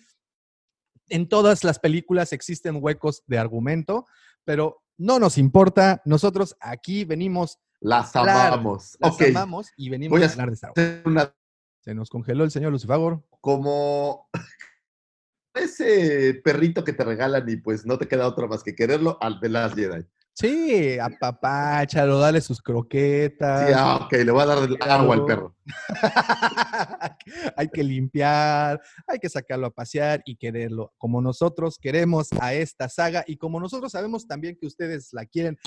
en 1.09 1.27
todas 1.29 1.63
las 1.63 1.79
películas 1.79 2.33
existen 2.33 2.77
huecos 2.81 3.23
de 3.27 3.37
argumento, 3.37 4.05
pero 4.43 4.81
no 4.97 5.19
nos 5.19 5.37
importa. 5.37 6.01
Nosotros 6.05 6.55
aquí 6.59 7.05
venimos, 7.05 7.59
las 7.79 8.11
Claro, 8.11 8.55
amamos. 8.55 8.97
las 8.99 9.21
amamos 9.21 9.71
y 9.77 9.89
venimos 9.89 10.17
Voy 10.17 10.23
a 10.23 10.27
a 10.27 10.31
hablar 10.31 10.49
de 10.49 10.53
Star 10.55 10.73
Wars. 10.75 11.01
una 11.05 11.35
Se 11.81 11.93
nos 11.93 12.09
congeló 12.09 12.43
el 12.43 12.51
señor 12.51 12.71
Lucifagor. 12.71 13.23
como 13.41 14.27
ese 15.53 16.41
perrito 16.43 16.83
que 16.83 16.93
te 16.93 17.03
regalan 17.03 17.47
y 17.47 17.57
pues 17.57 17.85
no 17.85 17.97
te 17.97 18.07
queda 18.07 18.27
otra 18.27 18.47
más 18.47 18.63
que 18.63 18.75
quererlo 18.75 19.17
al 19.21 19.39
de 19.39 19.49
las 19.49 19.73
Jedi. 19.73 20.05
Sí, 20.37 20.99
apapáchalo, 20.99 22.19
dale 22.19 22.41
sus 22.41 22.61
croquetas. 22.61 23.69
Sí, 23.69 23.73
ah, 23.73 24.01
ok, 24.03 24.11
le 24.11 24.31
voy 24.31 24.41
a 24.41 24.45
dar 24.45 24.57
el 24.57 24.77
agua 24.81 25.15
al 25.15 25.23
perro. 25.23 25.55
hay 27.55 27.69
que 27.69 27.81
limpiar, 27.81 28.81
hay 29.07 29.17
que 29.19 29.29
sacarlo 29.29 29.67
a 29.67 29.69
pasear 29.71 30.21
y 30.25 30.35
quererlo 30.35 30.91
como 30.97 31.21
nosotros 31.21 31.79
queremos 31.79 32.27
a 32.41 32.53
esta 32.53 32.89
saga 32.89 33.23
y 33.25 33.37
como 33.37 33.61
nosotros 33.61 33.93
sabemos 33.93 34.27
también 34.27 34.57
que 34.59 34.67
ustedes 34.67 35.13
la 35.13 35.25
quieren. 35.25 35.57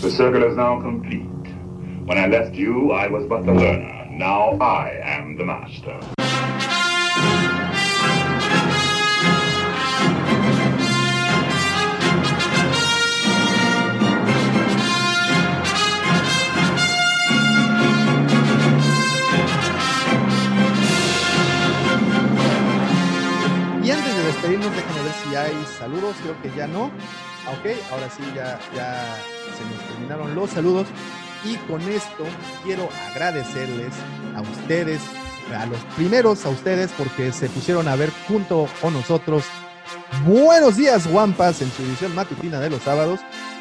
The 0.00 0.10
circle 0.10 0.48
is 0.48 0.56
now 0.56 0.80
complete. 0.80 1.28
When 2.06 2.16
I 2.16 2.26
left 2.26 2.54
you, 2.54 2.90
I 2.92 3.06
was 3.08 3.26
but 3.28 3.44
the 3.44 3.52
learner. 3.52 4.08
Now 4.10 4.56
I 4.62 4.98
am 5.04 5.36
the 5.36 5.44
master. 5.44 6.15
Despedirnos, 24.46 24.76
déjenme 24.76 25.02
ver 25.02 25.12
si 25.12 25.36
hay 25.36 25.66
saludos, 25.78 26.16
creo 26.22 26.42
que 26.42 26.56
ya 26.56 26.66
no. 26.66 26.84
Ok, 26.84 27.76
ahora 27.90 28.08
sí, 28.10 28.22
ya, 28.34 28.58
ya 28.74 29.16
se 29.56 29.64
nos 29.64 29.88
terminaron 29.88 30.34
los 30.34 30.50
saludos. 30.50 30.86
Y 31.44 31.56
con 31.68 31.80
esto 31.82 32.24
quiero 32.64 32.88
agradecerles 33.10 33.92
a 34.34 34.40
ustedes, 34.40 35.00
a 35.56 35.66
los 35.66 35.78
primeros 35.96 36.44
a 36.44 36.50
ustedes, 36.50 36.90
porque 36.96 37.32
se 37.32 37.48
pusieron 37.48 37.88
a 37.88 37.96
ver 37.96 38.10
junto 38.28 38.68
con 38.80 38.94
nosotros. 38.94 39.44
Buenos 40.24 40.76
días, 40.76 41.06
Wampas, 41.06 41.62
en 41.62 41.70
su 41.70 41.82
edición 41.82 42.14
matutina 42.14 42.60
de 42.60 42.70
los 42.70 42.82
sábados. 42.82 43.20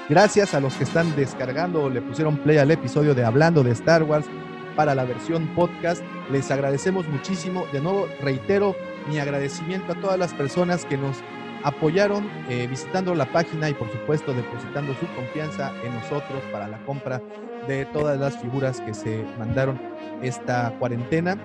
Gracias 0.10 0.54
a 0.54 0.60
los 0.60 0.74
que 0.76 0.84
están 0.84 1.16
descargando 1.16 1.84
o 1.84 1.90
le 1.90 2.02
pusieron 2.02 2.38
play 2.38 2.58
al 2.58 2.72
episodio 2.72 3.16
de 3.16 3.26
Hablando 3.26 3.64
de 3.64 3.72
Star 3.72 4.04
Wars 4.04 4.28
para 4.76 4.94
la 4.96 5.04
versión 5.04 5.48
podcast. 5.56 6.04
Les 6.32 6.50
agradecemos 6.52 7.08
muchísimo. 7.08 7.66
De 7.72 7.82
nuevo, 7.82 8.08
reitero 8.22 8.76
mi 9.08 9.20
agradecimiento 9.20 9.92
a 9.94 9.96
todas 9.96 10.18
las 10.20 10.34
personas 10.34 10.86
que 10.86 10.98
nos 10.98 11.18
apoyaron 11.64 12.30
eh, 12.50 12.68
visitando 12.68 13.16
la 13.16 13.26
página 13.32 13.70
y 13.70 13.74
por 13.74 13.92
supuesto 13.92 14.34
depositando 14.34 14.94
su 14.96 15.08
confianza 15.16 15.72
en 15.84 15.94
nosotros 15.96 16.44
para 16.52 16.68
la 16.68 16.78
compra 16.86 17.22
de 17.68 17.86
todas 17.86 18.20
las 18.20 18.38
figuras 18.38 18.82
que 18.82 18.94
se 18.94 19.26
mandaron 19.40 19.80
esta 20.22 20.72
cuarentena. 20.80 21.38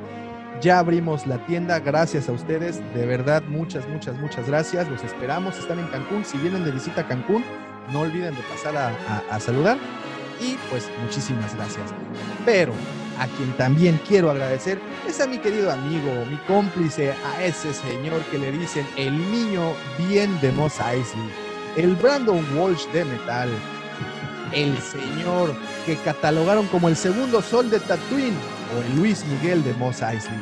Ya 0.61 0.79
abrimos 0.79 1.27
la 1.27 1.39
tienda, 1.47 1.81
gracias 1.81 2.29
a 2.29 2.33
ustedes, 2.33 2.83
de 2.93 3.07
verdad 3.07 3.43
muchas, 3.49 3.89
muchas, 3.89 4.15
muchas 4.19 4.47
gracias. 4.47 4.89
Los 4.91 5.03
esperamos, 5.03 5.59
están 5.59 5.79
en 5.79 5.87
Cancún, 5.87 6.23
si 6.25 6.37
vienen 6.37 6.65
de 6.67 6.73
visita 6.73 7.01
a 7.01 7.09
Cancún, 7.09 7.43
no 7.91 8.01
olviden 8.01 8.35
de 8.35 8.43
pasar 8.43 8.77
a, 8.77 8.89
a- 8.89 9.23
a 9.37 9.41
saludar 9.41 9.79
y 10.39 10.57
pues 10.69 10.91
muchísimas 11.03 11.55
gracias. 11.57 11.87
Pero 12.45 12.73
a 13.21 13.27
quien 13.27 13.53
también 13.53 14.01
quiero 14.09 14.31
agradecer 14.31 14.81
es 15.07 15.21
a 15.21 15.27
mi 15.27 15.37
querido 15.37 15.71
amigo, 15.71 16.25
mi 16.31 16.39
cómplice, 16.49 17.13
a 17.13 17.45
ese 17.45 17.75
señor 17.75 18.23
que 18.31 18.39
le 18.39 18.51
dicen 18.51 18.87
el 18.97 19.13
niño 19.31 19.75
bien 20.09 20.41
de 20.41 20.51
Mos 20.53 20.81
Eisley. 20.81 21.31
el 21.77 21.95
Brandon 21.97 22.43
Walsh 22.57 22.87
de 22.93 23.05
metal, 23.05 23.51
el 24.53 24.77
señor 24.79 25.55
que 25.85 25.97
catalogaron 25.97 26.67
como 26.69 26.89
el 26.89 26.97
segundo 26.97 27.43
sol 27.43 27.71
de 27.71 27.79
Tatooine 27.81 28.37
o 28.75 28.83
el 28.83 28.97
Luis 28.97 29.23
Miguel 29.27 29.63
de 29.65 29.75
Mos 29.75 30.01
Eisley, 30.01 30.41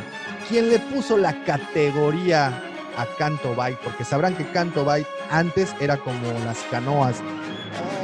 quien 0.49 0.69
le 0.69 0.79
puso 0.79 1.19
la 1.19 1.35
categoría 1.45 2.63
a 2.97 3.07
Canto 3.19 3.57
Bight, 3.57 3.79
porque 3.79 4.05
sabrán 4.05 4.37
que 4.37 4.49
Canto 4.53 4.85
Bight 4.85 5.07
antes 5.31 5.75
era 5.81 5.97
como 5.97 6.33
las 6.45 6.59
canoas 6.71 7.17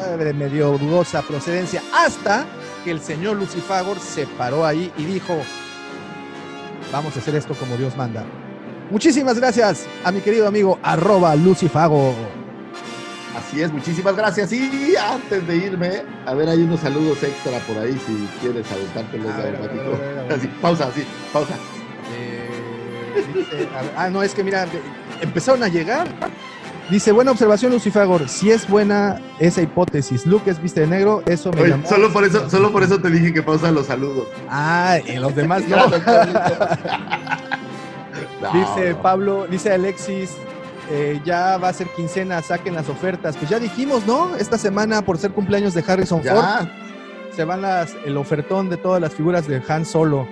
ah, 0.03 0.17
de 0.17 0.35
medio 0.35 0.77
dudosa 0.79 1.23
procedencia, 1.23 1.81
hasta 1.95 2.45
que 2.85 2.91
el 2.91 3.01
señor 3.01 3.37
Lucifagor 3.37 3.99
se 3.99 4.27
paró 4.27 4.67
ahí 4.67 4.93
y 4.99 5.05
dijo, 5.05 5.39
vamos 6.93 7.17
a 7.17 7.19
hacer 7.19 7.35
esto 7.35 7.55
como 7.55 7.77
Dios 7.77 7.97
manda. 7.97 8.25
Muchísimas 8.91 9.39
gracias 9.39 9.87
a 10.05 10.13
mi 10.13 10.21
querido 10.21 10.47
amigo 10.47 10.79
arroba 10.83 11.35
Lucifago. 11.35 12.15
Así 13.37 13.63
es, 13.63 13.73
muchísimas 13.73 14.15
gracias. 14.15 14.53
Y 14.53 14.95
antes 14.97 15.47
de 15.49 15.57
irme, 15.57 16.03
a 16.27 16.35
ver, 16.35 16.49
hay 16.49 16.63
unos 16.63 16.81
saludos 16.81 17.23
extra 17.23 17.59
por 17.61 17.79
ahí 17.79 17.99
si 18.07 18.29
quieres 18.41 18.71
aventártelos. 18.71 19.33
A 19.33 19.37
ver, 19.39 19.57
a 19.57 19.61
ver, 19.61 19.61
Matito. 19.61 19.95
a 19.95 19.99
ver, 19.99 20.19
a 20.19 20.23
ver. 20.23 20.33
Así, 20.33 20.47
pausa, 20.61 20.87
así, 20.87 21.05
pausa. 21.33 21.55
Eh, 22.17 23.25
dice, 23.35 23.69
ah, 23.97 24.11
no, 24.11 24.23
es 24.23 24.35
que 24.35 24.45
mira, 24.45 24.67
empezaron 25.21 25.63
a 25.63 25.69
llegar. 25.69 26.07
Dice, 26.91 27.13
buena 27.13 27.31
observación, 27.31 27.73
Lucifagor. 27.73 28.29
Si 28.29 28.51
es 28.51 28.69
buena 28.69 29.19
esa 29.39 29.63
hipótesis, 29.63 30.27
Luke 30.27 30.51
es 30.51 30.61
viste 30.61 30.81
de 30.83 30.87
negro, 30.87 31.23
eso 31.27 31.51
me 31.53 31.63
Oye, 31.63 31.71
llamó. 31.71 31.89
solo 31.89 32.13
por 32.13 32.25
eso, 32.25 32.51
solo 32.51 32.71
por 32.73 32.83
eso 32.83 33.01
te 33.01 33.09
dije 33.11 33.33
que 33.33 33.43
pausa 33.43 33.71
los 33.71 33.87
saludos. 33.87 34.29
Ah, 34.51 34.99
y 35.07 35.17
los 35.17 35.35
demás 35.35 35.63
no. 35.69 35.77
No, 38.41 38.53
Dice. 38.53 38.95
Pablo, 38.97 39.47
dice 39.49 39.73
Alexis, 39.73 40.31
eh, 40.91 41.21
ya 41.25 41.57
va 41.57 41.69
a 41.69 41.73
ser 41.73 41.87
quincena, 41.97 42.43
saquen 42.43 42.75
las 42.75 42.89
ofertas. 42.91 43.37
Pues 43.37 43.49
ya 43.51 43.59
dijimos, 43.59 44.07
¿no? 44.07 44.37
Esta 44.37 44.59
semana, 44.59 45.03
por 45.03 45.17
ser 45.19 45.31
cumpleaños 45.33 45.73
de 45.73 45.83
Harrison 45.87 46.23
Ford, 46.23 46.69
se 47.35 47.45
van 47.45 47.63
las, 47.63 47.95
el 48.05 48.17
ofertón 48.19 48.69
de 48.69 48.77
todas 48.77 49.01
las 49.01 49.15
figuras 49.15 49.47
de 49.49 49.63
Han 49.67 49.87
Solo. 49.87 50.29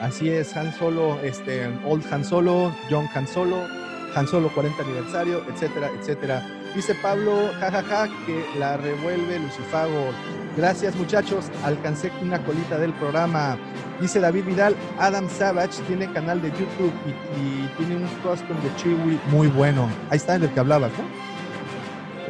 Así 0.00 0.30
es, 0.30 0.56
Han 0.56 0.72
Solo, 0.78 1.18
este, 1.22 1.66
Old 1.84 2.04
Han 2.12 2.24
Solo, 2.24 2.72
Young 2.88 3.08
Han 3.14 3.26
Solo, 3.26 3.56
Han 4.14 4.26
Solo 4.26 4.48
40 4.52 4.82
aniversario, 4.82 5.42
etcétera, 5.48 5.90
etcétera. 5.98 6.42
Dice 6.74 6.94
Pablo, 6.96 7.50
jajaja, 7.58 8.08
que 8.26 8.44
la 8.58 8.76
revuelve 8.76 9.38
Lucifago. 9.38 10.12
Gracias 10.56 10.94
muchachos, 10.96 11.46
alcancé 11.64 12.12
una 12.22 12.42
colita 12.44 12.78
del 12.78 12.92
programa. 12.94 13.56
Dice 14.00 14.20
David 14.20 14.44
Vidal, 14.44 14.76
Adam 14.98 15.28
Savage 15.28 15.82
tiene 15.86 16.12
canal 16.12 16.40
de 16.40 16.50
YouTube 16.50 16.92
y, 17.06 17.40
y 17.40 17.70
tiene 17.76 17.96
un 17.96 18.08
custom 18.22 18.56
de 18.62 18.74
Chewie 18.76 19.18
muy 19.30 19.48
bueno. 19.48 19.88
Ahí 20.10 20.16
está 20.16 20.36
en 20.36 20.44
el 20.44 20.50
que 20.50 20.60
hablabas, 20.60 20.90
¿no? 20.92 21.30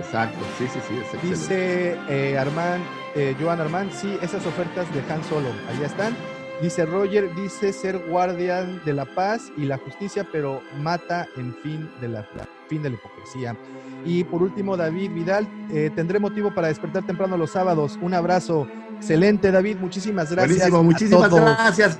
exacto, 0.00 0.38
sí, 0.58 0.66
sí, 0.72 0.80
sí, 0.88 0.94
es. 0.98 1.22
Dice 1.22 1.96
eh, 2.08 2.38
Armand, 2.38 2.82
eh, 3.14 3.36
Joan 3.40 3.60
Armand, 3.60 3.92
sí, 3.92 4.18
esas 4.20 4.44
ofertas 4.46 4.86
de 4.94 5.00
Han 5.12 5.22
Solo, 5.24 5.50
allá 5.68 5.86
están. 5.86 6.16
Dice 6.62 6.84
Roger, 6.84 7.34
dice 7.34 7.72
ser 7.72 7.98
guardián 8.10 8.82
de 8.84 8.92
la 8.92 9.06
paz 9.06 9.50
y 9.56 9.64
la 9.64 9.78
justicia, 9.78 10.26
pero 10.30 10.60
mata 10.78 11.26
en 11.36 11.54
fin 11.62 11.90
de 12.02 12.08
la, 12.08 12.28
fin 12.68 12.82
de 12.82 12.90
la 12.90 12.96
hipocresía. 12.96 13.56
Y 14.04 14.24
por 14.24 14.42
último, 14.42 14.76
David 14.76 15.10
Vidal, 15.12 15.48
eh, 15.70 15.90
tendré 15.94 16.18
motivo 16.18 16.54
para 16.54 16.68
despertar 16.68 17.06
temprano 17.06 17.38
los 17.38 17.52
sábados. 17.52 17.98
Un 18.02 18.12
abrazo. 18.12 18.68
Excelente, 18.96 19.50
David, 19.50 19.78
muchísimas 19.78 20.30
gracias. 20.30 20.58
Buenísimo, 20.58 20.82
muchísimas 20.82 21.30
todos. 21.30 21.40
gracias 21.40 21.98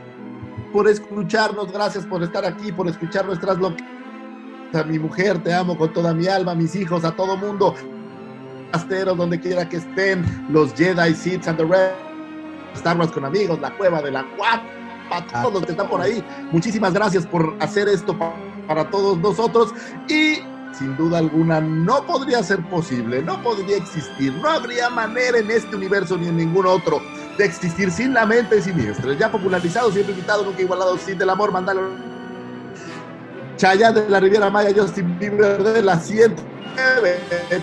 por 0.72 0.88
escucharnos, 0.88 1.72
gracias 1.72 2.04
por 2.04 2.22
estar 2.22 2.44
aquí, 2.44 2.70
por 2.70 2.86
escuchar 2.86 3.24
nuestras 3.24 3.56
locuras. 3.56 3.88
A 4.74 4.84
mi 4.84 4.98
mujer, 4.98 5.42
te 5.42 5.52
amo 5.52 5.76
con 5.76 5.92
toda 5.92 6.14
mi 6.14 6.26
alma, 6.26 6.52
a 6.52 6.54
mis 6.54 6.76
hijos, 6.76 7.04
a 7.04 7.10
todo 7.12 7.36
mundo. 7.36 7.74
Asteros, 8.72 9.16
donde 9.16 9.40
quiera 9.40 9.68
que 9.68 9.78
estén, 9.78 10.24
los 10.50 10.74
Jedi, 10.74 11.14
Seeds 11.14 11.48
and 11.48 11.58
the 11.58 11.64
Red, 11.64 12.09
Star 12.74 12.96
Wars 12.98 13.12
con 13.12 13.24
amigos, 13.24 13.58
la 13.60 13.70
cueva 13.76 14.00
de 14.02 14.10
la 14.10 14.22
guapa, 14.36 15.26
todos 15.42 15.52
los 15.54 15.64
que 15.66 15.72
están 15.72 15.88
por 15.88 16.00
ahí. 16.00 16.24
Muchísimas 16.52 16.92
gracias 16.94 17.26
por 17.26 17.54
hacer 17.60 17.88
esto 17.88 18.16
pa- 18.18 18.34
para 18.66 18.88
todos 18.90 19.18
nosotros 19.18 19.72
y 20.08 20.38
sin 20.72 20.96
duda 20.96 21.18
alguna 21.18 21.60
no 21.60 22.06
podría 22.06 22.42
ser 22.44 22.62
posible, 22.70 23.20
no 23.22 23.42
podría 23.42 23.76
existir, 23.76 24.32
no 24.34 24.48
habría 24.48 24.88
manera 24.88 25.38
en 25.38 25.50
este 25.50 25.74
universo 25.74 26.16
ni 26.16 26.28
en 26.28 26.36
ningún 26.36 26.64
otro 26.66 27.02
de 27.36 27.44
existir 27.44 27.90
sin 27.90 28.14
la 28.14 28.24
mente 28.24 28.62
siniestra. 28.62 29.12
Ya 29.14 29.30
popularizado, 29.32 29.90
siempre 29.90 30.12
invitado, 30.14 30.44
nunca 30.44 30.62
igualado, 30.62 30.96
sin 30.96 31.18
del 31.18 31.28
amor, 31.30 31.50
mandalo. 31.52 31.80
Chaya 33.56 33.92
de 33.92 34.08
la 34.08 34.20
Riviera 34.20 34.48
Maya, 34.48 34.70
Justin 34.74 35.18
Bieber 35.18 35.62
de 35.62 35.82
la 35.82 35.98
109, 35.98 37.18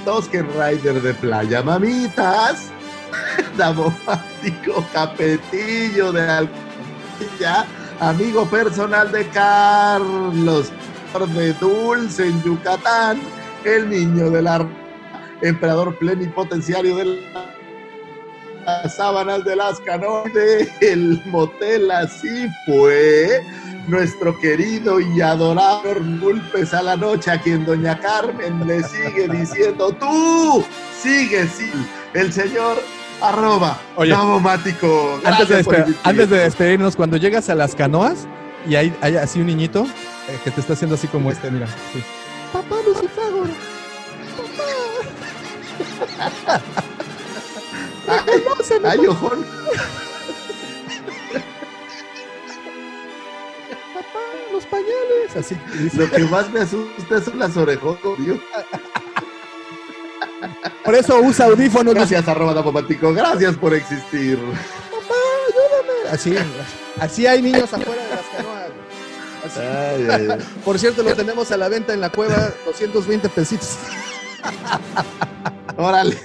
Tosken 0.06 0.48
Rider 0.54 1.02
de 1.02 1.14
Playa 1.16 1.64
Mamitas, 1.64 2.70
Damomático 3.58 4.86
Capetillo 4.94 6.12
de 6.12 6.22
Alcilla, 6.30 7.66
amigo 8.00 8.46
personal 8.46 9.12
de 9.12 9.28
Carlos, 9.30 10.72
de 11.36 11.54
Dulce 11.54 12.28
en 12.28 12.44
Yucatán, 12.44 13.20
el 13.64 13.90
niño 13.90 14.30
de 14.30 14.42
la 14.42 14.68
emperador 15.42 15.98
plenipotenciario 15.98 16.96
de 16.96 17.22
las 18.66 18.96
sábanas 18.96 19.44
de 19.46 19.56
las 19.56 19.80
canoides, 19.80 20.70
el 20.82 21.22
motel 21.26 21.90
así 21.92 22.48
fue. 22.66 23.42
Nuestro 23.88 24.38
querido 24.40 25.00
y 25.00 25.22
adorado 25.22 25.96
Gulpes 26.20 26.74
a 26.74 26.84
la 26.84 26.98
noche, 26.98 27.32
a 27.32 27.42
quien 27.42 27.66
doña 27.66 27.98
Carmen 27.98 28.68
le 28.68 28.84
sigue 28.84 29.30
diciendo, 29.30 29.94
tú 29.94 30.62
sigue, 31.02 31.48
sí, 31.48 31.72
el 32.14 32.34
señor 32.34 32.78
arroba 33.22 33.80
Oye, 33.96 34.12
Davomático. 34.12 35.20
Antes 35.24 35.50
de, 35.50 35.96
antes 36.04 36.30
de 36.30 36.38
despedirnos, 36.40 36.96
cuando 36.96 37.18
llegas 37.18 37.50
a 37.50 37.56
las 37.56 37.76
canoas 37.76 38.28
y 38.68 38.76
hay, 38.76 38.96
hay 39.02 39.18
así 39.18 39.40
un 39.40 39.48
niñito 39.48 39.86
eh, 40.28 40.40
que 40.44 40.52
te 40.52 40.62
está 40.62 40.74
haciendo 40.74 40.96
así 40.96 41.08
como 41.08 41.32
este, 41.32 41.50
mira. 41.52 41.68
sí. 41.94 42.04
Papá 42.54 42.78
Lucifagor. 42.86 43.48
Ay, 48.08 48.44
ay, 48.86 49.08
ojón. 49.08 49.46
Papá, 53.94 54.20
los 54.52 54.66
pañales. 54.66 55.36
Así. 55.36 55.58
Lo 55.98 56.10
que 56.10 56.24
más 56.24 56.50
me 56.52 56.62
asusta 56.62 57.22
son 57.22 57.40
las 57.40 57.58
orejotas, 57.58 58.18
Dios. 58.20 58.40
Por 60.84 60.96
eso 60.96 61.20
usa 61.20 61.46
audífonos. 61.46 61.94
Gracias, 61.94 62.28
arroba 62.28 62.54
Davomático. 62.54 63.14
Gracias 63.14 63.56
por 63.56 63.74
existir. 63.74 64.38
Papá, 64.38 65.16
ayúdame. 65.48 66.10
Así, 66.12 66.36
así 67.00 67.28
hay 67.28 67.42
niños 67.42 67.74
afuera 67.74 68.04
de 68.04 68.10
las 68.10 68.26
canoas. 68.36 68.70
Así. 69.46 69.60
Ay, 69.60 70.08
ay, 70.10 70.28
ay. 70.32 70.46
Por 70.64 70.80
cierto, 70.80 71.04
lo 71.04 71.16
tenemos 71.16 71.52
a 71.52 71.58
la 71.58 71.70
venta 71.70 71.94
en 71.94 72.02
la 72.02 72.10
cueva, 72.12 72.52
220 72.66 73.30
pesitos. 73.30 73.78
Órale. 75.78 76.18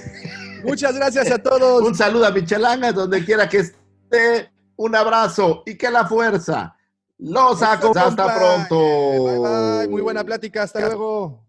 Muchas 0.63 0.95
gracias 0.95 1.29
a 1.31 1.37
todos. 1.37 1.83
Un 1.83 1.95
saludo 1.95 2.25
a 2.25 2.31
Michelanga, 2.31 2.91
donde 2.91 3.23
quiera 3.23 3.47
que 3.49 3.59
esté. 3.59 4.51
Un 4.75 4.95
abrazo 4.95 5.61
y 5.67 5.75
que 5.75 5.91
la 5.91 6.05
fuerza 6.07 6.75
los 7.19 7.61
acompañe. 7.61 8.07
Hasta 8.07 8.35
pronto. 8.35 8.75
Bye, 8.75 9.79
bye. 9.79 9.87
Muy 9.87 10.01
buena 10.01 10.23
plática. 10.23 10.63
Hasta 10.63 10.79
luego. 10.79 11.43